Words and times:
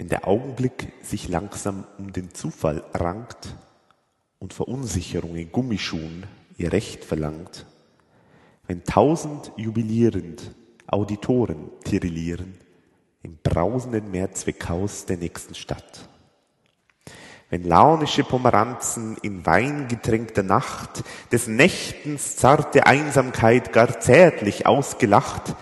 Wenn 0.00 0.08
der 0.08 0.26
Augenblick 0.26 0.94
sich 1.02 1.28
langsam 1.28 1.84
um 1.98 2.10
den 2.10 2.32
Zufall 2.32 2.82
rankt 2.94 3.54
und 4.38 4.54
Verunsicherung 4.54 5.36
in 5.36 5.52
Gummischuhen 5.52 6.24
ihr 6.56 6.72
Recht 6.72 7.04
verlangt, 7.04 7.66
wenn 8.66 8.82
tausend 8.82 9.52
jubilierend 9.58 10.54
Auditoren 10.86 11.68
tirillieren 11.84 12.54
im 13.22 13.36
brausenden 13.42 14.10
Mehrzweckhaus 14.10 15.04
der 15.04 15.18
nächsten 15.18 15.54
Stadt. 15.54 16.08
Wenn 17.50 17.64
launische 17.64 18.24
Pomeranzen 18.24 19.18
in 19.20 19.44
Wein 19.44 19.86
getränkter 19.86 20.42
Nacht 20.42 21.04
des 21.30 21.46
Nächtens 21.46 22.36
zarte 22.36 22.86
Einsamkeit 22.86 23.74
gar 23.74 24.00
zärtlich 24.00 24.64
ausgelacht, 24.64 25.54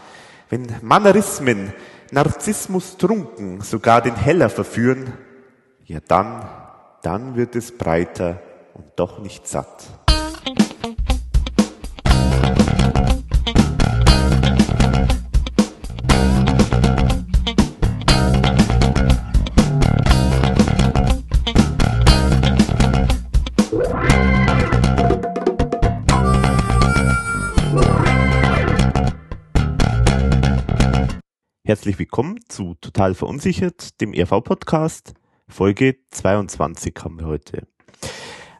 wenn 0.48 0.72
Mannerismen 0.80 1.72
Narzissmus 2.10 2.96
trunken 2.96 3.60
sogar 3.60 4.00
den 4.00 4.16
Heller 4.16 4.48
verführen, 4.48 5.12
ja 5.84 6.00
dann, 6.06 6.48
dann 7.02 7.36
wird 7.36 7.56
es 7.56 7.76
breiter 7.76 8.40
und 8.74 8.86
doch 8.96 9.18
nicht 9.18 9.46
satt. 9.46 9.86
Herzlich 31.88 32.00
willkommen 32.00 32.38
zu 32.48 32.74
Total 32.82 33.14
Verunsichert, 33.14 33.98
dem 34.02 34.12
ERV-Podcast. 34.12 35.14
Folge 35.48 35.96
22 36.10 36.94
haben 37.02 37.18
wir 37.18 37.26
heute. 37.26 37.66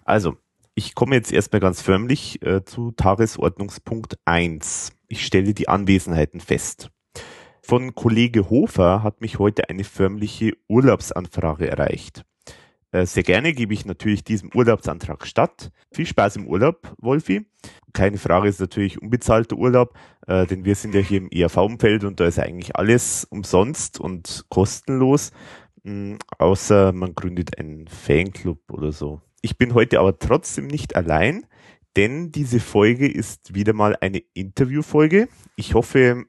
Also, 0.07 0.39
ich 0.75 0.95
komme 0.95 1.17
jetzt 1.17 1.31
erstmal 1.31 1.61
ganz 1.61 1.83
förmlich 1.83 2.41
äh, 2.41 2.65
zu 2.65 2.91
Tagesordnungspunkt 2.93 4.17
1. 4.25 4.93
Ich 5.09 5.27
stelle 5.27 5.53
die 5.53 5.69
Anwesenheiten 5.69 6.41
fest. 6.41 6.89
Von 7.61 7.95
Kollege 7.95 8.49
Hofer 8.49 9.03
hat 9.03 9.21
mich 9.21 9.39
heute 9.39 9.69
eine 9.69 9.85
förmliche 9.85 10.55
Urlaubsanfrage 10.67 11.69
erreicht. 11.69 12.25
Äh, 12.93 13.05
sehr 13.05 13.25
gerne 13.25 13.53
gebe 13.53 13.75
ich 13.75 13.85
natürlich 13.85 14.25
diesem 14.25 14.51
Urlaubsantrag 14.55 15.27
statt. 15.27 15.71
Viel 15.93 16.07
Spaß 16.07 16.37
im 16.37 16.47
Urlaub, 16.47 16.95
Wolfi. 16.97 17.45
Keine 17.93 18.19
Frage 18.19 18.49
ist 18.49 18.61
natürlich 18.61 19.01
unbezahlter 19.01 19.57
Urlaub, 19.57 19.95
äh, 20.27 20.47
denn 20.47 20.65
wir 20.65 20.75
sind 20.75 20.95
ja 20.95 21.01
hier 21.01 21.19
im 21.19 21.31
ERV-Umfeld 21.31 22.05
und 22.05 22.21
da 22.21 22.27
ist 22.27 22.39
eigentlich 22.39 22.77
alles 22.77 23.25
umsonst 23.25 23.99
und 23.99 24.45
kostenlos, 24.49 25.33
mh, 25.85 26.15
mm, 26.15 26.19
außer 26.39 26.93
man 26.93 27.15
gründet 27.15 27.59
einen 27.59 27.89
Fanclub 27.89 28.59
oder 28.71 28.93
so. 28.93 29.21
Ich 29.41 29.57
bin 29.57 29.75
heute 29.75 30.01
aber 30.01 30.19
trotzdem 30.19 30.67
nicht 30.67 30.97
allein, 30.97 31.47
denn 31.97 32.31
diese 32.31 32.61
Folge 32.61 33.11
ist 33.11 33.55
wieder 33.55 33.73
mal 33.73 33.97
eine 34.01 34.23
Interviewfolge. 34.35 35.29
Ich 35.57 35.75
hoffe, 35.75 36.25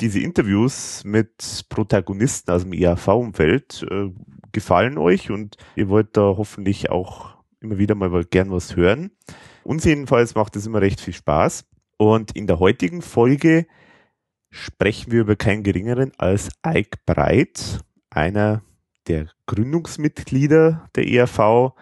diese 0.00 0.20
Interviews 0.20 1.02
mit 1.04 1.66
Protagonisten 1.68 2.50
aus 2.50 2.62
dem 2.62 2.72
ERV-Umfeld 2.72 3.86
äh, 3.90 4.10
gefallen 4.52 4.98
euch 4.98 5.30
und 5.30 5.56
ihr 5.76 5.88
wollt 5.88 6.16
da 6.16 6.22
hoffentlich 6.22 6.90
auch 6.90 7.36
immer 7.60 7.78
wieder 7.78 7.94
mal 7.94 8.24
gern 8.24 8.50
was 8.50 8.76
hören. 8.76 9.10
Uns 9.64 9.84
jedenfalls 9.84 10.34
macht 10.34 10.56
es 10.56 10.66
immer 10.66 10.80
recht 10.80 11.00
viel 11.00 11.14
Spaß. 11.14 11.64
Und 11.96 12.36
in 12.36 12.46
der 12.46 12.58
heutigen 12.58 13.02
Folge 13.02 13.66
sprechen 14.50 15.10
wir 15.10 15.22
über 15.22 15.36
keinen 15.36 15.62
geringeren 15.62 16.12
als 16.18 16.50
Ike 16.66 16.98
Breit, 17.06 17.80
einer 18.10 18.62
der 19.08 19.28
Gründungsmitglieder 19.46 20.88
der 20.94 21.06
ERV, 21.08 21.74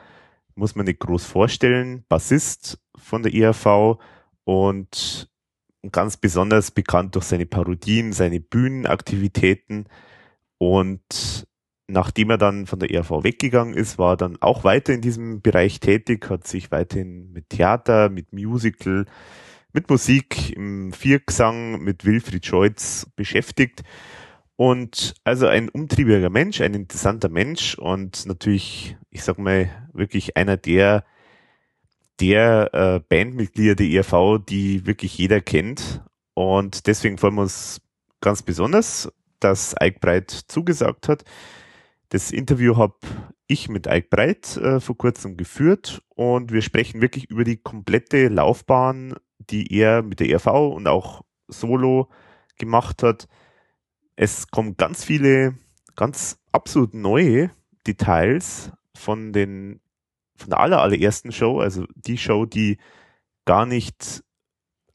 muss 0.55 0.75
man 0.75 0.87
nicht 0.87 1.01
groß 1.01 1.25
vorstellen, 1.25 2.05
Bassist 2.09 2.79
von 2.97 3.23
der 3.23 3.35
ERV 3.35 3.99
und 4.45 5.31
ganz 5.91 6.17
besonders 6.17 6.71
bekannt 6.71 7.15
durch 7.15 7.25
seine 7.25 7.47
Parodien, 7.47 8.13
seine 8.13 8.41
Bühnenaktivitäten. 8.41 9.87
Und 10.59 11.47
nachdem 11.93 12.31
er 12.31 12.39
dann 12.39 12.67
von 12.67 12.79
der 12.81 12.91
ERV 12.91 13.23
weggegangen 13.23 13.75
ist, 13.75 13.99
war 13.99 14.15
er 14.15 14.17
dann 14.17 14.39
auch 14.41 14.65
weiter 14.65 14.93
in 14.93 15.01
diesem 15.01 15.43
Bereich 15.43 15.81
tätig, 15.81 16.29
hat 16.29 16.47
sich 16.47 16.71
weiterhin 16.73 17.33
mit 17.33 17.51
Theater, 17.51 18.09
mit 18.09 18.33
Musical, 18.33 19.07
mit 19.73 19.89
Musik, 19.89 20.57
im 20.57 20.93
Viergesang, 20.93 21.83
mit 21.83 22.05
Wilfried 22.05 22.45
Scheutz 22.45 23.07
beschäftigt. 23.17 23.83
Und 24.57 25.15
also 25.25 25.47
ein 25.47 25.69
umtriebiger 25.69 26.31
Mensch, 26.31 26.61
ein 26.61 26.75
interessanter 26.75 27.29
Mensch 27.29 27.77
und 27.77 28.27
natürlich, 28.27 28.97
ich 29.11 29.23
sag 29.25 29.39
mal, 29.39 29.69
wirklich 29.93 30.37
einer 30.37 30.57
der, 30.57 31.05
der 32.21 32.71
äh, 32.73 33.01
Bandmitglieder 33.01 33.75
der 33.75 33.87
ERV, 33.87 34.39
die 34.47 34.87
wirklich 34.87 35.17
jeder 35.17 35.41
kennt. 35.41 36.03
Und 36.35 36.87
deswegen 36.87 37.19
freuen 37.19 37.35
wir 37.35 37.43
uns 37.43 37.81
ganz 38.21 38.43
besonders, 38.43 39.11
dass 39.41 39.75
Ike 39.83 39.99
Breit 40.01 40.31
zugesagt 40.31 41.09
hat. 41.09 41.25
Das 42.13 42.31
Interview 42.31 42.77
habe 42.77 42.97
ich 43.47 43.71
mit 43.71 43.87
Ike 43.87 44.09
Breit 44.11 44.59
äh, 44.59 44.81
vor 44.81 44.99
kurzem 44.99 45.39
geführt 45.39 46.03
und 46.11 46.53
wir 46.53 46.61
sprechen 46.61 47.01
wirklich 47.01 47.31
über 47.31 47.43
die 47.43 47.57
komplette 47.57 48.29
Laufbahn, 48.29 49.15
die 49.39 49.75
er 49.75 50.03
mit 50.03 50.21
der 50.21 50.29
ERV 50.29 50.47
und 50.75 50.87
auch 50.89 51.23
solo 51.49 52.11
gemacht 52.59 53.03
hat. 53.03 53.29
Es 54.15 54.49
kommen 54.49 54.77
ganz 54.77 55.05
viele, 55.05 55.55
ganz 55.97 56.39
absolut 56.53 56.93
neue 56.93 57.51
Details 57.87 58.73
von 58.95 59.33
den, 59.33 59.81
von 60.37 60.51
der 60.51 60.61
aller, 60.61 60.83
allerersten 60.83 61.33
Show, 61.33 61.61
also 61.61 61.87
die 61.95 62.19
Show, 62.19 62.45
die 62.45 62.77
gar 63.47 63.65
nicht 63.65 64.23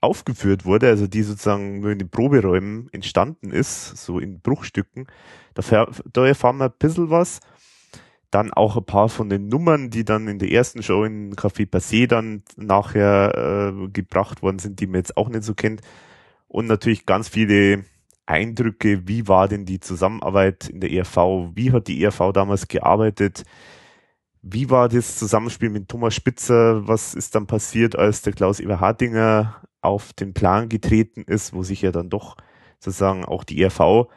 aufgeführt 0.01 0.65
wurde, 0.65 0.87
also 0.87 1.07
die 1.07 1.23
sozusagen 1.23 1.79
nur 1.79 1.91
in 1.91 1.99
den 1.99 2.09
Proberäumen 2.09 2.89
entstanden 2.91 3.51
ist, 3.51 3.97
so 3.97 4.19
in 4.19 4.39
Bruchstücken. 4.39 5.07
Da, 5.53 5.87
da 6.13 6.25
erfahren 6.25 6.57
wir 6.57 6.65
ein 6.65 6.77
bisschen 6.77 7.09
was. 7.09 7.39
Dann 8.29 8.51
auch 8.51 8.75
ein 8.75 8.85
paar 8.85 9.09
von 9.09 9.29
den 9.29 9.47
Nummern, 9.47 9.89
die 9.89 10.03
dann 10.03 10.27
in 10.27 10.37
der 10.37 10.51
ersten 10.51 10.83
Show 10.83 11.05
in 11.05 11.33
Café 11.35 11.67
Passé 11.67 12.07
dann 12.07 12.43
nachher 12.57 13.71
äh, 13.73 13.87
gebracht 13.87 14.41
worden 14.41 14.59
sind, 14.59 14.79
die 14.79 14.87
man 14.87 14.95
jetzt 14.95 15.15
auch 15.15 15.29
nicht 15.29 15.43
so 15.43 15.53
kennt. 15.53 15.81
Und 16.47 16.67
natürlich 16.67 17.05
ganz 17.05 17.29
viele 17.29 17.85
Eindrücke, 18.25 19.07
wie 19.07 19.27
war 19.27 19.47
denn 19.47 19.65
die 19.65 19.79
Zusammenarbeit 19.79 20.69
in 20.69 20.81
der 20.81 20.91
ERV, 20.91 21.51
wie 21.55 21.71
hat 21.71 21.87
die 21.87 22.03
ERV 22.03 22.33
damals 22.33 22.67
gearbeitet, 22.67 23.43
wie 24.49 24.69
war 24.69 24.89
das 24.89 25.17
Zusammenspiel 25.17 25.69
mit 25.69 25.89
Thomas 25.89 26.15
Spitzer, 26.15 26.87
was 26.87 27.13
ist 27.13 27.35
dann 27.35 27.47
passiert, 27.47 27.95
als 27.97 28.21
der 28.21 28.33
Klaus 28.33 28.59
Eberhardinger 28.59 29.61
auf 29.81 30.13
den 30.13 30.33
Plan 30.33 30.69
getreten 30.69 31.23
ist, 31.23 31.53
wo 31.53 31.63
sich 31.63 31.81
ja 31.81 31.91
dann 31.91 32.09
doch 32.09 32.37
sozusagen 32.79 33.25
auch 33.25 33.43
die 33.43 33.61
ERV 33.61 34.07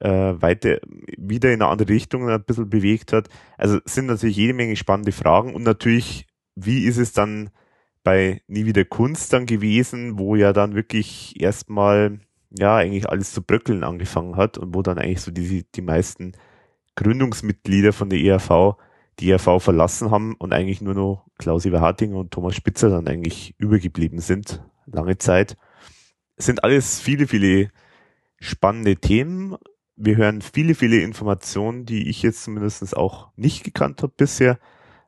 äh, 0.00 0.34
weiter 0.40 0.78
wieder 1.16 1.52
in 1.52 1.62
eine 1.62 1.70
andere 1.70 1.88
Richtung 1.88 2.28
ein 2.28 2.44
bisschen 2.44 2.70
bewegt 2.70 3.12
hat. 3.12 3.28
Also 3.58 3.78
sind 3.84 4.06
natürlich 4.06 4.36
jede 4.36 4.54
Menge 4.54 4.76
spannende 4.76 5.12
Fragen 5.12 5.54
und 5.54 5.62
natürlich, 5.62 6.26
wie 6.54 6.84
ist 6.84 6.98
es 6.98 7.12
dann 7.12 7.50
bei 8.04 8.42
Nie 8.46 8.66
wieder 8.66 8.84
Kunst 8.84 9.32
dann 9.32 9.46
gewesen, 9.46 10.18
wo 10.18 10.34
ja 10.36 10.52
dann 10.52 10.74
wirklich 10.74 11.40
erstmal 11.40 12.20
ja 12.50 12.76
eigentlich 12.76 13.08
alles 13.08 13.32
zu 13.32 13.42
bröckeln 13.42 13.84
angefangen 13.84 14.36
hat 14.36 14.58
und 14.58 14.74
wo 14.74 14.82
dann 14.82 14.98
eigentlich 14.98 15.20
so 15.20 15.30
die, 15.30 15.64
die 15.74 15.82
meisten 15.82 16.32
Gründungsmitglieder 16.96 17.92
von 17.92 18.10
der 18.10 18.20
ERV 18.20 18.76
die 19.20 19.30
ERV 19.30 19.62
verlassen 19.62 20.10
haben 20.10 20.34
und 20.34 20.52
eigentlich 20.52 20.80
nur 20.80 20.94
noch 20.94 21.26
Klaus 21.38 21.64
Eberhardinger 21.64 22.16
und 22.16 22.30
Thomas 22.30 22.54
Spitzer 22.54 22.90
dann 22.90 23.08
eigentlich 23.08 23.54
übergeblieben 23.58 24.20
sind 24.20 24.62
lange 24.86 25.18
Zeit. 25.18 25.56
Es 26.36 26.46
sind 26.46 26.64
alles 26.64 27.00
viele, 27.00 27.26
viele 27.26 27.70
spannende 28.40 28.96
Themen. 28.96 29.56
Wir 29.96 30.16
hören 30.16 30.42
viele, 30.42 30.74
viele 30.74 31.00
Informationen, 31.00 31.84
die 31.86 32.08
ich 32.08 32.22
jetzt 32.22 32.44
zumindest 32.44 32.96
auch 32.96 33.28
nicht 33.36 33.64
gekannt 33.64 34.02
habe 34.02 34.12
bisher. 34.16 34.58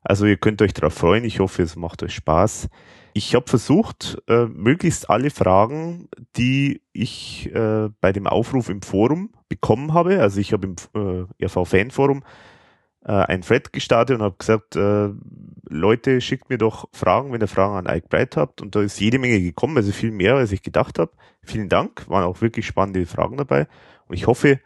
Also 0.02 0.26
ihr 0.26 0.36
könnt 0.36 0.60
euch 0.60 0.74
darauf 0.74 0.94
freuen. 0.94 1.24
Ich 1.24 1.40
hoffe, 1.40 1.62
es 1.62 1.76
macht 1.76 2.02
euch 2.02 2.14
Spaß. 2.14 2.68
Ich 3.14 3.34
habe 3.34 3.48
versucht, 3.48 4.18
äh, 4.28 4.46
möglichst 4.46 5.08
alle 5.08 5.30
Fragen, 5.30 6.08
die 6.36 6.82
ich 6.92 7.50
äh, 7.54 7.88
bei 8.00 8.12
dem 8.12 8.26
Aufruf 8.26 8.68
im 8.68 8.82
Forum 8.82 9.30
bekommen 9.48 9.94
habe, 9.94 10.20
also 10.20 10.40
ich 10.40 10.52
habe 10.52 10.66
im 10.66 11.28
äh, 11.40 11.44
RV-Fan-Forum 11.44 12.24
äh, 13.04 13.12
ein 13.12 13.42
Thread 13.42 13.72
gestartet 13.72 14.16
und 14.16 14.22
habe 14.22 14.36
gesagt, 14.38 14.76
äh, 14.76 15.10
Leute, 15.68 16.20
schickt 16.20 16.50
mir 16.50 16.58
doch 16.58 16.88
Fragen, 16.92 17.32
wenn 17.32 17.40
ihr 17.40 17.48
Fragen 17.48 17.74
an 17.74 17.96
Ike 17.96 18.08
Bright 18.08 18.36
habt. 18.36 18.60
Und 18.60 18.74
da 18.74 18.82
ist 18.82 19.00
jede 19.00 19.18
Menge 19.18 19.40
gekommen, 19.40 19.76
also 19.76 19.92
viel 19.92 20.10
mehr, 20.10 20.36
als 20.36 20.52
ich 20.52 20.62
gedacht 20.62 20.98
habe. 20.98 21.12
Vielen 21.42 21.68
Dank, 21.68 22.08
waren 22.08 22.24
auch 22.24 22.40
wirklich 22.40 22.66
spannende 22.66 23.06
Fragen 23.06 23.36
dabei. 23.36 23.66
Und 24.06 24.14
ich 24.14 24.26
hoffe, 24.26 24.60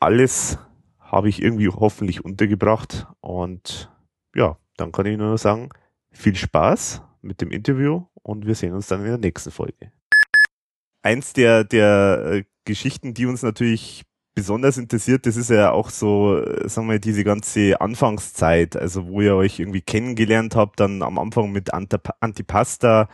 alles 0.00 0.58
habe 0.98 1.28
ich 1.28 1.42
irgendwie 1.42 1.68
hoffentlich 1.68 2.24
untergebracht. 2.24 3.06
Und 3.20 3.90
ja, 4.34 4.58
dann 4.76 4.92
kann 4.92 5.06
ich 5.06 5.16
nur 5.16 5.30
noch 5.30 5.38
sagen, 5.38 5.70
viel 6.10 6.36
Spaß 6.36 7.02
mit 7.22 7.40
dem 7.40 7.50
Interview 7.50 8.04
und 8.22 8.46
wir 8.46 8.54
sehen 8.54 8.74
uns 8.74 8.86
dann 8.86 9.00
in 9.00 9.06
der 9.06 9.18
nächsten 9.18 9.50
Folge. 9.50 9.92
Eins 11.02 11.32
der, 11.32 11.64
der 11.64 12.22
äh, 12.32 12.44
Geschichten, 12.64 13.14
die 13.14 13.26
uns 13.26 13.42
natürlich 13.42 14.04
besonders 14.38 14.78
interessiert, 14.78 15.26
das 15.26 15.36
ist 15.36 15.50
ja 15.50 15.72
auch 15.72 15.90
so, 15.90 16.38
äh, 16.38 16.68
sagen 16.68 16.88
wir, 16.88 17.00
diese 17.00 17.24
ganze 17.24 17.80
Anfangszeit, 17.80 18.76
also 18.76 19.08
wo 19.08 19.20
ihr 19.20 19.34
euch 19.34 19.58
irgendwie 19.58 19.80
kennengelernt 19.80 20.54
habt, 20.54 20.78
dann 20.78 21.02
am 21.02 21.18
Anfang 21.18 21.50
mit 21.50 21.70
Antipasta. 21.74 23.08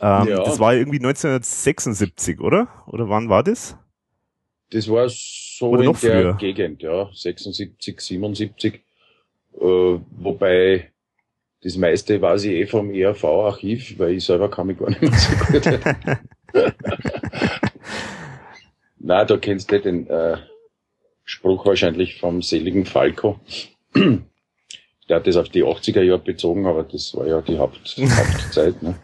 Ähm, 0.00 0.28
ja. 0.28 0.44
Das 0.44 0.60
war 0.60 0.72
irgendwie 0.72 0.98
1976, 0.98 2.38
oder? 2.40 2.68
Oder 2.86 3.08
wann 3.08 3.28
war 3.28 3.42
das? 3.42 3.76
Das 4.70 4.88
war 4.88 5.08
so 5.08 5.70
oder 5.70 5.82
in 5.82 5.86
der 5.86 5.94
früher? 5.94 6.34
Gegend, 6.34 6.82
ja, 6.84 7.10
76, 7.12 8.00
77. 8.00 8.74
Äh, 8.74 8.80
wobei 9.58 10.92
das 11.64 11.76
meiste 11.76 12.22
weiß 12.22 12.44
ich 12.44 12.52
eh 12.52 12.66
vom 12.66 12.94
ERV-Archiv, 12.94 13.98
weil 13.98 14.12
ich 14.12 14.24
selber 14.24 14.48
kann 14.48 14.68
mich 14.68 14.78
gar 14.78 14.90
nicht 14.90 15.02
mehr 15.02 15.12
so 15.12 15.36
gut. 15.44 15.64
Nein, 19.04 19.26
da 19.26 19.36
kennst 19.36 19.72
du 19.72 19.80
den 19.80 20.06
äh, 20.06 20.36
Spruch 21.24 21.66
wahrscheinlich 21.66 22.18
vom 22.18 22.42
seligen 22.42 22.84
Falco. 22.84 23.38
Der 23.94 25.16
hat 25.16 25.26
das 25.26 25.36
auf 25.36 25.48
die 25.48 25.64
80er 25.64 26.02
Jahre 26.02 26.20
bezogen, 26.20 26.66
aber 26.66 26.84
das 26.84 27.14
war 27.14 27.26
ja 27.26 27.40
die 27.40 27.58
Haupt, 27.58 27.96
Hauptzeit. 27.98 28.82
Ne? 28.82 28.94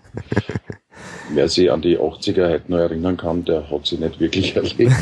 Wer 1.32 1.48
sich 1.48 1.70
an 1.70 1.82
die 1.82 1.98
80er 1.98 2.50
heute 2.50 2.70
noch 2.70 2.78
erinnern 2.78 3.16
kann, 3.16 3.44
der 3.44 3.70
hat 3.70 3.86
sie 3.86 3.98
nicht 3.98 4.18
wirklich 4.18 4.56
erlebt. 4.56 4.92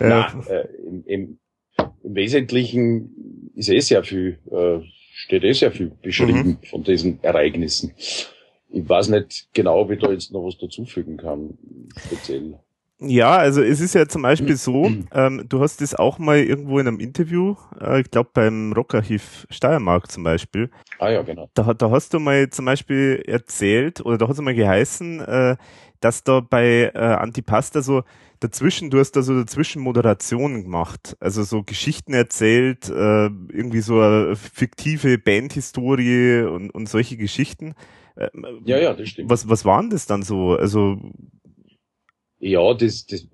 ja. 0.00 0.32
Nein, 0.34 0.46
äh, 0.48 0.66
im, 0.86 1.04
im, 1.06 1.38
im 2.02 2.14
Wesentlichen 2.14 3.52
ist 3.54 3.70
eh 3.70 3.80
sehr 3.80 4.04
viel, 4.04 4.38
äh, 4.50 4.84
steht 5.14 5.44
eh 5.44 5.52
sehr 5.52 5.72
viel 5.72 5.92
beschrieben 6.02 6.58
mhm. 6.60 6.66
von 6.66 6.84
diesen 6.84 7.22
Ereignissen. 7.22 7.92
Ich 8.70 8.88
weiß 8.88 9.08
nicht 9.08 9.48
genau, 9.52 9.80
ob 9.80 9.92
ich 9.92 10.00
da 10.00 10.10
jetzt 10.10 10.32
noch 10.32 10.44
was 10.44 10.58
dazufügen 10.58 11.16
kann, 11.16 11.56
speziell. 12.06 12.58
Ja, 13.00 13.36
also 13.36 13.60
es 13.60 13.80
ist 13.80 13.94
ja 13.94 14.06
zum 14.06 14.22
Beispiel 14.22 14.56
so, 14.56 14.90
ähm, 15.12 15.44
du 15.48 15.60
hast 15.60 15.80
das 15.80 15.94
auch 15.94 16.18
mal 16.18 16.38
irgendwo 16.38 16.78
in 16.78 16.86
einem 16.86 17.00
Interview, 17.00 17.56
äh, 17.80 18.00
ich 18.00 18.10
glaube 18.10 18.30
beim 18.32 18.72
Rockarchiv 18.72 19.46
Steiermark 19.50 20.10
zum 20.10 20.22
Beispiel. 20.22 20.70
Ah 20.98 21.10
ja, 21.10 21.22
genau. 21.22 21.50
Da, 21.54 21.74
da 21.74 21.90
hast 21.90 22.14
du 22.14 22.20
mal 22.20 22.48
zum 22.50 22.66
Beispiel 22.66 23.22
erzählt, 23.26 24.00
oder 24.00 24.16
da 24.16 24.28
hast 24.28 24.38
du 24.38 24.42
mal 24.42 24.54
geheißen, 24.54 25.20
äh, 25.20 25.56
dass 26.00 26.22
da 26.22 26.40
bei 26.40 26.92
äh, 26.94 26.98
Antipasta 26.98 27.82
so 27.82 28.04
dazwischen, 28.38 28.90
du 28.90 28.98
hast 28.98 29.12
da 29.12 29.22
so 29.22 29.36
dazwischen 29.36 29.82
Moderationen 29.82 30.62
gemacht, 30.62 31.16
also 31.18 31.42
so 31.42 31.62
Geschichten 31.62 32.14
erzählt, 32.14 32.88
äh, 32.88 33.24
irgendwie 33.24 33.80
so 33.80 34.00
eine 34.00 34.36
fiktive 34.36 35.18
Bandhistorie 35.18 36.42
und, 36.42 36.70
und 36.70 36.88
solche 36.88 37.16
Geschichten. 37.16 37.74
Äh, 38.16 38.28
ja, 38.64 38.78
ja, 38.78 38.94
das 38.94 39.08
stimmt. 39.08 39.30
Was, 39.30 39.48
was 39.48 39.64
waren 39.64 39.90
das 39.90 40.06
dann 40.06 40.22
so? 40.22 40.56
Also 40.56 40.98
ja, 42.44 42.74
das, 42.74 43.06
das, 43.06 43.26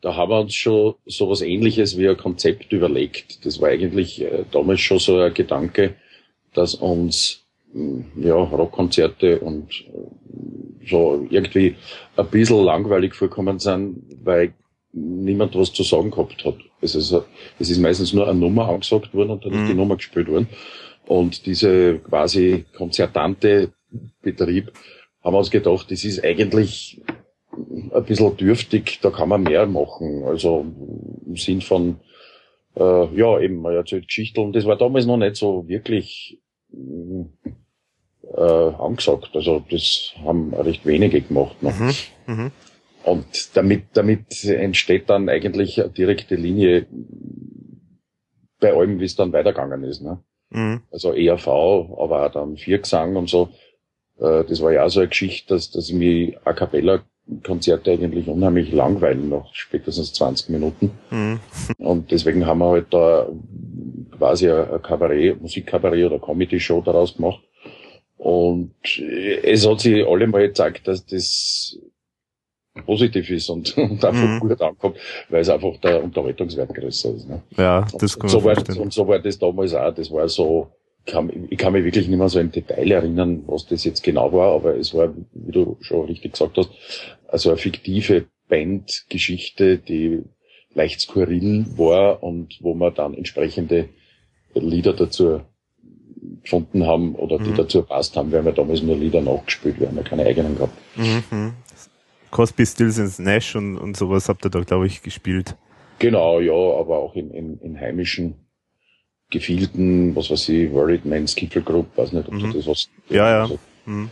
da 0.00 0.16
haben 0.16 0.30
wir 0.30 0.40
uns 0.40 0.54
schon 0.54 0.94
so 1.06 1.28
was 1.28 1.42
ähnliches 1.42 1.98
wie 1.98 2.08
ein 2.08 2.16
Konzept 2.16 2.72
überlegt. 2.72 3.44
Das 3.44 3.60
war 3.60 3.68
eigentlich 3.68 4.22
äh, 4.22 4.44
damals 4.50 4.80
schon 4.80 4.98
so 4.98 5.18
ein 5.18 5.34
Gedanke, 5.34 5.94
dass 6.54 6.74
uns 6.74 7.44
mm, 7.72 8.00
ja, 8.22 8.34
Rockkonzerte 8.34 9.40
und 9.40 9.84
äh, 9.92 10.86
so 10.88 11.26
irgendwie 11.30 11.76
ein 12.16 12.28
bisschen 12.28 12.64
langweilig 12.64 13.14
vorkommen 13.14 13.58
sind, 13.58 14.02
weil 14.24 14.54
niemand 14.92 15.54
was 15.54 15.72
zu 15.72 15.82
sagen 15.82 16.10
gehabt 16.10 16.44
hat. 16.44 16.56
Es 16.80 16.94
ist, 16.94 17.14
es 17.58 17.70
ist 17.70 17.78
meistens 17.78 18.12
nur 18.12 18.28
eine 18.28 18.38
Nummer 18.38 18.68
angesagt 18.68 19.14
worden 19.14 19.30
und 19.30 19.44
dann 19.44 19.52
mhm. 19.52 19.62
ist 19.62 19.70
die 19.70 19.76
Nummer 19.76 19.96
gespielt 19.96 20.28
worden. 20.28 20.48
Und 21.06 21.46
diese 21.46 21.98
quasi 21.98 22.64
konzertante 22.76 23.72
Betrieb 24.22 24.72
haben 25.22 25.34
wir 25.34 25.38
uns 25.38 25.50
gedacht, 25.50 25.90
das 25.90 26.04
ist 26.04 26.24
eigentlich 26.24 27.00
ein 27.52 28.04
bisschen 28.04 28.36
dürftig, 28.36 29.00
da 29.02 29.10
kann 29.10 29.28
man 29.28 29.42
mehr 29.42 29.66
machen. 29.66 30.24
Also 30.24 30.66
im 31.26 31.36
Sinn 31.36 31.60
von, 31.60 32.00
äh, 32.76 33.14
ja, 33.14 33.38
eben, 33.40 33.60
man 33.60 33.74
erzählt 33.74 34.06
Geschichten. 34.08 34.52
Das 34.52 34.64
war 34.64 34.76
damals 34.76 35.06
noch 35.06 35.18
nicht 35.18 35.36
so 35.36 35.68
wirklich 35.68 36.40
äh, 38.34 38.40
angesagt. 38.40 39.30
Also 39.34 39.64
das 39.70 40.12
haben 40.24 40.54
recht 40.54 40.86
wenige 40.86 41.20
gemacht 41.20 41.62
noch. 41.62 41.78
Mhm, 41.78 41.92
mh. 42.26 42.50
Und 43.04 43.56
damit, 43.56 43.84
damit 43.94 44.44
entsteht 44.44 45.10
dann 45.10 45.28
eigentlich 45.28 45.80
eine 45.80 45.90
direkte 45.90 46.36
Linie 46.36 46.86
bei 48.60 48.72
allem, 48.72 49.00
wie 49.00 49.04
es 49.04 49.16
dann 49.16 49.32
weitergegangen 49.32 49.82
ist. 49.82 50.02
Ne? 50.02 50.22
Mhm. 50.50 50.82
Also 50.90 51.12
ERV, 51.12 51.48
aber 51.48 52.26
auch 52.26 52.32
dann 52.32 52.56
Viergesang 52.56 53.16
und 53.16 53.28
so. 53.28 53.48
Äh, 54.20 54.44
das 54.44 54.62
war 54.62 54.72
ja 54.72 54.84
auch 54.84 54.88
so 54.88 55.00
eine 55.00 55.08
Geschichte, 55.08 55.54
dass, 55.54 55.70
dass 55.70 55.88
ich 55.88 55.94
mich 55.94 56.36
a 56.44 56.52
cappella 56.52 57.02
Konzerte 57.44 57.92
eigentlich 57.92 58.26
unheimlich 58.26 58.72
langweilen, 58.72 59.28
nach 59.28 59.54
spätestens 59.54 60.12
20 60.12 60.50
Minuten. 60.50 60.90
Mhm. 61.10 61.40
Und 61.78 62.10
deswegen 62.10 62.46
haben 62.46 62.58
wir 62.58 62.70
halt 62.70 62.86
da 62.90 63.28
quasi 64.16 64.50
ein 64.50 64.82
Kabarett, 64.82 65.40
Musikkabarett 65.40 66.06
oder 66.06 66.18
Comedy-Show 66.18 66.82
daraus 66.82 67.16
gemacht. 67.16 67.40
Und 68.16 68.74
es 69.42 69.66
hat 69.66 69.80
sich 69.80 70.06
allemal 70.06 70.48
gezeigt, 70.48 70.86
dass 70.86 71.04
das 71.06 71.78
positiv 72.86 73.30
ist 73.30 73.48
und, 73.50 73.76
und 73.76 74.04
einfach 74.04 74.28
mhm. 74.28 74.40
gut 74.40 74.60
ankommt, 74.60 74.96
weil 75.28 75.40
es 75.40 75.48
einfach 75.48 75.76
der 75.78 76.02
Unterhaltungswert 76.02 76.74
größer 76.74 77.14
ist. 77.14 77.28
Ne? 77.28 77.42
Ja, 77.56 77.86
das 77.98 78.18
kann 78.18 78.22
und, 78.22 78.28
so 78.30 78.44
war, 78.44 78.56
und 78.78 78.92
so 78.92 79.06
war 79.06 79.18
das 79.18 79.38
damals 79.38 79.74
auch. 79.74 79.94
Das 79.94 80.10
war 80.10 80.28
so, 80.28 80.68
kann, 81.06 81.48
ich 81.50 81.58
kann 81.58 81.72
mich 81.72 81.84
wirklich 81.84 82.08
nicht 82.08 82.18
mehr 82.18 82.28
so 82.28 82.38
im 82.38 82.52
Detail 82.52 82.90
erinnern, 82.90 83.42
was 83.46 83.66
das 83.66 83.84
jetzt 83.84 84.02
genau 84.02 84.32
war, 84.32 84.54
aber 84.54 84.76
es 84.76 84.94
war, 84.94 85.12
wie 85.32 85.52
du 85.52 85.76
schon 85.80 86.06
richtig 86.06 86.32
gesagt 86.32 86.56
hast, 86.56 86.70
also 87.28 87.50
eine 87.50 87.58
fiktive 87.58 88.26
Bandgeschichte, 88.48 89.78
die 89.78 90.22
leicht 90.74 91.00
skurril 91.00 91.66
war 91.76 92.22
und 92.22 92.58
wo 92.60 92.74
wir 92.74 92.90
dann 92.90 93.14
entsprechende 93.14 93.88
Lieder 94.54 94.92
dazu 94.92 95.40
gefunden 96.42 96.86
haben 96.86 97.14
oder 97.14 97.38
die 97.38 97.50
mhm. 97.50 97.56
dazu 97.56 97.82
passt 97.82 98.16
haben, 98.16 98.30
weil 98.32 98.44
wir 98.44 98.52
damals 98.52 98.82
nur 98.82 98.96
Lieder 98.96 99.20
nachgespielt, 99.20 99.80
wir 99.80 99.88
haben 99.88 99.96
ja 99.96 100.02
keine 100.02 100.24
eigenen 100.24 100.56
gehabt. 100.56 100.76
Mhm. 100.96 101.54
Cosby, 102.30 102.64
Stills 102.64 102.98
and 102.98 103.18
Nash 103.18 103.56
und, 103.56 103.76
und 103.76 103.96
sowas 103.96 104.28
habt 104.28 104.44
ihr 104.44 104.50
da, 104.50 104.60
glaube 104.60 104.86
ich, 104.86 105.02
gespielt. 105.02 105.56
Genau, 105.98 106.40
ja, 106.40 106.52
aber 106.52 106.98
auch 106.98 107.14
in, 107.14 107.30
in, 107.30 107.58
in 107.58 107.78
heimischen 107.78 108.41
Gefilden, 109.32 110.14
was 110.14 110.30
weiß 110.30 110.50
ich, 110.50 110.70
Worried 110.70 111.04
Man's 111.04 111.32
Skiffle 111.32 111.62
Group, 111.62 111.96
weiß 111.96 112.12
nicht, 112.12 112.28
ob 112.28 112.34
mhm. 112.34 112.52
du 112.52 112.52
das 112.52 112.66
hast. 112.68 112.90
Ja, 113.08 113.28
ja. 113.28 113.42
Also 113.42 113.58
mhm. 113.86 114.10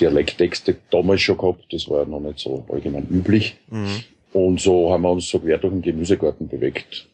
Dialekttexte 0.00 0.76
damals 0.90 1.20
schon 1.20 1.36
gehabt, 1.36 1.66
das 1.72 1.90
war 1.90 2.06
noch 2.06 2.20
nicht 2.20 2.38
so 2.38 2.64
allgemein 2.70 3.06
üblich. 3.10 3.56
Mhm. 3.68 4.04
Und 4.32 4.60
so 4.60 4.92
haben 4.92 5.02
wir 5.02 5.10
uns 5.10 5.28
so 5.28 5.40
quer 5.40 5.58
durch 5.58 5.72
den 5.72 5.82
Gemüsegarten 5.82 6.48
bewegt. 6.48 7.08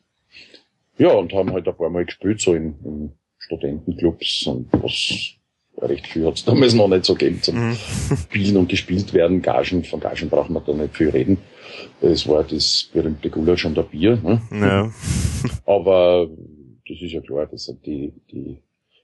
Ja, 0.99 1.13
und 1.13 1.33
haben 1.33 1.53
halt 1.53 1.67
ein 1.67 1.75
paar 1.75 1.91
Mal 1.91 2.05
gespielt, 2.05 2.41
so 2.41 2.55
in, 2.55 2.75
in 2.85 3.13
Studentenclubs 3.39 4.47
und 4.47 4.69
was 4.73 5.35
recht 5.81 6.07
viel 6.07 6.27
hat 6.27 6.35
es 6.35 6.45
damals 6.45 6.75
noch 6.75 6.89
nicht 6.89 7.05
so 7.05 7.15
gegeben 7.15 7.43
zum 7.43 7.71
mhm. 7.71 7.77
Spielen 8.17 8.57
und 8.57 8.69
gespielt 8.69 9.13
werden. 9.13 9.43
Gagen, 9.43 9.83
von 9.83 10.01
Gagen 10.01 10.29
braucht 10.29 10.51
man 10.51 10.63
da 10.65 10.73
nicht 10.73 10.97
viel 10.97 11.11
reden. 11.11 11.39
Es 12.01 12.29
war 12.29 12.45
das 12.45 12.91
berühmte 12.93 13.31
Gulasch 13.31 13.65
und 13.65 13.77
der 13.77 13.83
Bier. 13.83 14.19
Ne? 14.23 14.41
Ja. 14.53 14.93
Aber 15.67 16.29
das 16.89 17.01
ist 17.01 17.13
ja 17.13 17.21
klar, 17.21 17.47
das 17.47 17.65
sind 17.65 17.85
die, 17.87 18.13
die 18.31 18.59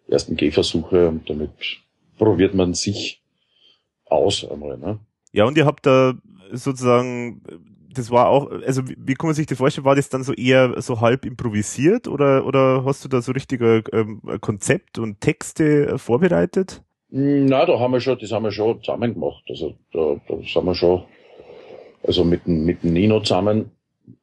ersten 0.08 0.36
Gehversuche 0.36 1.08
und 1.08 1.28
damit 1.28 1.50
probiert 2.18 2.54
man 2.54 2.74
sich 2.74 3.22
aus 4.06 4.48
einmal. 4.48 4.76
Ne? 4.78 4.98
Ja, 5.32 5.44
und 5.44 5.56
ihr 5.56 5.66
habt 5.66 5.86
da 5.86 6.14
sozusagen, 6.52 7.42
das 7.94 8.10
war 8.10 8.28
auch, 8.28 8.50
also 8.50 8.82
wie 8.86 9.14
kann 9.14 9.28
man 9.28 9.34
sich 9.34 9.46
das 9.46 9.58
vorstellen, 9.58 9.84
war 9.84 9.94
das 9.94 10.08
dann 10.08 10.22
so 10.22 10.32
eher 10.32 10.80
so 10.82 11.00
halb 11.00 11.24
improvisiert 11.24 12.08
oder, 12.08 12.44
oder 12.44 12.84
hast 12.84 13.04
du 13.04 13.08
da 13.08 13.22
so 13.22 13.32
richtiger 13.32 13.82
ähm, 13.92 14.20
Konzept 14.40 14.98
und 14.98 15.20
Texte 15.20 15.98
vorbereitet? 15.98 16.82
Na, 17.10 17.66
da 17.66 17.78
haben 17.78 17.92
wir 17.92 18.00
schon, 18.00 18.18
das 18.18 18.30
haben 18.30 18.44
wir 18.44 18.52
schon 18.52 18.82
zusammen 18.82 19.14
gemacht. 19.14 19.42
Also 19.48 19.76
da, 19.92 20.20
da 20.28 20.36
sind 20.36 20.64
wir 20.64 20.74
schon, 20.74 21.02
also 22.04 22.24
mit 22.24 22.46
dem, 22.46 22.64
mit 22.64 22.82
dem 22.82 22.92
Nino 22.92 23.20
zusammen 23.20 23.70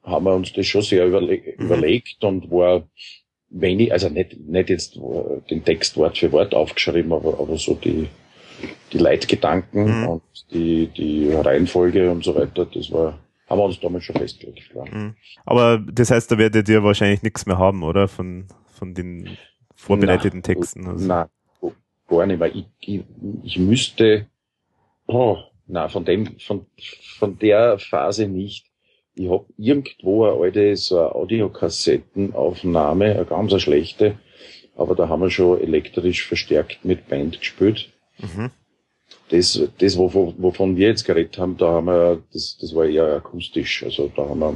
haben 0.03 0.25
wir 0.25 0.33
uns 0.33 0.53
das 0.53 0.65
schon 0.67 0.81
sehr 0.81 1.05
überle 1.05 1.37
mhm. 1.37 1.65
überlegt 1.65 2.23
und 2.23 2.49
war 2.49 2.87
wenig, 3.49 3.91
also 3.91 4.09
nicht, 4.09 4.39
nicht 4.39 4.69
jetzt 4.69 4.99
den 5.49 5.63
Text 5.63 5.97
Wort 5.97 6.17
für 6.17 6.31
Wort 6.31 6.53
aufgeschrieben, 6.53 7.13
aber, 7.13 7.39
aber 7.39 7.57
so 7.57 7.75
die, 7.75 8.07
die 8.91 8.97
Leitgedanken 8.97 10.01
mhm. 10.01 10.07
und 10.07 10.23
die, 10.51 10.87
die 10.87 11.31
Reihenfolge 11.31 12.11
und 12.11 12.23
so 12.23 12.35
weiter, 12.35 12.65
das 12.65 12.91
war, 12.91 13.19
haben 13.49 13.59
wir 13.59 13.65
uns 13.65 13.79
damals 13.79 14.03
schon 14.03 14.15
festgelegt, 14.15 14.69
klar. 14.69 14.85
Mhm. 14.91 15.15
Aber 15.45 15.79
das 15.79 16.11
heißt, 16.11 16.31
da 16.31 16.37
werdet 16.37 16.67
ihr 16.69 16.83
wahrscheinlich 16.83 17.23
nichts 17.23 17.45
mehr 17.45 17.57
haben, 17.57 17.83
oder? 17.83 18.07
Von, 18.07 18.47
von 18.73 18.93
den 18.93 19.37
vorbereiteten 19.75 20.39
na, 20.39 20.53
Texten. 20.53 20.87
Also. 20.87 21.07
Nein, 21.07 21.27
gar 22.07 22.25
nicht, 22.25 22.39
weil 22.39 22.55
ich, 22.55 22.65
ich, 22.79 23.03
ich 23.43 23.59
müsste, 23.59 24.27
oh, 25.07 25.37
na 25.67 25.89
von 25.89 26.05
dem, 26.05 26.39
von, 26.39 26.65
von 27.17 27.37
der 27.39 27.77
Phase 27.79 28.27
nicht. 28.27 28.66
Ich 29.17 29.29
habe 29.29 29.45
irgendwo 29.57 30.25
eine 30.25 30.39
alte 30.39 30.75
so 30.75 30.99
eine 30.99 31.15
Audiokassettenaufnahme, 31.15 33.05
eine 33.15 33.25
ganz 33.25 33.51
eine 33.51 33.59
schlechte, 33.59 34.17
aber 34.75 34.95
da 34.95 35.09
haben 35.09 35.21
wir 35.21 35.31
schon 35.31 35.59
elektrisch 35.59 36.27
verstärkt 36.27 36.85
mit 36.85 37.07
Band 37.07 37.39
gespielt. 37.39 37.91
Mhm. 38.19 38.51
das, 39.29 39.61
das 39.77 39.97
wovon, 39.97 40.35
wovon 40.37 40.75
wir 40.75 40.87
jetzt 40.87 41.05
geredet 41.05 41.37
haben, 41.37 41.57
da 41.57 41.67
haben 41.67 41.87
wir, 41.87 42.23
das, 42.33 42.57
das 42.59 42.73
war 42.73 42.85
eher 42.85 43.15
akustisch. 43.15 43.83
Also 43.83 44.11
da 44.15 44.27
haben 44.27 44.39
wir 44.39 44.55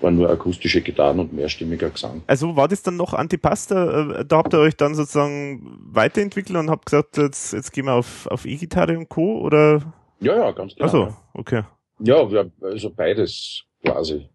waren 0.00 0.16
nur 0.16 0.30
akustische 0.30 0.82
Gitarren 0.82 1.20
und 1.20 1.32
mehrstimmiger 1.32 1.90
Gesang. 1.90 2.22
Also 2.26 2.56
war 2.56 2.68
das 2.68 2.82
dann 2.82 2.96
noch 2.96 3.14
Antipasta? 3.14 4.20
Äh, 4.20 4.24
da 4.26 4.38
habt 4.38 4.52
ihr 4.52 4.60
euch 4.60 4.76
dann 4.76 4.94
sozusagen 4.94 5.78
weiterentwickelt 5.80 6.58
und 6.58 6.70
habt 6.70 6.86
gesagt, 6.86 7.16
jetzt, 7.16 7.52
jetzt 7.52 7.72
gehen 7.72 7.86
wir 7.86 7.94
auf, 7.94 8.26
auf 8.26 8.44
E-Gitarre 8.44 8.98
und 8.98 9.08
Co. 9.08 9.40
oder? 9.40 9.94
Ja, 10.20 10.36
ja, 10.36 10.50
ganz 10.52 10.74
klar. 10.74 10.88
Ach 10.88 10.92
so, 10.92 11.16
okay. 11.34 11.62
Ja, 12.00 12.16
also 12.60 12.90
beides 12.90 13.65
quasi. 13.86 14.28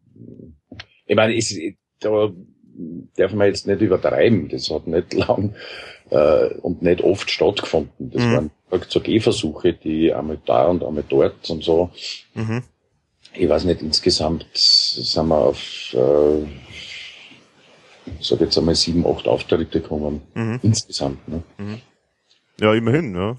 Ich 1.06 1.16
meine, 1.16 1.36
es, 1.36 1.54
da 2.00 2.32
darf 3.16 3.34
man 3.34 3.48
jetzt 3.48 3.68
nicht 3.68 3.82
übertreiben. 3.82 4.50
Das 4.50 4.70
hat 4.70 4.88
nicht 4.88 5.14
lang 5.14 5.56
äh, 6.10 6.54
und 6.62 6.82
nicht 6.82 7.02
oft 7.02 7.30
stattgefunden. 7.30 8.12
Das 8.12 8.24
mhm. 8.24 8.34
waren 8.34 8.52
so 8.88 9.00
Gehversuche, 9.00 9.74
die 9.74 10.14
einmal 10.14 10.40
da 10.46 10.68
und 10.68 10.84
einmal 10.84 11.04
dort 11.08 11.50
und 11.50 11.64
so. 11.64 11.90
Mhm. 12.34 12.64
Ich 13.34 13.48
weiß 13.48 13.64
nicht, 13.64 13.82
insgesamt 13.82 14.46
sind 14.54 15.28
wir 15.28 15.38
auf, 15.38 15.94
äh, 15.94 16.44
ich 18.20 18.28
sag 18.28 18.42
jetzt 18.42 18.58
einmal 18.58 18.76
sieben, 18.76 19.06
acht 19.06 19.28
Auftritte 19.28 19.80
gekommen. 19.82 20.22
Mhm. 20.34 20.60
Insgesamt. 20.64 21.28
Ne? 21.28 21.44
Mhm. 21.58 21.82
Ja, 22.60 22.74
immerhin, 22.74 23.16
ja. 23.16 23.38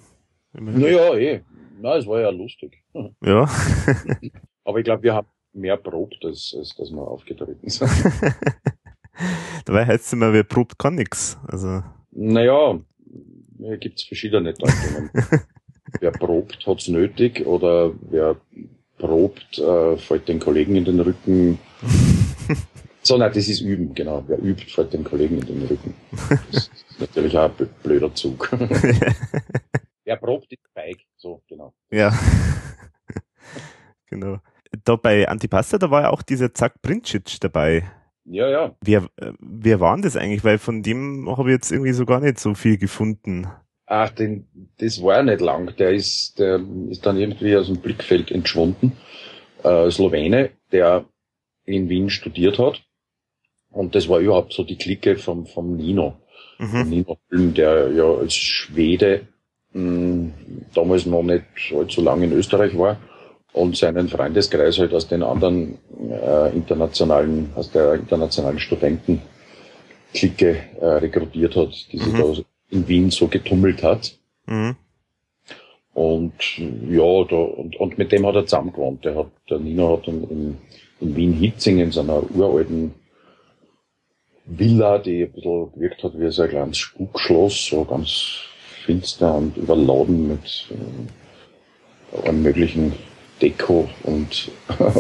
Immerhin. 0.54 0.81
Naja, 0.81 1.14
eh. 1.14 1.40
Na, 1.81 1.97
es 1.97 2.07
war 2.07 2.21
ja 2.21 2.31
lustig. 2.31 2.83
Ja. 3.25 3.50
Aber 4.64 4.78
ich 4.78 4.85
glaube, 4.85 5.02
wir 5.02 5.14
haben 5.14 5.26
mehr 5.53 5.77
probt, 5.77 6.25
als, 6.25 6.55
als 6.59 6.75
dass 6.77 6.91
wir 6.91 7.03
aufgetreten 7.03 7.69
sind. 7.69 7.91
Dabei 9.65 9.87
heißt 9.87 10.07
es 10.07 10.13
immer, 10.13 10.33
wer 10.33 10.45
probt, 10.45 10.79
kann 10.79 10.95
nix. 10.95 11.39
Also. 11.47 11.83
Naja, 12.11 12.79
hier 13.59 13.77
gibt's 13.79 14.05
verschiedene 14.05 14.53
Deutungen. 14.55 15.11
wer 16.01 16.11
probt, 16.11 16.67
hat's 16.67 16.89
nötig, 16.89 17.47
oder 17.47 17.93
wer 18.11 18.37
probt, 18.99 19.59
äh, 19.59 19.97
fällt 19.97 20.29
den 20.29 20.41
Kollegen 20.41 20.77
in 20.77 20.85
den 20.85 21.01
Rücken. 21.01 21.59
so, 23.03 23.17
nein, 23.17 23.33
das 23.35 23.49
ist 23.49 23.61
Üben, 23.61 23.95
genau. 23.95 24.25
Wer 24.27 24.43
übt, 24.43 24.65
fällt 24.71 24.93
den 24.93 25.05
Kollegen 25.05 25.39
in 25.39 25.47
den 25.47 25.67
Rücken. 25.67 25.95
Das 26.51 26.69
ist 26.69 27.01
natürlich 27.01 27.37
auch 27.37 27.51
ein 27.59 27.69
blöder 27.83 28.15
Zug. 28.15 28.51
wer 30.05 30.17
probt, 30.17 30.53
ist 30.53 30.75
Bike. 30.75 31.05
So, 31.17 31.43
genau. 31.49 31.73
Ja. 31.91 32.13
Da 34.85 34.97
bei 34.97 35.29
Antipasta, 35.29 35.79
da 35.79 35.91
war 35.91 36.03
ja 36.03 36.11
auch 36.11 36.23
dieser 36.23 36.55
Zack 36.55 36.83
Princic 36.83 37.41
dabei. 37.41 37.91
Ja, 38.25 38.49
ja. 38.49 38.75
Wer, 38.81 39.09
wer 39.41 39.81
war 39.81 39.95
denn 39.95 40.03
das 40.03 40.17
eigentlich? 40.17 40.45
Weil 40.45 40.59
von 40.59 40.83
dem 40.83 41.29
habe 41.37 41.51
ich 41.51 41.55
jetzt 41.55 41.73
irgendwie 41.73 41.93
so 41.93 42.07
gar 42.07 42.21
nicht 42.21 42.39
so 42.39 42.55
viel 42.55 42.79
gefunden. 42.79 43.49
Ach, 43.87 44.11
den, 44.11 44.47
das 44.79 45.03
war 45.03 45.17
ja 45.17 45.23
nicht 45.23 45.41
lang. 45.41 45.75
Der 45.77 45.93
ist, 45.93 46.39
der 46.39 46.61
ist 46.89 47.05
dann 47.05 47.17
irgendwie 47.17 47.57
aus 47.57 47.67
dem 47.67 47.79
Blickfeld 47.79 48.31
entschwunden. 48.31 48.93
Äh, 49.62 49.91
Slowene, 49.91 50.51
der 50.71 51.05
in 51.65 51.89
Wien 51.89 52.11
studiert 52.11 52.59
hat. 52.59 52.83
Und 53.71 53.95
das 53.95 54.09
war 54.09 54.21
überhaupt 54.21 54.53
so 54.53 54.65
die 54.65 54.77
Clique 54.77 55.17
vom, 55.17 55.47
vom 55.47 55.77
Nino. 55.77 56.17
Mhm. 56.59 56.89
Nino 56.89 57.19
Böhm, 57.29 57.55
der 57.55 57.91
ja 57.93 58.05
als 58.05 58.35
Schwede 58.35 59.29
mh, 59.73 59.81
hm, 59.81 60.33
damals 60.75 61.07
noch 61.07 61.23
nicht 61.23 61.45
allzu 61.73 62.03
lange 62.03 62.27
in 62.27 62.33
Österreich 62.33 62.77
war 62.77 62.99
und 63.53 63.77
seinen 63.77 64.09
Freundeskreis 64.09 64.79
halt 64.79 64.95
aus 64.95 65.09
den 65.09 65.23
anderen 65.23 65.79
äh, 66.11 66.55
internationalen, 66.55 67.53
aus 67.55 67.71
der 67.71 67.95
internationalen 67.95 68.59
Studentenklicke 68.59 70.57
äh, 70.81 70.87
rekrutiert 70.87 71.55
hat, 71.57 71.71
die 71.93 71.99
sich 71.99 72.13
mhm. 72.13 72.19
da 72.19 72.35
in 72.71 72.89
Wien 72.89 73.11
so 73.11 73.29
getummelt 73.29 73.83
hat. 73.83 74.17
Mhm. 74.47 74.77
Und 75.95 76.33
ja, 76.57 77.25
da, 77.25 77.37
und, 77.37 77.77
und 77.77 77.99
mit 77.99 78.13
dem 78.13 78.27
hat 78.27 78.35
er 78.35 78.47
zusammen 78.47 78.73
gewohnt. 78.73 79.05
Der, 79.05 79.15
hat, 79.15 79.31
der 79.51 79.59
Nino 79.59 79.99
hat 79.99 80.09
in, 80.09 80.25
in, 80.25 80.57
in 81.01 81.15
Wien-Hitzing 81.15 81.81
in 81.81 81.93
seiner 81.93 82.23
uralten 82.35 82.95
Villa, 84.47 84.99
die 84.99 85.25
ein 85.25 85.33
bisschen 85.33 85.73
gewirkt 85.73 86.03
hat 86.03 86.19
wie 86.19 86.31
so 86.31 86.43
ein 86.43 86.49
kleines 86.49 86.79
Spukschloss, 86.79 87.67
so 87.67 87.85
ganz 87.85 88.39
finster 88.87 89.35
und 89.35 89.57
überladen 89.59 90.29
mit 90.29 90.69
äh, 90.71 92.27
allen 92.27 92.43
möglichen 92.43 92.95
Deko 93.41 93.89
und 94.05 94.51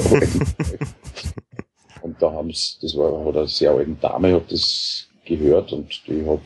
und 2.02 2.20
da 2.20 2.32
haben 2.32 2.52
sie, 2.52 2.78
das 2.82 2.96
war 2.96 3.24
hat 3.24 3.36
eine 3.36 3.48
sehr 3.48 3.70
alte 3.70 3.92
Dame, 4.00 4.34
hat 4.34 4.50
das 4.50 5.08
gehört 5.24 5.72
und 5.72 6.02
die 6.06 6.26
hat, 6.26 6.40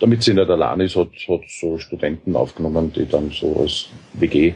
damit 0.00 0.22
sie 0.22 0.34
nicht 0.34 0.48
allein 0.48 0.80
ist, 0.80 0.96
hat, 0.96 1.10
hat 1.28 1.42
so 1.48 1.78
Studenten 1.78 2.36
aufgenommen, 2.36 2.92
die 2.92 3.06
dann 3.06 3.30
so 3.30 3.56
als 3.56 3.86
WG 4.14 4.54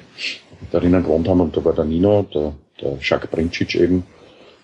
darinnen 0.71 1.03
gewohnt 1.03 1.29
haben 1.29 1.41
und 1.41 1.57
da 1.57 1.65
war 1.65 1.75
der 1.75 1.85
Nino, 1.85 2.23
der, 2.23 2.55
der 2.81 2.99
Jacques 3.01 3.31
Brincic 3.31 3.75
eben 3.75 4.05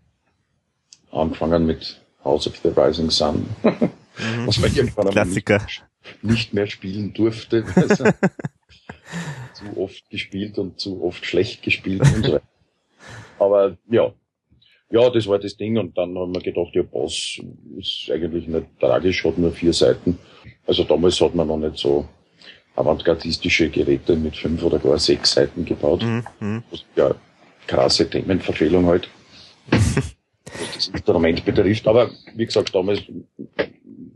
Angefangen 1.11 1.67
mit 1.67 2.01
House 2.23 2.47
of 2.47 2.59
the 2.63 2.69
Rising 2.69 3.11
Sun, 3.11 3.47
mhm. 3.63 4.47
was 4.47 4.59
man 4.59 4.75
irgendwann 4.75 5.09
Klassiker. 5.11 5.63
Nicht, 5.63 5.85
nicht 6.23 6.55
mehr 6.55 6.67
spielen 6.67 7.13
durfte. 7.15 7.65
Also 7.75 8.05
zu 9.55 9.83
oft 9.83 10.11
gespielt 10.11 10.59
und 10.59 10.79
zu 10.79 11.03
oft 11.03 11.25
schlecht 11.25 11.63
gespielt 11.63 12.03
und 12.03 12.27
so 12.27 12.33
weiter. 12.35 12.43
Aber 13.39 13.77
ja, 13.91 14.13
ja, 14.91 15.11
das 15.11 15.27
war 15.27 15.39
das 15.39 15.57
Ding 15.57 15.77
und 15.77 15.97
dann 15.99 16.17
haben 16.17 16.35
wir 16.35 16.41
gedacht, 16.41 16.75
ja, 16.75 16.83
Bass 16.83 17.41
ist 17.77 18.11
eigentlich 18.11 18.47
nicht 18.47 18.67
tragisch, 18.81 19.25
hat 19.25 19.37
nur 19.37 19.53
vier 19.53 19.73
Seiten. 19.73 20.19
Also 20.67 20.85
damals 20.85 21.21
hat 21.21 21.35
man 21.35 21.49
noch 21.49 21.59
nicht 21.59 21.77
so 21.77 22.07
avantgardistische 22.75 23.69
Geräte 23.69 24.17
mit 24.17 24.37
fünf 24.37 24.63
oder 24.63 24.79
gar 24.79 24.99
sechs 24.99 25.33
Seiten 25.33 25.65
gebaut. 25.65 26.03
Mhm. 26.03 26.25
mhm. 26.41 26.63
Ja, 26.97 27.15
krasse 27.67 28.09
Themenverfehlung 28.09 28.87
halt, 28.87 29.09
was 29.71 30.75
das 30.75 30.89
Instrument 30.89 31.45
betrifft. 31.45 31.87
Aber 31.87 32.11
wie 32.35 32.47
gesagt, 32.47 32.75
damals 32.75 33.03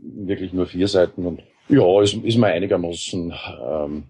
wirklich 0.01 0.53
nur 0.53 0.65
vier 0.65 0.87
Seiten 0.87 1.25
und 1.25 1.41
ja, 1.69 2.01
ist, 2.01 2.15
ist 2.15 2.37
mir 2.37 2.47
einigermaßen 2.47 3.33
ähm, 3.61 4.03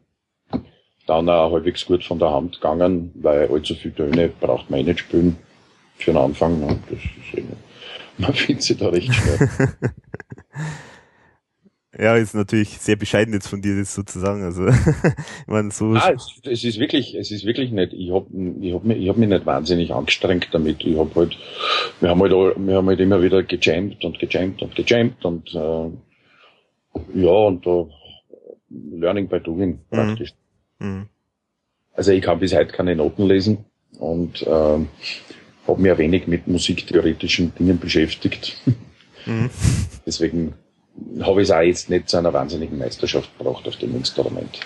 dann 1.08 1.30
auch 1.30 1.52
halbwegs 1.52 1.86
gut 1.86 2.04
von 2.04 2.20
der 2.20 2.32
Hand 2.32 2.56
gegangen, 2.56 3.12
weil 3.16 3.50
allzu 3.50 3.76
viele 3.76 3.96
Töne 3.96 4.30
braucht 4.30 4.70
man 4.70 4.80
eh 4.80 4.84
nicht 4.84 5.00
spielen 5.00 5.38
für 6.04 6.12
den 6.12 6.18
Anfang. 6.18 6.60
Ne? 6.60 6.80
Das 6.90 7.00
ist 7.00 7.46
man 8.18 8.34
findet 8.34 8.64
sich 8.64 8.78
da 8.78 8.90
recht 8.90 9.14
schnell. 9.14 9.50
Ja, 11.98 12.16
ist 12.16 12.34
natürlich 12.34 12.70
sehr 12.70 12.96
bescheiden 12.96 13.36
jetzt 13.36 13.48
von 13.48 13.62
dir, 13.62 13.78
das 13.78 13.94
sozusagen. 13.94 14.44
Also, 14.44 14.68
ich 14.68 15.48
meine, 15.48 15.70
so. 15.70 15.94
Ah, 15.94 16.12
es, 16.12 16.42
es, 16.44 16.64
ist 16.64 16.80
wirklich, 16.80 17.14
es 17.14 17.30
ist 17.30 17.46
wirklich 17.46 17.72
nicht. 17.72 17.94
Ich 17.94 18.12
habe, 18.12 18.26
ich 18.62 18.74
habe 18.74 18.88
mich, 18.88 18.98
ich 18.98 19.10
habe 19.10 19.20
mich 19.20 19.30
nicht 19.30 19.46
wahnsinnig 19.46 19.94
angestrengt 19.94 20.48
damit. 20.52 20.84
Ich 20.84 20.98
habe 20.98 21.12
halt, 21.14 21.38
wir 22.00 22.10
haben 22.10 22.22
halt, 22.22 22.32
wir 22.32 22.76
haben 22.76 22.88
halt 22.88 23.00
immer 23.00 23.22
wieder 23.22 23.44
gejammt 23.44 24.04
und 24.04 24.18
gejammt 24.18 24.64
und 24.64 24.76
gejammt 24.76 25.24
und 25.24 25.54
äh, 25.54 25.90
ja 27.14 27.32
und 27.32 27.66
da 27.66 27.86
Learning 28.70 29.28
by 29.28 29.40
Doing 29.40 29.74
mhm. 29.74 29.96
praktisch. 29.96 30.34
Mhm. 30.80 31.10
Also 31.94 32.12
ich 32.12 32.24
kann 32.24 32.40
bis 32.40 32.56
heute 32.56 32.74
keine 32.74 32.96
Noten 32.96 33.28
lesen 33.28 33.66
und 34.00 34.42
äh, 34.42 34.80
habe 35.74 35.82
mich 35.82 35.92
ein 35.92 35.98
wenig 35.98 36.28
mit 36.28 36.48
musiktheoretischen 36.48 37.54
Dingen 37.56 37.80
beschäftigt. 37.80 38.62
Mhm. 39.26 39.50
Deswegen 40.06 40.54
habe 41.22 41.42
ich 41.42 41.50
es 41.50 41.52
auch 41.54 41.62
jetzt 41.62 41.90
nicht 41.90 42.10
zu 42.10 42.18
einer 42.18 42.34
wahnsinnigen 42.34 42.78
Meisterschaft 42.78 43.36
gebracht 43.38 43.68
auf 43.68 43.76
dem 43.78 43.96
Instrument. 43.96 44.60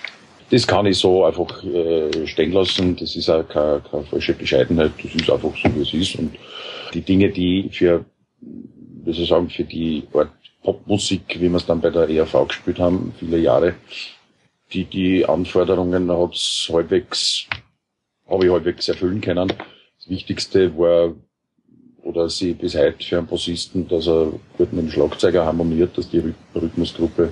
Das 0.50 0.66
kann 0.66 0.86
ich 0.86 0.98
so 0.98 1.26
einfach 1.26 1.64
äh, 1.64 2.26
stehen 2.26 2.52
lassen. 2.52 2.96
Das 2.96 3.16
ist 3.16 3.30
auch 3.30 3.48
keine, 3.48 3.82
keine 3.90 4.04
falsche 4.04 4.34
Bescheidenheit. 4.34 4.92
Das 5.04 5.14
ist 5.14 5.30
einfach 5.30 5.54
so, 5.56 5.76
wie 5.76 5.82
es 5.82 5.94
ist. 5.94 6.16
Und 6.16 6.36
die 6.94 7.02
Dinge, 7.02 7.30
die 7.30 7.70
für, 7.72 8.06
wie 8.40 9.14
soll 9.14 9.24
ich 9.24 9.30
sagen, 9.30 9.50
für 9.50 9.64
die 9.64 10.04
Art 10.14 10.32
Popmusik, 10.64 11.40
wie 11.40 11.50
wir 11.50 11.58
es 11.58 11.66
dann 11.66 11.82
bei 11.82 11.90
der 11.90 12.10
ERV 12.10 12.48
gespielt 12.48 12.80
haben, 12.80 13.14
viele 13.20 13.38
Jahre, 13.38 13.76
die, 14.74 14.86
die 14.86 15.26
Anforderungen 15.26 16.12
hat's 16.12 16.70
halbwegs, 16.72 17.48
habe 18.30 18.46
ich 18.46 18.52
halbwegs 18.52 18.88
erfüllen 18.90 19.22
können. 19.22 19.54
Wichtigste 20.10 20.78
war 20.78 21.14
oder 22.04 22.30
sie 22.30 22.54
bis 22.54 22.76
heute 22.76 23.04
für 23.04 23.18
einen 23.18 23.28
Bassisten, 23.28 23.88
dass 23.88 24.08
er 24.08 24.32
gut 24.58 24.72
mit 24.72 24.86
dem 24.86 24.92
Schlagzeuger 24.92 25.46
harmoniert, 25.46 25.98
dass 25.98 26.10
die 26.10 26.24
Rhythmusgruppe 26.56 27.30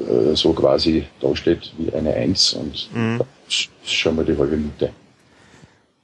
äh, 0.00 0.34
so 0.34 0.52
quasi 0.52 1.04
dasteht 1.20 1.72
wie 1.78 1.92
eine 1.92 2.12
Eins 2.14 2.54
und 2.54 2.88
mhm. 2.92 3.18
das 3.18 3.68
ist 3.84 3.92
schon 3.92 4.16
mal 4.16 4.24
die 4.24 4.36
halbe 4.36 4.56
Miete. 4.56 4.90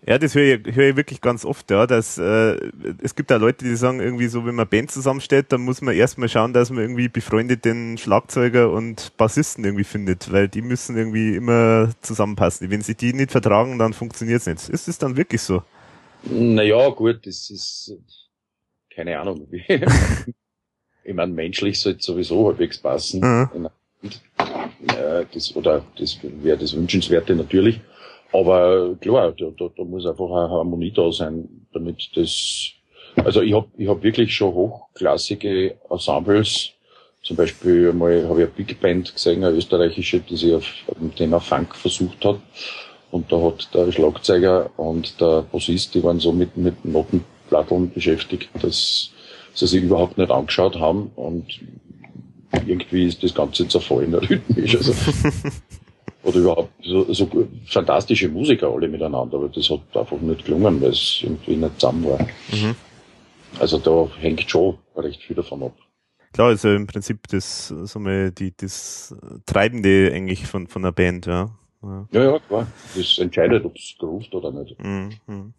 Ja, 0.07 0.19
das 0.19 0.35
höre 0.35 0.59
ich, 0.59 0.77
höre 0.77 0.91
ich 0.91 0.97
wirklich 0.97 1.23
ganz 1.23 1.47
oft, 1.47 1.71
ja, 1.71 1.87
dass 1.87 2.19
äh, 2.19 2.59
es 3.03 3.15
gibt 3.15 3.31
da 3.31 3.37
Leute, 3.37 3.65
die 3.65 3.75
sagen, 3.75 4.01
irgendwie 4.01 4.27
so, 4.27 4.45
wenn 4.45 4.55
man 4.55 4.69
Band 4.69 4.91
zusammenstellt, 4.91 5.51
dann 5.51 5.63
muss 5.63 5.81
man 5.81 5.95
erstmal 5.95 6.29
schauen, 6.29 6.53
dass 6.53 6.69
man 6.69 6.81
irgendwie 6.81 7.09
befreundeten 7.09 7.97
Schlagzeuger 7.97 8.71
und 8.71 9.17
Bassisten 9.17 9.65
irgendwie 9.65 9.85
findet, 9.85 10.31
weil 10.31 10.49
die 10.49 10.61
müssen 10.61 10.99
irgendwie 10.99 11.35
immer 11.35 11.91
zusammenpassen. 12.03 12.71
Wenn 12.71 12.83
sich 12.83 12.99
die 12.99 13.15
nicht 13.15 13.33
vertragen, 13.33 13.79
dann 13.79 13.95
funktioniert 13.95 14.41
es 14.41 14.47
nicht. 14.47 14.69
Ist 14.69 14.89
es 14.89 14.99
dann 14.99 15.17
wirklich 15.17 15.41
so? 15.41 15.63
Naja, 16.25 16.87
gut, 16.91 17.27
das 17.27 17.49
ist, 17.49 17.95
keine 18.95 19.19
Ahnung. 19.19 19.49
ich 21.05 21.15
meine, 21.15 21.33
menschlich 21.33 21.81
sollte 21.81 22.03
sowieso 22.03 22.49
halbwegs 22.49 22.77
passen. 22.77 23.21
Mhm. 23.21 23.69
Das, 25.33 25.57
oder 25.57 25.83
das 25.99 26.19
wäre 26.23 26.59
das 26.59 26.77
Wünschenswerte 26.77 27.35
natürlich. 27.35 27.81
Aber 28.35 28.97
klar, 29.01 29.33
da, 29.39 29.47
da, 29.57 29.71
da 29.77 29.85
muss 29.85 30.05
einfach 30.05 30.27
eine 30.27 30.51
Harmonie 30.51 30.91
da 30.91 31.13
sein, 31.13 31.49
damit 31.73 32.11
das, 32.17 32.73
also 33.15 33.41
ich 33.43 33.55
habe 33.55 33.69
ich 33.79 33.89
hab 33.89 34.03
wirklich 34.03 34.35
schon 34.35 34.53
hochklassige 34.53 35.77
Ensembles, 35.89 36.71
zum 37.23 37.37
Beispiel 37.37 37.93
mal 37.93 38.25
habe 38.29 38.43
ich 38.43 38.47
eine 38.49 38.57
Big 38.57 38.81
Band 38.81 39.15
gesehen, 39.15 39.45
eine 39.45 39.57
österreichische, 39.57 40.19
die 40.19 40.37
sich 40.37 40.53
auf 40.53 40.67
dem 41.01 41.15
Thema 41.15 41.39
Funk 41.39 41.77
versucht 41.77 42.25
hat. 42.25 42.41
Und 43.13 43.31
da 43.31 43.41
hat 43.41 43.73
der 43.73 43.93
Schlagzeuger 43.93 44.69
und 44.77 45.21
der 45.21 45.43
Bassist, 45.43 45.95
die 45.95 46.03
waren 46.03 46.19
so 46.19 46.33
mit, 46.33 46.57
mit 46.57 46.85
Notenplatteln 46.85 47.93
beschäftigt, 47.93 48.51
dass 48.61 49.13
sie 49.55 49.67
sich 49.69 49.85
überhaupt 49.85 50.19
nicht 50.19 50.33
angeschaut 50.33 50.77
haben 50.81 51.13
und 51.15 51.61
irgendwie 52.67 53.07
ist 53.07 53.23
das 53.23 53.33
Ganze 53.33 53.69
zerfallen 53.69 54.13
rhythmisch. 54.15 54.77
Also, 54.77 54.93
oder 56.25 56.39
überhaupt 56.39 56.73
so, 56.83 57.13
so 57.13 57.29
fantastische 57.67 58.29
Musiker 58.29 58.69
alle 58.69 58.89
miteinander, 58.89 59.37
aber 59.37 59.49
das 59.49 59.71
hat 59.71 59.81
einfach 59.95 60.19
nicht 60.21 60.45
gelungen, 60.45 60.81
weil 60.81 60.91
es 60.91 61.21
irgendwie 61.23 61.57
nicht 61.57 61.81
zusammen 61.81 62.05
war. 62.05 62.21
Mhm. 62.51 62.75
Also 63.61 63.79
da 63.79 64.09
hängt 64.21 64.49
schon 64.51 64.79
recht 64.97 65.23
viel 65.23 65.37
davon 65.37 65.63
ab. 65.65 65.77
Klar, 66.33 66.49
also 66.49 66.71
im 66.71 66.87
Prinzip 66.87 67.29
das, 67.29 67.69
so 67.69 68.01
mal 68.01 68.33
die, 68.33 68.53
das 68.57 69.15
Treibende 69.47 70.11
eigentlich 70.13 70.47
von, 70.47 70.67
von 70.67 70.83
der 70.83 70.91
Band, 70.93 71.27
ja. 71.27 71.51
Ja, 72.11 72.25
ja, 72.25 72.39
klar. 72.39 72.67
Das 72.97 73.19
entscheidet, 73.19 73.65
ob 73.65 73.77
es 73.77 73.95
ruft 74.03 74.35
oder 74.35 74.51
nicht. 74.51 74.77
Mhm. 74.83 75.53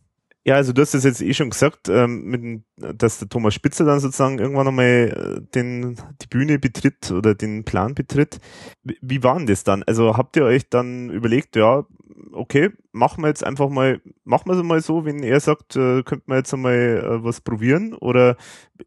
Ja, 0.47 0.55
also 0.55 0.73
du 0.73 0.81
hast 0.83 0.93
es 0.93 1.03
jetzt 1.03 1.21
eh 1.21 1.33
schon 1.33 1.49
gesagt, 1.49 1.89
ähm, 1.89 2.23
mit, 2.25 2.63
dass 2.77 3.17
der 3.17 3.27
Thomas 3.27 3.55
Spitzer 3.55 3.83
dann 3.83 3.99
sozusagen 3.99 4.37
irgendwann 4.37 4.67
einmal 4.67 4.85
äh, 4.85 5.41
den, 5.55 5.95
die 6.21 6.27
Bühne 6.27 6.59
betritt 6.59 7.09
oder 7.09 7.33
den 7.33 7.63
Plan 7.63 7.95
betritt. 7.95 8.39
Wie 8.83 9.23
war 9.23 9.37
denn 9.37 9.47
das 9.47 9.63
dann? 9.63 9.81
Also 9.83 10.17
habt 10.17 10.35
ihr 10.37 10.43
euch 10.45 10.69
dann 10.69 11.09
überlegt, 11.09 11.55
ja, 11.55 11.85
okay, 12.31 12.69
machen 12.91 13.23
wir 13.23 13.29
jetzt 13.29 13.43
einfach 13.43 13.69
mal, 13.69 14.01
machen 14.23 14.49
wir 14.49 14.57
es 14.57 14.63
mal 14.63 14.81
so, 14.81 15.05
wenn 15.05 15.23
er 15.23 15.39
sagt, 15.39 15.75
äh, 15.75 16.03
könnte 16.03 16.23
man 16.27 16.39
jetzt 16.39 16.53
einmal 16.53 16.73
äh, 16.73 17.23
was 17.23 17.41
probieren? 17.41 17.93
Oder 17.93 18.37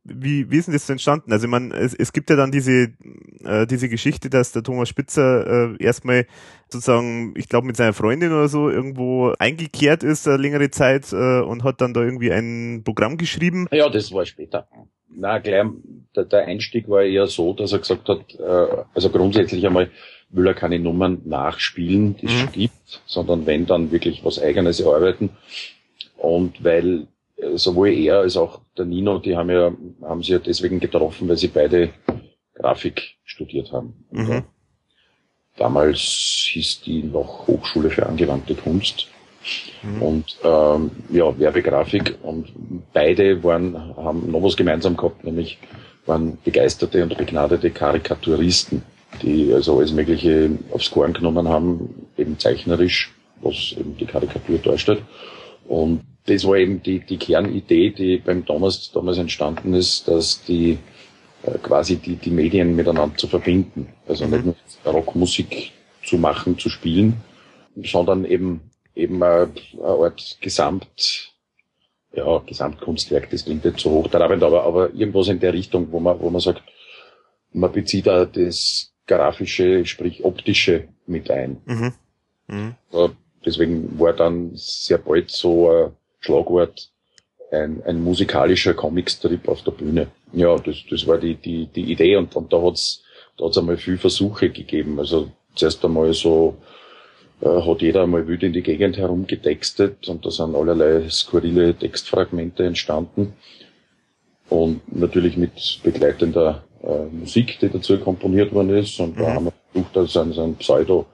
wie, 0.04 0.50
wie 0.50 0.57
ist 0.59 0.68
denn 0.68 0.74
das 0.74 0.88
entstanden? 0.88 1.33
Also 1.33 1.48
meine, 1.48 1.74
es, 1.74 1.94
es 1.94 2.12
gibt 2.12 2.31
ja 2.31 2.37
dann 2.37 2.50
diese, 2.50 2.92
äh, 3.44 3.66
diese 3.66 3.88
Geschichte, 3.88 4.31
dass 4.31 4.52
der 4.52 4.62
Thomas 4.62 4.88
Spitzer 4.88 5.72
äh, 5.72 5.83
erstmal 5.83 6.26
sozusagen, 6.68 7.35
ich 7.37 7.48
glaube 7.48 7.66
mit 7.66 7.76
seiner 7.76 7.92
Freundin 7.92 8.33
oder 8.33 8.48
so 8.48 8.68
irgendwo 8.68 9.33
eingekehrt 9.38 10.02
ist, 10.02 10.28
eine 10.28 10.37
längere 10.37 10.70
Zeit 10.70 11.12
äh, 11.12 11.40
und 11.40 11.64
hat 11.64 11.81
dann 11.81 11.94
da 11.94 12.02
irgendwie 12.02 12.33
ein 12.33 12.83
Programm 12.85 13.16
geschrieben. 13.16 13.66
Ja, 13.72 13.88
das 13.88 14.12
war 14.12 14.26
später. 14.26 14.68
Na, 15.11 15.38
gleich, 15.38 15.66
der, 16.14 16.24
der 16.24 16.46
Einstieg 16.46 16.88
war 16.88 17.02
eher 17.02 17.26
so, 17.26 17.54
dass 17.54 17.72
er 17.72 17.78
gesagt 17.78 18.09
hat, 18.09 18.35
äh, 18.38 18.85
also 18.94 19.11
grundsätzlich 19.11 19.66
einmal, 19.66 19.90
will 20.30 20.46
er 20.46 20.54
keine 20.54 20.78
Nummern 20.78 21.22
nachspielen, 21.24 22.16
die 22.16 22.26
es 22.26 22.32
mhm. 22.32 22.38
schon 22.38 22.52
gibt, 22.52 23.02
sondern 23.06 23.46
wenn 23.46 23.66
dann 23.66 23.90
wirklich 23.90 24.24
was 24.24 24.40
eigenes 24.40 24.80
erarbeiten. 24.80 25.30
Und 26.16 26.62
weil 26.62 27.06
äh, 27.36 27.56
sowohl 27.56 27.90
er 27.90 28.20
als 28.20 28.36
auch 28.36 28.60
der 28.76 28.84
Nino, 28.84 29.18
die 29.18 29.36
haben 29.36 29.50
ja, 29.50 29.72
haben 30.02 30.22
sie 30.22 30.32
ja 30.32 30.38
deswegen 30.38 30.80
getroffen, 30.80 31.28
weil 31.28 31.36
sie 31.36 31.48
beide 31.48 31.90
Grafik 32.54 33.16
studiert 33.24 33.72
haben. 33.72 34.04
Mhm. 34.10 34.30
Äh, 34.30 34.42
damals 35.56 36.00
hieß 36.52 36.82
die 36.82 37.02
noch 37.02 37.46
Hochschule 37.46 37.90
für 37.90 38.06
angewandte 38.06 38.54
Kunst. 38.54 39.08
Mhm. 39.82 40.02
Und 40.02 40.38
ähm, 40.44 40.90
ja, 41.10 41.38
Werbegrafik. 41.38 42.18
Und 42.22 42.52
beide 42.92 43.42
waren, 43.42 43.96
haben 43.96 44.30
noch 44.30 44.42
was 44.42 44.56
gemeinsam 44.56 44.96
gehabt, 44.96 45.24
nämlich 45.24 45.58
waren 46.06 46.38
begeisterte 46.42 47.02
und 47.02 47.16
begnadete 47.16 47.70
Karikaturisten 47.70 48.82
die 49.22 49.52
also 49.52 49.78
alles 49.78 49.92
Mögliche 49.92 50.50
aufs 50.70 50.90
Korn 50.90 51.12
genommen 51.12 51.48
haben, 51.48 52.07
eben 52.16 52.38
zeichnerisch, 52.38 53.12
was 53.40 53.74
eben 53.78 53.96
die 53.96 54.07
Karikatur 54.07 54.59
darstellt. 54.59 55.02
Und 55.66 56.02
das 56.26 56.46
war 56.46 56.57
eben 56.57 56.83
die, 56.83 57.00
die 57.00 57.16
Kernidee, 57.16 57.90
die 57.90 58.18
beim 58.18 58.44
Thomas 58.44 58.90
damals 58.92 59.18
entstanden 59.18 59.74
ist, 59.74 60.09
dass 60.09 60.42
die 60.44 60.78
äh, 61.42 61.59
quasi 61.62 61.96
die, 61.96 62.16
die 62.16 62.31
Medien 62.31 62.74
miteinander 62.74 63.16
zu 63.16 63.26
verbinden. 63.26 63.88
Also 64.07 64.26
mhm. 64.26 64.31
nicht 64.31 64.44
nur 64.44 64.54
Rockmusik 64.85 65.72
zu 66.04 66.16
machen, 66.16 66.59
zu 66.59 66.68
spielen, 66.68 67.14
sondern 67.76 68.24
eben 68.24 68.61
eben 68.98 69.22
eine, 69.22 69.50
eine 69.74 69.87
Art 69.87 70.38
Gesamt, 70.40 71.33
ja, 72.12 72.38
Gesamtkunstwerk, 72.38 73.31
das 73.31 73.44
klingt 73.44 73.64
nicht 73.64 73.81
so 73.81 73.90
hochtrabend, 73.90 74.42
aber, 74.42 74.64
aber 74.64 74.92
irgendwas 74.92 75.28
in 75.28 75.40
der 75.40 75.52
Richtung, 75.52 75.90
wo 75.92 76.00
man, 76.00 76.18
wo 76.20 76.31
man 76.31 76.40
sagt, 76.40 76.62
man 77.52 77.72
bezieht 77.72 78.07
da 78.07 78.24
das 78.24 78.92
grafische, 79.09 79.85
sprich 79.85 80.25
optische 80.25 80.88
mit 81.07 81.31
ein. 81.31 81.61
Mhm. 81.64 81.92
Mhm. 82.47 82.75
deswegen 83.44 83.99
war 83.99 84.14
dann 84.14 84.53
sehr 84.55 84.99
bald 84.99 85.31
so 85.31 85.71
ein 85.71 85.92
Schlagwort 86.21 86.90
ein, 87.51 87.83
ein 87.85 88.03
musikalischer 88.03 88.75
Comicstrip 88.75 89.49
auf 89.49 89.62
der 89.62 89.73
Bühne. 89.73 90.09
Ja, 90.33 90.57
das, 90.57 90.77
das 90.88 91.07
war 91.07 91.18
die, 91.18 91.35
die, 91.35 91.66
die 91.66 91.92
Idee 91.92 92.16
und, 92.16 92.35
und 92.37 92.53
da 92.53 92.62
hat's 92.62 93.03
da 93.38 93.47
hat's 93.47 93.59
einmal 93.59 93.77
viel 93.77 93.99
Versuche 93.99 94.51
gegeben. 94.51 94.99
Also 94.99 95.31
zuerst 95.55 95.85
einmal 95.85 96.12
so 96.12 96.57
äh, 97.40 97.49
hat 97.49 97.83
jeder 97.83 98.03
einmal 98.03 98.27
wild 98.27 98.42
in 98.42 98.53
die 98.53 98.62
Gegend 98.62 98.97
herumgetextet 98.97 100.09
und 100.09 100.27
da 100.27 100.31
sind 100.31 100.55
allerlei 100.55 101.09
skurrile 101.09 101.75
Textfragmente 101.75 102.64
entstanden. 102.64 103.35
Und 104.49 104.81
natürlich 104.97 105.37
mit 105.37 105.81
begleitender 105.83 106.64
äh, 106.82 107.06
Musik, 107.10 107.58
die 107.60 107.68
dazu 107.68 107.98
komponiert 107.98 108.52
worden 108.52 108.70
ist. 108.70 108.98
Und 109.00 109.16
mhm. 109.16 109.20
da 109.20 109.34
haben 109.34 109.44
wir 109.46 109.52
versucht, 109.72 109.96
da 109.96 110.06
sind, 110.06 110.34
sind 110.34 110.58
Pseudo, 110.58 111.06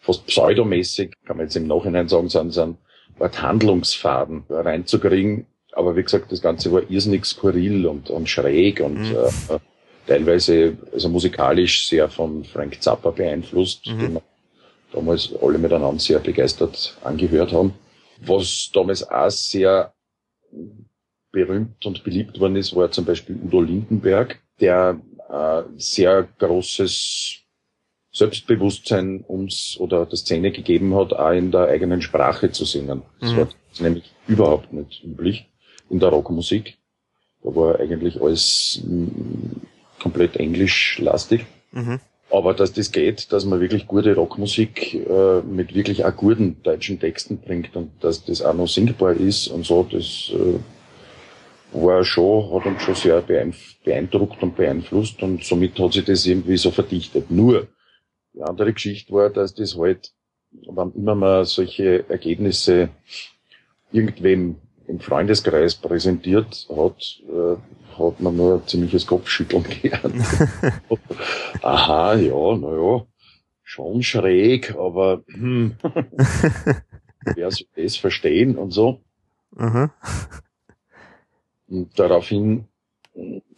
fast 0.00 0.26
pseudomäßig, 0.26 1.12
kann 1.26 1.36
man 1.36 1.46
jetzt 1.46 1.56
im 1.56 1.66
Nachhinein 1.66 2.08
sagen, 2.08 2.28
sind, 2.28 2.52
sind 2.52 2.78
Art 3.18 3.42
Handlungsfaden 3.42 4.44
reinzukriegen. 4.48 5.46
Aber 5.72 5.96
wie 5.96 6.02
gesagt, 6.02 6.32
das 6.32 6.40
Ganze 6.40 6.72
war 6.72 6.82
irrsinnig 6.88 7.24
skurril 7.24 7.86
und, 7.86 8.10
und 8.10 8.28
schräg 8.28 8.80
und 8.80 8.98
mhm. 9.00 9.16
äh, 9.48 9.58
teilweise 10.06 10.76
also 10.92 11.08
musikalisch 11.08 11.88
sehr 11.88 12.08
von 12.08 12.44
Frank 12.44 12.82
Zappa 12.82 13.10
beeinflusst, 13.10 13.86
mhm. 13.86 13.98
den 13.98 14.12
man 14.14 14.22
damals 14.92 15.34
alle 15.40 15.58
miteinander 15.58 16.00
sehr 16.00 16.18
begeistert 16.18 16.96
angehört 17.04 17.52
haben. 17.52 17.74
Was 18.20 18.70
damals 18.72 19.08
auch 19.08 19.30
sehr 19.30 19.92
berühmt 21.30 21.84
und 21.84 22.02
beliebt 22.04 22.40
worden 22.40 22.56
ist, 22.56 22.74
war 22.74 22.90
zum 22.90 23.04
Beispiel 23.04 23.36
Udo 23.36 23.60
Lindenberg, 23.60 24.40
der 24.60 25.00
äh, 25.28 25.62
sehr 25.76 26.28
großes 26.38 27.42
Selbstbewusstsein 28.12 29.20
uns 29.26 29.76
oder 29.78 30.06
der 30.06 30.16
Szene 30.16 30.50
gegeben 30.50 30.94
hat, 30.94 31.12
auch 31.12 31.32
in 31.32 31.50
der 31.50 31.68
eigenen 31.68 32.02
Sprache 32.02 32.50
zu 32.50 32.64
singen. 32.64 33.02
Das 33.20 33.32
mhm. 33.32 33.36
war 33.36 33.48
nämlich 33.80 34.12
überhaupt 34.26 34.72
nicht 34.72 35.04
üblich 35.04 35.46
in 35.90 36.00
der 36.00 36.08
Rockmusik. 36.08 36.78
Da 37.42 37.54
war 37.54 37.78
eigentlich 37.78 38.20
alles 38.20 38.82
mm, 38.84 40.00
komplett 40.00 40.36
englischlastig. 40.36 41.46
Mhm. 41.70 42.00
Aber 42.30 42.52
dass 42.52 42.72
das 42.72 42.92
geht, 42.92 43.32
dass 43.32 43.44
man 43.44 43.60
wirklich 43.60 43.86
gute 43.86 44.14
Rockmusik 44.14 44.94
äh, 44.94 45.40
mit 45.42 45.74
wirklich 45.74 46.04
auch 46.04 46.14
guten 46.14 46.62
deutschen 46.62 47.00
Texten 47.00 47.38
bringt 47.38 47.74
und 47.76 47.90
dass 48.00 48.24
das 48.24 48.42
auch 48.42 48.54
noch 48.54 48.68
singbar 48.68 49.12
ist 49.12 49.48
und 49.48 49.64
so, 49.64 49.86
das 49.90 50.30
äh, 50.34 50.58
war 51.72 52.04
schon, 52.04 52.52
hat 52.52 52.66
uns 52.66 52.82
schon 52.82 52.94
sehr 52.94 53.20
beeindruckt 53.20 54.42
und 54.42 54.56
beeinflusst 54.56 55.22
und 55.22 55.44
somit 55.44 55.78
hat 55.78 55.92
sich 55.92 56.04
das 56.04 56.26
irgendwie 56.26 56.56
so 56.56 56.70
verdichtet. 56.70 57.30
Nur, 57.30 57.68
die 58.34 58.42
andere 58.42 58.72
Geschichte 58.72 59.12
war, 59.12 59.30
dass 59.30 59.54
das 59.54 59.76
halt, 59.76 60.12
wann 60.66 60.92
immer 60.94 61.14
man 61.14 61.44
solche 61.44 62.08
Ergebnisse 62.08 62.90
irgendwem 63.92 64.56
im 64.86 65.00
Freundeskreis 65.00 65.74
präsentiert 65.74 66.66
hat, 66.74 67.20
äh, 67.28 67.56
hat 67.98 68.20
man 68.20 68.36
nur 68.36 68.54
ein 68.54 68.66
ziemliches 68.66 69.06
Kopfschütteln 69.06 69.64
gelernt. 69.82 70.24
Aha, 71.62 72.14
ja, 72.14 72.56
naja, 72.56 73.06
schon 73.62 74.02
schräg, 74.02 74.74
aber 74.76 75.22
hm, 75.26 75.76
wer 77.34 77.50
soll 77.50 77.66
das 77.76 77.96
verstehen 77.96 78.56
und 78.56 78.70
so. 78.70 79.00
Mhm. 79.50 79.90
Und 81.68 81.98
daraufhin, 81.98 82.64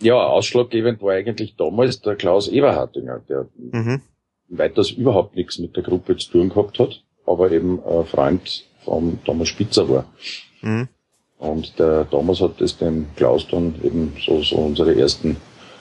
ja, 0.00 0.14
ausschlaggebend 0.14 1.02
war 1.02 1.12
eigentlich 1.12 1.56
damals 1.56 2.00
der 2.00 2.16
Klaus 2.16 2.48
Eberhardinger, 2.48 3.20
der 3.28 3.46
mhm. 3.56 4.00
weiters 4.48 4.90
überhaupt 4.90 5.36
nichts 5.36 5.58
mit 5.58 5.76
der 5.76 5.82
Gruppe 5.82 6.16
zu 6.16 6.32
tun 6.32 6.48
gehabt 6.48 6.78
hat, 6.78 7.02
aber 7.26 7.50
eben 7.52 7.80
ein 7.84 8.04
Freund 8.04 8.64
vom 8.84 9.18
Thomas 9.24 9.48
Spitzer 9.48 9.88
war. 9.88 10.06
Mhm. 10.62 10.88
Und 11.38 11.78
der 11.78 12.08
Thomas 12.10 12.40
hat 12.40 12.60
das 12.60 12.76
dem 12.76 13.06
Klaus 13.16 13.48
dann 13.48 13.74
eben 13.82 14.12
so, 14.24 14.42
so 14.42 14.56
unsere 14.56 14.94
ersten 14.94 15.36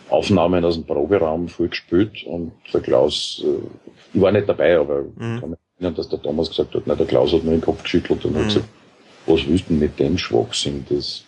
Aufnahmen 0.10 0.64
aus 0.64 0.76
dem 0.76 0.86
Proberaum 0.86 1.50
vorgespielt 1.50 2.24
und 2.26 2.54
der 2.74 2.82
Klaus, 2.82 3.44
äh, 3.46 3.68
ich 4.14 4.22
war 4.22 4.32
nicht 4.32 4.48
dabei, 4.48 4.80
aber 4.80 5.02
mhm. 5.02 5.36
ich 5.36 5.42
kann 5.42 5.50
mich 5.52 5.60
erinnern, 5.78 5.96
dass 5.96 6.10
der 6.10 6.22
Thomas 6.22 6.50
gesagt 6.50 6.74
hat, 6.74 6.88
nein, 6.88 6.98
der 6.98 7.08
Klaus 7.08 7.34
hat 7.34 7.44
nur 7.44 7.54
den 7.54 7.62
Kopf 7.62 7.84
geschüttelt 7.84 8.26
und 8.26 8.34
mhm. 8.34 8.38
hat 8.38 8.46
gesagt, 8.46 8.66
was 9.30 9.48
willst 9.48 9.70
du 9.70 9.74
mit 9.74 10.00
dem 10.00 10.18
Schwachsinn? 10.18 10.86
Das 10.90 11.24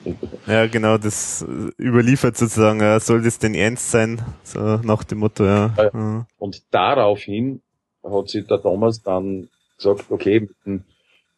ja, 0.48 0.68
genau, 0.68 0.98
das 0.98 1.46
überliefert 1.80 2.36
sozusagen, 2.38 2.82
ja, 2.82 3.00
soll 3.00 3.22
das 3.22 3.40
denn 3.40 3.54
ernst 3.54 3.92
sein? 3.92 4.22
So 4.44 4.60
nach 4.78 5.04
dem 5.04 5.20
Motto, 5.20 5.46
ja. 5.46 5.74
ja. 5.78 6.26
Und 6.38 6.64
daraufhin 6.72 7.62
hat 8.04 8.30
sich 8.30 8.46
der 8.48 8.62
Thomas 8.62 9.02
dann 9.02 9.50
gesagt, 9.78 10.06
okay, 10.10 10.42
mit 10.42 10.56
dem 10.66 10.84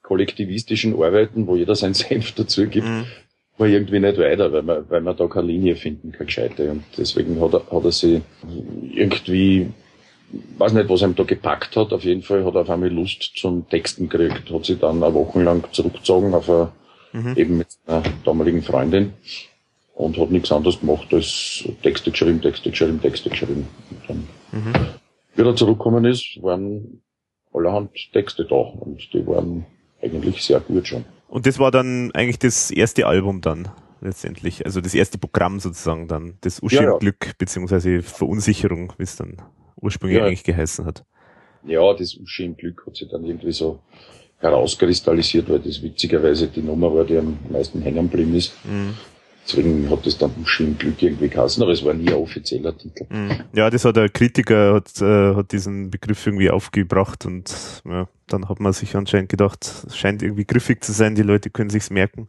kollektivistischen 0.01 0.93
Arbeiten, 0.93 1.47
wo 1.47 1.55
jeder 1.55 1.75
sein 1.75 1.93
Senf 1.93 2.33
dazu 2.33 2.67
gibt, 2.67 2.87
mhm. 2.87 3.05
war 3.57 3.67
irgendwie 3.67 3.99
nicht 3.99 4.17
weiter, 4.17 4.51
weil 4.51 4.63
man, 4.63 4.89
weil 4.89 5.01
man 5.01 5.17
da 5.17 5.27
keine 5.27 5.47
Linie 5.47 5.75
finden 5.75 6.11
kann, 6.11 6.27
gescheite. 6.27 6.71
Und 6.71 6.83
deswegen 6.97 7.41
hat 7.41 7.53
er, 7.53 7.65
hat 7.71 7.83
er 7.83 7.91
sich 7.91 8.21
irgendwie, 8.91 9.71
weiß 10.57 10.73
nicht, 10.73 10.89
was 10.89 11.01
ihm 11.01 11.15
da 11.15 11.23
gepackt 11.23 11.75
hat, 11.75 11.93
auf 11.93 12.03
jeden 12.03 12.21
Fall 12.21 12.45
hat 12.45 12.55
er 12.55 12.61
auf 12.61 12.69
einmal 12.69 12.89
Lust 12.89 13.33
zum 13.35 13.67
Texten 13.69 14.09
gekriegt, 14.09 14.51
hat 14.51 14.65
sich 14.65 14.79
dann 14.79 15.03
eine 15.03 15.13
Woche 15.13 15.41
lang 15.41 15.63
zurückgezogen 15.71 16.33
auf 16.33 16.49
eine, 16.49 16.71
mhm. 17.13 17.37
eben 17.37 17.57
mit 17.57 17.67
einer 17.85 18.03
damaligen 18.23 18.61
Freundin 18.61 19.13
und 19.93 20.17
hat 20.17 20.31
nichts 20.31 20.51
anderes 20.51 20.79
gemacht 20.79 21.13
als 21.13 21.67
Texte 21.83 22.11
geschrieben, 22.11 22.41
Texte 22.41 22.71
geschrieben, 22.71 23.01
Texte 23.01 23.29
geschrieben. 23.29 23.67
Und 23.91 24.09
dann, 24.09 24.27
mhm. 24.51 24.73
wie 25.35 25.43
er 25.43 25.55
zurückgekommen 25.55 26.05
ist, 26.05 26.41
waren 26.41 27.01
allerhand 27.53 27.91
Texte 28.11 28.45
da 28.45 28.55
und 28.55 29.13
die 29.13 29.25
waren 29.27 29.65
eigentlich 30.01 30.43
sehr 30.43 30.59
gut 30.59 30.87
schon. 30.87 31.05
Und 31.27 31.45
das 31.45 31.59
war 31.59 31.71
dann 31.71 32.11
eigentlich 32.13 32.39
das 32.39 32.71
erste 32.71 33.05
Album 33.05 33.41
dann 33.41 33.69
letztendlich, 34.01 34.65
also 34.65 34.81
das 34.81 34.93
erste 34.93 35.17
Programm 35.17 35.59
sozusagen 35.59 36.07
dann, 36.07 36.37
das 36.41 36.61
Uschi 36.61 36.75
ja, 36.75 36.83
ja. 36.83 36.97
Glück 36.97 37.37
beziehungsweise 37.37 38.01
Verunsicherung, 38.01 38.93
wie 38.97 39.03
es 39.03 39.15
dann 39.15 39.37
ursprünglich 39.83 40.19
ja. 40.19 40.25
eigentlich 40.25 40.43
geheißen 40.43 40.85
hat. 40.85 41.03
Ja, 41.65 41.93
das 41.93 42.17
Uschi 42.17 42.45
im 42.45 42.57
Glück 42.57 42.83
hat 42.85 42.95
sich 42.95 43.09
dann 43.09 43.23
irgendwie 43.23 43.51
so 43.51 43.79
herauskristallisiert, 44.39 45.49
weil 45.49 45.59
das 45.59 45.81
witzigerweise 45.81 46.47
die 46.47 46.61
Nummer 46.61 46.93
war, 46.93 47.05
die 47.05 47.17
am 47.17 47.37
meisten 47.49 47.81
hängen 47.81 48.09
geblieben 48.09 48.35
ist. 48.35 48.53
Mhm. 48.65 48.95
Deswegen 49.45 49.89
hat 49.89 50.05
das 50.05 50.17
dann 50.17 50.31
Uschi 50.41 50.73
Glück 50.77 51.01
irgendwie 51.01 51.27
geheißen, 51.27 51.61
aber 51.61 51.73
es 51.73 51.83
war 51.83 51.93
nie 51.93 52.07
ein 52.07 52.13
offizieller 52.13 52.77
Titel. 52.77 53.05
Mhm. 53.09 53.43
Ja, 53.53 53.69
das 53.69 53.83
hat 53.83 53.97
der 53.97 54.09
Kritiker, 54.09 54.73
hat, 54.75 55.01
äh, 55.01 55.35
hat 55.35 55.51
diesen 55.51 55.89
Begriff 55.89 56.25
irgendwie 56.25 56.49
aufgebracht 56.49 57.25
und 57.25 57.53
ja, 57.85 58.07
dann 58.27 58.47
hat 58.47 58.59
man 58.59 58.71
sich 58.71 58.95
anscheinend 58.95 59.29
gedacht, 59.29 59.85
es 59.87 59.97
scheint 59.97 60.23
irgendwie 60.23 60.45
griffig 60.45 60.83
zu 60.83 60.93
sein, 60.93 61.15
die 61.15 61.23
Leute 61.23 61.49
können 61.49 61.69
sich's 61.69 61.89
merken. 61.89 62.27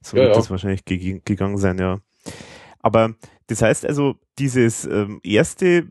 So 0.00 0.16
ja, 0.16 0.24
wird 0.24 0.34
ja. 0.34 0.40
das 0.40 0.50
wahrscheinlich 0.50 0.84
ge 0.84 1.20
gegangen 1.24 1.58
sein, 1.58 1.78
ja. 1.78 2.00
Aber 2.80 3.14
das 3.46 3.62
heißt 3.62 3.86
also, 3.86 4.16
dieses 4.38 4.84
ähm, 4.84 5.20
erste 5.22 5.88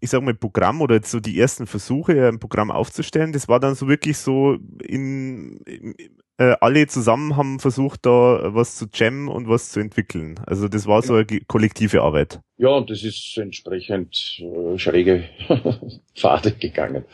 ich 0.00 0.10
sag 0.10 0.22
mal, 0.22 0.34
Programm 0.34 0.80
oder 0.80 1.00
so 1.02 1.20
die 1.20 1.38
ersten 1.38 1.66
Versuche, 1.66 2.28
ein 2.28 2.38
Programm 2.38 2.70
aufzustellen, 2.70 3.32
das 3.32 3.48
war 3.48 3.60
dann 3.60 3.74
so 3.74 3.88
wirklich 3.88 4.18
so 4.18 4.58
in, 4.82 5.58
in 5.66 5.94
äh, 6.40 6.56
alle 6.60 6.86
zusammen 6.86 7.36
haben 7.36 7.60
versucht, 7.60 8.06
da 8.06 8.54
was 8.54 8.76
zu 8.76 8.86
jammen 8.92 9.28
und 9.28 9.46
was 9.46 9.70
zu 9.70 9.80
entwickeln. 9.80 10.40
Also 10.46 10.68
das 10.68 10.86
war 10.86 11.02
so 11.02 11.14
eine 11.14 11.26
kollektive 11.46 12.00
Arbeit. 12.00 12.40
Ja, 12.56 12.70
und 12.70 12.88
das 12.88 13.04
ist 13.04 13.36
entsprechend 13.36 14.40
äh, 14.40 14.78
schräge 14.78 15.24
Pfade 16.16 16.52
gegangen. 16.52 17.04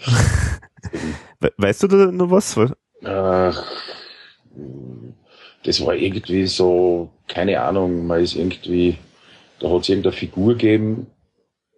weißt 1.57 1.83
du 1.83 1.89
da 1.89 2.13
noch 2.13 2.31
was? 2.31 2.57
Ach, 3.05 3.65
das 5.65 5.85
war 5.85 5.97
irgendwie 5.97 6.47
so, 6.47 7.11
keine 7.27 7.61
Ahnung, 7.61 8.07
man 8.07 8.21
ist 8.21 8.37
irgendwie, 8.37 8.97
da 9.59 9.71
hat 9.71 9.83
es 9.83 9.89
irgendeine 9.89 10.13
Figur 10.13 10.53
gegeben, 10.53 11.09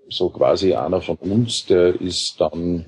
so 0.09 0.31
quasi 0.31 0.75
einer 0.75 1.01
von 1.01 1.17
uns, 1.17 1.67
der 1.67 2.01
ist 2.01 2.41
dann 2.41 2.87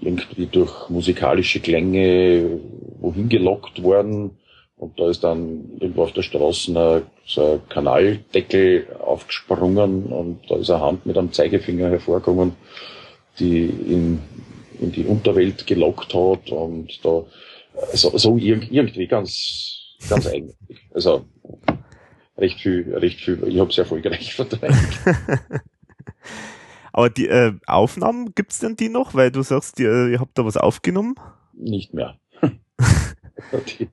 irgendwie 0.00 0.46
durch 0.46 0.88
musikalische 0.88 1.60
Klänge 1.60 2.60
wohin 3.00 3.28
gelockt 3.28 3.82
worden 3.82 4.32
und 4.76 4.98
da 4.98 5.08
ist 5.08 5.22
dann 5.22 5.78
irgendwo 5.78 6.02
auf 6.02 6.12
der 6.12 6.22
Straße 6.22 7.02
so 7.26 7.52
ein 7.52 7.68
Kanaldeckel 7.68 8.86
aufgesprungen 8.98 10.06
und 10.06 10.40
da 10.48 10.56
ist 10.56 10.70
eine 10.70 10.80
Hand 10.80 11.06
mit 11.06 11.16
einem 11.16 11.32
Zeigefinger 11.32 11.88
hervorgekommen, 11.90 12.54
die 13.38 13.64
in, 13.64 14.20
in 14.80 14.92
die 14.92 15.04
Unterwelt 15.04 15.66
gelockt 15.66 16.12
hat 16.12 16.50
und 16.50 17.04
da 17.04 17.24
so, 17.92 18.16
so 18.16 18.36
irgendwie 18.36 19.06
ganz, 19.06 19.96
ganz 20.08 20.26
eigenartig. 20.26 20.80
Also 20.92 21.24
recht 22.36 22.60
viel, 22.60 22.92
recht 22.94 23.20
viel, 23.20 23.42
ich 23.46 23.58
habe 23.58 23.70
es 23.70 23.78
erfolgreich 23.78 24.34
verdrängt. 24.34 24.74
Aber 26.92 27.10
die 27.10 27.26
äh, 27.26 27.54
Aufnahmen, 27.66 28.34
gibt's 28.34 28.60
denn 28.60 28.76
die 28.76 28.88
noch? 28.88 29.14
Weil 29.14 29.30
du 29.30 29.42
sagst, 29.42 29.78
die, 29.78 29.84
äh, 29.84 30.12
ihr 30.12 30.20
habt 30.20 30.38
da 30.38 30.44
was 30.44 30.56
aufgenommen? 30.56 31.16
Nicht 31.52 31.92
mehr. 31.92 32.18
die, 33.78 33.88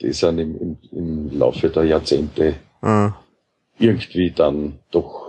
die 0.00 0.12
sind 0.12 0.38
im, 0.38 0.58
im, 0.58 0.78
im 0.92 1.38
Laufe 1.38 1.68
der 1.68 1.84
Jahrzehnte 1.84 2.56
ah. 2.80 3.12
irgendwie 3.78 4.30
dann 4.30 4.78
doch 4.90 5.28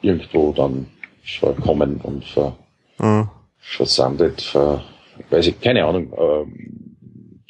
irgendwo 0.00 0.52
dann 0.52 0.86
verkommen 1.22 2.00
und 2.02 2.24
ver, 2.24 2.56
ah. 2.98 3.28
versandet, 3.58 4.40
ver, 4.40 4.82
weiß 5.28 5.48
ich, 5.48 5.60
keine 5.60 5.84
Ahnung. 5.84 6.12
Ähm, 6.16 6.96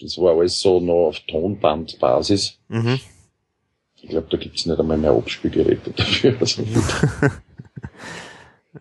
das 0.00 0.16
war 0.18 0.36
alles 0.36 0.60
so 0.60 0.80
noch 0.80 1.08
auf 1.08 1.20
Tonbandbasis. 1.20 2.58
Mhm. 2.68 2.98
Ich 4.02 4.08
glaube, 4.08 4.28
da 4.30 4.38
gibt's 4.38 4.64
nicht 4.64 4.80
einmal 4.80 4.96
mehr 4.96 5.12
Abspielgeräte 5.12 5.90
dafür. 5.96 6.36
Also 6.40 6.62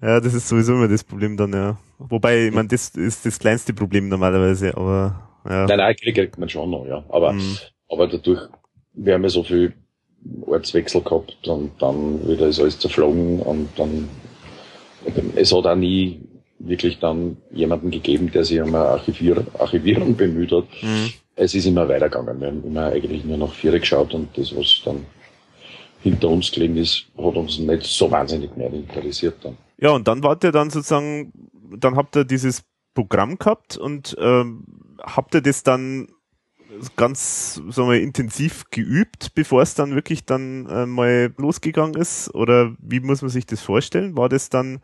Ja, 0.02 0.20
das 0.20 0.34
ist 0.34 0.48
sowieso 0.48 0.74
immer 0.74 0.88
das 0.88 1.04
Problem 1.04 1.36
dann, 1.36 1.54
ja. 1.54 1.78
Wobei, 1.98 2.48
ich 2.48 2.54
meine, 2.54 2.68
das 2.68 2.90
ist 2.90 3.26
das 3.26 3.40
kleinste 3.40 3.74
Problem 3.74 4.08
normalerweise, 4.08 4.76
aber 4.78 5.30
ja. 5.50 5.66
Nein, 5.66 5.78
nein, 5.78 5.96
kriegt 5.96 6.38
man 6.38 6.50
schon 6.50 6.70
noch, 6.70 6.86
ja. 6.86 7.04
Aber, 7.10 7.34
mhm. 7.34 7.58
aber 7.90 8.08
dadurch, 8.08 8.42
wir 8.94 9.14
haben 9.14 9.24
ja 9.24 9.30
so 9.30 9.44
viel 9.44 9.74
Ortswechsel 10.42 11.02
gehabt 11.02 11.48
und 11.48 11.72
dann 11.82 12.28
wieder 12.28 12.48
ist 12.48 12.60
alles 12.60 12.78
zerflogen 12.78 13.40
und 13.42 13.70
dann, 13.78 14.10
es 15.36 15.54
hat 15.54 15.66
auch 15.66 15.76
nie 15.76 16.22
wirklich 16.60 17.00
dann 17.00 17.38
jemanden 17.52 17.90
gegeben, 17.90 18.32
der 18.32 18.44
sich 18.44 18.62
um 18.62 18.76
eine 18.76 18.80
Archivier 18.80 19.46
Archivierung 19.58 20.16
bemüht 20.18 20.52
hat. 20.52 20.66
Mhm. 20.82 21.14
Es 21.36 21.56
ist 21.56 21.66
immer 21.66 21.88
weitergegangen. 21.88 22.40
Wir 22.42 22.48
haben 22.48 22.64
immer 22.66 22.88
eigentlich 22.88 23.24
nur 23.24 23.38
noch 23.38 23.54
vier 23.54 23.80
geschaut 23.80 24.14
und 24.14 24.38
das, 24.38 24.54
was 24.56 24.82
dann 24.84 25.06
hinter 26.04 26.30
uns 26.30 26.52
gelegen 26.52 26.76
ist, 26.78 27.06
hat 27.18 27.36
uns 27.36 27.60
nicht 27.60 27.84
so 27.84 28.12
wahnsinnig 28.12 28.56
mehr 28.58 28.72
interessiert 28.74 29.36
dann. 29.42 29.58
Ja, 29.82 29.92
und 29.92 30.08
dann 30.08 30.24
wart 30.24 30.44
ihr 30.44 30.52
dann 30.52 30.70
sozusagen, 30.70 31.32
dann 31.78 31.96
habt 31.96 32.16
ihr 32.16 32.26
dieses 32.26 32.64
Programm 32.94 33.38
gehabt 33.38 33.78
und 33.78 34.16
ähm, 34.20 34.66
habt 35.02 35.34
ihr 35.34 35.42
das 35.42 35.64
dann 35.64 36.08
ganz 36.96 37.56
sagen 37.70 37.90
wir, 37.90 38.02
intensiv 38.02 38.66
geübt, 38.72 39.34
bevor 39.36 39.62
es 39.62 39.76
dann 39.76 39.96
wirklich 39.96 40.26
dann 40.26 40.66
äh, 40.68 40.86
mal 40.86 41.34
losgegangen 41.38 41.96
ist? 41.96 42.34
Oder 42.36 42.76
wie 42.80 43.00
muss 43.00 43.22
man 43.22 43.30
sich 43.30 43.46
das 43.46 43.62
vorstellen? 43.62 44.18
War 44.18 44.30
das 44.30 44.50
dann, 44.50 44.80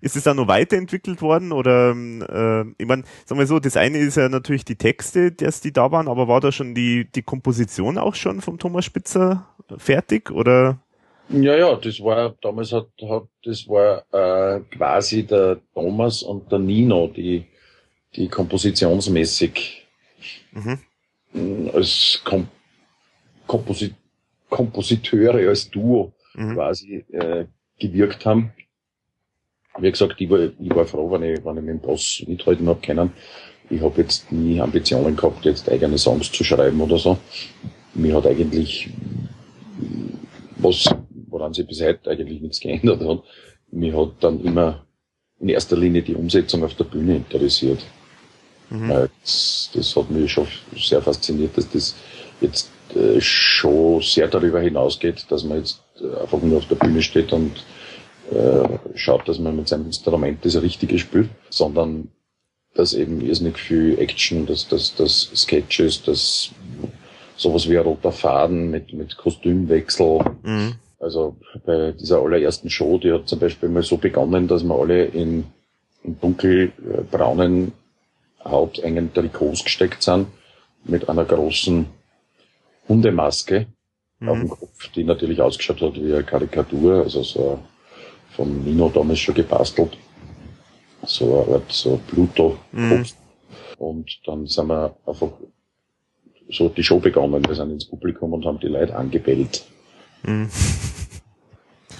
ist 0.00 0.16
es 0.16 0.24
dann 0.24 0.36
noch 0.36 0.48
weiterentwickelt 0.48 1.22
worden? 1.22 1.52
Oder 1.52 1.90
äh, 1.92 2.64
ich 2.78 2.86
meine, 2.86 3.04
sagen 3.26 3.38
wir 3.38 3.46
so, 3.46 3.60
das 3.60 3.76
eine 3.76 3.98
ist 3.98 4.16
ja 4.16 4.28
natürlich 4.28 4.64
die 4.64 4.76
Texte, 4.76 5.32
dass 5.32 5.60
die 5.60 5.72
da 5.72 5.92
waren, 5.92 6.08
aber 6.08 6.28
war 6.28 6.40
da 6.40 6.50
schon 6.50 6.74
die, 6.74 7.10
die 7.10 7.22
Komposition 7.22 7.98
auch 7.98 8.14
schon 8.14 8.40
vom 8.40 8.58
Thomas 8.58 8.84
Spitzer 8.84 9.46
fertig? 9.78 10.30
Oder? 10.30 10.80
Ja, 11.32 11.56
ja, 11.56 11.76
das 11.76 12.00
war 12.00 12.34
damals 12.42 12.72
hat, 12.72 12.88
hat 13.08 13.28
das 13.44 13.68
war 13.68 14.04
äh, 14.12 14.60
quasi 14.70 15.24
der 15.24 15.60
Thomas 15.74 16.22
und 16.22 16.50
der 16.50 16.58
Nino, 16.58 17.06
die 17.06 17.44
die 18.16 18.28
kompositionsmäßig 18.28 19.86
mhm 20.52 20.78
als 21.72 22.20
Kom 22.24 22.48
Komposit 23.46 23.94
Kompositeure, 24.48 25.48
als 25.48 25.70
Duo 25.70 26.12
mhm. 26.34 26.54
quasi 26.54 27.04
äh, 27.12 27.46
gewirkt 27.78 28.26
haben. 28.26 28.52
Wie 29.78 29.90
gesagt, 29.90 30.20
ich 30.20 30.28
war, 30.28 30.40
ich 30.40 30.74
war 30.74 30.84
froh, 30.84 31.10
wenn 31.12 31.22
ich, 31.22 31.44
wenn 31.44 31.56
ich 31.56 31.62
mit 31.62 31.74
dem 31.74 31.80
Boss 31.80 32.24
mithalten 32.26 32.68
habe 32.68 32.80
können. 32.80 33.12
Ich 33.70 33.80
habe 33.80 34.02
jetzt 34.02 34.32
nie 34.32 34.60
Ambitionen 34.60 35.14
gehabt, 35.14 35.44
jetzt 35.44 35.68
eigene 35.68 35.96
Songs 35.98 36.32
zu 36.32 36.42
schreiben 36.42 36.80
oder 36.80 36.98
so. 36.98 37.16
Mir 37.94 38.16
hat 38.16 38.26
eigentlich 38.26 38.90
was, 40.56 40.84
woran 41.50 41.54
sich 41.54 41.66
bis 41.66 41.82
heute 41.82 42.10
eigentlich 42.10 42.40
nichts 42.40 42.60
geändert 42.60 43.00
hat. 43.00 43.22
Mir 43.72 43.96
hat 43.96 44.12
dann 44.20 44.40
immer 44.42 44.84
in 45.40 45.48
erster 45.48 45.76
Linie 45.76 46.02
die 46.02 46.14
Umsetzung 46.14 46.64
auf 46.64 46.74
der 46.74 46.84
Bühne 46.84 47.16
interessiert. 47.16 47.84
Mhm. 48.68 49.08
Das, 49.22 49.70
das, 49.74 49.96
hat 49.96 50.10
mich 50.10 50.30
schon 50.30 50.46
sehr 50.76 51.02
fasziniert, 51.02 51.56
dass 51.56 51.68
das 51.70 51.96
jetzt 52.40 52.70
äh, 52.94 53.20
schon 53.20 54.00
sehr 54.02 54.28
darüber 54.28 54.60
hinausgeht, 54.60 55.26
dass 55.28 55.44
man 55.44 55.58
jetzt 55.58 55.82
äh, 56.00 56.20
einfach 56.20 56.40
nur 56.40 56.58
auf 56.58 56.68
der 56.68 56.76
Bühne 56.76 57.02
steht 57.02 57.32
und 57.32 57.52
äh, 58.30 58.78
schaut, 58.94 59.28
dass 59.28 59.38
man 59.38 59.56
mit 59.56 59.68
seinem 59.68 59.86
Instrument 59.86 60.44
das 60.44 60.60
Richtige 60.60 60.98
spielt, 60.98 61.30
sondern 61.48 62.08
dass 62.74 62.94
eben 62.94 63.20
irrsinnig 63.20 63.58
viel 63.58 63.98
Action, 63.98 64.46
dass 64.46 64.68
das, 64.68 64.94
das 64.94 65.30
Sketches, 65.34 66.04
das 66.04 66.50
sowas 67.36 67.68
wie 67.68 67.76
ein 67.76 67.84
roter 67.84 68.12
Faden 68.12 68.70
mit, 68.70 68.92
mit 68.92 69.16
Kostümwechsel. 69.16 70.20
Mhm. 70.42 70.74
Also 71.00 71.36
bei 71.64 71.92
dieser 71.92 72.20
allerersten 72.20 72.68
Show, 72.68 72.98
die 72.98 73.10
hat 73.10 73.26
zum 73.26 73.38
Beispiel 73.38 73.70
mal 73.70 73.82
so 73.82 73.96
begonnen, 73.96 74.46
dass 74.46 74.62
wir 74.62 74.74
alle 74.74 75.06
in, 75.06 75.46
in 76.04 76.20
dunkelbraunen 76.20 77.72
hautengen 78.44 79.12
Trikots 79.12 79.64
gesteckt 79.64 80.02
sind, 80.02 80.28
mit 80.84 81.08
einer 81.08 81.24
großen 81.24 81.86
Hundemaske 82.86 83.66
mhm. 84.18 84.28
auf 84.28 84.38
dem 84.38 84.48
Kopf, 84.50 84.88
die 84.92 85.04
natürlich 85.04 85.40
ausgeschaut 85.40 85.80
hat 85.80 85.94
wie 85.94 86.12
eine 86.12 86.22
Karikatur, 86.22 87.02
also 87.02 87.22
so 87.22 87.58
von 88.36 88.62
Nino 88.62 88.90
damals 88.90 89.20
schon 89.20 89.34
gebastelt. 89.34 89.96
So 91.04 91.44
eine 91.44 91.54
Art 91.54 91.72
so 91.72 91.98
Pluto. 92.06 92.58
Mhm. 92.72 93.06
Und 93.78 94.20
dann 94.26 94.46
sind 94.46 94.66
wir 94.66 94.94
einfach 95.06 95.30
so 96.50 96.68
die 96.68 96.82
Show 96.82 96.98
begonnen. 96.98 97.42
Wir 97.46 97.54
sind 97.54 97.70
ins 97.70 97.86
Publikum 97.86 98.34
und 98.34 98.44
haben 98.44 98.60
die 98.60 98.68
Leute 98.68 98.94
angebellt. 98.94 99.64
Mhm. 100.22 100.48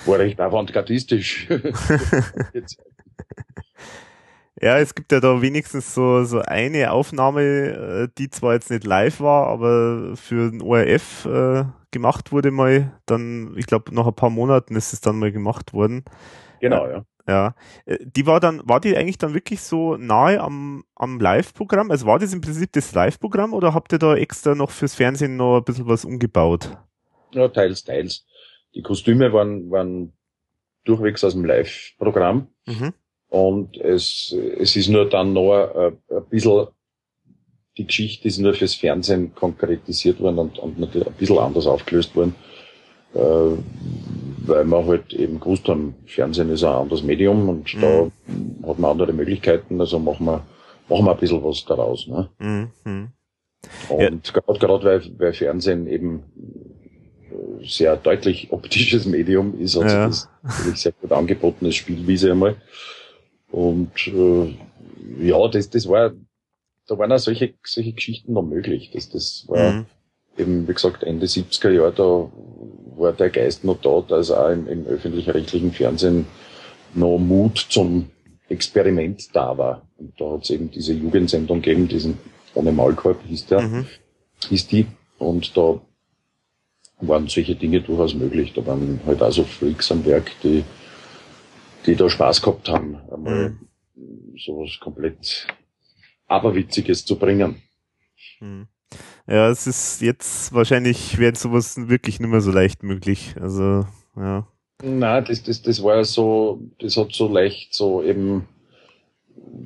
War 0.06 0.18
recht 0.18 0.40
avantgardistisch. 0.40 1.48
Ja, 4.62 4.78
es 4.78 4.94
gibt 4.94 5.10
ja 5.10 5.20
da 5.20 5.40
wenigstens 5.40 5.94
so, 5.94 6.22
so 6.24 6.40
eine 6.40 6.90
Aufnahme, 6.92 7.42
äh, 7.42 8.08
die 8.18 8.28
zwar 8.28 8.52
jetzt 8.52 8.70
nicht 8.70 8.84
live 8.84 9.20
war, 9.20 9.46
aber 9.46 10.16
für 10.16 10.50
den 10.50 10.60
ORF 10.60 11.24
äh, 11.24 11.64
gemacht 11.90 12.30
wurde 12.30 12.50
mal. 12.50 12.92
Dann, 13.06 13.54
ich 13.56 13.64
glaube, 13.64 13.94
nach 13.94 14.06
ein 14.06 14.14
paar 14.14 14.28
Monaten 14.28 14.76
ist 14.76 14.92
es 14.92 15.00
dann 15.00 15.18
mal 15.18 15.32
gemacht 15.32 15.72
worden. 15.72 16.04
Genau, 16.60 16.86
ja. 16.86 17.04
Ja. 17.26 17.54
Äh, 17.86 17.98
die 18.04 18.26
war 18.26 18.38
dann, 18.38 18.60
war 18.64 18.80
die 18.80 18.94
eigentlich 18.96 19.16
dann 19.16 19.32
wirklich 19.32 19.62
so 19.62 19.96
nahe 19.96 20.40
am, 20.40 20.84
am 20.94 21.18
Live-Programm? 21.18 21.90
Also 21.90 22.04
war 22.04 22.18
das 22.18 22.34
im 22.34 22.42
Prinzip 22.42 22.70
das 22.72 22.92
Live-Programm 22.92 23.54
oder 23.54 23.72
habt 23.72 23.92
ihr 23.92 23.98
da 23.98 24.14
extra 24.14 24.54
noch 24.54 24.70
fürs 24.72 24.94
Fernsehen 24.94 25.36
noch 25.36 25.58
ein 25.58 25.64
bisschen 25.64 25.88
was 25.88 26.04
umgebaut? 26.04 26.76
Ja, 27.32 27.48
teils, 27.48 27.84
teils. 27.84 28.26
Die 28.74 28.82
Kostüme 28.82 29.32
waren, 29.32 29.70
waren 29.70 30.12
durchwegs 30.84 31.24
aus 31.24 31.34
dem 31.34 31.44
Live-Programm. 31.44 32.48
Mhm. 32.66 32.92
Und 33.28 33.76
es, 33.76 34.34
es 34.58 34.74
ist 34.74 34.88
nur 34.88 35.08
dann 35.08 35.32
noch 35.32 35.52
ein, 35.52 35.98
ein 36.10 36.26
bisschen, 36.28 36.66
die 37.78 37.86
Geschichte 37.86 38.26
ist 38.26 38.38
nur 38.38 38.54
fürs 38.54 38.74
Fernsehen 38.74 39.34
konkretisiert 39.34 40.20
worden 40.20 40.38
und, 40.38 40.58
und 40.58 40.78
natürlich 40.78 41.06
ein 41.06 41.14
bisschen 41.14 41.38
anders 41.38 41.66
aufgelöst 41.66 42.14
worden, 42.16 42.34
äh, 43.14 43.56
weil 44.46 44.64
man 44.64 44.84
halt 44.86 45.12
eben 45.12 45.38
gewusst 45.38 45.68
haben, 45.68 45.94
Fernsehen 46.06 46.50
ist 46.50 46.64
ein 46.64 46.72
anderes 46.72 47.04
Medium 47.04 47.48
und 47.48 47.72
mhm. 47.74 47.80
da 47.80 48.68
hat 48.68 48.78
man 48.80 48.90
andere 48.90 49.12
Möglichkeiten, 49.12 49.80
also 49.80 50.00
machen 50.00 50.26
wir, 50.26 50.44
machen 50.88 51.04
wir 51.04 51.12
ein 51.12 51.18
bisschen 51.18 51.44
was 51.44 51.64
daraus. 51.64 52.08
Ne? 52.08 52.28
Mhm. 52.40 53.12
Und 53.90 54.26
ja. 54.26 54.40
gerade, 54.40 54.58
gerade 54.58 54.84
weil, 54.84 55.18
weil 55.18 55.32
Fernsehen 55.34 55.86
eben 55.86 56.24
sehr 57.64 57.96
deutlich 57.96 58.52
optisches 58.52 59.06
Medium 59.06 59.58
ist, 59.60 59.76
hat 59.76 59.90
ja. 59.90 60.06
das 60.06 60.28
natürlich 60.42 60.80
sehr 60.80 60.92
gut 60.92 61.12
angeboten, 61.12 61.66
als 61.66 61.76
Spielwiese 61.76 62.32
einmal. 62.32 62.56
Und 63.50 63.90
äh, 64.06 64.54
ja, 65.20 65.48
das, 65.48 65.70
das 65.70 65.88
war, 65.88 66.12
da 66.86 66.98
waren 66.98 67.12
auch 67.12 67.18
solche, 67.18 67.54
solche 67.64 67.92
Geschichten 67.92 68.32
noch 68.32 68.42
möglich. 68.42 68.90
Das, 68.92 69.10
das 69.10 69.44
war 69.48 69.72
mhm. 69.72 69.86
eben, 70.38 70.68
wie 70.68 70.74
gesagt, 70.74 71.02
Ende 71.02 71.26
70er 71.26 71.70
Jahre, 71.70 71.92
da 71.92 72.30
war 72.98 73.12
der 73.12 73.30
Geist 73.30 73.64
noch 73.64 73.80
da, 73.80 74.02
dass 74.06 74.30
auch 74.30 74.50
im, 74.50 74.68
im 74.68 74.86
öffentlich-rechtlichen 74.86 75.72
Fernsehen 75.72 76.26
noch 76.94 77.18
Mut 77.18 77.66
zum 77.70 78.10
Experiment 78.48 79.34
da 79.34 79.56
war. 79.56 79.88
Und 79.96 80.20
da 80.20 80.32
hat 80.32 80.44
es 80.44 80.50
eben 80.50 80.70
diese 80.70 80.92
Jugendsendung 80.92 81.62
gegeben, 81.62 81.88
diesen 81.88 82.18
ohne 82.54 82.72
Maulkorb 82.72 83.20
hieß 83.26 83.46
der, 83.46 83.60
mhm. 83.60 83.86
hieß 84.48 84.66
die. 84.66 84.86
Und 85.18 85.56
da 85.56 85.80
waren 87.00 87.28
solche 87.28 87.54
Dinge 87.54 87.80
durchaus 87.80 88.14
möglich. 88.14 88.52
Da 88.54 88.66
waren 88.66 89.00
halt 89.06 89.22
auch 89.22 89.32
so 89.32 89.44
Freaks 89.44 89.90
am 89.90 90.04
Werk, 90.04 90.30
die 90.42 90.64
die 91.86 91.96
da 91.96 92.08
Spaß 92.08 92.42
gehabt 92.42 92.68
haben, 92.68 92.98
einmal 93.10 93.50
mhm. 93.50 94.36
sowas 94.36 94.78
komplett 94.80 95.46
aberwitziges 96.26 97.04
zu 97.04 97.18
bringen. 97.18 97.62
Mhm. 98.40 98.68
Ja, 99.26 99.48
es 99.48 99.66
ist 99.66 100.02
jetzt 100.02 100.52
wahrscheinlich 100.52 101.18
wäre 101.18 101.36
sowas 101.36 101.88
wirklich 101.88 102.18
nicht 102.18 102.28
mehr 102.28 102.40
so 102.40 102.50
leicht 102.50 102.82
möglich. 102.82 103.34
Also, 103.40 103.86
ja. 104.16 104.46
Nein, 104.82 105.24
das, 105.26 105.42
das, 105.42 105.62
das 105.62 105.82
war 105.82 106.04
so, 106.04 106.60
das 106.80 106.96
hat 106.96 107.12
so 107.12 107.28
leicht 107.28 107.74
so 107.74 108.02
eben, 108.02 108.48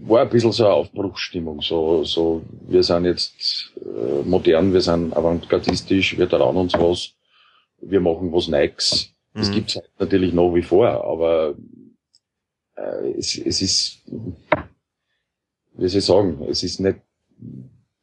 war 0.03 0.23
ein 0.23 0.29
bisschen 0.29 0.53
so 0.53 0.65
eine 0.67 0.75
Aufbruchsstimmung. 0.75 1.63
So, 1.63 2.05
so, 2.05 2.43
wir 2.69 2.83
sind 2.83 3.07
jetzt 3.07 3.73
äh, 3.81 4.29
modern, 4.29 4.73
wir 4.73 4.81
sind 4.81 5.17
avantgardistisch, 5.17 6.19
wir 6.19 6.29
trauen 6.29 6.57
uns 6.57 6.75
was, 6.75 7.15
wir 7.87 8.01
machen 8.01 8.33
was 8.33 8.49
Neues. 8.49 9.11
Das 9.35 9.49
mhm. 9.49 9.55
gibt's 9.55 9.81
natürlich 9.99 10.33
nach 10.33 10.55
wie 10.55 10.63
vor, 10.63 10.89
aber 10.89 11.55
äh, 12.77 13.11
es, 13.19 13.37
es 13.37 13.63
ist, 13.63 14.03
wie 15.77 15.89
soll 15.89 15.99
ich 15.99 16.05
sagen, 16.05 16.47
es 16.49 16.63
ist 16.63 16.81
nicht, 16.81 16.99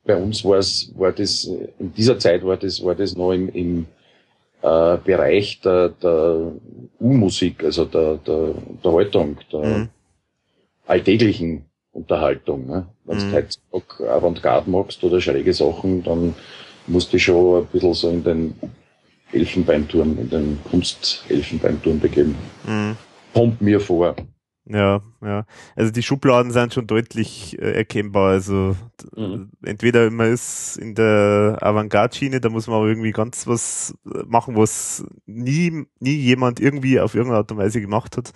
bei 0.04 0.16
uns 0.16 0.44
war 0.44 0.58
es, 0.58 0.92
war 0.98 1.12
das, 1.12 1.46
in 1.80 1.94
dieser 1.94 2.20
Zeit 2.20 2.44
war 2.44 2.58
das, 2.58 2.84
war 2.84 2.96
das 2.96 3.16
noch 3.16 3.32
im, 3.32 3.50
im 3.50 3.86
äh, 4.62 4.98
Bereich 4.98 5.62
der, 5.62 5.90
der 5.90 6.52
U-Musik, 7.00 7.64
also 7.64 7.86
der, 7.86 8.18
der 8.18 8.56
Unterhaltung, 8.70 9.38
der 9.52 9.60
mhm. 9.66 9.90
alltäglichen 10.86 11.66
Unterhaltung. 11.94 12.68
Ne? 12.68 12.88
Wenn 13.06 13.18
du 13.20 13.26
mhm. 13.26 13.34
heutzutage 13.34 14.10
Avantgarde 14.12 14.70
magst 14.70 15.04
oder 15.04 15.22
schräge 15.22 15.54
Sachen, 15.54 16.04
dann 16.04 16.36
musst 16.88 17.14
du 17.14 17.20
schon 17.20 17.62
ein 17.62 17.68
bisschen 17.68 17.94
so 17.94 18.10
in 18.10 18.24
den 18.24 18.56
Elfenbeinturm, 19.32 20.18
in 20.18 20.30
den 20.30 20.60
Kunst-Elfenbeinturm 20.70 22.00
begeben. 22.00 22.36
Mhm. 22.68 22.98
Kommt 23.34 23.62
mir 23.62 23.80
vor. 23.80 24.16
Ja, 24.66 25.02
ja. 25.22 25.46
Also 25.76 25.92
die 25.92 26.04
Schubladen 26.04 26.52
sind 26.52 26.74
schon 26.74 26.88
deutlich 26.88 27.60
äh, 27.60 27.72
erkennbar. 27.72 28.32
Also 28.32 28.76
mhm. 29.16 29.52
entweder 29.64 30.10
man 30.12 30.32
ist 30.32 30.78
in 30.78 30.96
der 30.96 31.58
Avantgarde-Schiene, 31.62 32.40
da 32.40 32.50
muss 32.50 32.68
man 32.68 32.78
aber 32.78 32.88
irgendwie 32.88 33.12
ganz 33.12 33.48
was 33.48 33.96
äh, 34.06 34.24
machen, 34.28 34.56
was 34.56 35.04
nie, 35.26 35.86
nie 36.00 36.16
jemand 36.16 36.60
irgendwie 36.60 37.00
auf 37.00 37.16
irgendeine 37.16 37.40
Art 37.40 37.52
und 37.52 37.58
Weise 37.58 37.82
gemacht 37.82 38.18
hat. 38.18 38.32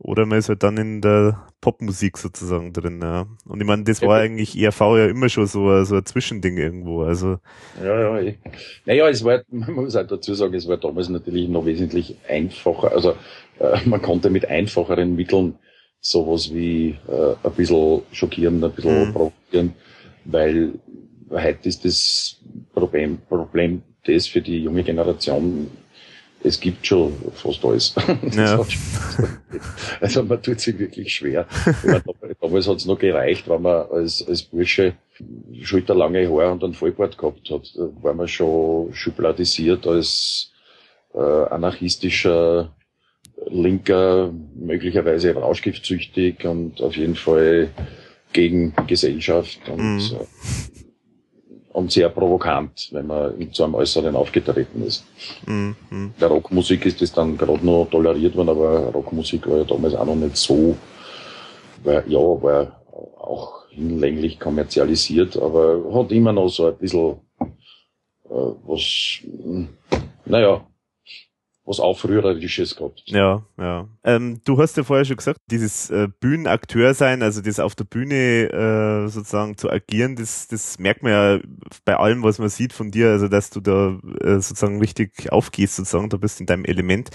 Oder 0.00 0.26
man 0.26 0.38
ist 0.38 0.48
halt 0.48 0.62
dann 0.62 0.76
in 0.76 1.00
der 1.00 1.48
Popmusik 1.60 2.18
sozusagen 2.18 2.72
drin. 2.72 3.00
Ja. 3.02 3.26
Und 3.46 3.60
ich 3.60 3.66
meine, 3.66 3.82
das 3.82 4.00
war 4.00 4.20
eigentlich 4.20 4.56
ERV 4.56 4.80
ja 4.80 5.06
immer 5.06 5.28
schon 5.28 5.46
so, 5.46 5.82
so 5.84 5.96
ein 5.96 6.06
Zwischending 6.06 6.56
irgendwo. 6.56 7.02
Also 7.02 7.38
ja, 7.82 8.00
ja. 8.00 8.20
Ich, 8.20 8.36
naja, 8.86 9.08
es 9.08 9.24
war, 9.24 9.42
man 9.50 9.72
muss 9.72 9.96
halt 9.96 10.12
dazu 10.12 10.34
sagen, 10.34 10.54
es 10.54 10.68
war 10.68 10.76
damals 10.76 11.08
natürlich 11.08 11.48
noch 11.48 11.66
wesentlich 11.66 12.16
einfacher. 12.28 12.92
Also 12.92 13.14
äh, 13.58 13.80
man 13.86 14.00
konnte 14.00 14.30
mit 14.30 14.46
einfacheren 14.48 15.16
Mitteln 15.16 15.56
sowas 16.00 16.54
wie 16.54 16.96
äh, 17.08 17.34
ein 17.42 17.52
bisschen 17.56 18.02
schockieren, 18.12 18.62
ein 18.62 18.72
bisschen 18.72 19.08
mhm. 19.08 19.12
provozieren, 19.12 19.74
weil 20.24 20.74
heute 21.30 21.68
ist 21.68 21.84
das 21.84 22.40
Problem, 22.72 23.18
Problem 23.28 23.82
das 24.06 24.26
für 24.26 24.40
die 24.40 24.62
junge 24.62 24.84
Generation, 24.84 25.68
es 26.42 26.60
gibt 26.60 26.86
schon 26.86 27.12
fast 27.34 27.64
alles. 27.64 27.94
Ja. 28.32 28.64
also 30.00 30.22
man 30.22 30.42
tut 30.42 30.60
sich 30.60 30.78
wirklich 30.78 31.14
schwer. 31.14 31.46
Meine, 31.82 32.02
damals 32.40 32.68
hat 32.68 32.76
es 32.76 32.86
noch 32.86 32.98
gereicht, 32.98 33.48
wenn 33.48 33.62
man 33.62 33.86
als, 33.90 34.26
als 34.26 34.42
Bursche 34.42 34.94
schulterlange 35.62 36.28
Haare 36.28 36.52
und 36.52 36.62
einen 36.62 36.74
Vollbart 36.74 37.18
gehabt 37.18 37.50
hat. 37.50 37.72
War 38.02 38.14
man 38.14 38.28
schon 38.28 38.92
schubladisiert 38.94 39.86
als 39.86 40.52
äh, 41.14 41.18
anarchistischer 41.18 42.74
Linker, 43.46 44.32
möglicherweise 44.54 45.34
rauschgiftsüchtig 45.34 46.44
und 46.44 46.80
auf 46.82 46.96
jeden 46.96 47.16
Fall 47.16 47.70
gegen 48.32 48.74
Gesellschaft 48.86 49.60
und, 49.68 49.96
mhm. 49.96 50.20
Und 51.72 51.92
sehr 51.92 52.08
provokant, 52.08 52.88
wenn 52.92 53.06
man 53.06 53.52
zu 53.52 53.64
einem 53.64 53.74
Äußeren 53.74 54.16
aufgetreten 54.16 54.84
ist. 54.84 55.04
Mhm. 55.46 55.76
Der 56.20 56.28
Rockmusik 56.28 56.86
ist 56.86 57.00
das 57.02 57.12
dann 57.12 57.36
gerade 57.36 57.64
noch 57.64 57.88
toleriert 57.90 58.36
worden, 58.36 58.50
aber 58.50 58.90
Rockmusik 58.92 59.48
war 59.48 59.58
ja 59.58 59.64
damals 59.64 59.94
auch 59.94 60.06
noch 60.06 60.16
nicht 60.16 60.36
so, 60.36 60.76
war, 61.84 62.06
ja, 62.06 62.18
war 62.18 62.80
auch 63.18 63.68
hinlänglich 63.70 64.40
kommerzialisiert, 64.40 65.36
aber 65.36 65.82
hat 65.94 66.10
immer 66.10 66.32
noch 66.32 66.48
so 66.48 66.66
ein 66.66 66.76
bisschen 66.78 67.16
äh, 68.24 68.52
was, 68.66 69.20
naja, 70.24 70.66
was 71.68 71.80
Aufrührerisches 71.80 72.76
gehabt. 72.76 73.02
Ja, 73.06 73.42
ja. 73.58 73.86
Ähm, 74.02 74.40
du 74.44 74.58
hast 74.58 74.76
ja 74.78 74.84
vorher 74.84 75.04
schon 75.04 75.18
gesagt, 75.18 75.40
dieses 75.50 75.90
äh, 75.90 76.08
Bühnenakteur 76.20 76.94
sein, 76.94 77.22
also 77.22 77.42
das 77.42 77.60
auf 77.60 77.74
der 77.74 77.84
Bühne 77.84 79.04
äh, 79.04 79.08
sozusagen 79.08 79.58
zu 79.58 79.70
agieren, 79.70 80.16
das, 80.16 80.48
das 80.48 80.78
merkt 80.78 81.02
man 81.02 81.12
ja 81.12 81.40
bei 81.84 81.96
allem, 81.96 82.22
was 82.22 82.38
man 82.38 82.48
sieht 82.48 82.72
von 82.72 82.90
dir, 82.90 83.10
also 83.10 83.28
dass 83.28 83.50
du 83.50 83.60
da 83.60 83.98
äh, 84.20 84.40
sozusagen 84.40 84.80
richtig 84.80 85.30
aufgehst, 85.30 85.76
sozusagen, 85.76 86.08
da 86.08 86.16
bist 86.16 86.40
in 86.40 86.46
deinem 86.46 86.64
Element. 86.64 87.10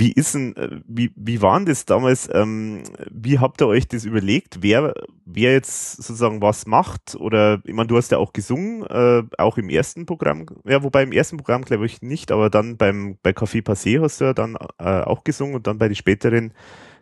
Wie 0.00 0.12
ist 0.12 0.34
denn, 0.34 0.56
äh, 0.56 0.80
wie, 0.86 1.10
wie 1.14 1.42
waren 1.42 1.66
das 1.66 1.84
damals? 1.84 2.26
Ähm, 2.32 2.84
wie 3.10 3.38
habt 3.38 3.60
ihr 3.60 3.66
euch 3.66 3.86
das 3.86 4.06
überlegt, 4.06 4.62
wer, 4.62 4.94
wer 5.26 5.52
jetzt 5.52 5.98
sozusagen 5.98 6.40
was 6.40 6.66
macht? 6.66 7.16
Oder, 7.16 7.60
ich 7.66 7.74
meine, 7.74 7.88
du 7.88 7.98
hast 7.98 8.10
ja 8.10 8.16
auch 8.16 8.32
gesungen, 8.32 8.82
äh, 8.86 9.22
auch 9.36 9.58
im 9.58 9.68
ersten 9.68 10.06
Programm, 10.06 10.46
ja, 10.64 10.82
wobei 10.82 11.02
im 11.02 11.12
ersten 11.12 11.36
Programm 11.36 11.66
glaube 11.66 11.84
ich 11.84 12.00
nicht, 12.00 12.32
aber 12.32 12.48
dann 12.48 12.78
beim, 12.78 13.18
bei 13.22 13.32
Café 13.32 13.62
Passé 13.62 14.00
hast 14.00 14.22
du 14.22 14.24
ja 14.24 14.32
dann 14.32 14.56
äh, 14.78 15.02
auch 15.02 15.22
gesungen 15.22 15.56
und 15.56 15.66
dann 15.66 15.76
bei 15.76 15.88
den 15.88 15.96
späteren 15.96 16.54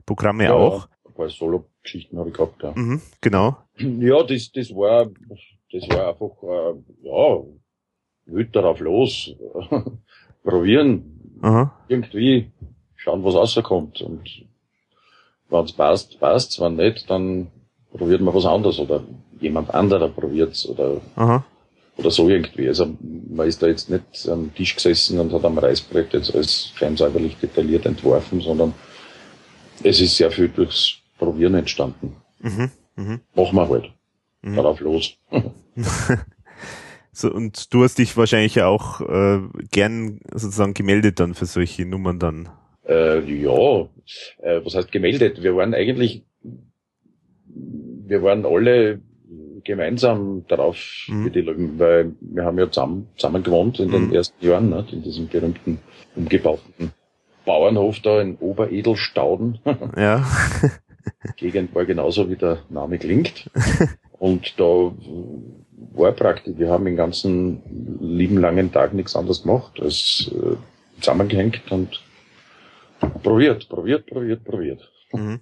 Programme 0.05 0.45
ja, 0.45 0.55
auch. 0.55 0.89
Paar 1.15 1.31
Solo-Geschichten 1.31 2.19
habe 2.19 2.31
ich 2.31 2.35
gehabt, 2.35 2.61
ja. 2.65 2.73
Mhm, 2.75 3.01
genau. 3.21 3.59
Ja, 3.77 4.25
das, 4.25 4.51
das 4.51 4.71
war, 4.71 5.07
das 5.71 5.89
war 5.91 6.09
einfach, 6.09 6.43
äh, 6.43 6.75
ja, 7.03 7.45
wild 8.27 8.57
darauf 8.57 8.81
los, 8.81 9.37
probieren, 10.43 11.39
Aha. 11.43 11.73
irgendwie 11.87 12.51
schauen, 13.09 13.25
was 13.25 13.35
rauskommt. 13.35 14.03
Und 14.03 14.45
wenn 15.49 15.65
es 15.65 15.73
passt, 15.73 16.21
passt 16.21 16.61
wenn 16.61 16.77
nicht, 16.77 17.09
dann 17.11 17.49
probiert 17.97 18.21
man 18.21 18.35
was 18.35 18.47
anderes 18.47 18.79
oder 18.79 19.03
jemand 19.41 19.73
anderer 19.73 20.09
probiert's 20.09 20.69
oder, 20.69 21.01
Aha. 21.17 21.45
oder 21.97 22.11
so 22.11 22.29
irgendwie. 22.29 22.69
Also 22.69 22.97
man 23.31 23.47
ist 23.49 23.63
da 23.63 23.67
jetzt 23.67 23.89
nicht 23.89 24.29
am 24.29 24.55
Tisch 24.55 24.75
gesessen 24.75 25.19
und 25.19 25.33
hat 25.33 25.45
am 25.45 25.59
Reißbrett 25.59 26.13
jetzt 26.13 26.35
alles 26.35 26.73
feinsäuberlich 26.77 27.37
detailliert 27.37 27.87
entworfen, 27.87 28.41
sondern 28.41 28.75
es 29.83 30.01
ist 30.01 30.17
sehr 30.17 30.31
viel 30.31 30.49
durchs 30.49 30.97
Probieren 31.19 31.55
entstanden. 31.55 32.15
Mhm. 32.41 32.71
Mhm. 32.95 33.21
Machen 33.35 33.57
wir 33.57 33.69
halt. 33.69 33.93
Mhm. 34.43 34.57
Darauf 34.57 34.81
los. 34.81 35.17
so, 37.13 37.33
und 37.33 37.75
du 37.75 37.83
hast 37.83 37.99
dich 37.99 38.17
wahrscheinlich 38.17 38.63
auch 38.63 39.01
äh, 39.01 39.41
gern 39.71 40.21
sozusagen 40.33 40.75
gemeldet 40.75 41.19
dann 41.19 41.35
für 41.35 41.47
solche 41.47 41.85
Nummern 41.87 42.21
dann. 42.21 42.49
Äh, 42.89 43.21
ja, 43.21 43.81
äh, 44.39 44.65
was 44.65 44.75
heißt 44.75 44.91
gemeldet? 44.91 45.43
Wir 45.43 45.55
waren 45.55 45.75
eigentlich, 45.75 46.25
wir 47.47 48.23
waren 48.23 48.47
alle 48.47 49.01
gemeinsam 49.65 50.45
darauf 50.49 50.79
mhm. 51.09 51.31
die, 51.33 51.47
weil 51.79 52.13
wir 52.21 52.45
haben 52.45 52.59
ja 52.59 52.71
zusammen, 52.71 53.09
zusammen 53.17 53.43
gewohnt 53.43 53.79
in 53.79 53.91
den 53.91 54.07
mhm. 54.07 54.15
ersten 54.15 54.47
Jahren, 54.47 54.71
ne, 54.71 54.87
in 54.91 55.03
diesem 55.03 55.29
berühmten 55.29 55.79
umgebauten 56.17 56.93
Bauernhof 57.45 58.01
da 58.01 58.21
in 58.21 58.37
Oberedelstauden. 58.37 59.59
Ja. 59.97 60.27
Gegend 61.37 61.75
war 61.75 61.87
genauso 61.87 62.29
wie 62.29 62.37
der 62.37 62.59
Name 62.69 62.99
klingt. 62.99 63.51
Und 64.19 64.59
da 64.59 64.93
war 65.95 66.13
praktisch, 66.13 66.55
wir 66.57 66.69
haben 66.69 66.85
den 66.85 66.97
ganzen 66.97 67.63
lieben 68.01 68.39
langen 68.39 68.73
Tag 68.73 68.93
nichts 68.93 69.17
anderes 69.17 69.43
gemacht 69.43 69.81
als 69.81 70.31
äh, 70.35 70.57
zusammengehängt 71.01 71.71
und 71.71 72.03
Probiert, 73.23 73.69
probiert, 73.69 74.07
probiert, 74.07 74.45
probiert. 74.45 74.93
Mhm. 75.13 75.41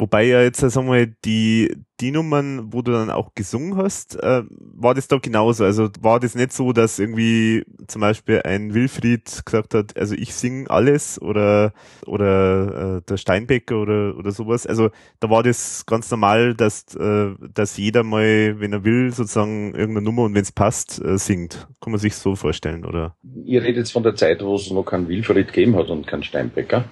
Wobei 0.00 0.24
ja 0.24 0.40
jetzt, 0.40 0.60
sagen 0.60 0.86
wir 0.86 0.92
mal, 0.92 1.14
die, 1.26 1.76
die 2.00 2.10
Nummern, 2.10 2.72
wo 2.72 2.80
du 2.80 2.90
dann 2.90 3.10
auch 3.10 3.34
gesungen 3.34 3.76
hast, 3.76 4.16
äh, 4.16 4.42
war 4.48 4.94
das 4.94 5.08
da 5.08 5.18
genauso? 5.18 5.62
Also 5.62 5.90
war 6.00 6.18
das 6.18 6.34
nicht 6.34 6.54
so, 6.54 6.72
dass 6.72 6.98
irgendwie 6.98 7.66
zum 7.86 8.00
Beispiel 8.00 8.40
ein 8.44 8.72
Wilfried 8.72 9.42
gesagt 9.44 9.74
hat, 9.74 9.98
also 9.98 10.14
ich 10.14 10.32
singe 10.32 10.70
alles 10.70 11.20
oder, 11.20 11.74
oder 12.06 12.96
äh, 12.96 13.02
der 13.06 13.18
Steinbecker 13.18 13.76
oder, 13.76 14.16
oder 14.16 14.32
sowas? 14.32 14.66
Also 14.66 14.88
da 15.20 15.28
war 15.28 15.42
das 15.42 15.84
ganz 15.84 16.10
normal, 16.10 16.54
dass, 16.54 16.94
äh, 16.94 17.34
dass 17.52 17.76
jeder 17.76 18.02
mal, 18.02 18.58
wenn 18.58 18.72
er 18.72 18.84
will, 18.84 19.12
sozusagen 19.12 19.74
irgendeine 19.74 20.00
Nummer 20.06 20.22
und 20.22 20.34
wenn 20.34 20.40
es 20.40 20.52
passt, 20.52 21.04
äh, 21.04 21.18
singt. 21.18 21.68
Kann 21.82 21.92
man 21.92 22.00
sich 22.00 22.14
so 22.14 22.36
vorstellen, 22.36 22.86
oder? 22.86 23.16
Ihr 23.44 23.60
redet 23.60 23.76
jetzt 23.76 23.92
von 23.92 24.02
der 24.02 24.14
Zeit, 24.14 24.42
wo 24.42 24.54
es 24.54 24.70
noch 24.70 24.84
keinen 24.84 25.08
Wilfried 25.08 25.48
gegeben 25.48 25.76
hat 25.76 25.90
und 25.90 26.06
keinen 26.06 26.22
Steinbecker. 26.22 26.86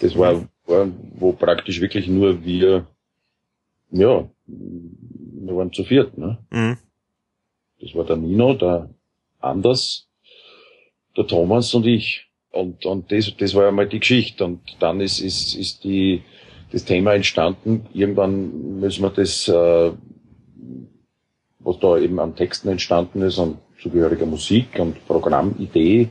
Das 0.00 0.18
war 0.18 0.46
wo 0.70 1.32
praktisch 1.32 1.80
wirklich 1.80 2.08
nur 2.08 2.44
wir, 2.44 2.86
ja, 3.90 4.30
wir 4.46 5.56
waren 5.56 5.72
zu 5.72 5.84
viert, 5.84 6.16
ne? 6.16 6.38
Mhm. 6.50 6.78
Das 7.80 7.94
war 7.94 8.04
der 8.04 8.16
Nino, 8.16 8.54
der 8.54 8.90
Anders, 9.40 10.08
der 11.16 11.26
Thomas 11.26 11.72
und 11.74 11.86
ich. 11.86 12.26
Und, 12.50 12.84
und 12.84 13.10
das, 13.10 13.34
das 13.36 13.54
war 13.54 13.64
ja 13.64 13.70
mal 13.70 13.88
die 13.88 14.00
Geschichte. 14.00 14.44
Und 14.44 14.60
dann 14.80 15.00
ist, 15.00 15.20
ist, 15.20 15.54
ist 15.54 15.84
die, 15.84 16.22
das 16.72 16.84
Thema 16.84 17.14
entstanden. 17.14 17.86
Irgendwann 17.94 18.80
müssen 18.80 19.02
wir 19.02 19.10
das, 19.10 19.48
äh, 19.48 19.92
was 21.60 21.78
da 21.78 21.96
eben 21.96 22.20
an 22.20 22.36
Texten 22.36 22.68
entstanden 22.68 23.22
ist, 23.22 23.38
an 23.38 23.58
zugehöriger 23.80 24.26
Musik 24.26 24.78
und 24.78 25.06
Programmidee, 25.06 26.10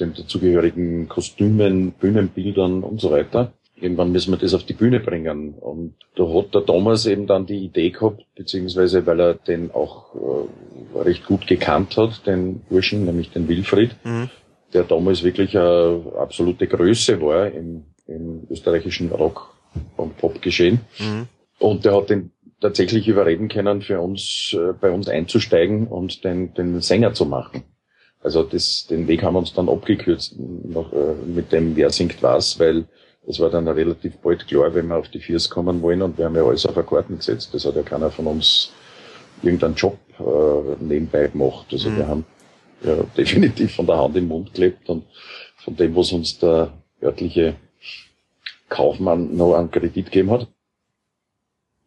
den 0.00 0.14
dazugehörigen 0.14 1.08
Kostümen, 1.08 1.92
Bühnenbildern 1.92 2.82
und 2.82 3.00
so 3.00 3.10
weiter 3.10 3.52
irgendwann 3.80 4.12
müssen 4.12 4.32
wir 4.32 4.38
das 4.38 4.54
auf 4.54 4.64
die 4.64 4.72
Bühne 4.72 5.00
bringen. 5.00 5.54
Und 5.54 5.94
da 6.16 6.24
hat 6.24 6.54
der 6.54 6.64
Thomas 6.64 7.06
eben 7.06 7.26
dann 7.26 7.46
die 7.46 7.64
Idee 7.64 7.90
gehabt, 7.90 8.24
beziehungsweise 8.34 9.06
weil 9.06 9.20
er 9.20 9.34
den 9.34 9.70
auch 9.70 10.14
äh, 10.14 10.98
recht 10.98 11.26
gut 11.26 11.46
gekannt 11.46 11.96
hat, 11.96 12.26
den 12.26 12.60
Burschen, 12.68 13.04
nämlich 13.04 13.30
den 13.30 13.48
Wilfried, 13.48 13.94
mhm. 14.04 14.30
der 14.72 14.84
damals 14.84 15.22
wirklich 15.22 15.56
eine 15.56 16.02
absolute 16.18 16.66
Größe 16.66 17.20
war 17.20 17.50
im, 17.50 17.84
im 18.06 18.46
österreichischen 18.50 19.10
Rock- 19.10 19.54
und 19.96 20.16
Pop-Geschehen. 20.18 20.80
Mhm. 20.98 21.28
Und 21.58 21.84
der 21.84 21.94
hat 21.94 22.10
den 22.10 22.32
tatsächlich 22.60 23.06
überreden 23.06 23.48
können, 23.48 23.82
für 23.82 24.00
uns, 24.00 24.54
äh, 24.54 24.72
bei 24.72 24.90
uns 24.90 25.08
einzusteigen 25.08 25.86
und 25.86 26.24
den, 26.24 26.54
den 26.54 26.80
Sänger 26.80 27.14
zu 27.14 27.26
machen. 27.26 27.62
Also 28.20 28.42
das, 28.42 28.86
den 28.88 29.06
Weg 29.06 29.22
haben 29.22 29.34
wir 29.34 29.38
uns 29.38 29.54
dann 29.54 29.68
abgekürzt 29.68 30.34
noch, 30.38 30.92
äh, 30.92 31.14
mit 31.24 31.52
dem 31.52 31.76
Wer 31.76 31.90
singt 31.90 32.20
was, 32.22 32.58
weil 32.58 32.86
es 33.28 33.38
war 33.40 33.50
dann 33.50 33.68
relativ 33.68 34.16
bald 34.18 34.46
klar, 34.48 34.74
wenn 34.74 34.88
wir 34.88 34.96
auf 34.96 35.08
die 35.08 35.20
Viers 35.20 35.50
kommen 35.50 35.82
wollen 35.82 36.00
und 36.00 36.16
wir 36.16 36.24
haben 36.24 36.34
ja 36.34 36.44
alles 36.44 36.64
auf 36.64 36.76
eine 36.76 36.86
Karten 36.86 37.18
gesetzt. 37.18 37.50
Das 37.52 37.66
hat 37.66 37.76
ja 37.76 37.82
keiner 37.82 38.10
von 38.10 38.26
uns 38.26 38.72
irgendeinen 39.42 39.74
Job 39.74 39.98
äh, 40.18 40.82
nebenbei 40.82 41.28
gemacht. 41.28 41.66
Also 41.70 41.90
mhm. 41.90 41.96
wir 41.98 42.08
haben 42.08 42.24
ja 42.82 42.94
definitiv 43.16 43.74
von 43.74 43.86
der 43.86 43.98
Hand 43.98 44.16
im 44.16 44.28
Mund 44.28 44.54
gelebt 44.54 44.88
und 44.88 45.04
von 45.58 45.76
dem, 45.76 45.94
was 45.94 46.12
uns 46.12 46.38
der 46.38 46.72
örtliche 47.02 47.56
Kaufmann 48.70 49.36
noch 49.36 49.54
an 49.54 49.70
Kredit 49.70 50.06
gegeben 50.06 50.30
hat. 50.30 50.48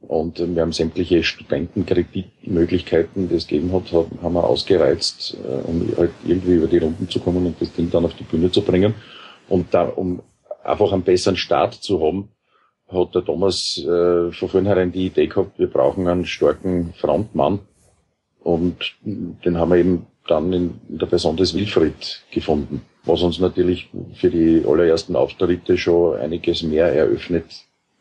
Und 0.01 0.39
äh, 0.39 0.55
wir 0.55 0.61
haben 0.61 0.73
sämtliche 0.73 1.23
Studentenkreditmöglichkeiten, 1.23 3.29
die 3.29 3.35
es 3.35 3.47
gegeben 3.47 3.73
hat, 3.73 3.91
haben 3.91 4.33
wir 4.33 4.43
ausgereizt, 4.43 5.37
äh, 5.43 5.67
um 5.67 5.91
halt 5.97 6.11
irgendwie 6.23 6.53
über 6.53 6.67
die 6.67 6.77
Runden 6.77 7.09
zu 7.09 7.19
kommen 7.19 7.47
und 7.47 7.59
das 7.59 7.73
Ding 7.73 7.89
dann 7.89 8.05
auf 8.05 8.13
die 8.13 8.25
Bühne 8.25 8.51
zu 8.51 8.61
bringen. 8.61 8.93
Und 9.49 9.73
da, 9.73 9.85
um 9.85 10.21
einfach 10.63 10.91
einen 10.91 11.03
besseren 11.03 11.37
Start 11.37 11.75
zu 11.75 12.01
haben, 12.01 12.29
hat 12.87 13.15
der 13.15 13.23
Thomas 13.23 13.77
äh, 13.77 14.31
von 14.31 14.49
vornherein 14.49 14.91
die 14.91 15.07
Idee 15.07 15.27
gehabt, 15.27 15.57
wir 15.57 15.67
brauchen 15.67 16.07
einen 16.07 16.25
starken 16.25 16.93
Frontmann. 16.93 17.59
Und 18.43 18.95
den 19.03 19.57
haben 19.57 19.69
wir 19.69 19.77
eben 19.77 20.07
dann 20.27 20.51
in, 20.51 20.79
der 20.87 21.05
Person 21.05 21.37
des 21.37 21.53
Wilfried 21.53 22.23
gefunden, 22.31 22.81
was 23.03 23.21
uns 23.21 23.39
natürlich 23.39 23.89
für 24.15 24.29
die 24.29 24.63
allerersten 24.67 25.15
Auftritte 25.15 25.77
schon 25.77 26.17
einiges 26.17 26.63
mehr 26.63 26.87
eröffnet 26.87 27.45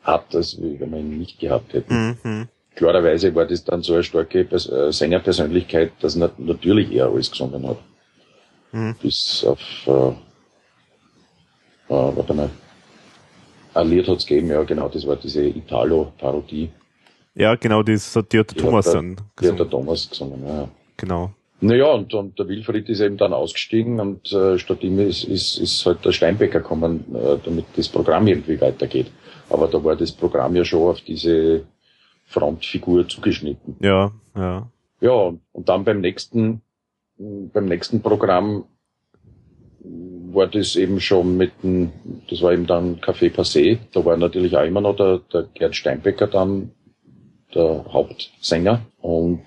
hat, 0.03 0.35
als 0.35 0.61
wenn 0.61 0.91
wir 0.91 0.99
ihn 0.99 1.19
nicht 1.19 1.39
gehabt 1.39 1.75
hätten. 1.75 2.19
Mhm. 2.23 2.49
Klarerweise 2.75 3.35
war 3.35 3.47
das 3.47 3.65
dann 3.65 3.83
so 3.83 3.95
eine 3.95 4.03
starke 4.03 4.41
äh, 4.41 4.93
Sängerpersönlichkeit, 4.93 5.93
dass 6.01 6.17
er 6.17 6.31
natürlich 6.39 6.91
er 6.93 7.09
alles 7.09 7.31
gesungen 7.31 7.67
hat. 7.69 7.79
Mhm. 8.73 8.95
Bis 9.03 9.45
auf, 9.45 9.61
äh, 9.87 10.13
äh, 11.91 12.17
warte 12.17 12.35
mal, 12.35 12.51
ein 13.75 13.91
Lied 13.91 14.09
hat's 14.09 14.27
gegeben, 14.27 14.49
ja 14.49 14.63
genau, 14.63 14.89
das 14.89 15.07
war 15.07 15.17
diese 15.17 15.45
Italo-Parodie. 15.45 16.71
Ja, 17.35 17.55
genau, 17.55 17.83
das 17.83 18.17
hat 18.17 18.33
der 18.33 18.47
Thomas 18.47 18.87
der, 18.87 18.95
dann 18.95 19.17
gesungen. 19.17 19.33
Die 19.41 19.49
hat 19.49 19.59
der 19.59 19.71
Thomas 19.71 20.09
gesungen, 20.09 20.47
ja. 20.47 20.69
Genau. 20.97 21.33
Naja, 21.63 21.93
und, 21.93 22.13
und 22.15 22.39
der 22.39 22.49
Wilfried 22.49 22.89
ist 22.89 23.01
eben 23.01 23.19
dann 23.19 23.35
ausgestiegen 23.35 24.01
und 24.01 24.33
äh, 24.33 24.59
statt 24.59 24.83
ihm 24.83 24.99
ist, 24.99 25.25
ist, 25.25 25.59
ist 25.59 25.85
halt 25.85 26.05
der 26.05 26.13
Steinbecker 26.13 26.61
gekommen, 26.61 27.05
äh, 27.15 27.37
damit 27.45 27.67
das 27.77 27.89
Programm 27.89 28.27
irgendwie 28.27 28.59
weitergeht. 28.61 29.11
Aber 29.51 29.69
da 29.69 29.83
war 29.85 29.95
das 29.95 30.13
Programm 30.13 30.57
ja 30.57 30.65
schon 30.65 30.89
auf 30.89 31.01
diese 31.03 31.65
Frontfigur 32.27 33.09
zugeschnitten. 33.09 33.77
Ja, 33.81 34.13
ja. 34.35 34.71
Ja, 35.03 35.33
und 35.53 35.69
dann 35.69 35.85
beim 35.85 36.01
nächsten, 36.01 36.63
beim 37.17 37.67
nächsten 37.67 38.01
Programm 38.01 38.65
war 40.33 40.47
das 40.47 40.77
eben 40.77 41.01
schon 41.01 41.37
mit 41.37 41.53
dem, 41.63 41.93
das 42.29 42.43
war 42.43 42.53
eben 42.53 42.67
dann 42.67 43.01
Café 43.01 43.33
Passé. 43.33 43.79
Da 43.93 44.05
war 44.05 44.17
natürlich 44.17 44.57
auch 44.57 44.65
immer 44.65 44.81
noch 44.81 44.97
der, 44.97 45.21
der 45.33 45.45
Gerd 45.55 45.77
Steinbecker 45.77 46.27
dann 46.27 46.73
der 47.55 47.85
Hauptsänger 47.93 48.81
und 49.01 49.43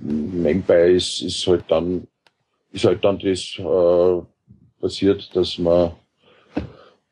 nebenbei 0.00 0.90
ist, 0.90 1.20
ist 1.22 1.46
halt 1.46 1.64
dann, 1.68 2.06
ist 2.72 2.84
halt 2.84 3.04
dann 3.04 3.18
das 3.18 3.58
äh, 3.58 4.22
passiert, 4.80 5.34
dass 5.34 5.58
man, 5.58 5.92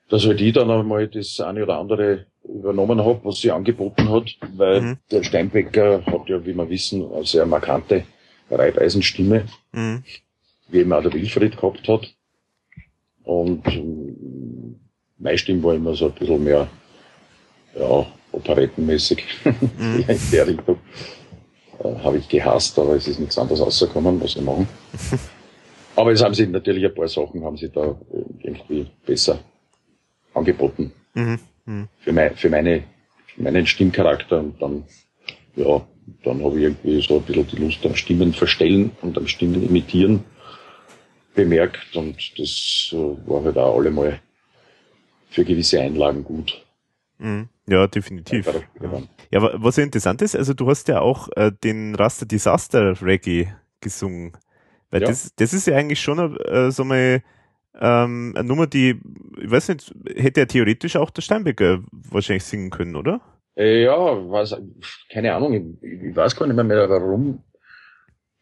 dass 0.09 0.27
halt 0.27 0.41
ich 0.41 0.53
dann 0.53 0.71
einmal 0.71 1.09
das 1.09 1.41
eine 1.41 1.63
oder 1.63 1.79
andere 1.79 2.27
übernommen 2.45 3.01
habe, 3.05 3.21
was 3.25 3.41
sie 3.41 3.51
angeboten 3.51 4.11
hat, 4.11 4.37
weil 4.57 4.81
mhm. 4.81 4.99
der 5.11 5.23
Steinbecker 5.23 6.05
hat 6.05 6.29
ja, 6.29 6.45
wie 6.45 6.55
wir 6.55 6.69
wissen, 6.69 7.11
eine 7.13 7.25
sehr 7.25 7.47
markante 7.47 8.05
Reibeisenstimme, 8.51 9.45
mhm. 9.73 10.03
Wie 10.73 10.79
eben 10.79 10.93
auch 10.93 11.03
der 11.03 11.13
Wilfried 11.13 11.57
gehabt 11.57 11.87
hat. 11.87 12.15
Und 13.25 13.67
ähm, 13.69 14.81
meine 15.19 15.39
Stimme 15.39 15.63
war 15.63 15.75
immer 15.75 15.95
so 15.95 16.07
ein 16.07 16.13
bisschen 16.13 16.43
mehr, 16.43 16.69
ja, 17.79 18.07
operettenmäßig 18.33 19.25
mhm. 19.45 20.05
in 20.09 20.19
der 20.33 20.47
Richtung 20.47 20.79
äh, 21.79 21.95
habe 22.03 22.19
ich 22.19 22.29
gehasst, 22.29 22.79
aber 22.79 22.97
es 22.97 23.07
ist 23.07 23.21
nichts 23.21 23.39
anderes 23.39 23.61
rausgekommen, 23.61 24.21
was 24.21 24.35
wir 24.35 24.43
machen. 24.43 24.67
aber 25.97 26.13
es 26.13 26.23
haben 26.23 26.35
sie 26.35 26.47
natürlich 26.47 26.85
ein 26.85 26.95
paar 26.95 27.09
Sachen 27.09 27.45
haben 27.45 27.57
sie 27.57 27.71
da 27.71 27.95
irgendwie 28.41 28.87
besser 29.07 29.39
angeboten. 30.35 30.93
Mhm. 31.15 31.39
Mhm. 31.67 31.89
Für, 32.01 32.13
mein, 32.13 32.35
für, 32.35 32.49
meine, 32.49 32.85
für 33.27 33.43
meinen 33.43 33.67
Stimmcharakter 33.67 34.41
und 34.41 34.61
dann, 34.61 34.85
ja, 35.55 35.87
dann 36.25 36.43
habe 36.43 36.59
ich 36.59 36.65
irgendwie 36.65 37.01
so 37.03 37.19
ein 37.19 37.23
bisschen 37.23 37.47
die 37.49 37.57
Lust 37.57 37.85
am 37.85 37.95
Stimmen 37.95 38.33
verstellen 38.33 38.91
und 39.03 39.17
am 39.19 39.29
Stimmen 39.29 39.63
imitieren 39.63 40.25
bemerkt 41.35 41.97
und 41.97 42.17
das 42.39 42.91
äh, 42.93 42.97
war 43.27 43.45
halt 43.45 43.57
auch 43.57 43.79
allemal 43.79 44.21
für 45.31 45.45
gewisse 45.45 45.81
Einlagen 45.81 46.25
gut. 46.25 46.65
Mhm. 47.19 47.49
Ja, 47.67 47.87
definitiv. 47.87 48.47
Ja. 48.81 49.03
ja, 49.31 49.63
was 49.63 49.77
ja 49.77 49.85
interessant 49.85 50.21
ist, 50.21 50.35
also 50.35 50.53
du 50.53 50.69
hast 50.69 50.89
ja 50.89 51.01
auch 51.01 51.29
äh, 51.37 51.53
den 51.63 51.95
Raster 51.95 52.27
Disaster 52.27 53.01
Reggae 53.01 53.55
gesungen. 53.81 54.33
Weil 54.91 55.03
ja. 55.03 55.09
das, 55.09 55.35
das 55.37 55.55
ist 55.55 55.67
ja 55.67 55.77
eigentlich 55.77 56.01
schon 56.01 56.37
äh, 56.41 56.71
so 56.71 56.85
mal 56.85 57.23
ähm, 57.81 58.35
eine 58.37 58.47
Nummer, 58.47 58.67
die, 58.67 59.01
ich 59.41 59.51
weiß 59.51 59.69
nicht, 59.69 59.95
hätte 60.15 60.41
ja 60.41 60.47
theoretisch 60.47 60.97
auch 60.97 61.11
der 61.11 61.23
Steinbecker 61.23 61.83
wahrscheinlich 61.91 62.45
singen 62.45 62.71
können, 62.71 62.97
oder? 62.97 63.21
Äh, 63.57 63.85
ja, 63.85 63.97
was, 63.97 64.55
keine 65.11 65.35
Ahnung, 65.35 65.79
ich, 65.81 65.91
ich 65.91 66.17
weiß 66.17 66.37
gar 66.37 66.47
nicht 66.47 66.57
mehr, 66.57 66.65
mehr, 66.65 66.89
warum 66.89 67.43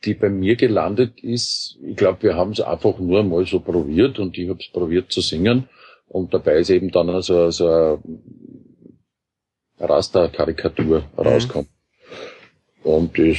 die 0.05 0.15
bei 0.15 0.31
mir 0.31 0.57
gelandet 0.57 1.21
ist. 1.23 1.79
Ich 1.83 1.97
glaube, 1.97 2.23
wir 2.23 2.35
haben 2.35 2.53
es 2.53 2.61
einfach 2.61 2.99
nur 2.99 3.23
mal 3.23 3.47
so 3.47 3.61
probiert 3.61 4.19
und 4.19 4.37
ich 4.39 4.49
habe 4.49 4.61
es 4.61 4.71
probiert 4.73 5.13
zu 5.13 5.21
singen. 5.21 5.69
Und 6.09 6.35
dabei 6.35 6.59
ist 6.59 6.71
eben 6.71 6.91
dann 6.91 7.11
also, 7.11 7.51
so 7.51 7.69
ein 7.69 7.97
Raster-Karikatur 9.79 11.01
mhm. 11.01 11.23
rauskommt. 11.23 11.69
Und 12.83 13.19
das 13.19 13.39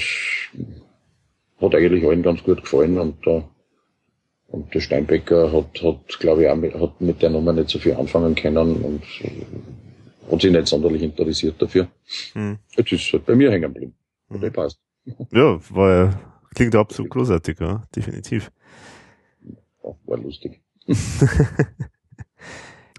hat 1.60 1.76
eigentlich 1.76 2.06
allen 2.06 2.24
ganz 2.24 2.44
gut 2.44 2.62
gefallen 2.62 2.98
und, 2.98 3.26
äh, 3.28 3.44
und 4.48 4.74
der 4.74 4.82
Steinbecker 4.82 5.52
hat, 5.52 5.82
hat 5.82 6.20
glaube 6.20 6.44
ich, 6.44 6.50
auch 6.50 6.56
mit, 6.56 6.74
hat 6.76 7.02
mit 7.02 7.22
der 7.22 7.30
Nummer 7.30 7.54
nicht 7.54 7.70
so 7.70 7.80
viel 7.80 7.94
anfangen 7.94 8.36
können 8.36 8.84
und 8.84 9.04
hat 10.32 10.42
sich 10.42 10.52
nicht 10.52 10.68
sonderlich 10.68 11.02
interessiert 11.02 11.62
dafür. 11.62 11.88
Mhm. 12.36 12.60
Jetzt 12.76 12.92
ist 12.92 13.08
es 13.08 13.14
halt 13.14 13.26
bei 13.26 13.36
mir 13.36 13.52
hängen 13.52 13.74
geblieben. 13.74 13.96
Und 14.30 14.44
mhm. 14.44 14.54
passt. 14.54 14.80
Ja, 15.32 15.60
war, 15.70 16.31
klingt 16.54 16.76
absolut 16.76 17.12
großartig, 17.12 17.60
ja, 17.60 17.84
definitiv. 17.96 18.52
Ja, 19.84 19.96
war 20.06 20.18
lustig. 20.18 20.62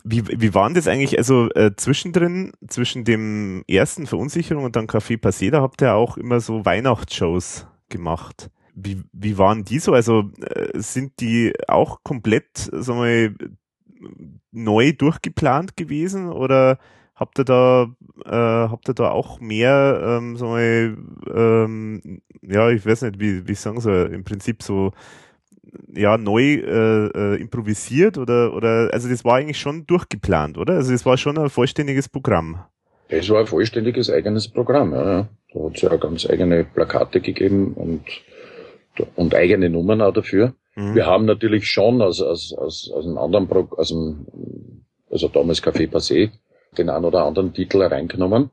Wie, 0.04 0.26
wie 0.26 0.52
waren 0.52 0.74
das 0.74 0.88
eigentlich, 0.88 1.16
also 1.16 1.48
äh, 1.50 1.76
zwischendrin, 1.76 2.52
zwischen 2.66 3.04
dem 3.04 3.62
ersten 3.68 4.06
Verunsicherung 4.06 4.64
und 4.64 4.74
dann 4.74 4.88
Café 4.88 5.16
Passé, 5.16 5.50
da 5.50 5.62
habt 5.62 5.80
ihr 5.80 5.94
auch 5.94 6.16
immer 6.16 6.40
so 6.40 6.64
Weihnachtsshows 6.64 7.68
gemacht. 7.88 8.50
Wie, 8.74 9.02
wie 9.12 9.38
waren 9.38 9.64
die 9.64 9.78
so? 9.78 9.92
Also 9.92 10.30
äh, 10.40 10.70
sind 10.74 11.20
die 11.20 11.52
auch 11.68 12.02
komplett, 12.02 12.48
sagen 12.56 13.00
wir, 13.02 13.34
neu 14.50 14.92
durchgeplant 14.92 15.76
gewesen 15.76 16.32
oder 16.32 16.78
habt 17.22 17.38
ihr 17.38 17.44
da, 17.44 17.88
äh, 18.26 18.70
habt 18.70 18.88
ihr 18.88 18.94
da 18.94 19.10
auch 19.10 19.40
mehr, 19.40 20.18
ähm, 20.18 20.36
sagen 20.36 20.56
wir, 20.56 21.34
ähm, 21.34 22.20
ja, 22.42 22.70
ich 22.70 22.84
weiß 22.84 23.02
nicht, 23.02 23.20
wie, 23.20 23.46
wie 23.48 23.54
sagen 23.54 23.80
sie, 23.80 24.06
im 24.06 24.24
Prinzip 24.24 24.62
so 24.62 24.92
ja 25.94 26.18
neu 26.18 26.54
äh, 26.54 27.06
äh, 27.06 27.40
improvisiert 27.40 28.18
oder 28.18 28.52
oder 28.54 28.90
also 28.92 29.08
das 29.08 29.24
war 29.24 29.36
eigentlich 29.36 29.58
schon 29.58 29.86
durchgeplant, 29.86 30.58
oder? 30.58 30.74
Also 30.74 30.92
es 30.92 31.06
war 31.06 31.16
schon 31.16 31.38
ein 31.38 31.48
vollständiges 31.48 32.08
Programm. 32.08 32.64
Es 33.08 33.30
war 33.30 33.40
ein 33.40 33.46
vollständiges 33.46 34.10
eigenes 34.10 34.48
Programm, 34.48 34.92
ja. 34.92 35.28
Da 35.54 35.64
hat 35.64 35.76
es 35.76 35.82
ja 35.82 35.96
ganz 35.96 36.28
eigene 36.28 36.64
Plakate 36.64 37.20
gegeben 37.20 37.74
und 37.74 38.02
und 39.14 39.34
eigene 39.34 39.70
Nummern 39.70 40.02
auch 40.02 40.12
dafür. 40.12 40.54
Mhm. 40.74 40.94
Wir 40.94 41.06
haben 41.06 41.24
natürlich 41.24 41.66
schon 41.66 42.02
aus, 42.02 42.20
aus, 42.20 42.52
aus, 42.52 42.90
aus 42.92 43.06
einem 43.06 43.18
anderen 43.18 43.48
Pro, 43.48 43.68
aus 43.76 43.92
einem, 43.92 44.26
also 45.10 45.28
damals 45.28 45.62
Café 45.62 45.88
Passé, 45.88 46.30
den 46.76 46.90
einen 46.90 47.04
oder 47.04 47.24
anderen 47.24 47.52
Titel 47.52 47.82
reingenommen. 47.82 48.50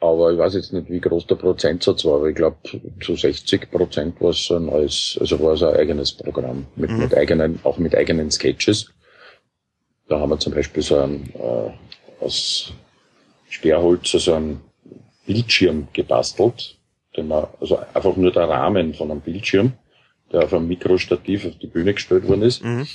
Aber 0.00 0.32
ich 0.32 0.38
weiß 0.38 0.54
jetzt 0.54 0.72
nicht, 0.72 0.88
wie 0.88 1.00
groß 1.00 1.26
der 1.26 1.34
Prozentsatz 1.34 2.04
war, 2.06 2.16
aber 2.16 2.28
ich 2.28 2.34
glaube, 2.34 2.56
zu 3.02 3.16
60 3.16 3.70
Prozent 3.70 4.20
war 4.20 4.30
es 4.30 4.50
ein 4.50 4.64
neues, 4.64 5.18
also 5.20 5.38
war 5.40 5.52
es 5.52 5.62
ein 5.62 5.74
eigenes 5.74 6.12
Programm 6.12 6.66
mit, 6.74 6.90
mhm. 6.90 7.00
mit 7.00 7.14
eigenen, 7.14 7.60
auch 7.64 7.76
mit 7.76 7.94
eigenen 7.94 8.30
Sketches. 8.30 8.90
Da 10.08 10.18
haben 10.18 10.30
wir 10.30 10.38
zum 10.38 10.54
Beispiel 10.54 10.82
so 10.82 10.96
ein, 10.96 11.30
äh, 11.34 12.24
aus 12.24 12.72
Sperrholz 13.50 14.12
so 14.12 14.32
einen 14.32 14.62
Bildschirm 15.26 15.88
gebastelt, 15.92 16.78
den 17.16 17.28
man, 17.28 17.48
also 17.60 17.78
einfach 17.92 18.16
nur 18.16 18.32
der 18.32 18.48
Rahmen 18.48 18.94
von 18.94 19.10
einem 19.10 19.20
Bildschirm, 19.20 19.74
der 20.32 20.44
auf 20.44 20.54
einem 20.54 20.66
Mikrostativ 20.66 21.44
auf 21.44 21.58
die 21.58 21.66
Bühne 21.66 21.92
gestellt 21.92 22.26
worden 22.26 22.42
ist. 22.42 22.64
Mhm. 22.64 22.86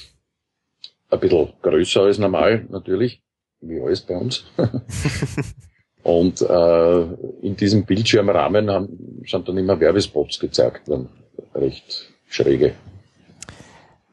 Ein 1.11 1.19
bisschen 1.19 1.53
größer 1.61 2.01
als 2.01 2.17
normal, 2.17 2.65
natürlich, 2.69 3.21
wie 3.67 3.81
alles 3.81 4.01
bei 4.01 4.15
uns. 4.15 4.45
Und 6.03 6.41
äh, 6.41 7.01
in 7.41 7.55
diesem 7.55 7.83
Bildschirmrahmen 7.83 8.69
haben, 8.69 9.23
sind 9.25 9.47
dann 9.47 9.57
immer 9.57 9.79
Werbespots 9.79 10.39
gezeigt 10.39 10.87
worden. 10.87 11.09
Recht 11.55 12.13
schräge. 12.27 12.75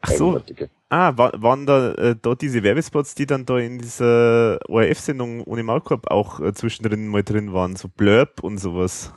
Ach 0.00 0.10
so. 0.10 0.40
Ah, 0.88 1.16
waren 1.16 1.66
da, 1.66 1.92
äh, 1.94 2.16
da 2.20 2.34
diese 2.34 2.62
Werbespots, 2.62 3.14
die 3.14 3.26
dann 3.26 3.46
da 3.46 3.58
in 3.58 3.78
dieser 3.78 4.58
ORF-Sendung 4.68 5.42
ohne 5.44 5.62
Maulkorb 5.62 6.10
auch 6.10 6.40
äh, 6.40 6.52
zwischendrin 6.52 7.08
mal 7.08 7.22
drin 7.22 7.52
waren, 7.52 7.76
so 7.76 7.88
Blurb 7.88 8.42
und 8.42 8.58
sowas? 8.58 9.12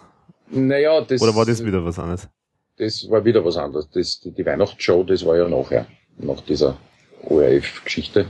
Naja, 0.50 1.02
das. 1.02 1.22
Oder 1.22 1.36
war 1.36 1.46
das 1.46 1.66
wieder 1.66 1.84
was 1.84 1.98
anderes? 1.98 2.30
Das 2.78 3.10
war 3.10 3.24
wieder 3.26 3.44
was 3.44 3.58
anderes. 3.58 3.90
Das, 3.90 4.20
die, 4.20 4.32
die 4.32 4.46
Weihnachtsshow, 4.46 5.04
das 5.04 5.26
war 5.26 5.38
ja 5.38 5.48
nachher, 5.48 5.88
nach 6.18 6.42
dieser 6.42 6.78
ORF-Geschichte 7.24 8.26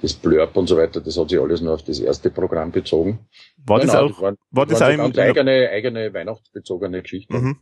das 0.00 0.14
Blurb 0.14 0.56
und 0.56 0.68
so 0.68 0.76
weiter, 0.76 1.00
das 1.00 1.18
hat 1.18 1.30
sich 1.30 1.40
alles 1.40 1.60
nur 1.60 1.74
auf 1.74 1.82
das 1.82 1.98
erste 2.00 2.30
Programm 2.30 2.70
bezogen. 2.70 3.20
War 3.66 3.80
das 3.80 3.94
auch, 3.94 4.20
war, 4.20 4.36
war 4.50 4.66
das 4.66 4.80
auch 4.80 4.96
ganz 4.96 5.18
eigene, 5.18 5.68
eigene 5.70 6.14
weihnachtsbezogene 6.14 7.02
Geschichte. 7.02 7.36
Mhm. 7.36 7.56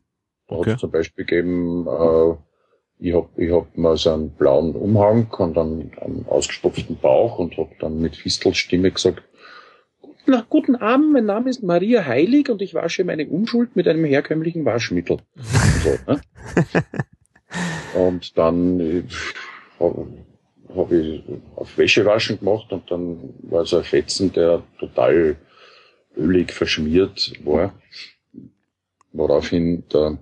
Da 0.49 0.57
okay. 0.57 0.71
hat 0.71 0.75
es 0.77 0.81
zum 0.81 0.91
Beispiel 0.91 1.25
gegeben, 1.25 1.87
äh, 1.87 2.35
ich 2.99 3.15
hab, 3.15 3.39
ich 3.39 3.53
hab 3.53 3.77
mal 3.77 3.97
so 3.97 4.13
einen 4.13 4.31
blauen 4.31 4.75
Umhang 4.75 5.29
und 5.39 5.57
dann 5.57 5.93
einen 6.01 6.27
ausgestopften 6.29 6.97
Bauch 6.97 7.39
und 7.39 7.57
hab 7.57 7.79
dann 7.79 8.01
mit 8.01 8.17
Fistelstimme 8.17 8.91
gesagt, 8.91 9.23
na, 10.29 10.45
guten 10.49 10.75
Abend, 10.75 11.13
mein 11.13 11.27
Name 11.27 11.51
ist 11.51 11.63
Maria 11.63 12.05
Heilig 12.05 12.51
und 12.51 12.61
ich 12.61 12.75
wasche 12.75 13.05
meine 13.05 13.29
Unschuld 13.29 13.77
mit 13.77 13.87
einem 13.87 14.05
herkömmlichen 14.05 14.65
Waschmittel. 14.65 15.19
so, 15.85 15.91
ne? 16.13 16.21
und 17.95 18.37
dann 18.37 18.81
äh, 18.81 19.03
habe 20.77 20.97
ich 20.97 21.23
auf 21.57 21.77
Wäschewaschen 21.79 22.39
gemacht 22.39 22.73
und 22.73 22.91
dann 22.91 23.35
war 23.43 23.65
so 23.65 23.79
ein 23.79 23.85
Fetzen, 23.85 24.33
der 24.33 24.63
total 24.79 25.37
ölig 26.17 26.53
verschmiert 26.53 27.33
war. 27.45 27.75
Woraufhin 29.13 29.85
der, 29.93 30.19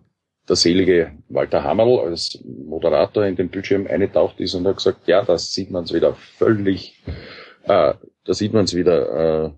der 0.48 0.56
selige 0.56 1.12
Walter 1.28 1.64
Hammerl 1.64 2.00
als 2.00 2.38
Moderator 2.44 3.24
in 3.24 3.36
den 3.36 3.48
Bildschirm 3.48 3.86
eingetaucht 3.86 4.40
ist 4.40 4.54
und 4.54 4.66
hat 4.66 4.76
gesagt, 4.76 5.08
ja, 5.08 5.24
das 5.24 5.52
sieht 5.52 5.70
man 5.70 5.84
es 5.84 5.92
wieder 5.92 6.14
völlig, 6.14 7.02
äh, 7.64 7.94
da 8.24 8.34
sieht 8.34 8.52
man 8.52 8.64
es 8.64 8.74
wieder, 8.74 9.46
äh, 9.46 9.50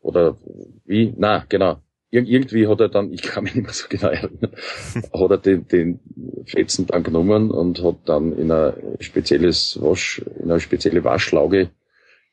oder 0.00 0.36
wie, 0.84 1.14
na, 1.16 1.44
genau, 1.48 1.80
Ir 2.12 2.24
irgendwie 2.24 2.68
hat 2.68 2.78
er 2.78 2.90
dann, 2.90 3.10
ich 3.10 3.22
kann 3.22 3.44
mich 3.44 3.54
nicht 3.54 3.64
mehr 3.64 3.72
so 3.72 3.86
genau 3.88 4.08
erinnern, 4.08 4.52
hat 5.14 5.30
er 5.30 5.38
den, 5.38 5.66
den 5.66 6.00
Fetzen 6.44 6.86
dann 6.86 7.02
genommen 7.02 7.50
und 7.50 7.82
hat 7.82 8.00
dann 8.04 8.36
in 8.36 8.52
ein 8.52 8.74
spezielles 9.00 9.80
Wasch, 9.80 10.22
in 10.38 10.50
eine 10.50 10.60
spezielle 10.60 11.04
Waschlauge 11.04 11.70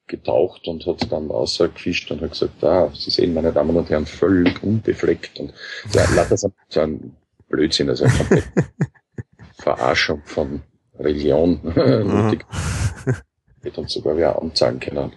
getaucht 0.06 0.68
und 0.68 0.86
hat 0.86 1.10
dann 1.10 1.32
rausgefischt 1.32 2.12
und 2.12 2.22
hat 2.22 2.32
gesagt, 2.32 2.62
ah, 2.62 2.92
Sie 2.94 3.10
sehen, 3.10 3.34
meine 3.34 3.54
Damen 3.54 3.78
und 3.78 3.90
Herren, 3.90 4.06
völlig 4.06 4.62
unbefleckt 4.62 5.40
und 5.40 5.54
ja, 5.94 6.04
lauter 6.16 6.36
so 6.36 6.52
ein 6.76 7.16
Blödsinn, 7.48 7.90
also 7.90 8.04
eine 8.04 8.44
Verarschung 9.60 10.22
von 10.26 10.62
Religion. 11.00 11.62
Hätte 13.62 13.80
uns 13.80 13.94
sogar 13.94 14.18
wer 14.18 14.42
anzeigen 14.42 14.82
können. 14.82 15.14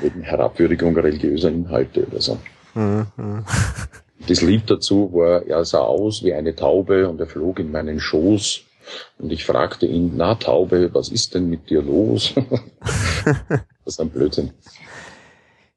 Wegen 0.00 0.22
Herabwürdigung 0.22 0.96
religiöser 0.96 1.48
Inhalte 1.48 2.06
oder 2.06 2.20
so. 2.20 2.38
Das 4.28 4.40
Lied 4.40 4.70
dazu 4.70 5.10
war, 5.12 5.46
er 5.46 5.64
sah 5.64 5.80
aus 5.80 6.22
wie 6.22 6.32
eine 6.32 6.54
Taube 6.54 7.08
und 7.08 7.20
er 7.20 7.26
flog 7.26 7.58
in 7.58 7.70
meinen 7.70 8.00
Schoß. 8.00 8.62
Und 9.18 9.32
ich 9.32 9.44
fragte 9.44 9.86
ihn, 9.86 10.12
na 10.16 10.34
Taube, 10.34 10.90
was 10.92 11.08
ist 11.08 11.34
denn 11.34 11.48
mit 11.48 11.70
dir 11.70 11.82
los? 11.82 12.34
das 13.24 13.60
ist 13.86 14.00
ein 14.00 14.10
Blödsinn. 14.10 14.52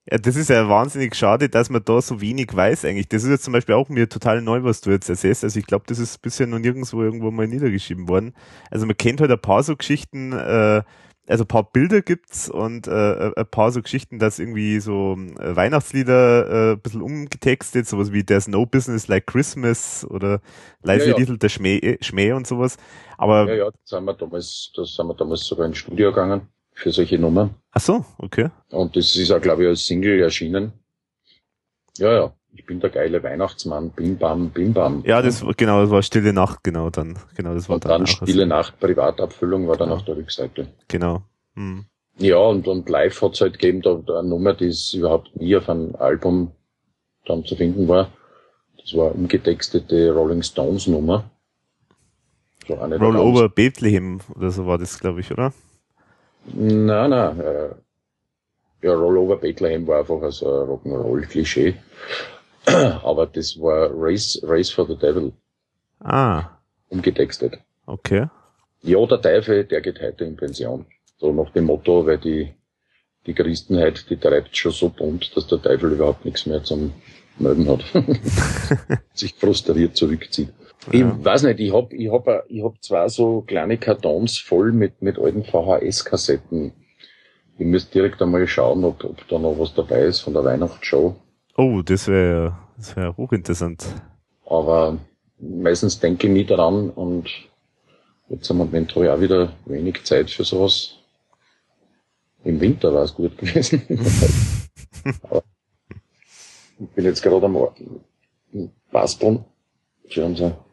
Ja, 0.10 0.20
das 0.20 0.36
ist 0.36 0.52
ja 0.52 0.70
wahnsinnig 0.70 1.16
schade, 1.16 1.50
dass 1.50 1.72
man 1.72 1.84
da 1.84 2.00
so 2.00 2.22
wenig 2.22 2.56
weiß 2.56 2.86
eigentlich. 2.86 3.10
Das 3.10 3.24
ist 3.24 3.30
jetzt 3.30 3.44
zum 3.44 3.54
Beispiel 3.54 3.74
auch 3.74 3.90
mir 3.90 4.08
total 4.08 4.42
neu, 4.42 4.64
was 4.64 4.82
du 4.82 4.92
jetzt 4.92 5.10
erzählst. 5.10 5.44
Also 5.44 5.60
ich 5.60 5.66
glaube, 5.66 5.86
das 5.88 5.98
ist 5.98 6.22
bisher 6.22 6.46
noch 6.46 6.60
nirgendwo 6.60 7.02
irgendwo 7.02 7.32
mal 7.32 7.48
niedergeschrieben 7.48 8.08
worden. 8.08 8.34
Also 8.70 8.86
man 8.86 8.98
kennt 8.98 9.20
halt 9.20 9.32
ein 9.32 9.40
paar 9.40 9.64
so 9.64 9.76
Geschichten, 9.76 10.32
äh, 10.34 10.84
also 11.28 11.44
ein 11.44 11.48
paar 11.48 11.72
Bilder 11.72 12.02
gibt's 12.02 12.50
und 12.50 12.88
äh, 12.88 13.32
ein 13.36 13.48
paar 13.48 13.72
so 13.72 13.82
Geschichten, 13.82 14.20
dass 14.20 14.40
irgendwie 14.40 14.80
so 14.80 15.18
äh, 15.40 15.56
Weihnachtslieder 15.56 16.48
äh, 16.48 16.72
ein 16.74 16.80
bisschen 16.80 17.02
umgetextet, 17.02 17.88
sowas 17.88 18.12
wie 18.12 18.24
There's 18.24 18.48
no 18.48 18.66
business 18.66 19.08
like 19.08 19.26
Christmas 19.26 20.06
oder 20.10 20.42
leise 20.84 21.12
ja, 21.12 21.18
ja. 21.18 21.36
der 21.36 21.50
Schmäh, 21.50 21.98
Schmäh 22.02 22.34
und 22.34 22.48
sowas. 22.48 22.78
Aber 23.18 23.48
ja, 23.48 23.66
ja, 23.66 23.72
das 23.72 23.92
haben 23.92 24.06
wir 24.06 24.14
damals, 24.14 24.72
das 24.76 24.96
haben 25.00 25.08
wir 25.08 25.16
damals 25.16 25.46
sogar 25.46 25.66
ins 25.66 25.78
Studio 25.78 26.12
gegangen 26.12 26.48
für 26.74 26.92
solche 26.92 27.18
Nummern. 27.18 27.56
Ach 27.72 27.82
so, 27.82 28.06
okay. 28.18 28.50
Und 28.72 28.96
das 28.96 29.16
ist 29.16 29.32
auch, 29.32 29.42
glaube 29.42 29.64
ich, 29.64 29.70
als 29.70 29.86
Single 29.86 30.20
erschienen. 30.20 30.74
Ja, 31.98 32.14
ja. 32.14 32.34
Ich 32.58 32.66
bin 32.66 32.80
der 32.80 32.90
geile 32.90 33.22
Weihnachtsmann, 33.22 33.92
Bim 33.92 34.18
Bam, 34.18 34.50
Bim 34.50 34.74
Bam. 34.74 35.04
Ja, 35.06 35.22
das 35.22 35.44
genau, 35.58 35.82
das 35.82 35.92
war 35.92 36.02
Stille 36.02 36.32
Nacht, 36.32 36.64
genau 36.64 36.90
dann. 36.90 37.18
Genau, 37.36 37.54
das 37.54 37.68
war 37.68 37.76
und 37.76 37.86
dann. 37.86 37.92
dann 37.92 38.08
Stille. 38.08 38.46
Nacht, 38.48 38.80
Privatabfüllung 38.80 39.68
war 39.68 39.76
dann 39.76 39.90
genau. 39.90 39.98
auf 39.98 40.06
der 40.06 40.16
Rückseite. 40.16 40.68
Genau. 40.88 41.24
Hm. 41.56 41.86
Ja, 42.18 42.38
und, 42.38 42.68
und 42.68 42.88
live 42.90 43.22
hat's 43.22 43.42
halt 43.42 43.60
gegeben, 43.60 43.82
da, 43.82 43.96
da 43.96 44.20
eine 44.20 44.30
Nummer, 44.30 44.54
die 44.54 44.68
es 44.68 44.94
überhaupt 44.94 45.36
nie 45.36 45.56
auf 45.56 45.70
einem 45.70 45.96
Album 45.96 46.52
dann 47.26 47.44
zu 47.44 47.56
finden 47.58 47.88
war. 47.90 48.10
Das 48.78 48.96
war 48.96 49.14
umgetextete 49.14 50.14
Rolling 50.14 50.42
Stones 50.42 50.88
Nummer. 50.88 51.30
So 52.68 52.76
Roll 52.76 53.18
Over 53.18 53.50
Bethlehem 53.50 54.22
oder 54.34 54.50
so 54.52 54.66
war 54.66 54.78
das, 54.78 55.00
glaube 55.00 55.20
ich, 55.20 55.32
oder? 55.32 55.54
Nein, 56.54 57.10
nein. 57.10 57.40
Äh, 57.40 57.70
ja, 58.82 58.94
Roll 58.94 59.18
Over 59.18 59.38
Bethlehem 59.38 59.86
war 59.88 60.00
einfach 60.00 60.32
so 60.32 60.48
ein 60.48 60.70
Rock'n'Roll-Klischee. 60.70 61.76
Aber 63.04 63.28
das 63.28 63.60
war 63.60 63.90
Race, 63.94 64.40
Race 64.44 64.70
for 64.70 64.88
the 64.88 64.96
Devil. 64.96 65.34
Ah. 66.00 66.58
Umgetextet. 66.90 67.60
Okay. 67.86 68.28
Ja, 68.82 69.06
der 69.06 69.22
Teufel, 69.22 69.66
der 69.66 69.82
geht 69.82 70.02
heute 70.02 70.26
in 70.26 70.36
Pension. 70.36 70.86
So 71.18 71.32
nach 71.32 71.52
dem 71.52 71.66
Motto, 71.66 72.06
weil 72.06 72.18
die, 72.18 72.54
die 73.26 73.34
Christenheit, 73.34 74.10
die 74.10 74.18
treibt 74.18 74.56
schon 74.56 74.72
so 74.72 74.90
bunt, 74.90 75.36
dass 75.36 75.48
der 75.48 75.62
Teufel 75.62 75.94
überhaupt 75.94 76.26
nichts 76.26 76.46
mehr 76.46 76.64
zum 76.64 76.94
Melden 77.38 77.68
hat. 77.68 77.84
Sich 79.14 79.34
frustriert 79.34 79.96
zurückzieht. 79.96 80.50
Ja. 80.92 81.18
Ich 81.18 81.26
weiß 81.26 81.44
nicht, 81.44 81.60
ich 81.60 81.74
hab, 81.74 81.94
ich 81.94 82.12
hab, 82.12 82.28
ich 82.48 82.64
hab 82.64 82.84
zwei 82.84 83.08
so 83.08 83.42
kleine 83.42 83.78
Kartons 83.78 84.38
voll 84.38 84.72
mit, 84.72 85.02
mit 85.02 85.18
alten 85.18 85.44
VHS-Kassetten. 85.44 86.74
Ich 87.58 87.66
müsste 87.66 87.94
direkt 87.94 88.22
einmal 88.22 88.48
schauen, 88.48 88.84
ob, 88.84 89.04
ob 89.04 89.28
da 89.28 89.40
noch 89.40 89.58
was 89.58 89.74
dabei 89.74 90.02
ist 90.02 90.20
von 90.20 90.34
der 90.34 90.44
Weihnachtsshow. 90.44 91.16
Oh, 91.56 91.82
das 91.82 92.08
wäre 92.08 92.58
das 92.78 92.96
wär 92.96 93.16
hochinteressant. 93.16 93.86
Aber 94.46 94.98
meistens 95.40 96.00
denke 96.00 96.28
ich 96.28 96.34
nie 96.34 96.46
daran 96.46 96.90
und 96.90 97.30
jetzt 98.30 98.50
am 98.52 98.58
Moment 98.58 98.94
habe 98.96 99.06
ich 99.06 99.12
auch 99.12 99.22
wieder 99.22 99.54
wenig 99.66 100.04
Zeit 100.04 100.30
für 100.30 100.44
sowas. 100.44 100.96
Im 102.44 102.60
Winter 102.60 102.94
war 102.94 103.04
es 103.04 103.14
gut 103.14 103.38
gewesen. 103.38 103.82
Ich 106.78 106.90
bin 106.90 107.06
jetzt 107.06 107.22
gerade 107.22 107.46
am 107.46 107.58
Basteln 108.92 109.46
für 110.10 110.26
unser 110.26 110.66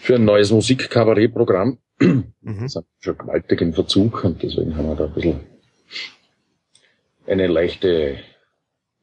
für 0.00 0.14
ein 0.14 0.24
neues 0.24 0.50
Musikkabarettprogramm. 0.50 1.78
Mhm. 1.98 2.32
Das 2.40 2.76
ist 2.76 2.84
schon 3.00 3.18
gewaltig 3.18 3.60
im 3.60 3.74
Verzug 3.74 4.24
und 4.24 4.42
deswegen 4.42 4.76
haben 4.76 4.88
wir 4.88 4.96
da 4.96 5.04
ein 5.04 5.12
bisschen 5.12 5.40
eine 7.26 7.46
leichte, 7.46 8.18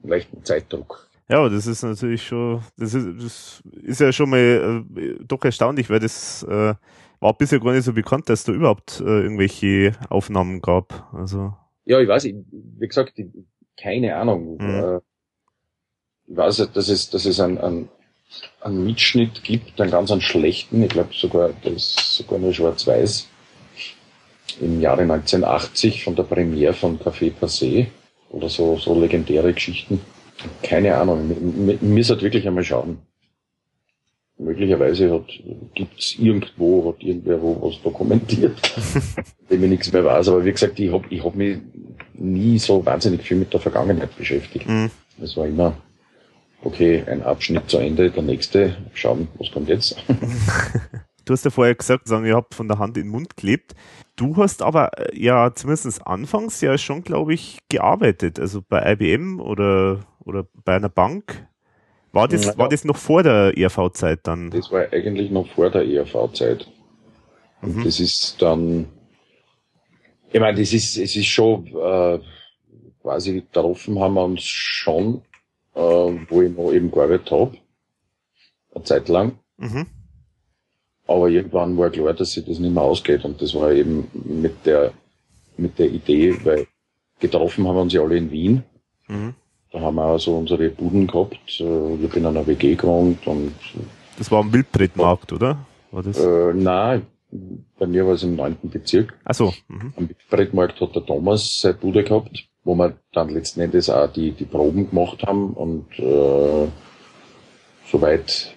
leichten 0.07 0.43
Zeitdruck. 0.43 1.09
Ja, 1.27 1.39
aber 1.39 1.49
das 1.49 1.65
ist 1.65 1.81
natürlich 1.83 2.25
schon, 2.27 2.61
das 2.77 2.93
ist, 2.93 3.07
das 3.17 3.63
ist 3.81 3.99
ja 3.99 4.11
schon 4.11 4.29
mal 4.29 4.85
äh, 4.95 5.15
doch 5.25 5.43
erstaunlich, 5.43 5.89
weil 5.89 5.99
das 5.99 6.43
äh, 6.43 6.75
war 7.19 7.33
bisher 7.37 7.59
gar 7.59 7.73
nicht 7.73 7.83
so 7.83 7.93
bekannt, 7.93 8.29
dass 8.29 8.43
da 8.43 8.51
überhaupt 8.51 9.01
äh, 9.01 9.21
irgendwelche 9.21 9.93
Aufnahmen 10.09 10.61
gab. 10.61 11.11
Also. 11.13 11.53
Ja, 11.85 11.99
ich 11.99 12.07
weiß, 12.07 12.25
ich, 12.25 12.35
wie 12.51 12.87
gesagt, 12.87 13.17
ich, 13.17 13.27
keine 13.75 14.15
Ahnung. 14.15 14.57
Mhm. 14.59 14.69
Äh, 14.69 14.97
ich 16.27 16.37
weiß, 16.37 16.69
dass 16.73 16.89
es, 16.89 17.09
dass 17.09 17.25
es 17.25 17.39
ein, 17.39 17.57
ein 17.57 17.89
einen 18.61 18.83
Mitschnitt 18.85 19.43
gibt, 19.43 19.79
einen 19.79 19.91
ganz 19.91 20.11
einen 20.11 20.21
schlechten, 20.21 20.81
ich 20.83 20.89
glaube 20.89 21.13
sogar, 21.13 21.49
der 21.63 21.73
ist 21.73 21.95
sogar 21.95 22.39
nur 22.39 22.53
schwarz-weiß, 22.53 23.27
im 24.61 24.81
Jahre 24.81 25.01
1980 25.01 26.03
von 26.03 26.15
der 26.15 26.23
Premiere 26.23 26.73
von 26.73 26.99
Café 26.99 27.31
Passé 27.31 27.87
oder 28.35 28.49
so, 28.49 28.77
so 28.77 28.99
legendäre 28.99 29.53
Geschichten. 29.53 30.01
Keine 30.61 30.95
Ahnung, 30.95 31.27
mir 31.65 31.77
müsste 31.81 32.21
wirklich 32.21 32.45
einmal 32.47 32.63
schauen. 32.63 32.97
Möglicherweise 34.37 35.11
hat, 35.13 35.27
gibt's 35.73 36.15
irgendwo, 36.19 36.89
hat 36.89 37.01
irgendwer 37.01 37.41
wo 37.41 37.57
was 37.61 37.81
dokumentiert, 37.81 38.59
dem 39.49 39.63
ich 39.63 39.69
nichts 39.69 39.93
mehr 39.93 40.03
weiß. 40.03 40.27
Aber 40.27 40.43
wie 40.43 40.51
gesagt, 40.51 40.77
ich 40.77 40.91
habe 40.91 41.05
ich 41.09 41.23
hab 41.23 41.35
mich 41.35 41.59
nie 42.13 42.59
so 42.59 42.85
wahnsinnig 42.85 43.21
viel 43.21 43.37
mit 43.37 43.53
der 43.53 43.61
Vergangenheit 43.61 44.15
beschäftigt. 44.17 44.67
Mhm. 44.67 44.91
Es 45.21 45.37
war 45.37 45.47
immer 45.47 45.77
okay, 46.65 47.03
ein 47.07 47.23
Abschnitt 47.23 47.69
zu 47.69 47.77
Ende, 47.77 48.11
der 48.11 48.23
nächste, 48.23 48.75
schauen, 48.93 49.29
was 49.37 49.51
kommt 49.51 49.69
jetzt. 49.69 49.95
du 51.25 51.33
hast 51.33 51.45
ja 51.45 51.51
vorher 51.51 51.75
gesagt, 51.75 52.07
sagen, 52.07 52.25
ihr 52.25 52.35
habt 52.35 52.55
von 52.55 52.67
der 52.67 52.79
Hand 52.79 52.97
in 52.97 53.03
den 53.03 53.11
Mund 53.11 53.37
gelebt. 53.37 53.75
Du 54.15 54.37
hast 54.37 54.61
aber 54.61 54.91
äh, 54.97 55.19
ja 55.19 55.53
zumindest 55.53 56.05
anfangs 56.05 56.61
ja 56.61 56.77
schon, 56.77 57.03
glaube 57.03 57.33
ich, 57.33 57.59
gearbeitet, 57.69 58.39
also 58.39 58.61
bei 58.61 58.93
IBM 58.93 59.39
oder, 59.39 60.05
oder 60.19 60.47
bei 60.63 60.75
einer 60.75 60.89
Bank. 60.89 61.47
War 62.11 62.27
das, 62.27 62.45
ja, 62.45 62.57
war 62.57 62.69
das 62.69 62.85
noch 62.85 62.95
vor 62.95 63.23
der 63.23 63.57
ERV-Zeit 63.57 64.21
dann? 64.23 64.49
Das 64.51 64.71
war 64.71 64.91
eigentlich 64.93 65.31
noch 65.31 65.47
vor 65.47 65.69
der 65.69 65.85
ERV-Zeit. 65.85 66.65
Und 67.61 67.77
mhm. 67.77 67.83
das 67.83 67.99
ist 67.99 68.41
dann, 68.41 68.87
ich 70.31 70.39
meine, 70.39 70.57
das 70.57 70.71
ist, 70.71 70.97
es 70.97 71.15
ist 71.15 71.27
schon, 71.27 71.67
äh, 71.67 72.19
quasi 73.01 73.33
getroffen 73.33 73.99
haben 73.99 74.13
wir 74.13 74.23
uns 74.23 74.43
schon 74.43 75.21
äh, 75.75 75.79
wo 76.29 76.41
ich 76.41 76.55
noch 76.55 76.71
eben 76.71 76.89
gearbeitet 76.89 77.31
habe. 77.31 77.57
Eine 78.73 78.83
Zeit 78.83 79.07
lang. 79.09 79.39
Mhm. 79.57 79.87
Aber 81.07 81.29
irgendwann 81.29 81.77
war 81.77 81.89
klar, 81.89 82.13
dass 82.13 82.31
sich 82.31 82.45
das 82.45 82.59
nicht 82.59 82.73
mehr 82.73 82.83
ausgeht. 82.83 83.25
Und 83.25 83.41
das 83.41 83.53
war 83.53 83.71
eben 83.71 84.07
mit 84.13 84.65
der, 84.65 84.91
mit 85.57 85.77
der 85.77 85.89
Idee, 85.91 86.35
weil 86.43 86.67
getroffen 87.19 87.67
haben 87.67 87.75
wir 87.75 87.81
uns 87.81 87.93
ja 87.93 88.01
alle 88.01 88.17
in 88.17 88.31
Wien. 88.31 88.63
Mhm. 89.07 89.33
Da 89.71 89.81
haben 89.81 89.95
wir 89.95 90.05
auch 90.05 90.17
so 90.17 90.37
unsere 90.37 90.69
Buden 90.69 91.05
gehabt. 91.05 91.39
Ich 91.45 91.59
bin 91.59 92.09
in 92.13 92.25
einer 92.25 92.47
WG 92.47 92.75
gewohnt 92.75 93.25
und. 93.27 93.53
Das 94.17 94.31
war 94.31 94.39
am 94.39 94.53
Wildbrettmarkt, 94.53 95.33
oder? 95.33 95.65
War 95.91 96.01
das? 96.01 96.17
Äh, 96.17 96.53
nein, 96.53 97.05
bei 97.77 97.85
mir 97.85 98.05
war 98.05 98.13
es 98.13 98.23
im 98.23 98.35
neunten 98.35 98.69
Bezirk. 98.69 99.13
Ach 99.25 99.35
so. 99.35 99.53
Mhm. 99.67 99.93
Am 99.97 100.09
Wildbrettmarkt 100.09 100.79
hat 100.79 100.95
der 100.95 101.05
Thomas 101.05 101.61
seine 101.61 101.75
Bude 101.75 102.03
gehabt 102.03 102.47
wo 102.65 102.75
wir 102.75 102.97
dann 103.13 103.29
letzten 103.29 103.61
Endes 103.61 103.89
auch 103.89 104.11
die, 104.11 104.31
die 104.31 104.45
Proben 104.45 104.89
gemacht 104.89 105.23
haben 105.23 105.53
und 105.53 105.87
äh, 105.99 106.67
soweit, 107.89 108.54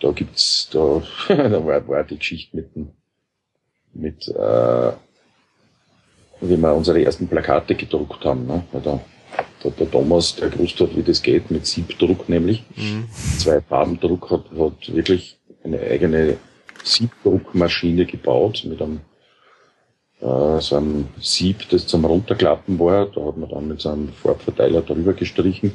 da 0.00 0.10
gibt's, 0.12 0.68
da, 0.72 1.02
da 1.28 1.64
war, 1.64 1.86
war 1.88 2.04
die 2.04 2.18
Geschichte 2.18 2.56
mit 2.56 2.74
dem, 2.74 2.88
mit, 3.92 4.28
äh, 4.28 4.92
wie 6.40 6.56
wir 6.56 6.74
unsere 6.74 7.02
ersten 7.04 7.28
Plakate 7.28 7.74
gedruckt 7.74 8.24
haben. 8.24 8.46
Ne? 8.46 8.64
Weil 8.72 8.82
da, 8.82 9.00
da 9.62 9.70
der 9.70 9.90
Thomas, 9.90 10.36
der 10.36 10.48
gewusst 10.48 10.80
hat, 10.80 10.96
wie 10.96 11.02
das 11.02 11.22
geht, 11.22 11.50
mit 11.50 11.66
Siebdruck 11.66 12.28
nämlich. 12.28 12.64
Mhm. 12.76 13.08
Zwei 13.38 13.60
Farbendruck 13.60 14.30
hat, 14.30 14.44
hat 14.58 14.94
wirklich 14.94 15.38
eine 15.62 15.80
eigene 15.80 16.38
Siebdruckmaschine 16.82 18.06
gebaut 18.06 18.64
mit 18.66 18.80
einem 18.80 19.00
äh, 20.20 20.60
so 20.60 20.76
einem 20.76 21.08
Sieb, 21.20 21.68
das 21.70 21.86
zum 21.86 22.04
Runterklappen 22.04 22.78
war. 22.78 23.06
Da 23.06 23.24
hat 23.24 23.36
man 23.36 23.48
dann 23.48 23.68
mit 23.68 23.80
so 23.80 23.90
einem 23.90 24.08
Farbverteiler 24.12 24.82
drüber 24.82 25.12
gestrichen 25.12 25.72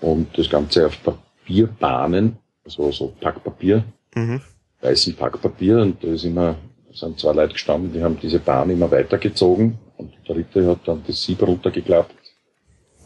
und 0.00 0.36
das 0.36 0.48
Ganze 0.50 0.86
auf 0.86 0.98
Papierbahnen, 1.02 2.38
also 2.68 2.92
so 2.92 3.14
Packpapier, 3.20 3.84
mhm. 4.14 4.40
weißen 4.82 5.16
Packpapier 5.16 5.78
und 5.80 6.02
da 6.02 6.08
ist 6.08 6.24
immer, 6.24 6.56
sind 6.92 7.18
zwei 7.18 7.32
Leute 7.32 7.54
gestanden, 7.54 7.92
die 7.92 8.02
haben 8.02 8.18
diese 8.20 8.38
Bahn 8.38 8.70
immer 8.70 8.90
weitergezogen 8.90 9.78
und 9.96 10.12
der 10.28 10.34
dritte 10.34 10.66
hat 10.66 10.80
dann 10.86 11.02
das 11.06 11.22
Sieb 11.22 11.42
runtergeklappt 11.42 12.14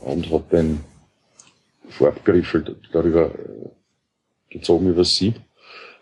und 0.00 0.30
hat 0.30 0.52
den 0.52 0.80
Farbgriffel 1.88 2.76
darüber 2.92 3.26
äh, 3.26 3.68
gezogen 4.50 4.88
über 4.88 4.98
das 4.98 5.16
Sieb. 5.16 5.36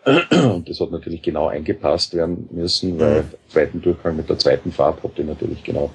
Und 0.31 0.67
das 0.67 0.79
hat 0.79 0.89
natürlich 0.89 1.21
genau 1.21 1.47
eingepasst 1.47 2.15
werden 2.15 2.49
müssen, 2.51 2.99
weil 2.99 3.13
der 3.13 3.25
zweiten 3.49 3.81
Durchgang 3.83 4.15
mit 4.15 4.27
der 4.27 4.39
zweiten 4.39 4.71
Farbe 4.71 5.03
hat 5.03 5.15
die 5.15 5.23
natürlich 5.23 5.63
genau 5.63 5.91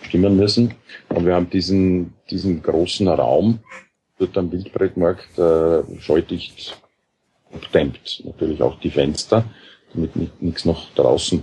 stimmen 0.00 0.36
müssen. 0.36 0.72
Und 1.10 1.26
wir 1.26 1.34
haben 1.34 1.50
diesen, 1.50 2.14
diesen 2.30 2.62
großen 2.62 3.06
Raum 3.06 3.60
dort 4.18 4.38
am 4.38 4.50
Wildbrettmarkt 4.50 5.38
äh, 5.38 6.00
schalldicht 6.00 6.80
abdämmt. 7.54 8.22
Natürlich 8.24 8.62
auch 8.62 8.78
die 8.80 8.90
Fenster, 8.90 9.44
damit 9.92 10.42
nichts 10.42 10.64
nach 10.64 10.90
draußen 10.94 11.42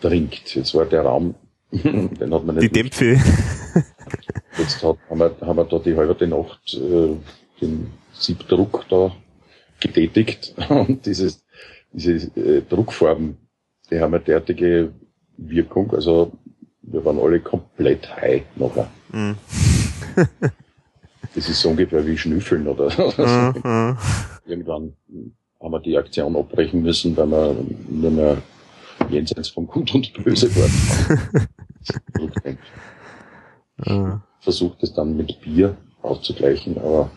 dringt. 0.00 0.54
Jetzt 0.54 0.74
war 0.74 0.84
der 0.84 1.02
Raum, 1.02 1.34
den 1.70 2.34
hat 2.34 2.44
man 2.44 2.56
nicht. 2.56 2.62
Die 2.62 2.68
Dämpfe. 2.72 3.18
Jetzt 4.58 4.82
hat, 4.82 4.96
haben, 5.10 5.18
wir, 5.18 5.36
haben 5.40 5.56
wir 5.56 5.64
da 5.64 5.78
die 5.78 5.96
halbe 5.96 6.26
Nacht 6.26 6.74
äh, 6.74 7.16
den 7.60 7.92
Siebdruck 8.12 8.86
da 8.88 9.12
getätigt 9.80 10.54
und 10.68 11.04
dieses, 11.06 11.44
diese 11.92 12.28
äh, 12.40 12.62
Druckfarben, 12.62 13.36
die 13.90 14.00
haben 14.00 14.14
eine 14.14 14.24
derartige 14.24 14.92
Wirkung, 15.36 15.92
also 15.92 16.32
wir 16.82 17.04
waren 17.04 17.18
alle 17.18 17.40
komplett 17.40 18.08
high 18.16 18.42
nachher. 18.56 18.88
Mhm. 19.12 19.36
Das 21.36 21.50
ist 21.50 21.60
so 21.60 21.68
ungefähr 21.68 22.04
wie 22.06 22.16
Schnüffeln 22.16 22.66
oder 22.66 22.90
so. 22.90 23.12
Mhm. 23.22 23.98
Irgendwann 24.46 24.94
haben 25.60 25.72
wir 25.72 25.80
die 25.80 25.96
Aktion 25.96 26.34
abbrechen 26.34 26.82
müssen, 26.82 27.16
weil 27.16 27.30
wir 27.30 27.56
nur 27.88 28.10
mehr 28.10 28.38
jenseits 29.10 29.50
von 29.50 29.66
Gut 29.66 29.94
und 29.94 30.12
Böse 30.14 30.50
waren. 30.56 31.28
mhm. 33.86 34.22
Versucht 34.40 34.82
es 34.82 34.94
dann 34.94 35.16
mit 35.16 35.40
Bier 35.42 35.76
auszugleichen, 36.02 36.78
aber 36.78 37.10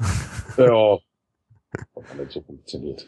ja, 0.56 0.98
hat 1.94 2.18
nicht 2.18 2.32
so 2.32 2.40
funktioniert. 2.40 3.06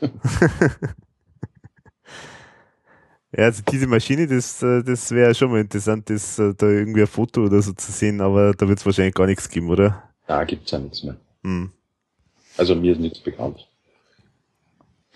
Ja, 3.37 3.45
also 3.45 3.62
diese 3.70 3.87
Maschine, 3.87 4.26
das, 4.26 4.61
äh, 4.62 4.83
das 4.83 5.11
wäre 5.12 5.35
schon 5.35 5.53
mal 5.53 5.61
interessant, 5.61 6.11
das, 6.11 6.39
äh, 6.39 6.53
da 6.53 6.66
irgendwie 6.66 7.03
ein 7.03 7.07
Foto 7.07 7.45
oder 7.45 7.62
so 7.62 7.72
zu 7.72 7.93
sehen, 7.93 8.20
aber 8.20 8.53
da 8.53 8.66
wird 8.66 8.81
es 8.81 8.87
wahrscheinlich 8.87 9.14
gar 9.14 9.26
nichts 9.26 9.49
geben, 9.49 9.70
oder? 9.70 10.09
Da 10.31 10.45
gibt's 10.45 10.70
ja 10.70 10.78
nichts 10.78 11.03
mehr. 11.03 11.16
Hm. 11.43 11.72
Also 12.57 12.74
mir 12.74 12.93
ist 12.93 13.01
nichts 13.01 13.18
bekannt. 13.18 13.66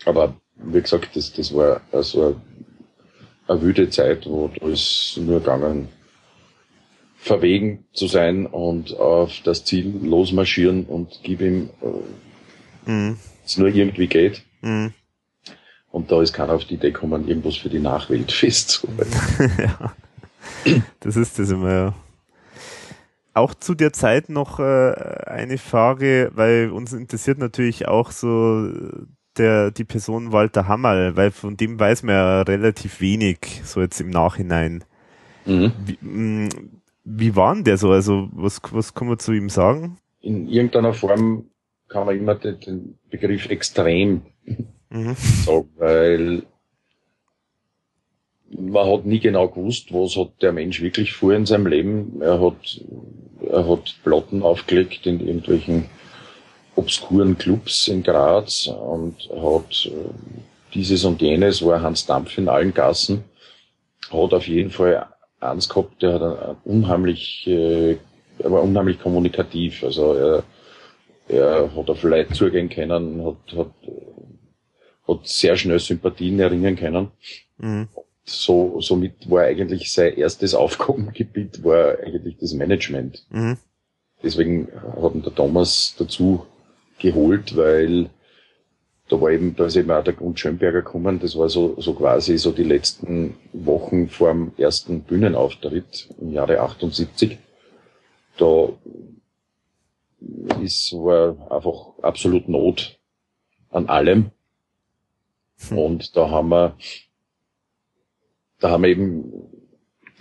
Aber 0.05 0.35
wie 0.55 0.81
gesagt, 0.81 1.15
das, 1.15 1.31
das 1.31 1.53
war 1.53 1.81
also 1.91 2.39
eine 3.47 3.61
wüde 3.61 3.89
Zeit, 3.89 4.25
wo 4.25 4.51
ist 4.61 5.17
nur 5.21 5.39
gegangen, 5.39 5.87
verwegen 7.15 7.85
zu 7.93 8.07
sein 8.07 8.45
und 8.45 8.97
auf 8.97 9.31
das 9.43 9.63
Ziel 9.63 9.93
losmarschieren 10.03 10.85
und 10.85 11.19
gib 11.23 11.41
ihm 11.41 11.69
äh, 11.81 12.91
mhm 12.91 13.17
es 13.45 13.57
nur 13.57 13.67
irgendwie 13.67 14.07
geht. 14.07 14.43
Mhm. 14.61 14.93
Und 15.91 16.11
da 16.11 16.21
ist 16.21 16.33
keiner 16.33 16.53
auf 16.53 16.65
die 16.65 16.73
Idee 16.73 16.91
gekommen, 16.91 17.27
irgendwas 17.27 17.55
für 17.55 17.69
die 17.69 17.79
Nachwelt 17.79 18.31
festzuhalten. 18.31 19.51
ja. 19.57 19.93
Das 20.99 21.15
ist 21.15 21.39
das 21.39 21.51
immer, 21.51 21.71
ja. 21.71 21.93
Auch 23.35 23.53
zu 23.53 23.75
der 23.75 23.93
Zeit 23.93 24.29
noch 24.29 24.59
äh, 24.59 24.93
eine 25.25 25.57
Frage, 25.57 26.31
weil 26.33 26.71
uns 26.71 26.93
interessiert 26.93 27.37
natürlich 27.37 27.87
auch 27.87 28.11
so 28.11 28.69
der, 29.37 29.71
die 29.71 29.83
Person 29.83 30.31
Walter 30.31 30.67
Hammerl, 30.67 31.15
weil 31.15 31.31
von 31.31 31.57
dem 31.57 31.79
weiß 31.79 32.03
man 32.03 32.15
ja 32.15 32.41
relativ 32.43 33.01
wenig, 33.01 33.61
so 33.63 33.81
jetzt 33.81 33.99
im 33.99 34.09
Nachhinein. 34.09 34.83
Mhm. 35.45 35.73
Wie, 35.85 35.97
mh, 36.01 36.45
mm, 36.45 36.49
wie 37.03 37.35
war 37.35 37.53
denn 37.53 37.63
der 37.63 37.77
so? 37.77 37.91
Also, 37.91 38.29
was, 38.31 38.61
was 38.71 38.93
kann 38.93 39.07
man 39.07 39.19
zu 39.19 39.31
ihm 39.31 39.49
sagen? 39.49 39.97
In 40.21 40.47
irgendeiner 40.47 40.93
Form 40.93 41.45
kann 41.87 42.05
man 42.05 42.17
immer 42.17 42.35
den, 42.35 42.59
den 42.59 42.97
Begriff 43.09 43.49
extrem 43.49 44.21
mhm. 44.89 45.15
sagen, 45.15 45.69
weil 45.77 46.43
man 48.49 48.91
hat 48.91 49.05
nie 49.05 49.19
genau 49.19 49.47
gewusst, 49.47 49.93
was 49.93 50.15
hat 50.15 50.41
der 50.41 50.51
Mensch 50.51 50.81
wirklich 50.81 51.13
vor 51.13 51.33
in 51.33 51.45
seinem 51.45 51.67
Leben. 51.67 52.21
Er 52.21 52.39
hat, 52.41 52.81
er 53.55 53.67
hat 53.67 53.95
Platten 54.03 54.43
aufgelegt 54.43 55.05
in 55.05 55.25
irgendwelchen 55.25 55.85
obskuren 56.75 57.37
Clubs 57.37 57.87
in 57.87 58.03
Graz 58.03 58.67
und 58.67 59.29
hat 59.29 59.85
äh, 59.85 60.73
dieses 60.73 61.05
und 61.05 61.21
jenes, 61.21 61.65
war 61.65 61.81
Hans 61.81 62.05
Dampf 62.05 62.37
in 62.37 62.49
allen 62.49 62.73
Gassen, 62.73 63.23
hat 64.11 64.33
auf 64.33 64.47
jeden 64.47 64.71
Fall 64.71 65.07
eins 65.39 65.69
gehabt, 65.69 66.01
der 66.01 66.19
hat 66.19 66.57
unheimlich, 66.65 67.47
äh, 67.47 67.97
er 68.39 68.51
war 68.51 68.61
unheimlich 68.61 68.99
kommunikativ, 68.99 69.83
also 69.83 70.13
er 70.13 70.43
er 71.27 71.75
hat 71.75 71.89
auf 71.89 72.03
Leute 72.03 72.33
zugehen 72.33 72.69
können, 72.69 73.25
hat, 73.25 73.57
hat, 73.57 73.71
hat 75.07 75.27
sehr 75.27 75.57
schnell 75.57 75.79
Sympathien 75.79 76.39
erringen 76.39 76.75
können. 76.75 77.11
Mhm. 77.57 77.87
So, 78.25 78.81
somit 78.81 79.29
war 79.29 79.43
eigentlich 79.43 79.93
sein 79.93 80.15
erstes 80.17 80.53
Aufgabengebiet 80.55 81.63
war 81.63 81.99
eigentlich 81.99 82.37
das 82.37 82.53
Management. 82.53 83.25
Mhm. 83.29 83.57
Deswegen 84.23 84.67
hat 84.99 85.13
ihn 85.13 85.21
der 85.21 85.35
Thomas 85.35 85.95
dazu 85.97 86.45
geholt, 86.97 87.55
weil 87.55 88.09
da 89.07 89.21
war 89.21 89.29
eben, 89.29 89.55
da 89.55 89.65
ist 89.65 89.75
eben 89.75 89.91
auch 89.91 90.03
der 90.03 90.13
Grund 90.13 90.39
Schönberger 90.39 90.81
gekommen, 90.81 91.19
das 91.19 91.37
war 91.37 91.47
so, 91.49 91.79
so 91.79 91.93
quasi 91.93 92.37
so 92.37 92.51
die 92.51 92.63
letzten 92.63 93.35
Wochen 93.53 94.09
vor 94.09 94.29
dem 94.29 94.51
ersten 94.57 95.01
Bühnenauftritt 95.03 96.09
im 96.19 96.31
Jahre 96.31 96.59
78. 96.61 97.37
Da 98.37 98.69
ist, 100.61 100.91
war 100.93 101.51
einfach 101.51 102.03
absolut 102.03 102.49
Not 102.49 102.97
an 103.69 103.87
allem. 103.87 104.31
Hm. 105.69 105.77
Und 105.77 106.17
da 106.17 106.29
haben 106.29 106.49
wir, 106.49 106.75
da 108.59 108.69
haben 108.69 108.83
wir 108.83 108.89
eben, 108.89 109.31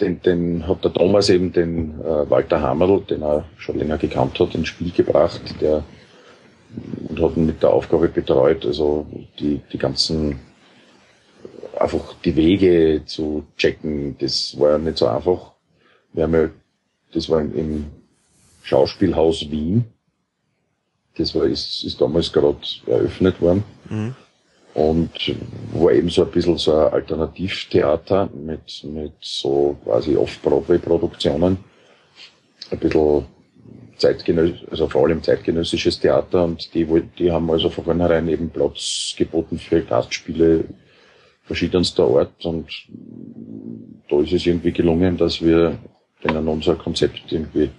den, 0.00 0.20
den 0.22 0.66
hat 0.66 0.84
der 0.84 0.92
Thomas 0.92 1.28
eben 1.30 1.52
den 1.52 2.00
äh, 2.00 2.28
Walter 2.28 2.60
Hammerl, 2.60 3.02
den 3.02 3.22
er 3.22 3.44
schon 3.56 3.78
länger 3.78 3.98
gekannt 3.98 4.38
hat, 4.40 4.54
ins 4.54 4.68
Spiel 4.68 4.90
gebracht, 4.90 5.42
der 5.60 5.84
und 7.08 7.22
hat 7.22 7.36
ihn 7.36 7.46
mit 7.46 7.62
der 7.62 7.72
Aufgabe 7.72 8.08
betreut, 8.08 8.66
also 8.66 9.06
die, 9.38 9.60
die 9.72 9.78
ganzen 9.78 10.40
einfach 11.78 12.14
die 12.24 12.34
Wege 12.34 13.02
zu 13.06 13.44
checken, 13.56 14.16
das 14.18 14.58
war 14.58 14.72
ja 14.72 14.78
nicht 14.78 14.98
so 14.98 15.06
einfach. 15.06 15.52
Wir 16.12 16.24
haben 16.24 16.34
ja, 16.34 16.50
das 17.12 17.28
war 17.28 17.40
im 17.40 17.86
Schauspielhaus 18.62 19.48
Wien 19.50 19.84
das 21.16 21.34
war, 21.34 21.44
ist, 21.44 21.84
ist 21.84 22.00
damals 22.00 22.32
gerade 22.32 22.58
eröffnet 22.86 23.40
worden. 23.40 23.64
Mhm. 23.88 24.14
Und 24.74 25.10
war 25.72 25.92
eben 25.92 26.10
so 26.10 26.24
ein 26.24 26.30
bisschen 26.30 26.58
so 26.58 26.74
ein 26.74 26.92
Alternativtheater 26.92 28.28
mit, 28.34 28.84
mit 28.84 29.12
so 29.20 29.76
quasi 29.84 30.16
Off-Broadway-Produktionen. 30.16 31.58
Ein 32.70 32.78
bisschen 32.78 33.24
zeitgenössisch, 33.96 34.66
also 34.70 34.88
vor 34.88 35.04
allem 35.04 35.22
zeitgenössisches 35.22 36.00
Theater 36.00 36.44
und 36.44 36.74
die, 36.74 36.84
die 37.16 37.30
haben 37.30 37.48
also 37.50 37.70
von 37.70 37.84
vornherein 37.84 38.28
eben 38.28 38.50
Platz 38.50 39.14
geboten 39.16 39.58
für 39.58 39.80
Gastspiele 39.82 40.64
verschiedenster 41.44 42.04
Art 42.04 42.44
und 42.44 42.66
da 44.08 44.20
ist 44.20 44.32
es 44.32 44.46
irgendwie 44.46 44.72
gelungen, 44.72 45.16
dass 45.16 45.40
wir 45.40 45.78
denen 46.24 46.48
unser 46.48 46.74
Konzept 46.74 47.30
irgendwie 47.30 47.70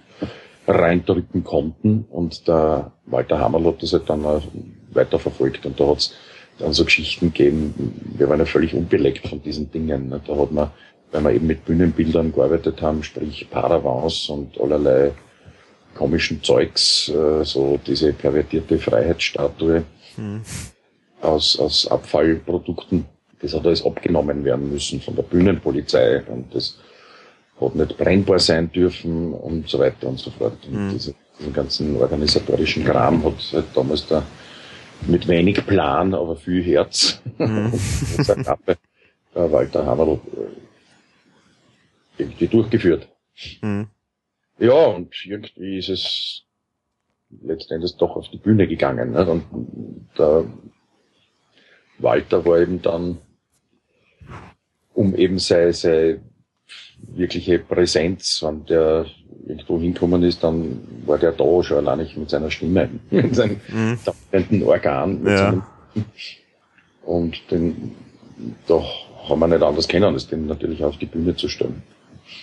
reindrücken 0.66 1.44
konnten. 1.44 2.06
Und 2.10 2.46
der 2.48 2.92
Walter 3.06 3.38
Hammerl 3.38 3.66
hat 3.66 3.82
das 3.82 3.92
halt 3.92 4.08
dann 4.08 4.24
weiter 4.92 5.18
verfolgt. 5.18 5.66
Und 5.66 5.78
da 5.78 5.88
hat 5.88 6.10
dann 6.58 6.72
so 6.72 6.84
Geschichten 6.84 7.32
gegeben, 7.32 7.74
wir 8.16 8.28
waren 8.28 8.38
ja 8.38 8.46
völlig 8.46 8.74
unbeleckt 8.74 9.28
von 9.28 9.42
diesen 9.42 9.70
Dingen. 9.70 10.08
Ne? 10.08 10.20
Da 10.26 10.36
hat 10.36 10.52
man, 10.52 10.70
weil 11.12 11.24
wir 11.24 11.32
eben 11.32 11.46
mit 11.46 11.64
Bühnenbildern 11.64 12.32
gearbeitet 12.32 12.80
haben, 12.82 13.02
sprich 13.02 13.46
Paravans 13.50 14.28
und 14.28 14.60
allerlei 14.60 15.12
komischen 15.94 16.42
Zeugs, 16.42 17.08
äh, 17.08 17.44
so 17.44 17.78
diese 17.86 18.12
pervertierte 18.12 18.78
Freiheitsstatue 18.78 19.84
hm. 20.16 20.42
aus, 21.20 21.58
aus 21.58 21.86
Abfallprodukten, 21.88 23.06
Das 23.40 23.54
hat 23.54 23.66
alles 23.66 23.84
abgenommen 23.84 24.44
werden 24.44 24.70
müssen 24.70 25.00
von 25.00 25.14
der 25.14 25.22
Bühnenpolizei 25.22 26.22
und 26.24 26.54
das 26.54 26.78
hat 27.60 27.74
nicht 27.74 27.96
brennbar 27.96 28.38
sein 28.38 28.70
dürfen 28.72 29.32
und 29.32 29.68
so 29.68 29.78
weiter 29.78 30.08
und 30.08 30.18
so 30.18 30.30
fort. 30.30 30.58
Und 30.66 30.86
mhm. 30.86 30.90
diese, 30.90 31.14
diesen 31.38 31.52
ganzen 31.52 31.96
organisatorischen 31.96 32.84
Kram 32.84 33.24
hat 33.24 33.34
halt 33.52 33.66
damals 33.74 34.06
da 34.06 34.22
mit 35.02 35.28
wenig 35.28 35.66
Plan, 35.66 36.14
aber 36.14 36.36
viel 36.36 36.62
Herz, 36.62 37.20
mhm. 37.38 37.72
der 39.34 39.52
Walter 39.52 39.84
Hamerl 39.84 40.20
äh, 40.32 42.22
irgendwie 42.22 42.48
durchgeführt. 42.48 43.08
Mhm. 43.60 43.88
Ja, 44.58 44.86
und 44.86 45.14
irgendwie 45.24 45.78
ist 45.78 45.90
es 45.90 46.42
letztendlich 47.42 47.96
doch 47.96 48.16
auf 48.16 48.28
die 48.30 48.38
Bühne 48.38 48.66
gegangen. 48.66 49.12
Ne? 49.12 49.26
Und 49.28 50.08
der 50.18 50.46
Walter 51.98 52.44
war 52.44 52.58
eben 52.58 52.80
dann, 52.80 53.18
um 54.94 55.14
eben 55.14 55.38
seine, 55.38 55.72
seine 55.72 56.22
wirkliche 56.98 57.58
Präsenz, 57.58 58.42
wenn 58.42 58.64
der 58.64 59.06
irgendwo 59.46 59.80
hinkommen 59.80 60.22
ist, 60.22 60.42
dann 60.42 60.80
war 61.06 61.18
der 61.18 61.32
da 61.32 61.62
schon 61.62 61.78
allein 61.78 61.98
nicht 61.98 62.16
mit 62.16 62.28
seiner 62.28 62.50
Stimme, 62.50 62.88
mit 63.10 63.34
seinem 63.34 63.60
mhm. 63.68 64.62
Organ. 64.64 65.22
Mit 65.22 65.32
ja. 65.32 65.66
und 67.04 67.50
den, 67.50 67.94
da 68.66 68.82
haben 69.28 69.40
wir 69.40 69.48
nicht 69.48 69.62
anders 69.62 69.88
kennen, 69.88 70.12
als 70.12 70.26
den 70.26 70.46
natürlich 70.46 70.84
auf 70.84 70.96
die 70.98 71.06
Bühne 71.06 71.34
zu 71.36 71.48
stellen. 71.48 71.82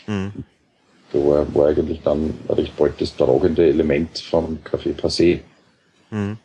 Mhm. 0.07 0.43
Da 1.11 1.19
war, 1.19 1.55
war 1.55 1.67
eigentlich 1.67 2.01
dann 2.01 2.33
recht 2.49 2.75
bald 2.75 2.99
das 2.99 3.15
tragende 3.15 3.67
Element 3.67 4.17
vom 4.19 4.59
Café 4.63 4.95
Passé. 4.95 5.39
Mhm. 6.09 6.37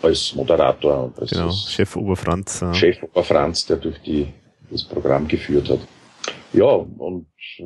Als 0.00 0.34
Moderator 0.36 1.04
und 1.06 1.18
als 1.18 1.30
genau, 1.30 1.50
Chef 1.50 1.96
Oberfranz. 1.96 2.60
Ja. 2.60 2.72
Chef 2.72 3.02
Oberfranz, 3.02 3.66
der 3.66 3.78
durch 3.78 4.00
die, 4.02 4.28
das 4.70 4.84
Programm 4.84 5.26
geführt 5.26 5.70
hat. 5.70 5.80
Ja, 6.52 6.66
und 6.66 7.26
äh, 7.58 7.62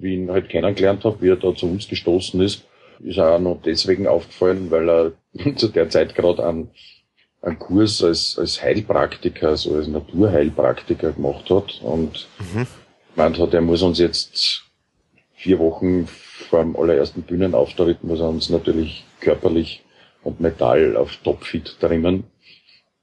wie 0.00 0.14
ich 0.14 0.20
ihn 0.20 0.30
halt 0.30 0.48
kennengelernt 0.48 1.04
habe, 1.04 1.20
wie 1.20 1.28
er 1.28 1.36
da 1.36 1.54
zu 1.54 1.66
uns 1.66 1.88
gestoßen 1.88 2.40
ist, 2.40 2.64
ist 3.00 3.18
er 3.18 3.36
auch 3.36 3.40
noch 3.40 3.60
deswegen 3.64 4.06
aufgefallen, 4.06 4.70
weil 4.70 4.88
er 4.88 5.12
zu 5.56 5.68
der 5.68 5.88
Zeit 5.90 6.14
gerade 6.14 6.46
einen, 6.46 6.70
einen 7.42 7.58
Kurs 7.58 8.02
als, 8.02 8.38
als 8.38 8.62
Heilpraktiker, 8.62 9.48
also 9.48 9.74
als 9.74 9.88
Naturheilpraktiker 9.88 11.12
gemacht 11.12 11.50
hat 11.50 11.80
und 11.82 12.28
mhm. 12.38 12.66
meint 13.16 13.38
hat, 13.38 13.54
er 13.54 13.60
muss 13.60 13.82
uns 13.82 13.98
jetzt 13.98 14.62
vier 15.34 15.58
Wochen 15.58 16.06
vor 16.06 16.60
dem 16.60 16.76
allerersten 16.76 17.22
Bühnenauftritt 17.22 18.04
muss 18.04 18.20
er 18.20 18.28
uns 18.28 18.48
natürlich 18.48 19.04
körperlich 19.20 19.82
und 20.22 20.40
mental 20.40 20.96
auf 20.96 21.16
Topfit 21.16 21.76
trimmen 21.80 22.24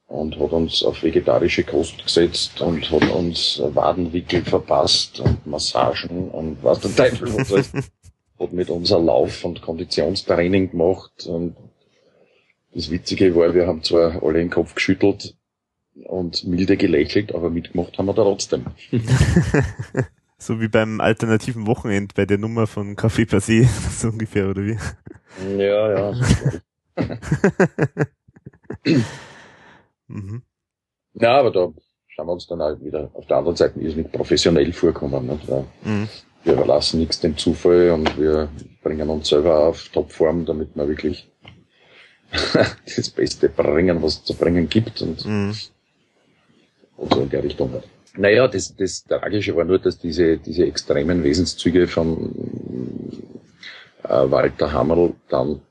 und 0.10 0.40
hat 0.40 0.52
uns 0.52 0.84
auf 0.84 1.04
vegetarische 1.04 1.64
Kost 1.64 2.04
gesetzt 2.04 2.60
und 2.62 2.90
hat 2.92 3.10
uns 3.12 3.62
Wadenwickel 3.64 4.44
verpasst 4.44 5.20
und 5.20 5.46
Massagen 5.46 6.30
und 6.30 6.58
was 6.64 6.82
der 6.82 6.96
Teufel 6.96 7.34
was 7.38 7.54
alles. 7.54 7.72
hat 8.40 8.54
mit 8.54 8.70
unser 8.70 9.00
Lauf- 9.00 9.46
und 9.46 9.62
Konditionstraining 9.62 10.72
gemacht 10.72 11.28
und 11.28 11.56
das 12.74 12.92
Witzige 12.92 13.36
war, 13.36 13.54
wir 13.54 13.68
haben 13.68 13.84
zwar 13.84 14.22
alle 14.24 14.40
den 14.40 14.50
Kopf 14.50 14.76
geschüttelt 14.76 15.36
und 16.06 16.46
milde 16.46 16.78
gelächelt, 16.78 17.34
aber 17.34 17.50
mitgemacht 17.50 17.98
haben 17.98 18.06
wir 18.06 18.14
da 18.14 18.24
trotzdem. 18.24 18.66
so 20.38 20.62
wie 20.62 20.68
beim 20.68 21.02
alternativen 21.02 21.68
Wochenend 21.68 22.14
bei 22.16 22.26
der 22.26 22.38
Nummer 22.38 22.68
von 22.68 22.96
Café 22.96 23.28
Passé, 23.30 23.68
so 23.98 24.10
ungefähr, 24.10 24.50
oder 24.50 24.64
wie? 24.64 24.78
Ja, 25.58 26.12
ja. 26.12 26.14
Mhm. 30.10 30.42
Ja, 31.14 31.40
aber 31.40 31.52
da 31.52 31.72
schauen 32.08 32.28
wir 32.28 32.34
uns 32.34 32.48
dann 32.48 32.62
halt 32.62 32.84
wieder 32.84 33.10
auf 33.14 33.26
der 33.28 33.38
anderen 33.38 33.56
Seite 33.56 33.80
ist 33.80 33.96
nicht 33.96 34.12
professionell 34.12 34.74
vorkommen. 34.74 35.40
Weil 35.48 35.66
mhm. 35.84 36.10
Wir 36.44 36.54
überlassen 36.54 37.00
nichts 37.00 37.20
dem 37.20 37.38
Zufall 37.38 37.92
und 37.92 38.18
wir 38.18 38.50
bringen 38.82 39.10
uns 39.10 39.30
selber 39.30 39.68
auf 39.68 39.90
Topform, 39.90 40.46
damit 40.46 40.76
wir 40.76 40.88
wirklich 40.88 41.30
das 42.96 43.10
Beste 43.10 43.50
bringen, 43.50 44.02
was 44.02 44.16
es 44.16 44.24
zu 44.24 44.34
bringen 44.34 44.70
gibt 44.70 45.02
und, 45.02 45.26
mhm. 45.26 45.54
und 46.98 47.14
so 47.14 47.22
in 47.22 47.30
der 47.30 47.44
Richtung. 47.44 47.72
Halt. 47.74 47.86
Naja, 48.16 48.48
das, 48.48 48.76
das 48.76 49.04
Tragische 49.04 49.56
war 49.56 49.66
nur, 49.66 49.80
dass 49.80 50.00
diese, 50.00 50.38
diese 50.38 50.66
extremen 50.66 51.24
Wesenszüge 51.24 51.88
von 51.88 52.34
äh, 54.04 54.32
Walter 54.32 54.72
Hammerl 54.72 55.14
dann 55.30 55.62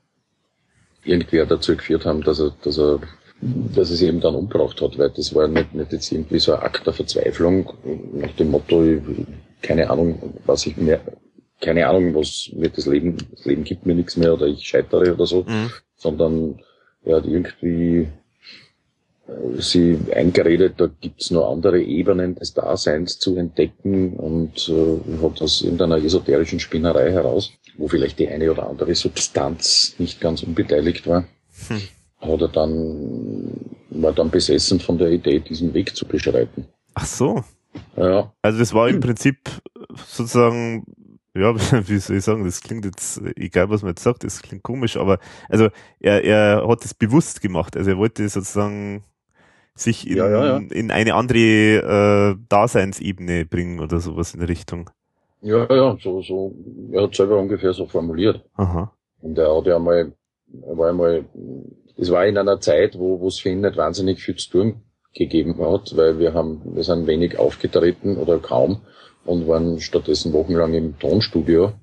irgendwer 1.03 1.45
dazu 1.45 1.75
geführt 1.75 2.05
haben, 2.05 2.21
dass 2.21 2.39
er, 2.39 2.55
dass 2.63 2.77
er 2.77 2.99
dass 3.41 3.89
es 3.89 4.01
eben 4.01 4.19
dann 4.19 4.35
umgebracht 4.35 4.81
hat, 4.81 4.97
weil 4.97 5.09
das 5.11 5.33
war 5.33 5.47
nicht, 5.47 5.73
nicht 5.73 5.91
jetzt 5.91 6.11
irgendwie 6.11 6.39
so 6.39 6.53
ein 6.53 6.61
Akt 6.61 6.85
der 6.85 6.93
Verzweiflung 6.93 7.73
nach 8.13 8.31
dem 8.33 8.51
Motto, 8.51 8.83
keine 9.61 9.89
Ahnung, 9.89 10.35
was 10.45 10.65
ich 10.65 10.75
mehr, 10.77 10.99
keine 11.61 11.87
Ahnung, 11.87 12.15
was 12.15 12.49
mir 12.53 12.69
das 12.69 12.85
Leben, 12.85 13.17
das 13.31 13.45
Leben 13.45 13.63
gibt 13.63 13.85
mir 13.85 13.95
nichts 13.95 14.17
mehr 14.17 14.33
oder 14.33 14.47
ich 14.47 14.67
scheitere 14.67 15.13
oder 15.13 15.25
so, 15.25 15.43
mhm. 15.43 15.71
sondern 15.95 16.59
er 17.03 17.17
hat 17.17 17.25
irgendwie 17.25 18.09
äh, 19.27 19.61
sie 19.61 19.97
eingeredet, 20.13 20.73
da 20.77 20.89
gibt's 20.99 21.31
noch 21.31 21.49
andere 21.49 21.81
Ebenen 21.81 22.35
des 22.35 22.53
Daseins 22.53 23.19
zu 23.19 23.37
entdecken 23.37 24.13
und 24.13 24.67
äh, 24.67 25.23
hat 25.23 25.41
aus 25.41 25.61
irgendeiner 25.61 25.97
esoterischen 25.97 26.59
Spinnerei 26.59 27.11
heraus, 27.11 27.51
wo 27.77 27.87
vielleicht 27.87 28.19
die 28.19 28.27
eine 28.27 28.51
oder 28.51 28.67
andere 28.67 28.95
Substanz 28.95 29.95
nicht 29.97 30.19
ganz 30.19 30.43
unbeteiligt 30.43 31.07
war. 31.07 31.25
Hm 31.69 31.81
hat 32.21 32.41
er 32.41 32.47
dann, 32.49 33.51
war 33.89 34.11
dann 34.11 34.29
besessen 34.29 34.79
von 34.79 34.97
der 34.97 35.09
Idee, 35.09 35.39
diesen 35.39 35.73
Weg 35.73 35.95
zu 35.95 36.05
beschreiten. 36.05 36.67
Ach 36.93 37.05
so. 37.05 37.43
Ja. 37.95 38.31
Also 38.41 38.59
das 38.59 38.73
war 38.73 38.89
im 38.89 38.99
Prinzip 38.99 39.37
sozusagen, 40.07 40.85
ja, 41.33 41.55
wie 41.87 41.97
soll 41.99 42.17
ich 42.17 42.23
sagen, 42.23 42.43
das 42.43 42.61
klingt 42.61 42.85
jetzt, 42.85 43.21
egal 43.35 43.69
was 43.69 43.81
man 43.81 43.91
jetzt 43.91 44.03
sagt, 44.03 44.23
das 44.23 44.41
klingt 44.41 44.63
komisch, 44.63 44.97
aber 44.97 45.19
also 45.47 45.69
er, 45.99 46.23
er 46.23 46.67
hat 46.67 46.83
es 46.83 46.93
bewusst 46.93 47.41
gemacht. 47.41 47.77
Also 47.77 47.91
er 47.91 47.97
wollte 47.97 48.27
sozusagen 48.27 49.03
sich 49.75 50.09
in, 50.09 50.17
ja, 50.17 50.29
ja, 50.29 50.45
ja. 50.45 50.57
in 50.57 50.91
eine 50.91 51.13
andere 51.15 52.35
äh, 52.35 52.45
Daseinsebene 52.49 53.45
bringen 53.45 53.79
oder 53.79 53.99
sowas 53.99 54.33
in 54.33 54.41
der 54.41 54.49
Richtung. 54.49 54.89
Ja, 55.41 55.73
ja, 55.73 55.97
so, 56.01 56.21
so, 56.21 56.53
er 56.91 57.03
hat 57.03 57.15
selber 57.15 57.39
ungefähr 57.39 57.71
so 57.71 57.85
formuliert. 57.85 58.43
Aha. 58.55 58.91
Und 59.21 59.37
er 59.37 59.55
hat 59.55 59.65
ja 59.67 59.79
mal, 59.79 60.11
er 60.67 60.77
war 60.77 60.89
einmal 60.89 61.25
es 61.99 62.11
war 62.11 62.25
in 62.25 62.37
einer 62.37 62.59
Zeit, 62.61 62.97
wo, 62.97 63.19
wo 63.19 63.27
es 63.27 63.39
für 63.39 63.49
ihn 63.49 63.61
nicht 63.61 63.77
wahnsinnig 63.77 64.21
viel 64.21 64.35
zu 64.35 64.49
tun 64.49 64.81
gegeben 65.13 65.57
hat, 65.59 65.95
weil 65.97 66.19
wir 66.19 66.33
haben, 66.33 66.61
wir 66.75 66.83
sind 66.83 67.07
wenig 67.07 67.37
aufgetreten 67.39 68.17
oder 68.17 68.39
kaum 68.39 68.81
und 69.25 69.47
waren 69.47 69.79
stattdessen 69.79 70.33
wochenlang 70.33 70.73
im 70.73 70.97
Tonstudio 70.99 71.73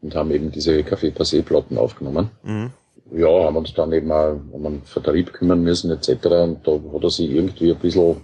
und 0.00 0.14
haben 0.14 0.30
eben 0.30 0.52
diese 0.52 0.78
Café 0.80 1.12
Passé 1.12 1.42
Platten 1.42 1.76
aufgenommen. 1.76 2.30
Mhm. 2.42 2.70
Ja, 3.12 3.44
haben 3.44 3.56
uns 3.56 3.74
dann 3.74 3.92
eben 3.92 4.12
auch 4.12 4.38
um 4.52 4.66
einen 4.66 4.82
Vertrieb 4.82 5.32
kümmern 5.32 5.62
müssen 5.62 5.90
etc. 5.90 6.26
Und 6.26 6.66
da 6.66 6.72
hat 6.72 7.02
er 7.02 7.10
sich 7.10 7.30
irgendwie 7.30 7.72
ein 7.72 7.78
bisschen, 7.78 8.16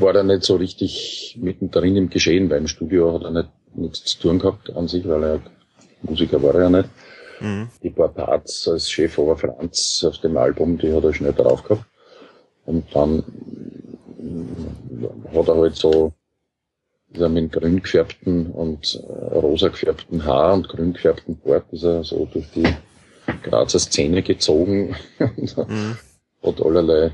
war 0.00 0.14
er 0.14 0.24
nicht 0.24 0.42
so 0.42 0.56
richtig 0.56 1.38
mittendrin 1.40 1.96
im 1.96 2.10
Geschehen, 2.10 2.50
weil 2.50 2.58
im 2.58 2.66
Studio 2.66 3.14
hat 3.14 3.22
er 3.22 3.30
nicht 3.30 3.48
nichts 3.74 4.04
zu 4.04 4.18
tun 4.20 4.38
gehabt 4.38 4.74
an 4.74 4.88
sich, 4.88 5.06
weil 5.06 5.22
er 5.22 5.40
Musiker 6.02 6.42
war 6.42 6.54
er 6.54 6.62
ja 6.62 6.70
nicht. 6.70 6.88
Mhm. 7.40 7.68
Die 7.82 7.90
paar 7.90 8.08
Parts 8.08 8.68
als 8.68 8.90
Chef 8.90 9.18
Ober 9.18 9.36
Franz 9.36 10.04
auf 10.06 10.18
dem 10.18 10.36
Album, 10.36 10.78
die 10.78 10.92
hat 10.92 11.04
er 11.04 11.14
schnell 11.14 11.32
drauf 11.32 11.62
gehabt. 11.62 11.84
Und 12.66 12.84
dann 12.94 13.24
hat 15.34 15.48
er 15.48 15.56
halt 15.56 15.76
so 15.76 16.12
ist 17.10 17.20
er 17.20 17.28
mit 17.28 17.52
grün 17.52 17.82
gefärbten 17.82 18.46
und 18.52 19.02
äh, 19.08 19.34
rosa 19.34 19.68
gefärbten 19.68 20.24
Haar 20.24 20.54
und 20.54 20.68
grün 20.68 20.92
gefärbten 20.92 21.38
Bart 21.38 21.64
ist 21.72 21.84
er 21.84 22.04
so 22.04 22.26
durch 22.26 22.50
die 22.54 22.66
Grazer 23.42 23.78
Szene 23.78 24.22
gezogen 24.22 24.94
mhm. 25.18 25.96
hat 26.42 26.60
allerlei 26.60 27.12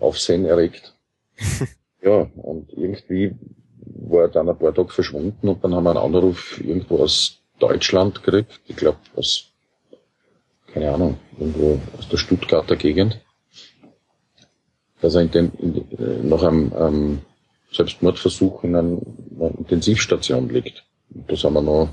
Aufsehen 0.00 0.44
erregt. 0.44 0.94
ja, 2.02 2.26
und 2.36 2.72
irgendwie 2.72 3.34
war 3.80 4.22
er 4.22 4.28
dann 4.28 4.48
ein 4.48 4.58
paar 4.58 4.74
Tage 4.74 4.90
verschwunden 4.90 5.48
und 5.48 5.62
dann 5.64 5.74
haben 5.74 5.84
wir 5.84 5.90
einen 5.90 6.14
Anruf 6.14 6.60
irgendwo 6.62 6.98
aus 6.98 7.40
Deutschland 7.58 8.22
gekriegt, 8.22 8.60
ich 8.66 8.76
glaube 8.76 8.98
aus 9.16 9.47
keine 10.72 10.92
Ahnung, 10.92 11.18
irgendwo 11.38 11.80
aus 11.96 12.08
der 12.08 12.16
Stuttgarter 12.16 12.76
Gegend, 12.76 13.20
dass 15.00 15.14
er 15.14 15.22
in 15.22 15.30
den, 15.30 15.52
in, 15.58 15.98
äh, 15.98 16.22
nach 16.22 16.42
einem 16.42 16.72
ähm, 16.78 17.18
Selbstmordversuch 17.72 18.64
in 18.64 18.76
einer, 18.76 18.98
Intensivstation 19.58 20.48
liegt. 20.48 20.84
Und 21.14 21.30
da 21.30 21.36
sind 21.36 21.52
wir 21.52 21.62
noch 21.62 21.88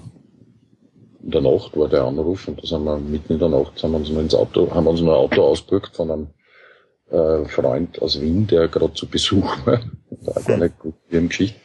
in 1.21 1.31
der 1.31 1.41
Nacht 1.41 1.75
war 1.75 1.89
der 1.89 2.03
Anruf 2.03 2.47
und 2.47 2.61
da 2.61 2.67
sind 2.67 2.83
wir 2.83 2.97
mitten 2.97 3.33
in 3.33 3.39
der 3.39 3.49
Nacht 3.49 3.81
wir 3.81 3.95
uns 3.95 4.09
noch 4.11 4.21
ins 4.21 4.35
Auto, 4.35 4.69
haben 4.71 4.85
uns 4.85 5.01
noch 5.01 5.13
ein 5.13 5.17
Auto 5.17 5.41
ausgebucht 5.41 5.95
von 5.95 6.11
einem 6.11 6.27
äh, 7.09 7.45
Freund 7.45 7.99
aus 8.01 8.21
Wien, 8.21 8.45
der 8.45 8.67
gerade 8.67 8.93
zu 8.93 9.07
Besuch 9.07 9.57
war. 9.65 9.81
War 10.21 10.43
gar 10.43 10.57
nicht 10.57 10.77
gut 10.77 10.95
im 11.09 11.29
Geschichte. 11.29 11.59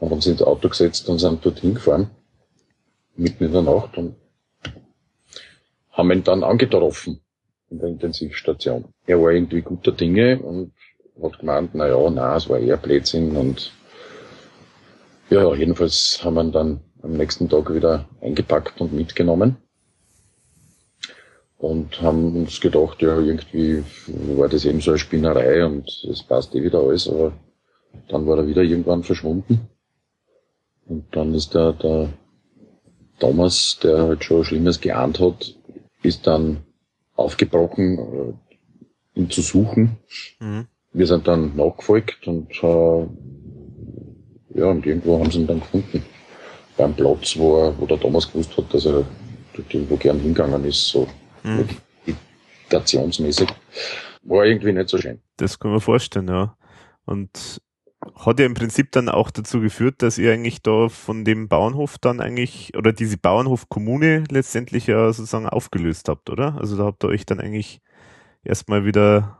Haben 0.00 0.12
uns 0.12 0.26
ins 0.26 0.42
Auto 0.42 0.68
gesetzt 0.68 1.08
und 1.08 1.18
sind 1.18 1.44
dorthin 1.44 1.74
gefahren. 1.74 2.10
Mitten 3.16 3.44
in 3.44 3.52
der 3.52 3.62
Nacht 3.62 3.96
und 3.98 4.16
haben 5.96 6.12
ihn 6.12 6.22
dann 6.22 6.44
angetroffen 6.44 7.20
in 7.70 7.78
der 7.78 7.88
Intensivstation. 7.88 8.84
Er 9.06 9.20
war 9.20 9.30
irgendwie 9.30 9.62
guter 9.62 9.92
Dinge 9.92 10.38
und 10.38 10.72
hat 11.22 11.38
gemeint, 11.38 11.70
na 11.74 11.88
ja, 11.88 12.10
na, 12.10 12.36
es 12.36 12.48
war 12.48 12.58
eher 12.58 12.76
Blödsinn 12.76 13.36
und 13.36 13.72
ja, 15.30 15.54
jedenfalls 15.54 16.20
haben 16.22 16.34
wir 16.34 16.44
ihn 16.44 16.52
dann 16.52 16.80
am 17.02 17.12
nächsten 17.12 17.48
Tag 17.48 17.74
wieder 17.74 18.08
eingepackt 18.20 18.80
und 18.80 18.92
mitgenommen 18.92 19.56
und 21.58 22.00
haben 22.02 22.36
uns 22.36 22.60
gedacht, 22.60 23.00
ja, 23.02 23.18
irgendwie 23.18 23.82
war 24.36 24.48
das 24.48 24.64
eben 24.64 24.80
so 24.80 24.92
eine 24.92 24.98
Spinnerei 24.98 25.64
und 25.64 25.88
es 26.10 26.22
passt 26.22 26.54
eh 26.54 26.62
wieder 26.62 26.80
alles, 26.80 27.08
aber 27.08 27.32
dann 28.08 28.26
war 28.26 28.38
er 28.38 28.46
wieder 28.46 28.62
irgendwann 28.62 29.02
verschwunden. 29.02 29.68
Und 30.86 31.04
dann 31.16 31.34
ist 31.34 31.54
der, 31.54 31.72
der 31.72 32.10
Thomas, 33.18 33.78
der 33.82 34.02
halt 34.02 34.24
schon 34.24 34.44
Schlimmes 34.44 34.80
geahnt 34.80 35.18
hat, 35.18 35.55
ist 36.06 36.26
dann 36.26 36.62
aufgebrochen, 37.14 37.98
äh, 37.98 39.18
ihn 39.18 39.30
zu 39.30 39.42
suchen. 39.42 39.96
Mhm. 40.40 40.66
Wir 40.92 41.06
sind 41.06 41.26
dann 41.26 41.54
nachgefolgt 41.56 42.26
und 42.26 42.50
äh, 42.62 43.06
ja, 44.58 44.66
und 44.66 44.86
irgendwo 44.86 45.18
haben 45.18 45.30
sie 45.30 45.40
ihn 45.40 45.46
dann 45.46 45.60
gefunden. 45.60 46.02
Beim 46.76 46.94
Platz, 46.94 47.36
wo, 47.36 47.62
er, 47.62 47.78
wo 47.78 47.86
der 47.86 47.98
Thomas 47.98 48.30
gewusst 48.30 48.56
hat, 48.56 48.72
dass 48.72 48.86
er 48.86 49.04
dort 49.54 49.74
irgendwo 49.74 49.96
gern 49.96 50.20
hingegangen 50.20 50.64
ist, 50.64 50.88
so 50.88 51.06
mhm. 51.42 51.68
meditationsmäßig. 52.06 53.48
War 54.22 54.44
irgendwie 54.44 54.72
nicht 54.72 54.88
so 54.88 54.98
schön. 54.98 55.20
Das 55.36 55.58
kann 55.58 55.70
man 55.70 55.80
vorstellen, 55.80 56.28
ja. 56.28 56.56
Und 57.04 57.60
hat 58.14 58.38
ja 58.38 58.46
im 58.46 58.54
Prinzip 58.54 58.92
dann 58.92 59.08
auch 59.08 59.30
dazu 59.30 59.60
geführt, 59.60 60.02
dass 60.02 60.18
ihr 60.18 60.32
eigentlich 60.32 60.62
da 60.62 60.88
von 60.88 61.24
dem 61.24 61.48
Bauernhof 61.48 61.98
dann 61.98 62.20
eigentlich, 62.20 62.76
oder 62.76 62.92
diese 62.92 63.18
Bauernhof-Kommune 63.18 64.24
letztendlich 64.30 64.86
ja 64.86 65.12
sozusagen 65.12 65.48
aufgelöst 65.48 66.08
habt, 66.08 66.30
oder? 66.30 66.56
Also 66.58 66.76
da 66.76 66.84
habt 66.84 67.04
ihr 67.04 67.08
euch 67.08 67.26
dann 67.26 67.40
eigentlich 67.40 67.80
erstmal 68.44 68.84
wieder 68.84 69.38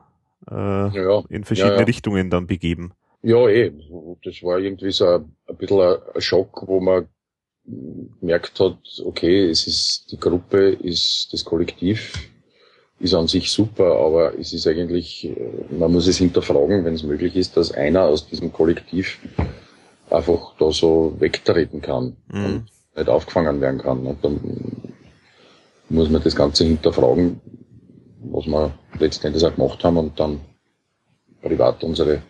äh, 0.50 0.54
ja, 0.54 1.22
in 1.28 1.44
verschiedene 1.44 1.74
ja, 1.74 1.80
ja. 1.80 1.86
Richtungen 1.86 2.30
dann 2.30 2.46
begeben. 2.46 2.92
Ja, 3.22 3.48
eh. 3.48 3.72
Das 4.24 4.42
war 4.42 4.58
irgendwie 4.58 4.92
so 4.92 5.06
ein, 5.06 5.36
ein 5.48 5.56
bisschen 5.56 5.80
ein 5.80 6.20
Schock, 6.20 6.64
wo 6.66 6.80
man 6.80 7.08
gemerkt 8.20 8.60
hat, 8.60 8.78
okay, 9.04 9.48
es 9.48 9.66
ist, 9.66 10.12
die 10.12 10.20
Gruppe 10.20 10.70
ist 10.70 11.32
das 11.32 11.44
Kollektiv, 11.44 12.30
ist 12.98 13.14
an 13.14 13.28
sich 13.28 13.50
super, 13.50 13.96
aber 13.96 14.38
es 14.38 14.52
ist 14.52 14.66
eigentlich, 14.66 15.30
man 15.70 15.92
muss 15.92 16.06
es 16.06 16.18
hinterfragen, 16.18 16.84
wenn 16.84 16.94
es 16.94 17.02
möglich 17.02 17.36
ist, 17.36 17.56
dass 17.56 17.72
einer 17.72 18.02
aus 18.04 18.26
diesem 18.26 18.52
Kollektiv 18.52 19.18
einfach 20.10 20.54
da 20.58 20.70
so 20.70 21.14
wegtreten 21.18 21.82
kann 21.82 22.16
mhm. 22.32 22.44
und 22.44 22.66
nicht 22.96 23.08
aufgefangen 23.08 23.60
werden 23.60 23.80
kann. 23.80 24.06
Und 24.06 24.24
dann 24.24 24.40
muss 25.90 26.08
man 26.08 26.22
das 26.22 26.34
Ganze 26.34 26.64
hinterfragen, 26.64 27.40
was 28.30 28.46
wir 28.46 28.72
letztendlich 28.98 29.44
auch 29.44 29.54
gemacht 29.54 29.84
haben 29.84 29.98
und 29.98 30.18
dann 30.18 30.40
privat 31.42 31.84
unsere 31.84 32.22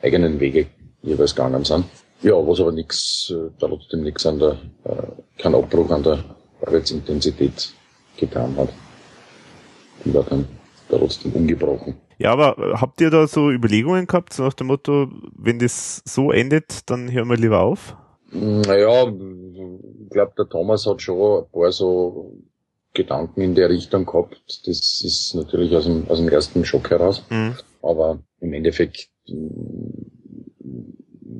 eigenen 0.00 0.38
Wege 0.38 0.66
jeweils 1.02 1.34
gegangen 1.34 1.64
sind. 1.64 1.84
Ja, 2.22 2.34
was 2.34 2.60
aber 2.60 2.70
nichts, 2.70 3.32
äh, 3.34 3.50
trotzdem 3.58 4.04
nichts 4.04 4.24
an 4.24 4.38
der, 4.38 4.52
äh, 4.84 5.42
kein 5.42 5.56
Abbruch 5.56 5.90
an 5.90 6.04
der 6.04 6.24
Arbeitsintensität 6.64 7.72
getan 8.16 8.54
hat 8.56 8.68
die 10.04 10.14
war 10.14 10.24
dann 10.24 10.46
trotzdem 10.88 11.32
umgebrochen. 11.32 11.94
Ja, 12.18 12.32
aber 12.32 12.58
äh, 12.58 12.74
habt 12.74 13.00
ihr 13.00 13.10
da 13.10 13.26
so 13.26 13.50
Überlegungen 13.50 14.06
gehabt, 14.06 14.32
so 14.32 14.44
nach 14.44 14.54
dem 14.54 14.68
Motto, 14.68 15.08
wenn 15.36 15.58
das 15.58 16.02
so 16.04 16.30
endet, 16.30 16.88
dann 16.90 17.10
hören 17.10 17.28
wir 17.28 17.36
lieber 17.36 17.60
auf? 17.60 17.96
Naja, 18.30 19.08
ich 19.08 20.10
glaube, 20.10 20.32
der 20.38 20.48
Thomas 20.48 20.86
hat 20.86 21.02
schon 21.02 21.42
ein 21.42 21.50
paar 21.52 21.72
so 21.72 22.38
Gedanken 22.94 23.40
in 23.40 23.54
der 23.54 23.70
Richtung 23.70 24.06
gehabt. 24.06 24.40
Das 24.66 25.02
ist 25.02 25.34
natürlich 25.34 25.74
aus 25.74 25.84
dem, 25.84 26.08
aus 26.08 26.18
dem 26.18 26.28
ersten 26.28 26.64
Schock 26.64 26.90
heraus. 26.90 27.22
Mhm. 27.30 27.56
Aber 27.82 28.20
im 28.40 28.52
Endeffekt 28.52 29.10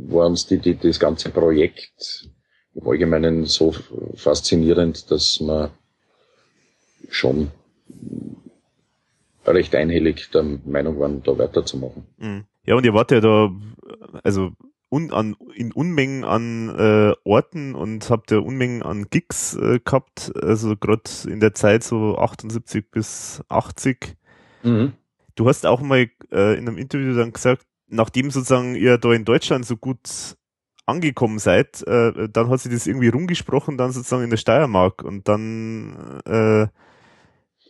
war 0.08 0.26
uns 0.26 0.46
die, 0.46 0.58
die, 0.58 0.76
das 0.76 0.98
ganze 0.98 1.30
Projekt 1.30 2.28
im 2.74 2.88
Allgemeinen 2.88 3.44
so 3.44 3.74
faszinierend, 4.14 5.10
dass 5.10 5.40
man 5.40 5.70
schon 7.08 7.50
recht 9.46 9.74
einhellig 9.74 10.30
der 10.30 10.44
Meinung 10.64 10.98
waren, 10.98 11.22
da 11.22 11.36
weiterzumachen. 11.36 12.04
Mhm. 12.18 12.44
Ja, 12.64 12.76
und 12.76 12.84
ihr 12.84 12.94
wart 12.94 13.10
ja 13.10 13.20
da, 13.20 13.50
also 14.22 14.52
un, 14.90 15.12
an, 15.12 15.34
in 15.54 15.72
Unmengen 15.72 16.24
an 16.24 16.68
äh, 16.68 17.14
Orten 17.24 17.74
und 17.74 18.08
habt 18.10 18.30
ja 18.30 18.38
Unmengen 18.38 18.82
an 18.82 19.06
Gigs 19.10 19.56
äh, 19.56 19.80
gehabt, 19.84 20.32
also 20.40 20.76
gerade 20.76 21.10
in 21.26 21.40
der 21.40 21.54
Zeit 21.54 21.82
so 21.82 22.18
78 22.18 22.90
bis 22.90 23.42
80. 23.48 24.16
Mhm. 24.62 24.92
Du 25.34 25.48
hast 25.48 25.66
auch 25.66 25.80
mal 25.80 26.08
äh, 26.30 26.58
in 26.58 26.68
einem 26.68 26.76
Interview 26.76 27.16
dann 27.16 27.32
gesagt, 27.32 27.66
nachdem 27.88 28.30
sozusagen 28.30 28.74
ihr 28.74 28.98
da 28.98 29.12
in 29.12 29.24
Deutschland 29.24 29.64
so 29.64 29.76
gut 29.76 30.36
angekommen 30.84 31.38
seid, 31.38 31.86
äh, 31.86 32.28
dann 32.28 32.50
hat 32.50 32.60
sich 32.60 32.72
das 32.72 32.86
irgendwie 32.86 33.08
rumgesprochen, 33.08 33.78
dann 33.78 33.92
sozusagen 33.92 34.24
in 34.24 34.30
der 34.30 34.36
Steiermark 34.36 35.02
und 35.02 35.26
dann 35.26 36.20
äh, 36.26 36.66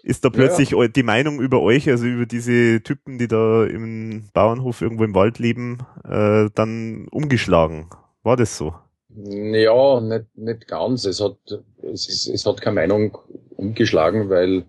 ist 0.02 0.24
da 0.24 0.30
plötzlich 0.30 0.70
ja. 0.70 0.88
die 0.88 1.02
Meinung 1.02 1.40
über 1.40 1.60
euch, 1.60 1.88
also 1.88 2.06
über 2.06 2.26
diese 2.26 2.82
Typen, 2.82 3.18
die 3.18 3.28
da 3.28 3.64
im 3.64 4.28
Bauernhof 4.32 4.82
irgendwo 4.82 5.04
im 5.04 5.14
Wald 5.14 5.38
leben, 5.38 5.78
äh, 6.04 6.50
dann 6.54 7.06
umgeschlagen. 7.10 7.88
War 8.22 8.36
das 8.36 8.56
so? 8.56 8.74
Ja, 9.14 10.00
nicht, 10.00 10.26
nicht 10.36 10.68
ganz. 10.68 11.04
Es 11.04 11.20
hat, 11.20 11.36
es, 11.82 12.08
ist, 12.08 12.26
es 12.28 12.46
hat 12.46 12.60
keine 12.60 12.76
Meinung 12.76 13.18
umgeschlagen, 13.56 14.28
weil, 14.30 14.64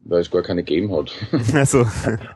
weil 0.00 0.20
es 0.20 0.30
gar 0.30 0.42
keine 0.42 0.64
gegeben 0.64 0.94
hat. 0.94 1.12
Also. 1.54 1.86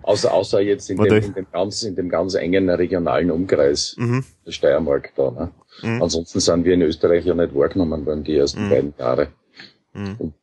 außer, 0.02 0.32
außer 0.32 0.60
jetzt 0.60 0.88
in 0.90 0.96
dem, 0.96 1.14
in 1.14 1.34
dem, 1.34 1.46
ganz, 1.50 1.82
in 1.82 1.94
dem 1.94 2.08
ganz 2.08 2.34
engen 2.34 2.70
regionalen 2.70 3.30
Umkreis 3.30 3.96
mhm. 3.98 4.24
der 4.46 4.52
Steiermark 4.52 5.12
da. 5.16 5.30
Ne? 5.30 5.50
Mhm. 5.82 6.02
Ansonsten 6.02 6.40
sind 6.40 6.64
wir 6.64 6.74
in 6.74 6.82
Österreich 6.82 7.26
ja 7.26 7.34
nicht 7.34 7.54
wahrgenommen 7.54 8.06
worden 8.06 8.24
die 8.24 8.36
ersten 8.36 8.66
mhm. 8.66 8.70
beiden 8.70 8.94
Jahre. 8.98 9.28
Mhm. 9.92 10.16
Und, 10.18 10.34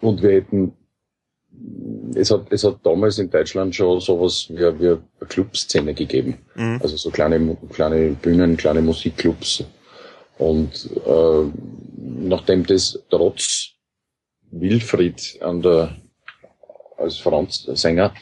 und 0.00 0.22
wir 0.22 0.30
hätten 0.30 0.72
es 2.14 2.30
hat, 2.30 2.46
es 2.50 2.64
hat 2.64 2.78
damals 2.82 3.18
in 3.18 3.30
Deutschland 3.30 3.74
schon 3.74 4.00
sowas 4.00 4.46
wie, 4.50 4.58
wie 4.58 4.88
eine 4.88 5.00
Clubszene 5.28 5.94
gegeben. 5.94 6.38
Mhm. 6.54 6.80
Also 6.82 6.96
so 6.96 7.10
kleine, 7.10 7.56
kleine 7.72 8.10
Bühnen, 8.10 8.56
kleine 8.56 8.82
Musikclubs. 8.82 9.64
Und 10.38 10.90
äh, 11.06 11.44
nachdem 11.96 12.64
das 12.66 12.98
trotz 13.10 13.72
Wilfried 14.50 15.38
an 15.40 15.62
der, 15.62 15.96
als 16.96 17.18
Franz 17.18 17.62
Sänger, 17.74 18.14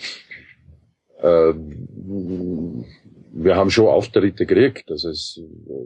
äh, 1.21 1.55
wir 3.41 3.57
haben 3.57 3.71
schon 3.71 3.87
Auftritte 3.87 4.47
gekriegt. 4.47 4.91
Also 4.91 5.11
es, 5.11 5.41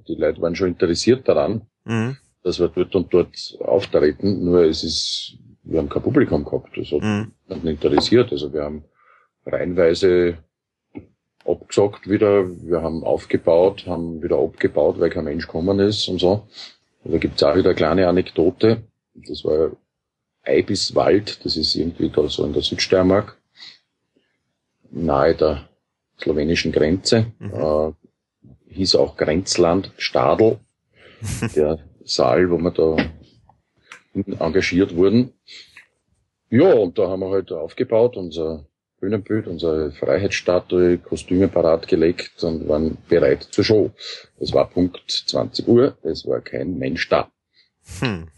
die 0.09 0.15
Leute 0.15 0.41
waren 0.41 0.57
schon 0.57 0.69
interessiert 0.69 1.29
daran, 1.29 1.63
mhm. 1.85 2.17
dass 2.43 2.59
wir 2.59 2.69
dort 2.69 2.95
und 2.95 3.13
dort 3.13 3.59
auftreten. 3.61 4.45
Nur 4.45 4.65
es 4.65 4.83
ist 4.83 5.37
wir 5.65 5.79
haben 5.79 5.89
kein 5.89 6.03
Publikum 6.03 6.45
gehabt. 6.45 6.77
Das 6.77 6.91
hat 6.91 7.03
mhm. 7.03 7.69
interessiert. 7.69 8.33
Also 8.33 8.53
wir 8.53 8.63
haben 8.63 8.85
reihenweise 9.47 10.39
abgesagt 11.45 12.09
wieder, 12.09 12.49
wir 12.49 12.83
haben 12.83 13.03
aufgebaut, 13.03 13.85
haben 13.87 14.23
wieder 14.23 14.39
abgebaut, 14.39 15.01
weil 15.01 15.11
kein 15.11 15.25
Mensch 15.25 15.47
gekommen 15.47 15.81
ist 15.81 16.09
und 16.09 16.21
so. 16.21 16.47
Da 17.05 17.19
gibt's 17.19 17.43
auch 17.43 17.57
wieder 17.57 17.71
eine 17.71 17.77
kleine 17.77 18.09
Anekdote. 18.09 18.85
Das 19.15 19.45
war 19.45 19.73
Eibiswald, 20.45 21.45
das 21.45 21.57
ist 21.57 21.75
irgendwie 21.75 22.11
da 22.11 22.29
so 22.29 22.45
in 22.45 22.53
der 22.53 22.63
Südsteiermark, 22.63 23.37
nahe 24.91 25.35
der 25.35 25.69
slowenischen 26.21 26.73
Grenze. 26.73 27.33
Mhm. 27.39 27.53
Äh, 27.55 27.93
hieß 28.73 28.97
auch 28.97 29.17
Grenzland 29.17 29.93
Stadel, 29.99 30.59
der 31.57 31.79
Saal, 32.05 32.51
wo 32.51 32.59
man 32.59 32.75
da 32.75 32.97
engagiert 34.15 34.95
wurden. 34.97 35.33
Ja, 36.51 36.73
und 36.75 36.99
da 36.99 37.09
haben 37.09 37.21
wir 37.21 37.31
halt 37.31 37.51
aufgebaut, 37.51 38.17
unser 38.17 38.67
Bühnenbild, 39.01 39.49
unsere 39.49 39.91
Freiheitsstatue, 39.93 40.99
Kostüme 40.99 41.49
parat 41.49 41.89
gelegt 41.89 42.45
und 42.45 42.69
waren 42.69 42.99
bereit 43.09 43.43
zur 43.51 43.65
Show. 43.65 43.91
Es 44.39 44.53
war 44.53 44.71
Punkt 44.71 45.03
20 45.09 45.67
Uhr, 45.67 45.97
es 46.03 46.27
war 46.27 46.41
kein 46.41 46.79
Mensch 46.79 47.09
da. 47.09 47.31
Hm. 48.01 48.29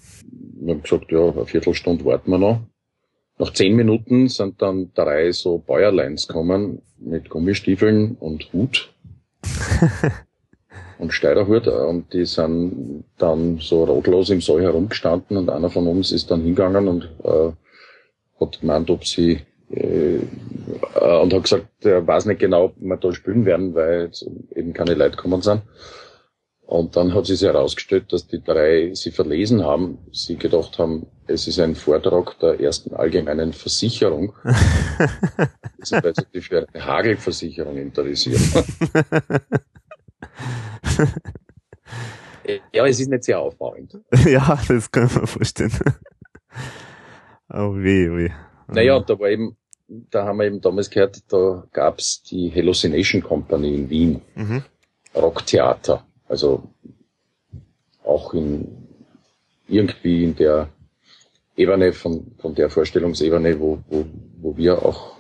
Wir 0.61 0.75
haben 0.75 0.83
gesagt, 0.83 1.13
ja, 1.13 1.29
eine 1.29 1.45
Viertelstunde 1.45 2.05
warten 2.05 2.31
wir 2.31 2.39
noch. 2.39 2.61
Nach 3.39 3.53
zehn 3.53 3.75
Minuten 3.75 4.29
sind 4.29 4.63
dann 4.63 4.93
drei 4.95 5.33
so 5.33 5.59
Bäuerleins 5.59 6.29
gekommen 6.29 6.83
mit 6.99 7.29
Gummistiefeln 7.29 8.17
und 8.19 8.53
Hut. 8.53 8.95
und 10.99 11.13
Steirerhut 11.13 11.67
und 11.69 12.13
die 12.13 12.25
sind 12.25 13.05
dann 13.19 13.59
so 13.59 13.85
rotlos 13.85 14.31
im 14.31 14.41
Saal 14.41 14.63
herumgestanden 14.63 15.37
und 15.37 15.51
einer 15.51 15.71
von 15.71 15.87
uns 15.87 16.13
ist 16.13 16.31
dann 16.31 16.43
hingegangen 16.43 16.89
und 16.89 17.11
äh, 17.25 17.53
hat 18.41 18.61
gemeint, 18.61 18.91
ob 18.91 19.07
sie 19.07 19.41
äh, 19.71 20.17
äh, 20.17 21.21
und 21.21 21.33
hat 21.33 21.43
gesagt, 21.43 21.85
er 21.85 22.07
weiß 22.07 22.27
nicht 22.27 22.41
genau, 22.41 22.65
ob 22.65 22.75
wir 22.79 22.97
da 22.97 23.13
spielen 23.13 23.45
werden, 23.45 23.75
weil 23.75 24.11
eben 24.55 24.73
keine 24.73 24.95
Leute 24.95 25.17
gekommen 25.17 25.43
sind. 25.43 25.63
Und 26.67 26.97
dann 26.97 27.13
hat 27.13 27.27
sich 27.27 27.43
herausgestellt, 27.43 28.11
dass 28.13 28.27
die 28.27 28.43
drei 28.43 28.95
sie 28.95 29.11
verlesen 29.11 29.65
haben. 29.65 29.99
Sie 30.13 30.37
gedacht 30.37 30.79
haben, 30.79 31.07
es 31.27 31.47
ist 31.47 31.61
ein 31.61 31.75
Vortrag 31.75 32.39
der 32.39 32.59
ersten 32.59 32.95
allgemeinen 32.95 33.53
Versicherung. 33.53 34.33
sie 35.83 36.01
sich 36.33 36.49
für 36.49 36.67
eine 36.73 36.87
Hagelversicherung 36.87 37.77
interessieren. 37.77 38.41
ja, 42.73 42.87
es 42.87 43.01
ist 43.01 43.09
nicht 43.09 43.25
sehr 43.25 43.41
aufbauend. 43.41 43.99
ja, 44.27 44.59
das 44.69 44.91
kann 44.91 45.11
man 45.15 45.27
vorstellen. 45.27 45.73
Oh 47.53 47.75
weh, 47.77 48.11
weh. 48.11 48.31
Naja, 48.69 49.01
da 49.01 49.19
war 49.19 49.29
eben, 49.29 49.57
da 49.89 50.25
haben 50.25 50.39
wir 50.39 50.47
eben 50.47 50.61
damals 50.61 50.91
gehört, 50.91 51.21
da 51.33 51.65
gab's 51.73 52.23
die 52.23 52.53
Hallucination 52.55 53.23
Company 53.23 53.75
in 53.75 53.91
Wien. 53.91 54.23
Mhm. 54.35 54.65
Rocktheater. 55.15 56.07
Also 56.29 56.71
auch 58.03 58.35
in 58.35 58.85
irgendwie 59.69 60.25
in 60.25 60.37
der 60.37 60.69
Ebene 61.57 61.93
von, 61.93 62.35
von 62.39 62.55
der 62.55 62.69
Vorstellungsebene, 62.69 63.59
wo, 63.61 63.79
wo, 63.89 64.05
wo 64.39 64.57
wir 64.57 64.85
auch 64.85 65.17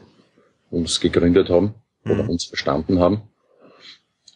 uns 0.70 1.00
gegründet 1.00 1.48
haben 1.48 1.74
oder 2.04 2.24
mhm. 2.24 2.30
uns 2.30 2.44
verstanden 2.44 2.98
haben. 2.98 3.22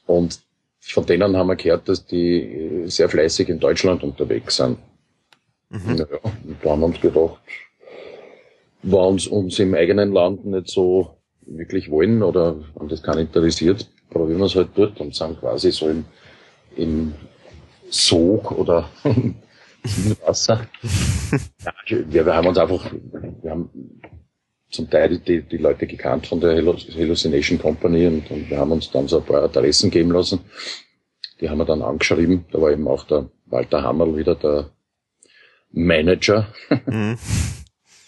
Und 0.06 0.40
von 0.80 1.06
denen 1.06 1.36
haben 1.36 1.48
wir 1.48 1.56
gehört, 1.56 1.88
dass 1.88 2.06
die 2.06 2.84
sehr 2.86 3.08
fleißig 3.08 3.48
in 3.48 3.60
Deutschland 3.60 4.02
unterwegs 4.02 4.56
sind. 4.56 4.78
Mhm. 5.70 5.96
Ja, 5.96 6.06
und 6.22 6.56
da 6.62 6.70
haben 6.70 6.80
wir 6.80 6.86
uns 6.86 7.00
gedacht, 7.00 7.40
war 8.82 9.08
uns, 9.08 9.26
uns 9.26 9.58
im 9.58 9.74
eigenen 9.74 10.12
Land 10.12 10.46
nicht 10.46 10.68
so 10.68 11.18
wirklich 11.42 11.90
wollen 11.90 12.22
oder 12.22 12.56
haben 12.78 12.88
das 12.88 13.02
keinen 13.02 13.20
interessiert, 13.20 13.88
probieren 14.10 14.38
wir 14.38 14.46
es 14.46 14.54
halt 14.54 14.70
dort 14.74 15.00
und 15.00 15.14
sind 15.14 15.40
quasi 15.40 15.72
so 15.72 15.88
im, 15.88 16.04
im 16.76 17.14
Sog 17.90 18.52
oder 18.52 18.88
im 19.04 19.36
Wasser. 20.24 20.66
ja, 21.64 21.72
wir, 21.86 22.26
wir 22.26 22.34
haben 22.34 22.48
uns 22.48 22.58
einfach, 22.58 22.92
wir 23.42 23.50
haben 23.50 23.97
zum 24.70 24.90
Teil 24.90 25.18
die, 25.18 25.42
die 25.42 25.56
Leute 25.56 25.86
gekannt 25.86 26.26
von 26.26 26.40
der 26.40 26.56
Hallucination 26.56 27.58
Company 27.58 28.06
und, 28.06 28.30
und 28.30 28.50
wir 28.50 28.58
haben 28.58 28.72
uns 28.72 28.90
dann 28.90 29.08
so 29.08 29.18
ein 29.18 29.24
paar 29.24 29.42
Adressen 29.42 29.90
geben 29.90 30.10
lassen. 30.10 30.40
Die 31.40 31.48
haben 31.48 31.58
wir 31.58 31.64
dann 31.64 31.82
angeschrieben. 31.82 32.44
Da 32.50 32.60
war 32.60 32.70
eben 32.70 32.88
auch 32.88 33.04
der 33.04 33.30
Walter 33.46 33.82
Hammerl 33.82 34.16
wieder 34.16 34.34
der 34.34 34.70
Manager. 35.70 36.52
Mhm. 36.86 37.18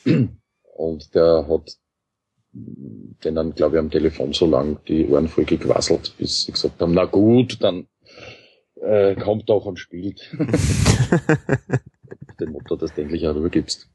Und 0.77 1.15
der 1.15 1.47
hat 1.47 1.77
denen, 2.53 3.55
glaube 3.55 3.77
ich, 3.77 3.81
am 3.81 3.91
Telefon 3.91 4.33
so 4.33 4.47
lang 4.47 4.79
die 4.89 5.07
Ohren 5.07 5.29
voll 5.29 5.45
gequasselt, 5.45 6.15
bis 6.17 6.45
sie 6.45 6.53
gesagt 6.53 6.81
haben, 6.81 6.95
na 6.95 7.05
gut, 7.05 7.63
dann 7.63 7.87
äh, 8.81 9.15
kommt 9.15 9.49
doch 9.49 9.67
und 9.67 9.79
spielt. 9.79 10.33
Den 12.41 12.53
Motto, 12.53 12.77
dass 12.77 12.95
du 12.95 13.03
endlich 13.03 13.25
eine 13.25 13.39
Ruhe 13.39 13.51
gibst. 13.51 13.91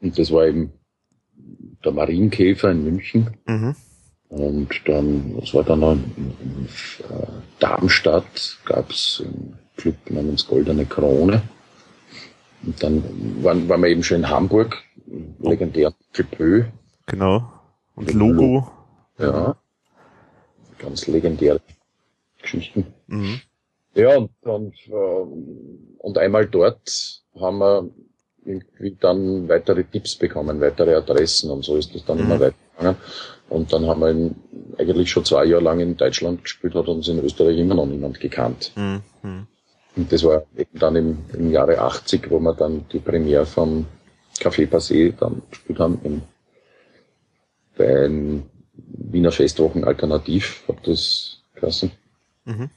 Und 0.00 0.18
das 0.18 0.32
war 0.32 0.46
eben 0.46 0.72
der 1.86 1.92
Marienkäfer 1.92 2.70
in 2.70 2.84
München. 2.84 3.30
Mhm. 3.46 3.76
Und 4.28 4.68
dann, 4.86 5.36
was 5.36 5.54
war 5.54 5.62
dann 5.62 5.80
noch 5.80 5.92
in, 5.92 6.68
äh, 7.10 7.26
Darmstadt, 7.60 8.58
gab 8.64 8.90
es 8.90 9.22
einen 9.24 9.58
Club 9.76 9.94
namens 10.10 10.46
Goldene 10.46 10.84
Krone. 10.84 11.42
Und 12.64 12.82
dann 12.82 13.02
waren, 13.42 13.68
waren 13.68 13.80
wir 13.82 13.88
eben 13.88 14.02
schon 14.02 14.18
in 14.18 14.28
Hamburg, 14.28 14.76
legendär 15.38 15.94
Club 16.12 16.72
Genau. 17.06 17.52
Und 17.94 18.12
Logo. 18.12 18.70
Ja. 19.18 19.56
Ganz 20.78 21.06
legendäre 21.06 21.60
Geschichten. 22.42 22.86
Mhm. 23.06 23.40
Ja, 23.94 24.16
und, 24.16 24.30
und, 24.42 24.74
äh, 24.88 24.92
und 25.98 26.18
einmal 26.18 26.46
dort 26.46 27.22
haben 27.40 27.58
wir 27.58 27.90
irgendwie 28.46 28.96
dann 29.00 29.48
weitere 29.48 29.84
Tipps 29.84 30.16
bekommen, 30.16 30.60
weitere 30.60 30.94
Adressen 30.94 31.50
und 31.50 31.64
so 31.64 31.76
ist 31.76 31.94
das 31.94 32.04
dann 32.04 32.18
mhm. 32.18 32.24
immer 32.24 32.40
weitergegangen. 32.40 32.96
Und 33.48 33.72
dann 33.72 33.86
haben 33.86 34.00
wir 34.00 34.10
in, 34.10 34.34
eigentlich 34.78 35.10
schon 35.10 35.24
zwei 35.24 35.44
Jahre 35.44 35.62
lang 35.62 35.80
in 35.80 35.96
Deutschland 35.96 36.42
gespielt, 36.42 36.74
hat 36.74 36.88
uns 36.88 37.08
in 37.08 37.22
Österreich 37.22 37.58
immer 37.58 37.74
noch 37.74 37.86
niemand 37.86 38.20
gekannt. 38.20 38.72
Mhm. 38.76 39.02
Und 39.96 40.12
das 40.12 40.24
war 40.24 40.44
eben 40.56 40.78
dann 40.78 40.96
im, 40.96 41.18
im 41.32 41.52
Jahre 41.52 41.78
80, 41.78 42.30
wo 42.30 42.38
wir 42.40 42.54
dann 42.54 42.84
die 42.92 42.98
Premiere 42.98 43.46
vom 43.46 43.86
Café 44.38 44.68
Passé 44.68 45.14
dann 45.18 45.42
gespielt 45.50 45.78
haben, 45.78 45.98
in, 46.04 46.22
bei 47.76 48.04
einem 48.04 48.44
Wiener 48.74 49.32
Festwochen 49.32 49.84
Alternativ, 49.84 50.64
hab 50.68 50.82
das 50.82 51.38
geheißen. 51.54 51.90
Mhm. 52.44 52.70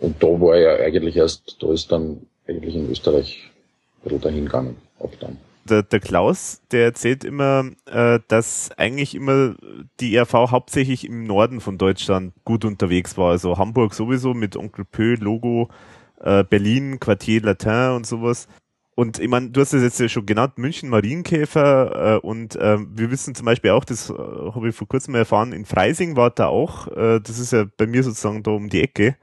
Und 0.00 0.22
da 0.22 0.26
war 0.26 0.56
ja 0.56 0.76
eigentlich 0.76 1.16
erst, 1.16 1.62
da 1.62 1.72
ist 1.72 1.92
dann 1.92 2.26
eigentlich 2.46 2.74
in 2.74 2.90
Österreich 2.90 3.50
bisschen 4.06 4.22
dahin 4.22 4.44
gegangen 4.46 4.76
dann. 5.20 5.38
Der, 5.68 5.82
der 5.82 6.00
Klaus, 6.00 6.60
der 6.70 6.84
erzählt 6.84 7.24
immer, 7.24 7.70
äh, 7.86 8.20
dass 8.28 8.70
eigentlich 8.76 9.14
immer 9.14 9.56
die 9.98 10.14
ERV 10.14 10.32
hauptsächlich 10.32 11.04
im 11.04 11.24
Norden 11.24 11.60
von 11.60 11.76
Deutschland 11.76 12.32
gut 12.44 12.64
unterwegs 12.64 13.18
war. 13.18 13.32
Also 13.32 13.58
Hamburg 13.58 13.94
sowieso 13.94 14.32
mit 14.32 14.56
Onkel 14.56 14.84
Pö, 14.84 15.16
Logo, 15.16 15.68
äh, 16.20 16.44
Berlin, 16.44 17.00
Quartier 17.00 17.42
Latin 17.42 17.96
und 17.96 18.06
sowas. 18.06 18.46
Und 18.94 19.18
ich 19.18 19.28
meine, 19.28 19.50
du 19.50 19.60
hast 19.60 19.74
es 19.74 19.82
jetzt 19.82 20.00
ja 20.00 20.08
schon 20.08 20.24
genannt, 20.24 20.56
München 20.56 20.88
Marienkäfer 20.88 22.14
äh, 22.14 22.18
und 22.26 22.56
äh, 22.56 22.78
wir 22.78 23.10
wissen 23.10 23.34
zum 23.34 23.44
Beispiel 23.44 23.72
auch, 23.72 23.84
das 23.84 24.08
äh, 24.08 24.14
habe 24.14 24.70
ich 24.70 24.74
vor 24.74 24.88
kurzem 24.88 25.14
erfahren, 25.14 25.52
in 25.52 25.66
Freising 25.66 26.16
war 26.16 26.30
da 26.30 26.46
auch, 26.46 26.88
äh, 26.96 27.20
das 27.20 27.38
ist 27.38 27.52
ja 27.52 27.66
bei 27.76 27.86
mir 27.86 28.02
sozusagen 28.02 28.42
da 28.42 28.52
um 28.52 28.70
die 28.70 28.82
Ecke. 28.82 29.16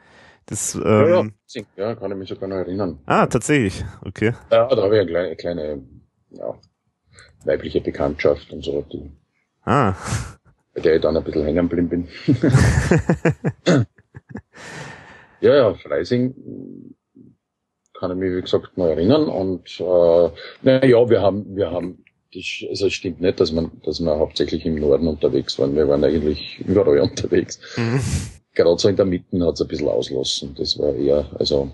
Das, 0.45 0.75
ähm, 0.75 0.81
ja, 0.83 1.61
ja, 1.61 1.63
ja, 1.77 1.95
kann 1.95 2.11
ich 2.11 2.17
mich 2.17 2.29
sogar 2.29 2.49
noch 2.49 2.57
erinnern. 2.57 2.99
Ah, 3.05 3.27
tatsächlich, 3.27 3.85
okay. 4.03 4.33
Ja, 4.51 4.67
da 4.67 4.83
habe 4.83 4.95
ich 4.95 5.01
eine 5.01 5.09
kleine, 5.09 5.35
kleine 5.37 5.83
ja, 6.31 6.59
weibliche 7.45 7.79
Bekanntschaft 7.79 8.51
und 8.51 8.63
so, 8.63 8.81
die, 8.91 9.09
ah. 9.63 9.95
bei 10.73 10.81
der 10.81 10.95
ich 10.95 11.01
dann 11.01 11.15
ein 11.15 11.23
bisschen 11.23 11.45
hängen 11.45 11.69
geblieben 11.69 11.89
bin. 11.89 12.07
ja, 15.39 15.55
ja, 15.55 15.73
Freising 15.75 16.35
kann 17.97 18.11
ich 18.11 18.17
mich, 18.17 18.35
wie 18.35 18.41
gesagt, 18.41 18.77
noch 18.77 18.87
erinnern. 18.87 19.29
Und 19.29 19.79
äh, 19.79 20.29
naja, 20.61 21.09
wir 21.09 21.21
haben, 21.21 21.55
wir 21.55 21.71
haben, 21.71 22.03
das, 22.33 22.65
also 22.69 22.87
es 22.87 22.93
stimmt 22.93 23.21
nicht, 23.21 23.39
dass 23.39 23.53
man, 23.53 23.71
dass 23.85 24.01
wir 24.01 24.19
hauptsächlich 24.19 24.65
im 24.65 24.75
Norden 24.75 25.07
unterwegs 25.07 25.57
waren. 25.57 25.73
Wir 25.75 25.87
waren 25.87 26.03
eigentlich 26.03 26.59
überall 26.59 26.99
unterwegs. 26.99 27.61
Mhm 27.77 28.01
gerade 28.53 28.77
so 28.77 28.89
in 28.89 28.95
der 28.95 29.05
Mitte 29.05 29.45
hat 29.45 29.55
es 29.55 29.61
ein 29.61 29.67
bisschen 29.67 29.87
auslassen. 29.87 30.55
Das 30.57 30.77
war 30.77 30.93
eher, 30.93 31.25
also 31.39 31.71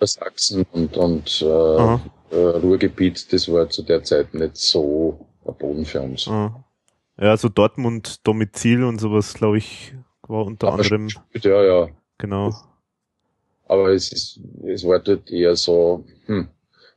Sachsen 0.00 0.64
und, 0.72 0.96
und 0.96 1.42
äh, 1.42 2.34
äh, 2.34 2.56
Ruhrgebiet, 2.58 3.32
das 3.32 3.50
war 3.52 3.68
zu 3.68 3.82
der 3.82 4.02
Zeit 4.02 4.32
nicht 4.32 4.56
so 4.56 5.26
ein 5.46 5.54
Boden 5.56 5.84
für 5.84 6.00
uns. 6.00 6.26
Aha. 6.28 6.64
Ja, 7.18 7.30
also 7.30 7.48
Dortmund 7.48 8.26
Domizil 8.26 8.82
und 8.84 8.98
sowas, 8.98 9.34
glaube 9.34 9.58
ich, 9.58 9.94
war 10.22 10.46
unter 10.46 10.68
Aber 10.68 10.78
anderem. 10.78 11.08
Ja, 11.34 11.62
ja. 11.62 11.88
Genau. 12.16 12.54
Aber 13.66 13.90
es 13.90 14.10
ist, 14.10 14.40
es 14.66 14.84
war 14.86 14.98
dort 15.00 15.30
eher 15.30 15.54
so, 15.54 16.04
hm, 16.26 16.48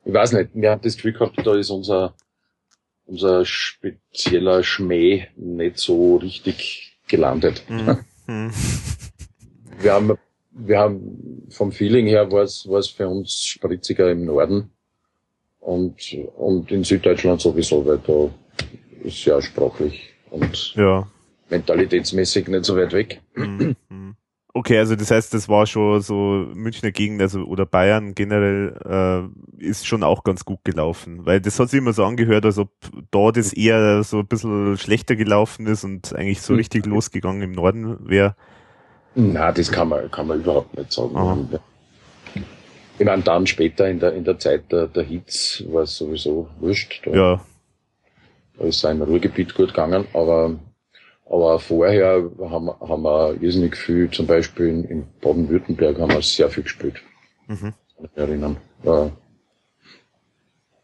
ich 0.05 0.13
weiß 0.13 0.33
nicht, 0.33 0.51
wir 0.53 0.71
haben 0.71 0.81
das 0.81 0.95
Gefühl 0.95 1.13
gehabt, 1.13 1.45
da 1.45 1.55
ist 1.55 1.69
unser, 1.69 2.15
unser 3.05 3.45
spezieller 3.45 4.63
Schmäh 4.63 5.27
nicht 5.35 5.77
so 5.77 6.17
richtig 6.17 6.97
gelandet. 7.07 7.63
Mhm. 7.69 8.51
Wir 9.79 9.93
haben, 9.93 10.17
wir 10.51 10.79
haben 10.79 11.47
vom 11.49 11.71
Feeling 11.71 12.07
her 12.07 12.31
war 12.31 12.43
es, 12.43 12.67
war 12.67 12.79
es 12.79 12.89
für 12.89 13.07
uns 13.07 13.43
spritziger 13.43 14.11
im 14.11 14.25
Norden 14.25 14.69
und, 15.59 15.95
und 16.37 16.71
in 16.71 16.83
Süddeutschland 16.83 17.41
sowieso, 17.41 17.85
weil 17.85 17.99
da 17.99 18.29
ist 19.03 19.25
ja 19.25 19.41
sprachlich 19.41 20.13
und 20.29 20.75
ja. 20.75 21.07
mentalitätsmäßig 21.49 22.47
nicht 22.47 22.65
so 22.65 22.75
weit 22.75 22.93
weg. 22.93 23.21
Mhm. 23.35 23.75
Okay, 24.55 24.77
also 24.77 24.95
das 24.95 25.09
heißt, 25.09 25.33
das 25.33 25.49
war 25.49 25.65
schon 25.65 25.99
so 26.01 26.47
Münchner 26.53 26.91
Gegend, 26.91 27.21
also 27.21 27.43
oder 27.45 27.65
Bayern 27.65 28.13
generell 28.13 29.31
äh, 29.59 29.65
ist 29.65 29.87
schon 29.87 30.03
auch 30.03 30.23
ganz 30.23 30.45
gut 30.45 30.59
gelaufen, 30.63 31.25
weil 31.25 31.41
das 31.41 31.59
hat 31.59 31.71
sich 31.71 31.79
immer 31.79 31.93
so 31.93 32.05
angehört, 32.05 32.45
als 32.45 32.59
ob 32.59 32.69
da 33.09 33.31
das 33.31 33.51
eher 33.51 34.03
so 34.03 34.19
ein 34.19 34.27
bisschen 34.27 34.77
schlechter 34.77 35.15
gelaufen 35.15 35.65
ist 35.65 35.83
und 35.83 36.13
eigentlich 36.13 36.41
so 36.41 36.53
richtig 36.55 36.85
losgegangen 36.85 37.41
im 37.41 37.51
Norden 37.51 37.97
wäre. 38.07 38.35
Na, 39.15 39.51
das 39.51 39.71
kann 39.71 39.89
man, 39.89 40.09
kann 40.09 40.27
man 40.27 40.39
überhaupt 40.39 40.75
nicht 40.77 40.91
sagen. 40.91 41.15
Aha. 41.15 41.37
Ich 42.99 43.05
meine, 43.05 43.23
dann 43.23 43.47
später 43.47 43.89
in 43.89 43.99
der, 43.99 44.13
in 44.13 44.23
der 44.23 44.39
Zeit 44.39 44.71
der, 44.71 44.87
der 44.87 45.03
Hits 45.03 45.63
war 45.67 45.83
es 45.83 45.97
sowieso 45.97 46.47
wurscht. 46.59 47.01
Da, 47.05 47.11
ja. 47.11 47.45
da 48.57 48.65
ist 48.65 48.79
sein 48.79 49.01
Ruhrgebiet 49.01 49.55
gut 49.55 49.69
gegangen, 49.69 50.05
aber, 50.13 50.55
aber 51.25 51.59
vorher 51.59 52.29
haben, 52.39 52.69
haben 52.69 53.03
wir 53.03 53.41
irrsinnig 53.41 53.75
viel, 53.75 54.09
zum 54.11 54.27
Beispiel 54.27 54.67
in, 54.67 54.83
in 54.85 55.07
Baden-Württemberg 55.21 55.99
haben 55.99 56.13
wir 56.13 56.21
sehr 56.21 56.49
viel 56.49 56.63
gespielt. 56.63 57.01
Mhm. 57.47 57.57
Kann 57.57 57.73
ich 57.95 58.01
mich 58.01 58.17
erinnern. 58.17 58.57
Ja. 58.83 59.11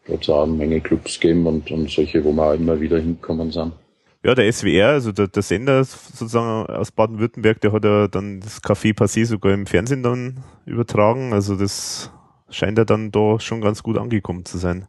Da 0.06 0.14
hat 0.14 0.24
es 0.24 0.30
auch 0.30 0.44
eine 0.44 0.54
Menge 0.54 0.82
Clubs 0.82 1.20
gegeben 1.20 1.46
und, 1.46 1.70
und 1.70 1.90
solche, 1.92 2.24
wo 2.24 2.32
wir 2.32 2.44
auch 2.44 2.54
immer 2.54 2.80
wieder 2.82 2.98
hingekommen 2.98 3.52
sind. 3.52 3.74
Ja, 4.22 4.36
der 4.36 4.52
SWR, 4.52 4.90
also 4.90 5.14
der, 5.14 5.28
der 5.28 5.42
Sender 5.42 5.84
sozusagen 5.86 6.70
aus 6.70 6.92
Baden-Württemberg, 6.92 7.62
der 7.62 7.72
hat 7.72 7.86
ja 7.86 8.08
dann 8.10 8.42
das 8.42 8.62
Café 8.62 8.94
Passé 8.94 9.26
sogar 9.26 9.54
im 9.54 9.66
Fernsehen 9.66 10.04
dann 10.04 10.44
übertragen. 10.66 11.32
Also 11.32 11.56
das 11.56 12.12
scheint 12.50 12.78
ja 12.78 12.84
dann 12.84 13.12
da 13.12 13.40
schon 13.40 13.62
ganz 13.62 13.82
gut 13.82 13.98
angekommen 13.98 14.44
zu 14.44 14.58
sein. 14.58 14.88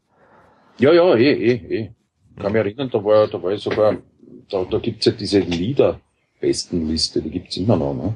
Ja, 0.79 0.93
ja, 0.93 1.15
eh, 1.15 1.33
eh, 1.33 1.79
eh. 1.79 1.91
Kann 2.37 2.53
mich 2.53 2.61
erinnern, 2.61 2.91
da 2.91 3.05
war, 3.05 3.29
da 3.29 3.41
war 3.41 3.53
ich 3.53 3.63
sogar, 3.63 3.99
da, 4.49 4.65
da 4.65 4.79
gibt's 4.79 5.07
ja 5.07 5.13
diese 5.13 5.41
Liederbestenliste, 5.41 7.23
die 7.23 7.31
gibt's 7.31 7.57
immer 7.57 7.77
noch, 7.77 7.95
ne? 7.95 8.15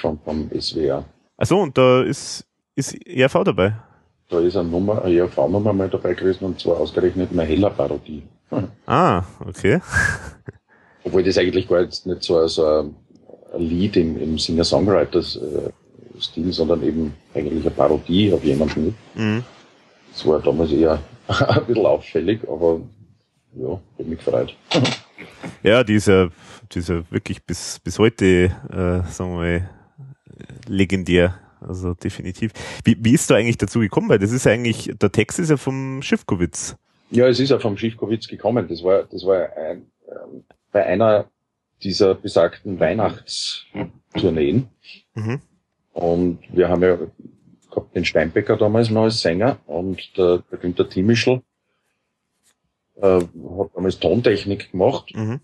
Vom, 0.00 0.18
vom 0.20 0.48
SWR. 0.58 1.04
Achso, 1.36 1.60
und 1.60 1.76
da 1.76 2.02
ist, 2.02 2.46
ist 2.74 2.94
ERV 3.06 3.44
dabei? 3.44 3.74
Da 4.28 4.40
ist 4.40 4.56
eine 4.56 4.68
Nummer, 4.68 5.02
eine 5.02 5.14
ERV-Nummer 5.14 5.72
mal 5.72 5.88
dabei 5.88 6.14
gewesen, 6.14 6.44
und 6.44 6.60
zwar 6.60 6.78
ausgerechnet 6.78 7.30
eine 7.32 7.44
Heller-Parodie. 7.44 8.22
Ah, 8.86 9.22
okay. 9.46 9.80
Obwohl 11.04 11.22
das 11.22 11.38
eigentlich 11.38 11.66
gar 11.66 11.80
jetzt 11.80 12.06
nicht 12.06 12.22
so, 12.22 12.46
so 12.46 12.66
ein 12.66 12.94
Lied 13.56 13.96
im, 13.96 14.20
im 14.20 14.38
Singer-Songwriters-Stil, 14.38 16.52
sondern 16.52 16.82
eben 16.82 17.14
eigentlich 17.34 17.64
eine 17.64 17.70
Parodie 17.70 18.30
auf 18.32 18.44
jemanden. 18.44 18.94
Mhm. 19.14 19.44
Das 20.12 20.26
war 20.26 20.40
damals 20.40 20.72
eher 20.72 21.00
ein 21.28 21.64
bisschen 21.64 21.86
auffällig, 21.86 22.40
aber 22.48 22.80
ja, 23.54 23.80
hat 23.98 24.06
mich 24.06 24.18
gefreut. 24.18 24.54
Ja, 25.62 25.84
dieser, 25.84 26.30
dieser 26.70 27.10
wirklich 27.10 27.42
bis, 27.44 27.78
bis 27.78 27.98
heute, 27.98 28.50
äh, 28.70 29.02
sagen 29.10 29.30
wir 29.30 29.36
mal, 29.36 29.70
legendär. 30.66 31.38
Also 31.60 31.94
definitiv. 31.94 32.52
Wie, 32.84 32.96
wie 33.00 33.14
ist 33.14 33.28
du 33.30 33.34
eigentlich 33.34 33.58
dazu 33.58 33.80
gekommen? 33.80 34.08
Weil 34.08 34.18
das 34.18 34.32
ist 34.32 34.44
ja 34.44 34.52
eigentlich, 34.52 34.92
der 35.00 35.12
Text 35.12 35.38
ist 35.38 35.50
ja 35.50 35.56
vom 35.56 36.02
Schiffkowitz. 36.02 36.76
Ja, 37.10 37.26
es 37.26 37.40
ist 37.40 37.50
ja 37.50 37.58
vom 37.58 37.76
Schiffkowitz 37.76 38.28
gekommen. 38.28 38.68
Das 38.68 38.82
war, 38.82 39.04
das 39.04 39.24
war 39.24 39.48
ein, 39.56 39.90
ähm, 40.08 40.44
bei 40.72 40.84
einer 40.84 41.26
dieser 41.82 42.14
besagten 42.14 42.78
Weihnachtstourneen. 42.80 44.68
Mhm. 45.14 45.40
Und 45.92 46.38
wir 46.50 46.68
haben 46.68 46.82
ja 46.82 46.98
gehabt 47.70 47.94
den 47.94 48.04
Steinbecker 48.04 48.56
damals 48.56 48.90
noch 48.90 49.04
als 49.04 49.20
Sänger 49.20 49.58
und 49.66 50.16
der, 50.16 50.44
der 50.50 50.58
Günther 50.58 50.88
Timischl 50.88 51.42
äh, 52.96 53.20
hat 53.20 53.70
damals 53.74 53.98
Tontechnik 53.98 54.72
gemacht. 54.72 55.12
Mhm. 55.14 55.40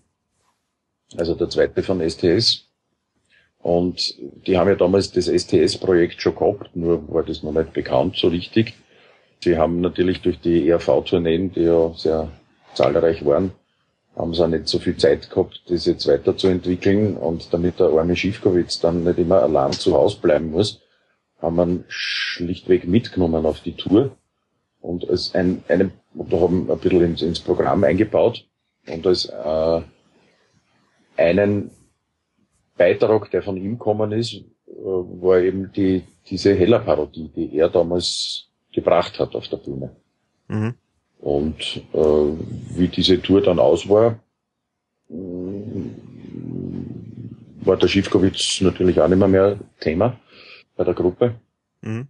Also 1.17 1.35
der 1.35 1.49
zweite 1.49 1.83
von 1.83 2.01
STS. 2.07 2.69
Und 3.65 4.13
die 4.45 4.59
haben 4.59 4.69
ja 4.69 4.75
damals 4.75 5.11
das 5.11 5.25
STS-Projekt 5.25 6.21
schon 6.21 6.35
gehabt, 6.35 6.75
nur 6.75 7.11
war 7.11 7.23
das 7.23 7.41
noch 7.41 7.51
nicht 7.51 7.73
bekannt 7.73 8.15
so 8.15 8.27
richtig. 8.27 8.75
Sie 9.43 9.57
haben 9.57 9.81
natürlich 9.81 10.21
durch 10.21 10.39
die 10.39 10.69
ERV-Tourneen, 10.69 11.51
die 11.51 11.61
ja 11.61 11.91
sehr 11.95 12.31
zahlreich 12.75 13.25
waren, 13.25 13.53
haben 14.15 14.35
sie 14.35 14.43
auch 14.43 14.49
nicht 14.49 14.67
so 14.67 14.77
viel 14.77 14.97
Zeit 14.97 15.31
gehabt, 15.31 15.63
das 15.67 15.87
jetzt 15.87 16.05
weiterzuentwickeln. 16.05 17.17
Und 17.17 17.51
damit 17.55 17.79
der 17.79 17.87
arme 17.87 18.15
Schiefkowitz 18.15 18.81
dann 18.81 19.03
nicht 19.03 19.17
immer 19.17 19.41
allein 19.41 19.71
zu 19.71 19.95
Hause 19.95 20.19
bleiben 20.21 20.51
muss, 20.51 20.79
haben 21.41 21.55
wir 21.55 21.83
schlichtweg 21.87 22.87
mitgenommen 22.87 23.47
auf 23.47 23.61
die 23.61 23.73
Tour 23.73 24.15
und 24.79 25.09
als 25.09 25.33
ein, 25.33 25.63
eine, 25.69 25.89
da 26.13 26.39
haben 26.39 26.69
ein 26.69 26.77
bisschen 26.77 27.01
ins, 27.01 27.23
ins 27.23 27.39
Programm 27.39 27.83
eingebaut 27.83 28.45
und 28.87 29.07
als 29.07 29.25
äh, 29.25 29.81
einen 31.17 31.71
Beitrag, 32.77 33.31
der 33.31 33.41
von 33.41 33.57
ihm 33.57 33.77
gekommen 33.77 34.11
ist, 34.11 34.33
äh, 34.33 34.43
war 34.71 35.39
eben 35.39 35.71
die, 35.71 36.03
diese 36.29 36.55
Heller-Parodie, 36.55 37.29
die 37.35 37.57
er 37.57 37.69
damals 37.69 38.47
gebracht 38.73 39.19
hat 39.19 39.35
auf 39.35 39.47
der 39.47 39.57
Bühne. 39.57 39.95
Mhm. 40.47 40.73
Und 41.19 41.81
äh, 41.93 41.97
wie 42.77 42.87
diese 42.87 43.21
Tour 43.21 43.41
dann 43.41 43.59
aus 43.59 43.87
war, 43.89 44.19
war 47.65 47.77
der 47.77 47.87
Schiffkowitz 47.87 48.61
natürlich 48.61 48.99
auch 48.99 49.07
nicht 49.07 49.17
mehr, 49.17 49.27
mehr 49.27 49.59
Thema 49.79 50.17
bei 50.75 50.83
der 50.83 50.93
Gruppe. 50.93 51.35
Mhm. 51.81 52.07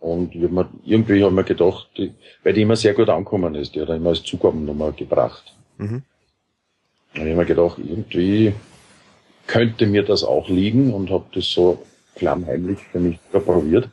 Und 0.00 0.34
ich 0.34 0.42
hab 0.42 0.50
mir, 0.50 0.68
irgendwie 0.84 1.24
haben 1.24 1.36
wir 1.36 1.44
gedacht, 1.44 1.88
die, 1.96 2.12
weil 2.42 2.52
die 2.52 2.62
immer 2.62 2.76
sehr 2.76 2.92
gut 2.92 3.08
angekommen 3.08 3.54
ist, 3.54 3.74
die 3.74 3.80
hat 3.80 3.88
er 3.88 3.96
immer 3.96 4.10
als 4.10 4.22
Zugabennummer 4.22 4.92
gebracht. 4.92 5.54
Mhm. 5.78 6.02
Und 7.14 7.14
ich 7.14 7.20
habe 7.20 7.34
mir 7.34 7.46
gedacht, 7.46 7.78
irgendwie 7.78 8.52
könnte 9.46 9.86
mir 9.86 10.02
das 10.02 10.24
auch 10.24 10.48
liegen 10.48 10.92
und 10.92 11.10
habe 11.10 11.26
das 11.34 11.50
so 11.50 11.84
klammheimlich 12.14 12.78
für 12.92 13.00
mich 13.00 13.18
probiert. 13.30 13.88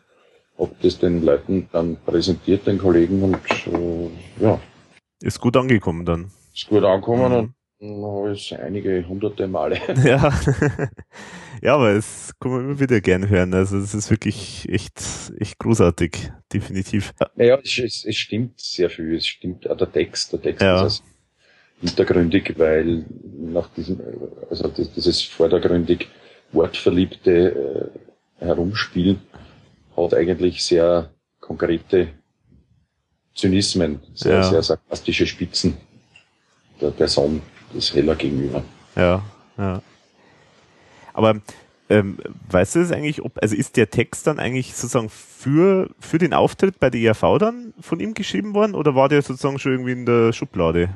Ob 0.58 0.80
das 0.82 0.99
den 0.99 1.24
Leuten 1.24 1.68
dann 1.72 1.97
präsentiert, 2.06 2.68
den 2.68 2.78
Kollegen 2.78 3.24
und 3.24 3.36
äh, 3.36 4.43
ja. 4.43 4.60
Ist 5.22 5.39
gut 5.39 5.58
angekommen 5.58 6.06
dann. 6.06 6.32
Ist 6.54 6.68
gut 6.68 6.84
angekommen 6.84 7.54
mhm. 7.80 7.89
und 7.89 8.06
habe 8.06 8.34
ich 8.34 8.56
einige 8.60 9.08
hunderte 9.08 9.47
Male. 9.47 9.80
Ja. 10.04 10.32
ja, 11.62 11.76
aber 11.76 11.91
es 11.91 12.32
kann 12.39 12.52
man 12.52 12.62
immer 12.66 12.80
wieder 12.80 13.02
gern 13.02 13.28
hören. 13.28 13.54
Also 13.54 13.78
es 13.78 13.95
ist 13.95 14.12
wirklich 14.12 14.70
echt, 14.70 15.02
echt 15.39 15.58
großartig, 15.58 16.32
definitiv. 16.54 17.14
Naja, 17.36 17.58
es, 17.64 17.80
es, 17.80 18.06
es 18.06 18.16
stimmt 18.16 18.60
sehr 18.60 18.89
viel. 18.89 19.16
Es 19.16 19.26
stimmt 19.26 19.68
auch 19.68 19.78
der 19.78 19.91
Text. 19.91 20.34
Der 20.34 20.41
Text 20.41 20.62
ja. 20.62 20.86
ist 20.86 21.04
hintergründig, 21.82 22.53
weil 22.57 23.05
nach 23.38 23.67
diesem, 23.75 23.99
also 24.49 24.67
dieses 24.69 25.21
vordergründig 25.23 26.07
wortverliebte 26.51 27.91
äh, 28.39 28.45
Herumspielen 28.45 29.19
hat 29.95 30.13
eigentlich 30.13 30.63
sehr 30.63 31.09
konkrete 31.39 32.09
Zynismen, 33.36 33.99
sehr, 34.13 34.38
ja. 34.38 34.43
sehr 34.43 34.63
sarkastische 34.63 35.25
Spitzen 35.25 35.77
der 36.79 36.91
Person 36.91 37.41
das 37.73 37.93
heller 37.93 38.15
gegenüber. 38.15 38.63
Ja, 38.95 39.23
ja. 39.57 39.82
Aber 41.13 41.41
ähm, 41.89 42.17
weißt 42.49 42.75
du 42.75 42.79
das 42.79 42.91
eigentlich, 42.91 43.21
ob, 43.21 43.38
also 43.41 43.55
ist 43.55 43.77
der 43.77 43.89
Text 43.89 44.27
dann 44.27 44.39
eigentlich 44.39 44.73
sozusagen 44.75 45.09
für, 45.09 45.89
für 45.99 46.17
den 46.17 46.34
Auftritt 46.34 46.79
bei 46.79 46.89
der 46.89 47.01
IAV 47.01 47.38
dann 47.38 47.73
von 47.79 47.99
ihm 47.99 48.13
geschrieben 48.13 48.53
worden 48.53 48.75
oder 48.75 48.95
war 48.95 49.09
der 49.09 49.21
sozusagen 49.21 49.59
schon 49.59 49.73
irgendwie 49.73 49.91
in 49.91 50.05
der 50.05 50.32
Schublade? 50.34 50.89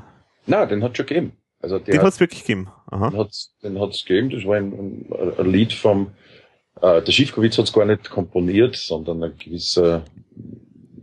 Na, 0.48 0.66
den 0.66 0.84
hat 0.84 0.98
schon 0.98 1.06
gegeben. 1.06 1.34
Also 1.62 1.80
den 1.80 2.00
hat 2.00 2.08
es 2.08 2.20
wirklich 2.20 2.42
gegeben. 2.42 2.70
Aha. 2.88 3.10
Den 3.10 3.20
hat 3.20 3.32
den 3.64 3.80
hat's 3.80 4.06
gegeben. 4.06 4.30
Das 4.30 4.46
war 4.46 4.58
ein, 4.58 4.74
ein, 4.74 5.34
ein 5.40 5.52
Lied 5.52 5.74
vom 5.74 6.12
äh, 6.82 7.02
der 7.02 7.12
Schiffkowitz 7.12 7.58
hat 7.58 7.66
es 7.66 7.74
gar 7.74 7.86
nicht 7.86 8.10
komponiert, 8.10 8.76
sondern 8.76 9.24
ein 9.24 9.38
gewisser 9.38 10.04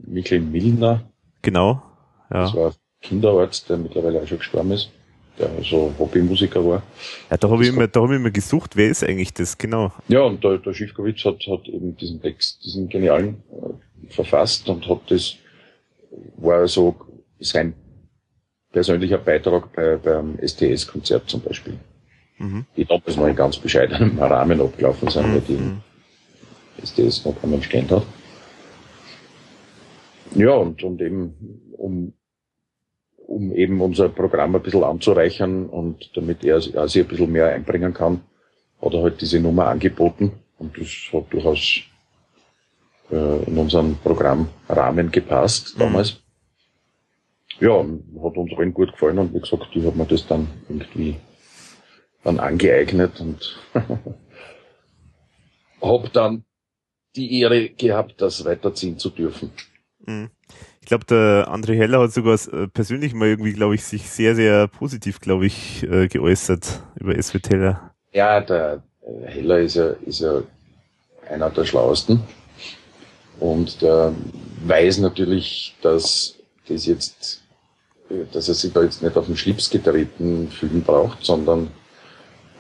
Michael 0.06 0.42
Milner. 0.42 1.10
Genau. 1.40 1.82
Ja. 2.30 2.44
Das 2.44 2.54
war 2.54 2.66
ein 2.68 2.74
Kinderarzt, 3.00 3.70
der 3.70 3.78
mittlerweile 3.78 4.22
auch 4.22 4.26
schon 4.26 4.38
gestorben 4.38 4.72
ist 4.72 4.90
der 5.38 5.50
so 5.62 5.92
Hobbymusiker 5.98 6.64
war. 6.64 6.82
Ja, 7.30 7.36
da 7.36 7.48
habe 7.48 7.62
ich, 7.62 7.70
immer, 7.70 7.88
da 7.88 8.00
hab 8.00 8.10
ich 8.10 8.16
immer 8.16 8.30
gesucht, 8.30 8.76
wer 8.76 8.88
ist 8.88 9.02
eigentlich 9.02 9.32
das, 9.32 9.56
genau. 9.56 9.92
Ja, 10.08 10.22
und 10.22 10.42
der, 10.44 10.58
der 10.58 10.74
Schiffkowitz 10.74 11.24
hat, 11.24 11.40
hat 11.46 11.66
eben 11.68 11.96
diesen 11.96 12.20
Text, 12.20 12.64
diesen 12.64 12.88
genialen, 12.88 13.42
äh, 13.50 14.12
verfasst 14.12 14.68
und 14.68 14.88
hat 14.88 15.00
das, 15.08 15.36
war 16.36 16.66
so 16.68 16.94
sein 17.40 17.74
persönlicher 18.72 19.18
Beitrag 19.18 19.72
bei, 19.72 19.96
beim 19.96 20.38
STS-Konzert 20.38 21.28
zum 21.28 21.40
Beispiel. 21.42 21.78
Mhm. 22.38 22.66
Die 22.76 22.84
damals 22.84 23.16
noch 23.16 23.26
in 23.26 23.36
ganz 23.36 23.58
bescheidenem 23.58 24.18
Rahmen 24.22 24.60
abgelaufen 24.60 25.08
sind, 25.08 25.28
mhm. 25.28 25.34
weil 25.34 25.40
die 25.42 25.52
mhm. 25.54 25.80
STS 26.82 27.24
noch 27.24 27.40
keinen 27.40 27.50
Mensch 27.50 27.72
hat. 27.72 28.02
Ja, 30.34 30.52
und, 30.54 30.82
und 30.82 31.00
eben, 31.00 31.34
um 31.76 32.14
um 33.32 33.52
eben 33.52 33.80
unser 33.80 34.08
Programm 34.08 34.54
ein 34.54 34.62
bisschen 34.62 34.84
anzureichern 34.84 35.66
und 35.66 36.10
damit 36.14 36.44
er, 36.44 36.60
er 36.74 36.88
sich 36.88 37.02
ein 37.02 37.08
bisschen 37.08 37.32
mehr 37.32 37.48
einbringen 37.48 37.94
kann, 37.94 38.20
hat 38.80 38.92
er 38.92 39.02
halt 39.02 39.20
diese 39.20 39.40
Nummer 39.40 39.68
angeboten 39.68 40.32
und 40.58 40.76
das 40.78 40.88
hat 41.12 41.32
durchaus 41.32 41.80
äh, 43.10 43.44
in 43.44 43.56
unseren 43.56 43.96
Programmrahmen 43.96 45.10
gepasst 45.10 45.74
mhm. 45.74 45.80
damals. 45.80 46.14
Mhm. 46.14 46.21
Ja, 47.62 47.78
hat 47.78 48.36
uns 48.36 48.52
allen 48.58 48.74
gut 48.74 48.90
gefallen 48.90 49.20
und 49.20 49.32
wie 49.32 49.38
gesagt, 49.38 49.68
ich 49.72 49.84
habe 49.84 49.96
mir 49.96 50.06
das 50.06 50.26
dann 50.26 50.48
irgendwie 50.68 51.16
dann 52.24 52.40
angeeignet 52.40 53.20
und 53.20 53.56
habe 55.80 56.08
dann 56.12 56.44
die 57.14 57.40
Ehre 57.40 57.68
gehabt, 57.68 58.20
das 58.20 58.44
weiterziehen 58.44 58.98
zu 58.98 59.10
dürfen. 59.10 59.52
Mhm. 60.04 60.30
Ich 60.80 60.86
glaube, 60.86 61.04
der 61.04 61.46
André 61.48 61.76
Heller 61.76 62.00
hat 62.00 62.12
sogar 62.12 62.34
äh, 62.52 62.66
persönlich 62.66 63.14
mal 63.14 63.28
irgendwie, 63.28 63.52
glaube 63.52 63.76
ich, 63.76 63.84
sich 63.84 64.10
sehr, 64.10 64.34
sehr 64.34 64.66
positiv, 64.66 65.20
glaube 65.20 65.46
ich, 65.46 65.84
äh, 65.84 66.08
geäußert 66.08 66.82
über 66.96 67.14
SW 67.22 67.38
Teller. 67.38 67.94
Ja, 68.12 68.40
der 68.40 68.82
äh, 69.02 69.28
Heller 69.28 69.60
ist 69.60 69.76
ja, 69.76 69.90
ist 70.04 70.18
ja 70.18 70.42
einer 71.30 71.50
der 71.50 71.64
Schlauesten. 71.64 72.24
Und 73.38 73.80
der 73.82 74.12
weiß 74.66 74.98
natürlich, 74.98 75.76
dass 75.80 76.36
das 76.66 76.86
jetzt, 76.86 77.41
dass 78.32 78.48
er 78.48 78.54
sich 78.54 78.72
da 78.72 78.82
jetzt 78.82 79.02
nicht 79.02 79.16
auf 79.16 79.26
den 79.26 79.36
Schlips 79.36 79.70
getreten 79.70 80.48
fühlen 80.48 80.82
braucht, 80.82 81.24
sondern 81.24 81.68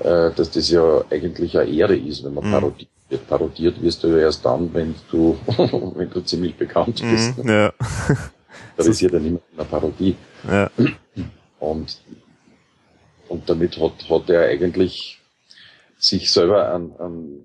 äh, 0.00 0.30
dass 0.32 0.50
das 0.50 0.70
ja 0.70 1.04
eigentlich 1.10 1.58
eine 1.58 1.70
Ehre 1.70 1.96
ist, 1.96 2.24
wenn 2.24 2.34
man 2.34 2.46
mhm. 2.46 2.52
parodiert 2.52 2.88
parodiert 3.28 3.82
wirst 3.82 4.02
du 4.02 4.08
ja 4.08 4.18
erst 4.18 4.44
dann, 4.44 4.72
wenn 4.72 4.94
du, 5.10 5.38
wenn 5.96 6.10
du 6.10 6.20
ziemlich 6.20 6.56
bekannt 6.56 7.02
mhm, 7.02 7.10
bist. 7.10 7.44
Mm, 7.44 7.48
ja. 7.48 7.72
Das 8.76 8.86
ist 8.86 9.02
ja 9.02 9.10
dann 9.10 9.26
immer 9.26 9.40
eine 9.56 9.66
Parodie. 9.66 10.16
Ja. 10.48 10.70
Und, 11.60 12.00
und 13.28 13.48
damit 13.48 13.78
hat, 13.78 14.08
hat 14.08 14.30
er 14.30 14.48
eigentlich 14.48 15.20
sich 15.98 16.30
selber 16.30 16.74
einen, 16.74 16.96
einen 16.98 17.44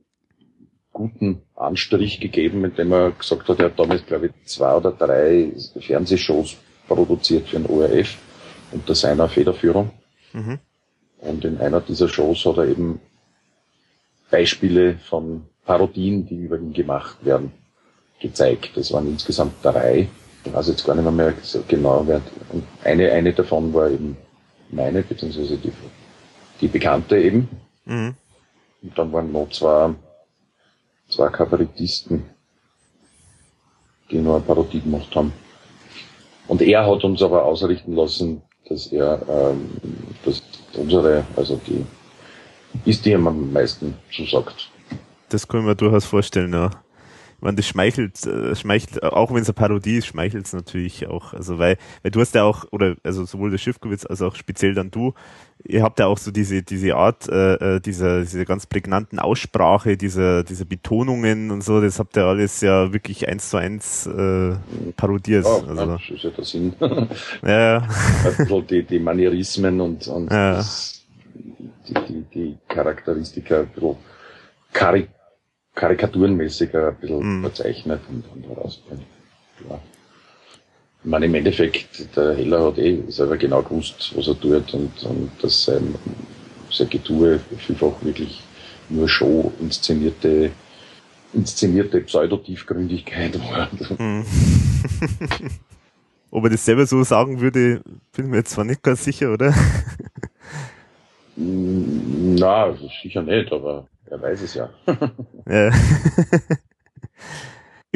guten 0.93 1.41
Anstrich 1.55 2.19
gegeben, 2.21 2.63
indem 2.63 2.93
er 2.93 3.11
gesagt 3.11 3.47
hat, 3.49 3.59
er 3.59 3.65
hat 3.65 3.79
damals, 3.79 4.05
glaube 4.05 4.27
ich, 4.27 4.31
zwei 4.45 4.73
oder 4.73 4.91
drei 4.91 5.51
Fernsehshows 5.79 6.55
produziert 6.87 7.47
für 7.47 7.59
den 7.59 7.65
ORF 7.67 8.17
unter 8.71 8.95
seiner 8.95 9.29
Federführung. 9.29 9.91
Mhm. 10.33 10.59
Und 11.19 11.45
in 11.45 11.59
einer 11.59 11.81
dieser 11.81 12.07
Shows 12.07 12.45
hat 12.45 12.57
er 12.57 12.67
eben 12.67 12.99
Beispiele 14.29 14.97
von 15.09 15.45
Parodien, 15.65 16.25
die 16.25 16.35
über 16.35 16.57
ihn 16.57 16.73
gemacht 16.73 17.23
werden, 17.23 17.51
gezeigt. 18.19 18.71
Das 18.75 18.91
waren 18.91 19.07
insgesamt 19.07 19.53
drei. 19.63 20.07
Ich 20.43 20.53
weiß 20.53 20.67
jetzt 20.69 20.85
gar 20.85 20.95
nicht 20.95 21.03
mehr, 21.03 21.11
mehr 21.11 21.33
genau. 21.67 22.03
Wer, 22.05 22.21
und 22.49 22.63
eine, 22.83 23.11
eine 23.11 23.33
davon 23.33 23.73
war 23.73 23.89
eben 23.89 24.17
meine, 24.69 25.03
beziehungsweise 25.03 25.57
die, 25.57 25.71
die 26.61 26.67
bekannte 26.67 27.17
eben. 27.17 27.49
Mhm. 27.85 28.15
Und 28.83 28.97
dann 28.97 29.11
waren 29.11 29.31
noch 29.31 29.49
zwei, 29.49 29.93
zwei 31.09 31.29
Kabarettisten, 31.29 32.23
die 34.11 34.19
nur 34.19 34.35
eine 34.35 34.45
Parodie 34.45 34.81
gemacht 34.81 35.13
haben. 35.15 35.33
Und 36.47 36.61
er 36.61 36.85
hat 36.85 37.03
uns 37.03 37.21
aber 37.21 37.43
ausrichten 37.43 37.93
lassen, 37.93 38.41
dass 38.69 38.87
er, 38.87 39.21
ähm, 39.29 39.69
dass 40.23 40.41
unsere, 40.73 41.25
also 41.35 41.59
die, 41.67 41.85
ist 42.89 43.05
die 43.05 43.11
ihm 43.11 43.27
am 43.27 43.51
meisten 43.51 43.93
zusagt. 44.11 44.69
Das 45.29 45.47
können 45.47 45.65
wir 45.65 45.75
durchaus 45.75 46.05
vorstellen, 46.05 46.53
ja 46.53 46.69
ich 47.37 47.43
meine, 47.43 47.57
das 47.57 47.67
schmeichelt, 47.67 48.25
äh, 48.25 48.55
schmeichelt, 48.55 49.03
auch 49.03 49.31
wenn 49.31 49.43
es 49.43 49.47
eine 49.47 49.53
Parodie 49.53 49.97
ist, 49.97 50.07
schmeichelt 50.07 50.47
es 50.47 50.53
natürlich 50.53 51.05
auch. 51.05 51.33
Also 51.33 51.59
weil, 51.59 51.77
weil 52.01 52.09
du 52.09 52.19
hast 52.19 52.33
ja 52.33 52.43
auch, 52.43 52.65
oder 52.71 52.95
also 53.03 53.25
sowohl 53.25 53.51
der 53.51 53.59
Schiffkowitz 53.59 54.07
als 54.07 54.23
auch 54.23 54.33
speziell 54.33 54.73
dann 54.73 54.89
du, 54.89 55.13
ihr 55.67 55.83
habt 55.83 55.99
ja 55.99 56.07
auch 56.07 56.17
so 56.17 56.31
diese, 56.31 56.63
diese 56.63 56.95
Art, 56.95 57.27
äh, 57.27 57.75
äh 57.75 57.79
dieser, 57.79 58.21
diese 58.21 58.45
ganz 58.45 58.65
prägnanten 58.65 59.19
Aussprache, 59.19 59.97
diese, 59.97 60.43
diese 60.43 60.65
Betonungen 60.65 61.51
und 61.51 61.63
so, 61.63 61.81
das 61.81 61.99
habt 61.99 62.17
ihr 62.17 62.23
alles 62.23 62.61
ja 62.61 62.93
wirklich 62.93 63.27
eins 63.27 63.49
zu 63.49 63.57
eins 63.57 64.07
äh, 64.07 64.55
parodiert. 64.95 65.45
Ja, 65.45 65.67
also. 65.67 65.85
das 65.85 66.01
ist 66.09 66.23
ja 66.23 66.29
der 66.29 66.45
Sinn. 66.45 66.73
ja. 67.45 67.87
Also 68.23 68.61
die, 68.61 68.83
die 68.83 68.99
Manierismen 68.99 69.81
und, 69.81 70.07
und 70.07 70.31
ja. 70.31 70.55
das, 70.55 71.05
die, 71.87 71.93
die, 71.93 72.25
die 72.33 72.57
Charakteristika 72.67 73.61
ein 73.61 73.67
bisschen 73.67 73.95
karik 74.73 75.09
karikaturenmäßiger 75.75 76.87
ein 76.87 76.95
bisschen 76.95 77.39
mm. 77.39 77.41
verzeichnet 77.43 78.01
und, 78.09 78.23
und 78.33 78.47
herausbringt. 78.49 79.03
Ja. 79.69 79.79
Ich 81.07 81.11
meine, 81.11 81.27
im 81.27 81.35
Endeffekt, 81.35 82.17
der 82.17 82.35
Heller 82.35 82.65
hat 82.65 82.77
eh 82.77 83.01
selber 83.07 83.37
genau 83.37 83.61
gewusst, 83.61 84.11
was 84.13 84.27
er 84.27 84.37
tut 84.37 84.73
und, 84.73 84.91
und 85.03 85.31
dass 85.41 85.63
sein, 85.63 85.95
sein 86.69 86.89
Getue 86.89 87.39
vielfach 87.65 87.93
wirklich 88.01 88.43
nur 88.89 89.07
Show, 89.07 89.53
inszenierte, 89.61 90.51
inszenierte 91.31 92.01
Pseudotiefgründigkeit 92.01 93.39
war. 93.39 93.69
Mm. 93.97 94.25
Ob 96.31 96.43
er 96.43 96.49
das 96.49 96.65
selber 96.65 96.85
so 96.85 97.01
sagen 97.03 97.39
würde, 97.39 97.81
bin 98.13 98.25
ich 98.25 98.31
mir 98.31 98.37
jetzt 98.39 98.51
zwar 98.51 98.65
nicht 98.65 98.83
ganz 98.83 99.05
sicher, 99.05 99.31
oder? 99.31 99.55
Na, 101.37 102.75
sicher 103.01 103.21
nicht, 103.21 103.53
aber 103.53 103.87
er 104.07 104.21
weiß 104.21 104.41
es 104.41 104.55
ja. 104.55 104.69
ja. 105.49 105.71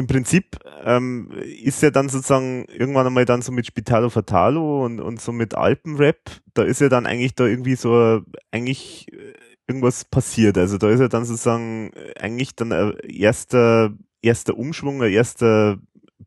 Im 0.02 0.08
Prinzip 0.08 0.58
ähm, 0.84 1.30
ist 1.62 1.80
ja 1.80 1.92
dann 1.92 2.08
sozusagen 2.08 2.64
irgendwann 2.64 3.06
einmal 3.06 3.24
dann 3.24 3.40
so 3.40 3.52
mit 3.52 3.66
Spitalo 3.66 4.10
Fatalo 4.10 4.84
und, 4.84 4.98
und 4.98 5.20
so 5.20 5.30
mit 5.30 5.54
Alpenrap, 5.54 6.18
da 6.54 6.64
ist 6.64 6.80
ja 6.80 6.88
dann 6.88 7.06
eigentlich 7.06 7.36
da 7.36 7.46
irgendwie 7.46 7.76
so 7.76 8.20
eigentlich 8.50 9.06
äh, 9.12 9.34
irgendwas 9.68 10.04
passiert. 10.04 10.58
Also 10.58 10.76
da 10.76 10.90
ist 10.90 10.98
ja 10.98 11.06
dann 11.06 11.24
sozusagen 11.24 11.92
eigentlich 12.18 12.56
dann 12.56 12.72
ein 12.72 12.94
erster, 13.08 13.92
erster 14.22 14.58
Umschwung, 14.58 15.04
ein 15.04 15.12
erster 15.12 15.78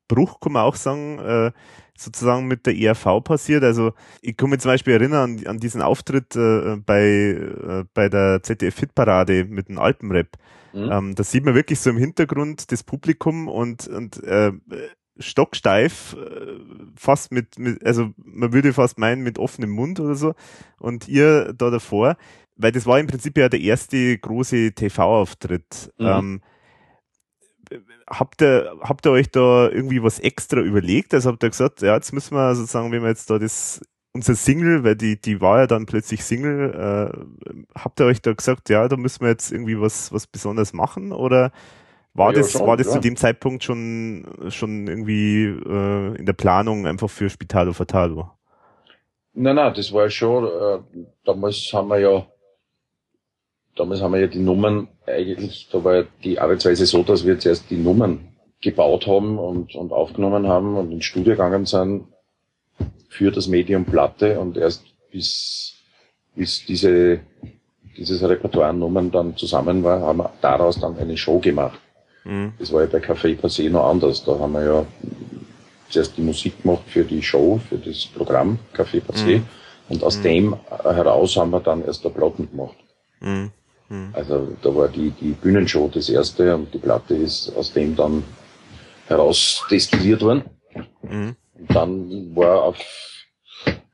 Bruch, 0.07 0.39
kann 0.39 0.53
man 0.53 0.63
auch 0.63 0.75
sagen, 0.75 1.19
äh, 1.19 1.51
sozusagen 1.97 2.47
mit 2.47 2.65
der 2.65 2.77
ERV 2.77 3.25
passiert. 3.25 3.65
Also 3.65 3.91
ich 4.21 4.37
kann 4.37 4.51
mich 4.51 4.61
zum 4.61 4.71
Beispiel 4.71 4.93
erinnern 4.93 5.37
an, 5.37 5.47
an 5.47 5.59
diesen 5.59 5.81
Auftritt 5.81 6.33
äh, 6.37 6.77
bei, 6.77 7.03
äh, 7.03 7.83
bei 7.93 8.07
der 8.07 8.41
ZDF-Hitparade 8.41 9.43
mit 9.43 9.67
dem 9.67 9.79
Alpenrap. 9.79 10.29
Mhm. 10.75 10.91
Ähm, 10.91 11.15
da 11.15 11.23
sieht 11.23 11.45
man 11.45 11.55
wirklich 11.55 11.79
so 11.79 11.89
im 11.89 11.97
Hintergrund 11.97 12.71
das 12.71 12.83
Publikum 12.83 13.47
und, 13.47 13.87
und 13.87 14.21
äh, 14.23 14.51
stocksteif, 15.17 16.13
äh, 16.19 16.59
fast 16.97 17.31
mit, 17.31 17.57
mit, 17.57 17.83
also 17.85 18.11
man 18.17 18.51
würde 18.51 18.73
fast 18.73 18.97
meinen 18.99 19.23
mit 19.23 19.39
offenem 19.39 19.71
Mund 19.71 19.99
oder 20.01 20.15
so. 20.15 20.33
Und 20.77 21.07
ihr 21.07 21.53
da 21.53 21.69
davor, 21.69 22.17
weil 22.57 22.73
das 22.73 22.85
war 22.85 22.99
im 22.99 23.07
Prinzip 23.07 23.37
ja 23.37 23.47
der 23.47 23.61
erste 23.61 24.17
große 24.17 24.73
TV-Auftritt. 24.73 25.93
Mhm. 25.97 26.05
Ähm, 26.05 26.41
habt 28.07 28.41
ihr, 28.41 28.75
habt 28.81 29.05
ihr 29.05 29.11
euch 29.11 29.31
da 29.31 29.69
irgendwie 29.69 30.03
was 30.03 30.19
extra 30.19 30.59
überlegt? 30.59 31.13
Also 31.13 31.31
habt 31.31 31.43
ihr 31.43 31.49
gesagt, 31.49 31.81
ja, 31.81 31.95
jetzt 31.95 32.11
müssen 32.11 32.35
wir 32.35 32.53
sozusagen, 32.53 32.91
wenn 32.91 33.01
wir 33.01 33.09
jetzt 33.09 33.29
da 33.29 33.39
das, 33.39 33.81
unser 34.15 34.33
Single, 34.33 34.85
weil 34.85 34.95
die, 34.95 35.19
die 35.19 35.41
war 35.41 35.59
ja 35.59 35.67
dann 35.67 35.85
plötzlich 35.85 36.23
Single, 36.23 36.71
äh, 36.73 37.77
habt 37.77 37.99
ihr 37.99 38.05
euch 38.05 38.21
da 38.21 38.31
gesagt, 38.31 38.69
ja, 38.69 38.87
da 38.87 38.95
müssen 38.95 39.21
wir 39.21 39.27
jetzt 39.27 39.51
irgendwie 39.51 39.79
was, 39.79 40.11
was 40.13 40.25
besonders 40.25 40.71
machen? 40.71 41.11
Oder 41.11 41.51
war 42.13 42.31
ja, 42.31 42.39
das, 42.39 42.53
schon, 42.53 42.65
war 42.65 42.77
das 42.77 42.87
ja. 42.87 42.93
zu 42.93 42.99
dem 43.01 43.17
Zeitpunkt 43.17 43.65
schon, 43.65 44.25
schon 44.47 44.87
irgendwie 44.87 45.47
äh, 45.47 46.15
in 46.15 46.25
der 46.25 46.33
Planung 46.33 46.87
einfach 46.87 47.09
für 47.09 47.29
Spitalo 47.29 47.73
Fatalo? 47.73 48.31
Nein, 49.33 49.57
nein, 49.57 49.73
das 49.75 49.91
war 49.91 50.03
ja 50.03 50.09
schon, 50.09 50.45
äh, 50.45 50.79
damals 51.25 51.69
haben 51.73 51.89
wir 51.89 51.99
ja 51.99 52.25
damals 53.75 54.01
haben 54.01 54.13
wir 54.13 54.21
ja 54.21 54.27
die 54.27 54.39
Nummern 54.39 54.87
eigentlich, 55.05 55.67
da 55.69 55.83
war 55.83 55.95
ja 55.95 56.03
die 56.23 56.39
Arbeitsweise 56.39 56.85
so, 56.85 57.03
dass 57.03 57.25
wir 57.25 57.37
zuerst 57.37 57.69
die 57.69 57.75
Nummern 57.75 58.29
gebaut 58.61 59.05
haben 59.07 59.37
und, 59.37 59.75
und 59.75 59.91
aufgenommen 59.91 60.47
haben 60.47 60.77
und 60.77 60.93
ins 60.93 61.03
Studio 61.03 61.33
gegangen 61.33 61.65
sind 61.65 62.07
für 63.09 63.31
das 63.31 63.47
Medium 63.47 63.85
Platte 63.85 64.39
und 64.39 64.57
erst 64.57 64.83
bis, 65.11 65.73
bis 66.35 66.65
diese, 66.65 67.19
dieses 67.97 68.21
Repertoire 68.21 68.69
an 68.69 68.79
Nummern 68.79 69.11
dann 69.11 69.37
zusammen 69.37 69.83
war, 69.83 70.01
haben 70.01 70.19
wir 70.19 70.33
daraus 70.41 70.79
dann 70.79 70.97
eine 70.97 71.15
Show 71.15 71.39
gemacht. 71.39 71.79
Mhm. 72.25 72.53
Das 72.59 72.71
war 72.73 72.81
ja 72.81 72.87
bei 72.87 72.99
Café 72.99 73.39
Passé 73.39 73.69
noch 73.69 73.89
anders. 73.89 74.23
Da 74.25 74.37
haben 74.37 74.53
wir 74.53 74.65
ja 74.65 74.85
zuerst 75.89 76.17
die 76.17 76.21
Musik 76.21 76.61
gemacht 76.61 76.83
für 76.87 77.03
die 77.03 77.23
Show, 77.23 77.59
für 77.69 77.77
das 77.77 78.05
Programm 78.07 78.59
Café 78.75 79.01
Passé. 79.01 79.37
Mhm. 79.37 79.45
Und 79.87 80.03
aus 80.03 80.17
mhm. 80.17 80.23
dem 80.23 80.55
heraus 80.83 81.37
haben 81.37 81.51
wir 81.51 81.59
dann 81.59 81.85
erst 81.85 82.03
der 82.03 82.09
Platten 82.09 82.49
gemacht. 82.49 82.75
Mhm. 83.21 83.51
Mhm. 83.89 84.09
Also 84.13 84.49
da 84.61 84.75
war 84.75 84.87
die, 84.87 85.11
die 85.11 85.31
Bühnenshow 85.31 85.89
das 85.93 86.09
erste 86.09 86.55
und 86.55 86.73
die 86.73 86.79
Platte 86.79 87.15
ist 87.15 87.55
aus 87.55 87.71
dem 87.71 87.95
dann 87.95 88.23
heraus 89.07 89.63
destilliert 89.69 90.21
worden. 90.21 90.43
Mhm. 91.55 91.61
Und 91.61 91.75
dann 91.75 92.35
war 92.35 92.63
auf 92.63 92.77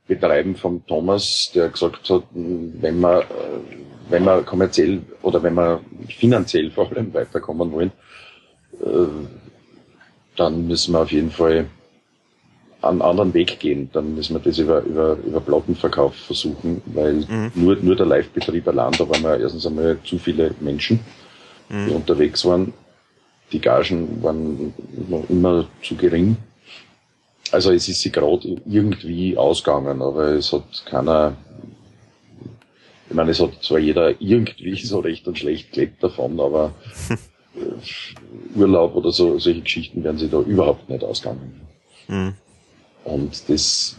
Betreiben 0.08 0.56
von 0.56 0.86
Thomas, 0.86 1.52
der 1.56 1.70
gesagt 1.70 2.10
hat, 2.10 2.24
wenn 2.34 3.00
wir, 3.00 3.24
wenn 4.10 4.24
wir 4.26 4.44
kommerziell 4.44 5.02
oder 5.22 5.42
wenn 5.42 5.54
wir 5.54 5.82
finanziell 6.10 6.70
vor 6.72 6.92
allem 6.92 7.14
weiterkommen 7.14 7.72
wollen, 7.72 7.92
äh, 8.82 9.08
dann 10.36 10.68
müssen 10.68 10.94
wir 10.94 11.02
auf 11.02 11.12
jeden 11.12 11.32
Fall 11.32 11.68
einen 12.82 13.02
anderen 13.02 13.34
Weg 13.34 13.60
gehen. 13.60 13.90
Dann 13.94 14.16
müssen 14.16 14.36
wir 14.36 14.40
das 14.40 14.58
über, 14.58 14.82
über, 14.82 15.18
über 15.26 15.40
Plattenverkauf 15.40 16.16
versuchen, 16.16 16.82
weil 16.88 17.14
mhm. 17.14 17.52
nur, 17.56 17.76
nur 17.78 17.96
der 17.96 18.06
Live-Betrieb 18.08 18.68
allein, 18.68 18.92
da 18.94 19.08
waren 19.08 19.24
wir 19.24 19.40
erstens 19.40 19.66
einmal 19.66 19.98
zu 20.04 20.18
viele 20.18 20.54
Menschen, 20.60 21.00
mhm. 21.70 21.86
die 21.88 21.94
unterwegs 21.94 22.44
waren. 22.46 22.74
Die 23.52 23.60
Gagen 23.60 24.24
waren 24.24 24.74
immer 25.30 25.68
zu 25.84 25.96
gering. 25.96 26.38
Also 27.52 27.72
es 27.72 27.88
ist 27.88 28.02
sie 28.02 28.12
gerade 28.12 28.62
irgendwie 28.66 29.38
ausgegangen, 29.38 30.02
aber 30.02 30.30
es 30.30 30.54
hat 30.54 30.86
keiner, 30.86 31.36
ich 33.10 33.16
meine, 33.16 33.32
es 33.32 33.40
hat 33.40 33.62
zwar 33.62 33.80
jeder 33.80 34.20
irgendwie 34.22 34.76
so 34.86 35.00
recht 35.00 35.28
und 35.28 35.38
schlecht 35.38 35.74
gelebt 35.74 36.02
davon, 36.02 36.40
aber 36.40 36.74
Urlaub 38.56 38.96
oder 38.96 39.12
so, 39.12 39.38
solche 39.38 39.62
Geschichten 39.62 40.04
werden 40.04 40.18
sie 40.18 40.30
da 40.30 40.40
überhaupt 40.40 40.90
nicht 40.90 41.04
ausgegangen. 41.04 41.62
Mhm. 42.08 42.34
Und 43.04 43.50
das, 43.50 43.98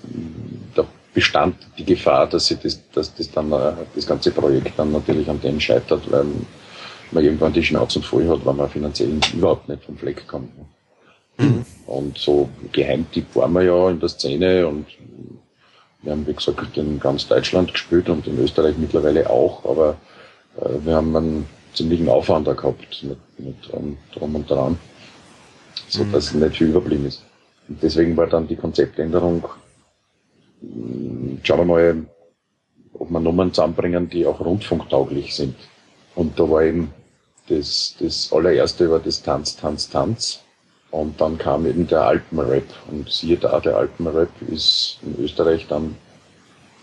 da 0.75 0.87
bestand 1.13 1.57
die 1.77 1.85
Gefahr, 1.85 2.27
dass 2.27 2.47
sie 2.47 2.57
das, 2.57 2.81
dass 2.93 3.15
das 3.15 3.31
dann, 3.31 3.53
äh, 3.53 3.73
das 3.95 4.07
ganze 4.07 4.31
Projekt 4.31 4.79
dann 4.79 4.93
natürlich 4.93 5.29
an 5.29 5.41
dem 5.41 5.61
scheitert, 5.61 6.11
weil 6.11 6.25
man 7.11 7.25
irgendwann 7.25 7.53
die 7.53 7.63
Schnauzen 7.63 8.03
voll 8.03 8.27
hat, 8.29 8.45
weil 8.47 8.55
man 8.55 8.71
finanziell 8.71 9.19
überhaupt 9.35 9.69
nicht 9.69 9.85
vom 9.85 9.97
Fleck 9.99 10.27
kommt. 10.27 10.51
Mhm. 11.39 11.65
Und 11.87 12.19
so 12.19 12.49
Geheimtipp 12.73 13.35
waren 13.35 13.53
wir 13.53 13.63
ja 13.63 13.91
in 13.91 14.01
der 14.01 14.09
Szene 14.09 14.67
und 14.67 14.87
wir 16.03 16.13
haben, 16.13 16.27
wie 16.27 16.35
gesagt, 16.35 16.77
in 16.77 16.99
ganz 16.99 17.29
Deutschland 17.29 17.73
gespielt 17.73 18.09
und 18.09 18.27
in 18.27 18.39
Österreich 18.39 18.77
mittlerweile 18.77 19.29
auch, 19.31 19.65
aber 19.65 19.97
äh, 20.61 20.85
wir 20.85 20.97
haben 20.97 21.15
einen 21.15 21.47
ziemlichen 21.75 22.09
Aufwand 22.09 22.47
da 22.47 22.55
gehabt 22.55 23.03
mit, 23.03 23.19
mit 23.39 23.71
um, 23.71 23.97
drum 24.13 24.35
und 24.35 24.51
dran, 24.51 24.79
so 25.89 26.05
mhm. 26.05 26.13
dass 26.13 26.35
nicht 26.35 26.57
viel 26.57 26.69
überblieben 26.69 27.07
ist. 27.07 27.23
Und 27.69 27.83
deswegen 27.83 28.17
war 28.17 28.27
dann 28.27 28.49
die 28.49 28.57
Konzeptänderung, 28.57 29.45
hm, 30.61 31.39
schauen 31.43 31.61
wir 31.61 31.65
mal, 31.65 32.07
ob 32.95 33.11
wir 33.11 33.21
Nummern 33.21 33.55
zusammenbringen, 33.55 34.09
die 34.09 34.27
auch 34.27 34.41
rundfunktauglich 34.41 35.35
sind. 35.35 35.55
Und 36.15 36.39
da 36.39 36.49
war 36.49 36.63
eben 36.63 36.93
das, 37.49 37.95
das 37.99 38.33
allererste 38.33 38.91
war 38.91 38.99
das 38.99 39.23
Tanz, 39.23 39.57
Tanz, 39.57 39.89
Tanz. 39.89 40.41
Und 40.93 41.21
dann 41.21 41.39
kam 41.39 41.67
eben 41.67 41.89
der 41.89 42.03
Alpenrap. 42.03 42.65
Und 42.91 43.11
siehe 43.11 43.39
da, 43.39 43.59
der 43.61 43.77
Alpenrap 43.77 44.29
ist 44.49 44.99
in 45.03 45.25
Österreich 45.25 45.67
dann 45.67 45.97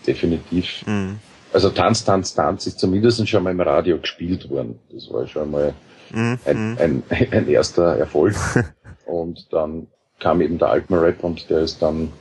definitiv. 0.06 0.84
Mhm. 0.84 1.20
Also 1.52 1.70
Tanz, 1.70 2.04
Tanz, 2.04 2.34
Tanz 2.34 2.66
ist 2.66 2.80
zumindest 2.80 3.26
schon 3.28 3.44
mal 3.44 3.50
im 3.52 3.60
Radio 3.60 3.98
gespielt 3.98 4.50
worden. 4.50 4.80
Das 4.92 5.10
war 5.12 5.26
schon 5.28 5.52
mal 5.52 5.74
mhm. 6.12 6.38
ein, 6.44 6.78
ein, 6.78 7.02
ein 7.30 7.48
erster 7.48 7.96
Erfolg. 7.96 8.34
und 9.06 9.46
dann 9.52 9.86
kam 10.18 10.40
eben 10.40 10.58
der 10.58 10.70
Alpenrap 10.70 11.22
und 11.22 11.48
der 11.48 11.60
ist 11.60 11.80
dann 11.80 12.12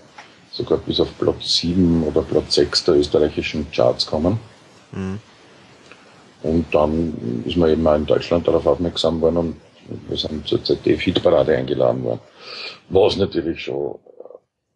sogar 0.51 0.77
bis 0.77 0.99
auf 0.99 1.09
Platz 1.17 1.57
7 1.57 2.03
oder 2.03 2.21
Platz 2.21 2.53
6 2.53 2.85
der 2.85 2.95
österreichischen 2.97 3.69
Charts 3.71 4.05
gekommen. 4.05 4.39
Mhm. 4.91 5.19
Und 6.43 6.65
dann 6.71 7.43
ist 7.45 7.57
man 7.57 7.71
eben 7.71 7.85
auch 7.87 7.95
in 7.95 8.05
Deutschland 8.05 8.47
darauf 8.47 8.67
aufmerksam 8.67 9.19
worden 9.21 9.37
und 9.37 9.55
wir 10.07 10.17
sind 10.17 10.47
zur 10.47 10.63
ZDF-Hitparade 10.63 11.55
eingeladen 11.55 12.03
worden. 12.03 12.19
Was 12.89 13.17
natürlich 13.17 13.63
schon 13.63 13.99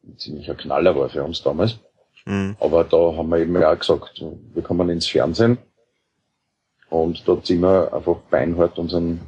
ein 0.04 0.18
ziemlicher 0.18 0.56
Knaller 0.56 0.96
war 0.96 1.10
für 1.10 1.24
uns 1.24 1.42
damals. 1.42 1.80
Mhm. 2.26 2.56
Aber 2.60 2.84
da 2.84 2.98
haben 2.98 3.30
wir 3.30 3.40
eben 3.40 3.64
auch 3.64 3.78
gesagt, 3.78 4.24
wir 4.54 4.64
kommen 4.64 4.90
ins 4.90 5.08
Fernsehen 5.08 5.58
und 6.90 7.28
da 7.28 7.42
ziehen 7.42 7.62
wir 7.62 7.94
einfach 7.94 8.18
beinhart 8.30 8.78
unseren, 8.78 9.22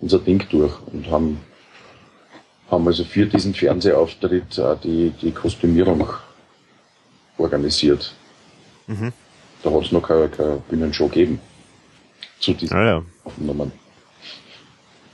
unser 0.00 0.18
Ding 0.18 0.44
durch 0.50 0.72
und 0.92 1.10
haben, 1.10 1.40
haben 2.70 2.86
also 2.86 3.04
für 3.04 3.26
diesen 3.26 3.54
Fernsehauftritt 3.54 4.58
auch 4.60 4.80
die, 4.80 5.10
die 5.22 5.32
Kostümierung 5.32 6.06
organisiert. 7.38 8.14
Mhm. 8.86 9.12
Da 9.62 9.70
hat 9.70 9.84
es 9.84 9.92
noch 9.92 10.02
keine, 10.02 10.28
keine 10.28 10.62
Bühnenshow 10.68 11.08
gegeben 11.08 11.40
zu 12.38 12.52
diesen 12.54 12.76
ah, 12.76 12.84
ja. 12.84 13.02
Aufnahmen. 13.24 13.72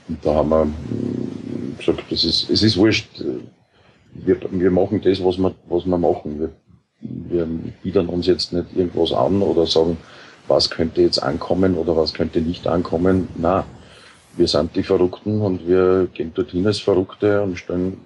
Und 0.07 0.25
da 0.25 0.35
haben 0.35 0.49
wir 0.49 0.65
mm, 0.65 1.77
gesagt, 1.77 2.03
das 2.09 2.23
ist, 2.23 2.49
es 2.49 2.63
ist 2.63 2.77
wurscht. 2.77 3.07
Wir, 4.13 4.37
wir 4.49 4.71
machen 4.71 5.01
das, 5.01 5.23
was 5.23 5.37
wir, 5.37 5.53
was 5.67 5.85
wir 5.85 5.97
machen. 5.97 6.39
Wir, 6.39 6.49
wir 7.01 7.45
bieten 7.83 8.07
uns 8.07 8.27
jetzt 8.27 8.53
nicht 8.53 8.75
irgendwas 8.75 9.11
an 9.11 9.41
oder 9.41 9.65
sagen, 9.65 9.97
was 10.47 10.69
könnte 10.69 11.01
jetzt 11.01 11.21
ankommen 11.21 11.75
oder 11.75 11.95
was 11.97 12.13
könnte 12.13 12.41
nicht 12.41 12.67
ankommen. 12.67 13.27
Na, 13.37 13.65
wir 14.37 14.47
sind 14.47 14.75
die 14.75 14.83
Verrückten 14.83 15.41
und 15.41 15.67
wir 15.67 16.07
gehen 16.13 16.33
dorthin 16.33 16.67
als 16.67 16.79
Verrückte 16.79 17.41
und 17.41 17.57
stellen, 17.57 17.97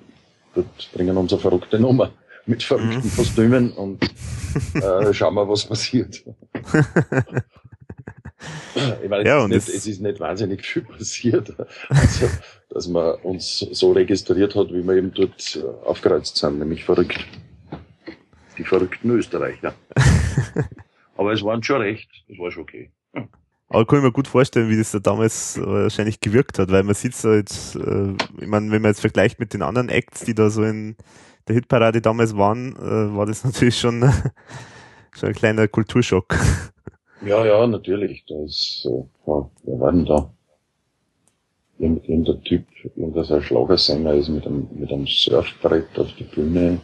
dort 0.55 0.89
bringen 0.93 1.17
unsere 1.17 1.41
verrückte 1.41 1.79
Nummer 1.79 2.11
mit 2.45 2.63
verrückten 2.63 3.07
mhm. 3.07 3.15
Kostümen 3.15 3.71
und 3.71 4.03
äh, 4.73 5.13
schauen 5.13 5.35
wir, 5.35 5.47
was 5.47 5.65
passiert. 5.65 6.23
Ich 9.03 9.09
meine, 9.09 9.27
ja, 9.27 9.45
es, 9.45 9.51
ist 9.51 9.67
nicht, 9.67 9.77
es 9.77 9.87
ist 9.87 10.01
nicht 10.01 10.19
wahnsinnig 10.19 10.65
viel 10.65 10.83
passiert, 10.83 11.53
also, 11.89 12.29
dass 12.69 12.87
man 12.87 13.15
uns 13.23 13.59
so 13.59 13.91
registriert 13.91 14.55
hat, 14.55 14.69
wie 14.69 14.83
wir 14.83 14.95
eben 14.95 15.13
dort 15.13 15.57
äh, 15.57 15.85
aufgereizt 15.85 16.37
sind, 16.37 16.59
nämlich 16.59 16.85
verrückt. 16.85 17.25
Die 18.57 18.63
verrückten 18.63 19.09
Österreicher. 19.11 19.73
Aber 21.17 21.33
es 21.33 21.43
waren 21.43 21.63
schon 21.63 21.81
recht, 21.81 22.09
es 22.29 22.37
war 22.39 22.51
schon 22.51 22.63
okay. 22.63 22.91
Aber 23.69 23.85
kann 23.85 23.99
ich 23.99 24.03
mir 24.03 24.11
gut 24.11 24.27
vorstellen, 24.27 24.69
wie 24.69 24.77
das 24.77 24.91
da 24.91 24.99
damals 24.99 25.59
wahrscheinlich 25.61 26.19
gewirkt 26.19 26.57
hat, 26.57 26.71
weil 26.71 26.83
man 26.83 26.95
sieht 26.95 27.15
so 27.15 27.33
jetzt, 27.33 27.75
äh, 27.75 28.13
ich 28.39 28.47
meine, 28.47 28.71
wenn 28.71 28.81
man 28.81 28.91
jetzt 28.91 29.01
vergleicht 29.01 29.39
mit 29.39 29.53
den 29.53 29.61
anderen 29.61 29.89
Acts, 29.89 30.25
die 30.25 30.33
da 30.33 30.49
so 30.49 30.63
in 30.63 30.95
der 31.47 31.55
Hitparade 31.55 32.01
damals 32.01 32.35
waren, 32.35 32.75
äh, 32.75 33.15
war 33.15 33.25
das 33.25 33.43
natürlich 33.43 33.79
schon, 33.79 34.11
schon 35.15 35.29
ein 35.29 35.35
kleiner 35.35 35.67
Kulturschock. 35.67 36.35
Ja, 37.21 37.45
ja, 37.45 37.67
natürlich. 37.67 38.23
Da 38.27 38.43
ist, 38.43 38.85
äh, 38.85 39.03
ja, 39.27 39.49
wer 39.63 39.79
war 39.79 39.91
denn 39.91 40.05
da? 40.05 40.31
Irgendein 41.79 42.43
Typ, 42.43 42.65
irgendein 42.95 43.41
Schlagersänger 43.41 44.13
ist 44.13 44.29
mit 44.29 44.45
einem, 44.45 44.67
mit 44.73 44.91
einem 44.91 45.07
Surfbrett 45.07 45.97
auf 45.97 46.11
die 46.17 46.25
Bühne 46.25 46.79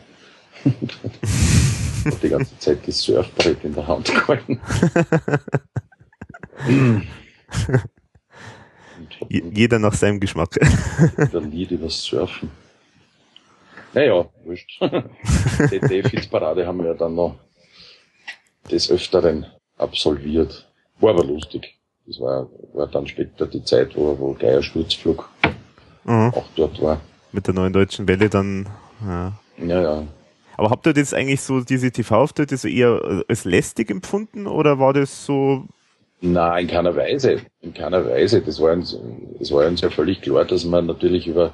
hat 2.05 2.23
die 2.23 2.29
ganze 2.29 2.57
Zeit 2.59 2.87
das 2.87 2.99
Surfbrett 2.99 3.63
in 3.63 3.73
der 3.73 3.87
Hand 3.87 4.07
gehalten. 4.07 4.61
Jeder 9.29 9.79
nach 9.79 9.93
seinem 9.93 10.19
Geschmack. 10.19 10.57
Ein 11.17 11.51
Lied 11.51 11.71
über 11.71 11.89
Surfen. 11.89 12.49
Naja, 13.93 14.29
wurscht. 14.43 14.81
Die 15.71 15.79
Defizparade 15.79 16.65
haben 16.67 16.83
wir 16.83 16.93
dann 16.95 17.15
noch 17.15 17.35
des 18.69 18.91
Öfteren 18.91 19.45
absolviert. 19.77 20.67
War 20.99 21.11
aber 21.11 21.23
lustig. 21.23 21.75
Das 22.07 22.19
war, 22.19 22.47
war 22.73 22.87
dann 22.87 23.07
später 23.07 23.47
die 23.47 23.63
Zeit, 23.63 23.95
wo, 23.95 24.17
wo 24.19 24.33
Geier 24.33 24.61
Sturzflug 24.61 25.29
mhm. 26.03 26.31
auch 26.33 26.45
dort 26.55 26.81
war. 26.81 27.01
Mit 27.31 27.47
der 27.47 27.53
neuen 27.53 27.73
deutschen 27.73 28.07
Welle 28.07 28.29
dann, 28.29 28.69
ja. 29.05 29.33
Ja, 29.57 29.81
ja. 29.81 30.03
Aber 30.57 30.69
habt 30.69 30.85
ihr 30.85 30.93
das 30.93 31.13
eigentlich 31.13 31.41
so, 31.41 31.61
diese 31.61 31.91
TV-Auftritte 31.91 32.55
so 32.55 32.67
eher 32.67 33.23
als 33.27 33.43
lästig 33.43 33.89
empfunden 33.91 34.47
oder 34.47 34.79
war 34.79 34.93
das 34.93 35.25
so? 35.25 35.65
Nein, 36.21 36.65
in 36.65 36.71
keiner 36.71 36.95
Weise. 36.95 37.41
In 37.61 37.73
keiner 37.73 38.05
Weise. 38.05 38.41
Das 38.41 38.61
war 38.61 38.71
uns, 38.71 38.97
es 39.39 39.51
war 39.51 39.67
uns 39.67 39.81
ja 39.81 39.89
völlig 39.89 40.21
klar, 40.21 40.45
dass 40.45 40.63
man 40.63 40.85
natürlich 40.85 41.27
über 41.27 41.51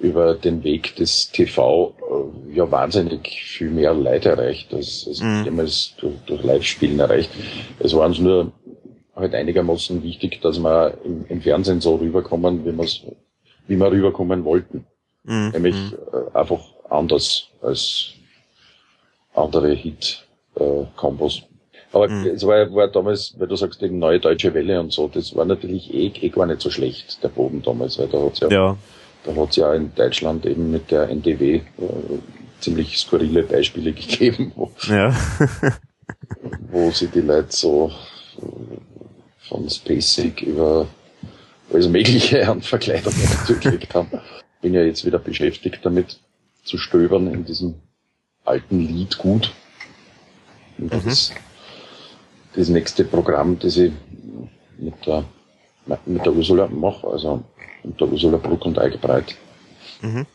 über 0.00 0.34
den 0.34 0.62
Weg 0.62 0.96
des 0.96 1.30
TV 1.30 1.94
ja 2.52 2.70
wahnsinnig 2.70 3.42
viel 3.42 3.70
mehr 3.70 3.94
Leute 3.94 4.30
erreicht, 4.30 4.72
als, 4.72 5.06
als 5.08 5.20
mhm. 5.20 5.44
jemals 5.44 5.94
durch, 5.98 6.14
durch 6.26 6.42
Live-Spielen 6.42 6.98
erreicht. 6.98 7.30
Es 7.78 7.94
war 7.94 8.06
uns 8.06 8.18
nur 8.18 8.52
halt 9.14 9.34
einigermaßen 9.34 10.02
wichtig, 10.02 10.40
dass 10.40 10.58
wir 10.58 10.94
im, 11.04 11.26
im 11.28 11.40
Fernsehen 11.40 11.80
so 11.80 11.96
rüberkommen, 11.96 12.64
wie, 12.64 12.76
wir's, 12.76 13.02
wie 13.66 13.76
wir 13.76 13.90
rüberkommen 13.90 14.44
wollten. 14.44 14.86
Mhm. 15.24 15.50
Nämlich 15.52 15.74
mhm. 15.74 15.96
äh, 16.12 16.38
einfach 16.38 16.60
anders 16.88 17.48
als 17.60 18.10
andere 19.34 19.72
Hit-Kombos. 19.74 21.42
Aber 21.92 22.08
mhm. 22.08 22.26
es 22.26 22.46
war, 22.46 22.72
war 22.74 22.88
damals, 22.88 23.34
weil 23.38 23.48
du 23.48 23.56
sagst, 23.56 23.80
die 23.80 23.88
neue 23.88 24.20
deutsche 24.20 24.52
Welle 24.52 24.78
und 24.80 24.92
so, 24.92 25.08
das 25.08 25.34
war 25.34 25.44
natürlich 25.44 25.92
eh, 25.92 26.12
eh 26.20 26.28
gar 26.28 26.46
nicht 26.46 26.60
so 26.60 26.70
schlecht, 26.70 27.22
der 27.22 27.28
Boden 27.28 27.62
damals, 27.62 27.98
weil 27.98 28.08
da 28.08 28.18
hat's 28.18 28.40
ja, 28.40 28.48
ja 28.48 28.76
da 29.28 29.40
hat 29.42 29.50
es 29.50 29.56
ja 29.56 29.74
in 29.74 29.94
Deutschland 29.94 30.46
eben 30.46 30.70
mit 30.70 30.90
der 30.90 31.08
NDW 31.10 31.56
äh, 31.56 31.62
ziemlich 32.60 32.98
skurrile 32.98 33.42
Beispiele 33.42 33.92
gegeben, 33.92 34.52
wo, 34.56 34.70
ja. 34.86 35.14
wo 36.70 36.90
sie 36.90 37.08
die 37.08 37.20
Leute 37.20 37.48
so 37.50 37.92
äh, 38.38 39.46
von 39.48 39.68
Spacek 39.68 40.42
über 40.42 40.86
alles 41.72 41.88
Mögliche 41.88 42.48
an 42.50 42.62
Verkleidung 42.62 43.12
zugekriegt 43.46 43.94
haben. 43.94 44.10
Bin 44.62 44.74
ja 44.74 44.82
jetzt 44.82 45.04
wieder 45.04 45.18
beschäftigt 45.18 45.80
damit, 45.82 46.18
zu 46.64 46.78
stöbern 46.78 47.32
in 47.32 47.44
diesem 47.44 47.74
alten 48.44 48.80
Lied 48.80 49.18
gut. 49.18 49.52
Und 50.78 50.92
mhm. 50.92 51.02
das, 51.04 51.32
das 52.54 52.68
nächste 52.68 53.04
Programm, 53.04 53.58
das 53.58 53.76
ich 53.76 53.92
mit 54.78 54.94
der, 55.06 55.24
mit 56.06 56.24
der 56.24 56.32
Ursula 56.32 56.66
mache, 56.66 57.06
also 57.06 57.44
und 57.88 58.00
der 58.00 58.08
Ursula 58.08 58.36
Bruck 58.36 58.66
und 58.66 58.78
Eichbreit. 58.78 59.34
Mhm. 60.02 60.26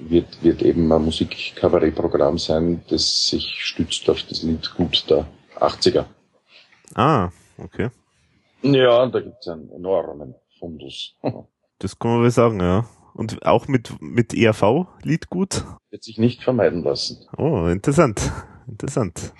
Wird, 0.00 0.42
wird 0.42 0.62
eben 0.62 0.92
ein 0.92 1.04
Musikkabarettprogramm 1.04 2.38
sein, 2.38 2.82
das 2.88 3.28
sich 3.28 3.56
stützt 3.58 4.08
auf 4.08 4.22
das 4.28 4.42
Lied 4.42 4.74
Gut 4.76 5.04
der 5.10 5.26
80er. 5.58 6.04
Ah, 6.94 7.30
okay. 7.58 7.90
Ja, 8.62 9.06
da 9.06 9.20
gibt's 9.20 9.48
einen 9.48 9.70
enormen 9.72 10.34
Fundus. 10.58 11.14
das 11.78 11.98
kann 11.98 12.12
man 12.12 12.20
wohl 12.20 12.30
sagen, 12.30 12.60
ja. 12.60 12.86
Und 13.14 13.44
auch 13.44 13.66
mit, 13.66 14.00
mit 14.00 14.34
ERV 14.34 14.86
Liedgut? 15.02 15.64
Wird 15.90 16.04
sich 16.04 16.18
nicht 16.18 16.44
vermeiden 16.44 16.84
lassen. 16.84 17.26
Oh, 17.36 17.66
interessant. 17.66 18.30
Interessant. 18.68 19.32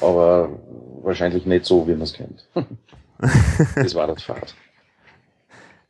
Aber 0.00 0.60
wahrscheinlich 1.02 1.44
nicht 1.46 1.64
so, 1.64 1.86
wie 1.88 1.92
man 1.92 2.02
es 2.02 2.12
kennt. 2.12 2.48
das 3.74 3.94
war 3.94 4.06
das 4.06 4.22
Fahrt. 4.22 4.54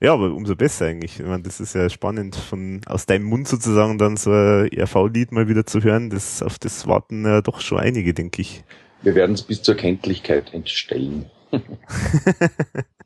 Ja, 0.04 0.12
aber 0.12 0.34
umso 0.34 0.54
besser 0.54 0.84
eigentlich. 0.84 1.18
Ich 1.18 1.24
meine, 1.24 1.44
das 1.44 1.60
ist 1.60 1.74
ja 1.74 1.88
spannend, 1.88 2.36
von 2.36 2.82
aus 2.84 3.06
deinem 3.06 3.24
Mund 3.24 3.48
sozusagen 3.48 3.96
dann 3.96 4.18
so 4.18 4.32
ein 4.32 4.68
RV-Lied 4.70 5.32
mal 5.32 5.48
wieder 5.48 5.64
zu 5.64 5.82
hören. 5.82 6.10
Das, 6.10 6.42
auf 6.42 6.58
das 6.58 6.86
warten 6.86 7.24
ja 7.24 7.40
doch 7.40 7.62
schon 7.62 7.78
einige, 7.78 8.12
denke 8.12 8.42
ich. 8.42 8.64
Wir 9.00 9.14
werden 9.14 9.32
es 9.32 9.40
bis 9.40 9.62
zur 9.62 9.76
Kenntlichkeit 9.76 10.52
entstellen. 10.52 11.30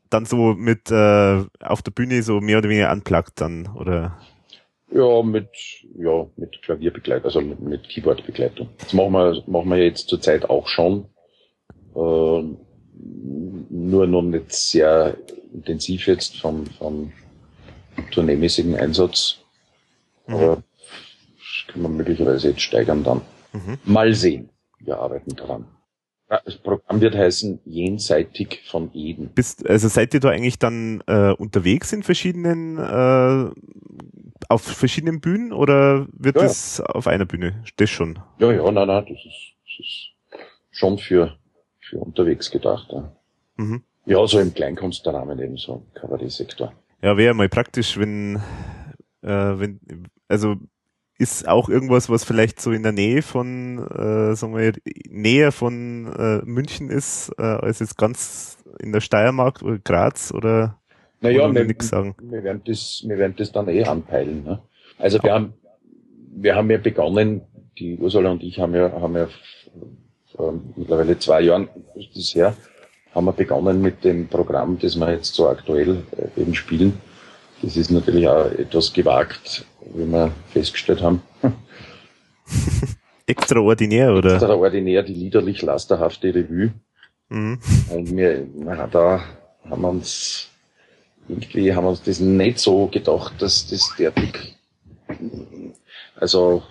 dann 0.09 0.25
so 0.25 0.55
mit 0.55 0.91
äh, 0.91 1.45
auf 1.61 1.81
der 1.83 1.91
Bühne 1.91 2.21
so 2.21 2.41
mehr 2.41 2.57
oder 2.57 2.67
weniger 2.67 2.91
unplugged 2.91 3.39
dann, 3.39 3.67
oder? 3.77 4.19
Ja, 4.91 5.23
mit, 5.23 5.51
ja, 5.97 6.25
mit 6.35 6.61
Klavierbegleitung, 6.63 7.23
also 7.23 7.39
mit, 7.39 7.61
mit 7.61 7.87
Keyboardbegleitung. 7.87 8.67
Das 8.77 8.91
machen 8.91 9.13
wir, 9.13 9.41
machen 9.47 9.69
wir 9.69 9.77
jetzt 9.77 10.09
zurzeit 10.09 10.49
auch 10.49 10.67
schon. 10.67 11.05
Äh, 11.95 12.43
nur 13.69 14.05
noch 14.05 14.21
nicht 14.21 14.51
sehr 14.51 15.15
intensiv 15.53 16.07
jetzt 16.07 16.39
vom, 16.39 16.65
vom 16.77 17.11
tourneemäßigen 18.11 18.75
Einsatz. 18.75 19.37
Mhm. 20.27 20.33
Aber 20.35 20.63
das 21.37 21.73
können 21.73 21.83
wir 21.83 21.89
möglicherweise 21.89 22.49
jetzt 22.49 22.61
steigern 22.61 23.03
dann. 23.03 23.21
Mhm. 23.53 23.77
Mal 23.85 24.13
sehen. 24.13 24.49
Wir 24.79 24.97
arbeiten 24.97 25.35
daran. 25.35 25.65
Das 26.27 26.57
Programm 26.57 27.01
wird 27.01 27.15
heißen 27.15 27.59
Jenseitig 27.65 28.61
von 28.67 28.91
Eden. 28.93 29.31
Bist, 29.33 29.67
also 29.67 29.87
seid 29.87 30.13
ihr 30.13 30.19
da 30.19 30.29
eigentlich 30.29 30.59
dann 30.59 31.01
äh, 31.07 31.31
unterwegs 31.31 31.91
in 31.91 32.03
verschiedenen, 32.03 32.77
äh, 32.77 33.51
auf 34.47 34.61
verschiedenen 34.61 35.21
Bühnen 35.21 35.51
oder 35.51 36.07
wird 36.11 36.35
ja, 36.35 36.43
das 36.43 36.77
ja. 36.77 36.85
auf 36.85 37.07
einer 37.07 37.25
Bühne? 37.25 37.63
Das 37.77 37.89
schon? 37.89 38.19
Ja, 38.37 38.51
ja, 38.51 38.71
nein, 38.71 38.87
nein, 38.87 39.05
das 39.09 39.17
ist, 39.25 39.53
das 39.63 39.79
ist 39.79 40.09
schon 40.69 40.99
für, 40.99 41.35
für 41.79 41.97
unterwegs 41.97 42.51
gedacht. 42.51 42.89
Ja, 42.91 43.11
mhm. 43.57 43.83
Ja 44.09 44.27
so 44.27 44.39
im 44.39 44.53
Kleinkunstrahmen 44.53 45.39
eben 45.39 45.57
so 45.57 45.83
Kabarettsektor. 45.93 46.73
Ja, 47.01 47.15
wäre 47.15 47.33
mal 47.33 47.47
praktisch, 47.47 47.97
wenn, 47.97 48.37
äh, 49.21 49.29
wenn, 49.29 49.79
also 50.27 50.55
ist 51.17 51.47
auch 51.47 51.69
irgendwas, 51.69 52.09
was 52.09 52.23
vielleicht 52.23 52.61
so 52.61 52.71
in 52.71 52.83
der 52.83 52.91
Nähe 52.91 53.21
von, 53.21 53.77
äh, 53.77 54.35
sagen 54.35 54.55
wir, 54.55 54.73
näher 55.09 55.51
von 55.51 56.07
äh, 56.07 56.45
München 56.45 56.89
ist, 56.89 57.31
äh, 57.37 57.43
als 57.43 57.79
jetzt 57.79 57.97
ganz 57.97 58.57
in 58.79 58.91
der 58.91 59.01
Steiermark 59.01 59.61
oder 59.61 59.79
Graz 59.79 60.33
oder 60.33 60.79
naja, 61.21 61.45
oder 61.45 61.55
wir, 61.55 61.65
nichts 61.65 61.89
sagen? 61.89 62.15
Wir 62.21 62.43
werden 62.43 62.61
das, 62.65 63.03
wir 63.05 63.17
werden 63.17 63.35
das 63.37 63.51
dann 63.51 63.67
eh 63.67 63.83
anpeilen. 63.83 64.43
Ne? 64.43 64.59
Also 64.97 65.21
wir 65.21 65.33
haben, 65.33 65.53
wir 66.35 66.55
haben 66.55 66.71
ja 66.71 66.77
begonnen, 66.77 67.41
die 67.77 67.97
Ursula 67.97 68.31
und 68.31 68.43
ich 68.43 68.59
haben 68.59 68.73
ja, 68.73 68.91
haben 68.91 69.15
ja 69.15 69.27
vor 70.35 70.53
mittlerweile 70.75 71.19
zwei 71.19 71.41
Jahren 71.41 71.67
ist 71.95 72.15
das 72.15 72.33
her, 72.33 72.55
haben 73.13 73.25
wir 73.25 73.33
begonnen 73.33 73.81
mit 73.81 74.03
dem 74.03 74.27
Programm, 74.27 74.77
das 74.79 74.95
wir 74.95 75.11
jetzt 75.11 75.33
so 75.33 75.49
aktuell 75.49 76.03
äh, 76.17 76.41
eben 76.41 76.53
spielen. 76.53 76.99
Das 77.61 77.75
ist 77.75 77.91
natürlich 77.91 78.27
auch 78.27 78.45
etwas 78.45 78.93
gewagt, 78.93 79.65
wie 79.93 80.05
wir 80.05 80.31
festgestellt 80.51 81.01
haben. 81.01 81.21
Extraordinär, 83.25 84.13
oder? 84.13 84.33
Extraordinär, 84.33 85.03
die 85.03 85.13
liederlich 85.13 85.61
lasterhafte 85.61 86.33
Revue. 86.33 86.73
Mhm. 87.29 87.59
Und 87.89 88.15
wir, 88.15 88.47
na, 88.55 88.87
da 88.87 89.23
haben 89.69 89.81
wir 89.81 89.89
uns, 89.89 90.49
irgendwie 91.27 91.73
haben 91.73 91.83
wir 91.83 91.89
uns 91.89 92.03
das 92.03 92.19
nicht 92.19 92.59
so 92.59 92.87
gedacht, 92.87 93.33
dass 93.39 93.67
das 93.67 93.93
derartig, 93.97 94.55
also 96.15 96.63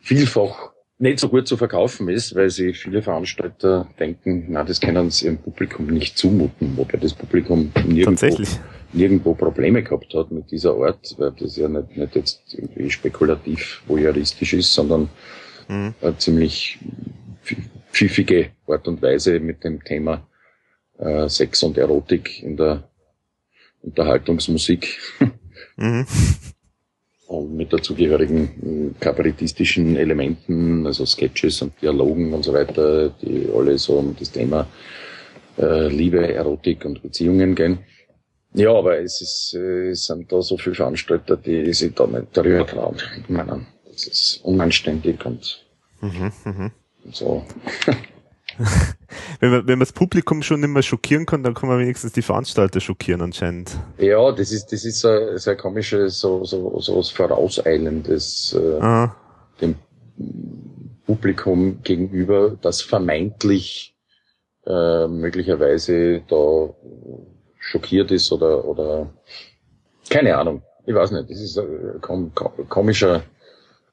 vielfach 0.00 0.69
nicht 1.00 1.18
so 1.18 1.28
gut 1.28 1.48
zu 1.48 1.56
verkaufen 1.56 2.08
ist, 2.08 2.34
weil 2.34 2.50
sie 2.50 2.74
viele 2.74 3.02
Veranstalter 3.02 3.88
denken, 3.98 4.46
na, 4.50 4.64
das 4.64 4.80
können 4.80 5.10
sie 5.10 5.26
ihrem 5.26 5.38
Publikum 5.38 5.86
nicht 5.86 6.18
zumuten, 6.18 6.76
wobei 6.76 6.98
das 6.98 7.14
Publikum 7.14 7.72
nirgendwo, 7.86 8.44
nirgendwo 8.92 9.34
Probleme 9.34 9.82
gehabt 9.82 10.12
hat 10.14 10.30
mit 10.30 10.50
dieser 10.50 10.74
Art, 10.74 11.14
weil 11.16 11.32
das 11.32 11.56
ja 11.56 11.68
nicht, 11.68 11.96
nicht 11.96 12.14
jetzt 12.14 12.42
irgendwie 12.52 12.90
spekulativ 12.90 13.82
voyeuristisch 13.86 14.52
ist, 14.52 14.74
sondern 14.74 15.08
mhm. 15.68 15.94
eine 16.02 16.18
ziemlich 16.18 16.78
pfiffige 17.90 18.50
Art 18.68 18.86
und 18.86 19.00
Weise 19.00 19.40
mit 19.40 19.64
dem 19.64 19.82
Thema 19.82 20.28
äh, 20.98 21.30
Sex 21.30 21.62
und 21.62 21.78
Erotik 21.78 22.42
in 22.42 22.58
der 22.58 22.88
Unterhaltungsmusik. 23.82 24.98
Mhm. 25.76 26.06
Und 27.30 27.54
mit 27.54 27.72
dazugehörigen 27.72 28.96
kabarettistischen 28.98 29.96
Elementen, 29.96 30.84
also 30.84 31.06
Sketches 31.06 31.62
und 31.62 31.80
Dialogen 31.80 32.34
und 32.34 32.44
so 32.44 32.52
weiter, 32.52 33.10
die 33.22 33.48
alle 33.54 33.78
so 33.78 33.94
um 33.98 34.16
das 34.18 34.32
Thema 34.32 34.66
äh, 35.56 35.86
Liebe, 35.86 36.34
Erotik 36.34 36.84
und 36.84 37.00
Beziehungen 37.02 37.54
gehen. 37.54 37.78
Ja, 38.52 38.72
aber 38.74 38.98
es, 38.98 39.20
ist, 39.20 39.54
äh, 39.54 39.90
es 39.90 40.06
sind 40.06 40.32
da 40.32 40.42
so 40.42 40.56
viele 40.56 40.74
Veranstalter, 40.74 41.36
die 41.36 41.72
sich 41.72 41.94
da 41.94 42.08
nicht 42.08 42.26
darüber 42.32 42.66
trauen. 42.66 42.96
Ich 43.22 43.28
meine, 43.28 43.64
das 43.84 44.08
ist 44.08 44.40
unanständig 44.42 45.24
und, 45.24 45.64
mhm, 46.00 46.32
mh. 46.44 46.72
und 47.04 47.14
so. 47.14 47.44
wenn, 49.40 49.50
man, 49.50 49.66
wenn 49.66 49.78
man 49.78 49.80
das 49.80 49.92
Publikum 49.92 50.42
schon 50.42 50.60
nicht 50.60 50.70
mehr 50.70 50.82
schockieren 50.82 51.26
kann, 51.26 51.42
dann 51.42 51.54
kann 51.54 51.68
man 51.68 51.78
wenigstens 51.78 52.12
die 52.12 52.22
Veranstalter 52.22 52.80
schockieren 52.80 53.22
anscheinend. 53.22 53.76
Ja, 53.98 54.30
das 54.32 54.52
ist, 54.52 54.72
das 54.72 54.84
ist 54.84 55.00
so, 55.00 55.36
so 55.36 55.50
ein 55.50 55.56
komisches, 55.56 56.20
so, 56.20 56.44
so, 56.44 56.78
so 56.80 56.96
was 56.98 57.10
Vorauseilendes 57.10 58.54
äh, 58.54 59.08
dem 59.60 59.74
Publikum 61.06 61.82
gegenüber, 61.82 62.56
das 62.60 62.82
vermeintlich 62.82 63.96
äh, 64.66 65.06
möglicherweise 65.08 66.22
da 66.28 66.70
schockiert 67.58 68.10
ist 68.10 68.30
oder, 68.32 68.64
oder 68.64 69.10
keine 70.08 70.36
Ahnung. 70.36 70.62
Ich 70.86 70.94
weiß 70.94 71.12
nicht. 71.12 71.30
Das 71.30 71.40
ist 71.40 71.58
ein 71.58 72.00
kom 72.00 72.32
komischer, 72.68 73.22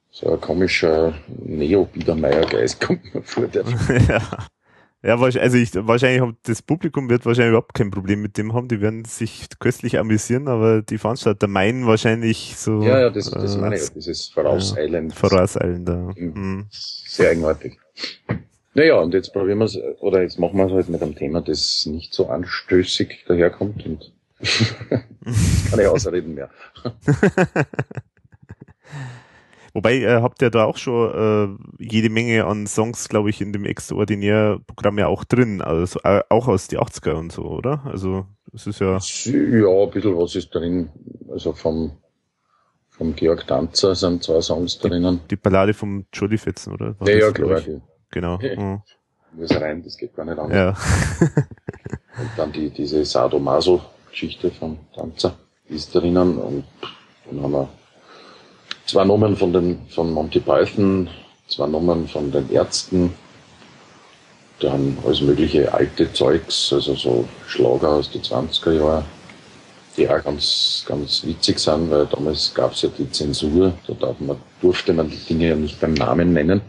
so 0.09 0.33
ein 0.33 0.41
komischer 0.41 1.13
Neo-Biedermeier-Geist 1.27 2.81
kommt 2.85 3.13
mir 3.13 3.21
vor. 3.21 3.47
Der 3.47 3.63
ja. 4.07 4.47
Ja, 5.07 5.17
also 5.17 5.57
ich, 5.57 5.73
wahrscheinlich 5.73 6.35
das 6.43 6.61
Publikum 6.61 7.09
wird 7.09 7.25
wahrscheinlich 7.25 7.51
überhaupt 7.51 7.73
kein 7.73 7.91
Problem 7.91 8.21
mit 8.21 8.37
dem 8.37 8.53
haben. 8.53 8.67
Die 8.67 8.81
werden 8.81 9.05
sich 9.05 9.47
köstlich 9.57 9.97
amüsieren, 9.97 10.49
aber 10.49 10.81
die 10.81 10.97
Veranstalter 10.97 11.47
meinen 11.47 11.87
wahrscheinlich 11.87 12.55
so. 12.57 12.81
Ja, 12.81 12.99
ja, 12.99 13.09
das, 13.09 13.31
das 13.31 13.55
äh, 13.55 13.57
meine 13.59 13.77
ich. 13.77 13.89
Dieses 13.93 14.27
Vorauseilend. 14.27 15.13
Ja, 15.13 15.17
Vorauseilend, 15.17 15.87
ja. 15.87 16.11
Mhm. 16.13 16.65
Sehr 16.71 17.29
eigenartig. 17.29 17.79
Naja, 18.73 18.99
und 18.99 19.13
jetzt 19.13 19.31
probieren 19.31 19.59
wir 19.59 19.65
es, 19.65 19.79
oder 20.01 20.23
jetzt 20.23 20.39
machen 20.39 20.57
wir 20.57 20.65
es 20.65 20.73
halt 20.73 20.89
mit 20.89 21.01
einem 21.01 21.15
Thema, 21.15 21.39
das 21.39 21.85
nicht 21.85 22.13
so 22.13 22.27
anstößig 22.27 23.23
daherkommt 23.29 23.85
und 23.85 24.11
keine 25.71 25.89
Ausreden 25.89 26.35
mehr. 26.35 26.49
Wobei, 29.77 29.97
äh, 29.99 30.21
habt 30.23 30.41
ihr 30.41 30.49
da 30.49 30.65
auch 30.65 30.77
schon 30.77 31.59
äh, 31.77 31.83
jede 31.83 32.09
Menge 32.09 32.45
an 32.45 32.65
Songs, 32.65 33.09
glaube 33.09 33.29
ich, 33.29 33.41
in 33.41 33.53
dem 33.53 33.63
Extraordinär-Programm 33.63 34.97
ja 34.97 35.05
auch 35.05 35.23
drin, 35.23 35.61
also 35.61 35.99
äh, 36.03 36.23
auch 36.29 36.47
aus 36.47 36.67
die 36.67 36.79
80er 36.79 37.11
und 37.11 37.31
so, 37.31 37.43
oder? 37.43 37.83
Also 37.85 38.25
es 38.51 38.65
ist 38.65 38.79
ja... 38.79 38.97
Ja, 38.97 39.83
ein 39.83 39.91
bisschen 39.91 40.17
was 40.17 40.33
ist 40.35 40.49
drin, 40.49 40.89
also 41.31 41.53
vom, 41.53 41.91
vom 42.89 43.15
Georg 43.15 43.45
Danzer 43.45 43.93
sind 43.93 44.23
zwei 44.23 44.41
Songs 44.41 44.79
drinnen. 44.79 45.19
Die 45.29 45.35
Ballade 45.35 45.75
vom 45.75 46.07
Jolly 46.11 46.39
Fetzen, 46.39 46.73
oder? 46.73 46.95
War 46.99 47.09
ja, 47.11 47.17
ja, 47.27 47.31
klar. 47.31 47.61
Die, 47.61 47.79
genau. 48.09 48.39
Hey, 48.39 48.57
mhm. 48.59 48.81
Muss 49.33 49.61
rein, 49.61 49.83
das 49.83 49.95
geht 49.95 50.15
gar 50.15 50.25
nicht 50.25 50.39
an. 50.39 50.49
Ja. 50.49 50.69
und 52.17 52.31
dann 52.35 52.51
die, 52.51 52.71
diese 52.71 53.05
Sadomaso-Geschichte 53.05 54.49
vom 54.49 54.79
Danzer 54.95 55.37
ist 55.65 55.93
drinnen 55.93 56.39
und 56.39 56.63
dann 57.29 57.43
haben 57.43 57.51
wir 57.51 57.69
zwei 58.87 59.03
Nummern 59.03 59.35
von 59.35 59.53
den, 59.53 59.79
von 59.89 60.11
Monty 60.11 60.39
Python, 60.39 61.09
zwei 61.47 61.67
Nummern 61.67 62.07
von 62.07 62.31
den 62.31 62.49
Ärzten, 62.51 63.13
dann 64.59 64.97
alles 65.05 65.21
mögliche 65.21 65.71
alte 65.71 66.11
Zeugs, 66.13 66.73
also 66.73 66.95
so 66.95 67.27
Schlager 67.47 67.89
aus 67.89 68.09
den 68.09 68.21
20er 68.21 68.71
Jahren, 68.71 69.05
die 69.95 70.09
auch 70.09 70.23
ganz, 70.23 70.83
ganz 70.87 71.23
witzig 71.25 71.59
sind, 71.59 71.91
weil 71.91 72.07
damals 72.07 72.53
gab 72.53 72.73
es 72.73 72.81
ja 72.81 72.89
die 72.97 73.09
Zensur, 73.11 73.73
da 73.87 73.93
darf 73.93 74.19
man, 74.19 74.37
durfte 74.61 74.93
man 74.93 75.09
die 75.09 75.17
Dinge 75.17 75.49
ja 75.49 75.55
nicht 75.55 75.79
beim 75.79 75.93
Namen 75.93 76.33
nennen. 76.33 76.61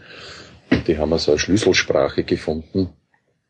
Und 0.70 0.86
die 0.86 0.98
haben 0.98 1.16
so 1.18 1.30
eine 1.30 1.38
Schlüsselsprache 1.38 2.24
gefunden, 2.24 2.90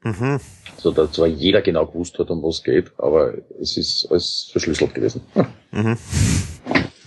mhm. 0.03 0.39
so 0.77 0.93
dass 0.93 1.13
zwar 1.13 1.27
jeder 1.27 1.63
genau 1.63 1.87
gewusst 1.87 2.17
hat, 2.19 2.31
um 2.31 2.43
was 2.45 2.63
geht, 2.63 2.93
aber 2.99 3.35
es 3.61 3.77
ist 3.77 4.07
alles 4.09 4.49
verschlüsselt 4.53 4.95
gewesen. 4.95 5.23
Mhm. 5.73 5.99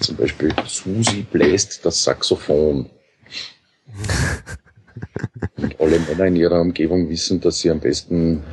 Zum 0.01 0.15
Beispiel 0.15 0.53
Susi 0.67 1.25
bläst 1.31 1.85
das 1.85 2.03
Saxophon. 2.03 2.89
Und 5.57 5.79
alle 5.79 5.99
Männer 5.99 6.25
in 6.25 6.35
ihrer 6.35 6.59
Umgebung 6.59 7.09
wissen, 7.09 7.39
dass 7.39 7.59
sie 7.59 7.69
am 7.69 7.79
besten, 7.79 8.43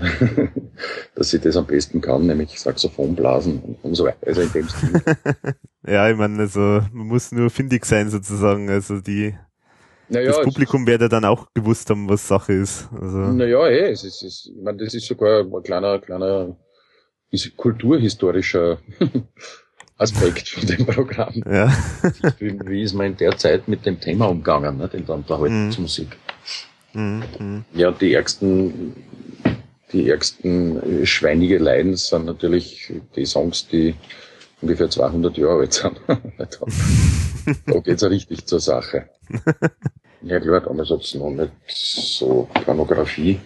dass 1.15 1.31
sie 1.31 1.39
das 1.39 1.57
am 1.57 1.67
besten 1.67 2.01
kann, 2.01 2.27
nämlich 2.27 2.59
Saxophon 2.59 3.17
blasen 3.17 3.77
und 3.83 3.95
so 3.95 4.05
weiter. 4.05 4.27
Also 4.27 4.43
in 4.43 4.53
dem 4.53 4.69
Stil. 4.69 5.03
ja, 5.87 6.11
ich 6.11 6.17
meine, 6.17 6.39
also 6.39 6.61
man 6.93 7.07
muss 7.07 7.33
nur 7.33 7.51
findig 7.51 7.87
sein 7.87 8.11
sozusagen. 8.11 8.69
Also 8.69 9.01
die 9.01 9.35
naja, 10.11 10.29
das 10.29 10.43
Publikum 10.43 10.87
werde 10.87 11.09
dann 11.09 11.25
auch 11.25 11.47
gewusst 11.55 11.91
haben, 11.91 12.09
was 12.09 12.27
Sache 12.27 12.55
ist. 12.55 12.89
Also. 12.93 13.19
Naja, 13.19 13.67
eh, 13.69 13.91
es 13.91 14.05
ist, 14.05 14.23
es, 14.23 14.51
ich 14.55 14.63
meine, 14.63 14.79
das 14.79 14.95
ist 14.95 15.07
sogar 15.07 15.41
ein 15.41 15.63
kleiner, 15.63 15.99
kleiner 15.99 16.57
ist 17.31 17.57
kulturhistorischer 17.57 18.79
Aspekt 19.99 20.49
von 20.49 20.67
dem 20.67 20.87
Programm. 20.87 21.43
Ja. 21.45 21.77
wie, 22.39 22.83
ist 22.83 22.95
man 22.95 23.09
in 23.09 23.17
der 23.17 23.37
Zeit 23.37 23.69
mit 23.69 23.85
dem 23.85 24.01
Thema 24.01 24.27
umgegangen, 24.27 24.79
ne, 24.79 24.89
in 24.93 25.05
der 25.05 25.17
Unterhaltungsmusik? 25.17 26.17
Mhm. 26.93 27.25
Mhm. 27.39 27.65
Ja, 27.75 27.91
die 27.91 28.15
ärgsten, 28.15 28.95
die 29.93 30.09
ärgsten 30.09 31.05
schweinige 31.05 31.59
Leiden 31.59 31.97
sind 31.97 32.27
natürlich 32.27 32.93
die 33.17 33.27
Songs, 33.27 33.67
die 33.67 33.95
ungefähr 34.63 34.89
200 34.89 35.37
Jahre 35.37 35.61
alt 35.61 35.73
sind. 35.75 36.01
da 37.67 37.81
geht's 37.81 38.03
ja 38.03 38.09
richtig 38.09 38.47
zur 38.47 38.61
Sache. 38.61 39.09
Ja 40.21 40.41
klar, 40.41 40.61
damals 40.61 40.91
hat's 40.91 41.15
noch 41.15 41.31
nicht 41.31 41.53
so 41.69 42.49
Pornografie 42.65 43.39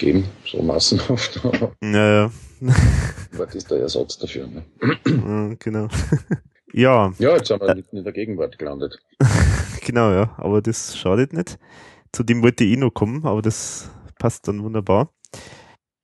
gegeben, 0.00 0.24
so 0.44 0.62
massenhaft. 0.62 1.40
Naja. 1.80 2.30
Was 3.32 3.54
ist 3.54 3.70
der 3.70 3.78
Ersatz 3.80 4.18
dafür? 4.18 4.46
Ne? 4.46 5.56
genau. 5.58 5.88
ja. 6.72 7.12
Ja, 7.18 7.36
jetzt 7.36 7.48
sind 7.48 7.60
wir 7.60 7.74
mitten 7.74 7.96
in 7.98 8.04
der 8.04 8.12
Gegenwart 8.12 8.58
gelandet. 8.58 8.98
genau, 9.84 10.10
ja, 10.12 10.34
aber 10.36 10.62
das 10.62 10.96
schadet 10.96 11.32
nicht. 11.32 11.58
Zu 12.12 12.22
dem 12.22 12.42
wollte 12.42 12.64
ich 12.64 12.72
eh 12.72 12.76
noch 12.76 12.90
kommen, 12.90 13.24
aber 13.24 13.42
das 13.42 13.90
passt 14.18 14.48
dann 14.48 14.62
wunderbar. 14.62 15.12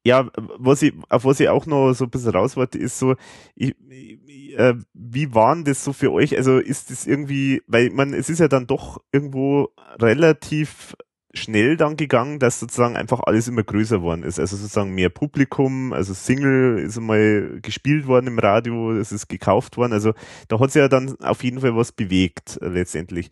Ja, 0.04 0.30
was 0.36 0.82
ich, 0.82 0.94
auf 1.08 1.24
was 1.24 1.40
ich 1.40 1.48
auch 1.48 1.66
noch 1.66 1.92
so 1.92 2.04
ein 2.04 2.10
bisschen 2.10 2.30
raus 2.30 2.56
wollte, 2.56 2.78
ist 2.78 2.98
so, 2.98 3.16
ich, 3.56 3.74
ich, 3.88 4.56
äh, 4.56 4.74
wie 4.94 5.34
waren 5.34 5.64
das 5.64 5.82
so 5.82 5.92
für 5.92 6.12
euch? 6.12 6.36
Also 6.36 6.58
ist 6.58 6.92
das 6.92 7.08
irgendwie, 7.08 7.60
weil 7.66 7.90
man, 7.90 8.14
es 8.14 8.28
ist 8.30 8.38
ja 8.38 8.46
dann 8.46 8.68
doch 8.68 9.02
irgendwo 9.10 9.70
relativ 10.00 10.94
schnell 11.36 11.76
dann 11.76 11.96
gegangen, 11.96 12.38
dass 12.38 12.60
sozusagen 12.60 12.96
einfach 12.96 13.20
alles 13.20 13.48
immer 13.48 13.62
größer 13.62 14.02
worden 14.02 14.22
ist. 14.22 14.40
Also 14.40 14.56
sozusagen 14.56 14.94
mehr 14.94 15.08
Publikum, 15.08 15.92
also 15.92 16.14
Single 16.14 16.78
ist 16.78 16.98
einmal 16.98 17.60
gespielt 17.62 18.06
worden 18.06 18.26
im 18.26 18.38
Radio, 18.38 18.92
es 18.92 19.12
ist 19.12 19.28
gekauft 19.28 19.76
worden. 19.76 19.92
Also 19.92 20.12
da 20.48 20.58
hat 20.58 20.72
sich 20.72 20.80
ja 20.80 20.88
dann 20.88 21.16
auf 21.20 21.44
jeden 21.44 21.60
Fall 21.60 21.76
was 21.76 21.92
bewegt 21.92 22.58
äh, 22.60 22.68
letztendlich. 22.68 23.30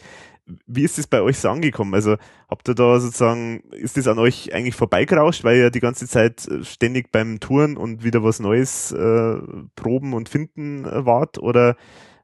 Wie 0.67 0.85
ist 0.85 0.99
das 0.99 1.07
bei 1.07 1.23
euch 1.23 1.39
so 1.39 1.49
angekommen? 1.49 1.95
Also 1.95 2.17
habt 2.51 2.69
ihr 2.69 2.75
da 2.75 3.01
sozusagen, 3.01 3.63
ist 3.71 3.97
das 3.97 4.07
an 4.07 4.19
euch 4.19 4.53
eigentlich 4.53 4.75
vorbeigerauscht, 4.75 5.43
weil 5.43 5.57
ihr 5.57 5.71
die 5.71 5.81
ganze 5.81 6.07
Zeit 6.07 6.47
äh, 6.49 6.63
ständig 6.65 7.11
beim 7.11 7.41
Touren 7.41 7.77
und 7.77 8.05
wieder 8.05 8.23
was 8.23 8.41
Neues 8.41 8.93
äh, 8.93 9.37
proben 9.75 10.13
und 10.13 10.29
finden 10.29 10.85
äh, 10.85 11.07
wart? 11.07 11.39
Oder 11.39 11.77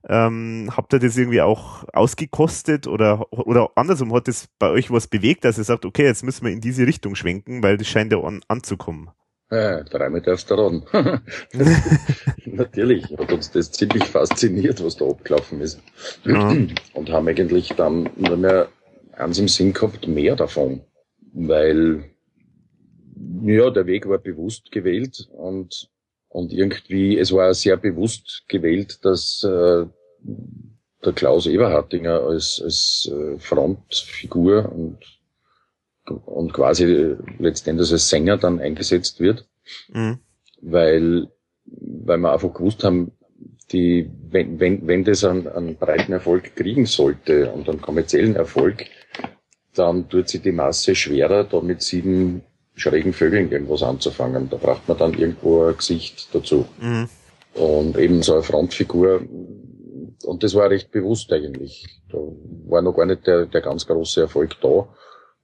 ähm, 0.09 0.71
habt 0.75 0.93
ihr 0.93 0.99
das 0.99 1.17
irgendwie 1.17 1.43
auch 1.43 1.85
ausgekostet 1.93 2.87
oder, 2.87 3.31
oder 3.33 3.71
andersrum, 3.75 4.15
hat 4.15 4.29
das 4.29 4.49
bei 4.59 4.71
euch 4.71 4.91
was 4.91 5.07
bewegt, 5.07 5.45
dass 5.45 5.59
ihr 5.59 5.65
sagt, 5.65 5.85
okay, 5.85 6.05
jetzt 6.05 6.25
müssen 6.25 6.45
wir 6.45 6.53
in 6.53 6.61
diese 6.61 6.87
Richtung 6.87 7.15
schwenken, 7.15 7.63
weil 7.63 7.77
das 7.77 7.87
scheint 7.87 8.13
ja 8.13 8.21
an, 8.21 8.41
anzukommen? 8.49 9.11
Ja, 9.51 9.83
du 9.83 9.97
raten. 9.97 10.85
Natürlich 12.47 13.05
hat 13.19 13.33
uns 13.33 13.51
das 13.51 13.73
ziemlich 13.73 14.05
fasziniert, 14.05 14.83
was 14.83 14.97
da 14.97 15.07
abgelaufen 15.07 15.61
ist. 15.61 15.83
Ja. 16.25 16.51
Und 16.95 17.11
haben 17.11 17.29
eigentlich 17.29 17.71
dann 17.75 18.09
nur 18.17 18.37
mehr 18.37 18.69
eins 19.13 19.39
im 19.39 19.49
Sinn 19.49 19.73
gehabt, 19.73 20.07
mehr 20.07 20.37
davon. 20.37 20.83
Weil, 21.33 22.05
ja, 23.43 23.71
der 23.71 23.87
Weg 23.87 24.09
war 24.09 24.19
bewusst 24.19 24.71
gewählt 24.71 25.29
und 25.33 25.91
und 26.31 26.52
irgendwie, 26.52 27.19
es 27.19 27.32
war 27.32 27.52
sehr 27.55 27.77
bewusst 27.77 28.44
gewählt, 28.47 29.05
dass 29.05 29.43
äh, 29.43 29.85
der 31.05 31.12
Klaus 31.12 31.47
Eberhardinger 31.47 32.20
als, 32.23 32.62
als 32.62 33.11
äh, 33.12 33.36
Frontfigur 33.39 34.70
und, 34.73 34.98
und 36.27 36.52
quasi 36.52 37.16
letztendlich 37.40 37.90
als 37.90 38.09
Sänger 38.09 38.39
dann 38.39 38.61
eingesetzt 38.61 39.19
wird. 39.19 39.44
Mhm. 39.93 40.20
Weil, 40.61 41.28
weil 41.65 42.19
wir 42.19 42.32
einfach 42.32 42.55
gewusst 42.55 42.85
haben, 42.85 43.11
die, 43.73 44.09
wenn, 44.28 44.61
wenn, 44.61 44.86
wenn 44.86 45.02
das 45.02 45.24
einen, 45.24 45.48
einen 45.48 45.77
breiten 45.77 46.12
Erfolg 46.12 46.55
kriegen 46.55 46.86
sollte 46.86 47.51
und 47.51 47.69
einen 47.69 47.81
kommerziellen 47.81 48.36
Erfolg, 48.36 48.85
dann 49.74 50.09
tut 50.09 50.28
sich 50.28 50.43
die 50.43 50.52
Masse 50.52 50.94
schwerer, 50.94 51.43
da 51.43 51.61
mit 51.61 51.82
sieben 51.82 52.43
schrägen 52.81 53.12
Vögeln 53.12 53.51
irgendwas 53.52 53.82
anzufangen. 53.82 54.48
Da 54.51 54.57
braucht 54.57 54.89
man 54.89 54.98
dann 54.98 55.15
irgendwo 55.15 55.65
ein 55.65 55.77
Gesicht 55.77 56.28
dazu. 56.32 56.66
Mhm. 56.81 57.09
Und 57.55 57.98
eben 57.98 58.23
so 58.23 58.35
eine 58.35 58.43
Frontfigur. 58.43 59.23
Und 60.24 60.43
das 60.43 60.55
war 60.55 60.70
recht 60.70 60.90
bewusst 60.90 61.32
eigentlich. 61.32 61.86
Da 62.11 62.19
war 62.66 62.82
noch 62.82 62.97
gar 62.97 63.07
nicht 63.07 63.27
der, 63.27 63.47
der 63.47 63.61
ganz 63.61 63.86
große 63.86 64.23
Erfolg 64.23 64.57
da. 64.61 64.89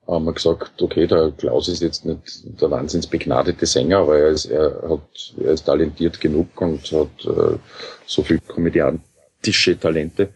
Haben 0.06 0.24
wir 0.24 0.34
gesagt, 0.34 0.80
okay, 0.80 1.06
der 1.06 1.32
Klaus 1.36 1.68
ist 1.68 1.82
jetzt 1.82 2.04
nicht 2.04 2.60
der 2.60 2.70
wahnsinns 2.70 3.08
begnadete 3.08 3.66
Sänger, 3.66 3.98
aber 3.98 4.18
er 4.18 4.28
ist, 4.28 4.46
er 4.46 4.88
hat, 4.88 5.34
er 5.42 5.50
ist 5.50 5.64
talentiert 5.64 6.20
genug 6.20 6.60
und 6.60 6.80
hat 6.92 7.24
äh, 7.24 7.58
so 8.06 8.22
viel 8.22 8.38
komödiantische 8.38 9.78
Talente, 9.78 10.32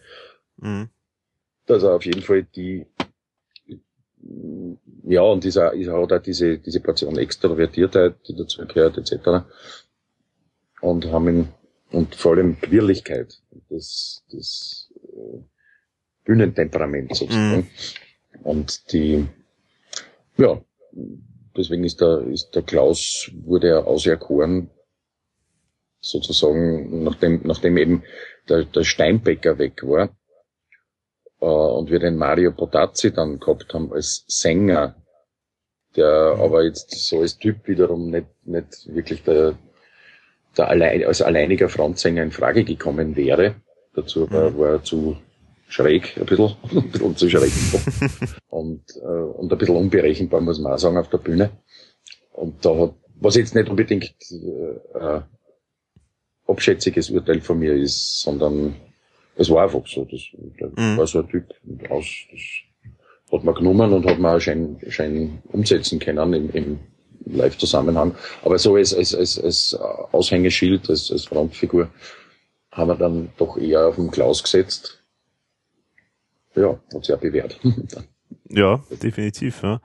mhm. 0.57 0.89
dass 1.67 1.83
er 1.83 1.95
auf 1.95 2.05
jeden 2.05 2.21
Fall 2.21 2.43
die 2.43 2.85
ja, 5.03 5.21
und 5.21 5.43
dieser, 5.43 5.73
ist 5.73 5.89
hat 5.89 6.13
auch 6.13 6.21
diese, 6.21 6.57
diese 6.59 6.79
Portion 6.79 7.17
Extrovertiertheit, 7.17 8.15
die 8.27 8.35
dazu 8.35 8.65
gehört, 8.65 8.97
etc. 8.97 9.45
Und 10.81 11.05
haben 11.11 11.27
ihn, 11.27 11.49
und 11.91 12.15
vor 12.15 12.33
allem 12.33 12.59
Quirligkeit, 12.59 13.41
das, 13.69 14.23
das 14.31 14.91
äh, 15.03 15.39
Bühnentemperament 16.23 17.15
sozusagen. 17.15 17.57
Mhm. 17.57 17.67
Und 18.43 18.91
die, 18.93 19.27
ja, 20.37 20.61
deswegen 21.57 21.83
ist 21.83 22.01
der, 22.01 22.21
ist 22.27 22.51
der 22.55 22.63
Klaus, 22.63 23.31
wurde 23.33 23.69
er 23.69 23.87
auserkoren, 23.87 24.69
sozusagen, 25.99 27.03
nachdem, 27.03 27.41
nachdem 27.43 27.77
eben 27.77 28.03
der, 28.49 28.65
der 28.65 28.83
Steinbecker 28.83 29.57
weg 29.57 29.83
war, 29.83 30.15
äh, 31.41 31.45
und 31.45 31.91
wir 31.91 31.99
den 31.99 32.17
Mario 32.17 32.51
Potazzi 32.51 33.11
dann 33.11 33.39
gehabt 33.39 33.73
haben 33.73 33.91
als 33.91 34.23
Sänger, 34.27 34.95
der 35.95 36.35
mhm. 36.35 36.41
aber 36.41 36.63
jetzt 36.63 36.91
so 36.91 37.19
als 37.19 37.37
Typ 37.37 37.67
wiederum 37.67 38.09
nicht, 38.09 38.27
nicht 38.43 38.93
wirklich 38.93 39.23
der, 39.23 39.57
der 40.57 40.69
allein, 40.69 41.03
als 41.03 41.21
alleiniger 41.21 41.67
Frontsänger 41.67 42.23
in 42.23 42.31
Frage 42.31 42.63
gekommen 42.63 43.15
wäre. 43.15 43.55
Dazu 43.93 44.29
war, 44.31 44.51
mhm. 44.51 44.57
war 44.57 44.69
er 44.69 44.83
zu 44.83 45.17
schräg, 45.67 46.17
ein 46.17 46.25
bisschen, 46.25 46.55
ein 46.71 46.91
bisschen 46.91 47.17
zu 47.17 47.29
schräg 47.29 47.51
und, 48.49 48.83
äh, 49.01 49.05
und 49.05 49.51
ein 49.51 49.57
bisschen 49.57 49.75
unberechenbar, 49.75 50.41
muss 50.41 50.59
man 50.59 50.73
auch 50.73 50.79
sagen, 50.79 50.97
auf 50.97 51.09
der 51.09 51.17
Bühne. 51.17 51.49
Und 52.31 52.63
da 52.65 52.75
hat, 52.77 52.93
was 53.19 53.35
jetzt 53.35 53.55
nicht 53.55 53.69
unbedingt 53.69 54.15
äh 54.31 55.21
abschätziges 56.51 57.09
Urteil 57.09 57.41
von 57.41 57.59
mir 57.59 57.73
ist, 57.73 58.21
sondern 58.21 58.75
es 59.35 59.49
war 59.49 59.63
einfach 59.63 59.85
so. 59.87 60.05
Das, 60.05 60.21
mhm. 60.77 60.97
war 60.97 61.07
so 61.07 61.19
ein 61.19 61.27
Typ 61.29 61.45
aus, 61.89 62.05
das 62.31 62.41
hat 63.31 63.43
man 63.43 63.55
genommen 63.55 63.93
und 63.93 64.05
hat 64.05 64.19
man 64.19 64.35
auch 64.35 64.39
schön, 64.39 64.77
schön 64.89 65.39
umsetzen 65.51 65.99
können 65.99 66.33
im, 66.33 66.49
im 66.51 66.79
Live-Zusammenhang. 67.25 68.15
Aber 68.43 68.57
so 68.57 68.75
als, 68.75 68.93
als, 68.93 69.15
als, 69.15 69.39
als 69.39 69.75
Aushängeschild, 70.11 70.89
als, 70.89 71.11
als 71.11 71.25
Frontfigur, 71.25 71.89
haben 72.71 72.89
wir 72.89 72.95
dann 72.95 73.29
doch 73.37 73.57
eher 73.57 73.87
auf 73.87 73.95
den 73.95 74.11
Klaus 74.11 74.43
gesetzt. 74.43 75.03
Ja, 76.55 76.79
hat 76.93 77.05
sich 77.05 77.09
ja 77.09 77.15
bewährt. 77.15 77.59
ja, 78.49 78.83
definitiv, 79.01 79.63
ja. 79.63 79.79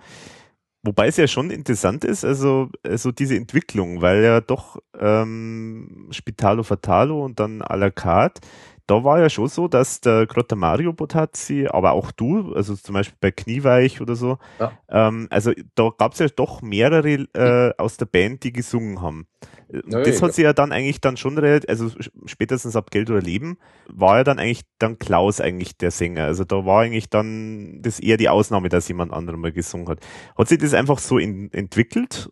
Wobei 0.82 1.08
es 1.08 1.16
ja 1.16 1.26
schon 1.26 1.50
interessant 1.50 2.04
ist, 2.04 2.24
also, 2.24 2.68
also 2.84 3.10
diese 3.10 3.36
Entwicklung, 3.36 4.02
weil 4.02 4.22
ja 4.22 4.40
doch 4.40 4.78
ähm, 4.96 6.08
Spitalo 6.12 6.62
Fatalo 6.62 7.24
und 7.24 7.40
dann 7.40 7.60
à 7.60 7.76
la 7.76 7.90
carte 7.90 8.40
da 8.86 9.02
war 9.02 9.20
ja 9.20 9.28
schon 9.28 9.48
so, 9.48 9.68
dass 9.68 10.00
der 10.00 10.26
gerade 10.26 10.54
Mario 10.54 10.92
Botazzi, 10.92 11.66
aber 11.68 11.92
auch 11.92 12.12
du, 12.12 12.52
also 12.54 12.76
zum 12.76 12.94
Beispiel 12.94 13.18
bei 13.20 13.30
Knieweich 13.32 14.00
oder 14.00 14.14
so, 14.14 14.38
ja. 14.60 14.72
ähm, 14.88 15.26
also 15.30 15.52
da 15.74 15.90
gab 15.96 16.12
es 16.12 16.20
ja 16.20 16.28
doch 16.28 16.62
mehrere 16.62 17.26
äh, 17.34 17.74
aus 17.78 17.96
der 17.96 18.06
Band, 18.06 18.44
die 18.44 18.52
gesungen 18.52 19.02
haben. 19.02 19.26
Ja, 19.72 20.00
das 20.00 20.20
ja, 20.20 20.22
hat 20.22 20.34
sich 20.34 20.44
ja 20.44 20.52
dann 20.52 20.70
eigentlich 20.70 21.00
dann 21.00 21.16
schon 21.16 21.36
relativ, 21.36 21.68
also 21.68 21.90
spätestens 22.26 22.76
ab 22.76 22.90
Geld 22.92 23.10
oder 23.10 23.20
Leben, 23.20 23.58
war 23.88 24.18
ja 24.18 24.24
dann 24.24 24.38
eigentlich 24.38 24.62
dann 24.78 24.98
Klaus 24.98 25.40
eigentlich 25.40 25.76
der 25.76 25.90
Sänger. 25.90 26.24
Also 26.24 26.44
da 26.44 26.64
war 26.64 26.82
eigentlich 26.82 27.10
dann 27.10 27.82
das 27.82 27.98
eher 27.98 28.16
die 28.16 28.28
Ausnahme, 28.28 28.68
dass 28.68 28.86
jemand 28.86 29.12
anderer 29.12 29.36
mal 29.36 29.52
gesungen 29.52 29.88
hat. 29.88 29.98
Hat 30.38 30.48
sich 30.48 30.58
das 30.58 30.74
einfach 30.74 31.00
so 31.00 31.18
in, 31.18 31.52
entwickelt? 31.52 32.30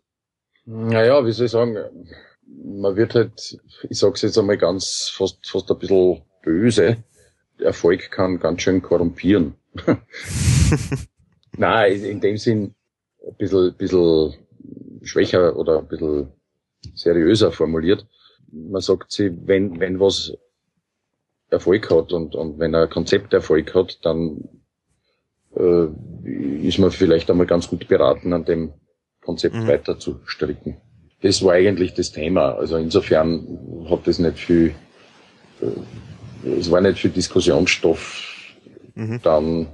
Naja, 0.65 1.25
wie 1.25 1.31
soll 1.33 1.47
ich 1.47 1.51
sagen, 1.51 1.75
man 2.47 2.95
wird 2.95 3.15
halt, 3.15 3.59
ich 3.89 3.99
sag's 3.99 4.21
jetzt 4.21 4.37
einmal 4.37 4.57
ganz, 4.57 5.11
fast, 5.13 5.47
fast 5.47 5.69
ein 5.69 5.77
bisschen 5.77 6.21
böse. 6.45 7.03
Erfolg 7.59 8.11
kann 8.11 8.39
ganz 8.39 8.61
schön 8.61 8.81
korrumpieren. 8.81 9.55
Nein, 11.57 12.03
in 12.03 12.21
dem 12.21 12.37
Sinn 12.37 12.75
ein 13.25 13.35
bisschen, 13.37 13.75
bisschen 13.75 14.33
schwächer 15.03 15.57
oder 15.57 15.79
ein 15.79 15.87
bisschen 15.87 16.31
seriöser 16.93 17.51
formuliert. 17.51 18.05
Man 18.51 18.81
sagt 18.81 19.11
sie, 19.11 19.31
wenn, 19.45 19.79
wenn 19.79 19.99
was 19.99 20.37
Erfolg 21.49 21.89
hat 21.89 22.13
und, 22.13 22.35
und 22.35 22.59
wenn 22.59 22.75
ein 22.75 22.89
Konzept 22.89 23.33
Erfolg 23.33 23.73
hat, 23.73 23.99
dann 24.05 24.47
äh, 25.55 25.87
ist 26.67 26.79
man 26.79 26.91
vielleicht 26.91 27.29
einmal 27.29 27.47
ganz 27.47 27.67
gut 27.67 27.87
beraten, 27.87 28.33
an 28.33 28.45
dem 28.45 28.73
Konzept 29.21 29.55
mhm. 29.55 29.67
weiter 29.67 29.99
zu 29.99 30.19
stricken. 30.25 30.77
Das 31.21 31.43
war 31.43 31.53
eigentlich 31.53 31.93
das 31.93 32.11
Thema. 32.11 32.53
Also 32.53 32.77
insofern 32.77 33.85
hat 33.89 34.05
das 34.07 34.19
nicht 34.19 34.37
viel 34.37 34.75
äh, 35.61 35.67
es 36.45 36.69
war 36.69 36.81
nicht 36.81 36.99
für 36.99 37.09
Diskussionsstoff. 37.09 38.23
Mhm. 38.95 39.19
Dann 39.23 39.67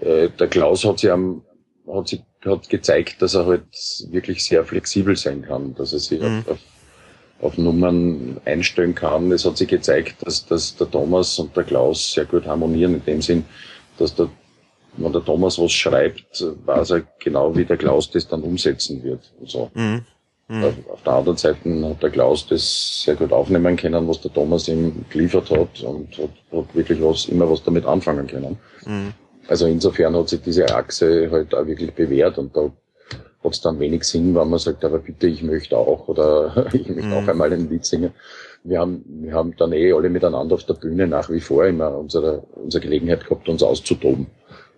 äh, 0.00 0.28
der 0.28 0.48
Klaus 0.48 0.84
hat 0.84 0.98
sich 0.98 1.10
am, 1.10 1.42
hat 1.86 2.08
sich 2.08 2.22
hat 2.44 2.68
gezeigt, 2.68 3.22
dass 3.22 3.34
er 3.34 3.46
halt 3.46 3.64
wirklich 4.10 4.44
sehr 4.44 4.64
flexibel 4.64 5.16
sein 5.16 5.42
kann, 5.42 5.74
dass 5.74 5.92
er 5.92 6.00
sich 6.00 6.20
mhm. 6.20 6.44
auf, 6.48 6.58
auf, 7.40 7.58
Nummern 7.58 8.40
einstellen 8.44 8.94
kann. 8.94 9.30
Es 9.30 9.44
hat 9.44 9.56
sich 9.56 9.68
gezeigt, 9.68 10.16
dass, 10.26 10.44
dass 10.46 10.76
der 10.76 10.90
Thomas 10.90 11.38
und 11.38 11.56
der 11.56 11.64
Klaus 11.64 12.12
sehr 12.12 12.24
gut 12.24 12.46
harmonieren, 12.46 12.94
in 12.94 13.04
dem 13.04 13.22
Sinn, 13.22 13.44
dass 13.98 14.14
der, 14.14 14.28
wenn 14.96 15.12
der 15.12 15.24
Thomas 15.24 15.58
was 15.58 15.72
schreibt, 15.72 16.44
weiß 16.64 16.90
er 16.90 17.02
genau, 17.20 17.54
wie 17.56 17.64
der 17.64 17.76
Klaus 17.76 18.10
das 18.10 18.26
dann 18.26 18.42
umsetzen 18.42 19.02
wird. 19.04 19.32
Und 19.38 19.50
so. 19.50 19.70
Mhm. 19.74 20.04
Mhm. 20.52 20.64
Auf 20.90 21.02
der 21.02 21.12
anderen 21.14 21.38
Seite 21.38 21.88
hat 21.88 22.02
der 22.02 22.10
Klaus 22.10 22.46
das 22.46 23.04
sehr 23.04 23.14
gut 23.16 23.32
aufnehmen 23.32 23.74
können, 23.74 24.06
was 24.06 24.20
der 24.20 24.30
Thomas 24.30 24.68
ihm 24.68 25.06
geliefert 25.08 25.50
hat 25.50 25.82
und 25.82 26.18
hat, 26.18 26.30
hat 26.52 26.74
wirklich 26.74 27.02
was, 27.02 27.24
immer 27.24 27.50
was 27.50 27.62
damit 27.62 27.86
anfangen 27.86 28.26
können. 28.26 28.58
Mhm. 28.84 29.14
Also 29.48 29.66
insofern 29.66 30.14
hat 30.14 30.28
sich 30.28 30.42
diese 30.42 30.66
Achse 30.74 31.30
halt 31.30 31.54
auch 31.54 31.66
wirklich 31.66 31.94
bewährt 31.94 32.36
und 32.36 32.54
da 32.54 32.70
hat 33.42 33.52
es 33.52 33.62
dann 33.62 33.80
wenig 33.80 34.04
Sinn, 34.04 34.34
wenn 34.34 34.50
man 34.50 34.58
sagt, 34.58 34.84
aber 34.84 34.98
bitte, 34.98 35.26
ich 35.26 35.42
möchte 35.42 35.76
auch 35.76 36.06
oder 36.08 36.66
ich 36.74 36.86
möchte 36.86 37.06
mhm. 37.06 37.14
auch 37.14 37.28
einmal 37.28 37.50
ein 37.50 37.70
Lied 37.70 37.86
singen. 37.86 38.12
Wir 38.62 38.78
haben, 38.78 39.02
wir 39.06 39.32
haben 39.32 39.56
dann 39.56 39.72
eh 39.72 39.90
alle 39.94 40.10
miteinander 40.10 40.54
auf 40.54 40.64
der 40.64 40.74
Bühne 40.74 41.06
nach 41.06 41.30
wie 41.30 41.40
vor 41.40 41.64
immer 41.64 41.96
unsere, 41.96 42.42
unsere 42.56 42.82
Gelegenheit 42.82 43.24
gehabt, 43.24 43.48
uns 43.48 43.62
auszutoben. 43.62 44.26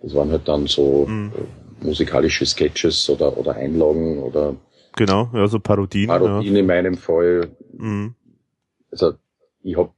Das 0.01 0.15
waren 0.15 0.31
halt 0.31 0.47
dann 0.47 0.67
so 0.67 1.05
mhm. 1.05 1.33
Äh, 1.35 1.85
musikalische 1.85 2.45
Sketches 2.45 3.09
oder, 3.09 3.37
oder 3.37 3.55
Einlagen 3.55 4.23
oder 4.23 4.55
Genau, 4.95 5.29
ja, 5.33 5.47
so 5.47 5.59
Parodien. 5.59 6.07
Parodien 6.07 6.53
ja. 6.53 6.59
in 6.61 6.65
meinem 6.65 6.95
Fall. 6.95 7.49
Mhm. 7.77 8.15
Also 8.91 9.13
ich 9.63 9.77
hab 9.77 9.93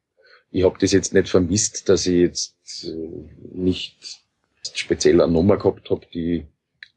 ich 0.52 0.64
hab 0.64 0.80
das 0.80 0.92
jetzt 0.92 1.14
nicht 1.14 1.30
vermisst, 1.30 1.88
dass 1.90 2.08
ich 2.08 2.20
jetzt 2.20 2.86
äh, 2.86 3.30
nicht 3.54 3.96
speziell 4.74 5.22
eine 5.22 5.32
Nummer 5.32 5.58
gehabt 5.58 5.90
habe, 5.90 6.02
die, 6.14 6.46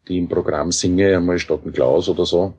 die 0.09 0.18
im 0.18 0.28
Programm 0.28 0.72
singe, 0.72 1.16
einmal 1.16 1.39
statt 1.39 1.60
ein 1.64 1.72
Klaus 1.72 2.09
oder 2.09 2.24
so. 2.24 2.55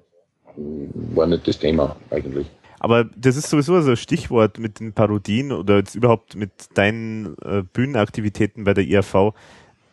War 1.15 1.27
nicht 1.27 1.47
das 1.47 1.57
Thema 1.57 1.95
eigentlich. 2.09 2.47
Aber 2.79 3.03
das 3.03 3.37
ist 3.37 3.49
sowieso 3.49 3.79
so 3.81 3.91
ein 3.91 3.97
Stichwort 3.97 4.57
mit 4.57 4.79
den 4.79 4.93
Parodien 4.93 5.51
oder 5.51 5.77
jetzt 5.77 5.95
überhaupt 5.95 6.35
mit 6.35 6.51
deinen 6.73 7.37
äh, 7.43 7.61
Bühnenaktivitäten 7.61 8.63
bei 8.63 8.73
der 8.73 8.83
IRV. 8.83 9.33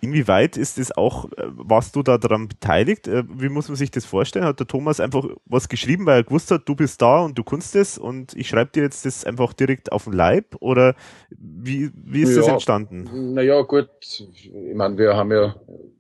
Inwieweit 0.00 0.56
ist 0.56 0.78
es 0.78 0.96
auch, 0.96 1.24
äh, 1.32 1.44
warst 1.46 1.96
du 1.96 2.02
da 2.02 2.18
daran 2.18 2.48
beteiligt? 2.48 3.08
Äh, 3.08 3.24
wie 3.28 3.48
muss 3.48 3.68
man 3.68 3.76
sich 3.76 3.90
das 3.90 4.04
vorstellen? 4.04 4.44
Hat 4.44 4.60
der 4.60 4.66
Thomas 4.66 5.00
einfach 5.00 5.24
was 5.44 5.68
geschrieben, 5.68 6.06
weil 6.06 6.20
er 6.20 6.24
gewusst 6.24 6.50
hat, 6.50 6.68
du 6.68 6.76
bist 6.76 7.02
da 7.02 7.20
und 7.22 7.36
du 7.36 7.42
kannst 7.42 7.74
es 7.74 7.98
und 7.98 8.34
ich 8.34 8.48
schreibe 8.48 8.70
dir 8.72 8.84
jetzt 8.84 9.04
das 9.04 9.24
einfach 9.24 9.52
direkt 9.52 9.90
auf 9.90 10.04
den 10.04 10.12
Leib? 10.12 10.56
Oder 10.60 10.94
wie, 11.30 11.90
wie 11.94 12.22
ist 12.22 12.30
ja, 12.30 12.42
das 12.42 12.48
entstanden? 12.48 13.34
Naja, 13.34 13.60
gut. 13.62 13.88
Ich 14.00 14.52
meine, 14.74 14.96
wir 14.96 15.16
haben 15.16 15.32
ja, 15.32 15.56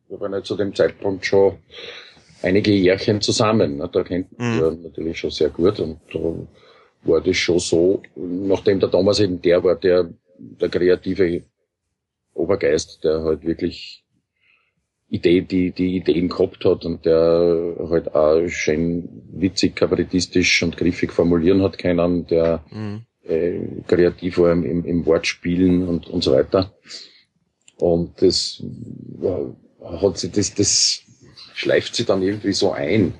wir 0.08 0.20
waren 0.20 0.32
ja 0.32 0.42
zu 0.42 0.56
dem 0.56 0.74
Zeitpunkt 0.74 1.26
schon 1.26 1.58
einige 2.42 2.70
Jährchen 2.70 3.20
zusammen. 3.20 3.78
Ne? 3.78 3.88
Da 3.92 4.04
kennt 4.04 4.38
man 4.38 4.54
mhm. 4.54 4.60
ja 4.60 4.70
natürlich 4.70 5.18
schon 5.18 5.30
sehr 5.30 5.50
gut 5.50 5.80
und 5.80 5.98
da 6.12 6.20
war 7.02 7.20
das 7.20 7.36
schon 7.36 7.58
so, 7.58 8.02
nachdem 8.16 8.80
der 8.80 8.90
Thomas 8.90 9.20
eben 9.20 9.40
der 9.42 9.62
war, 9.62 9.76
der, 9.76 10.08
der 10.38 10.68
kreative 10.68 11.42
Obergeist, 12.38 13.04
der 13.04 13.22
halt 13.22 13.44
wirklich 13.44 14.04
Idee, 15.10 15.40
die, 15.40 15.70
die 15.72 15.96
Ideen 15.96 16.28
gehabt 16.28 16.64
hat 16.64 16.84
und 16.84 17.06
der 17.06 17.76
halt 17.88 18.14
auch 18.14 18.46
schön 18.48 19.08
witzig, 19.32 19.76
kabarettistisch 19.76 20.62
und 20.62 20.76
griffig 20.76 21.12
formulieren 21.12 21.62
hat 21.62 21.78
können, 21.78 22.26
der 22.26 22.62
mhm. 22.70 23.02
äh, 23.24 23.60
kreativ 23.86 24.38
war 24.38 24.52
im, 24.52 24.84
im 24.84 25.06
Wortspielen 25.06 25.88
und, 25.88 26.08
und 26.08 26.22
so 26.22 26.32
weiter. 26.32 26.72
Und 27.76 28.20
das 28.20 28.62
ja, 29.22 29.54
hat 30.02 30.18
sich, 30.18 30.32
das, 30.32 30.54
das 30.54 31.02
schleift 31.54 31.94
sich 31.94 32.04
dann 32.04 32.22
irgendwie 32.22 32.52
so 32.52 32.72
ein. 32.72 33.14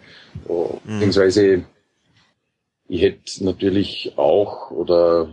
Mhm. 0.46 0.80
Beziehungsweise 0.84 1.64
ich 2.88 3.02
hätte 3.02 3.44
natürlich 3.44 4.12
auch, 4.16 4.70
oder 4.70 5.30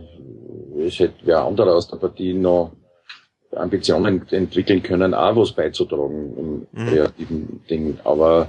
es 0.78 0.98
hätte 0.98 1.14
wer 1.24 1.44
anderer 1.44 1.74
aus 1.74 1.88
der 1.88 1.96
Partie 1.96 2.32
noch 2.32 2.72
Ambitionen 3.52 4.26
entwickeln 4.30 4.82
können, 4.82 5.14
auch 5.14 5.36
was 5.36 5.52
beizutragen 5.52 6.66
im 6.72 6.82
mhm. 6.82 6.88
kreativen 6.88 7.62
Ding. 7.68 7.98
Aber 8.04 8.48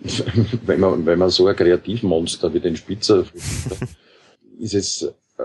wenn 0.66 0.80
man, 0.80 1.06
wenn 1.06 1.18
man 1.18 1.30
so 1.30 1.46
ein 1.46 1.56
Kreativmonster 1.56 2.52
wie 2.54 2.60
den 2.60 2.76
Spitzer 2.76 3.24
ist 4.58 4.74
es, 4.74 5.02
äh, 5.38 5.42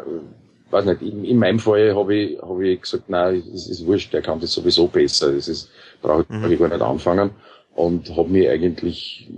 weiß 0.71 0.85
nicht, 0.85 1.01
in, 1.01 1.23
in 1.23 1.37
meinem 1.37 1.59
Fall 1.59 1.95
habe 1.95 2.15
ich, 2.15 2.41
hab 2.41 2.59
ich 2.59 2.81
gesagt, 2.81 3.09
nein, 3.09 3.43
es 3.53 3.67
ist 3.67 3.85
wurscht, 3.85 4.13
der 4.13 4.21
kann 4.21 4.39
das 4.39 4.53
sowieso 4.53 4.87
besser. 4.87 5.33
Das 5.33 5.47
ist, 5.47 5.69
brauche 6.01 6.25
mhm. 6.27 6.51
ich 6.51 6.59
gar 6.59 6.69
nicht 6.69 6.81
anfangen. 6.81 7.31
Und 7.75 8.15
habe 8.15 8.29
mich 8.29 8.47
eigentlich 8.47 9.29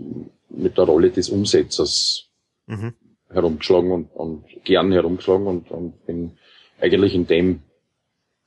mit 0.50 0.78
der 0.78 0.86
Rolle 0.86 1.10
des 1.10 1.30
Umsetzers 1.30 2.28
mhm. 2.68 2.94
herumgeschlagen 3.30 3.92
und, 3.92 4.12
und 4.14 4.44
gern 4.64 4.92
herumgeschlagen 4.92 5.48
und, 5.48 5.72
und 5.72 6.06
bin 6.06 6.38
eigentlich 6.80 7.16
in 7.16 7.26
dem 7.26 7.64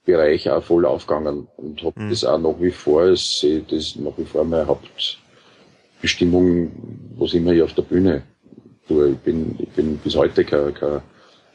Bereich 0.05 0.49
auch 0.49 0.63
voll 0.63 0.87
aufgegangen 0.87 1.47
und 1.57 1.83
habe 1.83 2.01
mhm. 2.01 2.11
das 2.11 2.25
auch 2.25 2.39
nach 2.39 2.59
wie 2.59 2.71
vor, 2.71 3.09
ich 3.09 3.21
sehe 3.21 3.61
das 3.61 3.97
nach 3.97 4.17
wie 4.17 4.25
vor 4.25 4.45
meine 4.45 4.67
Hauptbestimmung, 4.67 6.71
was 7.17 7.35
immer 7.35 7.53
ich 7.53 7.63
auf 7.63 7.75
der 7.75 7.83
Bühne 7.83 8.23
tue. 8.89 9.11
Ich 9.11 9.19
bin, 9.19 9.57
ich 9.59 9.69
bin 9.71 9.99
bis 9.99 10.17
heute 10.17 10.45
kein, 10.45 10.73
kein 10.75 11.03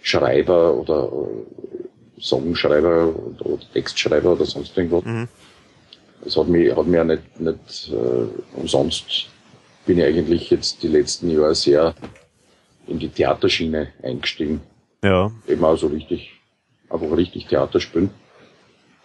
Schreiber 0.01 0.75
oder 0.75 1.09
Songschreiber 2.19 3.13
oder, 3.15 3.45
oder 3.45 3.63
Textschreiber 3.73 4.33
oder 4.33 4.45
sonst 4.45 4.77
irgendwas. 4.77 5.05
Mhm. 5.05 5.27
Das 6.23 6.37
hat 6.37 6.47
mich, 6.47 6.75
hat 6.75 6.87
mich 6.87 6.99
auch 6.99 7.05
nicht, 7.05 7.39
nicht 7.39 7.91
äh, 7.91 8.59
umsonst 8.59 9.29
bin 9.85 9.99
ich 9.99 10.05
eigentlich 10.05 10.49
jetzt 10.49 10.81
die 10.81 10.87
letzten 10.87 11.29
Jahre 11.29 11.55
sehr 11.55 11.93
in 12.87 12.99
die 12.99 13.09
Theaterschiene 13.09 13.93
eingestiegen. 14.03 14.61
Ja. 15.03 15.31
Eben 15.47 15.63
auch 15.63 15.77
so 15.77 15.87
richtig, 15.87 16.33
einfach 16.89 17.15
richtig 17.15 17.47
Theater 17.47 17.79
spielen. 17.79 18.09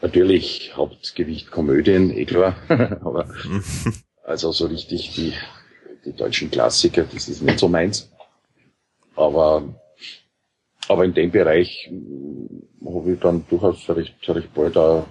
Natürlich 0.03 0.73
Hauptgewicht 0.77 1.51
Komödien, 1.51 2.11
eh 2.17 2.25
klar. 2.25 2.57
Aber 2.69 3.29
also 4.25 4.53
so 4.53 4.67
richtig 4.67 5.15
die, 5.15 5.35
die 6.05 6.13
deutschen 6.17 6.51
Klassiker, 6.51 7.05
das 7.13 7.29
ist 7.29 7.43
nicht 7.43 7.59
so 7.59 7.69
meins. 7.69 8.11
Aber, 9.17 9.75
aber 10.89 11.05
in 11.05 11.13
dem 11.13 11.31
Bereich 11.31 11.91
habe 12.85 13.13
ich 13.13 13.21
dann 13.21 13.45
durchaus 13.51 13.89
recht, 13.91 14.17
recht 14.29 14.55
bald 14.55 14.77
auch 14.77 15.07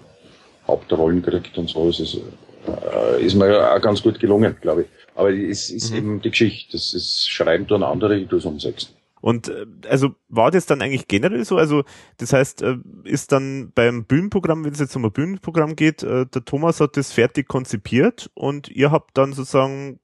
Hauptrollen 0.67 1.21
gekriegt 1.21 1.57
und 1.57 1.69
so. 1.69 1.89
Es 1.89 1.99
ist, 1.99 2.15
äh, 2.15 3.23
ist 3.23 3.35
mir 3.35 3.51
ja 3.51 3.75
auch 3.75 3.81
ganz 3.81 4.01
gut 4.01 4.19
gelungen, 4.19 4.55
glaube 4.61 4.83
ich. 4.83 4.87
Aber 5.15 5.31
es 5.31 5.69
ist 5.69 5.91
mhm. 5.91 5.97
eben 5.97 6.21
die 6.21 6.31
Geschichte. 6.31 6.73
Das 6.73 6.93
ist 6.93 7.29
Schreiben 7.29 7.67
tun 7.67 7.83
andere, 7.83 8.17
ich 8.17 8.27
tue 8.27 8.39
es 8.39 8.45
umsetzen. 8.45 8.98
Und 9.21 9.49
äh, 9.49 9.65
also 9.89 10.15
war 10.27 10.51
das 10.51 10.65
dann 10.65 10.81
eigentlich 10.81 11.07
generell 11.07 11.43
so? 11.45 11.57
Also 11.57 11.83
das 12.17 12.33
heißt, 12.33 12.61
äh, 12.61 12.77
ist 13.03 13.31
dann 13.31 13.71
beim 13.73 14.05
Bühnenprogramm, 14.05 14.63
wenn 14.63 14.73
es 14.73 14.79
jetzt 14.79 14.95
um 14.95 15.05
ein 15.05 15.11
Bühnenprogramm 15.11 15.75
geht, 15.75 16.03
äh, 16.03 16.25
der 16.25 16.45
Thomas 16.45 16.79
hat 16.79 16.97
das 16.97 17.11
fertig 17.11 17.47
konzipiert 17.47 18.29
und 18.33 18.69
ihr 18.69 18.91
habt 18.91 19.17
dann 19.17 19.33
sozusagen 19.33 19.99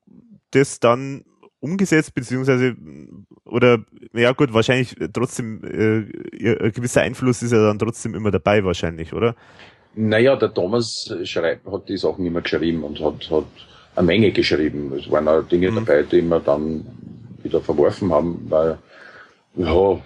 das 0.52 0.80
dann 0.80 1.26
umgesetzt, 1.60 2.14
beziehungsweise, 2.14 2.76
oder, 3.44 3.80
ja 4.14 4.32
gut, 4.34 4.54
wahrscheinlich 4.54 4.96
trotzdem, 5.14 5.64
äh, 5.64 6.64
ein 6.64 6.72
gewisser 6.72 7.02
Einfluss 7.02 7.42
ist 7.42 7.52
ja 7.52 7.66
dann 7.66 7.80
trotzdem 7.80 8.14
immer 8.14 8.32
dabei 8.32 8.64
wahrscheinlich, 8.64 9.14
oder? 9.14 9.36
Naja, 9.96 10.36
der 10.36 10.54
Thomas 10.54 11.12
schreibt, 11.24 11.66
hat 11.72 11.90
die 11.90 11.98
Sachen 11.98 12.26
immer 12.26 12.42
geschrieben 12.42 12.84
und 12.84 13.00
hat, 13.00 13.30
hat 13.32 13.46
eine 13.96 14.06
Menge 14.06 14.32
geschrieben. 14.32 14.94
Es 14.94 15.10
waren 15.10 15.28
auch 15.28 15.42
Dinge 15.44 15.72
mhm. 15.72 15.76
dabei, 15.76 16.04
die 16.04 16.22
wir 16.22 16.40
dann 16.40 16.86
wieder 17.42 17.62
verworfen 17.62 18.12
haben, 18.12 18.46
weil 18.50 18.78
ja, 19.56 20.02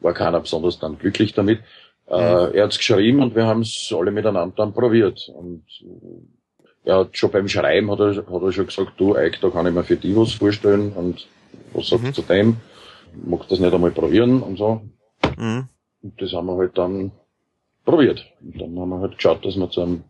war 0.00 0.14
keiner 0.14 0.40
besonders 0.40 0.78
dann 0.78 0.98
glücklich 0.98 1.32
damit. 1.34 1.60
Äh, 2.06 2.16
mhm. 2.16 2.54
er 2.54 2.64
hat's 2.64 2.78
geschrieben 2.78 3.22
und 3.22 3.34
wir 3.34 3.46
haben 3.46 3.60
es 3.60 3.92
alle 3.96 4.10
miteinander 4.10 4.54
dann 4.56 4.72
probiert. 4.72 5.28
Und 5.34 5.64
äh, 5.82 6.88
er 6.88 6.98
hat 7.00 7.16
schon 7.16 7.30
beim 7.30 7.48
Schreiben 7.48 7.90
hat 7.90 8.00
er, 8.00 8.16
hat 8.16 8.42
er 8.42 8.52
schon 8.52 8.66
gesagt, 8.66 8.92
du 8.96 9.14
Eik, 9.14 9.40
da 9.40 9.50
kann 9.50 9.66
ich 9.66 9.74
mir 9.74 9.84
für 9.84 9.96
die 9.96 10.16
was 10.16 10.32
vorstellen 10.32 10.92
und 10.92 11.26
was 11.72 11.88
sagt 11.88 12.02
mhm. 12.02 12.14
zu 12.14 12.22
dem? 12.22 12.56
Mag 13.24 13.46
das 13.48 13.58
nicht 13.58 13.72
einmal 13.72 13.90
probieren 13.90 14.42
und 14.42 14.56
so. 14.56 14.82
Mhm. 15.36 15.68
Und 16.02 16.22
das 16.22 16.32
haben 16.32 16.46
wir 16.46 16.56
halt 16.56 16.78
dann 16.78 17.10
probiert. 17.84 18.24
Und 18.40 18.60
dann 18.60 18.78
haben 18.78 18.88
wir 18.90 19.00
halt 19.00 19.16
geschaut, 19.16 19.44
dass 19.44 19.56
wir 19.56 19.70
zu 19.70 19.82
einem 19.82 20.04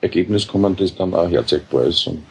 Ergebnis 0.00 0.46
kommen, 0.46 0.76
das 0.76 0.94
dann 0.94 1.14
auch 1.14 1.28
herzeigbar 1.28 1.84
ist 1.84 2.06
und 2.06 2.24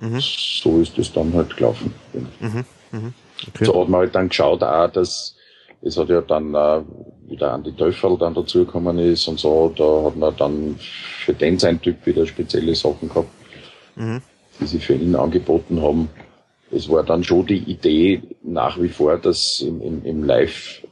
mhm. 0.00 0.18
so 0.20 0.80
ist 0.80 0.96
das 0.98 1.12
dann 1.12 1.32
halt 1.32 1.56
gelaufen. 1.56 1.94
Mhm. 2.40 2.64
Mhm. 2.92 3.14
Okay. 3.48 3.64
So 3.64 3.80
hat 3.80 3.88
man 3.88 4.00
halt 4.00 4.14
dann 4.14 4.28
geschaut 4.28 4.62
auch, 4.62 4.90
dass 4.90 5.36
es 5.82 5.96
hat 5.96 6.10
ja 6.10 6.20
dann 6.20 6.54
äh, 6.54 6.82
wieder 7.28 7.52
an 7.52 7.62
die 7.62 7.72
Töffel 7.72 8.18
dann 8.18 8.34
dazugekommen 8.34 8.98
ist 8.98 9.26
und 9.28 9.40
so, 9.40 9.72
da 9.74 10.06
hat 10.06 10.16
man 10.16 10.36
dann 10.36 10.76
für 10.78 11.32
den 11.32 11.58
sein 11.58 11.80
Typ 11.80 12.04
wieder 12.04 12.26
spezielle 12.26 12.74
Sachen 12.74 13.08
gehabt, 13.08 13.30
mhm. 13.96 14.20
die 14.60 14.66
sie 14.66 14.78
für 14.78 14.94
ihn 14.94 15.14
angeboten 15.14 15.80
haben. 15.80 16.10
Es 16.70 16.88
war 16.88 17.02
dann 17.02 17.24
schon 17.24 17.46
die 17.46 17.58
Idee 17.58 18.22
nach 18.42 18.80
wie 18.80 18.88
vor, 18.88 19.16
dass 19.16 19.60
im, 19.60 19.80
im, 19.80 20.04
im 20.04 20.24
Live, 20.24 20.86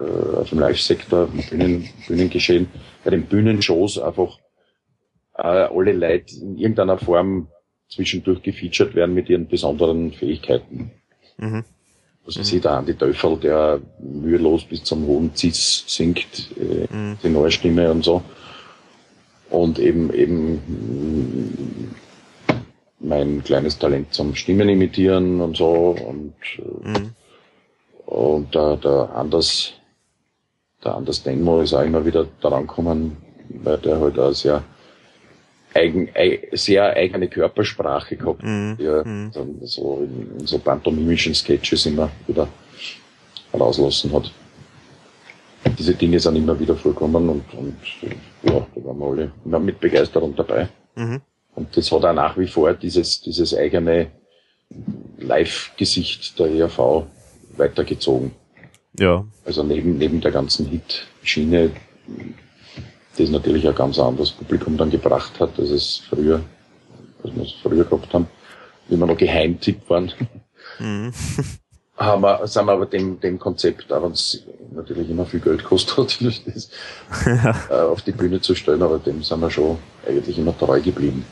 äh, 0.00 0.36
auf 0.36 0.50
dem 0.50 0.60
Live-Sektor, 0.60 1.28
im 1.32 1.42
Bühnen, 1.48 1.88
Bühnengeschehen, 2.06 2.68
bei 3.04 3.10
den 3.10 3.26
Bühnenshows 3.26 3.98
einfach 3.98 4.38
äh, 5.36 5.42
alle 5.42 5.92
Leute 5.92 6.34
in 6.36 6.56
irgendeiner 6.56 6.98
Form 6.98 7.48
zwischendurch 7.88 8.42
gefeatured 8.42 8.94
werden 8.94 9.14
mit 9.14 9.28
ihren 9.28 9.48
besonderen 9.48 10.12
Fähigkeiten. 10.12 10.92
Mhm. 11.38 11.64
Also 12.26 12.40
mhm. 12.40 12.42
ich 12.42 12.48
sehe 12.48 12.60
da 12.60 12.78
Andi 12.78 12.94
Töffel, 12.94 13.38
der 13.38 13.80
mühelos 14.00 14.64
bis 14.64 14.84
zum 14.84 15.06
hohen 15.06 15.34
Cis 15.34 15.84
singt, 15.86 16.50
äh, 16.56 16.86
mhm. 16.94 17.18
die 17.22 17.30
neue 17.30 17.50
Stimme 17.50 17.90
und 17.90 18.04
so. 18.04 18.22
Und 19.50 19.78
eben, 19.78 20.12
eben 20.12 21.94
mein 23.00 23.42
kleines 23.42 23.78
Talent 23.78 24.12
zum 24.12 24.34
Stimmen 24.34 24.68
imitieren 24.68 25.40
und 25.40 25.56
so. 25.56 25.96
Und, 26.06 26.34
äh, 26.58 26.88
mhm. 26.88 27.10
und 28.04 28.54
der, 28.54 28.76
der 28.76 29.10
Anders, 29.14 29.72
der 30.84 30.94
Anders 30.96 31.22
Denmo 31.22 31.60
ist 31.60 31.72
auch 31.72 31.82
immer 31.82 32.04
wieder 32.04 32.26
daran 32.42 32.66
gekommen, 32.66 33.16
weil 33.48 33.78
der 33.78 34.00
halt 34.00 34.18
auch 34.18 34.32
sehr 34.32 34.62
eigen, 35.74 36.08
sehr 36.52 36.84
eigene 36.94 37.28
Körpersprache 37.28 38.16
gehabt, 38.16 38.42
Mhm. 38.42 38.76
die 38.78 38.84
er 38.84 39.06
Mhm. 39.06 39.30
dann 39.32 39.58
so 39.62 40.02
in, 40.04 40.40
in 40.40 40.46
so 40.46 40.58
pantomimischen 40.58 41.34
Sketches 41.34 41.86
immer 41.86 42.10
wieder 42.26 42.48
rauslassen 43.52 44.12
hat. 44.12 44.30
Diese 45.78 45.94
Dinge 45.94 46.18
sind 46.20 46.36
immer 46.36 46.58
wieder 46.58 46.74
vorgekommen 46.76 47.28
und, 47.28 47.54
und 47.54 47.76
ja, 48.42 48.66
da 48.74 48.84
waren 48.84 48.98
wir 48.98 49.06
alle 49.06 49.32
immer 49.44 49.58
mit 49.58 49.78
Begeisterung 49.80 50.34
dabei. 50.34 50.68
Mhm. 50.96 51.20
Und 51.54 51.76
das 51.76 51.90
hat 51.92 52.04
auch 52.04 52.12
nach 52.12 52.38
wie 52.38 52.46
vor 52.46 52.72
dieses, 52.74 53.20
dieses 53.20 53.54
eigene 53.54 54.08
Live-Gesicht 55.18 56.38
der 56.38 56.46
ERV 56.50 57.04
weitergezogen. 57.56 58.32
Ja, 58.98 59.24
Also 59.44 59.62
neben, 59.62 59.98
neben 59.98 60.20
der 60.20 60.30
ganzen 60.30 60.66
Hit-Schiene, 60.66 61.70
das 63.18 63.30
natürlich 63.30 63.66
ein 63.66 63.74
ganz 63.74 63.98
anderes 63.98 64.30
Publikum 64.30 64.76
dann 64.76 64.90
gebracht 64.90 65.38
hat, 65.40 65.58
als 65.58 65.70
es 65.70 66.02
früher, 66.08 66.40
als 67.22 67.34
wir 67.34 67.42
es 67.42 67.52
früher 67.62 67.84
gehabt 67.84 68.12
haben, 68.14 68.26
wir 68.88 68.98
noch 68.98 69.16
Geheimtipp 69.16 69.88
waren, 69.88 70.12
mhm. 70.78 71.12
haben 71.96 72.22
wir, 72.22 72.46
sind 72.46 72.66
wir 72.66 72.72
aber 72.72 72.86
dem, 72.86 73.20
dem 73.20 73.38
Konzept, 73.38 73.92
auch 73.92 74.02
wenn 74.02 74.12
es 74.12 74.44
natürlich 74.72 75.10
immer 75.10 75.26
viel 75.26 75.40
Geld 75.40 75.64
kostet 75.64 75.98
hat, 75.98 76.20
das 76.46 76.70
äh, 77.70 77.74
auf 77.74 78.02
die 78.02 78.12
Bühne 78.12 78.40
zu 78.40 78.54
stellen, 78.54 78.82
aber 78.82 78.98
dem 78.98 79.22
sind 79.22 79.40
wir 79.40 79.50
schon 79.50 79.78
eigentlich 80.06 80.38
immer 80.38 80.56
treu 80.56 80.80
geblieben. 80.80 81.24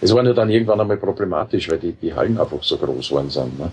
Es 0.00 0.14
war 0.14 0.22
nur 0.22 0.34
dann 0.34 0.50
irgendwann 0.50 0.80
einmal 0.80 0.96
problematisch, 0.96 1.68
weil 1.68 1.78
die, 1.78 1.92
die 1.92 2.14
Hallen 2.14 2.38
einfach 2.38 2.62
so 2.62 2.76
groß 2.76 3.12
waren 3.12 3.30
sind. 3.30 3.58
Ne? 3.58 3.72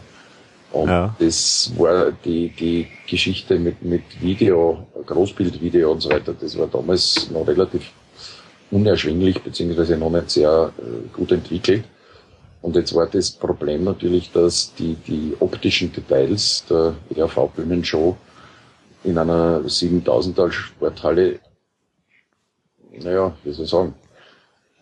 Und 0.76 0.90
Ja. 0.90 1.16
das 1.20 1.72
war 1.78 2.12
die, 2.12 2.50
die 2.50 2.88
Geschichte 3.10 3.58
mit, 3.58 3.82
mit 3.82 4.04
Video, 4.20 4.86
Großbildvideo 5.06 5.94
und 5.94 6.02
so 6.02 6.10
weiter, 6.10 6.34
das 6.34 6.58
war 6.58 6.68
damals 6.68 7.30
noch 7.32 7.48
relativ 7.48 7.92
unerschwinglich, 8.72 9.42
beziehungsweise 9.42 9.96
noch 9.96 10.10
nicht 10.10 10.32
sehr 10.32 10.74
äh, 10.78 11.08
gut 11.16 11.32
entwickelt. 11.32 11.86
Und 12.62 12.76
jetzt 12.76 12.94
war 12.94 13.08
das 13.08 13.32
Problem 13.32 13.86
natürlich, 13.86 14.32
dass 14.34 14.74
die, 14.76 14.96
die 15.08 15.34
optischen 15.40 15.94
Details 15.94 16.66
der 16.70 16.96
ERV-Bühnenshow 17.16 18.18
in 19.06 19.18
einer 19.18 19.62
7000er 19.62 20.52
Sporthalle, 20.52 21.40
naja, 23.00 23.34
wie 23.46 23.52
soll 23.54 23.64
ich 23.64 23.72
sagen, 23.72 23.94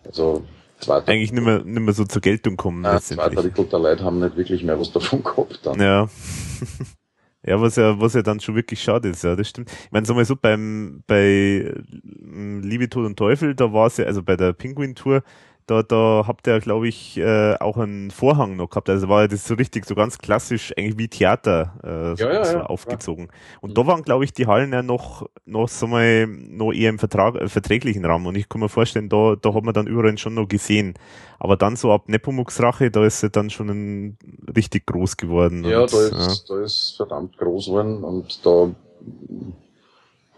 also 0.04 0.42
zwei, 0.84 0.98
Eigentlich 1.06 1.32
nicht 1.32 1.44
mehr, 1.44 1.64
nicht 1.64 1.80
mehr 1.80 1.94
so 1.94 2.04
zur 2.04 2.22
Geltung 2.22 2.56
kommen 2.56 2.84
äh, 2.84 3.00
zwei. 3.00 3.28
Drittel 3.28 3.64
der 3.66 3.78
Leute 3.78 4.04
haben 4.04 4.20
nicht 4.20 4.36
wirklich 4.36 4.62
mehr 4.62 4.78
was 4.78 4.92
davon 4.92 5.22
gehabt 5.22 5.60
dann. 5.64 5.80
Ja. 5.80 6.08
Ja, 7.46 7.60
was 7.60 7.76
ja, 7.76 8.00
was 8.00 8.14
ja 8.14 8.22
dann 8.22 8.40
schon 8.40 8.54
wirklich 8.54 8.82
schade 8.82 9.10
ist, 9.10 9.22
ja, 9.22 9.36
das 9.36 9.50
stimmt. 9.50 9.70
Ich 9.70 9.92
meine, 9.92 10.06
sag 10.06 10.16
mal 10.16 10.24
so, 10.24 10.34
beim, 10.34 11.02
bei 11.06 11.74
ähm, 12.22 12.62
Liebe, 12.62 12.88
Tod 12.88 13.04
und 13.04 13.18
Teufel, 13.18 13.54
da 13.54 13.70
war 13.70 13.88
es 13.88 13.98
ja, 13.98 14.06
also 14.06 14.22
bei 14.22 14.34
der 14.34 14.54
Penguin-Tour, 14.54 15.22
da, 15.66 15.82
da 15.82 16.24
habt 16.26 16.46
ihr, 16.46 16.60
glaube 16.60 16.88
ich, 16.88 17.16
äh, 17.16 17.54
auch 17.58 17.76
einen 17.76 18.10
Vorhang 18.10 18.56
noch 18.56 18.68
gehabt. 18.68 18.90
Also 18.90 19.08
war 19.08 19.22
ja 19.22 19.28
das 19.28 19.46
so 19.46 19.54
richtig, 19.54 19.86
so 19.86 19.94
ganz 19.94 20.18
klassisch, 20.18 20.72
eigentlich 20.76 20.98
wie 20.98 21.08
Theater 21.08 21.74
äh, 21.82 22.16
so, 22.16 22.24
Ja, 22.24 22.32
ja, 22.34 22.44
so 22.44 22.58
ja, 22.58 22.66
aufgezogen. 22.66 23.28
Und 23.60 23.76
da 23.78 23.86
waren, 23.86 24.02
glaube 24.02 24.24
ich, 24.24 24.32
die 24.32 24.46
Hallen 24.46 24.72
ja 24.72 24.82
noch, 24.82 25.28
noch, 25.46 25.68
sag 25.68 25.88
mal, 25.88 26.26
noch 26.26 26.72
eher 26.72 26.90
im 26.90 26.98
Vertrag, 26.98 27.36
äh, 27.36 27.48
verträglichen 27.48 28.04
Rahmen. 28.04 28.26
Und 28.26 28.36
ich 28.36 28.48
kann 28.48 28.60
mir 28.60 28.68
vorstellen, 28.68 29.08
da, 29.08 29.36
da 29.40 29.54
hat 29.54 29.64
man 29.64 29.74
dann 29.74 29.86
überall 29.86 30.16
schon 30.18 30.34
noch 30.34 30.48
gesehen. 30.48 30.94
Aber 31.38 31.56
dann 31.56 31.76
so 31.76 31.92
ab 31.92 32.08
Nepomuks 32.08 32.60
Rache, 32.60 32.90
da 32.90 33.04
ist 33.04 33.22
er 33.22 33.30
dann 33.30 33.50
schon 33.50 33.68
ein, 33.68 34.18
richtig 34.54 34.86
groß 34.86 35.16
geworden. 35.16 35.64
Ja, 35.64 35.82
und, 35.82 35.92
da 35.92 36.26
ist, 36.26 36.50
da 36.50 36.62
ist 36.62 36.94
verdammt 36.96 37.36
groß 37.38 37.66
geworden 37.66 38.04
und 38.04 38.44
da 38.44 38.70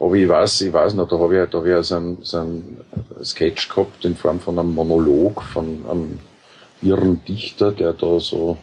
habe 0.00 0.18
ich, 0.18 0.28
weiß, 0.28 0.60
ich 0.62 0.72
weiß 0.72 0.94
noch, 0.94 1.08
da 1.08 1.18
habe 1.18 1.42
ich, 1.42 1.50
da 1.50 1.58
hab 1.58 1.66
ich 1.66 1.86
so 1.86 1.96
einen, 1.96 2.18
so 2.22 2.38
einen 2.38 2.80
Sketch 3.22 3.68
gehabt 3.68 4.04
in 4.04 4.16
Form 4.16 4.40
von 4.40 4.58
einem 4.58 4.74
Monolog 4.74 5.42
von 5.42 5.84
einem 5.88 6.18
irren 6.82 7.24
Dichter, 7.24 7.72
der 7.72 7.92
da 7.94 8.20
so 8.20 8.58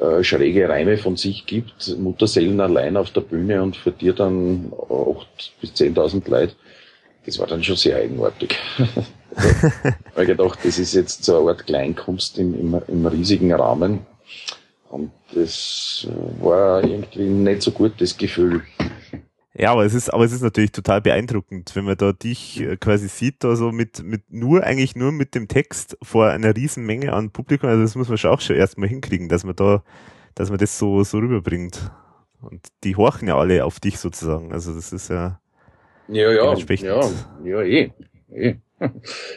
äh, 0.00 0.22
schräge 0.22 0.68
Reime 0.68 0.98
von 0.98 1.16
sich 1.16 1.46
gibt, 1.46 1.96
Mutterseelen 1.98 2.60
allein 2.60 2.96
auf 2.96 3.10
der 3.10 3.22
Bühne 3.22 3.62
und 3.62 3.76
für 3.76 3.90
dir 3.90 4.12
dann 4.12 4.70
8.000 4.70 5.24
bis 5.60 5.70
10.000 5.72 6.30
Leute. 6.30 6.54
Das 7.26 7.38
war 7.38 7.46
dann 7.46 7.64
schon 7.64 7.76
sehr 7.76 7.96
eigenartig. 7.96 8.56
also, 9.34 9.50
hab 9.84 10.18
ich 10.18 10.26
gedacht, 10.26 10.58
das 10.62 10.78
ist 10.78 10.94
jetzt 10.94 11.24
so 11.24 11.40
eine 11.40 11.50
Art 11.50 11.66
Kleinkunst 11.66 12.38
im, 12.38 12.54
im, 12.54 12.82
im 12.86 13.06
riesigen 13.06 13.52
Rahmen. 13.52 14.06
Und 14.88 15.10
das 15.34 16.06
war 16.40 16.82
irgendwie 16.82 17.24
nicht 17.24 17.62
so 17.62 17.70
gut, 17.70 17.92
das 17.98 18.16
Gefühl. 18.16 18.62
Ja, 19.58 19.72
aber 19.72 19.84
es 19.84 19.92
ist, 19.94 20.08
aber 20.10 20.24
es 20.24 20.32
ist 20.32 20.42
natürlich 20.42 20.70
total 20.70 21.00
beeindruckend, 21.00 21.74
wenn 21.74 21.84
man 21.84 21.96
da 21.96 22.12
dich 22.12 22.60
äh, 22.60 22.76
quasi 22.76 23.08
sieht, 23.08 23.42
da 23.42 23.56
so 23.56 23.72
mit, 23.72 24.04
mit 24.04 24.30
nur, 24.32 24.62
eigentlich 24.62 24.94
nur 24.94 25.10
mit 25.10 25.34
dem 25.34 25.48
Text 25.48 25.98
vor 26.00 26.28
einer 26.28 26.54
riesen 26.54 26.86
Menge 26.86 27.12
an 27.12 27.30
Publikum. 27.32 27.68
Also 27.68 27.82
das 27.82 27.96
muss 27.96 28.08
man 28.08 28.18
schon 28.18 28.30
auch 28.30 28.40
schon 28.40 28.54
erstmal 28.54 28.88
hinkriegen, 28.88 29.28
dass 29.28 29.42
man 29.44 29.56
da, 29.56 29.82
dass 30.36 30.50
man 30.50 30.58
das 30.58 30.78
so, 30.78 31.02
so 31.02 31.18
rüberbringt. 31.18 31.90
Und 32.40 32.68
die 32.84 32.94
horchen 32.94 33.26
ja 33.26 33.36
alle 33.36 33.64
auf 33.64 33.80
dich 33.80 33.98
sozusagen. 33.98 34.52
Also 34.52 34.72
das 34.74 34.92
ist 34.92 35.08
ja, 35.10 35.40
Ja, 36.06 36.30
ja, 36.30 36.54
ja, 36.82 37.10
ja, 37.44 37.62
eh. 37.62 37.92
eh. 38.32 38.54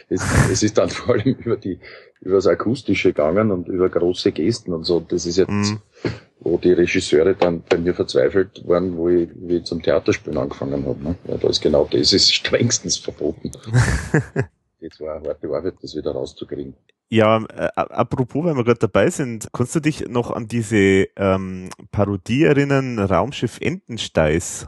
Es, 0.08 0.22
es 0.52 0.62
ist 0.62 0.78
dann 0.78 0.88
vor 0.90 1.14
allem 1.16 1.34
über 1.34 1.56
die, 1.56 1.80
über 2.20 2.36
das 2.36 2.46
Akustische 2.46 3.08
gegangen 3.08 3.50
und 3.50 3.66
über 3.66 3.88
große 3.88 4.30
Gesten 4.30 4.72
und 4.72 4.84
so. 4.84 5.00
Das 5.00 5.26
ist 5.26 5.36
jetzt, 5.36 5.50
Mhm. 5.50 5.80
Wo 6.44 6.58
die 6.58 6.72
Regisseure 6.72 7.34
dann 7.34 7.62
bei 7.68 7.78
mir 7.78 7.94
verzweifelt 7.94 8.66
waren, 8.66 8.96
wo 8.96 9.08
ich, 9.08 9.28
wie 9.34 9.58
ich 9.58 9.64
zum 9.64 9.82
Theaterspielen 9.82 10.38
angefangen 10.38 10.84
habe. 10.86 11.02
Ne? 11.02 11.16
Da 11.26 11.48
ist 11.48 11.60
genau 11.60 11.88
das 11.90 12.12
ist 12.12 12.34
strengstens 12.34 12.96
verboten. 12.96 13.50
Jetzt 14.80 15.00
war 15.00 15.16
eine 15.16 15.28
harte 15.28 15.46
Arbeit, 15.48 15.74
das 15.80 15.94
wieder 15.94 16.10
rauszukriegen. 16.10 16.74
Ja, 17.08 17.44
äh, 17.44 17.68
apropos, 17.76 18.44
wenn 18.44 18.56
wir 18.56 18.64
gerade 18.64 18.80
dabei 18.80 19.10
sind, 19.10 19.48
kannst 19.52 19.74
du 19.74 19.80
dich 19.80 20.08
noch 20.08 20.30
an 20.30 20.48
diese 20.48 21.08
ähm, 21.16 21.68
Parodie 21.90 22.44
erinnern, 22.44 22.98
Raumschiff 22.98 23.58
Entensteiß? 23.60 24.66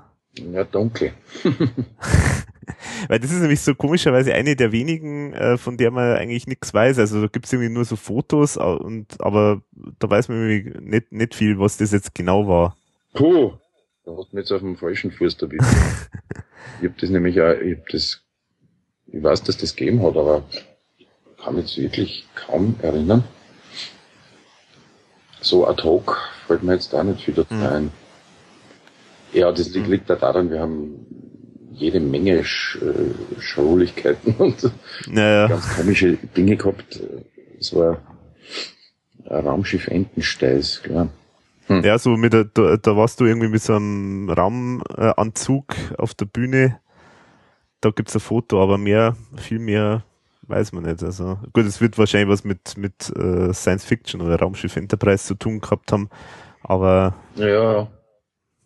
Ja, 0.52 0.64
dunkel. 0.64 1.12
Weil 3.08 3.20
das 3.20 3.30
ist 3.30 3.40
nämlich 3.40 3.60
so 3.60 3.74
komischerweise 3.74 4.34
eine 4.34 4.56
der 4.56 4.72
wenigen, 4.72 5.32
äh, 5.32 5.56
von 5.56 5.76
der 5.76 5.90
man 5.90 6.16
eigentlich 6.16 6.46
nichts 6.46 6.72
weiß. 6.72 6.98
Also 6.98 7.22
da 7.22 7.26
gibt's 7.28 7.52
irgendwie 7.52 7.72
nur 7.72 7.84
so 7.84 7.96
Fotos, 7.96 8.56
und 8.56 9.20
aber 9.20 9.62
da 9.98 10.10
weiß 10.10 10.28
man 10.28 10.48
irgendwie 10.48 10.78
nicht, 10.80 11.12
nicht 11.12 11.34
viel, 11.34 11.58
was 11.58 11.76
das 11.76 11.92
jetzt 11.92 12.14
genau 12.14 12.46
war. 12.48 12.76
Puh, 13.14 13.52
da 14.04 14.12
du 14.12 14.18
mich 14.18 14.32
jetzt 14.32 14.52
auf 14.52 14.60
dem 14.60 14.76
falschen 14.76 15.10
Fuß 15.10 15.40
erwischt. 15.42 15.62
ich 16.80 16.88
hab 16.88 16.98
das 16.98 17.10
nämlich 17.10 17.40
auch, 17.40 17.52
ich 17.52 17.78
hab 17.78 17.88
das, 17.88 18.22
ich 19.06 19.22
weiß, 19.22 19.42
dass 19.44 19.56
das 19.56 19.76
gegeben 19.76 20.02
hat, 20.02 20.16
aber 20.16 20.44
kann 21.42 21.56
mich 21.56 21.76
jetzt 21.76 21.78
wirklich 21.78 22.26
kaum 22.34 22.74
erinnern. 22.82 23.24
So 25.40 25.66
ad 25.66 25.82
hoc 25.82 26.18
fällt 26.46 26.62
mir 26.62 26.74
jetzt 26.74 26.94
auch 26.94 27.02
nicht 27.02 27.22
viel 27.24 27.34
dazu 27.34 27.54
Mhm. 27.54 27.62
ein. 27.66 27.92
Ja, 29.32 29.50
das 29.52 29.68
liegt, 29.70 29.88
liegt 29.88 30.08
da 30.10 30.16
daran, 30.16 30.48
wir 30.50 30.60
haben 30.60 31.06
jede 31.74 32.00
Menge 32.00 32.44
Sch 32.44 32.76
äh, 32.76 33.40
Schrulligkeiten 33.40 34.34
und 34.38 34.70
Naja, 35.08 35.48
ganz 35.48 35.76
komische 35.76 36.16
Dinge 36.36 36.56
gehabt. 36.56 37.00
Es 37.58 37.74
war 37.74 37.98
ein 39.28 39.46
Raumschiff 39.46 39.88
Entensteiß, 39.88 40.82
klar. 40.82 41.08
ja, 41.68 41.98
so 41.98 42.10
mit 42.16 42.32
der, 42.32 42.44
da, 42.44 42.76
da 42.76 42.96
warst 42.96 43.20
du 43.20 43.24
irgendwie 43.24 43.48
mit 43.48 43.62
so 43.62 43.74
einem 43.74 44.28
Raumanzug 44.30 45.74
auf 45.98 46.14
der 46.14 46.26
Bühne. 46.26 46.78
Da 47.80 47.90
gibt's 47.90 48.14
ein 48.14 48.20
Foto, 48.20 48.62
aber 48.62 48.76
mehr, 48.78 49.16
viel 49.36 49.58
mehr 49.58 50.04
weiß 50.46 50.72
man 50.72 50.84
nicht. 50.84 51.02
Also 51.02 51.38
gut, 51.54 51.64
es 51.64 51.80
wird 51.80 51.96
wahrscheinlich 51.96 52.28
was 52.28 52.44
mit, 52.44 52.76
mit 52.76 53.10
äh, 53.16 53.52
Science 53.54 53.84
Fiction 53.84 54.20
oder 54.20 54.38
Raumschiff 54.38 54.76
Enterprise 54.76 55.24
zu 55.24 55.34
tun 55.34 55.60
gehabt 55.60 55.90
haben, 55.90 56.10
aber 56.62 57.14
Ja, 57.36 57.46
ja. 57.46 57.88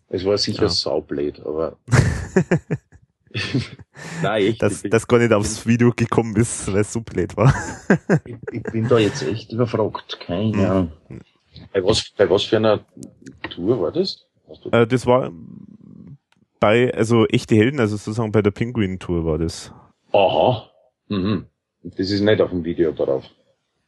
Es 0.09 0.25
war 0.25 0.37
sicher 0.37 0.63
Ja. 0.63 0.69
saublöd, 0.69 1.39
aber. 1.45 1.77
Nein, 4.23 4.41
echt. 4.43 4.61
dass 4.61 4.77
ich, 4.77 4.81
bin, 4.83 4.91
das 4.91 5.07
gar 5.07 5.19
nicht 5.19 5.31
aufs 5.33 5.65
Video 5.65 5.91
gekommen 5.95 6.35
ist, 6.35 6.71
weil 6.71 6.81
es 6.81 6.93
so 6.93 7.01
blöd 7.01 7.35
war. 7.37 7.53
ich, 8.25 8.35
ich 8.51 8.63
bin 8.63 8.87
da 8.87 8.97
jetzt 8.97 9.21
echt 9.23 9.51
überfragt. 9.51 10.19
Keine 10.19 10.47
Mhm. 10.57 10.65
Ahnung. 10.65 10.91
Bei 11.73 11.83
was, 11.83 12.09
bei 12.17 12.29
was 12.29 12.43
für 12.43 12.57
einer 12.57 12.79
Tour 13.49 13.81
war 13.81 13.91
das? 13.91 14.25
Äh, 14.71 14.87
das 14.87 15.05
war 15.05 15.31
bei, 16.59 16.93
also 16.93 17.25
echte 17.27 17.55
Helden, 17.55 17.79
also 17.79 17.97
sozusagen 17.97 18.31
bei 18.31 18.41
der 18.41 18.51
Penguin 18.51 18.99
Tour 18.99 19.25
war 19.25 19.37
das. 19.37 19.73
Aha. 20.11 20.69
Mhm. 21.07 21.45
Das 21.83 22.09
ist 22.11 22.21
nicht 22.21 22.41
auf 22.41 22.49
dem 22.49 22.63
Video 22.63 22.91
darauf. 22.91 23.23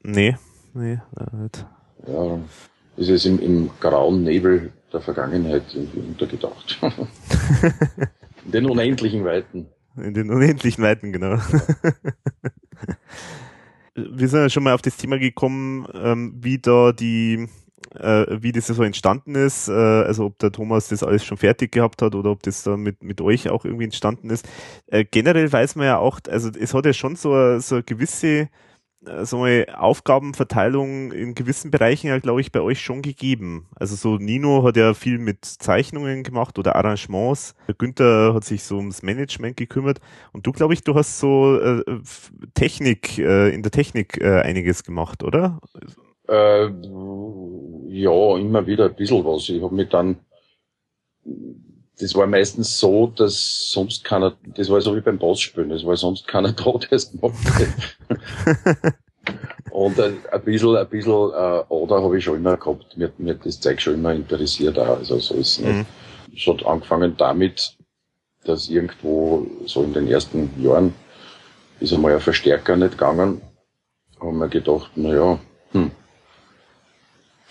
Nee, 0.03 0.35
nee, 0.73 0.99
nicht. 1.33 1.65
Ja. 2.07 2.39
Das 2.97 3.07
ist 3.07 3.25
im, 3.25 3.39
im 3.39 3.69
grauen 3.79 4.23
Nebel 4.23 4.71
der 4.91 5.01
Vergangenheit 5.01 5.63
irgendwie 5.73 5.99
untergetaucht. 5.99 6.79
In 8.45 8.51
den 8.51 8.65
unendlichen 8.65 9.25
Weiten. 9.25 9.67
In 9.97 10.13
den 10.13 10.29
unendlichen 10.29 10.83
Weiten, 10.83 11.11
genau. 11.11 11.37
Wir 13.93 14.27
sind 14.29 14.39
ja 14.39 14.49
schon 14.49 14.63
mal 14.63 14.73
auf 14.73 14.81
das 14.81 14.97
Thema 14.97 15.19
gekommen, 15.19 15.85
ähm, 15.93 16.33
wie 16.39 16.59
da 16.59 16.91
die 16.93 17.47
äh, 17.95 18.41
wie 18.41 18.51
das 18.51 18.67
so 18.67 18.83
entstanden 18.83 19.35
ist, 19.35 19.67
äh, 19.67 19.73
also 19.73 20.25
ob 20.25 20.39
der 20.39 20.51
Thomas 20.51 20.87
das 20.87 21.03
alles 21.03 21.25
schon 21.25 21.37
fertig 21.37 21.71
gehabt 21.71 22.01
hat 22.01 22.15
oder 22.15 22.31
ob 22.31 22.41
das 22.43 22.63
da 22.63 22.77
mit, 22.77 23.03
mit 23.03 23.19
euch 23.21 23.49
auch 23.49 23.65
irgendwie 23.65 23.83
entstanden 23.83 24.29
ist. 24.29 24.47
Äh, 24.87 25.03
generell 25.03 25.51
weiß 25.51 25.75
man 25.75 25.87
ja 25.87 25.97
auch, 25.97 26.19
also 26.29 26.49
es 26.57 26.73
hat 26.73 26.85
ja 26.85 26.93
schon 26.93 27.15
so, 27.15 27.59
so 27.59 27.75
eine 27.75 27.83
gewisse 27.83 28.49
so 29.23 29.43
eine 29.43 29.65
Aufgabenverteilung 29.79 31.11
in 31.11 31.33
gewissen 31.33 31.71
Bereichen 31.71 32.07
ja, 32.07 32.19
glaube 32.19 32.41
ich, 32.41 32.51
bei 32.51 32.61
euch 32.61 32.81
schon 32.81 33.01
gegeben. 33.01 33.67
Also 33.75 33.95
so 33.95 34.17
Nino 34.17 34.63
hat 34.63 34.77
ja 34.77 34.93
viel 34.93 35.17
mit 35.17 35.43
Zeichnungen 35.45 36.23
gemacht 36.23 36.59
oder 36.59 36.75
Arrangements. 36.75 37.55
Günther 37.77 38.33
hat 38.33 38.43
sich 38.43 38.63
so 38.63 38.77
ums 38.77 39.01
Management 39.01 39.57
gekümmert. 39.57 39.99
Und 40.33 40.45
du, 40.45 40.51
glaube 40.51 40.73
ich, 40.73 40.83
du 40.83 40.93
hast 40.93 41.19
so 41.19 41.59
äh, 41.59 41.83
Technik, 42.53 43.17
äh, 43.17 43.49
in 43.49 43.63
der 43.63 43.71
Technik 43.71 44.21
äh, 44.21 44.41
einiges 44.41 44.83
gemacht, 44.83 45.23
oder? 45.23 45.59
Äh, 46.27 46.69
ja, 47.87 48.37
immer 48.37 48.67
wieder 48.67 48.85
ein 48.85 48.95
bisschen 48.95 49.25
was. 49.25 49.49
Ich 49.49 49.61
habe 49.61 49.73
mich 49.73 49.89
dann 49.89 50.17
das 51.99 52.15
war 52.15 52.27
meistens 52.27 52.79
so, 52.79 53.07
dass 53.07 53.69
sonst 53.71 54.03
keiner, 54.03 54.35
das 54.55 54.69
war 54.69 54.81
so 54.81 54.95
wie 54.95 55.01
beim 55.01 55.17
Bossspielen, 55.17 55.69
das 55.69 55.85
war 55.85 55.95
sonst 55.97 56.27
keiner 56.27 56.51
da, 56.53 56.71
der 56.71 56.91
es 56.93 57.11
gemacht 57.11 57.37
hat. 57.45 58.93
Und 59.71 59.97
äh, 59.99 60.11
ein 60.31 60.41
bisschen, 60.41 60.75
ein 60.75 60.87
bisschen 60.87 61.31
äh, 61.31 61.63
Oder 61.69 62.03
habe 62.03 62.17
ich 62.17 62.23
schon 62.23 62.37
immer 62.37 62.57
gehabt. 62.57 62.97
Mir, 62.97 63.11
mir 63.17 63.35
das 63.35 63.59
Zeug 63.59 63.81
schon 63.81 63.95
immer 63.95 64.13
interessiert 64.13 64.77
auch. 64.77 64.97
Also 64.97 65.19
so 65.19 65.35
ist 65.35 65.59
es 65.59 65.59
nicht. 65.59 65.73
Mhm. 65.73 65.85
Es 66.35 66.47
hat 66.47 66.65
angefangen 66.65 67.15
damit, 67.17 67.77
dass 68.43 68.69
irgendwo 68.69 69.47
so 69.65 69.83
in 69.83 69.93
den 69.93 70.07
ersten 70.07 70.51
Jahren 70.61 70.93
ist 71.79 71.93
einmal 71.93 72.13
ein 72.13 72.19
Verstärker 72.19 72.75
nicht 72.75 72.91
gegangen. 72.91 73.41
Haben 74.19 74.37
wir 74.37 74.47
gedacht, 74.49 74.91
na 74.95 75.13
ja, 75.13 75.39
hm, 75.71 75.91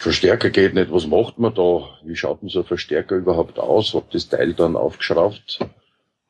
Verstärker 0.01 0.49
geht 0.49 0.73
nicht, 0.73 0.91
was 0.91 1.07
macht 1.07 1.39
man 1.39 1.55
da? 1.55 1.87
Wie 2.03 2.17
schaut 2.17 2.41
denn 2.41 2.49
so 2.49 2.61
ein 2.61 2.65
Verstärker 2.65 3.17
überhaupt 3.17 3.59
aus? 3.59 3.93
Hab 3.93 4.11
das 4.13 4.31
Teil 4.31 4.55
dann 4.55 4.75
aufgeschraubt, 4.75 5.59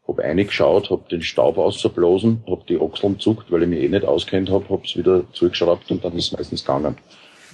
hab 0.09 0.19
reingeschaut, 0.19 0.91
hab 0.91 1.09
den 1.09 1.23
Staub 1.23 1.57
auszublasen, 1.57 2.43
hab 2.51 2.67
die 2.67 2.81
Achseln 2.81 3.21
zuckt, 3.21 3.53
weil 3.53 3.63
ich 3.63 3.69
mich 3.69 3.83
eh 3.83 3.89
nicht 3.89 4.05
auskennt 4.05 4.51
hab, 4.51 4.69
hab's 4.69 4.97
wieder 4.97 5.23
zugeschraubt 5.35 5.89
und 5.93 6.05
dann 6.05 6.15
ist 6.15 6.33
es 6.33 6.33
meistens 6.33 6.65
gegangen. 6.65 6.97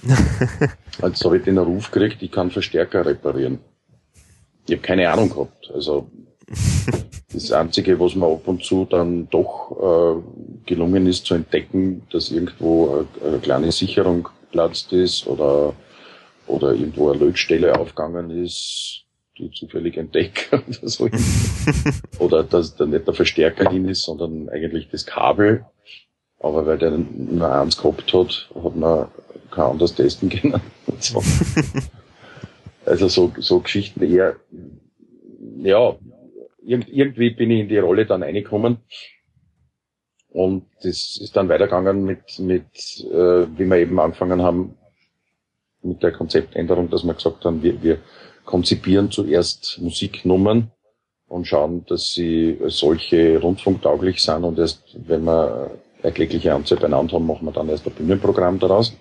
Jetzt 1.03 1.23
habe 1.23 1.37
ich 1.37 1.43
den 1.43 1.59
Ruf 1.59 1.91
gekriegt, 1.91 2.23
ich 2.23 2.31
kann 2.31 2.49
Verstärker 2.49 3.05
reparieren. 3.05 3.59
Ich 4.65 4.73
habe 4.73 4.81
keine 4.81 5.11
Ahnung 5.11 5.29
gehabt. 5.29 5.69
Also 5.71 6.09
das 7.31 7.51
Einzige, 7.51 7.99
was 7.99 8.15
mir 8.15 8.25
ab 8.25 8.47
und 8.47 8.63
zu 8.63 8.85
dann 8.89 9.29
doch 9.29 9.71
äh, 10.17 10.65
gelungen 10.65 11.05
ist 11.05 11.27
zu 11.27 11.35
entdecken, 11.35 12.07
dass 12.11 12.31
irgendwo 12.31 13.05
eine, 13.21 13.29
eine 13.29 13.39
kleine 13.39 13.71
Sicherung 13.71 14.29
platzt 14.51 14.91
ist 14.93 15.27
oder 15.27 15.75
oder 16.47 16.73
irgendwo 16.73 17.11
eine 17.11 17.19
Lötstelle 17.19 17.77
aufgegangen 17.77 18.31
ist, 18.31 19.05
die 19.37 19.51
zufällig 19.51 19.97
entdeckt 19.97 20.49
oder 20.51 20.89
so. 20.89 21.09
oder 22.19 22.43
dass 22.43 22.75
da 22.75 22.85
nicht 22.85 23.07
der 23.07 23.13
Verstärker 23.13 23.69
hin 23.69 23.87
ist, 23.87 24.03
sondern 24.03 24.49
eigentlich 24.49 24.89
das 24.89 25.05
Kabel. 25.05 25.65
Aber 26.39 26.65
weil 26.65 26.77
der 26.77 26.91
nur 26.91 27.51
eins 27.51 27.77
gehabt 27.77 28.13
hat, 28.13 28.49
hat 28.63 28.75
man 28.75 29.07
kein 29.51 29.65
anderes 29.65 29.95
testen 29.95 30.29
können. 30.29 30.61
So. 30.99 31.21
also 32.85 33.07
so, 33.07 33.31
so 33.37 33.59
Geschichten 33.59 34.01
eher, 34.01 34.37
ja, 35.57 35.95
irgendwie 36.63 37.29
bin 37.29 37.51
ich 37.51 37.59
in 37.59 37.69
die 37.69 37.77
Rolle 37.77 38.07
dann 38.07 38.23
reingekommen. 38.23 38.77
Und 40.29 40.65
das 40.81 41.19
ist 41.21 41.35
dann 41.35 41.49
weitergegangen 41.49 42.03
mit, 42.03 42.39
mit 42.39 42.65
äh, 43.11 43.45
wie 43.57 43.65
wir 43.65 43.77
eben 43.77 43.99
angefangen 43.99 44.41
haben, 44.41 44.75
mit 45.87 46.03
der 46.03 46.11
Konzeptänderung, 46.11 46.89
dass 46.89 47.03
wir 47.03 47.13
gesagt 47.13 47.45
haben, 47.45 47.63
wir, 47.63 47.81
wir 47.81 47.99
konzipieren 48.45 49.11
zuerst 49.11 49.79
Musiknummern 49.81 50.71
und 51.27 51.45
schauen, 51.45 51.85
dass 51.87 52.13
sie 52.13 52.57
solche 52.67 53.39
rundfunktauglich 53.39 54.23
sind 54.23 54.43
und 54.43 54.57
erst, 54.59 54.97
wenn 55.07 55.25
wir 55.25 55.71
erklägliche 56.01 56.53
Anzahl 56.53 56.77
beieinander 56.77 57.15
haben, 57.15 57.27
machen 57.27 57.45
wir 57.45 57.51
dann 57.51 57.69
erst 57.69 57.85
ein 57.85 57.93
Bühnenprogramm 57.93 58.59
daraus. 58.59 58.95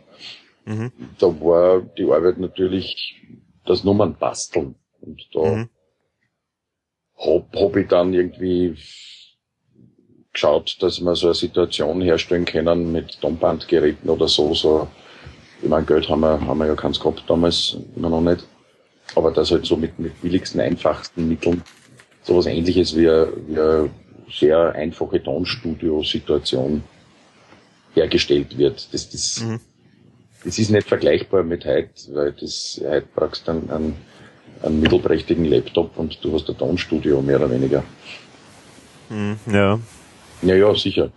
Mhm. 0.65 0.93
Da 1.19 1.27
war 1.27 1.81
die 1.81 2.05
Arbeit 2.05 2.39
natürlich 2.39 3.23
das 3.65 3.85
Nummern 3.85 4.17
basteln. 4.19 4.75
Und 5.01 5.23
da 5.33 5.41
mhm. 5.41 5.69
hab, 7.17 7.55
hab 7.55 7.77
ich 7.77 7.89
dann 7.89 8.13
irgendwie 8.13 8.77
geschaut, 10.33 10.77
dass 10.81 11.01
wir 11.01 11.15
so 11.15 11.29
eine 11.29 11.35
Situation 11.35 12.01
herstellen 12.03 12.45
können 12.45 12.93
mit 12.93 13.21
Tonbandgeräten 13.21 14.11
oder 14.11 14.29
so, 14.29 14.53
so 14.55 14.89
ich 15.63 15.69
meine, 15.69 15.87
Geld 15.87 16.09
haben 16.09 16.21
wir, 16.21 16.41
haben 16.41 16.59
wir 16.59 16.67
ja 16.67 16.75
keins 16.75 17.01
gehabt 17.01 17.25
damals, 17.27 17.77
immer 17.97 18.11
noch 18.11 18.21
nicht. 18.21 18.47
Aber 19.15 19.31
das 19.31 19.51
halt 19.51 19.65
so 19.65 19.77
mit, 19.77 19.99
mit 19.99 20.21
billigsten, 20.21 20.61
einfachsten 20.61 21.29
Mitteln 21.29 21.63
sowas 22.23 22.47
ähnliches 22.47 22.97
wie, 22.97 23.09
eine, 23.09 23.29
wie 23.47 23.59
eine 23.59 23.91
sehr 24.31 24.75
einfache 24.75 25.23
Tonstudio-Situation 25.23 26.83
hergestellt 27.95 28.59
wird. 28.59 28.93
Das, 28.93 29.09
das, 29.11 29.41
mhm. 29.41 29.61
das 30.45 30.59
ist 30.59 30.71
nicht 30.71 30.89
vergleichbar 30.89 31.45
mit 31.45 31.65
heute, 31.65 31.91
weil 32.13 32.33
das 32.33 32.81
heute 32.85 33.07
brauchst 33.15 33.47
du 33.47 33.53
einen, 33.53 33.71
einen, 33.71 33.97
einen 34.63 34.81
mittelprächtigen 34.81 35.45
Laptop 35.45 35.97
und 35.97 36.19
du 36.23 36.35
hast 36.35 36.49
ein 36.49 36.59
Tonstudio 36.59 37.23
mehr 37.23 37.37
oder 37.37 37.51
weniger. 37.51 37.85
Mhm, 39.09 39.39
ja. 39.51 39.79
Ja, 40.43 40.55
ja, 40.55 40.75
sicher 40.75 41.11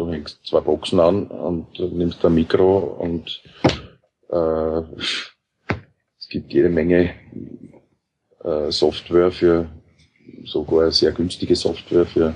du 0.00 0.10
hängst 0.10 0.40
zwei 0.44 0.60
Boxen 0.60 0.98
an 1.00 1.26
und 1.26 1.78
nimmst 1.78 2.24
ein 2.24 2.34
Mikro 2.34 2.78
und 2.78 3.42
äh, 4.30 4.82
es 6.18 6.28
gibt 6.28 6.52
jede 6.52 6.68
Menge 6.68 7.14
äh, 8.42 8.70
Software 8.70 9.30
für 9.30 9.68
sogar 10.44 10.90
sehr 10.90 11.12
günstige 11.12 11.56
Software 11.56 12.06
für 12.06 12.34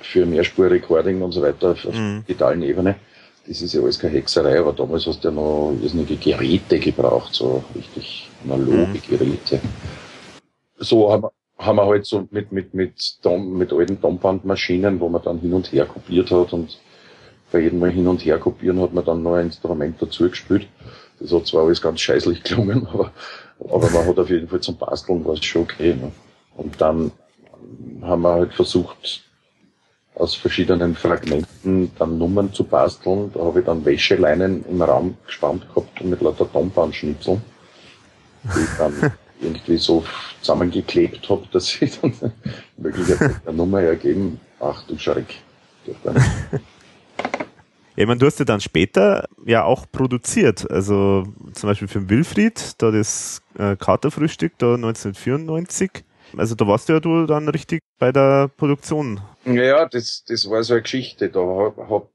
für 0.00 0.24
Mehrspur-Recording 0.24 1.20
und 1.20 1.32
so 1.32 1.42
weiter 1.42 1.70
auf 1.70 1.84
mhm. 1.84 2.22
digitalen 2.28 2.62
Ebene. 2.62 2.94
Das 3.48 3.60
ist 3.60 3.74
ja 3.74 3.80
alles 3.80 3.98
keine 3.98 4.14
Hexerei, 4.14 4.60
aber 4.60 4.72
damals 4.72 5.06
hast 5.06 5.24
du 5.24 5.28
ja 5.28 5.34
noch 5.34 5.76
irrsinnige 5.82 6.16
Geräte 6.16 6.78
gebraucht, 6.78 7.34
so 7.34 7.64
richtig 7.74 8.28
analoge 8.44 8.86
mhm. 8.86 9.02
Geräte. 9.08 9.60
So 10.78 11.10
haben 11.10 11.24
wir, 11.24 11.32
haben 11.58 11.76
wir 11.76 11.86
halt 11.86 12.06
so 12.06 12.28
mit, 12.30 12.52
mit, 12.52 12.74
mit, 12.74 13.24
Dom, 13.24 13.56
mit 13.56 13.72
alten 13.72 14.00
Dombandmaschinen, 14.00 15.00
wo 15.00 15.08
man 15.08 15.22
dann 15.22 15.38
hin 15.38 15.54
und 15.54 15.72
her 15.72 15.86
kopiert 15.86 16.30
hat 16.30 16.52
und 16.52 16.78
bei 17.50 17.60
jedem 17.60 17.78
Mal 17.78 17.90
hin 17.90 18.06
und 18.08 18.24
her 18.24 18.38
kopieren 18.38 18.80
hat 18.80 18.92
man 18.92 19.04
dann 19.04 19.22
noch 19.22 19.34
ein 19.34 19.46
Instrument 19.46 20.00
dazu 20.00 20.28
gespielt. 20.28 20.68
Das 21.20 21.32
hat 21.32 21.46
zwar 21.46 21.64
alles 21.64 21.80
ganz 21.80 22.00
scheißlich 22.00 22.42
gelungen, 22.44 22.86
aber, 22.86 23.12
aber 23.60 23.90
man 23.90 24.06
hat 24.06 24.18
auf 24.18 24.28
jeden 24.28 24.48
Fall 24.48 24.60
zum 24.60 24.76
Basteln 24.76 25.24
war 25.24 25.34
es 25.34 25.44
schon 25.44 25.62
okay. 25.62 25.94
Ne? 25.94 26.12
Und 26.56 26.80
dann 26.80 27.12
haben 28.02 28.22
wir 28.22 28.32
halt 28.32 28.54
versucht, 28.54 29.24
aus 30.14 30.34
verschiedenen 30.34 30.94
Fragmenten 30.94 31.90
dann 31.98 32.18
Nummern 32.18 32.52
zu 32.52 32.64
basteln. 32.64 33.30
Da 33.34 33.40
habe 33.40 33.60
ich 33.60 33.66
dann 33.66 33.84
Wäscheleinen 33.84 34.64
im 34.68 34.80
Raum 34.80 35.16
gespannt 35.26 35.66
gehabt 35.68 36.00
und 36.00 36.10
mit 36.10 36.22
lauter 36.22 36.50
Tonbandschnitzeln, 36.50 37.42
die 38.44 38.78
dann 38.78 39.12
irgendwie 39.40 39.76
so 39.76 40.04
zusammengeklebt 40.40 41.28
habe, 41.28 41.46
dass 41.52 41.80
ich 41.80 42.00
dann 42.00 42.12
möglicherweise 42.76 43.40
eine 43.44 43.56
Nummer 43.56 43.80
ergeben. 43.80 44.40
Ach 44.60 44.82
du 44.86 44.98
Schreck. 44.98 45.40
Ja, 45.86 45.94
ich 47.94 48.06
meine, 48.06 48.18
du 48.18 48.26
hast 48.26 48.38
ja 48.38 48.44
dann 48.44 48.60
später 48.60 49.26
ja 49.44 49.64
auch 49.64 49.86
produziert, 49.90 50.70
also 50.70 51.24
zum 51.52 51.68
Beispiel 51.68 51.88
für 51.88 52.00
den 52.00 52.10
Wilfried, 52.10 52.74
da 52.78 52.90
das 52.90 53.40
äh, 53.56 53.76
Katerfrühstück, 53.76 54.52
da 54.58 54.74
1994. 54.74 56.04
Also 56.36 56.54
da 56.56 56.66
warst 56.66 56.88
du 56.88 56.94
ja 56.94 57.00
du 57.00 57.24
dann 57.24 57.48
richtig 57.48 57.80
bei 57.98 58.10
der 58.12 58.48
Produktion. 58.48 59.20
Ja, 59.44 59.86
das, 59.86 60.24
das 60.26 60.50
war 60.50 60.62
so 60.64 60.74
eine 60.74 60.82
Geschichte. 60.82 61.28
Da 61.30 61.40
hab, 61.40 61.78
hab 61.88 62.08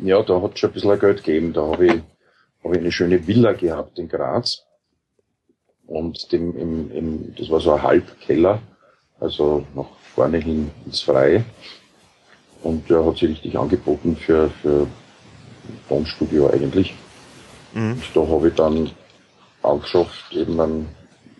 ja, 0.00 0.22
da 0.22 0.40
hat 0.40 0.58
schon 0.58 0.70
ein 0.70 0.74
bisschen 0.74 0.98
Geld 0.98 1.24
gegeben. 1.24 1.52
Da 1.52 1.62
habe 1.62 1.86
ich, 1.86 2.02
hab 2.62 2.72
ich 2.72 2.78
eine 2.78 2.92
schöne 2.92 3.26
Villa 3.26 3.52
gehabt 3.52 3.98
in 3.98 4.08
Graz 4.08 4.64
und 5.90 6.30
dem, 6.30 6.56
im, 6.56 6.92
im, 6.92 7.34
das 7.36 7.50
war 7.50 7.60
so 7.60 7.72
ein 7.72 7.82
Halbkeller, 7.82 8.62
also 9.18 9.66
nach 9.74 9.88
vorne 10.14 10.38
hin 10.38 10.70
ins 10.86 11.02
Freie. 11.02 11.44
Und 12.62 12.88
der 12.88 13.04
hat 13.04 13.16
sich 13.16 13.30
richtig 13.30 13.58
angeboten 13.58 14.16
für, 14.16 14.50
für 14.62 14.86
Tonstudio 15.88 16.48
eigentlich. 16.50 16.94
Mhm. 17.74 17.92
Und 17.92 18.02
da 18.14 18.20
habe 18.20 18.48
ich 18.48 18.54
dann 18.54 18.90
auch 19.62 19.80
geschafft, 19.80 20.32
eben 20.32 20.60
ein, 20.60 20.88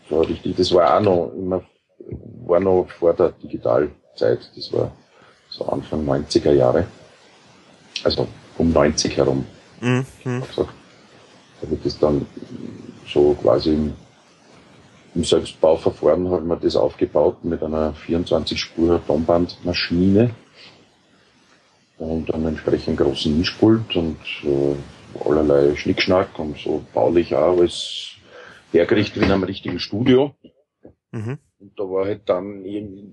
so 0.08 0.20
richtig, 0.22 0.56
das 0.56 0.72
war 0.74 0.96
auch 0.96 1.00
noch 1.00 1.32
immer, 1.36 1.62
war 2.46 2.58
noch 2.58 2.88
vor 2.98 3.14
der 3.14 3.30
Digitalzeit, 3.30 4.50
das 4.56 4.72
war 4.72 4.90
so 5.48 5.64
Anfang 5.66 6.04
90er 6.04 6.52
Jahre. 6.52 6.86
Also 8.02 8.26
um 8.58 8.72
90 8.72 9.16
herum. 9.16 9.46
Mhm. 9.80 10.04
Also, 10.24 10.64
da 10.64 11.66
habe 11.66 11.74
ich 11.76 11.82
das 11.84 11.98
dann 11.98 12.26
so 13.06 13.34
quasi 13.40 13.74
im 13.74 13.92
im 15.14 15.24
Selbstbauverfahren 15.24 16.30
haben 16.30 16.48
wir 16.48 16.56
das 16.56 16.76
aufgebaut 16.76 17.44
mit 17.44 17.62
einer 17.62 17.94
24-Spur 17.94 19.02
Tonbandmaschine 19.06 20.30
und 21.98 22.32
einem 22.32 22.48
entsprechend 22.48 22.98
großen 22.98 23.36
Mischpult 23.36 23.96
und 23.96 24.18
äh, 24.44 25.28
allerlei 25.28 25.74
Schnickschnack 25.76 26.38
und 26.38 26.58
so 26.58 26.84
baulich 26.94 27.34
auch 27.34 27.58
alles 27.58 28.12
hergerichtet 28.72 29.22
in 29.22 29.30
einem 29.30 29.42
richtigen 29.42 29.78
Studio. 29.78 30.34
Mhm. 31.10 31.38
Und 31.58 31.78
da 31.78 31.84
war 31.84 32.06
halt 32.06 32.22
dann, 32.26 32.64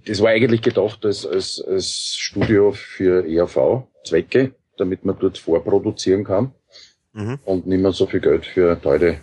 das 0.06 0.22
war 0.22 0.30
eigentlich 0.30 0.62
gedacht 0.62 1.04
als, 1.06 1.26
als, 1.26 1.62
als 1.62 2.16
Studio 2.16 2.72
für 2.72 3.28
ERV-Zwecke, 3.28 4.54
damit 4.78 5.04
man 5.04 5.18
dort 5.20 5.38
vorproduzieren 5.38 6.24
kann 6.24 6.54
mhm. 7.14 7.40
und 7.44 7.68
nicht 7.68 7.82
mehr 7.82 7.92
so 7.92 8.06
viel 8.06 8.22
Geld 8.22 8.46
für 8.46 8.80
teure, 8.80 9.18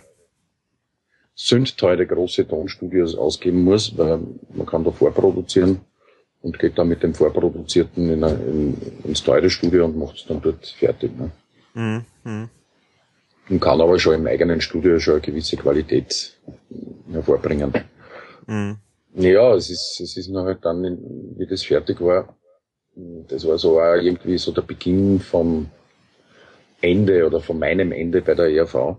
sündteure 1.35 2.05
große 2.05 2.47
Tonstudios 2.47 3.15
ausgeben 3.15 3.63
muss, 3.63 3.97
weil 3.97 4.19
man 4.53 4.65
kann 4.65 4.83
da 4.83 4.91
vorproduzieren 4.91 5.81
und 6.41 6.57
geht 6.57 6.77
dann 6.77 6.87
mit 6.87 7.03
dem 7.03 7.13
Vorproduzierten 7.13 8.09
in, 8.09 8.23
ein, 8.23 8.39
in, 8.47 8.91
ins 9.03 9.23
teure 9.23 9.49
Studio 9.49 9.85
und 9.85 9.97
macht 9.97 10.15
es 10.15 10.25
dann 10.25 10.41
dort 10.41 10.65
fertig. 10.65 11.11
Ne? 11.17 11.31
Mhm. 11.73 12.05
mhm. 12.23 12.49
Und 13.47 13.59
kann 13.59 13.79
aber 13.79 13.99
schon 13.99 14.15
im 14.15 14.25
eigenen 14.25 14.59
Studio 14.59 14.97
schon 14.97 15.15
eine 15.15 15.21
gewisse 15.21 15.55
Qualität 15.55 16.35
hervorbringen. 17.11 17.71
Mhm. 18.47 18.77
Ja, 19.13 19.53
es 19.53 19.69
ist, 19.69 19.99
es 20.01 20.17
ist 20.17 20.29
noch 20.29 20.45
halt 20.45 20.65
dann, 20.65 20.83
wie 21.37 21.45
das 21.45 21.61
fertig 21.63 22.01
war, 22.01 22.35
das 23.27 23.45
war 23.45 23.57
so 23.57 23.79
auch 23.79 23.95
irgendwie 23.95 24.37
so 24.37 24.51
der 24.51 24.61
Beginn 24.61 25.19
vom 25.19 25.69
Ende 26.81 27.25
oder 27.25 27.41
von 27.41 27.59
meinem 27.59 27.91
Ende 27.91 28.21
bei 28.21 28.35
der 28.35 28.49
ERV. 28.49 28.97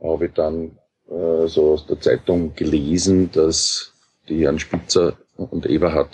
Habe 0.00 0.26
ich 0.26 0.32
dann 0.32 0.78
äh, 1.10 1.46
so 1.46 1.72
aus 1.72 1.86
der 1.86 2.00
Zeitung 2.00 2.54
gelesen, 2.54 3.30
dass 3.32 3.92
die 4.28 4.44
Herrn 4.44 4.58
Spitzer 4.58 5.16
und 5.36 5.66
Eva 5.66 6.08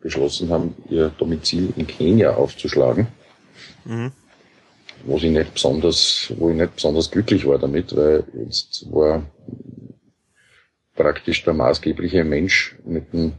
beschlossen 0.00 0.50
haben, 0.50 0.74
ihr 0.90 1.10
Domizil 1.16 1.72
in 1.76 1.86
Kenia 1.86 2.34
aufzuschlagen. 2.34 3.06
Mhm. 3.84 4.12
Wo 5.04 5.16
ich 5.16 5.24
nicht 5.24 5.54
besonders, 5.54 6.32
wo 6.36 6.50
ich 6.50 6.56
nicht 6.56 6.74
besonders 6.74 7.10
glücklich 7.10 7.46
war 7.46 7.58
damit, 7.58 7.94
weil 7.96 8.24
jetzt 8.34 8.86
war 8.92 9.22
praktisch 10.94 11.42
der 11.44 11.54
maßgebliche 11.54 12.24
Mensch 12.24 12.76
mit 12.84 13.12
dem 13.12 13.32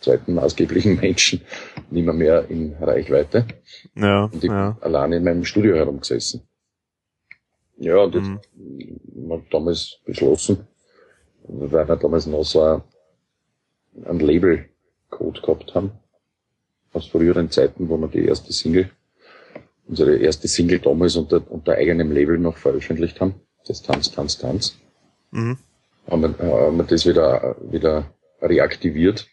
zweiten 0.00 0.34
maßgeblichen 0.34 0.96
Menschen 1.00 1.42
nicht 1.90 2.04
mehr, 2.04 2.14
mehr 2.14 2.48
in 2.48 2.74
Reichweite. 2.80 3.46
Ja, 3.94 4.24
und 4.24 4.42
ich 4.42 4.50
ja. 4.50 4.70
bin 4.70 4.82
alleine 4.82 5.16
in 5.16 5.24
meinem 5.24 5.44
Studio 5.44 5.76
herumgesessen. 5.76 6.47
Ja, 7.78 7.98
und 7.98 8.14
jetzt 8.14 8.28
mhm. 8.54 9.30
haben 9.30 9.46
damals 9.50 9.98
beschlossen, 10.04 10.66
weil 11.44 11.88
wir 11.88 11.96
damals 11.96 12.26
noch 12.26 12.44
so 12.44 12.82
ein 14.04 14.20
Label-Code 14.20 15.40
gehabt 15.40 15.74
haben, 15.74 15.92
aus 16.92 17.06
früheren 17.06 17.50
Zeiten, 17.50 17.88
wo 17.88 17.96
wir 17.96 18.08
die 18.08 18.24
erste 18.24 18.52
Single, 18.52 18.90
unsere 19.86 20.16
erste 20.16 20.48
Single 20.48 20.80
damals 20.80 21.16
unter, 21.16 21.42
unter 21.50 21.72
eigenem 21.74 22.12
Label 22.12 22.38
noch 22.38 22.56
veröffentlicht 22.56 23.20
haben, 23.20 23.34
das 23.66 23.82
Tanz, 23.82 24.10
Tanz, 24.10 24.38
Tanz. 24.38 24.76
Mhm 25.30 25.58
haben 26.10 26.22
wir, 26.22 26.38
haben 26.38 26.76
wir 26.76 26.84
das 26.84 27.06
wieder, 27.06 27.56
wieder 27.70 28.12
reaktiviert. 28.40 29.26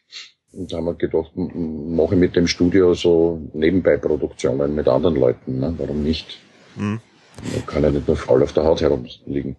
Und 0.52 0.72
haben 0.72 0.86
wir 0.86 0.94
gedacht, 0.94 1.32
mache 1.36 2.16
ich 2.16 2.20
mit 2.20 2.36
dem 2.36 2.48
Studio 2.48 2.94
so 2.94 3.42
nebenbei 3.54 3.98
Produktionen 3.98 4.74
mit 4.74 4.88
anderen 4.88 5.16
Leuten. 5.16 5.60
Ne? 5.60 5.74
Warum 5.78 6.02
nicht? 6.02 6.40
Mhm. 6.78 7.02
Man 7.44 7.66
kann 7.66 7.84
ja 7.84 7.92
nicht 7.92 8.08
nur 8.08 8.18
faul 8.18 8.42
auf 8.44 8.54
der 8.54 8.64
Haut 8.64 8.82
herumliegen. 8.82 9.56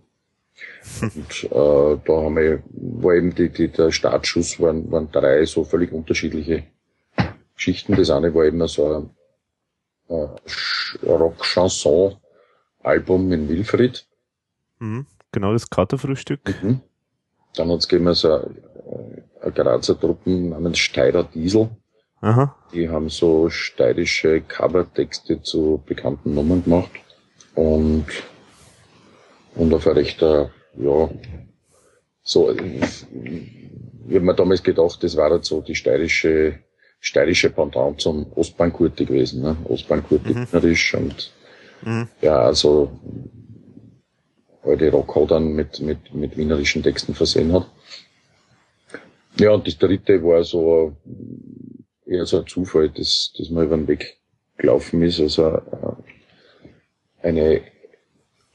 Und 1.03 1.45
äh, 1.45 1.49
da 1.51 2.23
haben 2.23 2.37
wir, 2.37 2.63
war 2.71 3.15
eben 3.15 3.35
die, 3.35 3.51
die, 3.51 3.69
der 3.69 3.91
Startschuss 3.91 4.59
waren, 4.61 4.91
waren 4.91 5.13
drei 5.13 5.45
so 5.45 5.65
völlig 5.65 5.93
unterschiedliche 5.93 6.63
Geschichten. 7.55 7.95
Das 7.97 8.09
eine 8.11 8.35
war 8.35 8.45
eben 8.45 8.67
so 8.67 8.95
ein, 8.95 9.11
ein 10.09 10.31
Rock-Chanson-Album 11.03 13.33
in 13.33 13.49
Wilfried. 13.49 14.07
Mhm, 14.79 15.07
genau, 15.33 15.53
das 15.53 15.69
Katerfrühstück. 15.69 16.41
Mhm. 16.63 16.81
Dann 17.57 17.71
hat 17.71 17.81
es 17.81 17.89
gegeben 17.89 18.15
so 18.15 18.33
eine, 18.33 18.55
eine 19.43 19.53
Grazer 19.53 19.99
Truppen 19.99 20.51
namens 20.51 20.79
Steirer 20.79 21.25
Diesel. 21.25 21.71
Aha. 22.21 22.55
Die 22.73 22.89
haben 22.89 23.09
so 23.11 23.51
steirische 23.51 24.41
Covertexte 24.41 25.43
zu 25.43 25.83
bekannten 25.85 26.35
Nummern 26.35 26.65
gemacht. 26.65 26.91
Und, 27.57 28.07
und 29.55 29.75
auf 29.75 29.87
ein 29.87 29.95
rechter, 29.95 30.51
ja, 30.77 31.11
so, 32.23 32.51
ich 32.51 33.07
habe 34.15 34.21
mir 34.21 34.35
damals 34.35 34.63
gedacht, 34.63 35.03
das 35.03 35.17
war 35.17 35.31
halt 35.31 35.45
so 35.45 35.63
die 35.63 35.75
steirische, 35.75 36.61
steirische 37.01 37.51
Pendant 37.51 38.01
zum 38.01 38.31
Ostbahnkurti 38.35 39.07
gewesen, 39.07 39.43
ne? 39.43 39.57
Ostbahnkurti 39.65 40.35
mhm. 40.35 40.47
und, 40.53 41.33
mhm. 41.83 42.09
ja, 42.21 42.39
also, 42.41 42.91
alte 44.63 44.91
Rockhodern 44.91 45.55
mit, 45.55 45.81
mit, 45.81 46.15
mit 46.15 46.37
wienerischen 46.37 46.83
Texten 46.83 47.15
versehen 47.15 47.53
hat. 47.53 47.71
Ja, 49.39 49.53
und 49.53 49.67
das 49.67 49.79
dritte 49.79 50.23
war 50.23 50.45
so 50.45 50.97
eher 52.05 52.27
so 52.27 52.41
ein 52.41 52.47
Zufall, 52.47 52.91
dass, 52.91 53.33
dass 53.39 53.51
man 53.51 53.65
über 53.65 53.77
den 53.77 53.89
Weg 53.89 54.19
gelaufen 54.57 55.03
ist. 55.03 55.21
Also 55.21 55.49
äh, 55.49 55.63
eine 57.27 57.63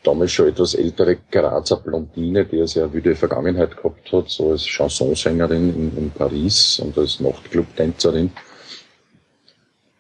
damals 0.04 0.32
schon 0.32 0.48
etwas 0.48 0.74
ältere 0.74 1.18
Grazer 1.30 1.78
Blondine, 1.78 2.46
die 2.46 2.58
eine 2.58 2.68
sehr 2.68 2.92
wüde 2.92 3.16
Vergangenheit 3.16 3.78
gehabt 3.78 4.12
hat, 4.12 4.30
so 4.30 4.52
als 4.52 4.66
Chansonsängerin 4.66 5.70
in, 5.70 5.98
in 5.98 6.12
Paris 6.12 6.80
und 6.80 6.98
als 6.98 7.20
Nachtclub-Tänzerin. 7.20 8.32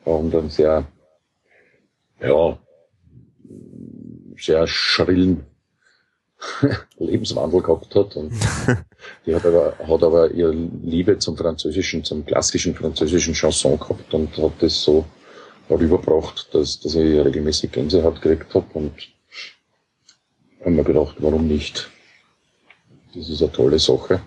Und 0.05 0.33
einen 0.33 0.49
sehr, 0.49 0.85
ja, 2.19 2.57
sehr 4.37 4.65
schrillen 4.65 5.45
Lebenswandel 6.97 7.61
gehabt 7.61 7.93
hat. 7.93 8.15
Und 8.15 8.33
die 9.25 9.35
hat 9.35 9.45
aber, 9.45 9.75
hat 9.77 10.03
aber 10.03 10.31
ihre 10.31 10.53
Liebe 10.53 11.19
zum 11.19 11.37
französischen, 11.37 12.03
zum 12.03 12.25
klassischen 12.25 12.73
französischen 12.73 13.35
Chanson 13.35 13.79
gehabt 13.79 14.11
und 14.15 14.35
hat 14.37 14.53
das 14.59 14.81
so 14.81 15.05
rübergebracht, 15.75 16.53
dass, 16.53 16.79
dass 16.79 16.95
ich 16.95 17.25
regelmäßig 17.25 17.71
Gänsehaut 17.71 18.21
gekriegt 18.21 18.53
habe 18.53 18.67
und 18.73 18.91
haben 20.63 20.75
mir 20.75 20.83
gedacht, 20.83 21.15
warum 21.19 21.47
nicht? 21.47 21.89
Das 23.15 23.29
ist 23.29 23.41
eine 23.41 23.51
tolle 23.51 23.79
Sache. 23.79 24.21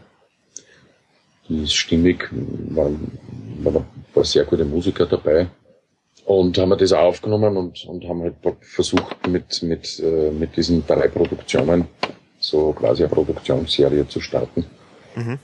Die 1.49 1.62
ist 1.62 1.75
stimmig, 1.75 2.29
waren, 2.71 3.19
waren 3.62 3.77
ein 3.77 4.05
paar 4.12 4.25
sehr 4.25 4.45
gute 4.45 4.65
Musiker 4.65 5.07
dabei. 5.07 5.49
Und 6.25 6.57
haben 6.57 6.71
wir 6.71 6.77
das 6.77 6.93
auch 6.93 7.09
aufgenommen 7.09 7.57
und, 7.57 7.85
und 7.85 8.09
haben 8.09 8.23
halt 8.23 8.37
versucht, 8.62 9.27
mit, 9.29 9.62
mit, 9.62 10.01
äh, 10.01 10.31
mit 10.31 10.57
diesen 10.57 10.87
drei 10.87 11.09
Produktionen 11.09 11.87
so 12.39 12.73
quasi 12.73 13.05
eine 13.05 13.12
Produktionsserie 13.12 14.09
zu 14.09 14.21
starten. 14.21 14.65
Mhm. 15.15 15.39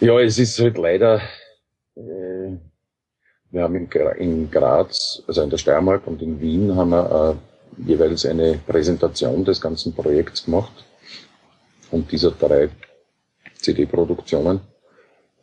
Ja, 0.00 0.18
es 0.20 0.38
ist 0.38 0.58
halt 0.58 0.76
leider, 0.76 1.22
äh, 1.96 2.00
wir 3.50 3.62
haben 3.62 3.74
in, 3.74 4.50
Graz, 4.50 5.22
also 5.26 5.42
in 5.42 5.50
der 5.50 5.58
Steiermark 5.58 6.06
und 6.06 6.22
in 6.22 6.40
Wien 6.40 6.74
haben 6.76 6.90
wir 6.90 7.36
äh, 7.36 7.88
jeweils 7.88 8.24
eine 8.26 8.60
Präsentation 8.66 9.44
des 9.44 9.60
ganzen 9.60 9.92
Projekts 9.92 10.44
gemacht 10.44 10.72
und 11.90 12.10
dieser 12.12 12.30
drei 12.30 12.68
CD-Produktionen. 13.56 14.60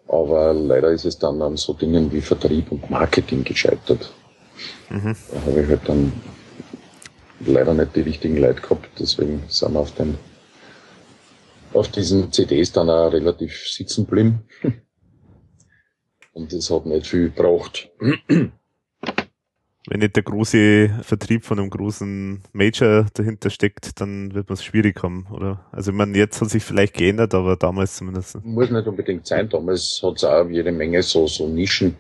Aber 0.08 0.54
leider 0.54 0.92
ist 0.92 1.06
es 1.06 1.20
dann 1.20 1.42
an 1.42 1.58
so 1.58 1.74
Dingen 1.74 2.12
wie 2.12 2.22
Vertrieb 2.22 2.72
und 2.72 2.90
Marketing 2.90 3.44
gescheitert. 3.44 4.10
Mhm. 4.90 5.16
Da 5.34 5.42
habe 5.42 5.62
ich 5.62 5.68
halt 5.68 5.82
dann 5.86 6.14
leider 7.46 7.74
nicht 7.74 7.96
die 7.96 8.02
richtigen 8.02 8.38
Leute 8.38 8.62
gehabt, 8.62 8.88
deswegen 9.00 9.44
sind 9.48 9.74
wir 9.74 9.80
auf 9.80 9.94
den 9.96 10.18
auf 11.74 11.90
diesen 11.90 12.32
CDs 12.32 12.72
dann 12.72 12.90
auch 12.90 13.12
relativ 13.12 13.68
sitzen 13.68 14.06
geblieben. 14.06 14.44
Und 16.38 16.54
das 16.54 16.70
hat 16.70 16.86
nicht 16.86 17.08
viel 17.08 17.30
gebraucht. 17.30 17.90
Wenn 19.90 20.02
nicht 20.02 20.16
der 20.16 20.24
große 20.24 21.00
Vertrieb 21.02 21.44
von 21.44 21.58
einem 21.58 21.72
großen 21.72 22.44
Major 22.54 23.08
dahinter 23.14 23.50
steckt, 23.50 24.00
dann 24.00 24.36
wird 24.36 24.48
man 24.48 24.54
es 24.54 24.64
schwierig 24.64 25.02
haben, 25.02 25.26
oder? 25.32 25.66
Also 25.72 25.92
ich 25.92 25.98
meine, 25.98 26.16
jetzt 26.16 26.40
hat 26.40 26.50
sich 26.50 26.64
vielleicht 26.64 26.94
geändert, 26.94 27.34
aber 27.34 27.56
damals 27.56 27.96
zumindest. 27.96 28.44
Muss 28.44 28.70
nicht 28.70 28.86
unbedingt 28.86 29.26
sein. 29.26 29.50
Damals 29.50 30.00
hat 30.04 30.18
es 30.18 30.26
auch 30.26 30.48
jede 30.48 30.72
Menge 30.72 31.02
so, 31.02 31.26
so 31.26 31.48
Nischen, 31.48 31.96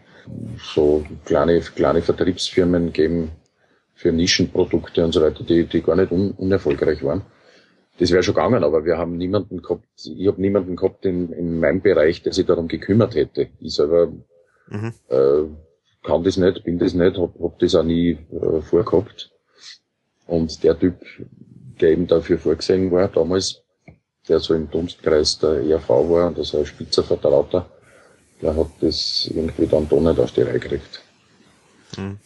so 0.61 1.03
kleine, 1.25 1.59
kleine 1.61 2.03
Vertriebsfirmen 2.03 2.87
gegeben 2.87 3.31
für 3.95 4.11
Nischenprodukte 4.11 5.03
und 5.03 5.13
so 5.13 5.21
weiter, 5.21 5.43
die, 5.43 5.65
die 5.65 5.81
gar 5.81 5.95
nicht 5.95 6.11
un, 6.11 6.31
unerfolgreich 6.31 7.01
waren 7.03 7.23
das 7.99 8.11
wäre 8.11 8.23
schon 8.23 8.35
gegangen, 8.35 8.63
aber 8.63 8.85
wir 8.85 8.97
haben 8.97 9.17
niemanden 9.17 9.61
gehabt, 9.61 9.87
ich 10.05 10.27
habe 10.27 10.41
niemanden 10.41 10.75
gehabt 10.75 11.05
in, 11.05 11.31
in 11.33 11.59
meinem 11.59 11.81
Bereich, 11.81 12.21
der 12.21 12.33
sich 12.33 12.45
darum 12.45 12.67
gekümmert 12.67 13.15
hätte. 13.15 13.49
Ich 13.59 13.75
selber 13.75 14.11
mhm. 14.67 14.93
äh, 15.09 15.43
kann 16.03 16.23
das 16.23 16.37
nicht, 16.37 16.63
bin 16.63 16.77
das 16.77 16.93
nicht, 16.93 17.17
hab, 17.17 17.39
hab 17.39 17.59
das 17.59 17.75
auch 17.75 17.83
nie 17.83 18.17
äh, 18.31 18.61
vorgehabt. 18.61 19.31
Und 20.27 20.63
der 20.63 20.77
Typ, 20.77 20.95
der 21.81 21.91
eben 21.91 22.07
dafür 22.07 22.37
vorgesehen 22.37 22.91
war 22.91 23.07
damals, 23.07 23.63
der 24.27 24.39
so 24.39 24.53
im 24.53 24.69
Dunstkreis 24.69 25.39
der 25.39 25.63
ERV 25.63 25.89
war 25.89 26.27
und 26.27 26.37
also 26.37 26.59
ein 26.59 26.65
spitzer 26.65 27.03
Vertrauter, 27.03 27.69
der 28.41 28.55
hat 28.55 28.69
das 28.81 29.29
irgendwie 29.33 29.65
dann 29.65 29.87
doch 29.89 30.01
nicht 30.01 30.19
auf 30.19 30.31
die 30.31 30.41
Reihe 30.41 30.59
gekriegt. 30.59 31.01
Mhm. 31.97 32.19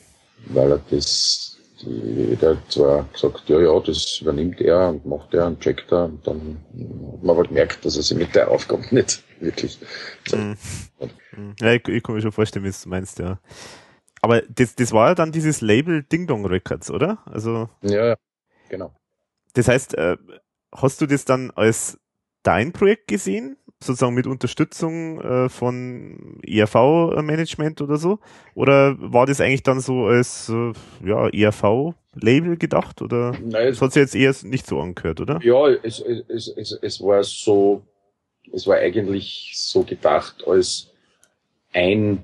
Weil 0.48 0.72
er 0.72 0.82
das 0.90 1.58
die, 1.82 2.36
der 2.36 2.52
hat 2.52 2.72
zwar 2.72 3.08
gesagt, 3.12 3.50
ja, 3.50 3.60
ja, 3.60 3.80
das 3.80 4.20
übernimmt 4.22 4.62
er 4.62 4.90
und 4.90 5.06
macht 5.06 5.34
er 5.34 5.48
und 5.48 5.60
checkt 5.60 5.92
er 5.92 6.06
und 6.06 6.26
dann 6.26 6.58
hat 7.14 7.24
man 7.24 7.30
aber 7.38 7.48
gemerkt, 7.48 7.86
dass 7.86 7.98
er 7.98 8.04
sich 8.04 8.18
mit 8.18 8.36
der 8.36 8.50
Aufgabe 8.50 8.84
nicht 8.92 9.24
wirklich. 9.40 9.80
Mhm. 10.32 10.58
Ja, 11.60 11.74
ich, 11.74 11.88
ich 11.88 12.04
kann 12.04 12.16
mir 12.16 12.22
schon 12.22 12.32
vorstellen, 12.32 12.66
wie 12.66 12.72
du 12.72 12.90
meinst, 12.90 13.20
ja. 13.20 13.40
Aber 14.22 14.42
das, 14.42 14.76
das 14.76 14.92
war 14.92 15.10
ja 15.10 15.16
dann 15.16 15.32
dieses 15.32 15.62
Label 15.62 16.04
Ding 16.04 16.28
Dong 16.28 16.46
Records, 16.46 16.92
oder? 16.92 17.20
Also. 17.26 17.70
Ja, 17.82 18.06
ja, 18.08 18.16
genau. 18.70 18.94
Das 19.54 19.68
heißt, 19.68 19.96
äh, 19.96 20.18
hast 20.72 21.02
du 21.02 21.08
das 21.08 21.26
dann 21.26 21.52
als 21.52 22.00
dein 22.44 22.72
Projekt 22.72 23.08
gesehen? 23.08 23.58
Sozusagen 23.84 24.14
mit 24.14 24.28
Unterstützung 24.28 25.20
äh, 25.22 25.50
von 25.50 26.40
ERV-Management 26.46 27.82
oder 27.82 27.98
so? 27.98 28.20
Oder 28.56 28.96
war 29.00 29.26
das 29.26 29.42
eigentlich 29.42 29.64
dann 29.64 29.80
so 29.80 30.06
als 30.06 30.50
äh, 30.50 30.74
ja, 31.04 31.28
ERV-Label 31.30 32.58
gedacht? 32.58 33.02
Oder 33.02 33.34
Nein, 33.44 33.70
das 33.70 33.82
hat 33.82 33.94
sich 33.94 34.02
jetzt 34.02 34.16
eher 34.16 34.34
nicht 34.44 34.68
so 34.68 34.80
angehört, 34.80 35.20
oder? 35.22 35.40
Ja, 35.44 35.70
es, 35.70 36.00
es, 36.00 36.48
es, 36.48 36.78
es 36.82 37.02
war 37.02 37.24
so, 37.24 37.82
es 38.54 38.68
war 38.68 38.78
eigentlich 38.78 39.54
so 39.56 39.84
gedacht 39.84 40.44
als 40.48 40.92
ein, 41.74 42.24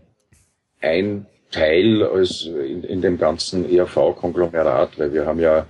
ein 0.81 1.25
Teil 1.51 2.03
als 2.03 2.43
in, 2.43 2.83
in 2.83 3.01
dem 3.01 3.17
ganzen 3.17 3.69
ERV-Konglomerat, 3.69 4.99
weil 4.99 5.13
wir 5.13 5.25
haben 5.25 5.39
ja 5.39 5.65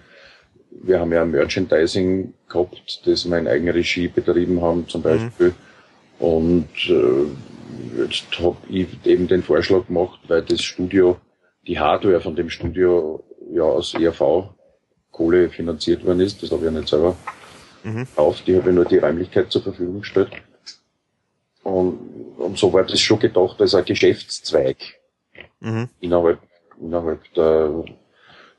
wir 0.82 1.00
haben 1.00 1.12
ja 1.12 1.26
Merchandising 1.26 2.34
gehabt, 2.48 3.02
das 3.06 3.30
wir 3.30 3.38
in 3.38 3.48
Eigenregie 3.48 4.08
betrieben 4.08 4.62
haben 4.62 4.88
zum 4.88 5.02
mhm. 5.02 5.06
Beispiel. 5.06 5.48
Mhm. 5.48 5.67
Und 6.20 6.70
äh, 6.90 8.02
jetzt 8.02 8.40
habe 8.40 8.58
ich 8.70 8.88
eben 9.06 9.28
den 9.28 9.44
Vorschlag 9.44 9.88
gemacht, 9.88 10.20
weil 10.28 10.42
das 10.42 10.62
Studio, 10.62 11.18
die 11.68 11.80
Hardware 11.80 12.22
von 12.22 12.36
dem 12.36 12.50
Studio 12.50 13.24
ja 13.52 13.64
aus 13.64 13.94
ERV 13.94 14.50
Kohle 15.12 15.50
finanziert 15.50 16.06
worden 16.06 16.22
ist, 16.22 16.42
das 16.42 16.52
habe 16.52 16.62
ich 16.62 16.72
ja 16.72 16.80
nicht 16.80 16.90
selber 16.90 17.16
mhm. 17.84 18.08
auf, 18.16 18.42
die 18.42 18.56
habe 18.56 18.70
ich 18.70 18.76
nur 18.76 18.86
die 18.86 18.98
Räumlichkeit 18.98 19.52
zur 19.52 19.64
Verfügung 19.64 20.02
gestellt. 20.02 20.30
Und, 21.64 22.00
und 22.38 22.58
so 22.58 22.72
war 22.72 22.84
das 22.84 23.00
schon 23.00 23.20
gedacht 23.20 23.60
als 23.60 23.76
ein 23.76 23.84
Geschäftszweig 23.86 24.78
mhm. 25.60 25.90
innerhalb, 26.00 26.40
innerhalb 26.80 27.34
der 27.34 27.84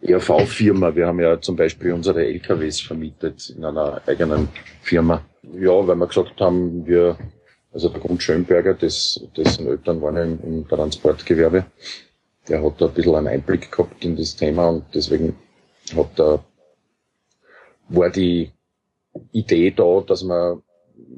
ERV-Firma. 0.02 0.94
Wir 0.94 1.06
haben 1.06 1.20
ja 1.20 1.40
zum 1.40 1.56
Beispiel 1.56 1.92
unsere 1.92 2.24
LKWs 2.24 2.80
vermietet 2.80 3.50
in 3.50 3.64
einer 3.64 4.02
eigenen 4.06 4.48
Firma. 4.82 5.24
Ja, 5.54 5.86
weil 5.86 5.96
wir 5.96 6.06
gesagt 6.06 6.40
haben, 6.40 6.86
wir, 6.86 7.16
also 7.72 7.88
der 7.88 8.00
Grund 8.00 8.22
Schönberger, 8.22 8.74
des, 8.74 9.20
dessen 9.36 9.66
Eltern 9.66 10.00
waren 10.00 10.16
ja 10.16 10.22
im, 10.22 10.38
im 10.42 10.68
Transportgewerbe, 10.68 11.66
der 12.48 12.62
hat 12.62 12.80
da 12.80 12.86
ein 12.86 12.94
bisschen 12.94 13.14
einen 13.14 13.28
Einblick 13.28 13.70
gehabt 13.70 14.04
in 14.04 14.16
das 14.16 14.36
Thema 14.36 14.68
und 14.68 14.84
deswegen 14.94 15.36
hat 15.94 16.10
da, 16.16 16.44
war 17.88 18.10
die 18.10 18.52
Idee 19.32 19.70
da, 19.70 20.02
dass 20.06 20.22
man 20.22 20.62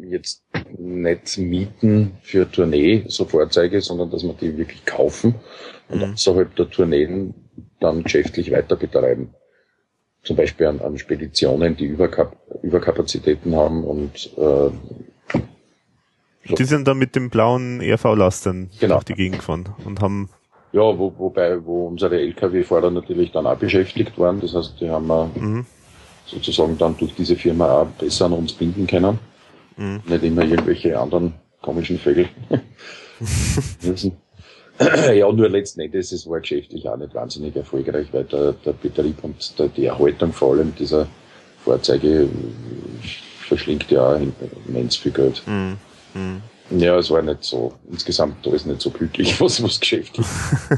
jetzt 0.02 0.44
nicht 0.78 1.38
mieten 1.38 2.18
für 2.22 2.50
Tournee, 2.50 3.04
so 3.08 3.24
Fahrzeuge, 3.24 3.80
sondern 3.80 4.10
dass 4.10 4.22
man 4.22 4.36
die 4.36 4.56
wirklich 4.56 4.84
kaufen 4.84 5.36
und 5.88 5.98
mhm. 5.98 6.12
außerhalb 6.12 6.54
der 6.56 6.70
Tourneen 6.70 7.34
dann 7.80 8.02
geschäftlich 8.02 8.50
weiter 8.50 8.76
betreiben. 8.76 9.34
Zum 10.22 10.36
Beispiel 10.36 10.66
an, 10.66 10.80
an 10.80 10.98
Speditionen, 10.98 11.76
die 11.76 11.86
Überkap 11.86 12.36
Überkapazitäten 12.62 13.56
haben 13.56 13.84
und 13.84 14.36
äh, 14.36 14.70
so. 16.46 16.54
Die 16.54 16.64
sind 16.64 16.88
dann 16.88 16.98
mit 16.98 17.14
dem 17.16 17.30
blauen 17.30 17.80
ERV-Lastern 17.80 18.70
genau. 18.80 18.94
durch 18.94 19.04
die 19.04 19.14
Gegend 19.14 19.38
gefahren 19.38 19.68
und 19.84 20.00
haben 20.00 20.30
ja, 20.72 20.82
wo, 20.82 21.12
wobei, 21.18 21.64
wo 21.64 21.88
unsere 21.88 22.20
Lkw-Fahrer 22.20 22.90
natürlich 22.90 23.32
dann 23.32 23.46
auch 23.46 23.56
beschäftigt 23.56 24.16
waren. 24.18 24.40
Das 24.40 24.54
heißt, 24.54 24.80
die 24.80 24.88
haben 24.88 25.08
wir 25.08 25.28
mhm. 25.34 25.66
sozusagen 26.26 26.78
dann 26.78 26.96
durch 26.96 27.12
diese 27.14 27.34
Firma 27.34 27.82
auch 27.82 27.86
besser 27.86 28.26
an 28.26 28.34
uns 28.34 28.52
binden 28.52 28.86
können. 28.86 29.18
Mhm. 29.76 30.00
Nicht 30.06 30.22
immer 30.22 30.42
irgendwelche 30.42 30.98
anderen 30.98 31.34
komischen 31.60 31.98
Vögel 31.98 32.28
müssen. 33.82 34.16
ja, 35.14 35.30
nur 35.30 35.48
letzten 35.48 35.80
Endes, 35.80 36.12
es 36.12 36.28
war 36.28 36.40
geschäftlich 36.40 36.88
auch 36.88 36.96
nicht 36.96 37.14
wahnsinnig 37.14 37.54
erfolgreich, 37.54 38.06
weil 38.12 38.24
der, 38.24 38.52
der 38.52 38.72
Betrieb 38.72 39.22
und 39.22 39.58
der, 39.58 39.68
die 39.68 39.86
Erhaltung 39.86 40.32
vor 40.32 40.52
allem 40.52 40.74
dieser 40.74 41.06
Fahrzeuge 41.64 42.28
verschlingt 43.40 43.90
ja 43.90 44.14
auch 44.14 44.20
immens 44.66 44.96
viel 44.96 45.12
Geld. 45.12 45.42
Mm, 45.46 45.72
mm. 46.14 46.78
Ja, 46.78 46.96
es 46.98 47.10
war 47.10 47.20
nicht 47.20 47.42
so, 47.42 47.74
insgesamt 47.90 48.46
alles 48.46 48.64
nicht 48.64 48.80
so 48.80 48.90
glücklich, 48.90 49.40
was, 49.40 49.62
was 49.62 49.80
Geschäft 49.80 50.18
ist. 50.18 50.30
ja, 50.70 50.76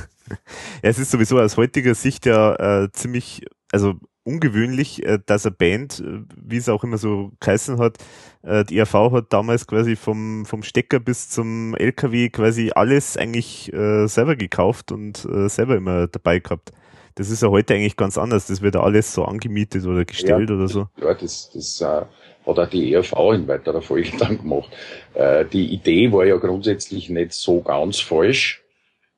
es 0.83 0.99
ist 0.99 1.11
sowieso 1.11 1.39
aus 1.39 1.57
heutiger 1.57 1.95
Sicht 1.95 2.25
ja 2.25 2.85
äh, 2.85 2.93
ziemlich, 2.93 3.45
also 3.73 3.95
ungewöhnlich, 4.25 5.05
äh, 5.05 5.19
dass 5.25 5.45
eine 5.47 5.55
Band, 5.55 6.01
äh, 6.01 6.23
wie 6.37 6.57
es 6.57 6.69
auch 6.69 6.85
immer 6.85 6.99
so 6.99 7.33
geheißen 7.41 7.79
hat, 7.79 7.99
äh, 8.43 8.65
die 8.65 8.79
ERV 8.79 9.13
hat 9.13 9.33
damals 9.33 9.67
quasi 9.67 9.97
vom, 9.97 10.47
vom 10.47 10.63
Stecker 10.63 11.01
bis 11.01 11.29
zum 11.29 11.75
LKW 11.75 12.31
quasi 12.31 12.71
alles 12.75 13.17
eigentlich 13.17 13.73
äh, 13.73 14.07
selber 14.07 14.37
gekauft 14.37 14.93
und 14.93 15.29
selber 15.47 15.77
immer 15.77 16.07
dabei 16.07 16.39
gehabt. 16.39 16.73
Das 17.15 17.29
ist 17.29 17.43
ja 17.43 17.49
heute 17.49 17.75
eigentlich 17.75 17.97
ganz 17.97 18.17
anders. 18.17 18.47
Das 18.47 18.63
wird 18.63 18.75
ja 18.75 18.83
alles 18.83 19.13
so 19.13 19.25
angemietet 19.25 19.85
oder 19.85 20.05
gestellt 20.05 20.49
ja, 20.49 20.57
oder 20.57 20.69
so. 20.69 20.89
Ja, 20.97 21.13
das, 21.13 21.51
das 21.53 21.81
äh, 21.81 22.07
hat 22.47 22.59
auch 22.59 22.69
die 22.69 22.93
ERV 22.93 23.13
in 23.35 23.49
weiterer 23.49 23.83
Folge 23.83 24.11
dann 24.19 24.39
gemacht. 24.39 24.71
Äh, 25.15 25.45
die 25.47 25.73
Idee 25.73 26.13
war 26.13 26.25
ja 26.25 26.37
grundsätzlich 26.37 27.09
nicht 27.11 27.33
so 27.33 27.61
ganz 27.61 28.01
falsch, 28.01 28.63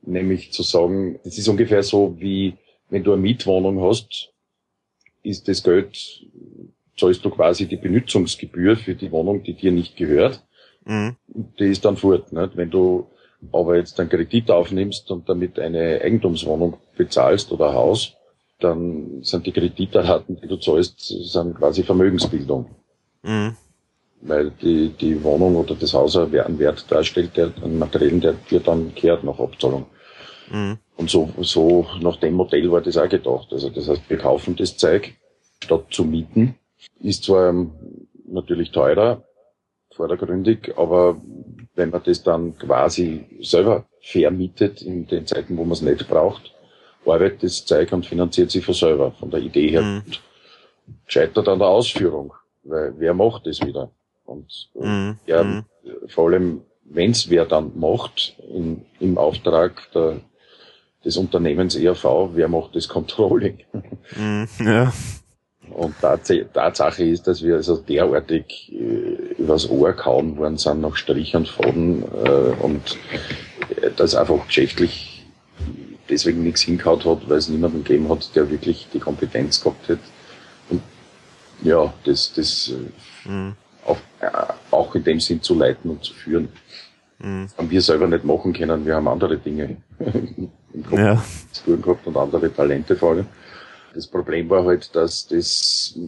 nämlich 0.02 0.52
zu 0.52 0.62
sagen, 0.62 1.18
das 1.24 1.38
ist 1.38 1.48
ungefähr 1.48 1.82
so 1.82 2.16
wie 2.18 2.54
wenn 2.90 3.02
du 3.02 3.12
eine 3.12 3.22
Mietwohnung 3.22 3.82
hast 3.82 4.30
ist 5.24 5.48
das 5.48 5.62
Geld, 5.62 5.96
zahlst 6.96 7.24
du 7.24 7.30
quasi 7.30 7.66
die 7.66 7.76
Benutzungsgebühr 7.76 8.76
für 8.76 8.94
die 8.94 9.10
Wohnung, 9.10 9.42
die 9.42 9.54
dir 9.54 9.72
nicht 9.72 9.96
gehört. 9.96 10.44
Mhm. 10.84 11.16
Die 11.58 11.64
ist 11.64 11.84
dann 11.84 11.96
fort. 11.96 12.32
Nicht? 12.32 12.56
Wenn 12.56 12.70
du 12.70 13.08
aber 13.52 13.76
jetzt 13.76 13.98
einen 13.98 14.10
Kredit 14.10 14.50
aufnimmst 14.50 15.10
und 15.10 15.28
damit 15.28 15.58
eine 15.58 16.00
Eigentumswohnung 16.02 16.76
bezahlst 16.96 17.50
oder 17.50 17.70
ein 17.70 17.74
Haus, 17.74 18.14
dann 18.60 19.22
sind 19.22 19.46
die 19.46 19.52
Kreditraten, 19.52 20.38
die 20.40 20.46
du 20.46 20.56
zahlst, 20.56 21.00
sind 21.00 21.56
quasi 21.56 21.82
Vermögensbildung. 21.82 22.70
Mhm. 23.24 23.56
Weil 24.20 24.50
die, 24.50 24.90
die 24.90 25.22
Wohnung 25.22 25.56
oder 25.56 25.74
das 25.74 25.92
Haus 25.92 26.16
einen 26.16 26.58
Wert 26.58 26.90
darstellt, 26.90 27.36
der 27.36 27.52
einen 27.62 27.78
materiellen, 27.78 28.20
der 28.20 28.34
dir 28.50 28.60
dann 28.60 28.94
kehrt 28.94 29.24
nach 29.24 29.38
Abzahlung. 29.38 29.86
Mhm. 30.50 30.78
Und 30.96 31.10
so, 31.10 31.30
so 31.40 31.86
nach 32.00 32.16
dem 32.16 32.34
Modell 32.34 32.70
war 32.70 32.80
das 32.80 32.96
auch 32.96 33.08
gedacht. 33.08 33.48
Also 33.50 33.70
das 33.70 33.88
heißt, 33.88 34.02
wir 34.08 34.18
kaufen 34.18 34.56
das 34.56 34.76
Zeug 34.76 35.14
statt 35.62 35.86
zu 35.90 36.04
mieten. 36.04 36.54
Ist 37.00 37.24
zwar 37.24 37.54
natürlich 38.26 38.70
teurer, 38.70 39.24
vordergründig, 39.94 40.72
aber 40.76 41.20
wenn 41.74 41.90
man 41.90 42.02
das 42.04 42.22
dann 42.22 42.56
quasi 42.58 43.24
selber 43.40 43.86
vermietet 44.00 44.82
in 44.82 45.06
den 45.06 45.26
Zeiten, 45.26 45.56
wo 45.56 45.64
man 45.64 45.72
es 45.72 45.82
nicht 45.82 46.08
braucht, 46.08 46.54
arbeitet 47.04 47.42
das 47.42 47.64
Zeug 47.64 47.92
und 47.92 48.06
finanziert 48.06 48.50
sich 48.50 48.64
von 48.64 48.74
selber, 48.74 49.12
von 49.12 49.30
der 49.30 49.40
Idee 49.40 49.68
her. 49.68 49.82
Mhm. 49.82 50.02
Scheitert 51.06 51.48
an 51.48 51.58
der 51.58 51.68
Ausführung, 51.68 52.32
weil 52.64 52.94
wer 52.98 53.14
macht 53.14 53.46
das 53.46 53.60
wieder? 53.60 53.90
Und 54.24 54.70
mhm. 54.74 55.18
ja, 55.26 55.44
mhm. 55.44 55.64
vor 56.08 56.28
allem, 56.28 56.62
wenn 56.84 57.10
es 57.10 57.30
wer 57.30 57.44
dann 57.44 57.72
macht, 57.78 58.36
in, 58.48 58.84
im 59.00 59.18
Auftrag 59.18 59.90
der 59.94 60.20
des 61.04 61.16
Unternehmens 61.16 61.76
ERV, 61.76 62.30
wer 62.32 62.48
macht 62.48 62.74
das 62.74 62.88
Controlling? 62.88 63.58
Mm, 64.16 64.44
ja. 64.60 64.92
Und 65.70 65.94
Tatsache 66.00 67.04
ist, 67.04 67.26
dass 67.26 67.42
wir 67.42 67.56
also 67.56 67.78
derartig 67.78 68.70
äh, 68.72 69.34
übers 69.38 69.68
Ohr 69.68 69.92
kauen 69.92 70.36
worden 70.36 70.58
sind 70.58 70.82
nach 70.82 70.96
Strich 70.96 71.34
und 71.34 71.48
Faden 71.48 72.02
äh, 72.02 72.62
und 72.62 72.98
äh, 73.80 73.90
das 73.96 74.14
einfach 74.14 74.46
geschäftlich 74.46 75.24
deswegen 76.08 76.42
nichts 76.42 76.60
hingehaut 76.62 77.06
hat, 77.06 77.28
weil 77.28 77.38
es 77.38 77.48
niemanden 77.48 77.82
gegeben 77.82 78.10
hat, 78.10 78.36
der 78.36 78.50
wirklich 78.50 78.88
die 78.92 78.98
Kompetenz 78.98 79.62
gehabt 79.62 79.88
hat. 79.88 79.98
Ja, 81.64 81.92
das, 82.04 82.32
das 82.34 82.72
mhm. 83.24 83.54
auch, 83.84 83.96
äh, 84.20 84.30
auch 84.70 84.94
in 84.94 85.02
dem 85.02 85.18
Sinn 85.18 85.42
zu 85.42 85.54
leiten 85.54 85.90
und 85.90 86.04
zu 86.04 86.14
führen. 86.14 86.48
Mhm. 87.18 87.48
Haben 87.56 87.70
wir 87.70 87.80
selber 87.80 88.06
nicht 88.06 88.24
machen 88.24 88.52
können, 88.52 88.84
wir 88.84 88.94
haben 88.94 89.08
andere 89.08 89.38
Dinge 89.38 89.76
im 89.98 90.84
Kopf 90.84 90.98
ja. 90.98 91.24
zu 91.50 91.64
tun 91.64 91.82
gehabt 91.82 92.06
und 92.06 92.16
andere 92.16 92.52
Talente 92.52 92.94
vor 92.94 93.12
allem. 93.12 93.26
Das 93.94 94.06
Problem 94.06 94.50
war 94.50 94.64
halt, 94.64 94.94
dass 94.94 95.26
das, 95.26 95.98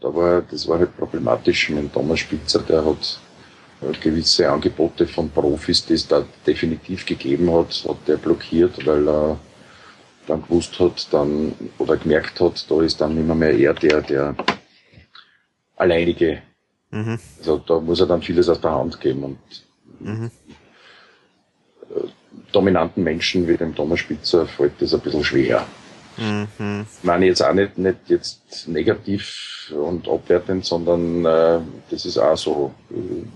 da 0.00 0.14
war, 0.14 0.42
das 0.42 0.66
war 0.68 0.78
halt 0.78 0.96
problematisch 0.96 1.68
mit 1.70 1.92
Thomas 1.92 2.20
Spitzer, 2.20 2.60
der 2.60 2.84
hat 2.84 3.18
gewisse 4.00 4.50
Angebote 4.50 5.06
von 5.06 5.28
Profis, 5.30 5.84
die 5.84 5.94
es 5.94 6.06
da 6.06 6.24
definitiv 6.46 7.04
gegeben 7.04 7.52
hat, 7.52 7.84
hat 7.86 7.96
der 8.06 8.16
blockiert, 8.16 8.86
weil 8.86 9.06
er 9.08 9.38
dann 10.26 10.42
gewusst 10.42 10.78
hat, 10.78 11.12
dann, 11.12 11.54
oder 11.78 11.96
gemerkt 11.96 12.40
hat, 12.40 12.70
da 12.70 12.82
ist 12.82 13.00
dann 13.00 13.16
immer 13.16 13.34
mehr 13.34 13.56
er 13.56 13.74
der, 13.74 14.02
der 14.02 14.34
alleinige. 15.76 16.42
Mhm. 16.90 17.18
Also 17.38 17.58
da 17.58 17.80
muss 17.80 18.00
er 18.00 18.06
dann 18.06 18.22
vieles 18.22 18.48
aus 18.48 18.60
der 18.60 18.70
Hand 18.70 19.00
geben 19.00 19.24
und 19.24 19.38
mhm 20.00 20.30
dominanten 22.54 23.02
Menschen 23.02 23.46
wie 23.48 23.56
dem 23.56 23.74
Thomas 23.74 24.00
Spitzer 24.00 24.46
fällt 24.46 24.80
das 24.80 24.94
ein 24.94 25.00
bisschen 25.00 25.24
schwer. 25.24 25.66
Mhm. 26.16 26.86
Ich 26.98 27.04
meine 27.04 27.26
jetzt 27.26 27.42
auch 27.42 27.52
nicht, 27.52 27.76
nicht 27.76 27.98
jetzt 28.06 28.68
negativ 28.68 29.72
und 29.76 30.08
abwertend, 30.08 30.64
sondern 30.64 31.24
äh, 31.24 31.60
das 31.90 32.04
ist 32.06 32.18
auch 32.18 32.36
so. 32.36 32.74
Äh, 32.90 33.26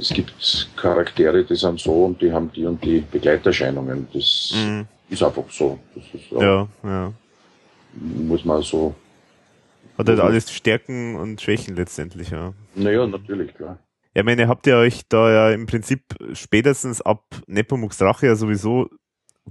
es 0.00 0.10
gibt 0.10 0.68
Charaktere, 0.76 1.42
die 1.42 1.56
sind 1.56 1.80
so 1.80 2.04
und 2.04 2.22
die 2.22 2.30
haben 2.30 2.52
die 2.52 2.64
und 2.64 2.84
die 2.84 3.00
Begleiterscheinungen. 3.00 4.06
Das 4.12 4.52
mhm. 4.54 4.86
Ist 5.08 5.22
einfach 5.22 5.50
so. 5.50 5.78
Ist, 5.94 6.30
ja, 6.30 6.68
ja. 6.82 7.12
Muss 7.94 8.44
man 8.44 8.62
so. 8.62 8.94
Hat 9.96 10.08
halt 10.08 10.20
alles 10.20 10.52
Stärken 10.52 11.16
und 11.16 11.40
Schwächen 11.40 11.74
letztendlich, 11.74 12.30
ja. 12.30 12.52
Naja, 12.74 13.06
natürlich, 13.06 13.54
klar. 13.54 13.78
Ja, 14.14 14.20
ich 14.22 14.24
meine, 14.24 14.48
habt 14.48 14.66
ihr 14.66 14.76
euch 14.76 15.02
da 15.08 15.30
ja 15.30 15.50
im 15.50 15.66
Prinzip 15.66 16.02
spätestens 16.32 17.02
ab 17.02 17.24
Nepomuk's 17.46 18.00
Rache 18.00 18.26
ja 18.26 18.36
sowieso 18.36 18.88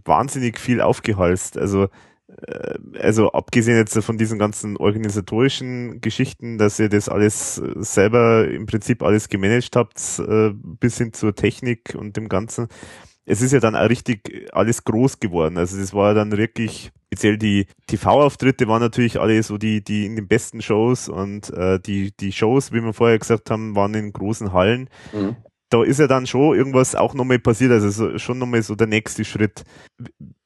wahnsinnig 0.06 0.60
viel 0.60 0.82
aufgehalst. 0.82 1.58
Also 1.58 1.90
äh, 2.28 2.76
also 3.00 3.32
abgesehen 3.32 3.78
jetzt 3.78 3.98
von 4.04 4.18
diesen 4.18 4.40
ganzen 4.40 4.78
organisatorischen 4.78 6.02
Geschichten, 6.02 6.58
dass 6.58 6.80
ihr 6.80 6.90
das 6.90 7.10
alles 7.10 7.60
äh, 7.60 7.74
selber 7.78 8.48
im 8.48 8.66
Prinzip 8.66 9.04
alles 9.04 9.30
gemanagt 9.30 9.76
habt, 9.76 10.00
äh, 10.20 10.52
bis 10.54 10.98
hin 10.98 11.14
zur 11.14 11.36
Technik 11.36 11.96
und 11.96 12.18
dem 12.18 12.30
Ganzen. 12.30 12.68
Es 13.30 13.42
ist 13.42 13.52
ja 13.52 13.60
dann 13.60 13.76
auch 13.76 13.90
richtig 13.90 14.50
alles 14.54 14.84
groß 14.84 15.20
geworden. 15.20 15.58
Also 15.58 15.78
das 15.78 15.94
war 15.94 16.14
dann 16.14 16.32
wirklich, 16.32 16.92
speziell 17.08 17.38
die 17.38 17.68
TV-Auftritte 17.88 18.68
waren 18.68 18.82
natürlich 18.82 19.20
alle 19.20 19.44
so 19.44 19.58
die, 19.58 19.84
die 19.84 20.06
in 20.06 20.16
den 20.16 20.28
besten 20.28 20.62
Shows 20.62 21.10
und 21.10 21.50
äh, 21.52 21.80
die, 21.80 22.16
die 22.18 22.32
Shows, 22.32 22.72
wie 22.72 22.82
wir 22.82 22.94
vorher 22.94 23.20
gesagt 23.20 23.52
haben, 23.52 23.76
waren 23.76 23.94
in 23.94 24.14
großen 24.14 24.54
Hallen. 24.54 24.90
Mhm 25.14 25.36
da 25.70 25.84
ist 25.84 26.00
ja 26.00 26.08
dann 26.08 26.28
schon 26.28 26.56
irgendwas 26.56 26.96
auch 26.96 27.14
nochmal 27.14 27.40
passiert, 27.40 27.72
also 27.72 27.90
so, 27.90 28.18
schon 28.18 28.40
nochmal 28.40 28.62
so 28.62 28.76
der 28.76 28.88
nächste 28.88 29.26
Schritt. 29.26 29.64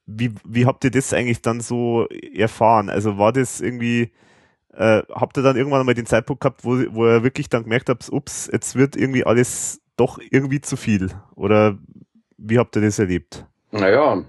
Wie, 0.06 0.32
wie 0.44 0.66
habt 0.66 0.84
ihr 0.84 0.90
das 0.90 1.12
eigentlich 1.12 1.42
dann 1.42 1.60
so 1.60 2.06
erfahren? 2.34 2.90
Also 2.90 3.18
war 3.18 3.32
das 3.32 3.60
irgendwie, 3.60 4.12
äh, 4.72 5.02
habt 5.10 5.36
ihr 5.36 5.42
dann 5.42 5.56
irgendwann 5.56 5.86
mal 5.86 5.94
den 5.94 6.06
Zeitpunkt 6.06 6.40
gehabt, 6.42 6.64
wo, 6.64 6.76
wo 6.90 7.06
ihr 7.06 7.22
wirklich 7.22 7.48
dann 7.48 7.62
gemerkt 7.62 7.88
habt, 7.88 8.10
ups, 8.10 8.50
jetzt 8.52 8.74
wird 8.74 8.96
irgendwie 8.96 9.24
alles 9.24 9.80
doch 9.96 10.18
irgendwie 10.30 10.60
zu 10.60 10.76
viel? 10.76 11.10
Oder 11.36 11.78
wie 12.44 12.58
habt 12.58 12.76
ihr 12.76 12.82
das 12.82 12.98
erlebt? 12.98 13.44
Naja, 13.70 14.24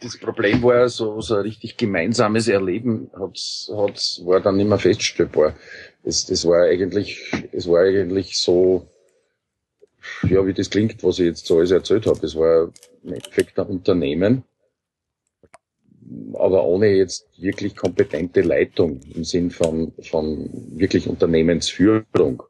das 0.00 0.18
Problem 0.18 0.62
war 0.62 0.88
so, 0.88 1.20
so 1.20 1.36
ein 1.36 1.42
richtig 1.42 1.76
gemeinsames 1.76 2.48
Erleben 2.48 3.10
hat's, 3.18 3.70
hat's, 3.74 4.20
war 4.24 4.40
dann 4.40 4.56
nicht 4.56 4.68
mehr 4.68 4.78
feststellbar. 4.78 5.54
Das, 6.02 6.26
das 6.26 6.44
war 6.44 6.64
eigentlich, 6.64 7.22
es 7.52 7.68
war 7.68 7.82
eigentlich 7.82 8.36
so, 8.38 8.88
ja, 10.24 10.44
wie 10.44 10.52
das 10.52 10.70
klingt, 10.70 11.02
was 11.04 11.20
ich 11.20 11.26
jetzt 11.26 11.46
so 11.46 11.58
alles 11.58 11.70
erzählt 11.70 12.06
habe. 12.06 12.26
Es 12.26 12.34
war 12.34 12.72
im 13.04 13.12
Endeffekt 13.12 13.58
ein 13.58 13.66
Unternehmen, 13.66 14.42
aber 16.34 16.64
ohne 16.64 16.88
jetzt 16.88 17.28
wirklich 17.38 17.76
kompetente 17.76 18.40
Leitung 18.40 19.00
im 19.14 19.22
Sinn 19.22 19.50
von, 19.50 19.92
von 20.02 20.50
wirklich 20.76 21.08
Unternehmensführung. 21.08 22.42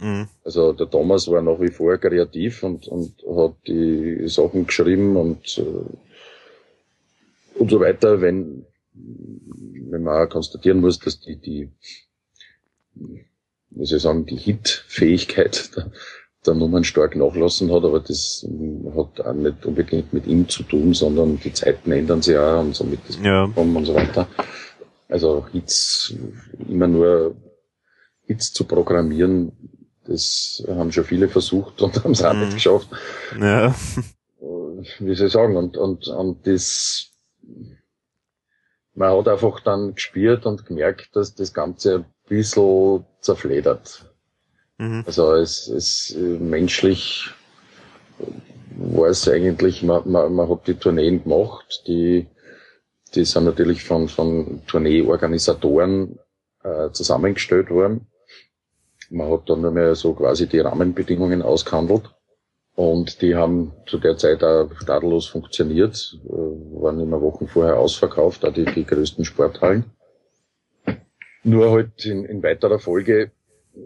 Mhm. 0.00 0.28
Also 0.44 0.72
der 0.72 0.90
Thomas 0.90 1.28
war 1.28 1.42
nach 1.42 1.60
wie 1.60 1.70
vor 1.70 1.96
kreativ 1.98 2.62
und, 2.62 2.88
und 2.88 3.14
hat 3.36 3.54
die 3.66 4.28
Sachen 4.28 4.66
geschrieben 4.66 5.16
und, 5.16 5.58
äh, 5.58 7.58
und 7.58 7.70
so 7.70 7.80
weiter, 7.80 8.20
wenn, 8.20 8.64
wenn 8.94 10.02
man 10.02 10.26
auch 10.26 10.30
konstatieren 10.30 10.80
muss, 10.80 10.98
dass 10.98 11.20
die, 11.20 11.36
die, 11.36 11.70
wie 12.94 13.84
soll 13.84 13.96
ich 13.96 14.02
sagen, 14.02 14.26
die 14.26 14.36
Hit-Fähigkeit 14.36 15.70
der 16.46 16.54
Nummern 16.54 16.84
stark 16.84 17.14
nachlassen 17.14 17.72
hat, 17.72 17.84
aber 17.84 18.00
das 18.00 18.44
hat 18.96 19.20
auch 19.20 19.32
nicht 19.32 19.64
unbedingt 19.64 20.12
mit 20.12 20.26
ihm 20.26 20.48
zu 20.48 20.64
tun, 20.64 20.92
sondern 20.92 21.38
die 21.38 21.52
Zeiten 21.52 21.92
ändern 21.92 22.20
sich 22.20 22.36
auch 22.36 22.60
und 22.60 22.74
somit 22.74 22.98
das 23.06 23.18
ja. 23.22 23.44
und 23.44 23.84
so 23.84 23.94
weiter. 23.94 24.26
Also 25.08 25.46
Hits, 25.52 26.14
immer 26.68 26.88
nur 26.88 27.36
Hits 28.26 28.52
zu 28.52 28.64
programmieren, 28.64 29.52
das 30.12 30.64
haben 30.68 30.92
schon 30.92 31.04
viele 31.04 31.28
versucht 31.28 31.82
und 31.82 31.96
haben 32.04 32.12
es 32.12 32.22
auch 32.22 32.34
mhm. 32.34 32.40
nicht 32.40 32.54
geschafft. 32.54 32.88
Ja. 33.40 33.74
Wie 34.98 35.14
soll 35.14 35.26
ich 35.26 35.32
sagen, 35.32 35.56
und, 35.56 35.76
und, 35.76 36.08
und 36.08 36.46
das, 36.46 37.10
man 38.94 39.16
hat 39.16 39.28
einfach 39.28 39.60
dann 39.60 39.94
gespürt 39.94 40.44
und 40.46 40.66
gemerkt, 40.66 41.14
dass 41.14 41.34
das 41.34 41.54
Ganze 41.54 41.96
ein 41.96 42.04
bisschen 42.28 43.04
zerfledert. 43.20 44.12
Mhm. 44.78 45.04
Also 45.06 45.34
es 45.34 45.68
ist 45.68 46.16
äh, 46.16 46.18
menschlich 46.18 47.30
war 48.76 49.08
es 49.08 49.28
eigentlich, 49.28 49.82
man, 49.82 50.10
man, 50.10 50.32
man 50.34 50.48
hat 50.48 50.66
die 50.66 50.74
Tourneen 50.74 51.22
gemacht, 51.22 51.84
die, 51.86 52.26
die 53.14 53.24
sind 53.24 53.44
natürlich 53.44 53.84
von, 53.84 54.08
von 54.08 54.62
Tourneeorganisatoren 54.66 56.18
äh, 56.62 56.90
zusammengestellt 56.90 57.70
worden. 57.70 58.06
Man 59.12 59.30
hat 59.30 59.50
dann 59.50 59.60
nur 59.60 59.72
mehr 59.72 59.94
so 59.94 60.14
quasi 60.14 60.46
die 60.46 60.60
Rahmenbedingungen 60.60 61.42
ausgehandelt. 61.42 62.10
Und 62.74 63.20
die 63.20 63.34
haben 63.34 63.74
zu 63.86 63.98
der 63.98 64.16
Zeit 64.16 64.42
auch 64.42 64.70
tadellos 64.86 65.26
funktioniert, 65.26 66.18
äh, 66.24 66.30
waren 66.30 67.00
immer 67.00 67.20
Wochen 67.20 67.46
vorher 67.46 67.78
ausverkauft, 67.78 68.46
auch 68.46 68.52
die, 68.52 68.64
die 68.64 68.86
größten 68.86 69.26
Sporthallen. 69.26 69.84
Nur 71.44 71.70
halt 71.70 72.06
in, 72.06 72.24
in 72.24 72.42
weiterer 72.42 72.78
Folge 72.78 73.32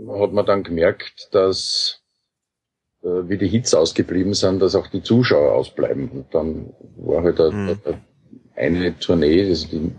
hat 0.08 0.32
man 0.32 0.46
dann 0.46 0.62
gemerkt, 0.62 1.28
dass 1.32 2.00
äh, 3.02 3.28
wie 3.28 3.38
die 3.38 3.48
Hits 3.48 3.74
ausgeblieben 3.74 4.34
sind, 4.34 4.60
dass 4.60 4.76
auch 4.76 4.86
die 4.86 5.02
Zuschauer 5.02 5.52
ausbleiben. 5.52 6.08
Und 6.08 6.32
dann 6.32 6.72
war 6.96 7.24
halt 7.24 7.40
mhm. 7.40 7.78
eine 8.54 8.96
Tournee, 9.00 9.48
also 9.48 9.66
die, 9.66 9.90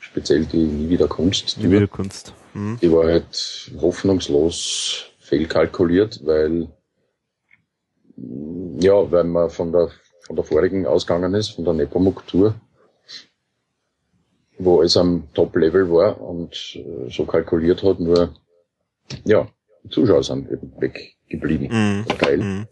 speziell 0.00 0.44
die 0.46 0.64
Nie 0.64 0.88
wieder 0.88 1.06
Kunst. 1.06 1.58
Nie 1.58 1.70
wieder 1.70 1.86
Kunst. 1.86 2.34
Mhm. 2.54 2.78
Die 2.80 2.90
war 2.90 3.06
halt 3.06 3.70
hoffnungslos 3.80 5.10
fehlkalkuliert, 5.18 6.24
weil 6.24 6.68
ja, 8.78 9.10
weil 9.10 9.24
man 9.24 9.50
von 9.50 9.72
der 9.72 9.90
von 10.26 10.36
der 10.36 10.44
vorigen 10.44 10.86
ausgegangen 10.86 11.34
ist, 11.34 11.50
von 11.50 11.64
der 11.64 11.74
Nepomuk-Tour, 11.74 12.54
wo 14.58 14.82
es 14.82 14.96
am 14.96 15.28
Top-Level 15.34 15.90
war 15.90 16.20
und 16.20 16.76
äh, 16.76 17.10
so 17.10 17.26
kalkuliert 17.26 17.82
hat, 17.82 18.00
nur 18.00 18.34
ja, 19.24 19.46
die 19.82 19.90
Zuschauer 19.90 20.22
sind 20.22 20.50
eben 20.50 20.72
weggeblieben. 20.80 21.68
Mhm. 21.68 22.04
Weil 22.20 22.38
mhm. 22.38 22.68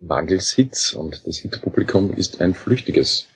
mangels 0.00 0.52
Hits 0.52 0.94
und 0.94 1.26
das 1.26 1.38
Hitpublikum 1.38 2.14
ist 2.14 2.40
ein 2.40 2.54
flüchtiges. 2.54 3.26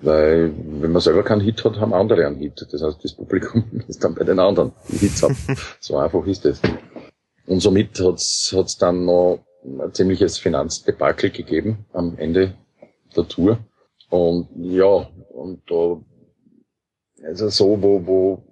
Weil 0.00 0.52
wenn 0.80 0.92
man 0.92 1.00
selber 1.00 1.22
keinen 1.22 1.40
Hit 1.40 1.64
hat, 1.64 1.80
haben 1.80 1.94
andere 1.94 2.26
einen 2.26 2.36
Hit. 2.36 2.66
Das 2.70 2.82
heißt, 2.82 3.02
das 3.02 3.12
Publikum 3.14 3.64
ist 3.88 4.02
dann 4.02 4.14
bei 4.14 4.24
den 4.24 4.38
anderen, 4.38 4.72
die 4.88 4.98
Hits 4.98 5.22
haben. 5.22 5.36
so 5.80 5.96
einfach 5.96 6.26
ist 6.26 6.44
es. 6.44 6.60
Und 7.46 7.60
somit 7.60 8.00
hat's 8.00 8.52
hat's 8.56 8.76
dann 8.78 9.04
noch 9.04 9.44
ein 9.64 9.92
ziemliches 9.94 10.38
Finanzdebakel 10.38 11.30
gegeben 11.30 11.86
am 11.92 12.16
Ende 12.18 12.54
der 13.16 13.28
Tour. 13.28 13.58
Und 14.10 14.48
ja, 14.56 15.08
und 15.30 15.62
da, 15.68 16.00
also 17.24 17.48
so, 17.48 17.82
wo, 17.82 18.06
wo 18.06 18.44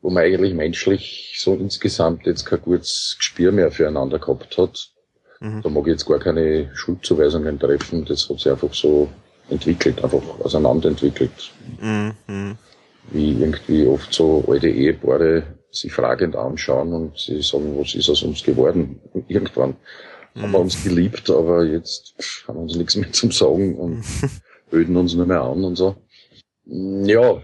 wo 0.00 0.10
man 0.10 0.24
eigentlich 0.24 0.54
menschlich 0.54 1.36
so 1.38 1.54
insgesamt 1.54 2.26
jetzt 2.26 2.44
kein 2.44 2.62
gutes 2.62 3.16
Gespür 3.18 3.52
mehr 3.52 3.70
füreinander 3.70 4.18
gehabt 4.18 4.56
hat. 4.56 4.90
Mhm. 5.40 5.62
Da 5.62 5.68
mag 5.68 5.86
ich 5.86 5.92
jetzt 5.92 6.06
gar 6.06 6.18
keine 6.18 6.70
Schuldzuweisungen 6.74 7.58
treffen, 7.58 8.04
das 8.04 8.28
hat 8.28 8.38
sich 8.38 8.50
einfach 8.50 8.72
so 8.74 9.08
entwickelt, 9.50 10.02
einfach 10.02 10.22
auseinanderentwickelt. 10.40 11.52
Mhm. 11.80 12.56
Wie 13.10 13.32
irgendwie 13.32 13.86
oft 13.86 14.12
so 14.12 14.44
alte 14.48 14.68
Ehepaare 14.68 15.42
sich 15.70 15.92
fragend 15.92 16.36
anschauen 16.36 16.92
und 16.92 17.18
sie 17.18 17.42
sagen, 17.42 17.78
was 17.78 17.94
ist 17.94 18.08
aus 18.08 18.22
uns 18.22 18.42
geworden? 18.42 19.00
Irgendwann 19.28 19.76
mhm. 20.34 20.42
haben 20.42 20.52
wir 20.52 20.60
uns 20.60 20.82
geliebt, 20.82 21.30
aber 21.30 21.64
jetzt 21.64 22.14
haben 22.46 22.56
wir 22.56 22.62
uns 22.62 22.76
nichts 22.76 22.96
mehr 22.96 23.12
zum 23.12 23.30
Sagen 23.30 23.76
und 23.76 24.04
öden 24.72 24.96
uns 24.96 25.14
nur 25.14 25.26
mehr 25.26 25.42
an 25.42 25.64
und 25.64 25.76
so. 25.76 25.96
Ja, 26.64 27.40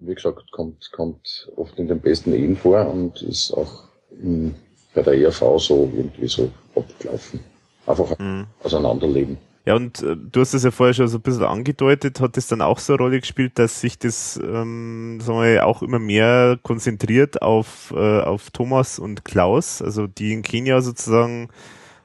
wie 0.00 0.14
gesagt, 0.14 0.50
kommt, 0.52 0.90
kommt 0.92 1.50
oft 1.56 1.78
in 1.78 1.88
den 1.88 2.00
besten 2.00 2.32
Ehen 2.32 2.56
vor 2.56 2.86
und 2.88 3.20
ist 3.22 3.52
auch 3.52 3.84
in, 4.22 4.54
bei 4.94 5.02
der 5.02 5.14
ERV 5.14 5.58
so 5.58 5.90
irgendwie 5.94 6.28
so 6.28 6.50
abgelaufen. 6.74 7.40
Einfach 7.86 8.18
mhm. 8.18 8.46
auseinanderleben. 8.62 9.38
Ja, 9.66 9.76
und 9.76 10.02
äh, 10.02 10.16
du 10.16 10.40
hast 10.40 10.54
es 10.54 10.64
ja 10.64 10.70
vorher 10.70 10.94
schon 10.94 11.08
so 11.08 11.18
ein 11.18 11.22
bisschen 11.22 11.44
angedeutet, 11.44 12.20
hat 12.20 12.36
das 12.36 12.48
dann 12.48 12.62
auch 12.62 12.78
so 12.78 12.94
eine 12.94 13.02
Rolle 13.02 13.20
gespielt, 13.20 13.58
dass 13.58 13.80
sich 13.80 13.98
das 13.98 14.40
ähm, 14.42 15.18
sagen 15.20 15.42
wir, 15.42 15.66
auch 15.66 15.82
immer 15.82 15.98
mehr 15.98 16.58
konzentriert 16.62 17.42
auf, 17.42 17.92
äh, 17.94 18.20
auf 18.20 18.50
Thomas 18.50 18.98
und 18.98 19.24
Klaus, 19.24 19.82
also 19.82 20.06
die 20.06 20.32
in 20.32 20.42
Kenia 20.42 20.80
sozusagen 20.80 21.50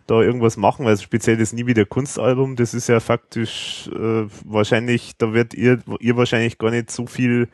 da 0.08 0.22
irgendwas 0.22 0.58
machen, 0.58 0.86
weil 0.86 0.98
speziell 0.98 1.38
das 1.38 1.54
Nie 1.54 1.66
wieder 1.66 1.86
Kunstalbum, 1.86 2.56
das 2.56 2.74
ist 2.74 2.90
ja 2.90 3.00
faktisch 3.00 3.90
äh, 3.96 4.28
wahrscheinlich, 4.44 5.14
da 5.18 5.34
wird 5.34 5.54
ihr, 5.54 5.80
ihr 6.00 6.18
wahrscheinlich 6.18 6.58
gar 6.58 6.72
nicht 6.72 6.92
so 6.92 7.08
viel 7.08 7.48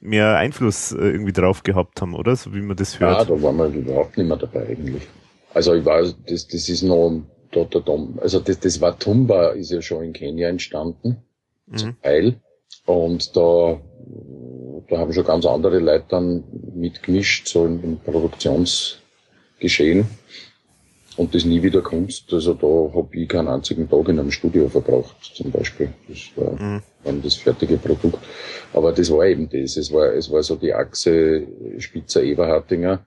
mehr 0.00 0.36
Einfluss 0.36 0.92
äh, 0.92 0.96
irgendwie 0.96 1.32
drauf 1.32 1.62
gehabt 1.62 2.00
haben, 2.00 2.14
oder? 2.14 2.36
So 2.36 2.54
wie 2.54 2.60
man 2.60 2.76
das 2.76 2.98
hört. 2.98 3.28
Ja, 3.28 3.36
da 3.36 3.42
waren 3.42 3.56
wir 3.56 3.66
überhaupt 3.66 4.16
nicht 4.16 4.26
mehr 4.26 4.36
dabei 4.36 4.66
eigentlich. 4.66 5.06
Also 5.54 5.74
ich 5.74 5.84
weiß, 5.84 6.16
das, 6.26 6.48
das 6.48 6.68
ist 6.68 6.82
noch 6.82 7.22
da, 7.64 7.80
also 8.20 8.40
das, 8.40 8.60
das 8.60 8.80
war 8.80 8.98
Tumba 8.98 9.50
ist 9.50 9.70
ja 9.70 9.82
schon 9.82 10.04
in 10.04 10.12
Kenia 10.12 10.48
entstanden, 10.48 11.18
mhm. 11.66 11.76
zum 11.76 12.02
Teil. 12.02 12.40
Und 12.84 13.36
da, 13.36 13.80
da 14.88 14.98
haben 14.98 15.12
schon 15.12 15.24
ganz 15.24 15.46
andere 15.46 15.78
Leute 15.78 16.06
dann 16.08 16.44
mitgemischt, 16.74 17.48
so 17.48 17.66
im, 17.66 17.82
im 17.82 17.98
Produktionsgeschehen. 17.98 20.06
Und 21.16 21.34
das 21.34 21.46
nie 21.46 21.62
wieder 21.62 21.80
Kunst. 21.80 22.30
Also 22.32 22.52
da 22.52 22.66
habe 22.94 23.08
ich 23.12 23.28
keinen 23.28 23.48
einzigen 23.48 23.88
Tag 23.88 24.08
in 24.08 24.20
einem 24.20 24.30
Studio 24.30 24.68
verbracht, 24.68 25.32
zum 25.34 25.50
Beispiel. 25.50 25.88
Das 26.08 26.18
war 26.36 26.52
mhm. 26.60 26.82
dann 27.04 27.22
das 27.22 27.36
fertige 27.36 27.78
Produkt. 27.78 28.18
Aber 28.74 28.92
das 28.92 29.10
war 29.10 29.24
eben 29.24 29.48
das. 29.48 29.78
Es 29.78 29.90
war, 29.92 30.12
es 30.12 30.30
war 30.30 30.42
so 30.42 30.56
die 30.56 30.74
Achse 30.74 31.46
Spitzer 31.78 32.22
Eberhardinger. 32.22 33.06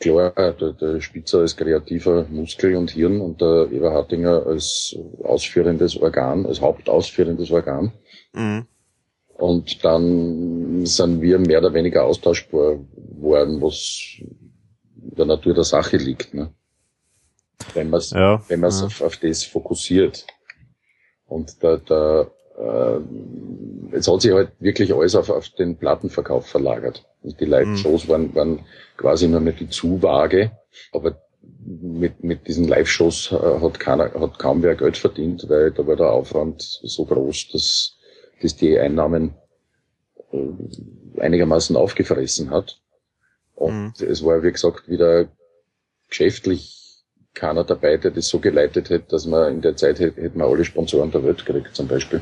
Klar, 0.00 0.32
der, 0.32 0.72
der 0.72 1.00
Spitzer 1.00 1.40
als 1.40 1.56
kreativer 1.56 2.24
Muskel 2.30 2.74
und 2.76 2.90
Hirn 2.90 3.20
und 3.20 3.40
der 3.40 3.68
Eberhardinger 3.70 4.46
als 4.46 4.96
ausführendes 5.22 5.96
Organ, 6.00 6.46
als 6.46 6.60
hauptausführendes 6.60 7.50
Organ. 7.50 7.92
Mhm. 8.32 8.66
Und 9.34 9.84
dann 9.84 10.86
sind 10.86 11.20
wir 11.20 11.38
mehr 11.38 11.58
oder 11.58 11.74
weniger 11.74 12.04
austauschbar 12.04 12.78
worden, 13.20 13.60
was 13.60 14.16
in 14.20 15.14
der 15.16 15.26
Natur 15.26 15.54
der 15.54 15.64
Sache 15.64 15.96
liegt. 15.96 16.34
Ne? 16.34 16.52
wenn 17.74 17.90
man 17.90 17.98
es 17.98 18.10
ja, 18.10 18.42
wenn 18.48 18.62
ja. 18.62 18.68
auf, 18.68 19.00
auf 19.02 19.16
das 19.16 19.44
fokussiert. 19.44 20.26
Und 21.26 21.62
da, 21.62 21.76
da 21.76 22.22
äh, 22.58 23.00
es 23.92 24.08
hat 24.08 24.22
sich 24.22 24.32
halt 24.32 24.52
wirklich 24.58 24.92
alles 24.94 25.14
auf, 25.14 25.30
auf 25.30 25.48
den 25.50 25.76
Plattenverkauf 25.76 26.46
verlagert. 26.46 27.06
Und 27.22 27.40
die 27.40 27.44
Live-Shows 27.44 28.04
mhm. 28.04 28.08
waren, 28.08 28.34
waren 28.34 28.58
quasi 28.96 29.28
nur 29.28 29.40
mehr 29.40 29.52
die 29.52 29.68
Zuwaage, 29.68 30.52
aber 30.92 31.20
mit, 31.64 32.22
mit 32.24 32.46
diesen 32.46 32.66
Live-Shows 32.68 33.32
äh, 33.32 33.60
hat, 33.60 33.78
keiner, 33.78 34.12
hat 34.14 34.38
kaum 34.38 34.62
wer 34.62 34.74
Geld 34.74 34.96
verdient, 34.96 35.48
weil 35.48 35.70
da 35.70 35.86
war 35.86 35.96
der 35.96 36.12
Aufwand 36.12 36.62
so 36.62 37.04
groß, 37.04 37.48
dass, 37.52 37.96
dass 38.40 38.56
die 38.56 38.78
Einnahmen 38.78 39.34
äh, 40.32 41.20
einigermaßen 41.20 41.76
aufgefressen 41.76 42.50
hat. 42.50 42.80
Und 43.54 44.00
mhm. 44.00 44.06
es 44.06 44.24
war, 44.24 44.42
wie 44.42 44.52
gesagt, 44.52 44.88
wieder 44.88 45.28
geschäftlich 46.08 47.04
keiner 47.34 47.64
dabei, 47.64 47.96
der 47.96 48.10
das 48.10 48.28
so 48.28 48.38
geleitet 48.38 48.90
hätte, 48.90 49.06
dass 49.10 49.26
man 49.26 49.54
in 49.54 49.60
der 49.60 49.76
Zeit 49.76 50.00
hätte, 50.00 50.20
hätte 50.22 50.38
man 50.38 50.48
alle 50.48 50.64
Sponsoren 50.64 51.10
der 51.10 51.22
Welt 51.22 51.44
gekriegt, 51.44 51.74
zum 51.74 51.86
Beispiel. 51.86 52.20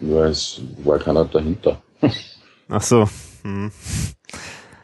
Nur 0.00 0.24
es 0.24 0.60
war 0.84 0.98
keiner 0.98 1.24
dahinter. 1.24 1.82
Ach 2.68 2.82
so. 2.82 3.08
Hm. 3.42 3.70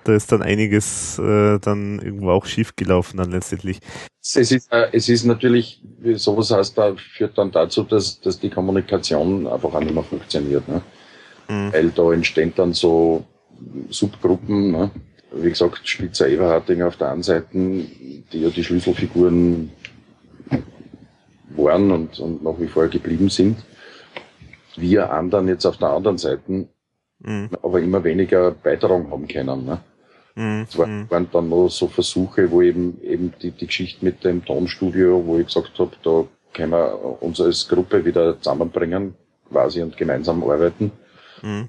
Da 0.04 0.14
ist 0.14 0.32
dann 0.32 0.42
einiges 0.42 1.18
äh, 1.18 1.58
dann 1.58 2.00
irgendwo 2.00 2.30
auch 2.30 2.46
schief 2.46 2.76
gelaufen 2.76 3.18
dann 3.18 3.30
letztendlich. 3.30 3.78
Es 4.20 4.36
ist, 4.36 4.72
äh, 4.72 4.88
es 4.92 5.08
ist 5.08 5.24
natürlich, 5.24 5.82
sowas 6.14 6.50
heißt 6.50 6.78
da, 6.78 6.94
führt 6.94 7.36
dann 7.38 7.50
dazu, 7.50 7.82
dass, 7.82 8.20
dass 8.20 8.38
die 8.38 8.50
Kommunikation 8.50 9.46
einfach 9.46 9.74
auch 9.74 9.80
nicht 9.80 9.94
mehr 9.94 10.04
funktioniert. 10.04 10.66
Ne? 10.68 10.82
Mhm. 11.48 11.72
Weil 11.72 11.90
da 11.90 12.12
entstehen 12.12 12.52
dann 12.54 12.72
so 12.72 13.24
Subgruppen, 13.90 14.72
ne? 14.72 14.90
wie 15.32 15.48
gesagt, 15.48 15.86
Spitzer 15.88 16.28
Eberhardinger 16.28 16.88
auf 16.88 16.96
der 16.96 17.10
einen 17.10 17.22
Seite, 17.22 17.48
die 17.52 18.40
ja 18.40 18.50
die 18.50 18.64
Schlüsselfiguren 18.64 19.70
waren 21.56 21.90
und, 21.90 22.18
und 22.20 22.42
nach 22.42 22.58
wie 22.58 22.66
vor 22.66 22.88
geblieben 22.88 23.28
sind. 23.28 23.58
Wir 24.76 25.12
anderen 25.12 25.48
jetzt 25.48 25.66
auf 25.66 25.76
der 25.76 25.88
anderen 25.88 26.18
Seite, 26.18 26.68
mhm. 27.20 27.50
aber 27.62 27.80
immer 27.80 28.02
weniger 28.04 28.52
Beitragung 28.52 29.10
haben 29.10 29.28
können. 29.28 29.66
Ne? 29.66 29.80
Mhm. 30.34 30.66
Es 30.68 30.78
waren, 30.78 31.00
mhm. 31.00 31.10
waren 31.10 31.28
dann 31.32 31.48
noch 31.48 31.68
so 31.68 31.88
Versuche, 31.88 32.50
wo 32.50 32.62
eben, 32.62 33.00
eben 33.02 33.32
die, 33.42 33.50
die 33.50 33.66
Geschichte 33.66 34.04
mit 34.04 34.24
dem 34.24 34.44
Tonstudio, 34.44 35.22
wo 35.26 35.38
ich 35.38 35.46
gesagt 35.46 35.78
habe, 35.78 35.92
da 36.02 36.24
können 36.52 36.72
wir 36.72 37.22
uns 37.22 37.40
als 37.40 37.68
Gruppe 37.68 38.04
wieder 38.04 38.38
zusammenbringen, 38.38 39.14
quasi 39.50 39.82
und 39.82 39.96
gemeinsam 39.96 40.42
arbeiten. 40.42 40.92
Mhm 41.42 41.68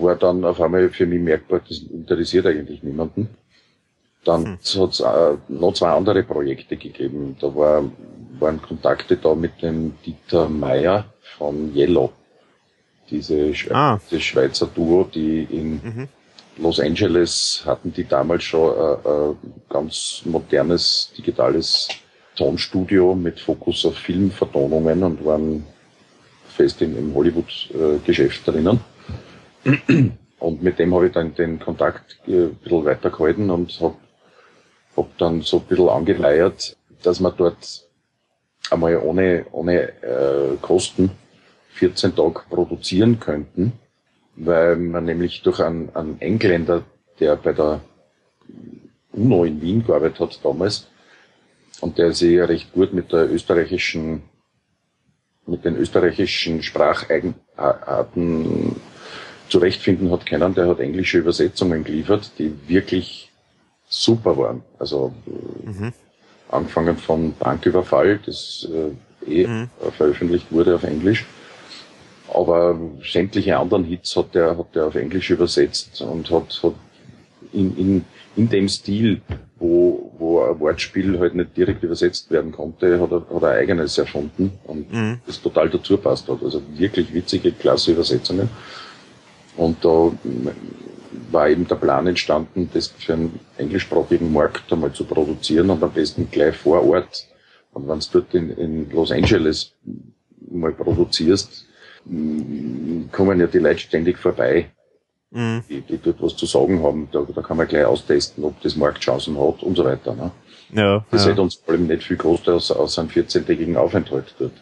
war 0.00 0.16
dann 0.16 0.44
auf 0.44 0.60
einmal 0.60 0.90
für 0.90 1.06
mich 1.06 1.20
merkbar, 1.20 1.60
das 1.68 1.78
interessiert 1.78 2.46
eigentlich 2.46 2.82
niemanden. 2.82 3.28
Dann 4.24 4.44
hm. 4.44 4.82
hat 4.82 4.90
es 4.92 5.00
äh, 5.00 5.36
noch 5.48 5.74
zwei 5.74 5.90
andere 5.90 6.22
Projekte 6.22 6.76
gegeben. 6.76 7.36
Da 7.40 7.54
war, 7.54 7.84
waren 8.38 8.60
Kontakte 8.60 9.16
da 9.16 9.34
mit 9.34 9.62
dem 9.62 9.94
Dieter 10.04 10.48
Meyer 10.48 11.04
von 11.38 11.74
Yellow. 11.74 12.12
Diese 13.08 13.54
Schwe 13.54 13.74
ah. 13.74 14.00
das 14.10 14.22
Schweizer 14.22 14.66
Duo, 14.66 15.04
die 15.04 15.44
in 15.44 15.74
mhm. 15.74 16.08
Los 16.58 16.80
Angeles 16.80 17.62
hatten 17.66 17.92
die 17.92 18.04
damals 18.04 18.44
schon 18.44 18.74
äh, 18.74 19.08
äh, 19.08 19.34
ganz 19.68 20.22
modernes 20.24 21.12
digitales 21.16 21.88
Tonstudio 22.34 23.14
mit 23.14 23.40
Fokus 23.40 23.84
auf 23.84 23.96
Filmvertonungen 23.96 25.02
und 25.02 25.24
waren 25.24 25.66
fest 26.48 26.80
im, 26.82 26.96
im 26.96 27.14
Hollywood-Geschäft 27.14 28.46
drinnen. 28.46 28.80
Und 30.38 30.62
mit 30.62 30.78
dem 30.78 30.94
habe 30.94 31.06
ich 31.06 31.12
dann 31.12 31.34
den 31.34 31.58
Kontakt 31.58 32.18
äh, 32.26 32.44
ein 32.46 32.54
bisschen 32.56 32.84
weitergehalten 32.84 33.50
und 33.50 33.78
habe 33.80 33.96
hab 34.96 35.18
dann 35.18 35.42
so 35.42 35.58
ein 35.58 35.64
bisschen 35.64 35.88
angeleiert, 35.88 36.76
dass 37.02 37.20
wir 37.20 37.32
dort 37.32 37.86
einmal 38.70 38.96
ohne, 38.98 39.46
ohne 39.52 39.88
äh, 40.02 40.56
Kosten 40.60 41.10
14 41.74 42.14
Tage 42.14 42.40
produzieren 42.48 43.20
könnten, 43.20 43.72
weil 44.36 44.76
man 44.76 45.04
nämlich 45.04 45.42
durch 45.42 45.60
einen, 45.60 45.94
einen 45.94 46.20
Engländer, 46.20 46.84
der 47.18 47.36
bei 47.36 47.52
der 47.52 47.80
UNO 49.12 49.44
in 49.44 49.62
Wien 49.62 49.84
gearbeitet 49.84 50.20
hat 50.20 50.38
damals, 50.44 50.86
und 51.80 51.98
der 51.98 52.12
sich 52.12 52.38
recht 52.38 52.72
gut 52.72 52.94
mit 52.94 53.12
der 53.12 53.28
österreichischen, 53.30 54.22
mit 55.46 55.64
den 55.64 55.76
österreichischen 55.76 56.62
Spracheigenarten 56.62 58.76
zurechtfinden 59.48 60.10
hat 60.10 60.26
können. 60.26 60.54
Der 60.54 60.68
hat 60.68 60.80
englische 60.80 61.18
Übersetzungen 61.18 61.84
geliefert, 61.84 62.32
die 62.38 62.52
wirklich 62.66 63.30
super 63.88 64.36
waren. 64.36 64.62
Also 64.78 65.14
mhm. 65.64 65.92
angefangen 66.50 66.96
von 66.96 67.34
Banküberfall, 67.34 68.18
das 68.24 68.66
äh, 68.72 68.92
eh 69.42 69.46
mhm. 69.46 69.68
veröffentlicht 69.96 70.50
wurde 70.50 70.74
auf 70.74 70.82
Englisch. 70.84 71.26
Aber 72.36 72.78
sämtliche 73.02 73.56
anderen 73.56 73.84
Hits 73.84 74.14
hat 74.14 74.34
der, 74.34 74.58
hat 74.58 74.74
der 74.74 74.88
auf 74.88 74.94
Englisch 74.94 75.30
übersetzt 75.30 76.02
und 76.02 76.30
hat, 76.30 76.62
hat 76.62 76.74
in, 77.54 77.74
in, 77.78 78.04
in 78.36 78.48
dem 78.50 78.68
Stil, 78.68 79.22
wo, 79.58 80.12
wo 80.18 80.42
ein 80.42 80.60
Wortspiel 80.60 81.18
halt 81.18 81.34
nicht 81.34 81.56
direkt 81.56 81.82
übersetzt 81.82 82.30
werden 82.30 82.52
konnte, 82.52 83.00
hat 83.00 83.10
er, 83.10 83.20
hat 83.34 83.42
er 83.42 83.48
eigenes 83.52 83.96
erfunden 83.96 84.52
und 84.64 84.92
mhm. 84.92 85.18
das 85.26 85.40
total 85.40 85.70
dazu 85.70 85.96
passt 85.96 86.28
hat. 86.28 86.42
Also 86.42 86.60
wirklich 86.74 87.14
witzige, 87.14 87.52
klasse 87.52 87.92
Übersetzungen. 87.92 88.50
Und 89.56 89.82
da 89.82 90.12
war 91.30 91.48
eben 91.48 91.66
der 91.66 91.76
Plan 91.76 92.06
entstanden, 92.06 92.68
das 92.74 92.88
für 92.88 93.14
einen 93.14 93.40
englischsprachigen 93.56 94.30
Markt 94.30 94.70
einmal 94.70 94.92
zu 94.92 95.04
produzieren 95.04 95.70
und 95.70 95.82
am 95.82 95.90
besten 95.90 96.28
gleich 96.30 96.54
vor 96.54 96.86
Ort. 96.86 97.26
Und 97.72 97.88
wenn 97.88 97.98
du 97.98 98.06
dort 98.12 98.34
in, 98.34 98.50
in 98.50 98.90
Los 98.90 99.10
Angeles 99.10 99.72
mal 100.50 100.72
produzierst, 100.72 101.65
kommen 103.12 103.40
ja 103.40 103.46
die 103.46 103.58
Leute 103.58 103.80
ständig 103.80 104.18
vorbei, 104.18 104.70
mhm. 105.30 105.62
die, 105.68 105.80
die 105.80 105.98
dort 105.98 106.22
was 106.22 106.36
zu 106.36 106.46
sagen 106.46 106.82
haben. 106.82 107.08
Da, 107.12 107.26
da 107.34 107.42
kann 107.42 107.56
man 107.56 107.66
gleich 107.66 107.84
austesten, 107.84 108.44
ob 108.44 108.60
das 108.62 108.76
Marktchancen 108.76 109.38
hat 109.38 109.62
und 109.62 109.76
so 109.76 109.84
weiter. 109.84 110.14
Ne? 110.14 110.30
Ja, 110.72 111.04
das 111.10 111.24
ja. 111.24 111.30
hätte 111.30 111.42
uns 111.42 111.56
vor 111.56 111.74
allem 111.74 111.86
nicht 111.86 112.04
viel 112.04 112.16
gekostet 112.16 112.48
aus, 112.48 112.70
aus 112.70 112.98
einem 112.98 113.08
14-tägigen 113.08 113.76
Aufenthalt 113.76 114.34
dort. 114.38 114.52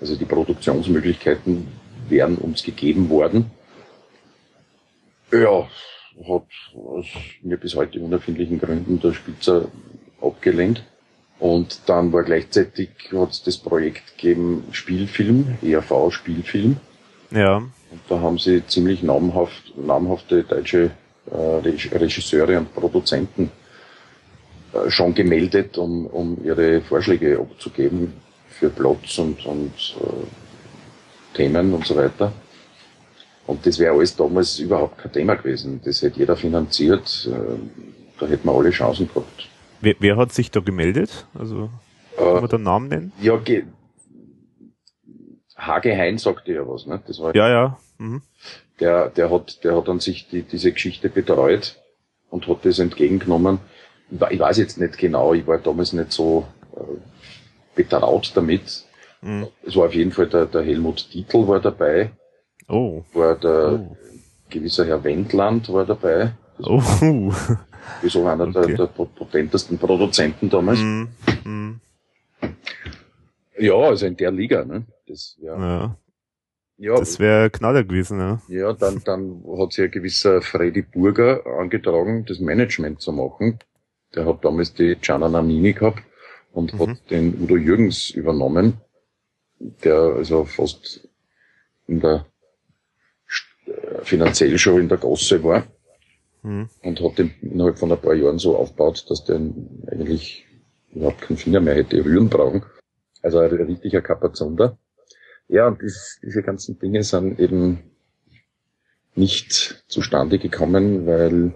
Also 0.00 0.16
die 0.16 0.24
Produktionsmöglichkeiten 0.24 1.68
wären 2.08 2.36
uns 2.36 2.62
gegeben 2.62 3.08
worden 3.08 3.50
ja, 5.32 5.68
hat 6.28 6.46
aus 6.74 7.06
mir 7.42 7.56
bis 7.56 7.74
heute 7.74 8.00
unerfindlichen 8.00 8.58
Gründen 8.58 9.00
der 9.00 9.12
Spitzer 9.12 9.68
abgelehnt. 10.20 10.84
Und 11.38 11.80
dann 11.86 12.12
war 12.12 12.22
gleichzeitig 12.22 12.90
hat 13.12 13.30
es 13.30 13.42
das 13.42 13.58
Projekt 13.58 14.16
gegeben 14.16 14.64
Spielfilm, 14.70 15.58
ERV 15.62 16.12
Spielfilm. 16.12 16.76
Ja. 17.32 17.56
Und 17.56 18.00
da 18.08 18.20
haben 18.20 18.38
sie 18.38 18.66
ziemlich 18.66 19.02
namhaft, 19.02 19.76
namhafte 19.76 20.42
deutsche 20.44 20.90
äh, 21.30 21.96
Regisseure 21.96 22.58
und 22.58 22.74
Produzenten 22.74 23.50
äh, 24.72 24.90
schon 24.90 25.14
gemeldet, 25.14 25.78
um, 25.78 26.06
um 26.06 26.38
ihre 26.44 26.80
Vorschläge 26.80 27.38
abzugeben 27.38 28.14
für 28.48 28.70
Plots 28.70 29.18
und, 29.18 29.44
und 29.46 29.96
äh, 30.00 31.36
Themen 31.36 31.72
und 31.74 31.86
so 31.86 31.96
weiter. 31.96 32.32
Und 33.46 33.66
das 33.66 33.78
wäre 33.78 33.94
alles 33.94 34.16
damals 34.16 34.58
überhaupt 34.58 34.98
kein 34.98 35.12
Thema 35.12 35.34
gewesen. 35.34 35.80
Das 35.84 36.00
hätte 36.02 36.20
jeder 36.20 36.36
finanziert. 36.36 37.28
Äh, 37.30 38.20
da 38.20 38.26
hätten 38.26 38.48
wir 38.48 38.52
alle 38.52 38.70
Chancen 38.70 39.08
gehabt. 39.08 39.48
Wer, 39.80 39.96
wer 39.98 40.16
hat 40.16 40.32
sich 40.32 40.50
da 40.50 40.60
gemeldet? 40.60 41.26
Also, 41.34 41.68
kann 42.16 42.34
man 42.34 42.44
äh, 42.44 42.48
den 42.48 42.62
Namen 42.62 42.88
nennen? 42.88 43.12
Ja, 43.20 43.36
Hage 45.66 45.96
Hein 45.96 46.18
sagte 46.18 46.52
ja 46.52 46.62
was, 46.66 46.86
ne? 46.86 47.00
Das 47.06 47.20
war 47.20 47.34
ja, 47.34 47.48
ja. 47.48 47.78
Mhm. 47.98 48.22
Der, 48.80 49.08
der 49.10 49.30
hat, 49.30 49.62
der 49.64 49.76
hat 49.76 49.88
an 49.88 50.00
sich 50.00 50.28
die, 50.28 50.42
diese 50.42 50.72
Geschichte 50.72 51.08
betreut 51.08 51.76
und 52.30 52.48
hat 52.48 52.64
das 52.64 52.78
entgegengenommen. 52.78 53.58
Ich 54.30 54.38
weiß 54.40 54.58
jetzt 54.58 54.78
nicht 54.78 54.98
genau, 54.98 55.32
ich 55.34 55.46
war 55.46 55.58
damals 55.58 55.92
nicht 55.92 56.12
so 56.12 56.46
äh, 56.76 56.80
betraut 57.74 58.32
damit. 58.34 58.84
Mhm. 59.22 59.46
Es 59.64 59.76
war 59.76 59.86
auf 59.86 59.94
jeden 59.94 60.12
Fall 60.12 60.26
der, 60.26 60.46
der 60.46 60.62
Helmut 60.62 61.12
Dietl 61.14 61.46
war 61.46 61.60
dabei, 61.60 62.10
Oh. 62.68 63.04
War 63.12 63.34
der 63.36 63.72
Oh. 63.80 63.96
gewisser 64.48 64.86
Herr 64.86 65.02
Wendland 65.04 65.70
war 65.72 65.84
dabei. 65.84 66.32
Oh. 66.62 66.82
So 68.04 68.26
einer 68.26 68.44
Okay. 68.46 68.76
der, 68.76 68.76
der 68.76 68.86
potentesten 68.86 69.76
Produzenten 69.76 70.48
damals. 70.48 70.78
Hm, 70.78 71.08
hm. 71.42 71.80
Ja, 73.58 73.74
also 73.74 74.06
in 74.06 74.16
der 74.16 74.30
Liga, 74.30 74.64
ne? 74.64 74.84
Das, 75.12 75.36
ja. 75.42 75.58
Ja, 75.58 75.96
ja, 76.78 76.96
das 76.96 77.18
wäre 77.18 77.50
Knaller 77.50 77.84
gewesen, 77.84 78.18
ja. 78.18 78.40
ja 78.48 78.72
dann, 78.72 79.02
dann 79.04 79.44
hat 79.58 79.74
sich 79.74 79.84
ein 79.84 79.90
gewisser 79.90 80.40
Freddy 80.40 80.80
Burger 80.80 81.44
angetragen, 81.58 82.24
das 82.26 82.40
Management 82.40 83.02
zu 83.02 83.12
machen. 83.12 83.58
Der 84.14 84.24
hat 84.24 84.42
damals 84.42 84.72
die 84.72 84.96
Gianna 84.96 85.28
Nannini 85.28 85.74
gehabt 85.74 86.02
und 86.52 86.72
Mhm. 86.72 86.78
hat 86.80 87.10
den 87.10 87.42
Udo 87.42 87.56
Jürgens 87.58 88.08
übernommen, 88.08 88.80
der 89.84 89.98
also 90.16 90.46
fast 90.46 91.06
in 91.86 92.00
der 92.00 92.24
äh, 93.66 94.02
finanziell 94.04 94.56
schon 94.56 94.80
in 94.80 94.88
der 94.88 94.96
Gosse 94.98 95.44
war 95.44 95.64
Hm. 96.42 96.70
und 96.82 97.00
hat 97.02 97.18
den 97.18 97.34
innerhalb 97.42 97.78
von 97.78 97.92
ein 97.92 98.00
paar 98.00 98.14
Jahren 98.14 98.38
so 98.38 98.56
aufgebaut, 98.56 99.04
dass 99.10 99.24
der 99.24 99.36
eigentlich 99.36 100.46
überhaupt 100.90 101.20
keinen 101.20 101.36
Finger 101.36 101.60
mehr 101.60 101.74
hätte 101.74 102.02
rühren 102.02 102.30
brauchen. 102.30 102.62
Also 103.20 103.38
ein 103.40 103.50
richtiger 103.50 104.00
Kapazunder. 104.00 104.78
Ja, 105.48 105.66
und 105.68 105.82
dies, 105.82 106.18
diese 106.22 106.42
ganzen 106.42 106.78
Dinge 106.78 107.02
sind 107.02 107.38
eben 107.38 107.78
nicht 109.14 109.84
zustande 109.88 110.38
gekommen, 110.38 111.06
weil 111.06 111.52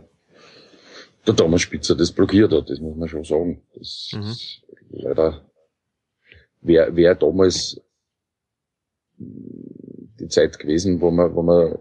der 1.27 1.35
Thomas 1.35 1.63
Spitzer 1.63 1.95
das 1.97 2.13
blockiert 2.13 2.53
hat, 2.53 2.69
das 2.69 2.81
muss 2.81 2.97
man 2.97 3.09
schon 3.09 3.25
sagen. 3.25 3.63
Das 3.75 4.11
Mhm. 4.15 4.23
ist 4.23 4.63
leider 4.91 5.43
wäre 6.61 6.95
wär 6.97 7.15
damals 7.15 7.81
die 9.19 10.29
Zeit 10.29 10.59
gewesen, 10.59 11.01
wo 11.01 11.11
man, 11.11 11.35
wo 11.35 11.43
man, 11.43 11.79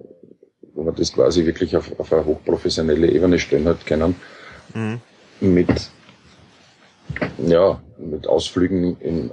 wo 0.74 0.84
man 0.84 0.96
das 0.96 1.12
quasi 1.12 1.46
wirklich 1.46 1.76
auf, 1.76 2.00
auf 2.00 2.14
eine 2.14 2.26
hochprofessionelle 2.26 3.12
Ebene 3.12 3.40
stellen 3.40 3.68
hat 3.68 3.86
können, 3.86 4.16
Hm. 4.74 5.00
mit, 5.42 5.90
ja, 7.38 7.82
mit 7.98 8.28
Ausflügen 8.28 9.00
in 9.00 9.32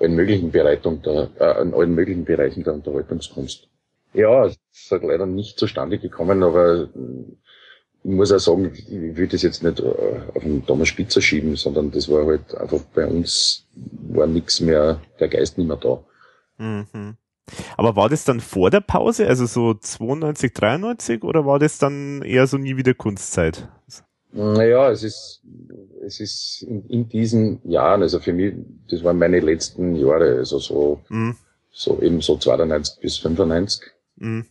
allen 0.00 0.14
möglichen 0.14 0.50
Bereichen 0.50 1.02
der, 1.02 1.30
äh, 1.38 1.62
in 1.62 1.74
allen 1.74 1.94
möglichen 1.94 2.24
Bereichen 2.24 2.64
der 2.64 2.74
Unterhaltungskunst. 2.74 3.68
Ja, 4.12 4.46
es 4.46 4.56
ist 4.72 4.90
halt 4.90 5.04
leider 5.04 5.26
nicht 5.26 5.58
zustande 5.58 5.98
gekommen, 5.98 6.42
aber 6.42 6.88
ich 8.02 8.10
muss 8.10 8.32
auch 8.32 8.38
sagen, 8.38 8.72
ich 8.74 8.90
will 8.90 9.28
das 9.28 9.42
jetzt 9.42 9.62
nicht 9.62 9.80
äh, 9.80 10.20
auf 10.34 10.42
den 10.42 10.64
Thomas 10.66 10.88
Spitzer 10.88 11.20
schieben, 11.20 11.56
sondern 11.56 11.90
das 11.90 12.08
war 12.08 12.26
halt 12.26 12.54
einfach 12.54 12.80
bei 12.94 13.06
uns 13.06 13.66
war 13.74 14.26
nichts 14.26 14.60
mehr, 14.60 15.00
der 15.20 15.28
Geist 15.28 15.58
nicht 15.58 15.68
mehr 15.68 15.76
da. 15.76 16.02
Mhm. 16.58 17.16
Aber 17.76 17.96
war 17.96 18.08
das 18.08 18.24
dann 18.24 18.40
vor 18.40 18.70
der 18.70 18.80
Pause, 18.80 19.26
also 19.26 19.46
so 19.46 19.74
92, 19.74 20.52
93, 20.54 21.24
oder 21.24 21.46
war 21.46 21.58
das 21.58 21.78
dann 21.78 22.22
eher 22.22 22.46
so 22.46 22.58
nie 22.58 22.76
wieder 22.76 22.94
Kunstzeit? 22.94 23.68
Naja, 24.32 24.90
es 24.90 25.02
ist, 25.02 25.42
es 26.06 26.20
ist 26.20 26.62
in, 26.62 26.86
in 26.88 27.08
diesen 27.08 27.60
Jahren, 27.68 28.02
also 28.02 28.20
für 28.20 28.32
mich, 28.32 28.54
das 28.88 29.02
waren 29.02 29.18
meine 29.18 29.40
letzten 29.40 29.96
Jahre, 29.96 30.36
also 30.38 30.58
so, 30.58 31.00
Mhm. 31.08 31.36
so 31.72 32.00
eben 32.00 32.20
so 32.20 32.36
92 32.36 33.00
bis 33.00 33.18
95. 33.18 33.90
Mhm. 34.16 34.46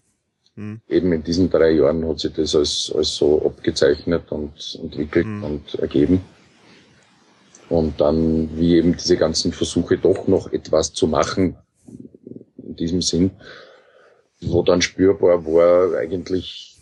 Mhm. 0.55 0.81
Eben 0.89 1.13
in 1.13 1.23
diesen 1.23 1.49
drei 1.49 1.71
Jahren 1.71 2.05
hat 2.07 2.19
sich 2.19 2.33
das 2.33 2.55
als, 2.55 2.91
als 2.93 3.15
so 3.15 3.45
abgezeichnet 3.45 4.31
und 4.31 4.79
entwickelt 4.83 5.25
Mhm. 5.25 5.43
und 5.43 5.75
ergeben. 5.75 6.21
Und 7.69 8.01
dann, 8.01 8.49
wie 8.57 8.75
eben 8.75 8.97
diese 8.97 9.15
ganzen 9.15 9.53
Versuche 9.53 9.97
doch 9.97 10.27
noch 10.27 10.51
etwas 10.51 10.91
zu 10.91 11.07
machen, 11.07 11.55
in 12.57 12.75
diesem 12.75 13.01
Sinn, 13.01 13.31
wo 14.41 14.63
dann 14.63 14.81
spürbar 14.81 15.45
war, 15.45 15.97
eigentlich 15.97 16.78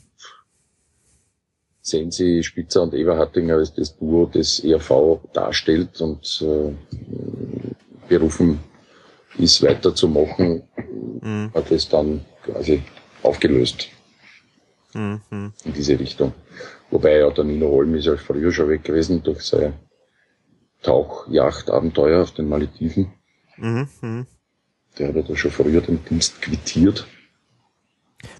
sehen 1.88 2.11
Sie 2.11 2.43
Spitzer 2.43 2.84
und 2.84 2.93
Eberhardinger 2.93 3.55
als 3.55 3.73
das 3.73 3.97
Duo, 3.97 4.30
das 4.31 4.59
ERV 4.59 5.19
darstellt 5.34 5.99
und 6.01 6.43
äh, 6.45 6.73
berufen 8.09 8.59
ist, 9.38 9.61
weiterzumachen, 9.64 10.64
Mhm. 11.22 11.51
hat 11.53 11.72
es 11.72 11.88
dann 11.89 12.26
quasi 12.43 12.81
aufgelöst 13.23 13.88
Mhm. 14.93 15.22
Mhm. 15.30 15.53
in 15.65 15.73
diese 15.73 15.99
Richtung. 15.99 16.34
Wobei 16.91 17.18
ja 17.19 17.30
der 17.31 17.43
Nino 17.43 17.69
Holm 17.72 17.95
ist 17.95 18.05
ja 18.05 18.15
früher 18.18 18.51
schon 18.51 18.69
weg 18.69 18.84
gewesen 18.84 19.23
durch 19.23 19.41
sein 19.41 19.73
Tauchjachtabenteuer 20.84 22.22
auf 22.23 22.31
den 22.31 22.47
Malediven. 22.49 23.14
Mhm. 23.57 23.88
Mhm. 24.01 24.27
Der 24.97 25.07
hat 25.09 25.15
ja 25.15 25.22
da 25.22 25.35
schon 25.35 25.51
früher 25.51 25.81
den 25.81 26.03
Dienst 26.05 26.41
quittiert. 26.41 27.05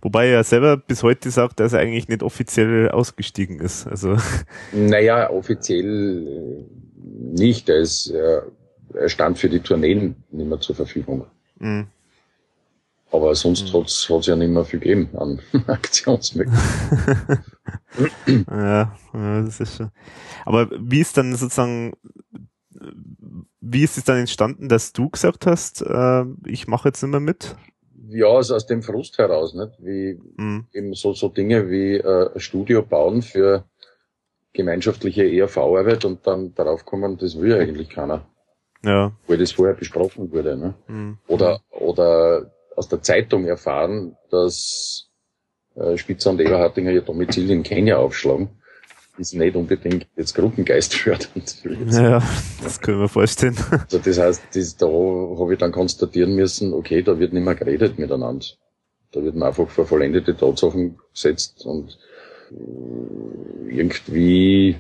Wobei 0.02 0.28
er 0.30 0.44
selber 0.44 0.76
bis 0.78 1.04
heute 1.04 1.30
sagt, 1.32 1.60
dass 1.60 1.74
er 1.74 1.80
eigentlich 1.80 2.08
nicht 2.08 2.24
offiziell 2.24 2.90
ausgestiegen 2.90 3.60
ist. 3.60 3.88
Also, 3.88 4.18
Naja, 4.72 5.30
offiziell 5.30 6.28
äh, 6.28 6.66
nicht. 7.38 7.70
Er, 7.70 7.78
ist, 7.80 8.10
er, 8.10 8.48
er 8.94 9.10
stand 9.10 9.38
für 9.38 9.50
die 9.50 9.60
Tourneen 9.60 10.16
nicht 10.32 10.48
mehr 10.50 10.60
zur 10.60 10.76
Verfügung. 10.76 11.26
mhm. 11.60 11.88
Aber 13.10 13.34
sonst 13.36 13.72
Mhm. 13.74 13.80
hat's 13.80 14.10
hat's 14.10 14.28
ja 14.28 14.36
nicht 14.36 14.50
mehr 14.50 14.66
viel 14.66 14.82
gegeben 14.82 15.10
an 15.18 15.40
Aktionsmöglichkeiten. 15.68 17.40
ja, 18.52 18.94
ja, 19.14 19.42
das 19.44 19.60
ist 19.62 19.78
schon. 19.78 19.92
Aber 20.46 20.70
wie 20.78 21.00
ist 21.00 21.16
dann 21.18 21.34
sozusagen, 21.36 21.94
wie 23.62 23.84
ist 23.84 23.98
es 23.98 24.04
dann 24.04 24.18
entstanden, 24.18 24.70
dass 24.70 24.92
du 24.94 25.10
gesagt 25.10 25.46
hast, 25.46 25.82
äh, 25.82 26.26
ich 26.46 26.68
mache 26.68 26.90
jetzt 26.90 27.02
nicht 27.02 27.12
mehr 27.12 27.20
mit? 27.22 27.56
Ja, 28.10 28.28
also 28.28 28.56
aus 28.56 28.66
dem 28.66 28.82
Frust 28.84 29.18
heraus, 29.18 29.54
nicht? 29.54 29.74
Wie 29.80 30.20
Mhm. 30.38 30.68
eben 30.74 30.94
so, 30.94 31.14
so 31.14 31.30
Dinge 31.30 31.70
wie 31.70 31.96
äh, 31.98 32.30
ein 32.34 32.40
Studio 32.40 32.82
bauen 32.82 33.22
für 33.22 33.66
gemeinschaftliche 34.54 35.24
ERV-Arbeit 35.30 36.06
und 36.06 36.26
dann 36.26 36.54
darauf 36.56 36.86
kommen, 36.86 37.18
das 37.18 37.40
will 37.40 37.54
eigentlich 37.54 37.90
keiner, 37.90 38.26
Ja. 38.84 39.12
weil 39.28 39.38
das 39.38 39.52
vorher 39.52 39.76
besprochen 39.76 40.32
wurde. 40.32 40.58
Ne? 40.58 40.74
Mhm. 40.88 41.18
Oder, 41.28 41.60
oder 41.70 42.52
aus 42.76 42.88
der 42.90 43.02
Zeitung 43.02 43.46
erfahren, 43.46 44.16
dass 44.32 45.10
äh, 45.76 45.98
Spitzer 45.98 46.32
und 46.32 46.42
Eberhardinger 46.42 46.92
ihr 46.92 47.02
Domizil 47.02 47.50
in 47.52 47.64
Kenia 47.64 47.98
aufschlagen, 47.98 48.50
ist 49.18 49.34
nicht 49.34 49.56
unbedingt 49.56 50.08
jetzt 50.16 50.34
Gruppengeist 50.36 50.94
fördernd. 50.96 51.56
Ja, 51.92 52.22
das 52.64 52.80
können 52.80 53.00
wir 53.00 53.08
vorstellen. 53.10 53.56
Also 53.72 53.98
das 54.00 54.18
heißt, 54.20 54.42
das, 54.54 54.78
da 54.78 54.88
habe 54.88 55.54
ich 55.54 55.60
dann 55.60 55.72
konstatieren 55.72 56.36
müssen, 56.36 56.74
okay, 56.74 57.02
da 57.02 57.18
wird 57.18 57.34
nicht 57.34 57.44
mehr 57.44 57.56
geredet 57.56 57.98
miteinander. 58.00 58.46
Da 59.12 59.24
wird 59.24 59.36
man 59.36 59.48
einfach 59.50 59.68
vor 59.70 59.86
vollendete 59.86 60.36
Tatsachen 60.36 60.98
gesetzt 61.14 61.66
und 61.66 61.98
äh, 62.52 63.76
irgendwie, 63.76 64.76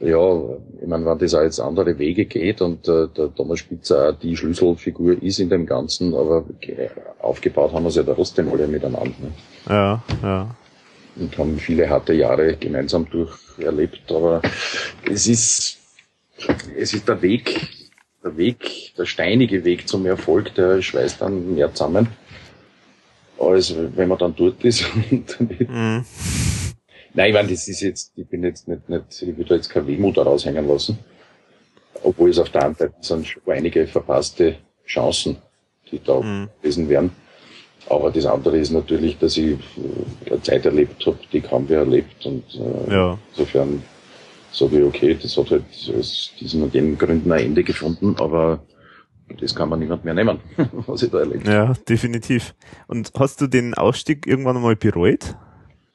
ja, 0.00 0.40
ich 0.80 0.86
meine, 0.86 1.04
wenn 1.06 1.18
das 1.18 1.34
auch 1.34 1.42
jetzt 1.42 1.60
andere 1.60 1.98
Wege 1.98 2.24
geht 2.26 2.60
und 2.60 2.86
äh, 2.88 3.08
der 3.16 3.34
Thomas 3.34 3.58
Spitzer 3.60 4.10
auch 4.10 4.18
die 4.18 4.36
Schlüsselfigur 4.36 5.20
ist 5.22 5.40
in 5.40 5.48
dem 5.48 5.66
Ganzen, 5.66 6.14
aber 6.14 6.44
ge- 6.60 6.90
aufgebaut 7.20 7.72
haben 7.72 7.84
wir 7.84 7.88
es 7.88 7.96
ja 7.96 8.02
trotzdem 8.04 8.48
alle 8.52 8.68
miteinander. 8.68 9.08
Ne? 9.20 9.32
Ja, 9.68 10.02
ja. 10.22 10.56
Und 11.18 11.36
haben 11.38 11.58
viele 11.58 11.88
harte 11.88 12.12
Jahre 12.12 12.56
gemeinsam 12.56 13.08
durcherlebt. 13.10 14.10
Aber 14.10 14.40
es 15.04 15.26
ist, 15.26 15.78
es 16.76 16.94
ist 16.94 17.08
der 17.08 17.20
Weg, 17.22 17.68
der 18.24 18.36
Weg, 18.36 18.94
der 18.96 19.06
steinige 19.06 19.64
Weg 19.64 19.88
zum 19.88 20.06
Erfolg, 20.06 20.54
der 20.54 20.82
schweißt 20.82 21.20
dann 21.20 21.54
mehr 21.54 21.72
zusammen, 21.74 22.08
als 23.38 23.74
wenn 23.76 24.08
man 24.08 24.18
dann 24.18 24.34
dort 24.34 24.64
ist. 24.64 24.84
Mhm. 25.40 26.04
Nein, 27.14 27.28
ich 27.28 27.34
meine, 27.34 27.48
das 27.48 27.66
ist 27.68 27.80
jetzt, 27.80 28.12
ich 28.16 28.26
bin 28.28 28.44
jetzt 28.44 28.68
nicht, 28.68 28.88
nicht 28.88 29.22
ich 29.22 29.36
will 29.36 29.44
da 29.44 29.54
jetzt 29.54 29.70
keine 29.70 29.86
Wehmut 29.86 30.18
raushängen 30.18 30.68
lassen. 30.68 30.98
Obwohl 32.02 32.30
es 32.30 32.38
auf 32.38 32.50
der 32.50 32.64
anderen 32.64 32.92
Seite 32.92 33.04
sind 33.06 33.26
schon 33.26 33.42
einige 33.46 33.86
verpasste 33.86 34.58
Chancen, 34.86 35.36
die 35.90 36.00
da 36.02 36.20
Mhm. 36.20 36.48
gewesen 36.60 36.88
wären. 36.88 37.10
Aber 37.90 38.10
das 38.10 38.26
andere 38.26 38.58
ist 38.58 38.70
natürlich, 38.70 39.18
dass 39.18 39.36
ich 39.36 39.52
äh, 39.52 40.30
eine 40.30 40.42
Zeit 40.42 40.64
erlebt 40.66 41.04
habe, 41.06 41.18
die 41.32 41.40
kaum 41.40 41.64
wer 41.68 41.80
erlebt. 41.80 42.24
Und 42.26 42.44
äh, 42.54 42.92
Ja. 42.92 43.18
insofern 43.32 43.82
sage 44.52 44.78
ich, 44.78 44.84
okay, 44.84 45.16
das 45.20 45.36
hat 45.36 45.50
halt 45.50 45.64
aus 45.96 46.32
diesen 46.40 46.62
und 46.62 46.74
jenen 46.74 46.98
Gründen 46.98 47.30
ein 47.32 47.46
Ende 47.46 47.62
gefunden, 47.64 48.14
aber 48.18 48.60
das 49.40 49.54
kann 49.54 49.68
man 49.68 49.78
niemand 49.78 50.04
mehr 50.04 50.14
nehmen, 50.14 50.38
was 50.86 51.02
ich 51.02 51.10
da 51.10 51.18
erlebt 51.20 51.46
habe. 51.46 51.54
Ja, 51.56 51.74
definitiv. 51.88 52.54
Und 52.86 53.10
hast 53.18 53.40
du 53.40 53.46
den 53.46 53.74
Ausstieg 53.74 54.26
irgendwann 54.26 54.56
einmal 54.56 54.76
bereut? 54.76 55.34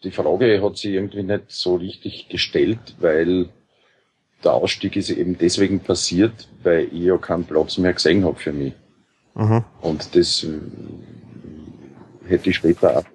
Die 0.04 0.12
Frage 0.12 0.62
hat 0.62 0.78
sich 0.78 0.92
irgendwie 0.94 1.24
nicht 1.24 1.44
so 1.48 1.76
richtig 1.76 2.28
gestellt, 2.30 2.96
weil 3.00 3.50
der 4.44 4.54
Ausstieg 4.54 4.96
ist 4.98 5.10
eben 5.10 5.38
deswegen 5.38 5.80
passiert, 5.80 6.48
weil 6.64 6.90
ich 6.92 7.04
ja 7.04 7.18
keinen 7.18 7.46
Platz 7.46 7.78
mehr 7.78 7.94
gesehen 7.94 8.26
habe 8.26 8.36
für 8.38 8.52
mich. 8.52 8.74
Aha. 9.36 9.64
Und 9.82 10.16
das 10.16 10.46
hätte 12.34 12.50
ich 12.50 12.58
später 12.58 12.98
auch. 12.98 13.06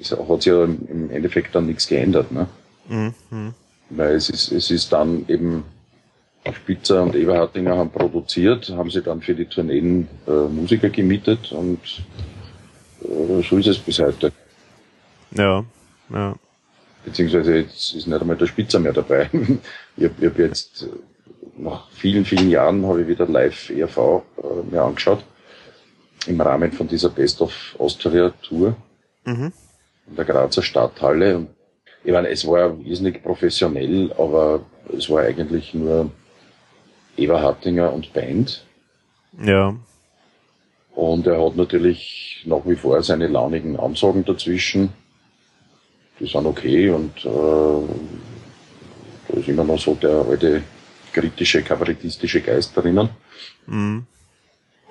Es 0.00 0.10
hat 0.12 0.42
sich 0.42 0.52
ja 0.52 0.64
im 0.64 1.10
Endeffekt 1.10 1.54
dann 1.54 1.66
nichts 1.66 1.86
geändert, 1.86 2.30
ne? 2.32 2.48
Mhm. 2.88 3.14
Mhm. 3.30 3.54
Weil 3.90 4.14
es 4.14 4.28
ist, 4.30 4.52
es 4.52 4.70
ist 4.70 4.92
dann 4.92 5.24
eben 5.28 5.64
Spitzer 6.54 7.02
und 7.02 7.14
Eberhardinger 7.14 7.76
haben 7.76 7.90
produziert, 7.90 8.68
haben 8.70 8.90
sie 8.90 9.02
dann 9.02 9.20
für 9.20 9.34
die 9.34 9.46
Tourneen 9.46 10.08
äh, 10.26 10.30
Musiker 10.30 10.90
gemietet 10.90 11.52
und 11.52 11.80
äh, 13.02 13.42
so 13.42 13.58
ist 13.58 13.66
es 13.66 13.78
bis 13.78 13.98
heute. 13.98 14.32
Ja, 15.32 15.64
ja. 16.10 16.34
Beziehungsweise 17.04 17.58
jetzt 17.58 17.94
ist 17.94 18.06
nicht 18.06 18.20
einmal 18.20 18.36
der 18.36 18.46
Spitzer 18.46 18.78
mehr 18.78 18.92
dabei. 18.92 19.28
ich 19.96 20.04
habe 20.04 20.26
hab 20.26 20.38
jetzt 20.38 20.88
nach 21.56 21.88
vielen, 21.90 22.24
vielen 22.24 22.50
Jahren 22.50 22.84
habe 22.86 23.02
ich 23.02 23.08
wieder 23.08 23.26
live 23.26 23.70
ERV 23.70 23.98
äh, 23.98 24.20
mir 24.70 24.82
angeschaut. 24.82 25.24
Im 26.26 26.40
Rahmen 26.40 26.72
von 26.72 26.88
dieser 26.88 27.10
Best 27.10 27.40
of 27.40 27.76
Austria 27.78 28.32
Tour. 28.42 28.76
Mhm. 29.24 29.52
In 30.08 30.16
der 30.16 30.24
Grazer 30.24 30.62
Stadthalle. 30.62 31.38
Und 31.38 31.48
ich 32.04 32.12
meine, 32.12 32.28
es 32.28 32.46
war 32.46 32.78
irrsinnig 32.84 33.22
professionell, 33.22 34.12
aber 34.12 34.64
es 34.96 35.10
war 35.10 35.22
eigentlich 35.22 35.74
nur 35.74 36.10
Eva 37.16 37.40
Hattinger 37.40 37.92
und 37.92 38.12
Band. 38.12 38.64
Ja. 39.42 39.74
Und 40.94 41.26
er 41.26 41.44
hat 41.44 41.56
natürlich 41.56 42.42
nach 42.46 42.64
wie 42.64 42.76
vor 42.76 43.02
seine 43.02 43.26
launigen 43.26 43.78
Ansagen 43.78 44.24
dazwischen. 44.24 44.90
Die 46.18 46.26
sind 46.26 46.46
okay 46.46 46.88
und 46.88 47.12
äh, 47.26 47.28
da 49.28 49.38
ist 49.38 49.48
immer 49.48 49.64
noch 49.64 49.78
so 49.78 49.94
der 49.94 50.24
alte 50.26 50.62
kritische, 51.12 51.62
kabarettistische 51.62 52.40
Geist 52.40 52.74
drinnen. 52.76 53.10
Mhm. 53.66 54.06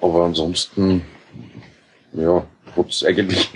Aber 0.01 0.25
ansonsten, 0.25 1.01
ja, 2.13 2.45
hat 2.75 2.89
es 2.89 3.03
eigentlich 3.03 3.51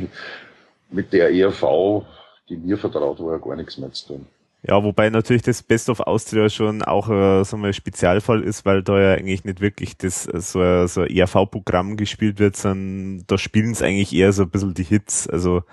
mit 0.90 1.14
der 1.14 1.32
ERV, 1.32 2.06
die 2.50 2.58
mir 2.58 2.78
vertraut 2.78 3.20
war, 3.20 3.40
gar 3.40 3.56
nichts 3.56 3.78
mehr 3.78 3.92
zu 3.92 4.08
tun. 4.08 4.26
Ja, 4.68 4.84
wobei 4.84 5.10
natürlich 5.10 5.44
das 5.44 5.64
Best 5.64 5.90
of 5.90 6.02
Austria 6.02 6.50
schon 6.50 6.82
auch 6.82 7.10
äh, 7.10 7.46
so 7.46 7.56
ein 7.56 7.74
Spezialfall 7.74 8.44
ist, 8.44 8.66
weil 8.66 8.84
da 8.84 9.00
ja 9.00 9.14
eigentlich 9.14 9.46
nicht 9.46 9.62
wirklich 9.62 9.96
das 9.98 10.28
äh, 10.28 10.42
so, 10.42 10.88
so 10.88 11.02
ein 11.02 11.10
ERV-Programm 11.10 11.96
gespielt 11.96 12.40
wird, 12.40 12.58
sondern 12.58 13.24
da 13.28 13.38
spielen 13.38 13.72
es 13.72 13.82
eigentlich 13.82 14.14
eher 14.14 14.34
so 14.34 14.44
ein 14.44 14.50
bisschen 14.50 14.74
die 14.74 14.84
Hits. 14.84 15.30
Also 15.30 15.64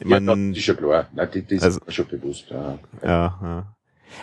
ich 0.00 0.08
ja, 0.08 0.18
mein, 0.18 0.50
das 0.50 0.58
ist 0.58 0.66
ja 0.66 0.74
klar. 0.74 1.08
Nein, 1.14 1.28
das, 1.32 1.42
das 1.48 1.62
also, 1.62 1.80
ist 1.86 1.94
schon 1.94 2.08
bewusst. 2.08 2.50
Ja. 2.50 2.78
ja, 3.02 3.38
ja. 3.40 3.76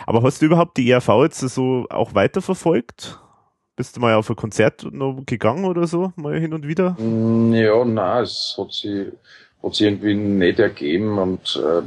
Aber 0.06 0.22
hast 0.22 0.42
du 0.42 0.46
überhaupt 0.46 0.76
die 0.76 0.90
ERV 0.90 1.08
jetzt 1.22 1.40
so 1.40 1.86
auch 1.88 2.14
weiterverfolgt? 2.14 3.20
Bist 3.76 3.96
du 3.96 4.00
mal 4.00 4.14
auf 4.14 4.30
ein 4.30 4.36
Konzert 4.36 4.86
noch 4.92 5.22
gegangen 5.26 5.64
oder 5.64 5.88
so, 5.88 6.12
mal 6.14 6.38
hin 6.38 6.54
und 6.54 6.66
wieder? 6.66 6.92
Mm, 6.92 7.52
ja, 7.54 7.84
na, 7.84 8.20
es 8.20 8.54
hat 8.56 8.72
sich, 8.72 9.08
hat 9.62 9.74
sich 9.74 9.86
irgendwie 9.86 10.14
nicht 10.14 10.60
ergeben 10.60 11.18
und 11.18 11.60
äh, 11.64 11.82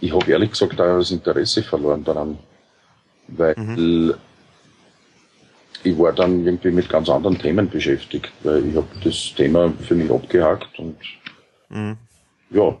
ich 0.00 0.12
habe 0.12 0.28
ehrlich 0.28 0.50
gesagt 0.50 0.80
auch 0.80 0.98
das 0.98 1.12
Interesse 1.12 1.62
verloren 1.62 2.02
daran, 2.02 2.38
weil 3.28 3.54
mhm. 3.56 4.14
ich 5.84 5.96
war 5.96 6.12
dann 6.12 6.44
irgendwie 6.44 6.72
mit 6.72 6.88
ganz 6.88 7.08
anderen 7.08 7.38
Themen 7.38 7.70
beschäftigt, 7.70 8.32
weil 8.42 8.66
ich 8.66 8.74
habe 8.74 8.88
das 9.04 9.32
Thema 9.36 9.72
für 9.86 9.94
mich 9.94 10.10
abgehakt 10.10 10.76
und 10.78 10.96
mhm. 11.68 11.96
ja. 12.50 12.76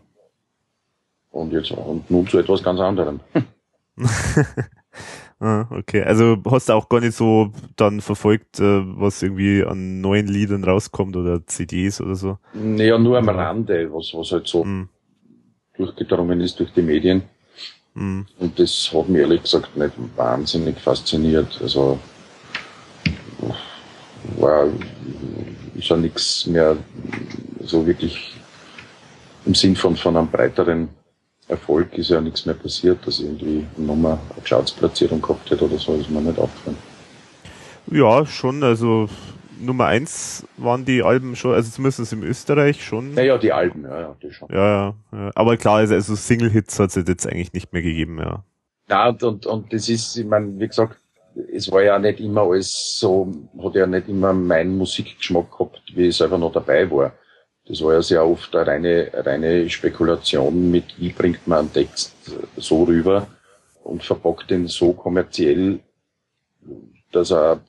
Und 1.30 1.52
jetzt 1.52 1.70
und 1.70 2.10
nun 2.10 2.26
zu 2.26 2.38
etwas 2.40 2.60
ganz 2.60 2.80
anderem. 2.80 3.20
ah, 5.40 5.66
okay, 5.70 6.02
also 6.02 6.36
hast 6.50 6.68
du 6.68 6.74
auch 6.74 6.88
gar 6.88 7.00
nicht 7.00 7.16
so 7.16 7.52
dann 7.76 8.00
verfolgt, 8.00 8.60
äh, 8.60 8.82
was 9.00 9.22
irgendwie 9.22 9.64
an 9.64 10.00
neuen 10.00 10.26
Liedern 10.26 10.64
rauskommt 10.64 11.16
oder 11.16 11.44
CDs 11.46 12.00
oder 12.00 12.14
so? 12.14 12.38
Naja, 12.54 12.98
nur 12.98 13.18
am 13.18 13.28
Rande, 13.28 13.90
was, 13.92 14.12
was 14.14 14.30
halt 14.32 14.46
so 14.46 14.64
mhm 14.64 14.88
durchgedrungen 15.80 16.40
ist 16.40 16.58
durch 16.60 16.72
die 16.72 16.82
Medien. 16.82 17.22
Mhm. 17.94 18.26
Und 18.38 18.58
das 18.58 18.90
hat 18.92 19.08
mich 19.08 19.20
ehrlich 19.20 19.42
gesagt 19.42 19.76
nicht 19.76 19.92
wahnsinnig 20.16 20.78
fasziniert. 20.78 21.58
Also 21.60 21.98
war 24.38 24.66
ist 25.74 25.88
ja 25.88 25.96
nichts 25.96 26.46
mehr 26.46 26.76
so 27.60 27.86
wirklich 27.86 28.34
im 29.46 29.54
Sinn 29.54 29.74
von, 29.74 29.96
von 29.96 30.16
einem 30.16 30.28
breiteren 30.28 30.88
Erfolg 31.50 31.96
ist 31.98 32.10
ja 32.10 32.20
nichts 32.20 32.46
mehr 32.46 32.54
passiert, 32.54 33.06
dass 33.06 33.20
irgendwie 33.20 33.66
nochmal 33.76 34.18
eine 34.34 34.42
Chartsplatzierung 34.44 35.20
gehabt 35.20 35.50
hätte 35.50 35.64
oder 35.64 35.78
so, 35.78 35.94
ist 35.94 36.10
mir 36.10 36.20
nicht 36.20 36.38
aufgefallen. 36.38 36.76
Ja, 37.90 38.24
schon, 38.24 38.62
also 38.62 39.08
Nummer 39.60 39.86
eins 39.86 40.46
waren 40.56 40.84
die 40.84 41.02
Alben 41.02 41.36
schon, 41.36 41.54
also 41.54 41.70
zumindest 41.70 42.12
im 42.12 42.22
Österreich 42.22 42.84
schon. 42.84 43.14
Naja, 43.14 43.36
die 43.36 43.52
Alben, 43.52 43.84
ja, 43.84 44.00
ja, 44.00 44.16
die 44.22 44.32
schon. 44.32 44.48
Ja, 44.52 44.94
ja. 45.12 45.30
Aber 45.34 45.56
klar, 45.56 45.76
also, 45.76 45.94
also 45.94 46.14
Single-Hits 46.14 46.78
hat 46.78 46.96
es 46.96 47.08
jetzt 47.08 47.26
eigentlich 47.26 47.52
nicht 47.52 47.72
mehr 47.72 47.82
gegeben, 47.82 48.18
ja. 48.18 48.44
Ja, 48.88 49.08
und, 49.08 49.22
und, 49.22 49.46
und 49.46 49.72
das 49.72 49.88
ist, 49.88 50.16
ich 50.16 50.26
meine, 50.26 50.58
wie 50.58 50.66
gesagt, 50.66 50.96
es 51.52 51.70
war 51.70 51.82
ja 51.82 51.98
nicht 51.98 52.20
immer 52.20 52.42
alles 52.42 52.98
so, 52.98 53.32
hat 53.62 53.74
ja 53.74 53.86
nicht 53.86 54.08
immer 54.08 54.32
meinen 54.32 54.76
Musikgeschmack 54.76 55.50
gehabt, 55.50 55.82
wie 55.94 56.08
ich 56.08 56.16
selber 56.16 56.38
noch 56.38 56.52
dabei 56.52 56.90
war. 56.90 57.12
Das 57.70 57.80
war 57.82 57.92
ja 57.92 58.02
sehr 58.02 58.26
oft 58.26 58.54
eine 58.56 58.66
reine, 58.66 59.10
reine 59.14 59.70
Spekulation 59.70 60.72
mit, 60.72 60.98
wie 60.98 61.10
bringt 61.10 61.46
man 61.46 61.60
einen 61.60 61.72
Text 61.72 62.12
so 62.56 62.82
rüber 62.82 63.28
und 63.84 64.02
verpackt 64.02 64.50
ihn 64.50 64.66
so 64.66 64.92
kommerziell, 64.92 65.78
dass 67.12 67.30
er 67.30 67.60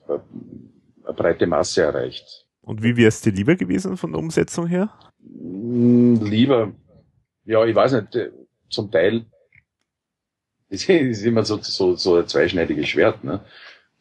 eine 1.04 1.14
breite 1.14 1.46
Masse 1.46 1.82
erreicht. 1.82 2.44
Und 2.62 2.82
wie 2.82 2.96
wäre 2.96 3.08
es 3.08 3.20
dir 3.20 3.30
lieber 3.30 3.54
gewesen 3.54 3.96
von 3.96 4.10
der 4.10 4.18
Umsetzung 4.18 4.66
her? 4.66 4.92
Hm, 5.20 6.20
lieber, 6.24 6.72
ja, 7.44 7.64
ich 7.64 7.74
weiß 7.76 7.92
nicht, 7.92 8.16
äh, 8.16 8.32
zum 8.70 8.90
Teil 8.90 9.24
das 10.72 10.88
ist 10.88 11.24
immer 11.24 11.44
so, 11.44 11.58
so, 11.60 11.94
so 11.94 12.16
ein 12.16 12.26
zweischneidiges 12.26 12.88
Schwert. 12.88 13.22
Ne? 13.22 13.40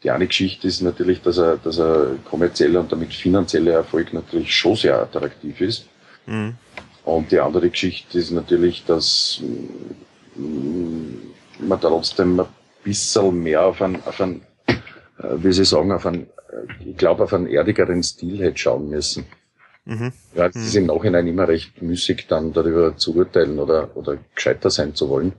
Die 0.03 0.09
eine 0.09 0.27
Geschichte 0.27 0.67
ist 0.67 0.81
natürlich, 0.81 1.21
dass 1.21 1.37
er, 1.37 1.57
dass 1.57 1.77
er 1.77 2.15
kommerzieller 2.29 2.79
und 2.79 2.91
damit 2.91 3.13
finanzieller 3.13 3.73
Erfolg 3.73 4.13
natürlich 4.13 4.55
schon 4.55 4.75
sehr 4.75 4.99
attraktiv 4.99 5.61
ist. 5.61 5.85
Mhm. 6.25 6.55
Und 7.03 7.31
die 7.31 7.39
andere 7.39 7.69
Geschichte 7.69 8.17
ist 8.17 8.31
natürlich, 8.31 8.83
dass 8.85 9.41
hm, 10.35 11.33
man 11.59 11.79
trotzdem 11.79 12.39
ein 12.39 12.47
bisschen 12.83 13.43
mehr 13.43 13.65
auf 13.65 13.81
ein, 13.81 14.01
auf 14.05 14.19
ein 14.21 14.41
äh, 15.21 15.43
wie 15.43 15.51
Sie 15.51 15.65
sagen, 15.65 15.91
auf 15.91 16.05
einen, 16.05 16.23
äh, 16.23 16.89
ich 16.89 16.97
glaube, 16.97 17.23
auf 17.23 17.33
einen 17.33 17.47
erdigeren 17.47 18.03
Stil 18.03 18.39
hätte 18.39 18.57
schauen 18.57 18.89
müssen. 18.89 19.25
Mhm. 19.85 20.11
Ja, 20.35 20.47
es 20.47 20.55
ist 20.55 20.75
im 20.75 20.85
Nachhinein 20.85 21.27
immer 21.27 21.47
recht 21.47 21.81
müßig, 21.81 22.27
dann 22.27 22.53
darüber 22.53 22.95
zu 22.97 23.15
urteilen 23.15 23.59
oder, 23.59 23.95
oder 23.95 24.17
gescheiter 24.35 24.69
sein 24.69 24.93
zu 24.93 25.09
wollen. 25.09 25.33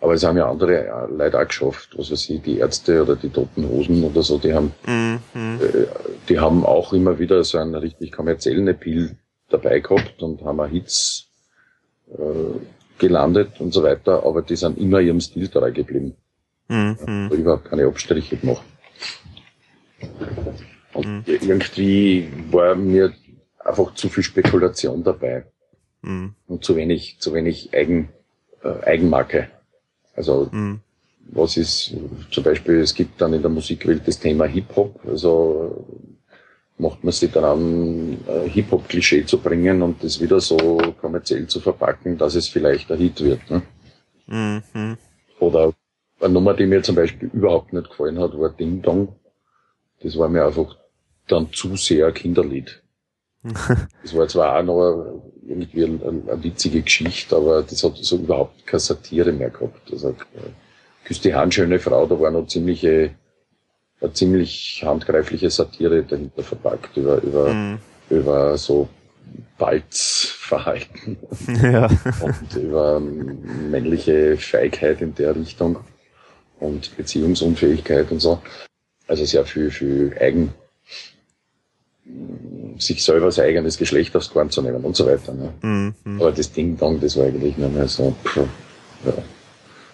Aber 0.00 0.12
es 0.14 0.24
haben 0.24 0.36
ja 0.36 0.48
andere 0.50 0.86
äh, 0.86 1.10
Leute 1.10 1.40
auch 1.40 1.46
geschafft, 1.46 1.90
was 1.96 2.10
weiß 2.10 2.30
ich, 2.30 2.42
die 2.42 2.58
Ärzte 2.58 3.02
oder 3.02 3.16
die 3.16 3.30
Toten 3.30 3.68
Hosen 3.68 4.04
oder 4.04 4.22
so, 4.22 4.38
die 4.38 4.52
haben, 4.52 4.72
mhm. 4.86 5.20
äh, 5.34 5.86
die 6.28 6.38
haben 6.38 6.64
auch 6.64 6.92
immer 6.92 7.18
wieder 7.18 7.42
so 7.44 7.58
einen 7.58 7.74
richtig 7.74 8.12
kommerziellen 8.12 8.68
Appeal 8.68 9.16
dabei 9.48 9.80
gehabt 9.80 10.22
und 10.22 10.42
haben 10.44 10.60
auch 10.60 10.68
Hits 10.68 11.28
äh, 12.12 12.58
gelandet 12.98 13.60
und 13.60 13.72
so 13.72 13.82
weiter, 13.82 14.24
aber 14.24 14.42
die 14.42 14.56
sind 14.56 14.78
immer 14.78 15.00
ihrem 15.00 15.20
Stil 15.20 15.48
treu 15.48 15.72
geblieben. 15.72 16.14
Mhm. 16.68 16.96
Ja, 17.06 17.36
überhaupt 17.36 17.64
keine 17.66 17.86
Abstriche 17.86 18.36
gemacht. 18.36 18.64
Und 20.92 21.06
mhm. 21.06 21.24
irgendwie 21.26 22.28
war 22.50 22.74
mir 22.74 23.12
einfach 23.58 23.94
zu 23.94 24.08
viel 24.08 24.22
Spekulation 24.22 25.02
dabei. 25.02 25.46
Mhm. 26.02 26.34
Und 26.46 26.64
zu 26.64 26.76
wenig, 26.76 27.18
zu 27.20 27.34
wenig 27.34 27.74
Eigen, 27.74 28.08
äh, 28.62 28.84
Eigenmarke. 28.84 29.48
Also, 30.16 30.48
mhm. 30.50 30.80
was 31.30 31.56
ist, 31.56 31.94
zum 32.30 32.44
Beispiel, 32.44 32.80
es 32.80 32.94
gibt 32.94 33.20
dann 33.20 33.34
in 33.34 33.42
der 33.42 33.50
Musikwelt 33.50 34.06
das 34.06 34.18
Thema 34.18 34.46
Hip-Hop, 34.46 35.00
also, 35.06 35.86
macht 36.78 37.04
man 37.04 37.12
sich 37.12 37.30
daran, 37.30 38.18
äh, 38.26 38.48
Hip-Hop-Klischee 38.48 39.24
zu 39.24 39.38
bringen 39.38 39.82
und 39.82 40.02
das 40.02 40.20
wieder 40.20 40.40
so 40.40 40.78
kommerziell 41.00 41.46
zu 41.46 41.60
verpacken, 41.60 42.18
dass 42.18 42.34
es 42.34 42.48
vielleicht 42.48 42.90
ein 42.90 42.98
Hit 42.98 43.20
wird. 43.22 43.50
Ne? 43.50 43.62
Mhm. 44.26 44.96
Oder 45.38 45.72
eine 46.20 46.32
Nummer, 46.32 46.54
die 46.54 46.66
mir 46.66 46.82
zum 46.82 46.96
Beispiel 46.96 47.30
überhaupt 47.32 47.72
nicht 47.72 47.88
gefallen 47.88 48.18
hat, 48.18 48.38
war 48.38 48.50
Ding 48.50 48.82
Dong. 48.82 49.14
Das 50.02 50.18
war 50.18 50.28
mir 50.28 50.44
einfach 50.44 50.76
dann 51.28 51.52
zu 51.52 51.76
sehr 51.76 52.12
Kinderlied. 52.12 52.82
das 54.02 54.14
war 54.14 54.28
zwar 54.28 54.58
auch 54.58 54.62
noch 54.62 55.25
irgendwie 55.48 55.84
eine, 55.84 56.00
eine, 56.02 56.42
witzige 56.42 56.82
Geschichte, 56.82 57.36
aber 57.36 57.62
das 57.62 57.82
hat 57.82 57.96
so 57.96 58.16
überhaupt 58.16 58.66
keine 58.66 58.80
Satire 58.80 59.32
mehr 59.32 59.50
gehabt. 59.50 59.90
Also, 59.92 60.14
Küss 61.04 61.20
die 61.20 61.34
Hand, 61.34 61.54
schöne 61.54 61.78
Frau, 61.78 62.06
da 62.06 62.18
war 62.18 62.30
noch 62.30 62.46
ziemliche, 62.46 63.10
eine 64.00 64.12
ziemlich 64.12 64.82
handgreifliche 64.84 65.50
Satire 65.50 66.02
dahinter 66.02 66.42
verpackt 66.42 66.96
über, 66.96 67.22
über, 67.22 67.52
mhm. 67.52 67.78
über 68.10 68.58
so 68.58 68.88
Balzverhalten 69.58 71.16
ja. 71.62 71.88
und 72.20 72.56
über 72.56 73.00
männliche 73.00 74.36
Feigheit 74.36 75.00
in 75.00 75.14
der 75.14 75.34
Richtung 75.34 75.78
und 76.60 76.96
Beziehungsunfähigkeit 76.96 78.10
und 78.10 78.20
so. 78.20 78.40
Also 79.06 79.24
sehr 79.24 79.44
viel, 79.44 79.70
viel 79.70 80.16
eigen, 80.20 80.52
sich 82.78 83.02
selber 83.02 83.30
sein 83.32 83.46
eigenes 83.46 83.78
Geschlecht 83.78 84.14
aufs 84.16 84.30
Korn 84.30 84.50
zu 84.50 84.62
nehmen 84.62 84.84
und 84.84 84.96
so 84.96 85.06
weiter. 85.06 85.32
Ne? 85.32 85.52
Mhm. 85.62 86.20
Aber 86.20 86.32
das 86.32 86.52
Ding 86.52 86.76
Dong, 86.76 87.00
das 87.00 87.16
war 87.16 87.24
eigentlich 87.24 87.56
nur 87.56 87.68
mehr 87.68 87.88
so, 87.88 88.14
pff, 88.24 88.36
ja, 88.36 89.12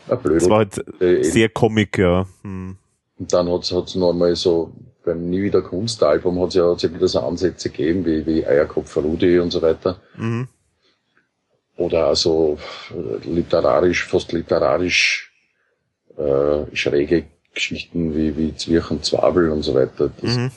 ein 0.08 0.18
Blödel. 0.20 0.40
Das 0.40 0.50
war 0.50 0.58
halt 0.58 1.00
äh, 1.00 1.22
sehr 1.22 1.48
Comic, 1.48 1.98
ja. 1.98 2.26
Mhm. 2.42 2.76
Und 3.18 3.32
dann 3.32 3.50
hat's, 3.50 3.72
hat's 3.72 3.94
noch 3.94 4.10
einmal 4.10 4.34
so 4.36 4.72
beim 5.04 5.30
Nie 5.30 5.42
wieder 5.42 5.62
Kunstalbum 5.62 6.40
hat 6.40 6.50
es 6.50 6.54
ja, 6.54 6.70
hat's 6.70 6.82
ja 6.82 6.94
wieder 6.94 7.08
so 7.08 7.20
Ansätze 7.20 7.70
gegeben, 7.70 8.04
wie, 8.04 8.24
wie 8.26 8.46
Eierkopf 8.46 8.96
Rudi 8.96 9.38
und 9.38 9.50
so 9.50 9.62
weiter. 9.62 10.00
Mhm. 10.16 10.48
Oder 11.76 12.06
also 12.06 12.58
literarisch, 13.24 14.04
fast 14.04 14.32
literarisch 14.32 15.32
äh, 16.16 16.76
schräge 16.76 17.24
Geschichten 17.54 18.14
wie, 18.14 18.36
wie 18.36 18.54
Zwirchen, 18.54 19.02
Zwabel 19.02 19.50
und 19.50 19.62
so 19.62 19.74
weiter. 19.74 20.10
Das 20.20 20.36
mhm. 20.36 20.50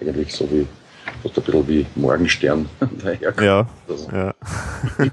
Eigentlich 0.00 0.34
so 0.34 0.50
wie 0.50 0.66
fast 1.22 1.38
ein 1.38 1.44
bisschen 1.44 1.68
wie 1.68 1.86
Morgenstern 1.94 2.68
daherkommt. 3.02 3.46
Ja, 3.46 3.68
also. 3.88 4.10
ja. 4.10 4.34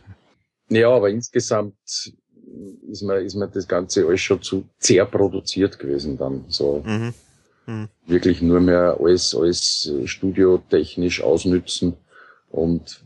ja, 0.69 0.89
aber 0.89 1.09
insgesamt 1.09 1.75
ist 2.89 3.01
mir, 3.01 3.19
ist 3.19 3.35
mir 3.35 3.47
das 3.47 3.67
Ganze 3.67 4.05
alles 4.05 4.21
schon 4.21 4.41
zu 4.41 4.65
sehr 4.77 5.05
produziert 5.05 5.79
gewesen 5.79 6.17
dann. 6.17 6.45
So 6.47 6.83
mhm. 6.85 7.13
Mhm. 7.65 7.89
wirklich 8.07 8.41
nur 8.41 8.59
mehr 8.59 8.97
alles, 8.99 9.35
alles 9.35 9.91
studiotechnisch 10.05 11.21
ausnützen 11.21 11.95
und 12.49 13.03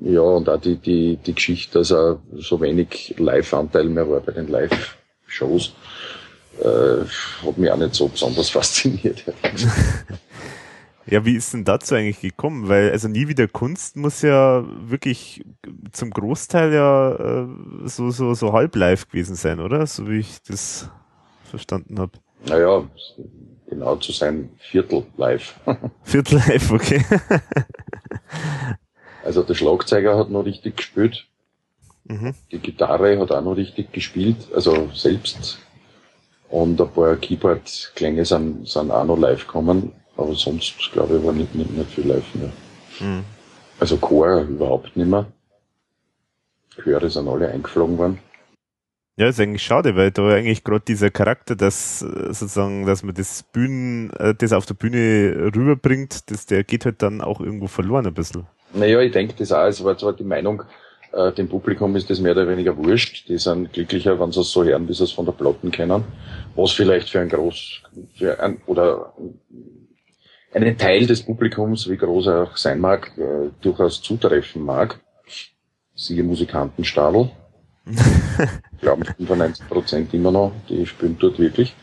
ja, 0.00 0.20
und 0.20 0.48
auch 0.48 0.60
die, 0.60 0.76
die, 0.76 1.16
die 1.16 1.34
Geschichte, 1.34 1.78
dass 1.78 1.90
er 1.90 2.20
so 2.36 2.60
wenig 2.60 3.14
Live-Anteil 3.18 3.84
mehr 3.84 4.08
war 4.08 4.20
bei 4.20 4.32
den 4.32 4.48
Live-Shows, 4.48 5.72
äh, 6.60 7.46
hat 7.46 7.58
mich 7.58 7.70
auch 7.70 7.76
nicht 7.76 7.94
so 7.94 8.08
besonders 8.08 8.50
fasziniert. 8.50 9.24
Ja, 11.06 11.24
wie 11.24 11.34
ist 11.34 11.52
denn 11.52 11.64
dazu 11.64 11.94
eigentlich 11.94 12.20
gekommen? 12.20 12.68
Weil 12.68 12.92
also 12.92 13.08
nie 13.08 13.28
wieder 13.28 13.48
Kunst 13.48 13.96
muss 13.96 14.22
ja 14.22 14.64
wirklich 14.88 15.44
zum 15.90 16.10
Großteil 16.10 16.72
ja 16.72 17.42
äh, 17.42 17.46
so 17.84 18.10
so 18.10 18.34
so 18.34 18.52
halb 18.52 18.76
live 18.76 19.08
gewesen 19.08 19.34
sein, 19.34 19.60
oder? 19.60 19.86
So 19.86 20.08
wie 20.08 20.20
ich 20.20 20.42
das 20.42 20.88
verstanden 21.44 21.98
habe. 21.98 22.12
Naja, 22.46 22.84
genau 23.68 23.96
zu 23.96 24.12
sein 24.12 24.50
Viertel 24.58 25.04
live. 25.16 25.58
Viertel 26.02 26.40
live, 26.46 26.70
okay. 26.70 27.04
also 29.24 29.42
der 29.42 29.54
Schlagzeuger 29.54 30.16
hat 30.16 30.30
noch 30.30 30.44
richtig 30.44 30.76
gespielt. 30.76 31.26
Mhm. 32.04 32.34
Die 32.50 32.58
Gitarre 32.58 33.18
hat 33.18 33.30
auch 33.30 33.42
noch 33.42 33.56
richtig 33.56 33.92
gespielt, 33.92 34.48
also 34.54 34.90
selbst. 34.94 35.58
Und 36.48 36.80
ein 36.80 36.90
paar 36.90 37.16
Keyboard-Klänge 37.16 38.24
sind, 38.24 38.68
sind 38.68 38.90
auch 38.90 39.04
noch 39.04 39.16
live 39.16 39.46
gekommen. 39.46 39.92
Aber 40.16 40.34
sonst, 40.34 40.74
glaube 40.92 41.16
ich, 41.16 41.24
war 41.24 41.32
nicht, 41.32 41.54
nicht, 41.54 41.70
nicht 41.70 41.90
viel 41.90 42.06
live 42.06 42.34
mehr. 42.34 42.52
Mhm. 43.00 43.24
Also 43.80 43.96
Chor 43.96 44.42
überhaupt 44.42 44.96
nicht 44.96 45.08
mehr. 45.08 45.26
Chöre 46.82 47.10
sind 47.10 47.28
alle 47.28 47.48
eingeflogen 47.48 47.98
worden. 47.98 48.18
Ja, 49.16 49.28
ist 49.28 49.40
eigentlich 49.40 49.62
schade, 49.62 49.94
weil 49.94 50.10
da 50.10 50.26
eigentlich 50.28 50.64
gerade 50.64 50.84
dieser 50.86 51.10
Charakter, 51.10 51.54
dass 51.54 51.98
sozusagen, 51.98 52.86
dass 52.86 53.02
man 53.02 53.14
das 53.14 53.42
Bühnen, 53.42 54.10
äh, 54.14 54.34
das 54.34 54.52
auf 54.52 54.64
der 54.64 54.74
Bühne 54.74 55.50
rüberbringt, 55.54 56.30
das, 56.30 56.46
der 56.46 56.64
geht 56.64 56.86
halt 56.86 57.02
dann 57.02 57.20
auch 57.20 57.40
irgendwo 57.40 57.66
verloren 57.66 58.06
ein 58.06 58.14
bisschen. 58.14 58.46
Naja, 58.72 59.00
ich 59.00 59.12
denke 59.12 59.34
das 59.38 59.52
auch. 59.52 59.66
Es 59.66 59.84
war 59.84 59.98
zwar 59.98 60.14
die 60.14 60.24
Meinung, 60.24 60.62
äh, 61.12 61.30
dem 61.32 61.48
Publikum 61.48 61.94
ist 61.94 62.08
das 62.08 62.20
mehr 62.20 62.32
oder 62.32 62.48
weniger 62.48 62.74
wurscht. 62.76 63.28
Die 63.28 63.36
sind 63.36 63.72
glücklicher, 63.72 64.18
wenn 64.18 64.32
sie 64.32 64.40
es 64.40 64.50
so 64.50 64.64
hören, 64.64 64.88
wie 64.88 64.94
sie 64.94 65.04
es 65.04 65.12
von 65.12 65.26
der 65.26 65.32
Platten 65.32 65.70
kennen. 65.70 66.04
Was 66.54 66.72
vielleicht 66.72 67.10
für 67.10 67.20
ein 67.20 67.28
groß, 67.28 67.82
für 68.16 68.40
ein, 68.40 68.62
oder 68.66 69.12
einen 70.54 70.76
Teil 70.76 71.06
des 71.06 71.22
Publikums, 71.22 71.88
wie 71.88 71.96
groß 71.96 72.26
er 72.26 72.42
auch 72.42 72.56
sein 72.56 72.80
mag, 72.80 73.12
äh, 73.16 73.50
durchaus 73.60 74.02
zutreffen 74.02 74.62
mag. 74.62 75.00
Siehe 75.94 76.22
Musikantenstadel. 76.22 77.30
ich 77.86 78.80
glaube 78.80 79.04
95 79.04 79.68
Prozent 79.68 80.14
immer 80.14 80.30
noch, 80.30 80.52
die 80.68 80.86
spielen 80.86 81.16
dort 81.18 81.38
wirklich. 81.38 81.74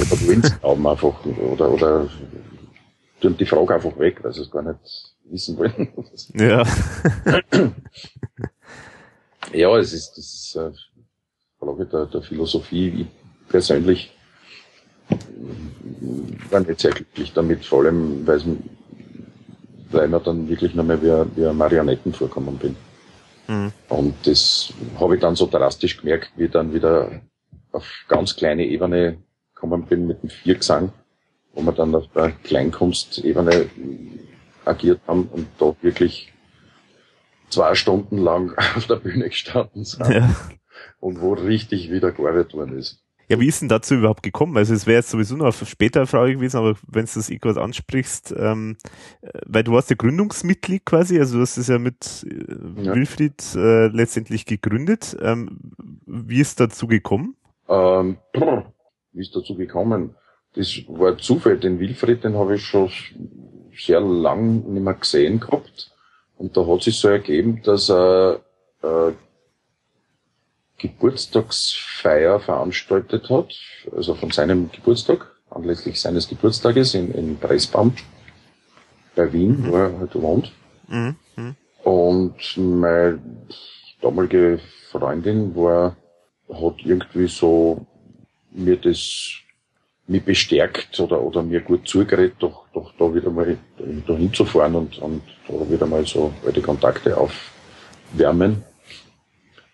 Oder 0.00 0.26
wollen 0.26 0.40
es 0.42 0.58
glauben 0.60 0.86
einfach, 0.86 1.24
oder, 1.24 1.70
oder 1.70 2.08
tun 3.20 3.36
die 3.36 3.46
Frage 3.46 3.74
einfach 3.74 3.98
weg, 3.98 4.22
weil 4.22 4.32
sie 4.32 4.42
es 4.42 4.50
gar 4.50 4.62
nicht 4.62 4.78
wissen 5.24 5.56
wollen. 5.58 5.88
Ja. 6.34 6.64
ja, 9.52 9.76
es 9.78 9.92
ist, 9.92 10.12
das 10.16 10.24
ist 10.24 10.56
eine 10.56 10.74
Frage 11.58 11.86
der, 11.86 12.06
der 12.06 12.22
Philosophie. 12.22 12.88
Ich 13.02 13.48
persönlich 13.48 14.15
war 16.50 16.60
nicht 16.60 16.80
sehr 16.80 16.92
glücklich 16.92 17.32
damit, 17.32 17.64
vor 17.64 17.84
allem, 17.84 18.26
weil, 18.26 18.40
weil 19.90 20.08
mir 20.08 20.20
dann 20.20 20.48
wirklich 20.48 20.74
nur 20.74 20.84
mehr 20.84 21.02
wie, 21.02 21.36
wie 21.36 21.52
Marionetten 21.52 22.12
vorkommen 22.12 22.56
bin. 22.58 22.76
Mhm. 23.48 23.72
Und 23.88 24.14
das 24.24 24.72
habe 24.98 25.14
ich 25.14 25.20
dann 25.20 25.36
so 25.36 25.46
drastisch 25.46 25.98
gemerkt, 25.98 26.30
wie 26.36 26.44
ich 26.44 26.50
dann 26.50 26.74
wieder 26.74 27.20
auf 27.72 27.86
ganz 28.08 28.36
kleine 28.36 28.64
Ebene 28.64 29.18
gekommen 29.54 29.84
bin 29.86 30.06
mit 30.06 30.22
dem 30.22 30.30
Viergesang, 30.30 30.92
wo 31.54 31.62
wir 31.62 31.72
dann 31.72 31.94
auf 31.94 32.08
der 32.14 32.32
Kleinkunstebene 32.32 33.70
agiert 34.64 35.00
haben 35.06 35.28
und 35.28 35.46
da 35.58 35.74
wirklich 35.80 36.32
zwei 37.48 37.74
Stunden 37.74 38.18
lang 38.18 38.56
auf 38.76 38.86
der 38.86 38.96
Bühne 38.96 39.28
gestanden 39.28 39.84
sind 39.84 40.08
ja. 40.08 40.34
und 41.00 41.20
wo 41.20 41.34
richtig 41.34 41.90
wieder 41.90 42.12
gearbeitet 42.12 42.54
worden 42.54 42.78
ist. 42.78 43.05
Ja, 43.28 43.40
wie 43.40 43.48
ist 43.48 43.60
denn 43.60 43.68
dazu 43.68 43.94
überhaupt 43.94 44.22
gekommen? 44.22 44.56
Also 44.56 44.72
es 44.72 44.86
wäre 44.86 44.98
jetzt 44.98 45.10
sowieso 45.10 45.36
noch 45.36 45.46
eine 45.46 45.52
spätere 45.52 46.06
Frage 46.06 46.34
gewesen, 46.34 46.58
aber 46.58 46.76
wenn 46.86 47.06
du 47.06 47.10
das 47.14 47.28
eh 47.28 47.38
gerade 47.38 47.60
ansprichst, 47.60 48.34
ähm, 48.38 48.76
weil 49.46 49.64
du 49.64 49.72
warst 49.72 49.90
ja 49.90 49.96
Gründungsmitglied 49.96 50.84
quasi, 50.84 51.18
also 51.18 51.36
du 51.36 51.42
hast 51.42 51.56
es 51.56 51.66
ja 51.66 51.78
mit 51.78 52.24
äh, 52.28 52.82
ja. 52.82 52.94
Wilfried 52.94 53.42
äh, 53.56 53.88
letztendlich 53.88 54.46
gegründet. 54.46 55.16
Ähm, 55.20 55.58
wie 56.06 56.40
ist 56.40 56.60
dazu 56.60 56.86
gekommen? 56.86 57.36
Ähm, 57.68 58.18
wie 59.12 59.20
ist 59.20 59.34
dazu 59.34 59.56
gekommen? 59.56 60.14
Das 60.54 60.80
war 60.86 61.18
Zufall. 61.18 61.58
Den 61.58 61.80
Wilfried, 61.80 62.24
den 62.24 62.36
habe 62.36 62.54
ich 62.54 62.64
schon 62.64 62.90
sehr 63.76 64.00
lang 64.00 64.72
nicht 64.72 64.82
mehr 64.82 64.94
gesehen 64.94 65.40
gehabt. 65.40 65.92
Und 66.38 66.56
da 66.56 66.66
hat 66.66 66.82
sich 66.82 66.98
so 66.98 67.08
ergeben, 67.08 67.60
dass 67.62 67.90
er 67.90 68.40
äh, 68.82 69.12
Geburtstagsfeier 70.78 72.40
veranstaltet 72.40 73.30
hat, 73.30 73.54
also 73.94 74.14
von 74.14 74.30
seinem 74.30 74.70
Geburtstag, 74.70 75.26
anlässlich 75.50 76.00
seines 76.00 76.28
Geburtstages 76.28 76.94
in, 76.94 77.12
in 77.12 77.38
Pressbaum 77.38 77.94
bei 79.14 79.32
Wien, 79.32 79.60
mhm. 79.60 79.70
wo 79.70 79.76
er 79.76 79.98
halt 79.98 80.14
wohnt. 80.14 80.52
Mhm. 80.88 81.16
mhm. 81.36 81.56
Und 81.82 82.56
meine 82.56 83.20
damalige 84.02 84.58
Freundin 84.90 85.54
war, 85.54 85.96
hat 86.52 86.74
irgendwie 86.84 87.28
so 87.28 87.86
mir 88.50 88.76
das 88.76 89.40
mich 90.08 90.24
bestärkt 90.24 90.98
oder, 91.00 91.20
oder 91.20 91.42
mir 91.42 91.60
gut 91.60 91.88
zugeredet, 91.88 92.36
doch, 92.38 92.66
doch 92.72 92.92
da 92.98 93.12
wieder 93.14 93.30
mal 93.30 93.58
da 94.06 94.14
hinzufahren 94.14 94.74
und, 94.74 94.98
und 94.98 95.22
da 95.48 95.70
wieder 95.70 95.86
mal 95.86 96.06
so 96.06 96.32
alte 96.44 96.62
Kontakte 96.62 97.16
aufwärmen. 97.16 98.64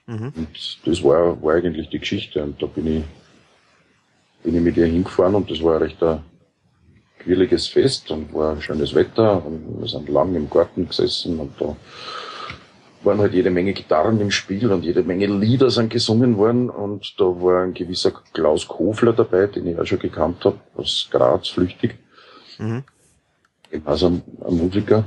Mhm. 0.06 0.32
Und 0.34 0.78
das 0.84 1.02
war, 1.02 1.40
war 1.42 1.54
eigentlich 1.54 1.88
die 1.88 1.98
Geschichte. 1.98 2.42
Und 2.42 2.60
da 2.62 2.66
bin 2.66 2.86
ich, 2.86 3.04
bin 4.42 4.56
ich 4.56 4.62
mit 4.62 4.76
ihr 4.76 4.86
hingefahren 4.86 5.34
und 5.34 5.50
das 5.50 5.62
war 5.62 5.80
recht 5.80 6.02
ein 6.02 6.22
quirliges 7.18 7.68
Fest 7.68 8.10
und 8.10 8.32
war 8.34 8.60
schönes 8.60 8.94
Wetter 8.94 9.44
und 9.44 9.80
wir 9.80 9.88
sind 9.88 10.08
lang 10.08 10.34
im 10.34 10.50
Garten 10.50 10.88
gesessen 10.88 11.38
und 11.38 11.52
da 11.60 11.76
waren 13.04 13.18
halt 13.18 13.32
jede 13.32 13.50
Menge 13.50 13.72
Gitarren 13.72 14.20
im 14.20 14.30
Spiel 14.30 14.70
und 14.70 14.84
jede 14.84 15.02
Menge 15.02 15.26
Lieder 15.26 15.70
sind 15.70 15.90
gesungen 15.90 16.36
worden 16.36 16.70
und 16.70 17.14
da 17.18 17.24
war 17.24 17.62
ein 17.62 17.74
gewisser 17.74 18.12
Klaus 18.32 18.66
Kofler 18.68 19.12
dabei, 19.12 19.46
den 19.46 19.66
ich 19.66 19.78
auch 19.78 19.86
schon 19.86 19.98
gekannt 19.98 20.44
habe, 20.44 20.58
aus 20.76 21.08
Graz 21.10 21.48
flüchtig. 21.48 21.96
Mhm. 22.58 22.84
Also 23.84 24.08
ein, 24.08 24.22
ein 24.46 24.56
Musiker, 24.56 25.04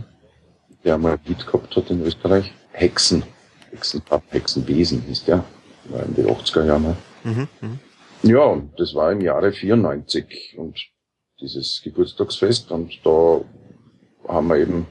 der 0.83 0.95
einmal 0.95 1.13
ein 1.13 1.19
Lied 1.25 1.45
gehabt 1.45 1.75
hat 1.75 1.89
in 1.89 2.01
Österreich. 2.01 2.51
Hexen. 2.71 3.23
Hexenpap, 3.71 4.23
Hexenwesen 4.29 5.01
hieß 5.01 5.25
der, 5.25 5.43
war 5.85 6.05
in 6.05 6.15
den 6.15 6.27
80er 6.27 6.65
Jahren. 6.65 6.83
Ne? 6.83 6.97
Mhm, 7.23 7.47
mh. 7.61 7.77
Ja, 8.23 8.61
das 8.77 8.95
war 8.95 9.11
im 9.11 9.21
Jahre 9.21 9.51
94 9.51 10.55
und 10.57 10.79
dieses 11.39 11.81
Geburtstagsfest 11.83 12.71
und 12.71 12.99
da 13.03 13.41
haben 14.27 14.47
wir 14.47 14.57
eben, 14.57 14.87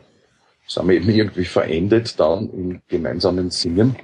sind 0.68 0.88
wir 0.88 0.96
eben 1.00 1.10
irgendwie 1.10 1.44
verendet 1.44 2.18
dann 2.20 2.50
im 2.50 2.82
gemeinsamen 2.86 3.50
Singen 3.50 3.96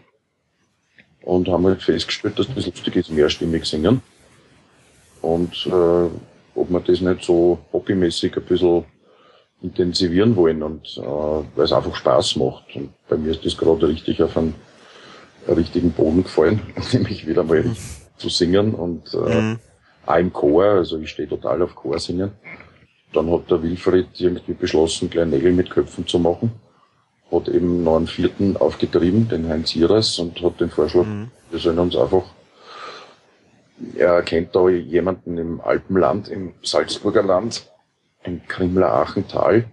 und 1.22 1.48
haben 1.48 1.66
halt 1.66 1.82
festgestellt, 1.82 2.38
dass 2.38 2.52
das 2.54 2.66
lustig 2.66 2.96
ist, 2.96 3.10
mehrstimmig 3.10 3.66
singen 3.66 4.02
und 5.22 5.66
äh, 5.66 6.08
ob 6.54 6.70
wir 6.70 6.80
das 6.80 7.00
nicht 7.00 7.22
so 7.24 7.58
hobbymäßig 7.72 8.36
ein 8.36 8.44
bisschen 8.44 8.84
intensivieren 9.62 10.36
wollen 10.36 10.62
und 10.62 10.96
äh, 10.96 11.02
weil 11.02 11.64
es 11.64 11.72
einfach 11.72 11.94
Spaß 11.94 12.36
macht. 12.36 12.74
Und 12.74 12.90
bei 13.08 13.16
mir 13.16 13.32
ist 13.32 13.44
das 13.44 13.56
gerade 13.56 13.88
richtig 13.88 14.22
auf 14.22 14.36
einen 14.36 14.54
richtigen 15.48 15.92
Boden 15.92 16.22
gefallen, 16.22 16.60
nämlich 16.92 17.26
wieder 17.26 17.44
mal 17.44 17.62
mhm. 17.62 17.76
zu 18.16 18.28
singen 18.28 18.74
und 18.74 19.12
äh, 19.14 19.40
mhm. 19.40 19.58
auch 20.06 20.16
im 20.16 20.32
Chor, 20.32 20.64
also 20.64 20.98
ich 20.98 21.10
stehe 21.10 21.28
total 21.28 21.62
auf 21.62 21.74
Chor 21.74 21.98
singen. 21.98 22.32
Dann 23.12 23.30
hat 23.30 23.50
der 23.50 23.62
Wilfried 23.62 24.08
irgendwie 24.18 24.52
beschlossen, 24.52 25.10
kleine 25.10 25.32
Nägel 25.32 25.52
mit 25.52 25.70
Köpfen 25.70 26.06
zu 26.06 26.18
machen. 26.18 26.52
Hat 27.30 27.48
eben 27.48 27.82
noch 27.82 27.96
einen 27.96 28.06
vierten 28.06 28.56
aufgetrieben, 28.56 29.28
den 29.28 29.48
Heinz 29.48 29.74
Iras, 29.74 30.18
und 30.18 30.40
hat 30.42 30.60
den 30.60 30.70
Vorschlag, 30.70 31.04
mhm. 31.04 31.30
wir 31.50 31.58
sollen 31.58 31.78
uns 31.78 31.96
einfach, 31.96 32.24
er 33.96 34.22
kennt 34.22 34.54
da 34.54 34.68
jemanden 34.68 35.38
im 35.38 35.60
Alpenland, 35.60 36.28
im 36.28 36.52
Salzburger 36.62 37.22
Land, 37.22 37.69
ein 38.22 38.46
Krimmler 38.46 38.92
Achental. 38.92 39.64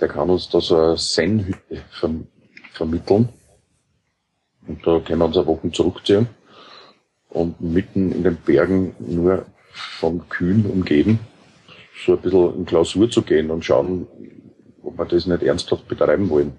Der 0.00 0.08
kann 0.08 0.30
uns 0.30 0.48
da 0.48 0.60
so 0.60 0.76
eine 0.76 0.96
Zen-Hütte 0.96 1.82
verm 1.90 2.26
vermitteln. 2.72 3.28
Und 4.66 4.86
da 4.86 5.00
können 5.00 5.18
wir 5.18 5.24
uns 5.24 5.36
eine 5.36 5.46
Woche 5.46 5.72
zurückziehen 5.72 6.28
und 7.30 7.60
mitten 7.60 8.12
in 8.12 8.22
den 8.22 8.36
Bergen 8.36 8.94
nur 8.98 9.46
von 9.72 10.28
Kühen 10.28 10.66
umgeben, 10.66 11.18
so 12.06 12.12
ein 12.12 12.20
bisschen 12.20 12.56
in 12.56 12.66
Klausur 12.66 13.10
zu 13.10 13.22
gehen 13.22 13.50
und 13.50 13.64
schauen, 13.64 14.06
ob 14.82 14.98
wir 14.98 15.04
das 15.06 15.26
nicht 15.26 15.42
ernsthaft 15.42 15.88
betreiben 15.88 16.28
wollen. 16.30 16.52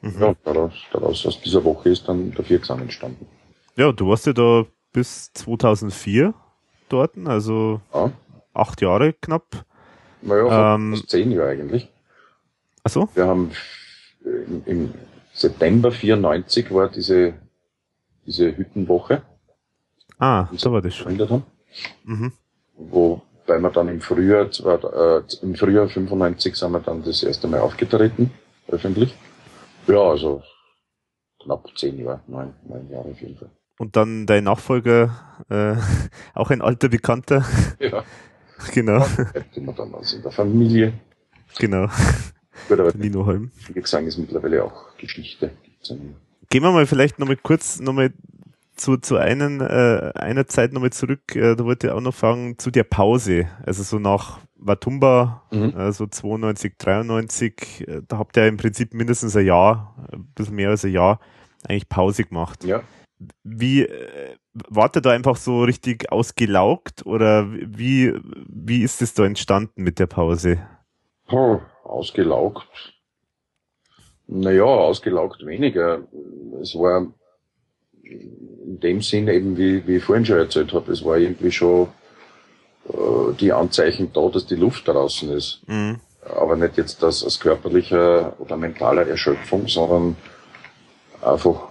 Mhm. 0.00 0.20
Ja, 0.20 0.34
daraus, 0.44 0.72
daraus 0.92 1.26
aus 1.26 1.40
dieser 1.40 1.64
Woche 1.64 1.90
ist 1.90 2.08
dann 2.08 2.32
der 2.32 2.44
Viergesang 2.44 2.80
entstanden. 2.80 3.26
Ja, 3.76 3.92
du 3.92 4.08
warst 4.08 4.26
ja 4.26 4.32
da 4.32 4.66
bis 4.92 5.32
2004 5.32 6.34
dort, 6.88 7.16
also 7.24 7.80
ja. 7.94 8.12
acht 8.52 8.80
Jahre 8.82 9.12
knapp. 9.12 9.64
Naja, 10.22 10.74
ähm, 10.74 10.94
fast 10.94 11.10
zehn 11.10 11.30
Jahre 11.32 11.50
eigentlich. 11.50 11.88
Ach 12.84 12.90
so? 12.90 13.08
Wir 13.14 13.26
haben 13.26 13.52
im, 14.24 14.62
im 14.66 14.94
September 15.32 15.90
94 15.90 16.72
war 16.72 16.88
diese, 16.88 17.34
diese 18.26 18.56
Hüttenwoche. 18.56 19.22
Ah, 20.18 20.48
so 20.52 20.72
war 20.72 20.82
das 20.82 20.94
schon. 20.94 21.18
Haben, 21.18 21.42
mhm. 22.04 22.32
Wobei 22.76 23.58
wir 23.58 23.70
dann 23.70 23.88
im 23.88 24.00
Frühjahr, 24.00 24.46
äh, 24.46 25.22
im 25.42 25.54
Frühjahr 25.54 25.88
95 25.88 26.54
sind 26.54 26.72
wir 26.72 26.80
dann 26.80 27.02
das 27.02 27.22
erste 27.22 27.48
Mal 27.48 27.60
aufgetreten, 27.60 28.30
öffentlich. 28.68 29.14
Ja, 29.86 30.00
also 30.00 30.42
knapp 31.42 31.66
zehn 31.76 31.98
Jahre, 31.98 32.20
neun, 32.28 32.54
neun 32.68 32.88
Jahre 32.90 33.10
auf 33.10 33.20
jeden 33.20 33.36
Fall. 33.36 33.50
Und 33.78 33.96
dann 33.96 34.26
dein 34.26 34.44
Nachfolger, 34.44 35.10
äh, 35.48 35.74
auch 36.34 36.50
ein 36.50 36.62
alter 36.62 36.88
Bekannter. 36.88 37.44
Ja. 37.80 38.04
Genau. 38.72 39.06
Immer 39.54 39.72
dann 39.72 39.94
also 39.94 40.16
in 40.16 40.22
der 40.22 40.32
Familie. 40.32 40.92
Genau. 41.58 41.88
Gut, 42.68 42.80
aber 42.80 42.92
Nino 42.94 43.26
Holm. 43.26 43.50
Wie 43.68 43.80
gesagt, 43.80 44.06
ist 44.06 44.18
mittlerweile 44.18 44.64
auch 44.64 44.96
Geschichte. 44.98 45.50
Gehen 46.50 46.62
wir 46.62 46.72
mal 46.72 46.86
vielleicht 46.86 47.18
nochmal 47.18 47.36
kurz 47.36 47.80
nochmal 47.80 48.12
zu, 48.76 48.96
zu 48.96 49.16
einen, 49.16 49.60
äh, 49.60 50.12
einer 50.14 50.46
Zeit 50.46 50.72
nochmal 50.72 50.92
zurück. 50.92 51.34
Äh, 51.34 51.56
da 51.56 51.64
wollte 51.64 51.88
ich 51.88 51.92
auch 51.92 52.00
noch 52.00 52.14
fragen, 52.14 52.58
zu 52.58 52.70
der 52.70 52.84
Pause. 52.84 53.48
Also 53.64 53.82
so 53.82 53.98
nach 53.98 54.40
Watumba, 54.56 55.42
mhm. 55.50 55.76
äh, 55.76 55.92
so 55.92 56.06
92, 56.06 56.74
93, 56.78 57.88
äh, 57.88 58.02
da 58.06 58.18
habt 58.18 58.36
ihr 58.36 58.46
im 58.46 58.56
Prinzip 58.56 58.94
mindestens 58.94 59.36
ein 59.36 59.46
Jahr, 59.46 59.94
ein 60.12 60.24
bisschen 60.34 60.54
mehr 60.54 60.70
als 60.70 60.84
ein 60.84 60.92
Jahr, 60.92 61.20
eigentlich 61.66 61.88
Pause 61.88 62.24
gemacht. 62.24 62.64
Ja. 62.64 62.82
Wie, 63.42 63.82
äh, 63.82 64.36
wart 64.52 64.96
ihr 64.96 65.02
da 65.02 65.10
einfach 65.10 65.36
so 65.36 65.62
richtig 65.62 66.10
ausgelaugt 66.10 67.06
oder 67.06 67.50
wie, 67.52 68.12
wie 68.46 68.82
ist 68.82 69.02
es 69.02 69.14
da 69.14 69.24
entstanden 69.24 69.82
mit 69.82 69.98
der 69.98 70.06
Pause? 70.06 70.58
Oh, 71.28 71.60
ausgelaugt. 71.84 72.92
Naja, 74.26 74.64
ausgelaugt 74.64 75.44
weniger. 75.44 76.06
Es 76.60 76.74
war 76.74 77.12
in 78.02 78.80
dem 78.80 79.02
Sinn 79.02 79.28
eben, 79.28 79.56
wie, 79.56 79.86
wie 79.86 79.96
ich 79.96 80.04
vorhin 80.04 80.24
schon 80.24 80.38
erzählt 80.38 80.72
habe, 80.72 80.92
es 80.92 81.04
war 81.04 81.16
irgendwie 81.16 81.52
schon 81.52 81.88
äh, 82.88 83.32
die 83.38 83.52
Anzeichen 83.52 84.12
da, 84.12 84.28
dass 84.28 84.46
die 84.46 84.56
Luft 84.56 84.88
draußen 84.88 85.30
ist. 85.30 85.62
Mhm. 85.66 86.00
Aber 86.36 86.56
nicht 86.56 86.76
jetzt 86.76 87.02
das 87.02 87.24
als 87.24 87.40
körperlicher 87.40 88.34
oder 88.38 88.56
mentaler 88.56 89.06
Erschöpfung, 89.06 89.66
sondern 89.66 90.16
einfach 91.20 91.68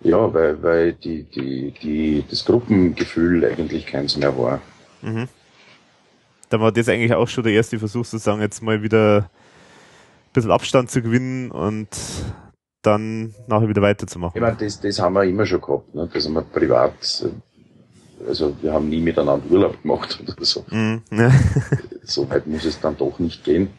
ja, 0.00 0.32
weil, 0.32 0.62
weil 0.62 0.92
die, 0.92 1.24
die, 1.24 1.72
die, 1.82 2.24
das 2.28 2.44
Gruppengefühl 2.44 3.44
eigentlich 3.44 3.86
keins 3.86 4.16
mehr 4.16 4.36
war. 4.36 4.60
Mhm. 5.02 5.28
Da 6.48 6.60
war 6.60 6.70
das 6.70 6.88
eigentlich 6.88 7.14
auch 7.14 7.28
schon 7.28 7.44
der 7.44 7.54
erste 7.54 7.78
Versuch, 7.78 8.04
sozusagen 8.04 8.40
jetzt 8.40 8.62
mal 8.62 8.82
wieder 8.82 9.18
ein 9.18 10.32
bisschen 10.32 10.50
Abstand 10.50 10.90
zu 10.90 11.02
gewinnen 11.02 11.50
und 11.50 11.88
dann 12.82 13.34
nachher 13.48 13.68
wieder 13.68 13.82
weiterzumachen. 13.82 14.36
Ich 14.36 14.40
meine, 14.40 14.56
das, 14.56 14.80
das 14.80 15.00
haben 15.00 15.14
wir 15.14 15.24
immer 15.24 15.44
schon 15.44 15.60
gehabt. 15.60 15.92
Ne? 15.94 16.08
Das 16.12 16.24
haben 16.24 16.34
wir 16.34 16.42
privat, 16.42 16.92
also 18.28 18.56
wir 18.62 18.72
haben 18.72 18.88
nie 18.88 19.00
miteinander 19.00 19.44
Urlaub 19.50 19.82
gemacht 19.82 20.18
oder 20.22 20.44
so. 20.44 20.64
Mm, 20.70 21.02
ja. 21.10 21.32
so 22.04 22.28
weit 22.30 22.46
muss 22.46 22.64
es 22.64 22.80
dann 22.80 22.96
doch 22.96 23.18
nicht 23.18 23.42
gehen. 23.42 23.70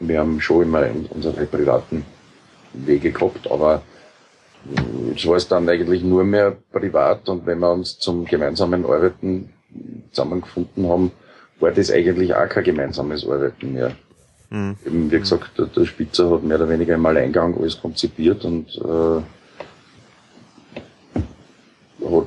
Wir 0.00 0.20
haben 0.20 0.40
schon 0.40 0.62
immer 0.62 0.86
unsere 1.10 1.46
privaten 1.46 2.04
Wege 2.72 3.12
gehabt, 3.12 3.50
aber 3.50 3.82
es 5.14 5.26
war 5.26 5.36
es 5.36 5.48
dann 5.48 5.68
eigentlich 5.68 6.02
nur 6.02 6.24
mehr 6.24 6.56
privat 6.72 7.28
und 7.28 7.46
wenn 7.46 7.58
wir 7.58 7.72
uns 7.72 7.98
zum 7.98 8.24
gemeinsamen 8.24 8.84
Arbeiten 8.84 9.50
zusammengefunden 10.10 10.88
haben, 10.88 11.12
war 11.60 11.70
das 11.72 11.90
eigentlich 11.90 12.34
auch 12.34 12.48
kein 12.48 12.64
gemeinsames 12.64 13.26
Arbeiten 13.26 13.72
mehr. 13.72 13.92
Mhm. 14.50 14.76
Eben, 14.86 15.10
wie 15.10 15.18
gesagt, 15.18 15.58
der, 15.58 15.66
der, 15.66 15.84
Spitzer 15.84 16.30
hat 16.30 16.42
mehr 16.42 16.56
oder 16.56 16.68
weniger 16.68 16.94
im 16.94 17.06
Alleingang 17.06 17.56
alles 17.58 17.80
konzipiert 17.80 18.44
und 18.44 18.68
äh, 18.76 19.20
hat, 22.04 22.26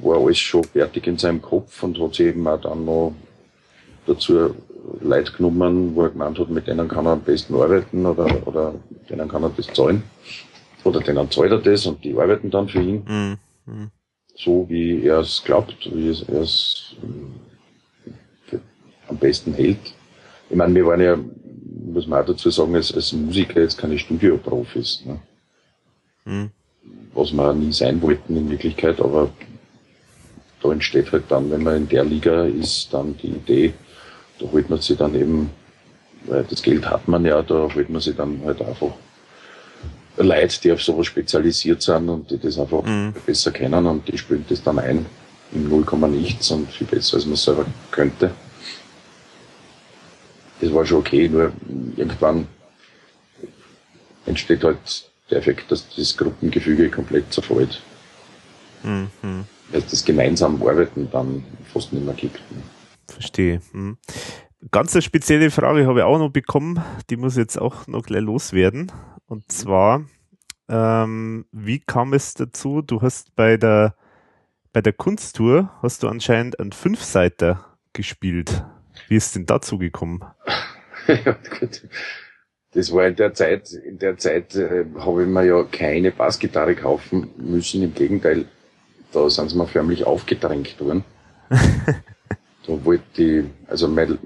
war 0.00 0.16
alles 0.16 0.38
schon 0.38 0.64
fertig 0.64 1.06
in 1.06 1.18
seinem 1.18 1.42
Kopf 1.42 1.82
und 1.82 2.00
hat 2.00 2.14
sich 2.14 2.26
eben 2.26 2.46
auch 2.46 2.60
dann 2.60 2.84
noch 2.84 3.14
dazu 4.06 4.54
Leute 5.00 5.32
genommen, 5.32 5.94
wo 5.94 6.02
er 6.02 6.10
gemeint 6.10 6.38
hat, 6.38 6.50
mit 6.50 6.66
denen 6.66 6.88
kann 6.88 7.06
er 7.06 7.12
am 7.12 7.20
besten 7.20 7.54
arbeiten 7.54 8.04
oder, 8.04 8.46
oder 8.46 8.74
denen 9.08 9.28
kann 9.28 9.44
er 9.44 9.52
das 9.56 9.66
zahlen. 9.68 10.02
Oder 10.84 11.00
denen 11.00 11.30
zahlt 11.30 11.52
er 11.52 11.58
das 11.58 11.86
und 11.86 12.02
die 12.04 12.16
arbeiten 12.16 12.50
dann 12.50 12.68
für 12.68 12.80
ihn. 12.80 13.02
Mhm. 13.06 13.38
mhm. 13.66 13.90
So 14.34 14.66
wie 14.68 15.06
er 15.06 15.20
es 15.20 15.42
glaubt, 15.44 15.76
wie 15.94 16.08
er 16.08 16.40
es 16.40 16.96
äh, 18.50 18.58
am 19.08 19.18
besten 19.18 19.52
hält. 19.52 19.94
Ich 20.48 20.56
meine, 20.56 20.74
wir 20.74 20.86
waren 20.86 21.00
ja, 21.00 21.18
muss 21.92 22.06
man 22.06 22.22
auch 22.22 22.26
dazu 22.26 22.50
sagen, 22.50 22.74
als, 22.74 22.92
als 22.92 23.12
Musiker 23.12 23.60
jetzt 23.60 23.78
keine 23.78 23.98
Studioprofis. 23.98 25.04
Ne? 25.04 25.20
Mhm. 26.24 26.50
Was 27.14 27.32
wir 27.32 27.52
nie 27.52 27.72
sein 27.72 28.00
wollten 28.00 28.36
in 28.36 28.50
Wirklichkeit, 28.50 29.00
aber 29.00 29.30
da 30.62 30.72
entsteht 30.72 31.12
halt 31.12 31.24
dann, 31.28 31.50
wenn 31.50 31.62
man 31.62 31.76
in 31.76 31.88
der 31.88 32.04
Liga 32.04 32.44
ist, 32.44 32.92
dann 32.92 33.16
die 33.18 33.28
Idee, 33.28 33.74
da 34.38 34.46
holt 34.50 34.70
man 34.70 34.80
sich 34.80 34.96
dann 34.96 35.14
eben, 35.14 35.50
weil 36.26 36.44
das 36.44 36.62
Geld 36.62 36.88
hat 36.88 37.06
man 37.06 37.24
ja, 37.24 37.42
da 37.42 37.68
holt 37.74 37.90
man 37.90 38.00
sich 38.00 38.16
dann 38.16 38.40
halt 38.44 38.62
einfach 38.62 38.92
Leute, 40.16 40.60
die 40.60 40.72
auf 40.72 40.82
sowas 40.82 41.06
spezialisiert 41.06 41.82
sind 41.82 42.08
und 42.08 42.30
die 42.30 42.38
das 42.38 42.58
einfach 42.58 42.82
mhm. 42.82 43.14
besser 43.24 43.50
kennen 43.50 43.86
und 43.86 44.06
die 44.08 44.18
spielen 44.18 44.44
das 44.48 44.62
dann 44.62 44.78
ein 44.78 45.06
im 45.52 45.68
0, 45.68 45.84
nichts 46.08 46.50
und 46.50 46.70
viel 46.70 46.86
besser, 46.86 47.16
als 47.16 47.26
man 47.26 47.36
selber 47.36 47.66
könnte. 47.90 48.30
Das 50.60 50.72
war 50.72 50.84
schon 50.84 50.98
okay, 50.98 51.28
nur 51.28 51.52
irgendwann 51.96 52.46
entsteht 54.26 54.64
halt 54.64 55.10
der 55.30 55.38
Effekt, 55.38 55.70
dass 55.70 55.86
das 55.94 56.16
Gruppengefüge 56.16 56.90
komplett 56.90 57.32
zerfällt. 57.32 57.82
Mhm. 58.82 59.08
Weil 59.70 59.82
das 59.82 60.04
gemeinsam 60.04 60.62
Arbeiten 60.62 61.08
dann 61.10 61.44
fast 61.72 61.92
nicht 61.92 62.04
mehr 62.04 62.14
gibt. 62.14 62.40
Verstehe. 63.08 63.60
Mhm. 63.72 63.98
Ganz 64.70 64.94
eine 64.94 65.02
spezielle 65.02 65.50
Frage 65.50 65.86
habe 65.86 66.00
ich 66.00 66.04
auch 66.04 66.18
noch 66.18 66.30
bekommen, 66.30 66.80
die 67.10 67.16
muss 67.16 67.36
jetzt 67.36 67.60
auch 67.60 67.86
noch 67.88 68.04
gleich 68.04 68.22
loswerden. 68.22 68.92
Und 69.26 69.50
zwar, 69.50 70.04
ähm, 70.68 71.46
wie 71.52 71.80
kam 71.80 72.12
es 72.12 72.34
dazu? 72.34 72.82
Du 72.82 73.02
hast 73.02 73.34
bei 73.34 73.56
der 73.56 73.94
bei 74.72 74.80
der 74.80 74.94
Kunsttour 74.94 75.70
hast 75.82 76.02
du 76.02 76.08
anscheinend 76.08 76.58
einen 76.58 76.72
Fünfseiter 76.72 77.76
gespielt. 77.92 78.64
Wie 79.08 79.16
ist 79.16 79.36
denn 79.36 79.44
dazu 79.44 79.76
gekommen? 79.76 80.24
ja, 81.06 81.36
gut. 81.60 81.86
Das 82.70 82.90
war 82.90 83.06
in 83.06 83.16
der 83.16 83.34
Zeit, 83.34 83.70
in 83.72 83.98
der 83.98 84.16
Zeit 84.16 84.54
äh, 84.54 84.86
habe 84.98 85.24
ich 85.24 85.28
mir 85.28 85.44
ja 85.44 85.62
keine 85.64 86.10
Bassgitarre 86.10 86.74
kaufen 86.74 87.28
müssen. 87.36 87.82
Im 87.82 87.92
Gegenteil, 87.92 88.46
da 89.12 89.28
sind 89.28 89.50
sie 89.50 89.58
mir 89.58 89.66
förmlich 89.66 90.04
aufgedrängt 90.04 90.80
worden. 90.80 91.04
da 91.50 92.84
wollte 92.84 93.22
ich, 93.22 93.44
also 93.66 93.88
mein, 93.88 94.18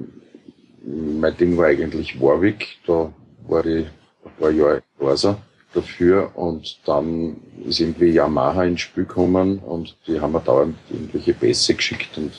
mein 0.85 1.37
Ding 1.37 1.57
war 1.57 1.67
eigentlich 1.67 2.21
Warwick, 2.21 2.79
da 2.87 3.13
war 3.49 3.67
ich 3.67 3.87
paar 4.39 4.51
Jahre 4.51 4.83
Corsa 4.99 5.37
dafür 5.73 6.31
und 6.35 6.79
dann 6.87 7.37
ist 7.67 7.81
irgendwie 7.81 8.11
Yamaha 8.11 8.65
ins 8.65 8.81
Spiel 8.83 9.05
gekommen 9.05 9.59
und 9.59 9.97
die 10.07 10.21
haben 10.21 10.33
mir 10.33 10.41
dauernd 10.41 10.77
irgendwelche 10.91 11.35
Bässe 11.35 11.75
geschickt 11.75 12.17
und 12.17 12.33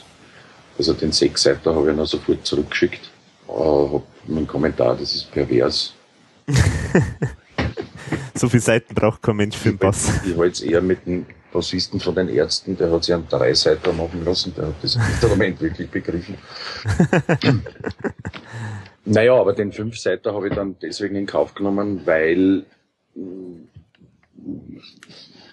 also 0.76 0.92
den 0.92 1.12
Sechsseiter 1.12 1.74
habe 1.74 1.90
ich 1.90 1.96
dann 1.96 2.06
sofort 2.06 2.46
zurückgeschickt. 2.46 3.10
Äh, 3.48 3.52
hab 3.52 4.04
einen 4.28 4.46
Kommentar, 4.46 4.96
das 4.96 5.14
ist 5.14 5.30
pervers. 5.30 5.94
so 8.34 8.48
viele 8.48 8.62
Seiten 8.62 8.94
braucht 8.94 9.22
kein 9.22 9.36
Mensch 9.36 9.56
für 9.56 9.70
den 9.70 9.78
Bass. 9.78 10.20
Ich 10.24 10.36
halte 10.36 10.52
es 10.52 10.60
eher 10.60 10.80
mit 10.80 11.04
dem 11.06 11.26
Bassisten 11.52 12.00
von 12.00 12.14
den 12.14 12.28
Ärzten, 12.28 12.76
der 12.76 12.90
hat 12.90 13.04
sich 13.04 13.14
einen 13.14 13.28
Dreiseiter 13.28 13.92
machen 13.92 14.24
lassen, 14.24 14.54
der 14.56 14.68
hat 14.68 14.74
das 14.82 14.96
Instrument 14.96 15.60
wirklich 15.60 15.90
begriffen. 15.90 16.36
naja, 19.04 19.34
aber 19.34 19.54
den 19.54 19.72
Fünfseiter 19.72 20.34
habe 20.34 20.48
ich 20.48 20.54
dann 20.54 20.76
deswegen 20.80 21.16
in 21.16 21.26
Kauf 21.26 21.54
genommen, 21.54 22.02
weil 22.04 22.64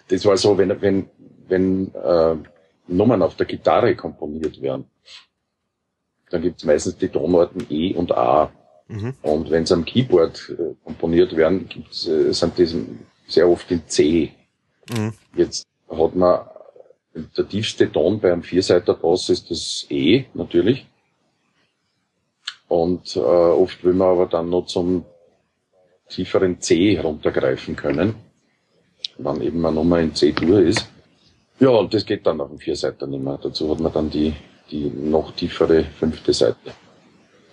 das 0.07 0.25
war 0.25 0.37
so, 0.37 0.57
wenn, 0.57 0.81
wenn, 0.81 1.09
wenn 1.47 1.93
äh, 1.95 2.35
Nummern 2.87 3.21
auf 3.21 3.35
der 3.35 3.45
Gitarre 3.45 3.95
komponiert 3.95 4.61
werden, 4.61 4.85
dann 6.29 6.41
gibt 6.41 6.59
es 6.59 6.65
meistens 6.65 6.97
die 6.97 7.09
Tonarten 7.09 7.65
E 7.69 7.93
und 7.93 8.11
A. 8.11 8.51
Mhm. 8.87 9.13
Und 9.21 9.49
wenn 9.49 9.65
sie 9.65 9.73
am 9.73 9.85
Keyboard 9.85 10.53
äh, 10.57 10.75
komponiert 10.83 11.35
werden, 11.35 11.67
gibt's, 11.67 12.07
äh, 12.07 12.31
sind 12.33 12.57
die 12.57 12.67
sehr 13.27 13.49
oft 13.49 13.69
in 13.71 13.87
C. 13.87 14.31
Mhm. 14.89 15.13
Jetzt 15.35 15.65
hat 15.97 16.15
man 16.15 16.39
der 17.15 17.47
tiefste 17.47 17.91
Ton 17.91 18.19
beim 18.19 18.43
Vierseiter-Bass 18.43 19.29
ist 19.29 19.49
das 19.49 19.85
E 19.89 20.25
natürlich. 20.33 20.85
Und 22.67 23.15
äh, 23.15 23.19
oft 23.19 23.83
will 23.83 23.93
man 23.93 24.09
aber 24.09 24.25
dann 24.25 24.49
noch 24.49 24.65
zum 24.65 25.05
tieferen 26.09 26.59
C 26.59 26.95
heruntergreifen 26.95 27.75
können, 27.75 28.15
wann 29.17 29.41
eben 29.41 29.61
man 29.61 29.75
nochmal 29.75 30.03
in 30.03 30.13
C-Dur 30.13 30.61
ist. 30.61 30.87
Ja, 31.59 31.69
und 31.69 31.93
das 31.93 32.05
geht 32.05 32.25
dann 32.27 32.41
auf 32.41 32.49
dem 32.49 32.59
Vierseiter 32.59 33.07
nicht 33.07 33.23
mehr. 33.23 33.39
Dazu 33.41 33.71
hat 33.71 33.79
man 33.79 33.93
dann 33.93 34.09
die, 34.09 34.33
die 34.69 34.89
noch 34.89 35.31
tiefere 35.35 35.85
fünfte 35.85 36.33
Seite. 36.33 36.73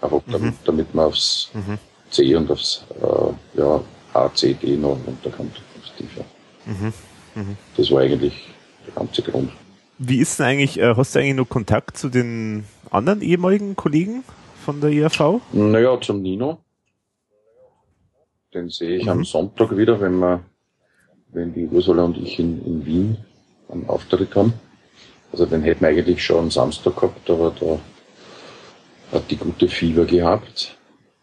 Einfach 0.01 0.27
mhm. 0.27 0.33
damit, 0.33 0.55
damit 0.65 0.95
man 0.95 1.07
aufs 1.07 1.51
mhm. 1.55 1.79
C 2.11 2.35
und 2.35 2.51
aufs 2.51 2.85
äh, 3.01 3.59
ja, 3.61 3.81
A, 4.13 4.35
C, 4.35 4.55
D 4.55 4.77
noch 4.77 4.99
runterkommt. 5.07 5.61
Aufs 5.79 5.95
tiefer. 5.97 6.25
Mhm. 6.67 6.93
Mhm. 7.35 7.57
Das 7.77 7.91
war 7.91 8.01
eigentlich 8.01 8.49
der 8.87 8.95
ganze 8.95 9.23
Grund. 9.23 9.51
Wie 9.99 10.19
ist 10.19 10.39
denn 10.39 10.47
eigentlich, 10.47 10.79
äh, 10.79 10.95
hast 10.97 11.15
du 11.15 11.21
eigentlich 11.21 11.37
noch 11.37 11.49
Kontakt 11.49 11.97
zu 11.97 12.09
den 12.09 12.65
anderen 12.91 13.23
ehemaligen 13.23 13.77
Kollegen 13.77 14.25
von 14.65 14.81
der 14.81 14.91
IAV? 14.91 15.41
Naja, 15.53 16.01
zum 16.01 16.23
Nino. 16.23 16.59
Den 18.53 18.69
sehe 18.69 18.97
ich 18.97 19.05
mhm. 19.05 19.11
am 19.11 19.25
Sonntag 19.25 19.77
wieder, 19.77 20.01
wenn 20.01 20.19
wir, 20.19 20.41
wenn 21.33 21.55
die 21.55 21.67
Ursula 21.67 22.05
und 22.05 22.19
ich 22.19 22.39
in, 22.39 22.65
in 22.67 22.85
Wien 22.85 23.17
einen 23.69 23.89
Auftritt 23.89 24.35
haben. 24.35 24.53
Also 25.31 25.47
den 25.47 25.63
hätten 25.63 25.81
wir 25.81 25.89
eigentlich 25.89 26.23
schon 26.23 26.39
am 26.39 26.51
Samstag 26.51 26.95
gehabt, 26.97 27.31
aber 27.31 27.55
da 27.59 27.79
hat 29.17 29.31
die 29.31 29.37
gute 29.37 29.69
Fieber 29.69 30.05
gehabt. 30.05 30.77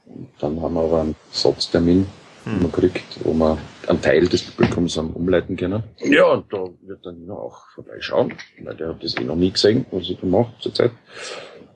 Und 0.06 0.30
dann 0.40 0.60
haben 0.62 0.74
wir 0.74 0.82
aber 0.82 1.02
einen 1.02 1.16
Satztermin 1.32 2.08
mhm. 2.46 2.72
gekriegt, 2.72 3.20
wo 3.24 3.34
wir 3.34 3.58
einen 3.90 4.02
Teil 4.02 4.28
des 4.28 4.44
Publikums 4.44 4.98
haben 4.98 5.14
umleiten 5.14 5.56
können. 5.56 5.84
Ja, 5.98 6.26
und 6.26 6.52
da 6.54 6.66
wird 6.82 7.06
dann 7.06 7.20
Nino 7.20 7.36
auch 7.36 7.68
vorbeischauen, 7.74 8.34
weil 8.64 8.76
der 8.76 8.90
hat 8.90 9.04
das 9.04 9.18
eh 9.18 9.24
noch 9.24 9.36
nie 9.36 9.52
gesehen, 9.52 9.86
was 9.92 10.04
ich 10.10 10.20
da 10.20 10.28
mache 10.28 10.54
zurzeit. 10.60 10.92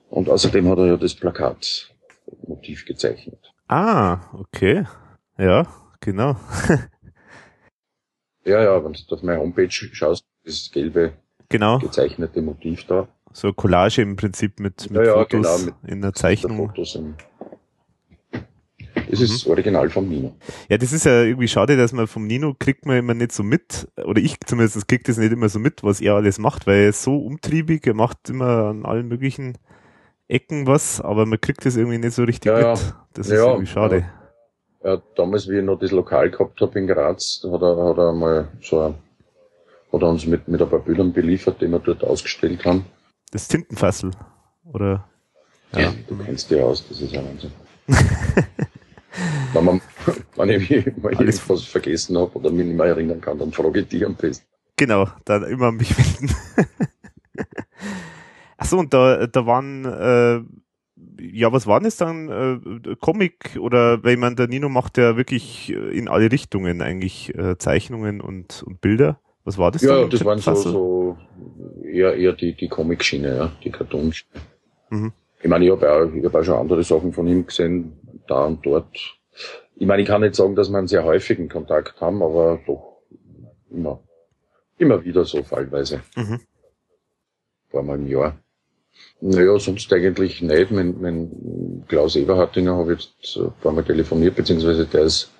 Und 0.09 0.29
außerdem 0.29 0.69
hat 0.69 0.77
er 0.77 0.85
ja 0.85 0.97
das 0.97 1.15
Plakatmotiv 1.15 2.85
gezeichnet. 2.85 3.39
Ah, 3.67 4.19
okay. 4.33 4.85
Ja, 5.37 5.65
genau. 5.99 6.35
ja, 8.45 8.61
ja, 8.61 8.83
wenn 8.83 8.93
du 8.93 9.15
auf 9.15 9.23
meine 9.23 9.39
Homepage 9.39 9.71
schaust, 9.71 10.25
das 10.45 10.69
gelbe 10.71 11.13
genau. 11.49 11.79
gezeichnete 11.79 12.41
Motiv 12.41 12.85
da. 12.85 13.07
So 13.31 13.51
Collage 13.51 14.03
im 14.03 14.15
Prinzip 14.15 14.59
mit, 14.59 14.91
mit 14.91 15.07
ja, 15.07 15.13
Fotos 15.13 15.29
genau, 15.29 15.57
mit, 15.57 15.91
in 15.91 16.01
der 16.01 16.13
Zeichnung. 16.13 16.67
Fotos 16.67 16.93
im, 16.93 17.15
das 19.13 19.21
ist 19.21 19.29
mhm. 19.29 19.33
das 19.33 19.47
Original 19.47 19.89
vom 19.89 20.09
Nino. 20.09 20.35
Ja, 20.69 20.77
das 20.77 20.91
ist 20.91 21.05
ja 21.05 21.21
irgendwie 21.21 21.47
schade, 21.47 21.77
dass 21.77 21.93
man 21.93 22.07
vom 22.07 22.25
Nino 22.25 22.55
kriegt 22.57 22.85
man 22.85 22.97
immer 22.97 23.13
nicht 23.13 23.31
so 23.31 23.43
mit, 23.43 23.87
oder 24.03 24.19
ich 24.19 24.39
zumindest 24.45 24.87
kriegt 24.87 25.07
das 25.07 25.17
nicht 25.17 25.31
immer 25.31 25.49
so 25.49 25.59
mit, 25.59 25.83
was 25.83 26.01
er 26.01 26.15
alles 26.15 26.39
macht, 26.39 26.65
weil 26.65 26.81
er 26.81 26.89
ist 26.89 27.03
so 27.03 27.17
umtriebig, 27.17 27.85
er 27.85 27.93
macht 27.93 28.29
immer 28.29 28.69
an 28.69 28.85
allen 28.85 29.07
möglichen 29.07 29.57
Ecken 30.27 30.65
was, 30.65 30.99
aber 30.99 31.25
man 31.25 31.39
kriegt 31.39 31.63
das 31.65 31.75
irgendwie 31.75 31.99
nicht 31.99 32.13
so 32.13 32.23
richtig 32.23 32.51
ja, 32.51 32.71
mit. 32.71 32.93
Das 33.13 33.27
ist 33.27 33.33
irgendwie 33.33 33.67
schade. 33.67 34.05
Ja, 34.83 35.01
damals, 35.15 35.47
wie 35.47 35.59
ich 35.59 35.63
noch 35.63 35.77
das 35.77 35.91
Lokal 35.91 36.31
gehabt 36.31 36.59
habe 36.59 36.79
in 36.79 36.87
Graz, 36.87 37.39
da 37.43 37.51
hat 37.51 37.61
er, 37.61 37.85
hat 37.85 37.97
er 37.97 38.13
mal 38.13 38.47
so 38.61 38.81
ein, 38.81 38.95
hat 39.93 40.01
er 40.01 40.09
uns 40.09 40.25
mit, 40.25 40.47
mit 40.47 40.61
ein 40.61 40.69
paar 40.69 40.79
Bildern 40.79 41.13
beliefert, 41.13 41.61
die 41.61 41.67
wir 41.67 41.79
dort 41.79 42.03
ausgestellt 42.03 42.65
haben. 42.65 42.85
Das 43.31 43.47
Tintenfassel, 43.47 44.11
oder? 44.65 45.07
Ja, 45.73 45.81
ja 45.81 45.93
du 46.07 46.17
kennst 46.17 46.49
dich 46.49 46.61
aus, 46.61 46.87
das 46.87 46.99
ist 46.99 47.13
ja 47.13 47.23
Wahnsinn. 47.23 47.51
wenn, 49.53 49.65
man, 49.65 49.81
wenn 50.35 50.49
ich 50.49 50.71
irgendwas 50.71 51.63
vergessen 51.63 52.17
habe 52.17 52.31
oder 52.33 52.51
mich 52.51 52.65
nicht 52.65 52.77
mehr 52.77 52.87
erinnern 52.87 53.21
kann, 53.21 53.37
dann 53.37 53.51
frage 53.51 53.81
ich 53.81 53.87
dich 53.87 54.05
am 54.05 54.15
besten. 54.15 54.45
Genau, 54.77 55.07
dann 55.25 55.43
immer 55.43 55.71
mich 55.71 55.95
wenden. 55.97 56.35
Achso, 58.57 58.79
und 58.79 58.93
da, 58.93 59.27
da 59.27 59.45
waren, 59.45 59.85
äh, 59.85 60.41
ja, 61.21 61.51
was 61.51 61.67
waren 61.67 61.85
es 61.85 61.97
dann? 61.97 62.29
Äh, 62.29 62.95
Comic 62.99 63.57
oder, 63.59 64.03
weil 64.03 64.17
man, 64.17 64.35
der 64.35 64.47
Nino 64.47 64.69
macht 64.69 64.97
ja 64.97 65.17
wirklich 65.17 65.71
in 65.71 66.07
alle 66.07 66.31
Richtungen 66.31 66.81
eigentlich 66.81 67.35
äh, 67.37 67.57
Zeichnungen 67.57 68.21
und, 68.21 68.63
und 68.63 68.81
Bilder. 68.81 69.19
Was 69.43 69.57
war 69.57 69.71
das? 69.71 69.81
Ja, 69.81 70.01
dann? 70.01 70.09
das 70.09 70.23
waren 70.23 70.39
so, 70.39 70.55
so 70.55 71.17
eher, 71.83 72.15
eher 72.15 72.33
die, 72.33 72.55
die 72.55 72.69
Comic-Schiene, 72.69 73.35
ja, 73.35 73.51
die 73.63 73.69
Cartoon-Schiene. 73.69 74.41
Mhm. 74.89 75.11
Ich 75.41 75.49
meine, 75.49 75.65
ich 75.65 75.71
habe 75.71 75.91
auch, 75.91 76.13
ich 76.13 76.23
hab 76.23 76.35
auch 76.35 76.43
schon 76.43 76.55
andere 76.55 76.83
Sachen 76.83 77.11
von 77.11 77.27
ihm 77.27 77.45
gesehen, 77.45 77.93
da 78.27 78.45
und 78.45 78.65
dort. 78.65 79.17
Ich 79.75 79.87
meine, 79.87 80.01
ich 80.01 80.07
kann 80.07 80.21
nicht 80.21 80.35
sagen, 80.35 80.55
dass 80.55 80.69
wir 80.69 80.77
einen 80.77 80.87
sehr 80.87 81.03
häufigen 81.03 81.49
Kontakt 81.49 81.99
haben, 82.01 82.21
aber 82.21 82.59
doch 82.65 83.01
immer, 83.69 83.99
immer 84.77 85.03
wieder 85.03 85.25
so 85.25 85.43
fallweise. 85.43 86.01
Mhm. 86.15 86.39
Vor 87.69 87.83
mal 87.83 87.97
im 87.97 88.07
Jahr. 88.07 88.37
Naja, 89.21 89.57
sonst 89.57 89.91
eigentlich 89.91 90.41
nicht. 90.41 90.71
Mein, 90.71 91.01
mein 91.01 91.83
Klaus 91.87 92.15
Eberhardinger 92.15 92.75
habe 92.75 92.93
ich 92.93 93.11
jetzt 93.19 93.37
ein 93.37 93.51
paar 93.61 93.71
Mal 93.71 93.83
telefoniert, 93.83 94.35
beziehungsweise 94.35 94.85
der 94.85 95.03
ist 95.03 95.31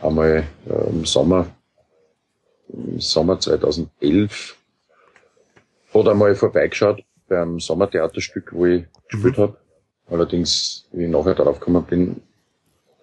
einmal 0.00 0.44
äh, 0.68 0.88
im 0.88 1.04
Sommer, 1.04 1.48
im 2.68 3.00
Sommer 3.00 3.38
2011, 3.38 4.56
hat 5.92 6.08
einmal 6.08 6.34
vorbeigeschaut 6.34 7.04
beim 7.28 7.60
Sommertheaterstück, 7.60 8.52
wo 8.52 8.66
ich 8.66 8.84
gespielt 9.08 9.36
mhm. 9.36 9.42
habe. 9.42 9.56
Allerdings, 10.10 10.86
wie 10.92 11.04
ich 11.04 11.10
nachher 11.10 11.34
darauf 11.34 11.58
gekommen 11.58 11.84
bin, 11.84 12.22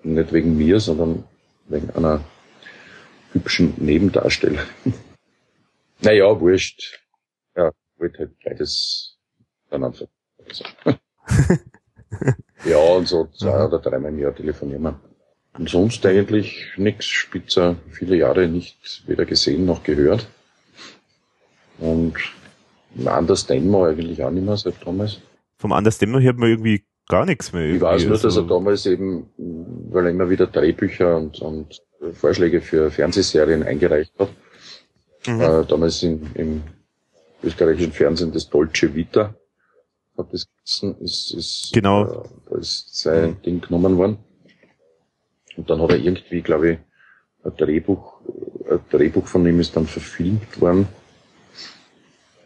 nicht 0.03 0.34
wegen 0.34 0.58
mir, 0.58 0.80
sondern 0.80 1.24
wegen 1.67 1.90
einer 1.92 2.24
hübschen 3.34 3.74
Nebendarstellerin. 3.77 4.66
naja, 6.01 6.40
wurscht. 6.40 7.00
Ja, 7.56 7.72
wollte 7.98 8.19
halt 8.19 8.32
beides 8.43 9.17
dann 9.69 9.84
einfach. 9.84 10.08
ja, 12.66 12.77
und 12.77 13.08
so 13.08 13.25
zwei 13.38 13.66
oder 13.66 13.80
dreimal 13.80 14.11
im 14.11 14.19
Jahr 14.19 14.35
telefonieren 14.35 14.84
wir. 14.84 15.00
Und 15.58 15.69
sonst 15.69 16.06
eigentlich 16.06 16.74
nichts 16.77 17.06
spitzer, 17.06 17.77
viele 17.92 18.17
Jahre 18.17 18.48
nicht 18.48 19.03
weder 19.08 19.25
gesehen 19.25 19.66
noch 19.66 19.84
gehört. 19.84 20.27
Und 21.77 22.16
Anders 23.06 23.45
Demo 23.45 23.85
eigentlich 23.85 24.24
auch 24.24 24.32
nicht 24.32 24.45
mehr 24.45 24.58
seit 24.58 24.85
damals. 24.85 25.22
Vom 25.58 25.72
Anders 25.72 25.98
Demo 25.98 26.19
hört 26.19 26.38
man 26.38 26.50
irgendwie 26.50 26.85
gar 27.08 27.25
nichts 27.25 27.53
mehr. 27.53 27.66
Ich 27.66 27.82
weiß 27.82 28.03
nur, 28.03 28.14
dass 28.14 28.24
er 28.24 28.27
also 28.27 28.42
damals 28.43 28.85
eben, 28.85 29.30
weil 29.38 30.06
er 30.06 30.11
immer 30.11 30.30
wieder 30.30 30.48
Drehbücher 30.48 31.17
und, 31.17 31.40
und 31.42 31.82
Vorschläge 32.14 32.61
für 32.61 32.92
Fernsehserien 32.92 33.64
eingereicht 33.64 34.14
hat. 34.19 34.30
Mhm. 35.27 35.42
Äh, 35.42 35.66
damals 35.66 36.03
in, 36.03 36.30
im 36.35 36.64
österreichischen 37.43 37.92
Fernsehen 37.92 38.32
das 38.32 38.50
Dolce 38.50 38.93
Vita 38.93 39.35
hat 40.17 40.27
das 40.32 40.48
ist, 41.01 41.34
ist, 41.34 41.72
genau. 41.74 42.06
Äh, 42.06 42.24
da 42.50 42.58
ist 42.58 42.95
sein. 42.95 43.38
Ding 43.45 43.61
genommen 43.61 43.98
worden. 43.98 44.17
Und 45.58 45.69
dann 45.69 45.82
hat 45.82 45.92
er 45.92 45.98
irgendwie, 45.98 46.42
glaube 46.42 46.72
ich, 46.72 46.77
ein 47.43 47.58
Drehbuch, 47.58 48.22
ein 48.69 48.80
Drehbuch 48.90 49.27
von 49.27 49.45
ihm 49.45 49.59
ist 49.59 49.75
dann 49.75 49.85
verfilmt 49.85 50.59
worden. 50.59 50.88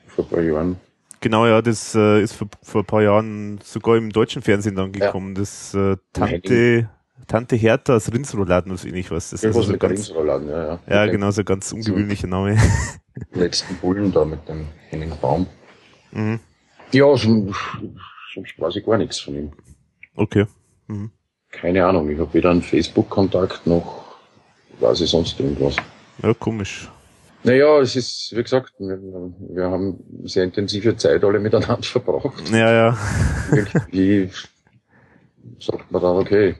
Vor 0.07 0.25
ein 0.25 0.29
paar 0.29 0.41
Jahren. 0.41 0.77
Genau, 1.21 1.45
ja, 1.47 1.61
das 1.61 1.95
äh, 1.95 2.21
ist 2.21 2.33
vor, 2.33 2.47
vor 2.63 2.81
ein 2.81 2.85
paar 2.85 3.01
Jahren 3.01 3.59
sogar 3.63 3.97
im 3.97 4.09
deutschen 4.09 4.41
Fernsehen 4.41 4.75
dann 4.75 4.91
gekommen. 4.91 5.35
Ja. 5.35 5.41
Das 5.41 5.73
äh, 5.73 5.97
Tante, 6.13 6.89
Tante 7.27 7.55
Hertha 7.55 7.95
aus 7.95 8.11
Rinsrouladen, 8.11 8.71
was 8.71 8.85
ich 8.85 9.11
was. 9.11 9.31
Das 9.31 9.43
Irgendwas 9.43 9.67
ist 9.67 9.71
also 9.71 9.71
mit 9.73 9.81
ganz, 9.81 10.09
ja, 10.47 10.63
ja. 10.65 10.79
Ja, 10.87 11.05
genau, 11.11 11.31
so 11.31 11.41
ein 11.41 11.45
ganz 11.45 11.71
ungewöhnlicher 11.71 12.27
Name. 12.27 12.57
Letzten 13.33 13.75
Bullen 13.75 14.11
da 14.11 14.23
mit 14.23 14.47
dem 14.47 14.67
Henning 14.89 15.11
Baum. 15.21 15.45
Mhm. 16.11 16.39
Ja, 16.91 17.15
sonst, 17.15 17.59
sonst 18.33 18.59
weiß 18.59 18.77
ich 18.77 18.85
gar 18.85 18.97
nichts 18.97 19.19
von 19.19 19.35
ihm. 19.35 19.51
Okay. 20.15 20.45
Mhm. 20.87 21.11
Keine 21.51 21.85
Ahnung, 21.85 22.09
ich 22.09 22.19
habe 22.19 22.33
weder 22.33 22.51
einen 22.51 22.61
Facebook-Kontakt 22.61 23.67
noch 23.67 23.99
weiß 24.79 25.01
ich 25.01 25.09
sonst 25.09 25.39
irgendwas. 25.39 25.75
Ja, 26.23 26.33
komisch. 26.33 26.89
Naja, 27.43 27.79
es 27.79 27.95
ist, 27.95 28.33
wie 28.35 28.43
gesagt, 28.43 28.73
wir, 28.79 28.99
wir 28.99 29.63
haben 29.71 29.97
sehr 30.23 30.43
intensive 30.43 30.95
Zeit 30.97 31.23
alle 31.23 31.39
miteinander 31.39 31.77
verbracht. 31.81 32.49
Ja, 32.51 32.71
ja. 32.71 32.97
Irgendwie 33.51 34.29
sagt 35.59 35.91
man 35.91 36.01
dann, 36.01 36.17
okay, 36.17 36.55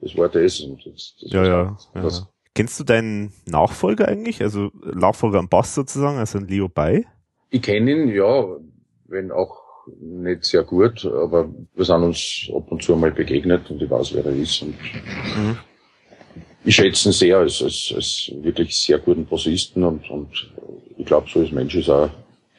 das 0.00 0.16
war 0.16 0.28
das 0.28 0.60
und 0.60 0.84
das, 0.86 1.16
das 1.20 1.32
ja, 1.32 1.44
ja, 1.44 1.76
ja. 1.94 2.08
Kennst 2.54 2.78
du 2.80 2.84
deinen 2.84 3.32
Nachfolger 3.46 4.08
eigentlich? 4.08 4.42
Also 4.42 4.70
Nachfolger 4.82 5.38
am 5.38 5.48
Bass 5.48 5.74
sozusagen, 5.74 6.18
also 6.18 6.38
ein 6.38 6.48
Leo 6.48 6.68
Bay? 6.68 7.06
Ich 7.50 7.62
kenne 7.62 7.90
ihn, 7.92 8.08
ja, 8.08 8.44
wenn 9.06 9.30
auch 9.30 9.56
nicht 10.00 10.44
sehr 10.44 10.64
gut, 10.64 11.04
aber 11.04 11.48
wir 11.74 11.84
sind 11.84 12.02
uns 12.02 12.50
ab 12.54 12.70
und 12.70 12.82
zu 12.82 12.96
mal 12.96 13.10
begegnet 13.10 13.70
und 13.70 13.82
ich 13.82 13.90
weiß, 13.90 14.14
wer 14.14 14.26
er 14.26 14.32
ist. 14.32 14.62
Und 14.62 14.74
mhm. 15.36 15.58
Ich 16.68 16.74
schätze 16.74 17.08
ihn 17.08 17.12
sehr 17.12 17.38
als, 17.38 17.62
als, 17.62 17.94
als 17.96 18.30
wirklich 18.42 18.76
sehr 18.76 18.98
guten 18.98 19.24
Bassisten 19.24 19.82
und, 19.84 20.10
und 20.10 20.28
ich 20.98 21.06
glaube, 21.06 21.26
so 21.32 21.40
als 21.40 21.50
Mensch 21.50 21.74
ist 21.74 21.88
er, 21.88 22.10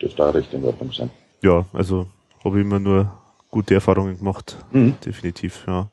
dürfte 0.02 0.26
auch 0.26 0.34
recht 0.34 0.52
in 0.52 0.64
Ordnung 0.64 0.92
sein. 0.92 1.12
Ja, 1.44 1.64
also 1.74 2.08
habe 2.44 2.58
ich 2.58 2.66
immer 2.66 2.80
nur 2.80 3.14
gute 3.52 3.76
Erfahrungen 3.76 4.18
gemacht. 4.18 4.58
Mhm. 4.72 4.96
Definitiv, 5.06 5.64
ja. 5.68 5.92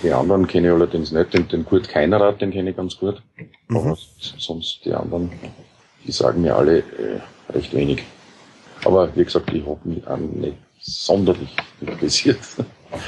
Die 0.00 0.12
anderen 0.12 0.46
kenne 0.46 0.68
ich 0.68 0.74
allerdings 0.74 1.10
nicht. 1.10 1.34
Den, 1.34 1.48
den 1.48 1.64
Kurt 1.64 1.88
Keinerat, 1.88 2.40
den 2.40 2.52
kenne 2.52 2.70
ich 2.70 2.76
ganz 2.76 2.96
gut. 2.96 3.20
Mhm. 3.66 3.76
Aber 3.76 3.98
sonst 4.20 4.84
die 4.84 4.92
anderen, 4.92 5.32
die 6.06 6.12
sagen 6.12 6.42
mir 6.42 6.54
alle 6.54 6.78
äh, 6.78 7.52
recht 7.52 7.74
wenig. 7.74 8.04
Aber 8.84 9.10
wie 9.16 9.24
gesagt, 9.24 9.52
ich 9.52 9.66
habe 9.66 9.80
mich 9.82 10.06
auch 10.06 10.16
nicht 10.18 10.56
sonderlich 10.78 11.56
interessiert. 11.80 12.38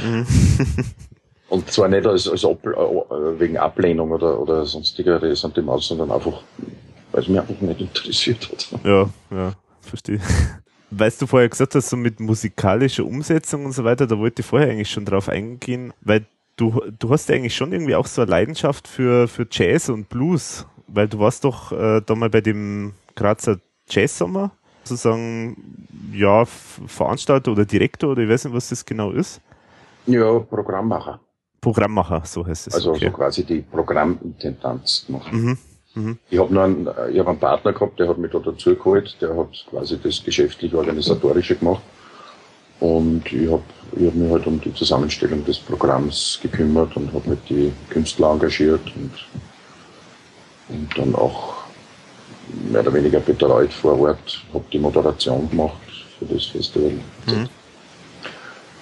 Mhm. 0.03 0.27
Und 1.49 1.70
zwar 1.70 1.89
nicht 1.89 2.07
als, 2.07 2.28
als 2.28 2.44
Ab, 2.44 2.65
äh, 2.67 3.41
wegen 3.41 3.57
Ablehnung 3.57 4.10
oder, 4.10 4.39
oder 4.39 4.67
sonstiger 4.67 5.20
Ressentiment, 5.20 5.83
sondern 5.83 6.10
einfach, 6.10 6.43
weil 7.12 7.23
es 7.23 7.28
mich 7.28 7.41
einfach 7.41 7.60
nicht 7.60 7.81
interessiert 7.81 8.51
hat. 8.51 8.68
Ja, 8.85 9.09
ja, 9.31 9.52
verstehe. 9.81 10.20
Weißt 10.91 11.20
du 11.20 11.27
vorher 11.27 11.49
gesagt 11.49 11.75
hast, 11.75 11.91
so 11.91 11.97
mit 11.97 12.20
musikalischer 12.20 13.05
Umsetzung 13.05 13.67
und 13.67 13.73
so 13.73 13.85
weiter, 13.85 14.07
da 14.07 14.18
wollte 14.18 14.41
ich 14.41 14.47
vorher 14.47 14.70
eigentlich 14.70 14.91
schon 14.91 15.05
drauf 15.05 15.28
eingehen, 15.28 15.93
weil 16.01 16.27
du, 16.57 16.83
du 16.99 17.10
hast 17.10 17.28
ja 17.28 17.35
eigentlich 17.35 17.57
schon 17.57 17.73
irgendwie 17.73 17.94
auch 17.94 18.07
so 18.07 18.23
eine 18.23 18.31
Leidenschaft 18.31 18.89
für, 18.89 19.28
für 19.28 19.47
Jazz 19.51 19.89
und 19.89 20.09
Blues, 20.09 20.67
weil 20.86 21.09
du 21.09 21.18
warst 21.18 21.44
doch 21.44 21.73
äh, 21.73 22.02
da 22.05 22.15
mal 22.15 22.31
bei 22.31 22.41
dem 22.41 22.93
Grazer 23.15 23.59
Jazz-Sommer, 23.89 24.51
sozusagen, 24.85 25.86
ja, 26.12 26.44
Veranstalter 26.44 27.52
oder 27.52 27.65
Direktor 27.65 28.10
oder 28.10 28.23
ich 28.23 28.28
weiß 28.28 28.47
nicht, 28.47 28.55
was 28.55 28.68
das 28.68 28.85
genau 28.85 29.12
ist. 29.12 29.41
Ja, 30.07 30.39
Programmmacher. 30.39 31.20
Programmmacher, 31.61 32.23
so 32.25 32.47
heißt 32.47 32.69
es. 32.69 32.75
Also 32.75 32.91
okay. 32.91 33.07
so 33.07 33.11
quasi 33.12 33.45
die 33.45 33.61
Programmintendanz 33.62 35.07
machen. 35.09 35.43
Mhm. 35.43 35.59
Mhm. 35.95 36.19
Ich 36.31 36.39
habe 36.39 36.61
einen, 36.61 36.89
ich 37.12 37.19
hab 37.19 37.28
einen 37.28 37.39
Partner 37.39 37.73
gehabt, 37.73 37.99
der 37.99 38.09
hat 38.09 38.19
mich 38.19 38.31
da 38.31 38.39
dazu 38.39 38.75
geholt, 38.75 39.17
der 39.20 39.37
hat 39.37 39.67
quasi 39.70 39.99
das 40.01 40.23
geschäftlich-organisatorische 40.23 41.57
gemacht. 41.57 41.83
Und 42.81 43.33
ich 43.33 43.51
habe 43.51 43.62
ich 43.97 44.07
hab 44.07 44.15
mich 44.15 44.31
halt 44.31 44.47
um 44.47 44.61
die 44.61 44.73
Zusammenstellung 44.73 45.45
des 45.45 45.59
Programms 45.59 46.39
gekümmert 46.41 46.97
und 46.97 47.12
habe 47.12 47.31
halt 47.31 47.41
die 47.49 47.73
Künstler 47.91 48.31
engagiert 48.31 48.83
und, 48.95 49.11
und 50.69 50.99
dann 50.99 51.15
auch 51.17 51.57
mehr 52.70 52.83
oder 52.83 52.95
weniger 52.95 53.19
betreut 53.19 53.73
vor 53.73 53.99
Ort, 53.99 54.45
habe 54.55 54.65
die 54.73 54.78
Moderation 54.78 55.51
gemacht 55.51 55.77
für 56.19 56.27
das 56.27 56.47
Festival. 56.47 56.93
Mhm. 57.27 57.49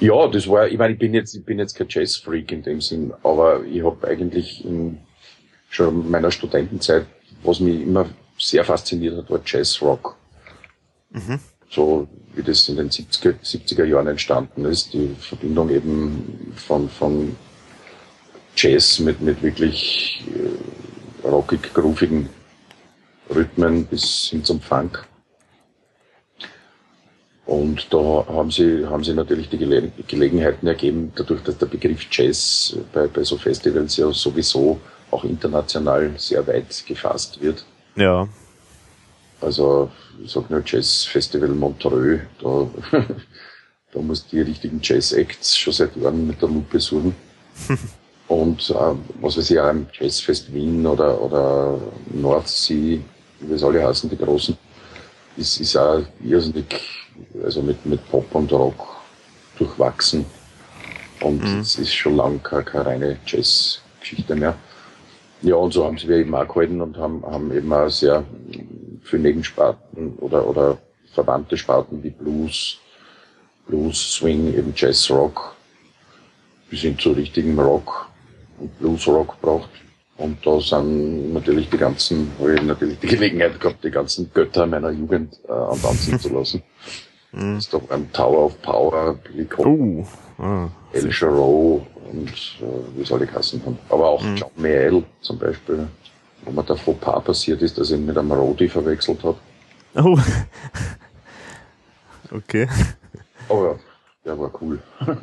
Ja, 0.01 0.29
das 0.29 0.47
war, 0.49 0.69
ich 0.69 0.77
meine, 0.77 0.93
ich 0.93 0.99
bin 0.99 1.15
jetzt, 1.15 1.35
ich 1.35 1.45
bin 1.45 1.59
jetzt 1.59 1.75
kein 1.75 1.87
Jazz-Freak 1.89 2.53
in 2.53 2.63
dem 2.63 2.81
Sinn, 2.81 3.15
aber 3.23 3.65
ich 3.65 3.83
habe 3.83 4.07
eigentlich 4.07 4.65
in, 4.65 4.99
schon 5.71 6.03
in 6.03 6.11
meiner 6.11 6.31
Studentenzeit, 6.31 7.07
was 7.43 7.61
mich 7.61 7.81
immer 7.81 8.07
sehr 8.39 8.65
fasziniert 8.65 9.17
hat, 9.17 9.31
war 9.31 9.41
Jazz-Rock. 9.45 10.17
Mhm. 11.11 11.41
So 11.71 12.09
wie 12.35 12.43
das 12.43 12.69
in 12.69 12.77
den 12.77 12.91
70er, 12.91 13.35
70er 13.43 13.85
Jahren 13.85 14.07
entstanden 14.07 14.67
ist, 14.67 14.93
die 14.93 15.17
Verbindung 15.19 15.71
eben 15.71 16.53
von, 16.55 16.89
von 16.91 17.35
Jazz 18.55 18.99
mit, 19.01 19.21
mit 19.23 19.43
wirklich 19.43 20.23
äh, 20.35 21.27
rockig, 21.27 21.73
groovigen 21.73 22.29
Rhythmen 23.35 23.87
bis 23.87 24.29
hin 24.31 24.45
zum 24.45 24.61
Funk. 24.61 25.07
Und 27.47 27.93
da 27.93 28.27
haben 28.29 28.51
sie, 28.51 28.85
haben 28.87 29.05
sie 29.05 29.15
natürlich 29.15 29.49
die 29.49 29.59
Gele 29.59 29.93
Gelegenheiten 30.09 30.67
ergeben, 30.67 31.13
dadurch, 31.15 31.43
dass 31.45 31.59
der 31.59 31.67
Begriff 31.67 32.07
Jazz 32.11 32.77
bei, 32.93 33.07
bei 33.07 33.23
so 33.23 33.37
Festivals 33.37 33.97
ja 33.97 34.11
sowieso 34.13 34.81
auch 35.13 35.23
international 35.23 36.11
sehr 36.17 36.45
weit 36.47 36.85
gefasst 36.87 37.41
wird. 37.41 37.65
Ja. 37.95 38.29
Also, 39.41 39.91
ich 40.25 40.33
sag 40.33 40.51
nur 40.51 40.63
Jazz 40.65 41.05
Festival 41.05 41.51
Montreux, 41.51 42.21
da, 42.43 42.69
da 43.93 44.01
muss 44.01 44.27
die 44.27 44.41
richtigen 44.41 44.81
Jazz-Acts 44.83 45.57
schon 45.57 45.73
seit 45.73 45.97
Jahren 45.97 46.27
mit 46.27 46.43
der 46.43 46.49
Lupe 46.49 46.81
suchen. 46.81 47.15
Und 48.29 48.71
äh, 48.71 48.95
was 49.21 49.37
weiß 49.37 49.51
ich, 49.51 49.61
auch 49.61 49.71
im 49.71 49.87
Jazzfest 49.93 50.53
Wien 50.53 50.85
oder, 50.87 51.21
oder 51.21 51.81
Nordsee, 52.13 53.01
wie 53.41 53.53
es 53.55 53.63
alle 53.63 53.87
heißen, 53.87 54.11
die 54.11 54.17
großen, 54.17 54.57
ist, 55.37 55.61
ist 55.61 55.77
auch 55.77 56.03
irrsinnig 56.25 56.67
also 57.43 57.63
mit, 57.63 57.85
mit 57.87 58.09
Pop 58.11 58.35
und 58.35 58.53
Rock 58.53 58.97
durchwachsen. 59.59 60.25
Und 61.21 61.43
mhm. 61.43 61.61
es 61.61 61.77
ist 61.77 61.95
schon 61.95 62.17
lang 62.17 62.43
keine, 62.43 62.65
keine 62.65 62.87
reine 62.87 63.19
Jazz-Geschichte 63.27 64.35
mehr. 64.35 64.57
Ja, 65.43 65.57
und 65.57 65.73
so 65.73 65.85
haben 65.85 65.99
sie 65.99 66.09
wir 66.09 66.17
eben 66.17 66.35
auch 66.35 66.49
gehalten 66.49 66.81
und 66.81 66.97
haben, 66.97 67.25
haben 67.25 67.55
eben 67.55 67.73
auch 67.73 67.89
sehr 67.89 68.25
für 69.03 69.19
Nebensparten 69.19 70.17
oder, 70.19 70.47
oder 70.47 70.79
verwandte 71.13 71.57
Sparten 71.57 72.03
wie 72.03 72.11
Blues, 72.11 72.79
Blues, 73.67 74.15
Swing, 74.15 74.55
eben 74.55 74.73
Jazz, 74.75 75.11
Rock, 75.11 75.55
bis 76.71 76.81
hin 76.81 76.99
zu 76.99 77.13
richtigem 77.13 77.59
Rock 77.59 78.09
und 78.59 78.79
Blues 78.79 79.07
Rock 79.07 79.41
braucht. 79.41 79.71
Und 80.19 80.45
da 80.47 80.61
sind 80.61 81.35
natürlich 81.35 81.69
die 81.69 81.77
ganzen, 81.77 82.33
habe 82.39 82.55
ich 82.55 82.63
natürlich 82.63 82.99
die 82.99 83.07
Gelegenheit 83.07 83.61
gehabt, 83.61 83.85
die 83.85 83.91
ganzen 83.91 84.31
Götter 84.33 84.67
meiner 84.67 84.91
Jugend 84.91 85.39
äh, 85.47 85.53
antanzen 85.53 86.19
zu 86.19 86.31
lassen. 86.31 86.63
Mhm. 87.37 87.57
Das 87.57 87.65
ist 87.65 87.75
doch 87.75 87.91
ein 87.91 88.11
Tower 88.13 88.47
of 88.47 88.63
Power, 88.63 89.15
Billy 89.15 89.47
oh. 89.59 90.07
ah, 90.39 90.69
El 90.93 91.11
Jarreau 91.13 91.87
und 92.11 92.29
äh, 92.29 92.97
wie 92.97 93.05
soll 93.05 93.23
ich 93.23 93.33
heißen 93.33 93.63
haben. 93.65 93.79
Aber 93.91 94.09
auch 94.09 94.23
mhm. 94.23 94.37
John 94.37 94.51
Mayall 94.57 95.05
zum 95.21 95.39
Beispiel, 95.39 95.87
wo 96.45 96.51
mir 96.51 96.65
der 96.65 96.77
Fauxpas 96.77 97.25
passiert 97.25 97.61
ist, 97.61 97.77
dass 97.77 97.91
ich 97.91 97.99
ihn 97.99 98.07
mit 98.07 98.17
einem 98.17 98.33
Rodi 98.33 98.69
verwechselt 98.69 99.23
habe. 99.23 99.37
Oh. 99.97 100.19
okay. 102.35 102.69
Aber 103.49 103.79
der 104.25 104.39
war 104.39 104.51
cool. 104.61 104.81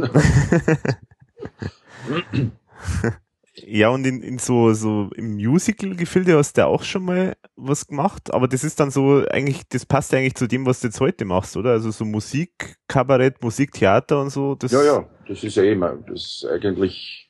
Ja, 3.56 3.90
und 3.90 4.06
in, 4.06 4.24
in 4.24 4.40
so, 4.40 4.74
so 4.74 5.12
im 5.16 5.36
Musical-Gefilde 5.36 6.36
hast 6.36 6.58
du 6.58 6.66
auch 6.66 6.82
schon 6.82 7.06
mal 7.06 7.36
was 7.56 7.86
gemacht, 7.86 8.34
aber 8.34 8.48
das 8.48 8.64
ist 8.64 8.80
dann 8.80 8.90
so 8.90 9.24
eigentlich, 9.30 9.62
das 9.70 9.86
passt 9.86 10.12
eigentlich 10.14 10.34
zu 10.34 10.48
dem, 10.48 10.66
was 10.66 10.80
du 10.80 10.88
jetzt 10.88 11.00
heute 11.00 11.24
machst, 11.24 11.56
oder? 11.56 11.72
Also 11.72 11.92
so 11.92 12.04
Musik, 12.04 12.78
Kabarett, 12.88 13.44
Musiktheater 13.44 14.22
und 14.22 14.32
so. 14.32 14.56
Das 14.56 14.72
ja, 14.72 14.84
ja, 14.84 15.08
das 15.28 15.44
ist 15.44 15.56
ja 15.56 15.64
immer, 15.64 15.96
das 16.08 16.22
ist 16.22 16.48
eigentlich, 16.52 17.30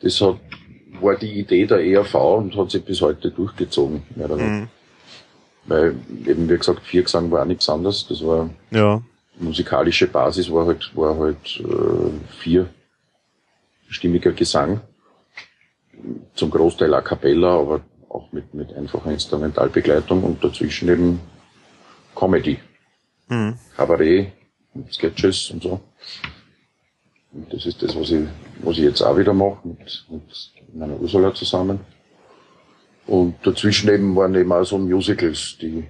das 0.00 0.20
hat, 0.20 0.38
war 1.00 1.16
die 1.16 1.40
Idee 1.40 1.66
der 1.66 1.84
ERV 1.84 2.14
und 2.14 2.56
hat 2.56 2.70
sich 2.70 2.84
bis 2.84 3.00
heute 3.00 3.32
durchgezogen. 3.32 4.04
Mehr 4.14 4.30
oder 4.30 4.36
mhm. 4.36 4.68
Weil 5.64 5.96
eben, 6.26 6.48
wie 6.48 6.58
gesagt, 6.58 6.82
Viergesang 6.84 7.28
war 7.32 7.42
auch 7.42 7.46
nichts 7.46 7.68
anderes, 7.68 8.06
das 8.06 8.24
war, 8.24 8.48
ja. 8.70 9.02
musikalische 9.40 10.06
Basis 10.06 10.48
war 10.48 10.66
halt, 10.66 10.92
war 10.94 11.18
halt, 11.18 11.60
äh, 11.60 12.64
vierstimmiger 13.88 14.30
Gesang 14.30 14.80
zum 16.34 16.50
Großteil 16.50 16.92
a 16.94 17.00
cappella, 17.00 17.58
aber 17.60 17.80
auch 18.08 18.30
mit, 18.32 18.54
mit 18.54 18.72
einfacher 18.74 19.10
Instrumentalbegleitung 19.10 20.22
und 20.22 20.42
dazwischen 20.42 20.88
eben 20.88 21.20
Comedy. 22.14 22.58
Mhm. 23.28 23.58
Kabarett, 23.76 24.32
Sketches 24.90 25.50
und 25.50 25.62
so. 25.62 25.80
Und 27.32 27.52
das 27.52 27.66
ist 27.66 27.82
das, 27.82 27.94
was 27.96 28.10
ich, 28.10 28.26
was 28.62 28.78
ich 28.78 28.84
jetzt 28.84 29.02
auch 29.02 29.16
wieder 29.16 29.34
mache 29.34 29.68
mit, 29.68 30.06
mit 30.08 30.74
meiner 30.74 30.98
Ursula 30.98 31.34
zusammen. 31.34 31.80
Und 33.06 33.34
dazwischen 33.44 33.90
eben 33.90 34.16
waren 34.16 34.34
eben 34.34 34.52
auch 34.52 34.64
so 34.64 34.78
Musicals, 34.78 35.56
die, 35.60 35.84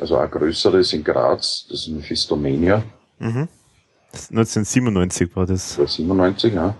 also 0.00 0.18
auch 0.18 0.30
größeres 0.30 0.92
in 0.92 1.04
Graz, 1.04 1.66
das 1.68 1.80
ist 1.80 1.88
Mephistomania. 1.88 2.82
Mhm. 3.18 3.48
1997 4.12 5.36
war 5.36 5.46
das. 5.46 5.78
1997, 5.78 6.54
ja 6.54 6.74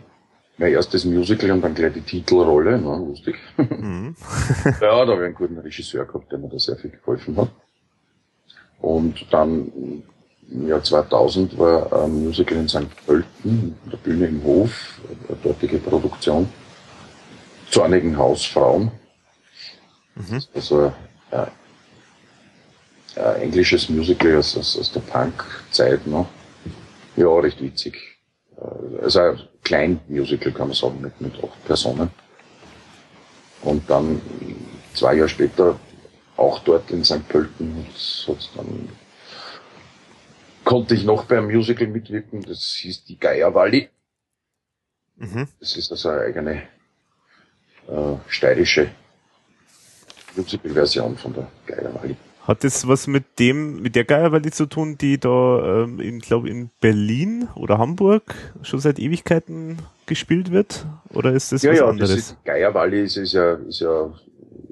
mein 0.59 0.73
erstes 0.73 1.05
Musical 1.05 1.51
und 1.51 1.63
dann 1.63 1.75
gleich 1.75 1.95
die 1.95 2.03
Titelrolle, 2.03 2.79
ne, 2.79 2.97
lustig. 3.07 3.37
Mhm. 3.57 4.15
ja, 4.65 5.05
da 5.05 5.13
habe 5.13 5.15
ich 5.15 5.27
einen 5.27 5.35
guten 5.35 5.59
Regisseur 5.59 6.05
gehabt, 6.05 6.31
der 6.31 6.39
mir 6.39 6.49
da 6.49 6.59
sehr 6.59 6.77
viel 6.77 6.91
geholfen 6.91 7.37
hat. 7.37 7.51
Und 8.81 9.27
dann 9.31 10.03
im 10.51 10.69
Jahr 10.69 10.83
2000 10.83 11.59
war 11.59 12.05
ein 12.05 12.25
Musical 12.25 12.59
in 12.59 12.69
St. 12.69 13.07
Pölten, 13.07 13.77
der 13.91 13.97
Bühne 13.97 14.27
im 14.27 14.43
Hof, 14.43 15.01
eine 15.29 15.39
dortige 15.39 15.79
Produktion, 15.79 16.49
zu 17.71 17.83
einigen 17.83 18.17
Hausfrauen. 18.19 18.91
Mhm. 20.15 20.43
Also 20.55 20.93
ein, 21.31 21.49
ein 23.17 23.41
englisches 23.41 23.89
Musical 23.89 24.37
aus, 24.37 24.57
aus, 24.59 24.79
aus 24.79 24.93
der 24.93 25.01
Punk-Zeit 25.01 26.07
noch. 26.07 26.29
Ja, 27.17 27.29
recht 27.39 27.61
witzig. 27.63 28.12
Also 29.03 29.21
ein 29.21 29.41
Kleinmusical 29.65 30.53
kann 30.53 30.69
man 30.69 30.77
sagen, 30.77 31.01
mit, 31.01 31.21
mit 31.21 31.35
acht 31.43 31.65
Personen. 31.65 32.11
Und 33.63 33.89
dann 33.89 34.21
zwei 34.95 35.15
Jahre 35.15 35.29
später 35.29 35.79
auch 36.37 36.59
dort 36.61 36.91
in 36.91 37.05
St. 37.05 37.29
Pölten 37.29 37.87
dann 38.57 38.89
konnte 40.65 40.95
ich 40.95 41.05
noch 41.05 41.25
beim 41.25 41.47
Musical 41.47 41.87
mitwirken, 41.87 42.43
das 42.43 42.75
hieß 42.75 43.05
die 43.05 43.19
Geierwalli. 43.19 43.89
Mhm. 45.17 45.49
Das 45.61 45.77
ist 45.77 45.91
also 45.91 46.09
eine 46.09 46.21
eigene 46.23 46.63
äh, 47.89 48.17
steirische 48.29 48.91
Musical-Version 50.37 51.17
von 51.17 51.35
der 51.35 51.49
Geierwalli. 51.67 52.17
Hat 52.47 52.65
das 52.65 52.89
was 52.89 53.07
mit 53.07 53.39
dem, 53.39 53.83
mit 53.83 53.95
der 53.95 54.05
Geierwelle 54.05 54.51
zu 54.51 54.67
tun, 54.67 54.99
die 54.99 55.19
da, 55.19 55.85
ähm, 55.85 56.01
in, 56.01 56.19
glaube 56.19 56.49
in 56.49 56.71
Berlin 56.81 57.49
oder 57.55 57.79
Hamburg 57.79 58.35
schon 58.63 58.81
seit 58.81 58.99
Ewigkeiten 58.99 59.79
gespielt 60.07 60.51
wird? 60.51 60.85
Oder 61.11 61.33
ist 61.33 61.53
das 61.53 61.63
ja, 61.63 61.71
was 61.71 61.79
ja, 61.79 61.87
anderes? 61.87 62.11
Das 62.11 62.19
ist, 62.19 62.45
Geierwalli 62.45 63.05
ist, 63.05 63.17
ist 63.17 63.33
ja, 63.33 63.53
ist 63.53 63.81
ja, 63.81 64.13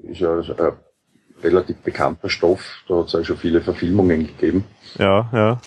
ist 0.03 0.19
ja 0.19 0.37
ein 0.37 0.73
relativ 1.41 1.77
bekannter 1.77 2.29
Stoff. 2.29 2.61
Da 2.89 2.99
hat 2.99 3.07
es 3.07 3.15
auch 3.15 3.23
schon 3.23 3.37
viele 3.37 3.61
Verfilmungen 3.61 4.27
gegeben. 4.27 4.65
Ja, 4.97 5.29
ja. 5.31 5.61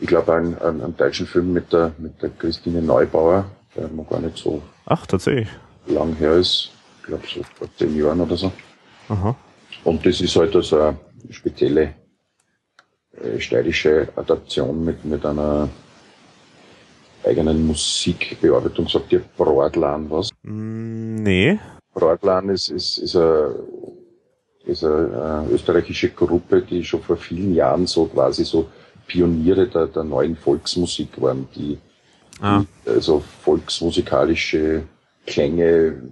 Ich 0.00 0.08
glaube, 0.08 0.34
einen, 0.34 0.58
einen, 0.58 0.82
einen 0.82 0.96
deutschen 0.96 1.26
Film 1.26 1.54
mit 1.54 1.72
der, 1.72 1.92
mit 1.96 2.20
der 2.20 2.30
Christine 2.30 2.82
Neubauer, 2.82 3.46
der 3.74 3.88
noch 3.88 4.10
gar 4.10 4.20
nicht 4.20 4.36
so 4.36 4.62
Ach, 4.84 5.06
tatsächlich. 5.06 5.48
lang 5.86 6.14
her 6.16 6.32
ist. 6.32 6.70
Ich 7.00 7.06
glaube, 7.06 7.22
so 7.26 7.40
vor 7.54 7.68
zehn 7.78 7.96
Jahren 7.96 8.20
oder 8.20 8.36
so. 8.36 8.52
Aha. 9.08 9.34
Und 9.84 10.04
das 10.04 10.20
ist 10.20 10.36
halt 10.36 10.54
also 10.54 10.80
eine 10.80 10.96
spezielle 11.30 11.94
äh, 13.12 13.40
steirische 13.40 14.08
Adaption 14.16 14.84
mit, 14.84 15.04
mit 15.04 15.24
einer 15.24 15.68
eigenen 17.24 17.66
Musikbearbeitung. 17.66 18.88
Sagt 18.88 19.12
ihr 19.12 19.22
Broadlan 19.36 20.10
was? 20.10 20.30
Mm, 20.42 21.16
nee. 21.22 21.58
Broadlan 21.92 22.50
ist, 22.50 22.70
ist, 22.70 22.98
ist 22.98 23.16
eine, 23.16 23.54
ist 24.66 24.84
eine 24.84 25.46
äh, 25.50 25.54
österreichische 25.54 26.10
Gruppe, 26.10 26.62
die 26.62 26.84
schon 26.84 27.02
vor 27.02 27.16
vielen 27.16 27.54
Jahren 27.54 27.86
so 27.86 28.06
quasi 28.06 28.44
so 28.44 28.68
Pioniere 29.06 29.68
der, 29.68 29.86
der 29.86 30.04
neuen 30.04 30.36
Volksmusik 30.36 31.20
waren, 31.20 31.46
die, 31.54 31.78
Ah. 32.40 32.64
die 32.84 32.90
also 32.90 33.22
volksmusikalische 33.42 34.82
Klänge 35.26 36.02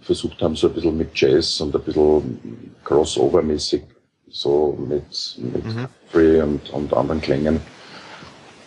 versucht 0.00 0.42
haben, 0.42 0.56
so 0.56 0.68
ein 0.68 0.74
bisschen 0.74 0.96
mit 0.96 1.10
Jazz 1.14 1.60
und 1.60 1.74
ein 1.74 1.82
bisschen 1.82 2.72
Crossover-mäßig, 2.84 3.82
so 4.30 4.78
mit, 4.88 5.36
mit 5.38 5.64
Mhm. 5.64 5.86
Free 6.10 6.40
und, 6.40 6.70
und 6.70 6.92
anderen 6.94 7.20
Klängen 7.20 7.60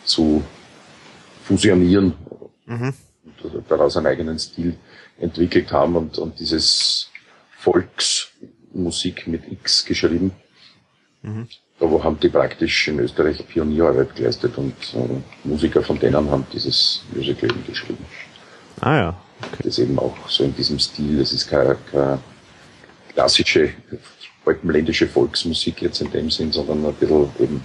zu 0.06 0.44
fusionieren 1.44 2.14
Mhm. 2.66 2.94
und 3.44 3.72
daraus 3.72 3.98
einen 3.98 4.08
eigenen 4.08 4.40
Stil 4.40 4.76
entwickelt 5.20 5.72
haben 5.72 5.96
und, 5.96 6.18
und 6.18 6.40
dieses 6.40 7.10
Volksmusik 7.60 9.28
mit 9.28 9.50
X 9.52 9.86
geschrieben. 9.86 10.32
Mhm. 11.22 11.48
Da 11.80 11.90
wo 11.90 12.04
haben 12.04 12.20
die 12.20 12.30
praktisch 12.30 12.88
in 12.88 13.00
Österreich 13.00 13.46
Pionierarbeit 13.48 14.16
geleistet 14.16 14.58
und 14.58 14.76
äh, 14.94 15.22
Musiker 15.48 15.82
von 15.82 16.00
denen 16.00 16.30
haben 16.30 16.46
dieses 16.54 17.04
Musical 17.14 17.50
eben 17.50 17.66
geschrieben. 17.66 18.06
Ah 18.82 18.96
ja. 18.96 19.16
Das 19.58 19.66
ist 19.66 19.80
eben 19.80 19.98
auch 20.00 20.16
so 20.30 20.44
in 20.44 20.56
diesem 20.56 20.80
Stil. 20.80 21.20
Das 21.20 21.34
ist 21.34 21.48
keine, 21.50 21.76
keine 21.92 22.20
klassische 23.14 23.72
alpenländische 24.46 25.08
Volksmusik 25.08 25.82
jetzt 25.82 26.02
in 26.02 26.12
dem 26.12 26.30
Sinn, 26.30 26.52
sondern 26.52 26.86
ein 26.86 26.94
bisschen 26.94 27.30
eben 27.40 27.64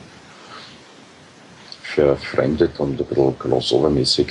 verfremdet 1.83 2.79
und 2.79 3.01
ein 3.01 3.07
bisschen 3.07 3.39
crossover-mäßig 3.39 4.29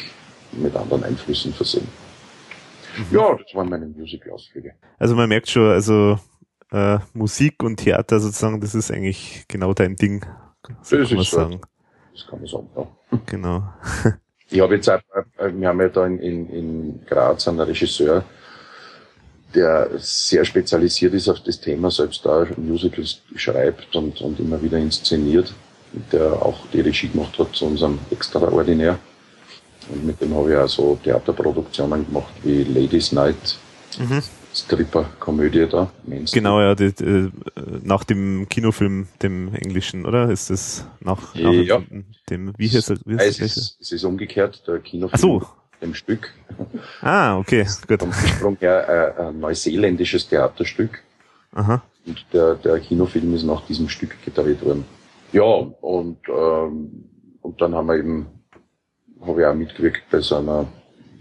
mit 0.54 0.76
anderen 0.76 1.04
Einflüssen 1.04 1.54
versehen. 1.54 1.88
Ja, 3.12 3.36
das 3.36 3.54
waren 3.54 3.70
meine 3.70 3.86
Musical-Ausflüge. 3.86 4.74
Also 4.98 5.16
man 5.16 5.30
merkt 5.30 5.50
schon, 5.50 5.70
also 5.70 6.18
äh, 6.72 6.98
Musik 7.14 7.62
und 7.64 7.78
Theater 7.78 8.20
sozusagen, 8.20 8.60
das 8.60 8.74
ist 8.76 8.92
eigentlich 8.92 9.46
genau 9.48 9.74
dein 9.74 9.96
Ding. 9.96 10.26
So 10.82 10.98
Das 10.98 11.10
kann 11.10 11.16
man 11.16 11.20
ist 11.22 11.32
so. 11.32 11.38
sagen. 11.38 11.62
Das 12.14 12.28
kann 12.28 12.40
man 12.40 12.48
sagen, 12.48 12.70
ja. 12.76 13.20
Genau. 13.26 13.64
Ich 14.50 14.60
habe 14.62 14.76
jetzt 14.76 14.90
auch, 14.90 15.00
äh, 15.38 15.52
wir 15.54 15.68
haben 15.68 15.82
ja 15.82 15.90
da 15.90 16.06
in, 16.06 16.20
in, 16.20 16.50
in 16.50 17.06
Graz 17.06 17.48
einen 17.48 17.60
Regisseur, 17.60 18.24
der 19.54 19.90
sehr 19.98 20.46
spezialisiert 20.46 21.14
ist 21.14 21.30
auf 21.30 21.40
das 21.42 21.60
Thema, 21.60 21.90
selbst 21.92 22.26
da 22.26 22.48
Musicals 22.58 23.22
schreibt 23.36 23.96
und, 23.96 24.20
und 24.22 24.40
immer 24.40 24.62
wieder 24.62 24.78
inszeniert, 24.78 25.54
der 26.12 26.34
auch 26.34 26.60
die 26.74 26.82
Regie 26.82 27.08
gemacht 27.10 27.38
hat 27.40 27.56
zu 27.56 27.66
unserem 27.66 28.00
Extraordinär. 28.12 29.00
Und 29.90 30.06
mit 30.06 30.20
dem 30.22 30.36
habe 30.36 30.52
ich 30.52 30.58
auch 30.58 30.68
so 30.68 31.00
Theaterproduktionen 31.04 32.06
gemacht 32.06 32.34
wie 32.44 32.64
Ladies 32.64 33.12
Night, 33.12 33.58
Mhm. 33.98 34.22
Stripper-Komödie 34.54 35.68
da. 35.70 35.92
Genau, 36.32 36.62
ja, 36.62 36.76
die, 36.76 36.94
die, 36.94 37.32
nach 37.84 38.04
dem 38.04 38.48
Kinofilm, 38.50 39.08
dem 39.22 39.54
englischen, 39.54 40.06
oder? 40.06 40.30
Ist 40.30 40.50
das 40.50 40.86
nach, 41.00 41.34
nach 41.36 41.52
Ja. 41.54 41.82
dem, 42.30 42.54
wie 42.58 42.70
heißt? 42.70 42.94
Wie 43.06 43.16
heißt 43.16 43.28
es, 43.30 43.38
der? 43.38 43.46
ist, 43.46 43.78
es 43.80 43.92
ist 43.92 44.04
umgekehrt, 44.04 44.68
der 44.68 44.80
Kinofilm 44.80 45.12
Ach 45.14 45.20
so. 45.20 45.48
Dem 45.82 45.94
Stück. 45.94 46.34
Ah, 47.02 47.38
okay, 47.38 47.66
gut. 47.88 48.00
Vom 48.00 48.10
Ursprung 48.10 48.58
her 48.60 49.16
äh, 49.18 49.22
ein 49.22 49.40
neuseeländisches 49.40 50.28
Theaterstück. 50.28 51.04
Aha. 51.54 51.82
Und 52.06 52.26
der, 52.34 52.56
der 52.56 52.80
Kinofilm 52.80 53.34
ist 53.36 53.44
nach 53.44 53.66
diesem 53.66 53.90
Stück 53.90 54.22
gedreht 54.24 54.64
worden. 54.64 54.86
Ja, 55.34 55.44
und, 55.44 56.20
ähm, 56.30 57.10
und 57.42 57.62
dann 57.62 57.76
haben 57.76 57.88
wir 57.88 57.98
eben, 57.98 58.28
habe 59.22 59.42
ich 59.42 59.48
auch 59.48 59.54
mitgewirkt 59.54 60.04
bei 60.10 60.22
so 60.22 60.38
einer, 60.38 60.68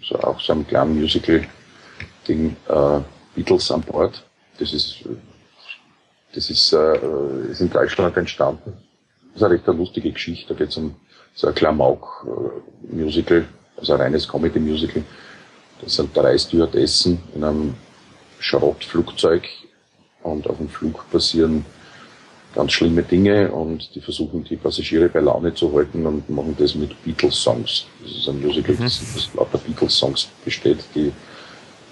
so 0.02 0.16
auch 0.20 0.40
so 0.40 0.52
einem 0.52 0.66
kleinen 0.66 0.94
Musical-Ding, 0.94 2.56
äh, 2.68 3.00
Beatles 3.34 3.70
an 3.70 3.82
Bord. 3.82 4.24
Das 4.58 4.72
ist, 4.72 5.02
äh, 5.06 5.16
das 6.34 6.50
ist, 6.50 6.72
äh, 6.72 7.50
ist 7.50 7.60
in 7.60 7.70
Deutschland 7.70 8.16
entstanden. 8.16 8.74
Das 9.32 9.36
ist 9.36 9.42
eine 9.42 9.54
recht 9.54 9.68
eine 9.68 9.78
lustige 9.78 10.12
Geschichte. 10.12 10.54
Da 10.54 10.58
geht 10.58 10.70
es 10.70 10.76
um 10.76 10.94
so 11.34 11.48
ein 11.48 11.54
Klamauk-Musical, 11.54 13.46
also 13.76 13.94
ein 13.94 14.00
reines 14.00 14.28
Comedy-Musical. 14.28 15.02
Das 15.82 15.94
sind 15.94 16.16
drei 16.16 16.36
Stewardessen 16.38 17.18
in 17.34 17.44
einem 17.44 17.74
Schrottflugzeug 18.38 19.48
und 20.22 20.48
auf 20.48 20.56
dem 20.58 20.68
Flug 20.68 21.08
passieren 21.10 21.64
ganz 22.54 22.72
schlimme 22.72 23.02
Dinge 23.02 23.50
und 23.52 23.94
die 23.94 24.00
versuchen 24.00 24.42
die 24.44 24.56
Passagiere 24.56 25.10
bei 25.10 25.20
Laune 25.20 25.52
zu 25.54 25.72
halten 25.74 26.06
und 26.06 26.28
machen 26.30 26.56
das 26.58 26.74
mit 26.74 27.02
Beatles-Songs. 27.04 27.86
Das 28.02 28.12
ist 28.12 28.28
ein 28.28 28.40
Musical, 28.40 28.74
das 28.76 29.00
aus 29.14 29.30
lauter 29.34 29.58
Beatles-Songs 29.58 30.28
besteht, 30.42 30.78
die 30.94 31.12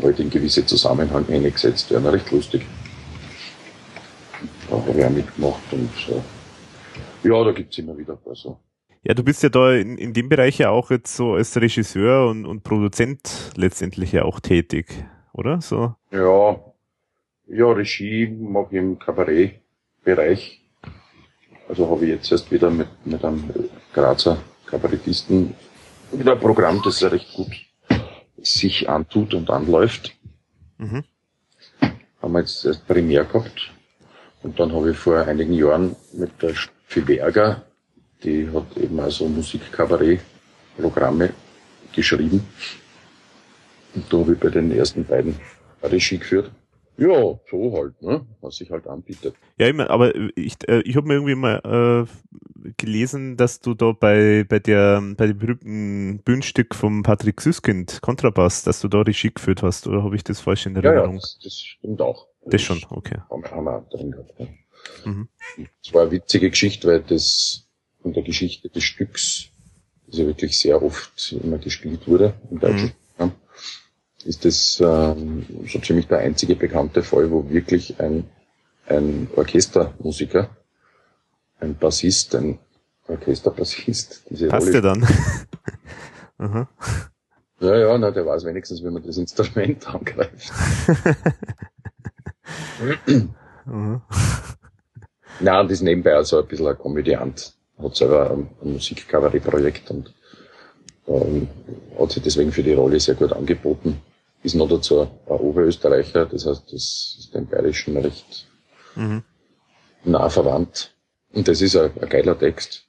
halt 0.03 0.19
in 0.19 0.31
gewisse 0.31 0.65
Zusammenhänge 0.65 1.51
gesetzt 1.51 1.91
werden. 1.91 2.07
Recht 2.07 2.31
lustig. 2.31 2.65
Da 4.71 4.77
habe 4.77 4.99
ich 4.99 5.05
auch 5.05 5.11
mitgemacht 5.11 5.73
und 5.73 5.91
so. 6.07 6.25
Ja, 7.23 7.45
da 7.45 7.53
gibt's 7.53 7.79
immer 7.79 7.97
wieder 7.97 8.15
ein 8.15 8.19
paar 8.19 8.35
so. 8.35 8.57
Ja, 9.05 9.13
du 9.13 9.23
bist 9.23 9.43
ja 9.43 9.51
da 9.51 9.75
in, 9.75 9.99
in 9.99 10.15
dem 10.15 10.31
Bereich 10.31 10.59
ja 10.59 10.71
auch 10.71 10.91
jetzt 10.91 11.15
so 11.15 11.35
als 11.35 11.55
Regisseur 11.61 12.27
und, 12.29 12.47
und 12.47 12.65
Produzent 12.65 13.53
letztendlich 13.55 14.13
ja 14.13 14.25
auch 14.25 14.41
tätig, 14.41 15.05
oder? 15.35 15.61
So. 15.61 15.95
Ja, 16.11 16.59
ja, 17.47 17.71
Regie 17.71 18.27
mache 18.27 18.69
ich 18.71 18.79
im 18.79 18.99
Kabarettbereich. 18.99 20.63
Also 21.69 21.91
habe 21.91 22.05
ich 22.05 22.13
jetzt 22.13 22.33
erst 22.33 22.51
wieder 22.51 22.71
mit, 22.71 22.89
mit 23.05 23.23
einem 23.23 23.45
Grazer 23.93 24.39
Kabarettisten 24.67 25.55
wieder 26.13 26.33
ein 26.33 26.41
Programm, 26.41 26.81
das 26.83 27.01
ja 27.01 27.09
recht 27.09 27.33
gut 27.35 27.51
sich 28.39 28.89
antut 28.89 29.35
und 29.35 29.51
anläuft. 29.51 30.17
Mhm. 30.79 31.05
Haben 32.23 32.33
wir 32.33 32.41
jetzt 32.41 32.65
erst 32.65 32.87
primär 32.87 33.25
gehabt. 33.25 33.73
Und 34.43 34.59
dann 34.61 34.73
habe 34.73 34.91
ich 34.91 34.97
vor 34.97 35.19
einigen 35.19 35.53
Jahren 35.53 35.97
mit 36.13 36.43
der 36.43 36.55
Steffi 36.55 37.01
Berger, 37.01 37.65
die 38.25 38.49
hat 38.51 38.77
eben 38.77 38.99
also 39.01 39.29
Musikkabarett-Programme 39.29 41.31
geschrieben. 41.95 42.45
Und 43.95 44.13
da 44.13 44.19
habe 44.19 44.33
ich 44.33 44.39
bei 44.41 44.49
den 44.51 44.73
ersten 44.73 45.05
beiden 45.05 45.37
Regie 45.83 46.19
geführt. 46.19 46.51
Ja, 46.97 47.39
so 47.51 47.73
halt, 47.77 48.01
ne? 48.03 48.25
Was 48.41 48.57
sich 48.57 48.71
halt 48.71 48.87
anbietet. 48.87 49.35
Ja, 49.59 49.67
ich 49.67 49.75
mein, 49.75 49.89
aber 49.89 50.15
ich, 50.37 50.55
äh, 50.69 50.81
ich 50.83 50.95
habe 50.97 51.09
mir 51.09 51.15
irgendwie 51.15 51.35
mal 51.35 52.07
äh, 52.07 52.71
gelesen, 52.77 53.37
dass 53.37 53.61
du 53.61 53.75
da 53.75 53.91
bei, 53.93 54.45
bei 54.49 54.61
der 54.61 55.03
bei 55.17 55.27
dem 55.27 55.39
berühmten 55.39 56.21
Bühnenstück 56.25 56.73
vom 56.75 57.03
Patrick 57.03 57.41
Süskind, 57.41 58.01
Kontrabass, 58.01 58.63
dass 58.63 58.81
du 58.81 58.87
da 58.87 59.01
Regie 59.03 59.33
geführt 59.35 59.63
hast, 59.65 59.89
oder 59.89 60.05
habe 60.05 60.15
ich 60.15 60.23
das 60.23 60.39
falsch 60.41 60.67
in 60.67 60.77
Ja, 60.77 60.83
ja, 60.83 60.91
Erinnerung? 60.93 61.17
das, 61.17 61.37
das 61.43 61.61
stimmt 61.61 62.01
auch. 62.01 62.29
das 62.47 62.63
schon, 62.63 62.81
okay. 62.91 63.19
Haben, 63.29 63.65
wir- 63.65 63.85
drin 63.91 64.13
gehabt. 64.13 64.33
Ja. 64.39 64.47
Mhm. 65.05 65.29
Es 65.85 65.93
war 65.93 66.03
eine 66.03 66.13
witzige 66.13 66.49
Geschichte, 66.51 66.87
weil 66.87 67.01
das 67.01 67.64
von 68.05 68.13
der 68.13 68.23
Geschichte 68.23 68.69
des 68.69 68.85
Stücks, 68.85 69.47
das 70.07 70.19
ja 70.19 70.27
wirklich 70.27 70.59
sehr 70.61 70.83
oft 70.83 71.33
immer 71.43 71.57
gespielt 71.57 72.07
wurde 72.07 72.35
im 72.51 72.61
deutschen 72.61 72.93
Programm, 73.09 73.33
ist 74.27 74.45
das 74.45 74.79
ähm, 74.85 75.47
so 75.67 75.79
ziemlich 75.79 76.07
der 76.07 76.19
einzige 76.19 76.55
bekannte 76.55 77.03
Fall, 77.03 77.31
wo 77.31 77.49
wirklich 77.49 77.99
ein, 78.01 78.25
ein 78.87 79.29
Orchestermusiker, 79.35 80.51
ein 81.61 81.79
Bassist, 81.79 82.35
ein 82.35 82.59
Orchesterbassist, 83.09 84.25
diese 84.29 84.49
Passt 84.49 84.67
Rolle 84.67 84.75
ja 84.75 84.81
dann. 84.83 85.09
Aha. 86.39 86.69
Ja, 87.61 87.79
ja, 87.79 87.97
na, 87.97 88.11
der 88.11 88.27
weiß 88.27 88.45
wenigstens, 88.45 88.83
wie 88.83 88.91
man 88.91 89.03
das 89.03 89.17
Instrument 89.17 89.89
angreift. 89.95 90.53
Mhm. 93.67 94.03
Na, 95.41 95.61
und 95.61 95.71
ist 95.71 95.81
nebenbei 95.81 96.15
also 96.15 96.39
ein 96.39 96.47
bisschen 96.47 96.67
ein 96.67 96.77
Komödiant. 96.77 97.54
Hat 97.79 97.97
selber 97.97 98.31
ein, 98.31 98.49
ein 98.63 98.73
Musikkabarettprojekt 98.75 99.91
und 99.91 100.13
ähm, 101.09 101.49
hat 101.99 102.13
sich 102.13 102.23
deswegen 102.23 102.53
für 102.53 102.63
die 102.63 102.73
Rolle 102.73 103.01
sehr 103.01 103.15
gut 103.15 103.33
angeboten. 103.33 104.01
Ist 104.43 104.55
noch 104.55 104.69
dazu 104.69 105.01
ein 105.01 105.09
Oberösterreicher, 105.27 106.27
das 106.27 106.47
heißt, 106.47 106.65
das 106.67 107.17
ist 107.19 107.31
dem 107.35 107.47
Bayerischen 107.47 107.97
recht 107.97 108.47
Mhm. 108.97 109.23
nah 110.05 110.29
verwandt. 110.29 110.95
Und 111.33 111.49
das 111.49 111.61
ist 111.61 111.77
ein, 111.77 111.91
ein 112.01 112.09
geiler 112.09 112.39
Text. 112.39 112.87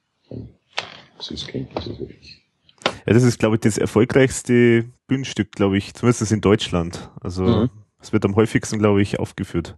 Süßkind, 1.18 1.70
das 1.74 1.86
ist 1.86 1.98
wirklich. 1.98 2.42
Ja, 3.06 3.12
das 3.14 3.22
ist, 3.22 3.38
glaube 3.38 3.56
ich, 3.56 3.60
das 3.60 3.78
erfolgreichste 3.78 4.84
Bühnenstück, 5.06 5.52
glaube 5.52 5.78
ich, 5.78 5.94
zumindest 5.94 6.30
in 6.30 6.40
Deutschland. 6.40 7.10
Also 7.20 7.42
mhm. 7.42 7.70
es 8.00 8.12
wird 8.12 8.24
am 8.24 8.36
häufigsten, 8.36 8.78
glaube 8.78 9.02
ich, 9.02 9.18
aufgeführt. 9.18 9.76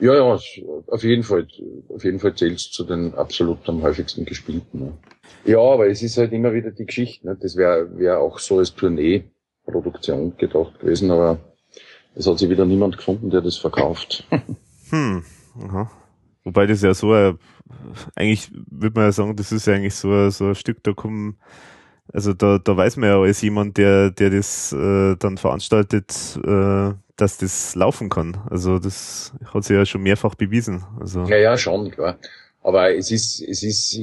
Ja, 0.00 0.14
ja, 0.14 0.38
auf 0.86 1.02
jeden 1.02 1.24
Fall, 1.24 1.48
auf 1.88 2.04
jeden 2.04 2.20
Fall 2.20 2.34
zählt 2.34 2.60
zu 2.60 2.84
den 2.84 3.14
absolut 3.14 3.68
am 3.68 3.82
häufigsten 3.82 4.24
gespielten. 4.24 4.92
Ja, 5.44 5.58
aber 5.58 5.88
es 5.88 6.02
ist 6.02 6.18
halt 6.18 6.32
immer 6.32 6.52
wieder 6.52 6.70
die 6.70 6.86
Geschichte. 6.86 7.26
Ne? 7.26 7.36
Das 7.40 7.56
wäre 7.56 7.98
wär 7.98 8.20
auch 8.20 8.38
so 8.38 8.58
als 8.58 8.74
Tourneeproduktion 8.74 10.36
gedacht 10.36 10.78
gewesen, 10.78 11.10
aber 11.10 11.38
es 12.14 12.26
hat 12.26 12.38
sich 12.38 12.48
wieder 12.48 12.64
niemand 12.64 12.96
gefunden, 12.96 13.30
der 13.30 13.40
das 13.40 13.56
verkauft. 13.56 14.26
Hm, 14.90 15.22
aha. 15.62 15.90
Wobei 16.44 16.64
das 16.64 16.80
ja 16.80 16.94
so, 16.94 17.12
eigentlich 18.14 18.50
würde 18.70 18.94
man 18.94 19.04
ja 19.04 19.12
sagen, 19.12 19.36
das 19.36 19.52
ist 19.52 19.66
ja 19.66 19.74
eigentlich 19.74 19.94
so, 19.94 20.10
ein, 20.10 20.30
so 20.30 20.46
ein 20.46 20.54
Stück, 20.54 20.82
da 20.82 20.94
kommen, 20.94 21.36
also 22.10 22.32
da, 22.32 22.56
da 22.56 22.74
weiß 22.74 22.96
man 22.96 23.10
ja 23.10 23.20
als 23.20 23.42
jemand, 23.42 23.76
der, 23.76 24.10
der 24.10 24.30
das 24.30 24.72
äh, 24.72 25.14
dann 25.16 25.36
veranstaltet, 25.36 26.40
äh, 26.42 26.94
dass 27.18 27.36
das 27.36 27.74
laufen 27.74 28.08
kann. 28.08 28.38
Also 28.48 28.78
das 28.78 29.32
hat 29.52 29.64
sich 29.64 29.76
ja 29.76 29.84
schon 29.84 30.02
mehrfach 30.02 30.34
bewiesen. 30.34 30.84
Also. 30.98 31.24
Ja, 31.24 31.36
ja, 31.36 31.58
schon, 31.58 31.90
klar. 31.90 32.16
Aber 32.62 32.94
es 32.94 33.10
ist, 33.10 33.42
es 33.42 33.62
ist 33.62 34.00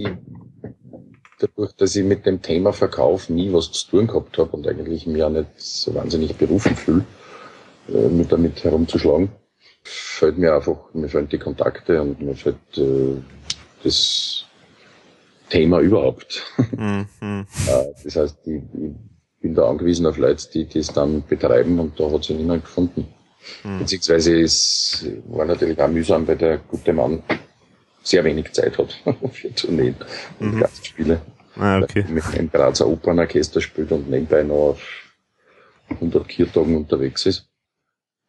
dadurch, 1.39 1.73
dass 1.73 1.95
ich 1.95 2.03
mit 2.03 2.25
dem 2.25 2.41
Thema 2.41 2.73
Verkauf 2.73 3.29
nie 3.29 3.51
was 3.51 3.71
zu 3.71 3.89
tun 3.89 4.07
gehabt 4.07 4.37
habe 4.37 4.51
und 4.51 4.67
eigentlich 4.67 5.07
mir 5.07 5.27
auch 5.27 5.31
nicht 5.31 5.47
so 5.57 5.93
wahnsinnig 5.95 6.35
berufen 6.35 6.75
fühle, 6.75 7.05
äh, 7.89 8.07
mit 8.09 8.31
damit 8.31 8.63
herumzuschlagen, 8.63 9.29
fällt 9.83 10.37
mir 10.37 10.53
einfach, 10.53 10.93
mir 10.93 11.07
fehlen 11.07 11.29
die 11.29 11.37
Kontakte 11.37 12.01
und 12.01 12.21
mir 12.21 12.35
fällt 12.35 12.77
äh, 12.77 13.15
das 13.83 14.45
Thema 15.49 15.79
überhaupt. 15.79 16.43
Mhm. 16.75 17.07
äh, 17.21 17.85
das 18.03 18.15
heißt, 18.15 18.39
ich, 18.45 18.63
ich 18.73 18.91
bin 19.45 19.53
da 19.53 19.69
angewiesen 19.69 20.07
auf 20.07 20.17
Leute, 20.17 20.49
die 20.51 20.67
das 20.67 20.87
dann 20.87 21.23
betreiben 21.27 21.79
und 21.79 21.99
da 21.99 22.09
hat 22.09 22.23
sich 22.23 22.35
niemand 22.35 22.65
gefunden. 22.65 23.05
Mhm. 23.63 23.77
Beziehungsweise 23.77 24.41
es 24.41 25.05
war 25.27 25.45
natürlich 25.45 25.79
auch 25.79 25.87
mühsam, 25.87 26.27
weil 26.27 26.35
der 26.35 26.57
gute 26.57 26.91
Mann 26.91 27.21
sehr 28.01 28.23
wenig 28.23 28.51
Zeit 28.53 28.75
hat 28.79 28.99
für 29.31 29.53
Tourneen 29.53 29.95
und 30.39 30.55
mhm. 30.55 30.59
Gastspiele. 30.61 31.21
Ah, 31.57 31.79
okay. 31.79 32.03
Mit 32.09 32.25
einem 32.33 32.49
Grazer 32.49 32.87
Opernorchester 32.87 33.61
spielt 33.61 33.91
und 33.91 34.09
nebenbei 34.09 34.41
noch 34.41 34.71
auf 34.71 34.81
100 35.89 36.27
Kirtagen 36.27 36.75
unterwegs 36.75 37.27
ist. 37.27 37.47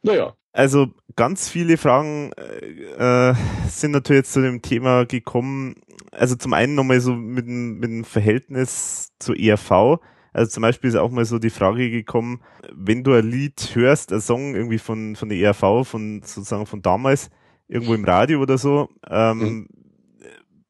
Naja. 0.02 0.34
Also 0.52 0.88
ganz 1.16 1.48
viele 1.48 1.78
Fragen 1.78 2.32
äh, 2.34 3.32
sind 3.68 3.92
natürlich 3.92 4.26
zu 4.26 4.42
dem 4.42 4.60
Thema 4.60 5.06
gekommen. 5.06 5.76
Also 6.10 6.36
zum 6.36 6.52
einen 6.52 6.74
nochmal 6.74 7.00
so 7.00 7.14
mit, 7.14 7.46
dem, 7.46 7.78
mit 7.78 7.90
dem 7.90 8.04
Verhältnis 8.04 9.12
zur 9.18 9.34
ERV. 9.38 9.98
Also 10.36 10.50
zum 10.50 10.60
Beispiel 10.60 10.88
ist 10.88 10.96
auch 10.96 11.10
mal 11.10 11.24
so 11.24 11.38
die 11.38 11.48
Frage 11.48 11.90
gekommen, 11.90 12.42
wenn 12.70 13.02
du 13.02 13.14
ein 13.14 13.26
Lied 13.26 13.74
hörst, 13.74 14.12
ein 14.12 14.20
Song 14.20 14.54
irgendwie 14.54 14.76
von, 14.76 15.16
von 15.16 15.30
der 15.30 15.38
ERV, 15.38 15.88
von 15.88 16.20
sozusagen 16.22 16.66
von 16.66 16.82
damals, 16.82 17.30
irgendwo 17.68 17.94
im 17.94 18.04
Radio 18.04 18.42
oder 18.42 18.58
so, 18.58 18.90
ähm, 19.08 19.38
mhm. 19.38 19.68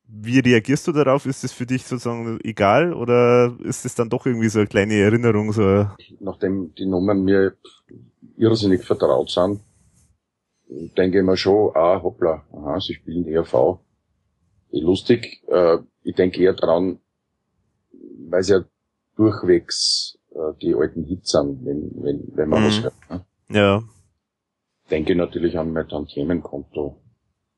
wie 0.06 0.38
reagierst 0.38 0.86
du 0.86 0.92
darauf? 0.92 1.26
Ist 1.26 1.42
es 1.42 1.50
für 1.50 1.66
dich 1.66 1.82
sozusagen 1.82 2.38
egal 2.44 2.94
oder 2.94 3.58
ist 3.64 3.84
es 3.84 3.96
dann 3.96 4.08
doch 4.08 4.24
irgendwie 4.24 4.50
so 4.50 4.60
eine 4.60 4.68
kleine 4.68 4.94
Erinnerung? 5.00 5.52
So 5.52 5.88
Nachdem 6.20 6.72
die 6.76 6.86
Nummern 6.86 7.24
mir 7.24 7.56
irrsinnig 8.36 8.84
vertraut 8.84 9.30
sind, 9.30 9.62
denke 10.96 11.18
ich 11.18 11.24
mir 11.24 11.36
schon, 11.36 11.72
ah, 11.74 12.00
hoppla, 12.00 12.44
aha, 12.52 12.78
sie 12.78 12.94
spielen 12.94 13.26
ERV. 13.26 13.80
Lustig, 14.70 15.42
äh, 15.48 15.78
ich 16.04 16.14
denke 16.14 16.40
eher 16.40 16.54
dran, 16.54 17.00
weil 18.28 18.44
sie 18.44 18.52
ja 18.52 18.64
durchwegs 19.16 20.18
äh, 20.34 20.52
die 20.60 20.74
alten 20.74 21.04
Hits 21.04 21.30
sind, 21.32 21.64
wenn, 21.64 21.90
wenn, 22.02 22.22
wenn 22.34 22.48
man 22.48 22.62
mhm. 22.62 22.66
was 22.66 22.82
hört. 22.82 22.94
Ne? 23.10 23.24
Ja. 23.48 23.82
Denke 24.90 25.16
natürlich 25.16 25.58
an 25.58 25.72
mein 25.72 25.88
Tantiemenkonto. 25.88 27.00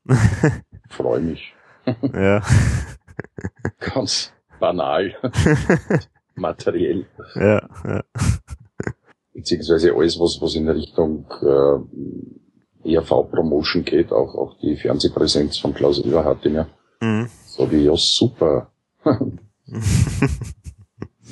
Freue 0.89 1.19
mich. 1.19 1.53
ja. 2.13 2.41
Ganz 3.79 4.33
banal. 4.59 5.13
Materiell. 6.35 7.05
Ja, 7.35 7.67
ja. 7.85 8.03
Beziehungsweise 9.33 9.93
alles, 9.93 10.19
was, 10.19 10.39
was 10.41 10.55
in 10.55 10.69
Richtung 10.69 11.25
äh, 11.41 12.93
ERV-Promotion 12.95 13.83
geht, 13.83 14.11
auch, 14.11 14.35
auch 14.35 14.57
die 14.59 14.75
Fernsehpräsenz 14.75 15.57
von 15.57 15.73
Klaus 15.73 15.99
Eberhardt, 15.99 16.45
ja. 16.45 16.67
Mhm. 17.01 17.29
So 17.45 17.69
wie, 17.71 17.83
ja, 17.83 17.95
super 17.95 18.71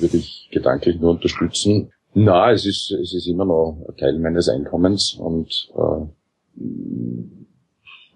würde 0.00 0.16
ich 0.16 0.48
gedanklich 0.52 1.00
nur 1.00 1.12
unterstützen. 1.12 1.92
Na, 2.14 2.52
es 2.52 2.66
ist, 2.66 2.90
es 2.90 3.14
ist 3.14 3.26
immer 3.26 3.44
noch 3.44 3.86
ein 3.88 3.96
Teil 3.96 4.18
meines 4.18 4.48
Einkommens 4.48 5.14
und 5.14 5.70
äh, 5.74 6.06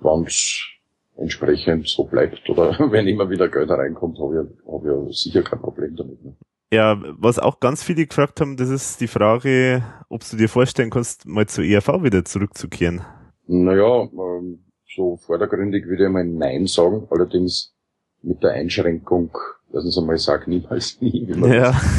wenn 0.00 0.24
es 0.24 0.68
entsprechend 1.16 1.88
so 1.88 2.04
bleibt 2.04 2.48
oder 2.48 2.76
wenn 2.90 3.06
immer 3.06 3.28
wieder 3.30 3.48
Geld 3.48 3.70
reinkommt, 3.70 4.18
habe 4.18 4.48
ich, 4.48 4.72
hab 4.72 5.08
ich 5.08 5.18
sicher 5.18 5.42
kein 5.42 5.60
Problem 5.60 5.94
damit. 5.96 6.24
Ne? 6.24 6.34
Ja, 6.72 6.98
was 7.18 7.38
auch 7.38 7.60
ganz 7.60 7.82
viele 7.82 8.06
gefragt 8.06 8.40
haben, 8.40 8.56
das 8.56 8.70
ist 8.70 9.00
die 9.02 9.06
Frage, 9.06 9.84
ob 10.08 10.22
du 10.28 10.38
dir 10.38 10.48
vorstellen 10.48 10.88
kannst, 10.88 11.26
mal 11.26 11.46
zur 11.46 11.64
ERV 11.64 12.02
wieder 12.02 12.24
zurückzukehren. 12.24 13.02
Naja, 13.46 14.08
ähm, 14.10 14.64
so 14.88 15.16
vordergründig 15.16 15.86
würde 15.86 16.04
ich 16.04 16.10
mal 16.10 16.24
Nein 16.24 16.66
sagen, 16.66 17.06
allerdings 17.10 17.74
mit 18.22 18.42
der 18.42 18.52
Einschränkung, 18.52 19.36
Erstens 19.72 19.98
einmal 19.98 20.18
sag 20.18 20.46
niemals 20.48 20.96
nie. 21.00 21.26
Ja. 21.36 21.80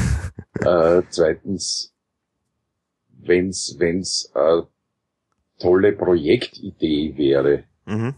Äh, 0.61 1.02
zweitens, 1.10 1.93
wenn's, 3.10 3.76
wenn's 3.80 4.32
eine 4.34 4.68
tolle 5.60 5.93
Projektidee 5.93 7.18
wäre, 7.18 7.64
mhm. 7.85 8.14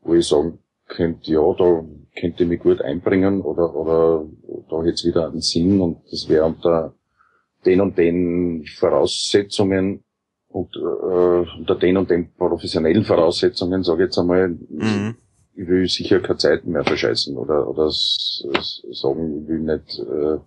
wo 0.00 0.14
ich 0.14 0.26
sagen 0.26 0.60
könnte, 0.86 1.32
ja, 1.32 1.40
da 1.52 1.84
könnte 2.18 2.44
ich 2.44 2.48
mich 2.48 2.60
gut 2.60 2.80
einbringen 2.80 3.42
oder, 3.42 3.74
oder 3.74 4.24
da 4.70 4.82
hätte 4.82 5.08
wieder 5.08 5.28
einen 5.28 5.40
Sinn 5.40 5.80
und 5.80 6.02
das 6.10 6.28
wäre 6.28 6.46
unter 6.46 6.94
den 7.66 7.80
und 7.80 7.98
den 7.98 8.64
Voraussetzungen 8.64 10.02
und 10.48 10.74
äh, 10.76 11.58
unter 11.58 11.74
den 11.74 11.96
und 11.98 12.08
den 12.08 12.32
professionellen 12.34 13.04
Voraussetzungen, 13.04 13.82
sage 13.82 14.04
ich 14.04 14.06
jetzt 14.06 14.18
einmal, 14.18 14.48
mhm 14.48 15.16
ich 15.54 15.66
will 15.66 15.88
sicher 15.88 16.20
keine 16.20 16.38
Zeit 16.38 16.66
mehr 16.66 16.84
verscheißen 16.84 17.36
oder, 17.36 17.68
oder 17.68 17.90
sagen, 17.90 19.42
ich 19.42 19.48
will 19.48 19.60
nicht 19.60 19.98
äh, 19.98 20.38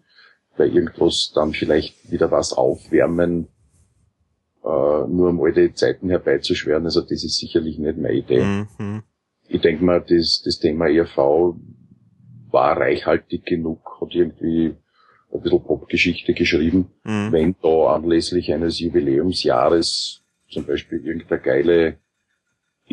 bei 0.57 0.67
irgendwas 0.67 1.32
dann 1.33 1.53
vielleicht 1.53 2.11
wieder 2.11 2.32
was 2.32 2.53
aufwärmen, 2.53 3.48
äh, 4.64 4.67
nur 4.67 5.30
um 5.30 5.41
alte 5.41 5.73
Zeiten 5.73 6.09
herbeizuschweren. 6.09 6.85
Also 6.85 7.01
das 7.01 7.23
ist 7.23 7.38
sicherlich 7.38 7.77
nicht 7.80 7.98
meine 7.98 8.14
Idee. 8.14 8.43
Mhm. 8.77 9.03
Ich 9.48 9.61
denke 9.61 9.83
mal, 9.83 10.03
das, 10.07 10.41
das 10.43 10.59
Thema 10.59 10.88
ERV 10.88 11.56
war 12.49 12.77
reichhaltig 12.77 13.45
genug, 13.45 13.99
hat 13.99 14.14
irgendwie 14.14 14.75
ein 15.33 15.41
bisschen 15.41 15.64
Popgeschichte 15.64 16.33
geschrieben. 16.33 16.91
Mhm. 17.03 17.32
Wenn 17.32 17.56
da 17.61 17.95
anlässlich 17.95 18.53
eines 18.53 18.80
Jubiläumsjahres 18.80 20.23
zum 20.49 20.65
Beispiel 20.65 21.06
irgendeine 21.06 21.41
geile 21.41 21.98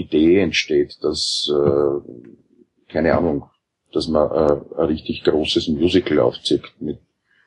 Idee 0.00 0.40
entsteht, 0.40 0.98
dass, 1.02 1.50
äh, 1.52 2.92
keine 2.92 3.16
Ahnung, 3.16 3.44
dass 3.92 4.08
man 4.08 4.30
äh, 4.30 4.80
ein 4.80 4.86
richtig 4.86 5.24
großes 5.24 5.68
Musical 5.68 6.20
aufzieht 6.20 6.62
mit, 6.78 7.00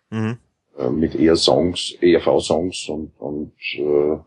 mhm. 0.10 0.38
äh, 0.78 0.90
mit 0.90 1.16
eher 1.16 1.36
Songs, 1.36 1.96
ERV-Songs 2.02 2.90
und, 2.90 3.12
und 3.20 3.54
äh, 3.78 4.18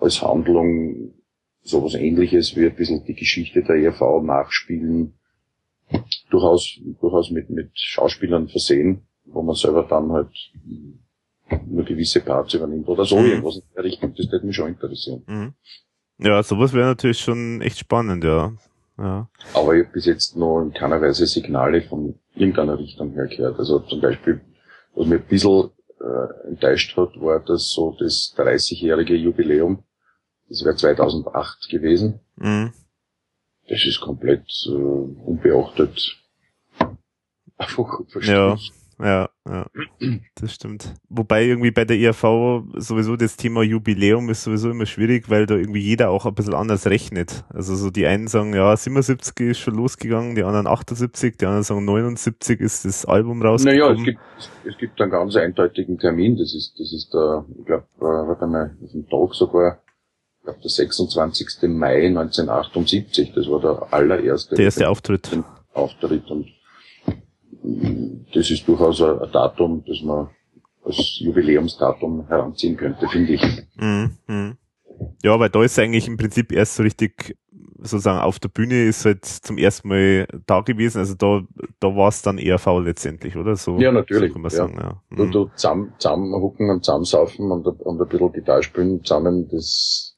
als 0.00 0.22
Handlung 0.22 1.14
sowas 1.62 1.94
ähnliches 1.94 2.56
wie 2.56 2.66
ein 2.66 2.76
bisschen 2.76 3.04
die 3.04 3.14
Geschichte 3.14 3.62
der 3.62 3.76
ERV 3.76 4.22
nachspielen, 4.22 5.14
durchaus, 6.30 6.78
durchaus 7.00 7.30
mit, 7.30 7.50
mit 7.50 7.70
Schauspielern 7.74 8.48
versehen, 8.48 9.06
wo 9.24 9.42
man 9.42 9.54
selber 9.54 9.84
dann 9.84 10.12
halt 10.12 10.30
nur 11.66 11.84
gewisse 11.84 12.20
Parts 12.20 12.54
übernimmt 12.54 12.88
oder 12.88 13.04
so 13.04 13.18
mhm. 13.18 13.26
irgendwas 13.26 13.56
in 13.56 13.62
der 13.74 13.84
Richtung, 13.84 14.14
das 14.14 14.30
würde 14.30 14.46
mich 14.46 14.56
schon 14.56 14.68
interessieren. 14.68 15.22
Mhm. 15.26 15.54
Ja, 16.18 16.42
sowas 16.42 16.72
wäre 16.72 16.86
natürlich 16.86 17.18
schon 17.18 17.60
echt 17.60 17.78
spannend, 17.78 18.24
ja. 18.24 18.52
ja. 18.98 19.28
Aber 19.52 19.74
ich 19.74 19.84
habe 19.84 19.92
bis 19.92 20.06
jetzt 20.06 20.36
noch 20.36 20.62
in 20.62 20.72
keiner 20.72 21.00
Weise 21.00 21.26
Signale 21.26 21.82
von 21.82 22.18
irgendeiner 22.34 22.78
Richtung 22.78 23.12
her 23.12 23.26
gehört. 23.26 23.58
Also 23.58 23.80
zum 23.80 24.00
Beispiel, 24.00 24.40
was 24.94 25.06
mir 25.06 25.16
ein 25.16 25.26
bisschen 25.26 25.70
äh, 26.00 26.48
enttäuscht 26.48 26.96
hat, 26.96 27.20
war 27.20 27.40
das 27.40 27.70
so 27.70 27.96
das 27.98 28.34
30-jährige 28.36 29.16
Jubiläum. 29.16 29.82
Das 30.48 30.64
wäre 30.64 30.76
2008 30.76 31.68
gewesen. 31.70 32.20
Mhm. 32.36 32.72
Das 33.68 33.84
ist 33.84 34.00
komplett 34.00 34.46
äh, 34.66 34.70
unbeachtet 34.70 36.20
einfach 37.56 38.00
verstrichen. 38.08 38.34
Ja, 38.34 38.56
Ja, 39.00 39.28
ja, 39.48 39.66
das 40.36 40.52
stimmt. 40.52 40.94
Wobei 41.08 41.44
irgendwie 41.44 41.70
bei 41.70 41.84
der 41.84 41.96
IAV 41.96 42.64
sowieso 42.76 43.16
das 43.16 43.36
Thema 43.36 43.62
Jubiläum 43.62 44.30
ist 44.30 44.44
sowieso 44.44 44.70
immer 44.70 44.86
schwierig, 44.86 45.28
weil 45.28 45.46
da 45.46 45.56
irgendwie 45.56 45.80
jeder 45.80 46.10
auch 46.10 46.26
ein 46.26 46.34
bisschen 46.34 46.54
anders 46.54 46.86
rechnet. 46.86 47.44
Also 47.48 47.74
so 47.74 47.90
die 47.90 48.06
einen 48.06 48.28
sagen, 48.28 48.54
ja, 48.54 48.76
77 48.76 49.48
ist 49.48 49.58
schon 49.58 49.74
losgegangen, 49.74 50.34
die 50.34 50.44
anderen 50.44 50.66
78, 50.66 51.36
die 51.36 51.46
anderen 51.46 51.64
sagen 51.64 51.84
79 51.84 52.60
ist 52.60 52.84
das 52.84 53.04
Album 53.04 53.42
rausgekommen. 53.42 53.80
Naja, 53.80 53.98
es 53.98 54.04
gibt, 54.04 54.20
es 54.64 54.78
gibt 54.78 55.00
einen 55.00 55.10
ganz 55.10 55.36
eindeutigen 55.36 55.98
Termin, 55.98 56.36
das 56.36 56.54
ist, 56.54 56.78
das 56.78 56.92
ist 56.92 57.12
der, 57.12 57.44
ich 57.58 57.66
glaube, 57.66 57.86
äh, 57.98 58.02
warte 58.02 58.46
mal, 58.46 58.76
auf 58.82 58.92
dem 58.92 59.08
Tag 59.08 59.34
sogar, 59.34 59.78
ich 60.38 60.44
glaube, 60.44 60.60
der 60.60 60.70
26. 60.70 61.68
Mai 61.68 62.06
1978, 62.06 63.32
das 63.34 63.48
war 63.48 63.60
der 63.60 63.92
allererste. 63.92 64.54
Der 64.54 64.66
erste 64.66 64.88
Auftritt. 64.88 65.30
Auftritt 65.72 66.30
und 66.30 66.46
das 68.32 68.50
ist 68.50 68.66
durchaus 68.66 69.00
ein, 69.02 69.18
Datum, 69.32 69.84
das 69.86 70.02
man 70.02 70.28
als 70.84 71.18
Jubiläumsdatum 71.20 72.26
heranziehen 72.28 72.76
könnte, 72.76 73.08
finde 73.08 73.34
ich. 73.34 73.42
Mhm. 73.76 74.56
Ja, 75.22 75.38
weil 75.38 75.50
da 75.50 75.62
ist 75.62 75.78
eigentlich 75.78 76.06
im 76.06 76.16
Prinzip 76.16 76.52
erst 76.52 76.76
so 76.76 76.82
richtig 76.82 77.36
sozusagen 77.86 78.20
auf 78.20 78.38
der 78.38 78.48
Bühne 78.48 78.84
ist 78.84 79.04
halt 79.04 79.24
zum 79.24 79.58
ersten 79.58 79.88
Mal 79.88 80.26
da 80.46 80.60
gewesen. 80.60 80.98
Also 80.98 81.14
da, 81.14 81.42
da 81.80 81.94
war 81.94 82.08
es 82.08 82.22
dann 82.22 82.38
eher 82.38 82.58
faul 82.58 82.84
letztendlich, 82.84 83.36
oder? 83.36 83.56
So, 83.56 83.78
ja, 83.78 83.92
natürlich. 83.92 84.30
So 84.30 84.34
kann 84.34 84.42
man 84.42 84.50
ja. 84.50 84.56
sagen, 84.56 84.78
ja. 84.80 85.02
Mhm. 85.10 85.20
Und 85.20 85.34
du 85.34 85.50
zusammen, 85.54 85.92
zusammenhucken 85.98 86.70
und 86.70 86.84
zusammensaufen 86.84 87.50
und, 87.50 87.66
und 87.66 88.00
ein 88.00 88.08
bisschen 88.08 88.32
Gitarre 88.32 88.62
spielen 88.62 89.04
zusammen, 89.04 89.48
das 89.50 90.13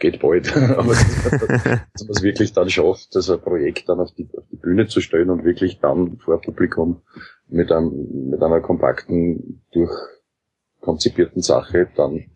geht 0.00 0.20
bald. 0.20 0.56
Aber 0.76 0.94
dass 0.94 2.02
man 2.02 2.10
es 2.10 2.22
wirklich 2.22 2.52
dann 2.52 2.68
schafft, 2.68 3.14
das 3.14 3.30
ein 3.30 3.40
Projekt 3.40 3.88
dann 3.88 4.00
auf 4.00 4.12
die, 4.14 4.28
auf 4.36 4.44
die 4.50 4.56
Bühne 4.56 4.86
zu 4.86 5.00
stellen 5.00 5.30
und 5.30 5.44
wirklich 5.44 5.78
dann 5.78 6.18
vor 6.18 6.40
Publikum 6.40 7.02
mit 7.48 7.70
einem, 7.70 8.30
mit 8.30 8.42
einer 8.42 8.60
kompakten, 8.60 9.62
durchkonzipierten 9.72 11.42
Sache, 11.42 11.88
dann, 11.96 12.30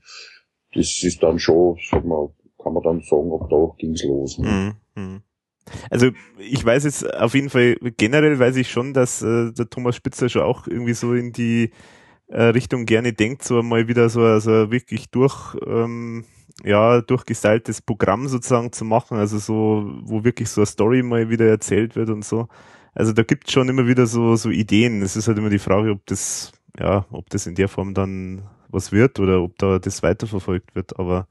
das 0.74 1.02
ist 1.02 1.22
dann 1.22 1.38
schon, 1.38 1.78
sag 1.90 2.04
mal, 2.04 2.32
kann 2.62 2.72
man 2.72 2.82
dann 2.82 3.00
sagen, 3.02 3.32
ab 3.32 3.48
da 3.50 3.74
ging's 3.78 4.04
los. 4.04 4.38
Ne? 4.38 4.76
Mhm. 4.94 5.22
Also 5.90 6.10
ich 6.38 6.64
weiß 6.64 6.84
jetzt 6.84 7.14
auf 7.14 7.34
jeden 7.34 7.50
Fall, 7.50 7.76
generell 7.96 8.38
weiß 8.38 8.56
ich 8.56 8.70
schon, 8.70 8.92
dass 8.92 9.22
äh, 9.22 9.52
der 9.52 9.70
Thomas 9.70 9.96
Spitzer 9.96 10.28
schon 10.28 10.42
auch 10.42 10.66
irgendwie 10.66 10.94
so 10.94 11.14
in 11.14 11.32
die 11.32 11.70
Richtung 12.32 12.86
gerne 12.86 13.12
denkt, 13.12 13.44
so 13.44 13.62
mal 13.62 13.88
wieder 13.88 14.08
so, 14.08 14.38
so 14.38 14.70
wirklich 14.70 15.10
durch 15.10 15.56
ähm, 15.66 16.24
ja, 16.62 17.00
durchgestyltes 17.00 17.82
Programm 17.82 18.28
sozusagen 18.28 18.72
zu 18.72 18.84
machen, 18.84 19.18
also 19.18 19.38
so, 19.38 19.84
wo 20.02 20.24
wirklich 20.24 20.48
so 20.48 20.60
eine 20.60 20.66
Story 20.66 21.02
mal 21.02 21.28
wieder 21.28 21.46
erzählt 21.46 21.96
wird 21.96 22.10
und 22.10 22.24
so. 22.24 22.48
Also 22.94 23.12
da 23.12 23.22
gibt 23.22 23.50
schon 23.50 23.68
immer 23.68 23.86
wieder 23.88 24.06
so, 24.06 24.36
so 24.36 24.50
Ideen. 24.50 25.02
Es 25.02 25.16
ist 25.16 25.26
halt 25.26 25.36
immer 25.38 25.50
die 25.50 25.58
Frage, 25.58 25.90
ob 25.90 26.06
das, 26.06 26.52
ja, 26.78 27.06
ob 27.10 27.28
das 27.30 27.46
in 27.46 27.56
der 27.56 27.68
Form 27.68 27.92
dann 27.92 28.42
was 28.68 28.92
wird 28.92 29.18
oder 29.18 29.42
ob 29.42 29.58
da 29.58 29.78
das 29.78 30.02
weiterverfolgt 30.02 30.74
wird, 30.74 30.98
aber 30.98 31.28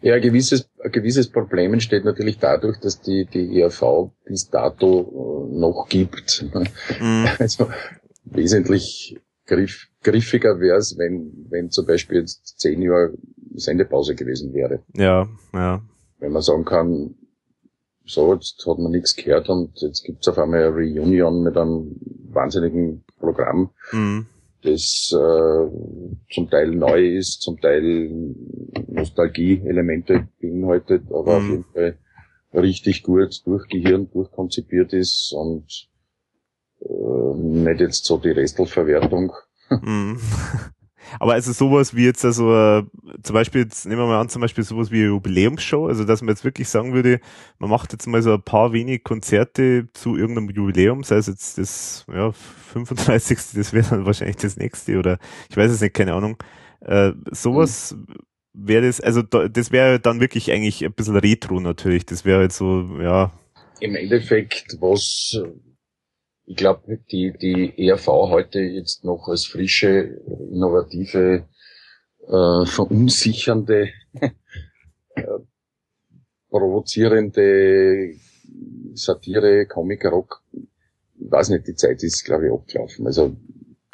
ja, 0.00 0.14
ein 0.14 0.22
gewisses, 0.22 0.70
ein 0.84 0.92
gewisses 0.92 1.28
Problem 1.28 1.72
entsteht 1.72 2.04
natürlich 2.04 2.38
dadurch, 2.38 2.78
dass 2.78 3.00
die, 3.00 3.26
die 3.26 3.60
ERV 3.60 4.12
bis 4.24 4.48
dato 4.48 5.48
äh, 5.50 5.58
noch 5.58 5.88
gibt. 5.88 6.44
Mhm. 7.00 7.28
Also 7.40 7.68
wesentlich 8.24 9.18
griff, 9.48 9.88
griffiger 10.02 10.60
wäre 10.60 10.78
es, 10.78 10.96
wenn, 10.96 11.46
wenn 11.50 11.70
zum 11.70 11.86
Beispiel 11.86 12.20
jetzt 12.20 12.60
zehn 12.60 12.80
Jahre 12.82 13.14
Sendepause 13.54 14.14
gewesen 14.14 14.54
wäre. 14.54 14.84
Ja, 14.94 15.26
ja. 15.52 15.82
Wenn 16.20 16.32
man 16.32 16.42
sagen 16.42 16.64
kann, 16.64 17.14
so, 18.04 18.32
jetzt 18.32 18.64
hat 18.66 18.78
man 18.78 18.92
nichts 18.92 19.16
gehört 19.16 19.48
und 19.48 19.72
jetzt 19.80 20.04
gibt's 20.04 20.28
auf 20.28 20.38
einmal 20.38 20.64
eine 20.64 20.74
Reunion 20.74 21.42
mit 21.42 21.56
einem 21.56 21.96
wahnsinnigen 22.30 23.04
Programm, 23.18 23.70
mhm. 23.92 24.26
das 24.62 25.12
äh, 25.12 25.70
zum 26.32 26.48
Teil 26.50 26.70
neu 26.70 27.16
ist, 27.16 27.42
zum 27.42 27.60
Teil 27.60 28.34
Nostalgie-Elemente 28.86 30.28
beinhaltet, 30.40 31.02
aber 31.10 31.40
mhm. 31.40 31.44
auf 31.44 31.50
jeden 31.50 31.64
Fall 31.72 31.98
richtig 32.54 33.02
gut 33.02 33.42
durchgehirnt, 33.44 34.14
durchkonzipiert 34.14 34.92
ist 34.94 35.34
und 35.36 35.88
äh, 36.80 37.34
nicht 37.36 37.80
jetzt 37.80 38.04
so 38.04 38.18
die 38.18 38.30
Restelverwertung. 38.30 39.32
Mhm. 39.70 40.18
Aber 41.18 41.32
also 41.32 41.52
sowas 41.52 41.94
wie 41.94 42.04
jetzt 42.04 42.24
also 42.24 42.54
äh, 42.54 42.84
zum 43.22 43.34
Beispiel, 43.34 43.62
jetzt 43.62 43.86
nehmen 43.86 44.00
wir 44.00 44.06
mal 44.06 44.20
an, 44.20 44.28
zum 44.28 44.42
Beispiel 44.42 44.64
sowas 44.64 44.90
wie 44.90 44.98
eine 44.98 45.06
Jubiläumsshow, 45.06 45.86
also 45.86 46.04
dass 46.04 46.22
man 46.22 46.30
jetzt 46.30 46.44
wirklich 46.44 46.68
sagen 46.68 46.92
würde, 46.92 47.20
man 47.58 47.70
macht 47.70 47.92
jetzt 47.92 48.06
mal 48.06 48.22
so 48.22 48.34
ein 48.34 48.42
paar 48.42 48.72
wenig 48.72 49.04
Konzerte 49.04 49.88
zu 49.92 50.16
irgendeinem 50.16 50.50
Jubiläum, 50.50 51.02
sei 51.04 51.16
es 51.16 51.26
jetzt 51.26 51.58
das 51.58 52.04
ja, 52.12 52.32
35. 52.32 53.38
das 53.54 53.72
wäre 53.72 53.88
dann 53.88 54.06
wahrscheinlich 54.06 54.36
das 54.36 54.56
nächste 54.56 54.98
oder 54.98 55.18
ich 55.48 55.56
weiß 55.56 55.70
es 55.70 55.80
nicht, 55.80 55.94
keine 55.94 56.14
Ahnung. 56.14 56.36
Äh, 56.80 57.12
sowas 57.30 57.96
mhm. 57.96 58.14
wäre 58.52 58.86
das, 58.86 59.00
also 59.00 59.22
da, 59.22 59.48
das 59.48 59.72
wäre 59.72 60.00
dann 60.00 60.20
wirklich 60.20 60.52
eigentlich 60.52 60.84
ein 60.84 60.92
bisschen 60.92 61.16
Retro 61.16 61.60
natürlich, 61.60 62.06
das 62.06 62.24
wäre 62.24 62.40
halt 62.40 62.52
so, 62.52 62.98
ja. 63.00 63.32
Im 63.80 63.94
Endeffekt, 63.94 64.76
was 64.80 65.40
ich 66.48 66.56
glaube, 66.56 66.98
die, 67.12 67.34
die 67.38 67.74
ERV 67.76 68.06
heute 68.06 68.60
jetzt 68.60 69.04
noch 69.04 69.28
als 69.28 69.44
frische, 69.44 70.18
innovative, 70.50 71.46
äh, 72.26 72.64
verunsichernde, 72.64 73.90
äh, 75.14 75.22
provozierende 76.48 78.14
Satire, 78.94 79.66
Comic, 79.66 80.06
Rock, 80.06 80.42
ich 80.52 81.30
weiß 81.30 81.50
nicht, 81.50 81.66
die 81.66 81.74
Zeit 81.74 82.02
ist, 82.02 82.24
glaube 82.24 82.46
ich, 82.46 82.52
abgelaufen. 82.52 83.06
Also 83.06 83.36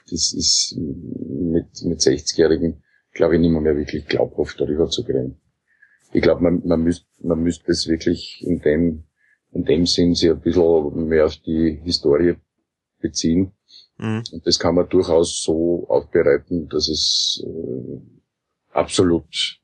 das 0.09 0.33
ist 0.33 0.77
mit, 0.77 1.83
mit 1.83 1.99
60-Jährigen, 1.99 2.85
glaube 3.13 3.35
ich, 3.35 3.41
nicht 3.41 3.51
mehr, 3.51 3.77
wirklich 3.77 4.07
glaubhaft 4.07 4.61
darüber 4.61 4.89
zu 4.89 5.03
kriegen. 5.05 5.41
Ich 6.13 6.23
glaube, 6.23 6.45
man, 6.45 6.63
man 6.65 6.85
müsste 6.85 7.07
man 7.21 7.43
müsste 7.43 7.73
es 7.73 7.89
wirklich 7.89 8.45
in 8.47 8.61
dem 8.61 9.05
in 9.51 9.65
dem 9.65 9.87
Sinn 9.87 10.15
sich 10.15 10.31
ein 10.31 10.41
bisschen 10.41 11.09
mehr 11.09 11.27
auf 11.27 11.37
die 11.39 11.81
Historie 11.83 12.37
beziehen. 13.05 13.53
Mhm. 13.99 14.25
Und 14.33 14.47
das 14.47 14.59
kann 14.59 14.75
man 14.75 14.89
durchaus 14.89 15.43
so 15.43 15.87
aufbereiten, 15.89 16.69
dass 16.69 16.89
es 16.89 17.45
äh, 17.47 18.01
absolut 18.73 19.61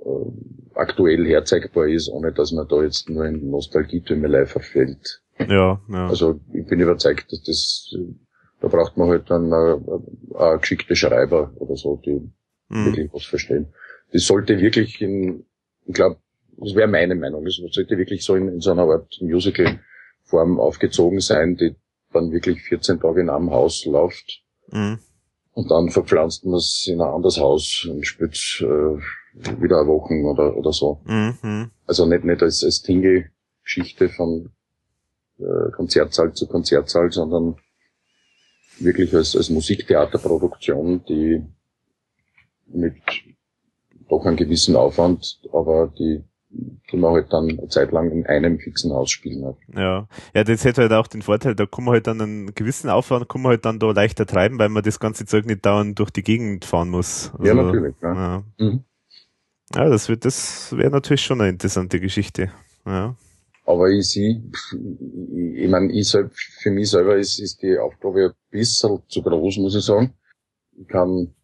äh, 0.00 0.74
aktuell 0.74 1.26
herzeigbar 1.26 1.86
ist, 1.86 2.08
ohne 2.08 2.32
dass 2.32 2.52
man 2.52 2.66
da 2.66 2.82
jetzt 2.82 3.08
nur 3.08 3.24
in 3.26 3.50
Nostalgietümelei 3.50 4.46
verfällt. 4.46 5.22
Ja, 5.38 5.80
ja. 5.88 6.08
Also 6.08 6.40
ich 6.52 6.66
bin 6.66 6.80
überzeugt, 6.80 7.30
dass 7.30 7.42
das, 7.42 7.94
da 8.60 8.68
braucht 8.68 8.96
man 8.96 9.08
halt 9.08 9.30
dann 9.30 9.52
eine, 9.52 10.58
geschickte 10.58 10.96
Schreiber 10.96 11.52
oder 11.56 11.76
so, 11.76 12.00
die 12.04 12.30
mhm. 12.68 12.86
wirklich 12.86 13.12
was 13.12 13.24
verstehen. 13.24 13.72
Das 14.12 14.26
sollte 14.26 14.58
wirklich 14.58 15.00
in, 15.00 15.44
ich 15.86 15.94
glaube, 15.94 16.18
das 16.56 16.74
wäre 16.74 16.88
meine 16.88 17.14
Meinung, 17.14 17.44
das 17.44 17.56
sollte 17.56 17.98
wirklich 17.98 18.24
so 18.24 18.36
in, 18.36 18.48
in 18.48 18.60
so 18.60 18.70
einer 18.70 18.82
Art 18.82 19.18
Musical-Form 19.20 20.60
aufgezogen 20.60 21.20
sein, 21.20 21.56
die 21.56 21.74
dann 22.14 22.32
wirklich 22.32 22.62
14 22.62 23.00
Tage 23.00 23.20
in 23.20 23.30
einem 23.30 23.50
Haus 23.50 23.84
läuft. 23.84 24.42
Mhm. 24.70 24.98
Und 25.52 25.70
dann 25.70 25.90
verpflanzt 25.90 26.44
man 26.44 26.54
es 26.54 26.86
in 26.88 27.00
ein 27.00 27.08
anderes 27.08 27.38
Haus 27.38 27.86
und 27.88 28.04
spielt 28.04 28.34
äh, 28.60 29.60
wieder 29.60 29.80
eine 29.80 29.88
Woche 29.88 30.14
oder, 30.14 30.56
oder 30.56 30.72
so. 30.72 31.00
Mhm. 31.04 31.70
Also 31.86 32.06
nicht, 32.06 32.24
nicht 32.24 32.42
als, 32.42 32.64
als 32.64 32.82
Tingle-Geschichte 32.82 34.08
von 34.08 34.50
äh, 35.38 35.70
Konzertsaal 35.72 36.32
zu 36.32 36.48
Konzertsaal, 36.48 37.12
sondern 37.12 37.56
wirklich 38.78 39.14
als, 39.14 39.36
als 39.36 39.50
Musiktheaterproduktion, 39.50 41.04
die 41.04 41.44
mit 42.66 42.96
doch 44.08 44.24
einem 44.24 44.36
gewissen 44.36 44.76
Aufwand, 44.76 45.40
aber 45.52 45.92
die 45.98 46.24
die 46.90 46.96
man 46.96 47.12
halt 47.12 47.32
dann 47.32 47.48
eine 47.48 47.68
Zeit 47.68 47.92
lang 47.92 48.10
in 48.10 48.26
einem 48.26 48.58
fixen 48.58 48.92
Haus 48.92 49.10
spielen 49.10 49.44
hat. 49.44 49.56
Ja, 49.74 50.06
ja, 50.34 50.44
das 50.44 50.64
hätte 50.64 50.82
halt 50.82 50.92
auch 50.92 51.06
den 51.06 51.22
Vorteil, 51.22 51.54
da 51.54 51.66
kann 51.66 51.84
man 51.84 51.94
halt 51.94 52.06
dann 52.06 52.20
einen 52.20 52.54
gewissen 52.54 52.90
Aufwand, 52.90 53.28
kann 53.28 53.42
man 53.42 53.50
halt 53.50 53.64
dann 53.64 53.78
da 53.78 53.90
leichter 53.90 54.26
treiben, 54.26 54.58
weil 54.58 54.68
man 54.68 54.82
das 54.82 55.00
ganze 55.00 55.26
Zeug 55.26 55.46
nicht 55.46 55.64
dauernd 55.64 55.98
durch 55.98 56.10
die 56.10 56.22
Gegend 56.22 56.64
fahren 56.64 56.90
muss. 56.90 57.32
Also, 57.32 57.44
ja, 57.44 57.54
natürlich. 57.54 57.94
Ja, 58.02 58.14
ja. 58.14 58.44
Mhm. 58.58 58.84
ja 59.74 59.88
das 59.88 60.08
wird, 60.08 60.24
das 60.24 60.76
wäre 60.76 60.90
natürlich 60.90 61.22
schon 61.22 61.40
eine 61.40 61.50
interessante 61.50 62.00
Geschichte. 62.00 62.50
Ja. 62.86 63.16
Aber 63.66 63.88
ich 63.88 64.08
sehe, 64.08 64.42
ich 65.54 65.70
meine, 65.70 65.90
ich 65.92 66.08
selbst, 66.08 66.38
für 66.60 66.70
mich 66.70 66.90
selber 66.90 67.16
ist, 67.16 67.38
ist 67.38 67.62
die 67.62 67.78
Aufgabe 67.78 68.26
ein 68.26 68.50
bisschen 68.50 69.00
zu 69.08 69.22
groß, 69.22 69.56
muss 69.56 69.74
ich 69.74 69.84
sagen. 69.84 70.12
Ich 70.78 70.86
kann, 70.86 71.34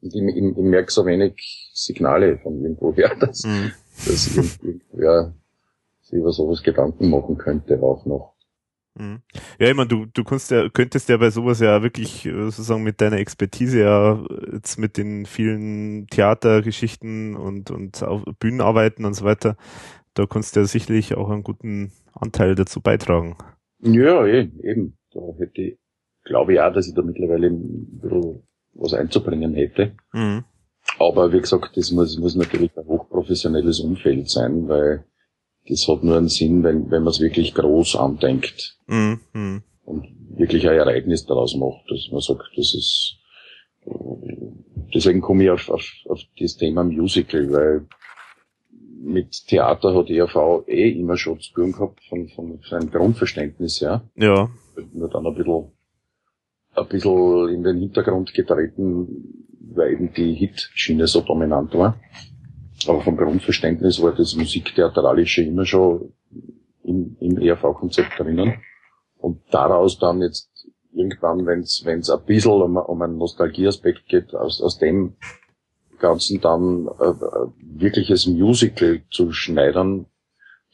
ich, 0.00 0.14
ich, 0.14 0.36
ich 0.36 0.56
merke 0.56 0.90
so 0.90 1.06
wenig 1.06 1.70
Signale 1.72 2.38
von 2.38 2.60
irgendwo 2.60 2.92
her, 2.94 3.14
dass, 3.20 3.44
mhm 3.44 3.70
dass 4.06 4.36
irgendwer 4.36 5.34
sich 6.02 6.18
über 6.18 6.32
sowas 6.32 6.62
Gedanken 6.62 7.10
machen 7.10 7.38
könnte 7.38 7.82
auch 7.82 8.04
noch. 8.06 8.34
Mhm. 8.96 9.22
Ja, 9.58 9.68
ich 9.68 9.74
meine, 9.74 9.88
du, 9.88 10.06
du 10.06 10.22
kannst 10.22 10.50
ja, 10.50 10.68
könntest 10.68 11.08
ja 11.08 11.16
bei 11.16 11.30
sowas 11.30 11.60
ja 11.60 11.82
wirklich 11.82 12.26
äh, 12.26 12.30
sozusagen 12.30 12.84
mit 12.84 13.00
deiner 13.00 13.18
Expertise 13.18 13.80
ja 13.80 14.24
jetzt 14.52 14.78
mit 14.78 14.96
den 14.96 15.26
vielen 15.26 16.06
Theatergeschichten 16.08 17.34
und, 17.34 17.70
und 17.70 18.04
Bühnenarbeiten 18.38 19.04
und 19.04 19.14
so 19.14 19.24
weiter, 19.24 19.56
da 20.14 20.26
kannst 20.26 20.54
du 20.54 20.60
ja 20.60 20.66
sicherlich 20.66 21.16
auch 21.16 21.28
einen 21.30 21.42
guten 21.42 21.90
Anteil 22.12 22.54
dazu 22.54 22.80
beitragen. 22.80 23.36
Ja, 23.80 24.24
eben. 24.26 24.96
Da 25.12 25.20
hätte 25.38 25.60
ich, 25.60 25.78
glaube 26.24 26.54
ja, 26.54 26.70
dass 26.70 26.86
ich 26.86 26.94
da 26.94 27.02
mittlerweile 27.02 27.50
was 28.74 28.94
einzubringen 28.94 29.54
hätte. 29.54 29.96
Mhm. 30.12 30.44
Aber 30.98 31.32
wie 31.32 31.40
gesagt, 31.40 31.76
das 31.76 31.90
muss, 31.90 32.18
muss 32.18 32.36
natürlich 32.36 32.76
ein 32.76 32.86
hochprofessionelles 32.86 33.80
Umfeld 33.80 34.30
sein, 34.30 34.68
weil 34.68 35.04
das 35.68 35.88
hat 35.88 36.04
nur 36.04 36.16
einen 36.16 36.28
Sinn, 36.28 36.62
wenn, 36.62 36.90
wenn 36.90 37.02
man 37.02 37.10
es 37.10 37.20
wirklich 37.20 37.54
groß 37.54 37.96
andenkt. 37.96 38.78
Mhm. 38.86 39.62
Und 39.84 40.06
wirklich 40.36 40.68
ein 40.68 40.76
Ereignis 40.76 41.26
daraus 41.26 41.56
macht, 41.56 41.90
dass 41.90 42.10
man 42.10 42.20
sagt, 42.20 42.50
das 42.56 42.74
ist, 42.74 43.16
deswegen 44.94 45.20
komme 45.20 45.44
ich 45.44 45.50
auf, 45.50 45.68
auf, 45.70 45.86
auf 46.06 46.20
das 46.38 46.56
Thema 46.56 46.84
Musical, 46.84 47.50
weil 47.52 47.86
mit 49.04 49.46
Theater 49.46 49.94
hat 49.94 50.10
ERV 50.10 50.66
eh 50.66 50.90
immer 50.90 51.16
schon 51.16 51.38
zu 51.40 51.52
tun 51.52 51.72
gehabt, 51.72 52.00
von, 52.08 52.28
von 52.28 52.58
seinem 52.68 52.90
Grundverständnis 52.90 53.80
her. 53.80 54.08
Ja. 54.16 54.50
Nur 54.92 55.10
dann 55.10 55.26
ein 55.26 55.34
bisschen, 55.34 55.70
ein 56.74 56.88
bisschen 56.88 57.48
in 57.50 57.62
den 57.62 57.78
Hintergrund 57.78 58.32
getreten, 58.32 59.43
weil 59.76 59.92
eben 59.92 60.12
die 60.12 60.34
Hitschiene 60.34 61.06
so 61.06 61.20
dominant 61.20 61.74
war. 61.74 61.98
Aber 62.86 63.00
vom 63.00 63.16
Grundverständnis 63.16 64.02
war 64.02 64.12
das 64.14 64.34
Musiktheatralische 64.34 65.42
immer 65.42 65.64
schon 65.64 66.12
im, 66.82 67.16
im 67.20 67.38
ERV-Konzept 67.38 68.18
drinnen. 68.18 68.54
Und 69.16 69.40
daraus 69.50 69.98
dann 69.98 70.20
jetzt 70.20 70.50
irgendwann, 70.92 71.46
wenn 71.46 71.60
es 71.60 72.10
ein 72.10 72.24
bisschen 72.26 72.62
um, 72.62 72.76
um 72.76 73.02
einen 73.02 73.16
Nostalgieaspekt 73.16 74.06
geht, 74.06 74.34
aus, 74.34 74.60
aus 74.60 74.78
dem 74.78 75.16
Ganzen 75.98 76.40
dann 76.40 76.86
äh, 77.00 77.04
äh, 77.04 77.48
wirkliches 77.62 78.26
Musical 78.26 79.02
zu 79.10 79.32
schneidern, 79.32 80.06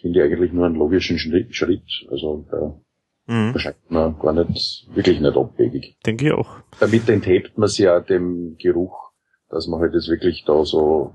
finde 0.00 0.18
ich 0.18 0.24
eigentlich 0.24 0.52
nur 0.52 0.66
einen 0.66 0.74
logischen 0.74 1.18
Schritt. 1.18 2.06
Also 2.10 2.46
äh, 2.52 2.80
mhm. 3.31 3.55
erscheint 3.55 3.91
mir 3.91 4.15
gar 4.20 4.33
nicht, 4.33 4.89
wirklich 4.94 5.20
nicht 5.20 5.36
abwegig. 5.36 5.97
Denke 6.05 6.26
ich 6.26 6.33
auch. 6.33 6.57
Damit 6.81 7.09
enthebt 7.09 7.57
man 7.57 7.68
sich 7.68 7.81
ja 7.81 8.00
dem 8.00 8.57
Geruch, 8.59 9.10
dass 9.49 9.67
man 9.67 9.81
halt 9.81 9.94
jetzt 9.94 10.09
wirklich 10.09 10.44
da 10.44 10.65
so 10.65 11.15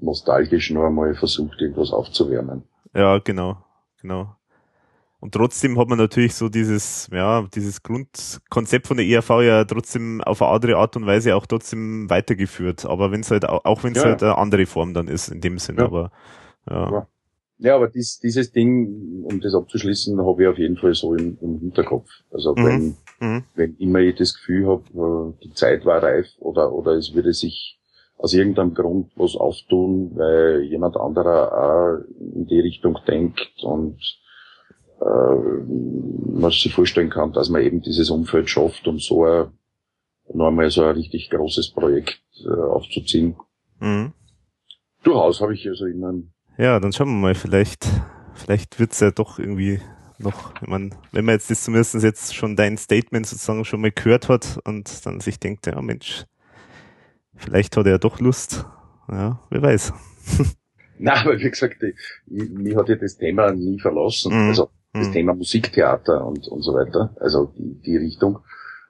nostalgisch 0.00 0.70
noch 0.70 0.84
einmal 0.84 1.14
versucht, 1.14 1.60
irgendwas 1.60 1.92
aufzuwärmen. 1.92 2.62
Ja, 2.94 3.18
genau, 3.18 3.58
genau. 4.00 4.34
Und 5.20 5.34
trotzdem 5.34 5.76
hat 5.78 5.88
man 5.88 5.98
natürlich 5.98 6.34
so 6.34 6.48
dieses, 6.48 7.08
ja, 7.12 7.44
dieses 7.52 7.82
Grundkonzept 7.82 8.86
von 8.86 8.98
der 8.98 9.06
ERV 9.06 9.30
ja 9.42 9.64
trotzdem 9.64 10.20
auf 10.20 10.40
eine 10.42 10.52
andere 10.52 10.76
Art 10.76 10.96
und 10.96 11.06
Weise 11.06 11.34
auch 11.34 11.44
trotzdem 11.46 12.08
weitergeführt. 12.08 12.84
Aber 12.86 13.10
wenn 13.10 13.22
es 13.22 13.30
halt, 13.32 13.48
auch 13.48 13.82
wenn 13.82 13.92
es 13.92 13.98
ja, 13.98 14.10
halt 14.10 14.22
eine 14.22 14.38
andere 14.38 14.66
Form 14.66 14.94
dann 14.94 15.08
ist, 15.08 15.28
in 15.28 15.40
dem 15.40 15.58
Sinn, 15.58 15.78
ja. 15.78 15.86
aber, 15.86 16.12
ja. 16.70 16.90
Ja, 16.90 17.08
aber 17.74 17.88
dies, 17.88 18.20
dieses 18.20 18.52
Ding, 18.52 19.24
um 19.24 19.40
das 19.40 19.54
abzuschließen, 19.54 20.18
habe 20.24 20.42
ich 20.42 20.48
auf 20.48 20.58
jeden 20.58 20.76
Fall 20.76 20.94
so 20.94 21.14
im, 21.14 21.38
im 21.40 21.58
Hinterkopf. 21.58 22.08
Also 22.30 22.54
mhm. 22.54 22.64
wenn, 22.64 22.96
mhm. 23.20 23.44
wenn 23.54 23.76
immer 23.78 23.98
ich 24.00 24.16
das 24.16 24.34
Gefühl 24.34 24.66
habe, 24.68 25.34
äh, 25.40 25.44
die 25.44 25.52
Zeit 25.54 25.84
war 25.84 26.02
reif 26.02 26.26
oder, 26.38 26.72
oder 26.72 26.92
es 26.92 27.14
würde 27.14 27.32
sich 27.32 27.78
aus 28.16 28.34
irgendeinem 28.34 28.74
Grund 28.74 29.12
was 29.16 29.36
auftun, 29.36 30.12
weil 30.14 30.62
jemand 30.62 30.96
anderer 30.96 31.52
auch 31.52 32.04
in 32.20 32.46
die 32.46 32.60
Richtung 32.60 32.98
denkt 33.06 33.52
und 33.62 33.98
äh, 35.00 35.34
man 36.40 36.50
sich 36.50 36.72
vorstellen 36.74 37.10
kann, 37.10 37.32
dass 37.32 37.48
man 37.48 37.62
eben 37.62 37.80
dieses 37.80 38.10
Umfeld 38.10 38.50
schafft, 38.50 38.86
um 38.86 38.98
so 38.98 39.24
ein, 39.24 39.52
noch 40.32 40.48
einmal 40.48 40.70
so 40.70 40.82
ein 40.82 40.96
richtig 40.96 41.30
großes 41.30 41.70
Projekt 41.70 42.20
äh, 42.44 42.50
aufzuziehen. 42.50 43.36
Mhm. 43.80 44.12
Durchaus 45.02 45.40
habe 45.40 45.54
ich 45.54 45.66
also 45.68 45.86
immer. 45.86 46.14
Ja, 46.58 46.80
dann 46.80 46.92
schauen 46.92 47.08
wir 47.08 47.14
mal, 47.14 47.34
vielleicht, 47.36 47.86
vielleicht 48.34 48.80
wird's 48.80 48.98
ja 48.98 49.12
doch 49.12 49.38
irgendwie 49.38 49.80
noch, 50.18 50.60
ich 50.60 50.66
meine, 50.66 50.90
wenn 51.12 51.24
man 51.24 51.34
jetzt 51.34 51.52
das 51.52 51.62
zumindest 51.62 51.94
jetzt 52.02 52.34
schon 52.34 52.56
dein 52.56 52.76
Statement 52.76 53.28
sozusagen 53.28 53.64
schon 53.64 53.80
mal 53.80 53.92
gehört 53.92 54.28
hat 54.28 54.58
und 54.64 55.06
dann 55.06 55.20
sich 55.20 55.38
denkt, 55.38 55.66
ja 55.66 55.80
Mensch, 55.80 56.24
vielleicht 57.36 57.76
hat 57.76 57.86
er 57.86 57.92
ja 57.92 57.98
doch 57.98 58.18
Lust. 58.18 58.66
Ja, 59.08 59.40
wer 59.50 59.62
weiß. 59.62 59.92
Na, 60.98 61.20
aber 61.20 61.38
wie 61.38 61.48
gesagt, 61.48 61.76
mich 62.26 62.76
hat 62.76 62.88
ja 62.88 62.96
das 62.96 63.16
Thema 63.16 63.52
nie 63.52 63.78
verlassen. 63.78 64.34
Mhm. 64.34 64.48
Also 64.48 64.70
das 64.92 65.08
mhm. 65.08 65.12
Thema 65.12 65.34
Musiktheater 65.34 66.26
und, 66.26 66.48
und 66.48 66.62
so 66.62 66.74
weiter, 66.74 67.14
also 67.20 67.52
die, 67.56 67.80
die 67.82 67.96
Richtung. 67.98 68.40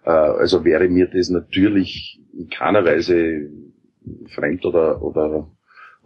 Äh, 0.05 0.11
also 0.11 0.65
wäre 0.65 0.89
mir 0.89 1.07
das 1.07 1.29
natürlich 1.29 2.19
in 2.33 2.49
keiner 2.49 2.83
Weise 2.87 3.51
fremd 4.35 4.65
oder, 4.65 5.03
oder 5.03 5.51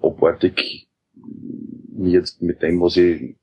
abartig, 0.03 0.89
mir 1.95 2.11
jetzt 2.11 2.43
mit 2.43 2.63
dem, 2.63 2.81
was 2.81 2.97
ich 2.97 3.37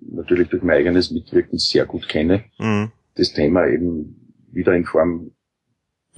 natürlich 0.00 0.48
durch 0.48 0.62
mein 0.62 0.76
eigenes 0.78 1.10
Mitwirken 1.10 1.58
sehr 1.58 1.86
gut 1.86 2.08
kenne, 2.08 2.44
mhm. 2.58 2.92
das 3.14 3.32
Thema 3.32 3.66
eben 3.66 4.32
wieder 4.52 4.74
in 4.74 4.84
Form 4.84 5.32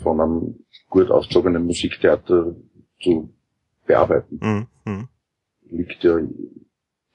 von 0.02 0.20
einem 0.20 0.64
gut 0.88 1.10
aufzogenen 1.10 1.64
Musiktheater 1.64 2.54
zu 3.00 3.34
bearbeiten. 3.86 4.38
Mhm. 4.40 4.66
mhm. 4.84 5.08
Liegt 5.70 6.02
ja 6.02 6.18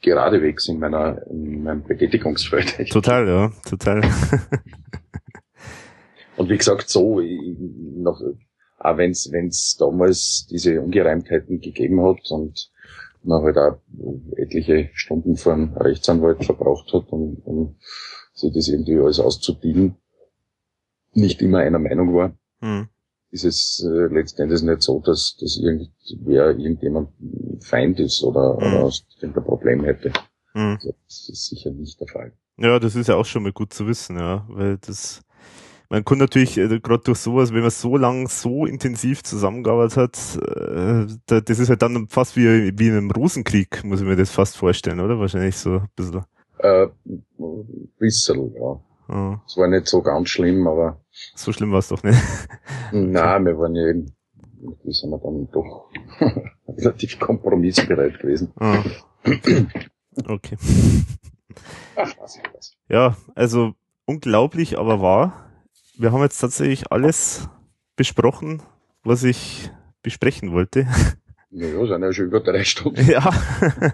geradewegs 0.02 0.70
in 0.70 0.80
meiner, 0.80 1.26
in 1.30 1.64
meinem 1.64 1.84
Betätigungsfeld. 1.84 2.90
Total, 2.92 3.28
ja, 3.28 3.52
total. 3.68 4.02
Und 6.38 6.50
wie 6.50 6.58
gesagt, 6.58 6.90
so, 6.90 7.20
noch, 7.20 8.22
auch 8.78 8.98
wenn 8.98 9.12
es 9.12 9.78
damals 9.80 10.48
diese 10.50 10.82
Ungereimtheiten 10.82 11.60
gegeben 11.60 12.02
hat 12.04 12.30
und 12.30 12.70
man 13.26 13.44
halt 13.44 13.58
auch 13.58 13.80
etliche 14.36 14.90
Stunden 14.94 15.36
vor 15.36 15.54
einem 15.54 15.74
Rechtsanwalt 15.74 16.44
verbraucht 16.46 16.94
hat, 16.94 17.12
um, 17.12 17.38
um 17.44 17.76
sich 18.34 18.54
das 18.54 18.68
irgendwie 18.68 18.98
alles 18.98 19.20
auszudienen, 19.20 19.96
nicht 21.14 21.42
immer 21.42 21.60
einer 21.60 21.80
Meinung 21.80 22.14
war. 22.14 22.38
Hm 22.60 22.90
ist 23.36 23.44
es 23.44 23.86
äh, 23.86 24.14
letztendlich 24.14 24.62
nicht 24.62 24.82
so, 24.82 25.02
dass, 25.02 25.38
dass 25.40 25.58
irgendwer 25.58 26.58
irgendjemand 26.58 27.10
Feind 27.62 28.00
ist 28.00 28.24
oder, 28.24 28.54
mhm. 28.54 28.84
oder 28.84 28.94
ein 29.22 29.34
Problem 29.34 29.84
hätte. 29.84 30.12
Mhm. 30.54 30.80
Das 30.82 31.30
ist 31.30 31.48
sicher 31.48 31.72
nicht 31.72 32.00
der 32.00 32.08
Fall. 32.08 32.34
Ja, 32.58 32.80
das 32.80 32.96
ist 32.96 33.08
ja 33.08 33.16
auch 33.16 33.26
schon 33.26 33.44
mal 33.44 33.52
gut 33.52 33.74
zu 33.74 33.86
wissen, 33.88 34.18
ja, 34.18 34.46
weil 34.50 34.78
das, 34.78 35.22
man 35.90 36.04
kann 36.04 36.18
natürlich 36.18 36.58
äh, 36.58 36.80
gerade 36.80 37.04
durch 37.04 37.20
sowas, 37.20 37.54
wenn 37.54 37.62
man 37.62 37.70
so 37.70 37.98
lang 37.98 38.28
so 38.28 38.66
intensiv 38.66 39.24
zusammengearbeitet 39.24 39.98
hat, 39.98 40.40
äh, 40.42 41.08
da, 41.26 41.42
das 41.42 41.60
ist 41.60 41.70
halt 41.70 41.82
dann 41.82 42.08
fast 42.08 42.36
wie, 42.36 42.78
wie 42.78 42.88
in 42.88 42.98
einem 42.98 43.12
Rosenkrieg, 43.12 43.84
muss 43.84 44.02
ich 44.02 44.08
mir 44.08 44.16
das 44.16 44.32
fast 44.32 44.58
vorstellen, 44.58 45.00
oder? 45.00 45.20
Wahrscheinlich 45.20 45.58
so 45.58 45.80
ein 45.80 45.90
bisschen. 45.96 46.26
Äh, 46.60 46.88
bisschen, 48.00 48.54
ja. 48.56 48.80
Es 49.46 49.56
war 49.58 49.68
nicht 49.68 49.88
so 49.88 50.02
ganz 50.02 50.30
schlimm, 50.30 50.68
aber. 50.68 51.00
So 51.36 51.52
schlimm 51.52 51.72
war 51.72 51.80
es 51.80 51.90
doch 51.90 52.02
nicht. 52.02 52.20
Nein, 52.92 53.46
wir 53.46 53.58
waren 53.58 53.76
ja 53.76 53.88
eben, 53.88 54.12
wie 54.84 54.92
sind 54.92 55.12
wir 55.12 55.20
dann 55.20 55.48
doch 55.52 55.92
relativ 56.68 57.20
kompromissbereit 57.20 58.20
gewesen. 58.20 58.52
Ah. 58.60 58.84
Okay. 60.28 60.58
Ach, 61.96 62.14
was 62.20 62.38
ich 62.38 62.54
weiß. 62.54 62.78
Ja, 62.90 63.16
also 63.36 63.74
unglaublich, 64.06 64.78
aber 64.80 65.02
wahr. 65.02 65.46
Wir 65.98 66.12
haben 66.12 66.22
jetzt 66.22 66.40
tatsächlich 66.40 66.92
alles 66.92 67.48
besprochen, 67.96 68.62
was 69.04 69.24
ich 69.24 69.70
besprechen 70.02 70.52
wollte. 70.52 70.88
Naja, 71.52 71.86
sind 71.88 72.02
ja 72.02 72.12
schon 72.12 72.26
über 72.26 72.42
drei 72.42 72.66
Stunden. 72.66 73.10
Ja. 73.10 73.30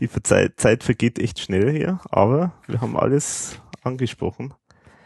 Die 0.00 0.10
Zeit, 0.22 0.60
Zeit 0.60 0.84
vergeht 0.84 1.18
echt 1.18 1.40
schnell 1.40 1.72
hier, 1.72 2.00
aber 2.10 2.52
wir 2.66 2.82
haben 2.82 2.94
alles 2.98 3.58
angesprochen. 3.82 4.52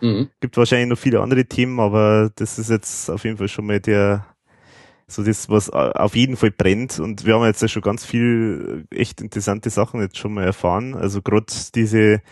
Mhm. 0.01 0.29
Gibt 0.41 0.57
wahrscheinlich 0.57 0.89
noch 0.89 0.99
viele 0.99 1.21
andere 1.21 1.45
Themen, 1.45 1.79
aber 1.79 2.33
das 2.35 2.59
ist 2.59 2.71
jetzt 2.71 3.09
auf 3.09 3.23
jeden 3.23 3.37
Fall 3.37 3.47
schon 3.47 3.67
mal 3.67 3.79
der, 3.79 4.27
so 5.07 5.23
das, 5.23 5.49
was 5.49 5.71
auf 5.71 6.17
jeden 6.17 6.37
Fall 6.37 6.51
brennt. 6.51 6.99
Und 6.99 7.25
wir 7.25 7.35
haben 7.35 7.45
jetzt 7.45 7.63
ja 7.63 7.69
schon 7.69 7.83
ganz 7.83 8.05
viel 8.05 8.87
echt 8.91 9.21
interessante 9.21 9.71
Sachen 9.71 10.01
jetzt 10.01 10.19
schon 10.19 10.35
mal 10.35 10.45
erfahren. 10.45 10.95
Also 10.95 11.23
gerade 11.23 11.47
diese, 11.77 12.23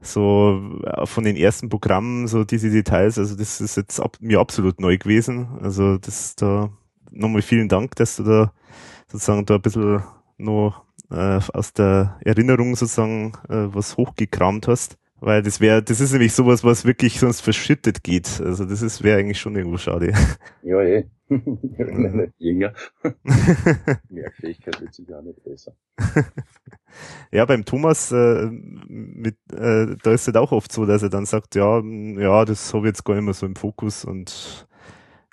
so 0.00 0.80
von 1.04 1.24
den 1.24 1.36
ersten 1.36 1.68
Programmen, 1.68 2.28
so 2.28 2.44
diese 2.44 2.70
Details, 2.70 3.18
also 3.18 3.36
das 3.36 3.60
ist 3.60 3.76
jetzt 3.76 3.98
ab, 4.00 4.16
mir 4.20 4.40
absolut 4.40 4.80
neu 4.80 4.98
gewesen. 4.98 5.58
Also 5.62 5.98
das 5.98 6.36
da 6.36 6.70
nochmal 7.10 7.42
vielen 7.42 7.68
Dank, 7.68 7.94
dass 7.96 8.16
du 8.16 8.22
da 8.24 8.52
sozusagen 9.08 9.46
da 9.46 9.54
ein 9.56 9.62
bisschen 9.62 10.02
noch 10.38 10.84
äh, 11.10 11.40
aus 11.52 11.72
der 11.72 12.18
Erinnerung 12.24 12.76
sozusagen 12.76 13.32
äh, 13.48 13.74
was 13.74 13.96
hochgekramt 13.96 14.68
hast. 14.68 14.98
Weil 15.20 15.42
das 15.42 15.60
wäre, 15.60 15.82
das 15.82 16.00
ist 16.00 16.12
nämlich 16.12 16.34
sowas, 16.34 16.62
was 16.62 16.84
wirklich 16.84 17.18
sonst 17.18 17.40
verschüttet 17.40 18.02
geht. 18.02 18.40
Also 18.40 18.66
das 18.66 18.82
ist 18.82 19.02
wäre 19.02 19.18
eigentlich 19.18 19.40
schon 19.40 19.56
irgendwo 19.56 19.78
schade. 19.78 20.12
Ja, 20.62 20.82
eh. 20.82 21.04
nicht 21.28 22.34
jünger. 22.38 22.72
Merkfähigkeit 24.10 24.80
wird 24.80 24.94
sich 24.94 25.06
gar 25.06 25.22
nicht 25.22 25.42
besser. 25.42 25.72
ja, 27.32 27.44
beim 27.46 27.64
Thomas, 27.64 28.12
äh, 28.12 28.48
mit, 28.50 29.36
äh, 29.52 29.96
da 30.02 30.12
ist 30.12 30.22
es 30.22 30.26
halt 30.26 30.36
auch 30.36 30.52
oft 30.52 30.70
so, 30.70 30.86
dass 30.86 31.02
er 31.02 31.08
dann 31.08 31.26
sagt, 31.26 31.54
ja, 31.54 31.80
ja, 31.80 32.44
das 32.44 32.72
habe 32.74 32.86
ich 32.86 32.90
jetzt 32.90 33.04
gar 33.04 33.14
nicht 33.14 33.24
mehr 33.24 33.34
so 33.34 33.46
im 33.46 33.56
Fokus 33.56 34.04
und 34.04 34.68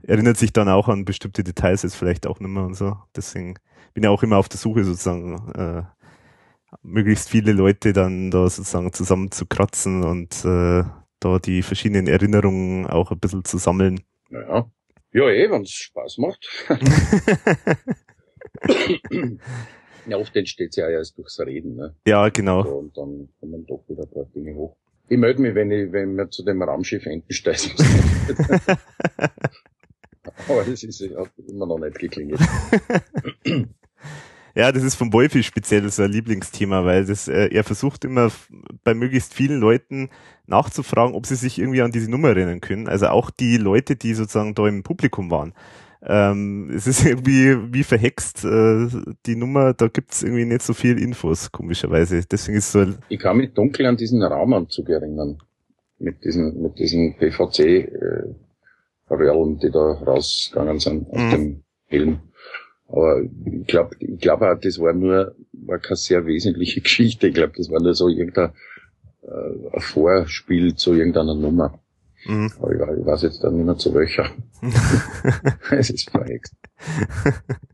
erinnert 0.01 0.37
sich 0.37 0.53
dann 0.53 0.69
auch 0.69 0.87
an 0.87 1.05
bestimmte 1.05 1.43
Details 1.43 1.83
jetzt 1.83 1.95
vielleicht 1.95 2.25
auch 2.25 2.39
nicht 2.39 2.49
mehr 2.49 2.63
und 2.63 2.75
so. 2.75 2.97
Deswegen 3.15 3.55
bin 3.93 4.03
ich 4.03 4.09
auch 4.09 4.23
immer 4.23 4.37
auf 4.37 4.49
der 4.49 4.59
Suche 4.59 4.83
sozusagen 4.83 5.35
äh, 5.53 5.83
möglichst 6.81 7.29
viele 7.29 7.51
Leute 7.51 7.93
dann 7.93 8.31
da 8.31 8.49
sozusagen 8.49 8.91
zusammen 8.93 9.31
zu 9.31 9.45
kratzen 9.45 10.03
und 10.03 10.43
äh, 10.45 10.83
da 11.19 11.39
die 11.39 11.61
verschiedenen 11.61 12.07
Erinnerungen 12.07 12.87
auch 12.87 13.11
ein 13.11 13.19
bisschen 13.19 13.45
zu 13.45 13.57
sammeln. 13.57 14.01
Naja. 14.29 14.69
Ja, 15.11 15.29
eh, 15.29 15.51
wenn 15.51 15.61
es 15.61 15.71
Spaß 15.71 16.17
macht. 16.17 16.47
ja, 20.07 20.17
oft 20.17 20.35
entsteht 20.35 20.71
es 20.71 20.77
ja 20.77 20.89
erst 20.89 21.17
durchs 21.17 21.39
Reden. 21.39 21.75
Ne? 21.75 21.95
Ja, 22.07 22.29
genau. 22.29 22.63
So, 22.63 22.77
und 22.77 22.97
dann 22.97 23.29
kommen 23.39 23.65
doch 23.67 23.83
wieder 23.87 24.03
ein 24.03 24.09
paar 24.09 24.25
Dinge 24.25 24.55
hoch. 24.55 24.75
Ich 25.09 25.17
melde 25.17 25.41
mich, 25.41 25.53
wenn 25.53 25.69
ich, 25.69 25.91
wenn 25.91 26.15
wir 26.15 26.31
zu 26.31 26.43
dem 26.43 26.63
Raumschiff 26.63 27.05
Entenstein 27.05 27.55
Aber 30.47 30.63
das 30.63 30.83
ist 30.83 31.01
hat 31.15 31.29
immer 31.47 31.67
noch 31.67 31.79
nicht 31.79 31.99
geklingelt. 31.99 32.39
Ja, 34.55 34.71
das 34.71 34.83
ist 34.83 34.95
von 34.95 35.11
Wolfi 35.13 35.41
speziell 35.41 35.89
so 35.89 36.03
ein 36.03 36.11
Lieblingsthema, 36.11 36.85
weil 36.85 37.05
das, 37.05 37.27
äh, 37.27 37.47
er 37.47 37.63
versucht 37.63 38.05
immer 38.05 38.31
bei 38.83 38.93
möglichst 38.93 39.33
vielen 39.33 39.59
Leuten 39.59 40.09
nachzufragen, 40.45 41.15
ob 41.15 41.25
sie 41.25 41.35
sich 41.35 41.57
irgendwie 41.57 41.81
an 41.81 41.91
diese 41.91 42.11
Nummer 42.11 42.29
erinnern 42.29 42.61
können. 42.61 42.87
Also 42.87 43.07
auch 43.07 43.31
die 43.31 43.57
Leute, 43.57 43.95
die 43.95 44.13
sozusagen 44.13 44.53
da 44.53 44.67
im 44.67 44.83
Publikum 44.83 45.31
waren. 45.31 45.53
Ähm, 46.05 46.69
es 46.75 46.85
ist 46.85 47.05
irgendwie 47.05 47.73
wie 47.73 47.83
verhext, 47.83 48.45
äh, 48.45 48.87
die 49.25 49.35
Nummer, 49.35 49.73
da 49.73 49.87
gibt's 49.87 50.21
irgendwie 50.21 50.45
nicht 50.45 50.61
so 50.61 50.73
viel 50.73 51.01
Infos, 51.01 51.51
komischerweise. 51.51 52.21
Deswegen 52.23 52.57
ist 52.57 52.71
so. 52.71 52.85
Ich 53.09 53.19
kann 53.19 53.37
mich 53.37 53.53
dunkel 53.53 53.85
an 53.87 53.97
diesen 53.97 54.21
Raumanzug 54.21 54.89
erinnern. 54.89 55.39
Mit 55.99 56.23
diesen, 56.25 56.61
mit 56.61 56.77
diesen 56.77 57.15
PVC 57.15 57.59
äh, 57.59 58.35
Röhrlen, 59.09 59.57
die 59.59 59.71
da 59.71 59.79
rausgegangen 59.79 60.79
sind 60.79 61.09
aus 61.09 61.21
mhm. 61.21 61.31
dem 61.31 61.63
Helm. 61.87 62.19
Aber 62.93 63.23
ich 63.23 63.65
glaube, 63.65 63.95
ich 63.97 64.19
glaube 64.19 64.51
auch, 64.51 64.59
das 64.59 64.77
war 64.77 64.93
nur, 64.93 65.35
war 65.51 65.79
keine 65.79 65.95
sehr 65.95 66.27
wesentliche 66.27 66.81
Geschichte. 66.87 67.27
Ich 67.27 67.33
glaube, 67.33 67.53
das 67.57 67.71
war 67.71 67.81
nur 67.81 67.95
so 67.95 68.07
irgendein 68.07 68.51
äh, 69.23 69.73
ein 69.73 69.81
Vorspiel 69.81 70.75
zu 70.75 70.93
irgendeiner 70.93 71.33
Nummer. 71.33 71.79
Mhm. 72.25 72.51
Aber 72.59 72.71
ich, 72.71 72.99
ich 72.99 73.05
weiß 73.05 73.23
jetzt 73.23 73.43
dann 73.43 73.55
nicht 73.55 73.65
mehr 73.65 73.77
zu 73.77 73.95
welcher. 73.95 74.29
es 75.71 75.89
ist 75.89 76.11
verhext. 76.11 76.53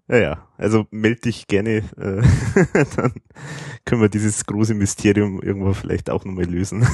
Ja, 0.07 0.17
ja, 0.17 0.47
also 0.57 0.87
melde 0.89 1.21
dich 1.21 1.47
gerne, 1.47 1.83
äh, 1.97 2.21
dann 2.95 3.13
können 3.83 4.01
wir 4.01 4.09
dieses 4.09 4.45
große 4.45 4.73
Mysterium 4.73 5.41
irgendwo 5.41 5.73
vielleicht 5.73 6.09
auch 6.09 6.23
nochmal 6.23 6.45
lösen. 6.45 6.87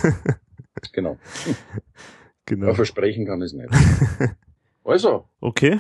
genau. 0.94 1.20
Genau. 2.48 2.68
Aber 2.68 2.76
versprechen 2.76 3.28
kann 3.28 3.42
ich 3.42 3.48
es 3.48 3.54
nicht. 3.54 3.70
Also. 4.84 5.26
Okay. 5.42 5.80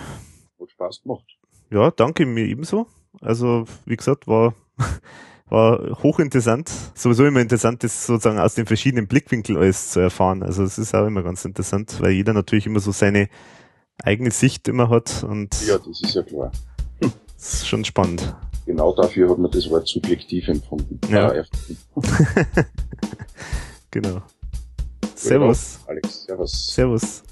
Hat 0.60 0.72
Spaß 0.72 1.02
gemacht. 1.02 1.35
Ja, 1.70 1.92
danke 1.92 2.26
mir 2.26 2.46
ebenso. 2.46 2.88
Also, 3.22 3.66
wie 3.86 3.96
gesagt, 3.96 4.28
war, 4.28 4.54
war 5.50 6.02
hochinteressant. 6.04 6.72
Sowieso 6.94 7.26
immer 7.26 7.42
interessant, 7.42 7.84
das 7.84 8.06
sozusagen 8.06 8.40
aus 8.40 8.56
den 8.56 8.66
verschiedenen 8.66 9.08
Blickwinkeln 9.08 9.58
alles 9.58 9.92
zu 9.92 10.00
erfahren. 10.00 10.44
Also, 10.44 10.64
es 10.64 10.78
ist 10.78 10.94
auch 10.96 11.06
immer 11.06 11.24
ganz 11.24 11.46
interessant, 11.46 11.98
weil 12.02 12.12
jeder 12.12 12.34
natürlich 12.34 12.66
immer 12.66 12.80
so 12.80 12.92
seine 12.92 13.30
eigene 14.04 14.32
Sicht 14.32 14.68
immer 14.68 14.90
hat 14.90 15.24
und. 15.24 15.56
Ja, 15.66 15.78
das 15.78 16.02
ist 16.02 16.16
ja 16.16 16.24
klar. 16.24 16.52
Das 17.38 17.54
ist 17.54 17.68
schon 17.68 17.86
spannend. 17.86 18.34
Genau 18.66 18.96
dafür 18.96 19.30
hat 19.30 19.38
man 19.38 19.52
das 19.52 19.70
Wort 19.70 19.88
subjektiv 19.88 20.48
empfunden. 20.48 21.00
Ja. 21.12 21.32
genau. 23.92 24.22
Servus. 25.14 25.80
Alex, 25.86 26.24
servus. 26.24 26.68
Servus. 26.68 27.24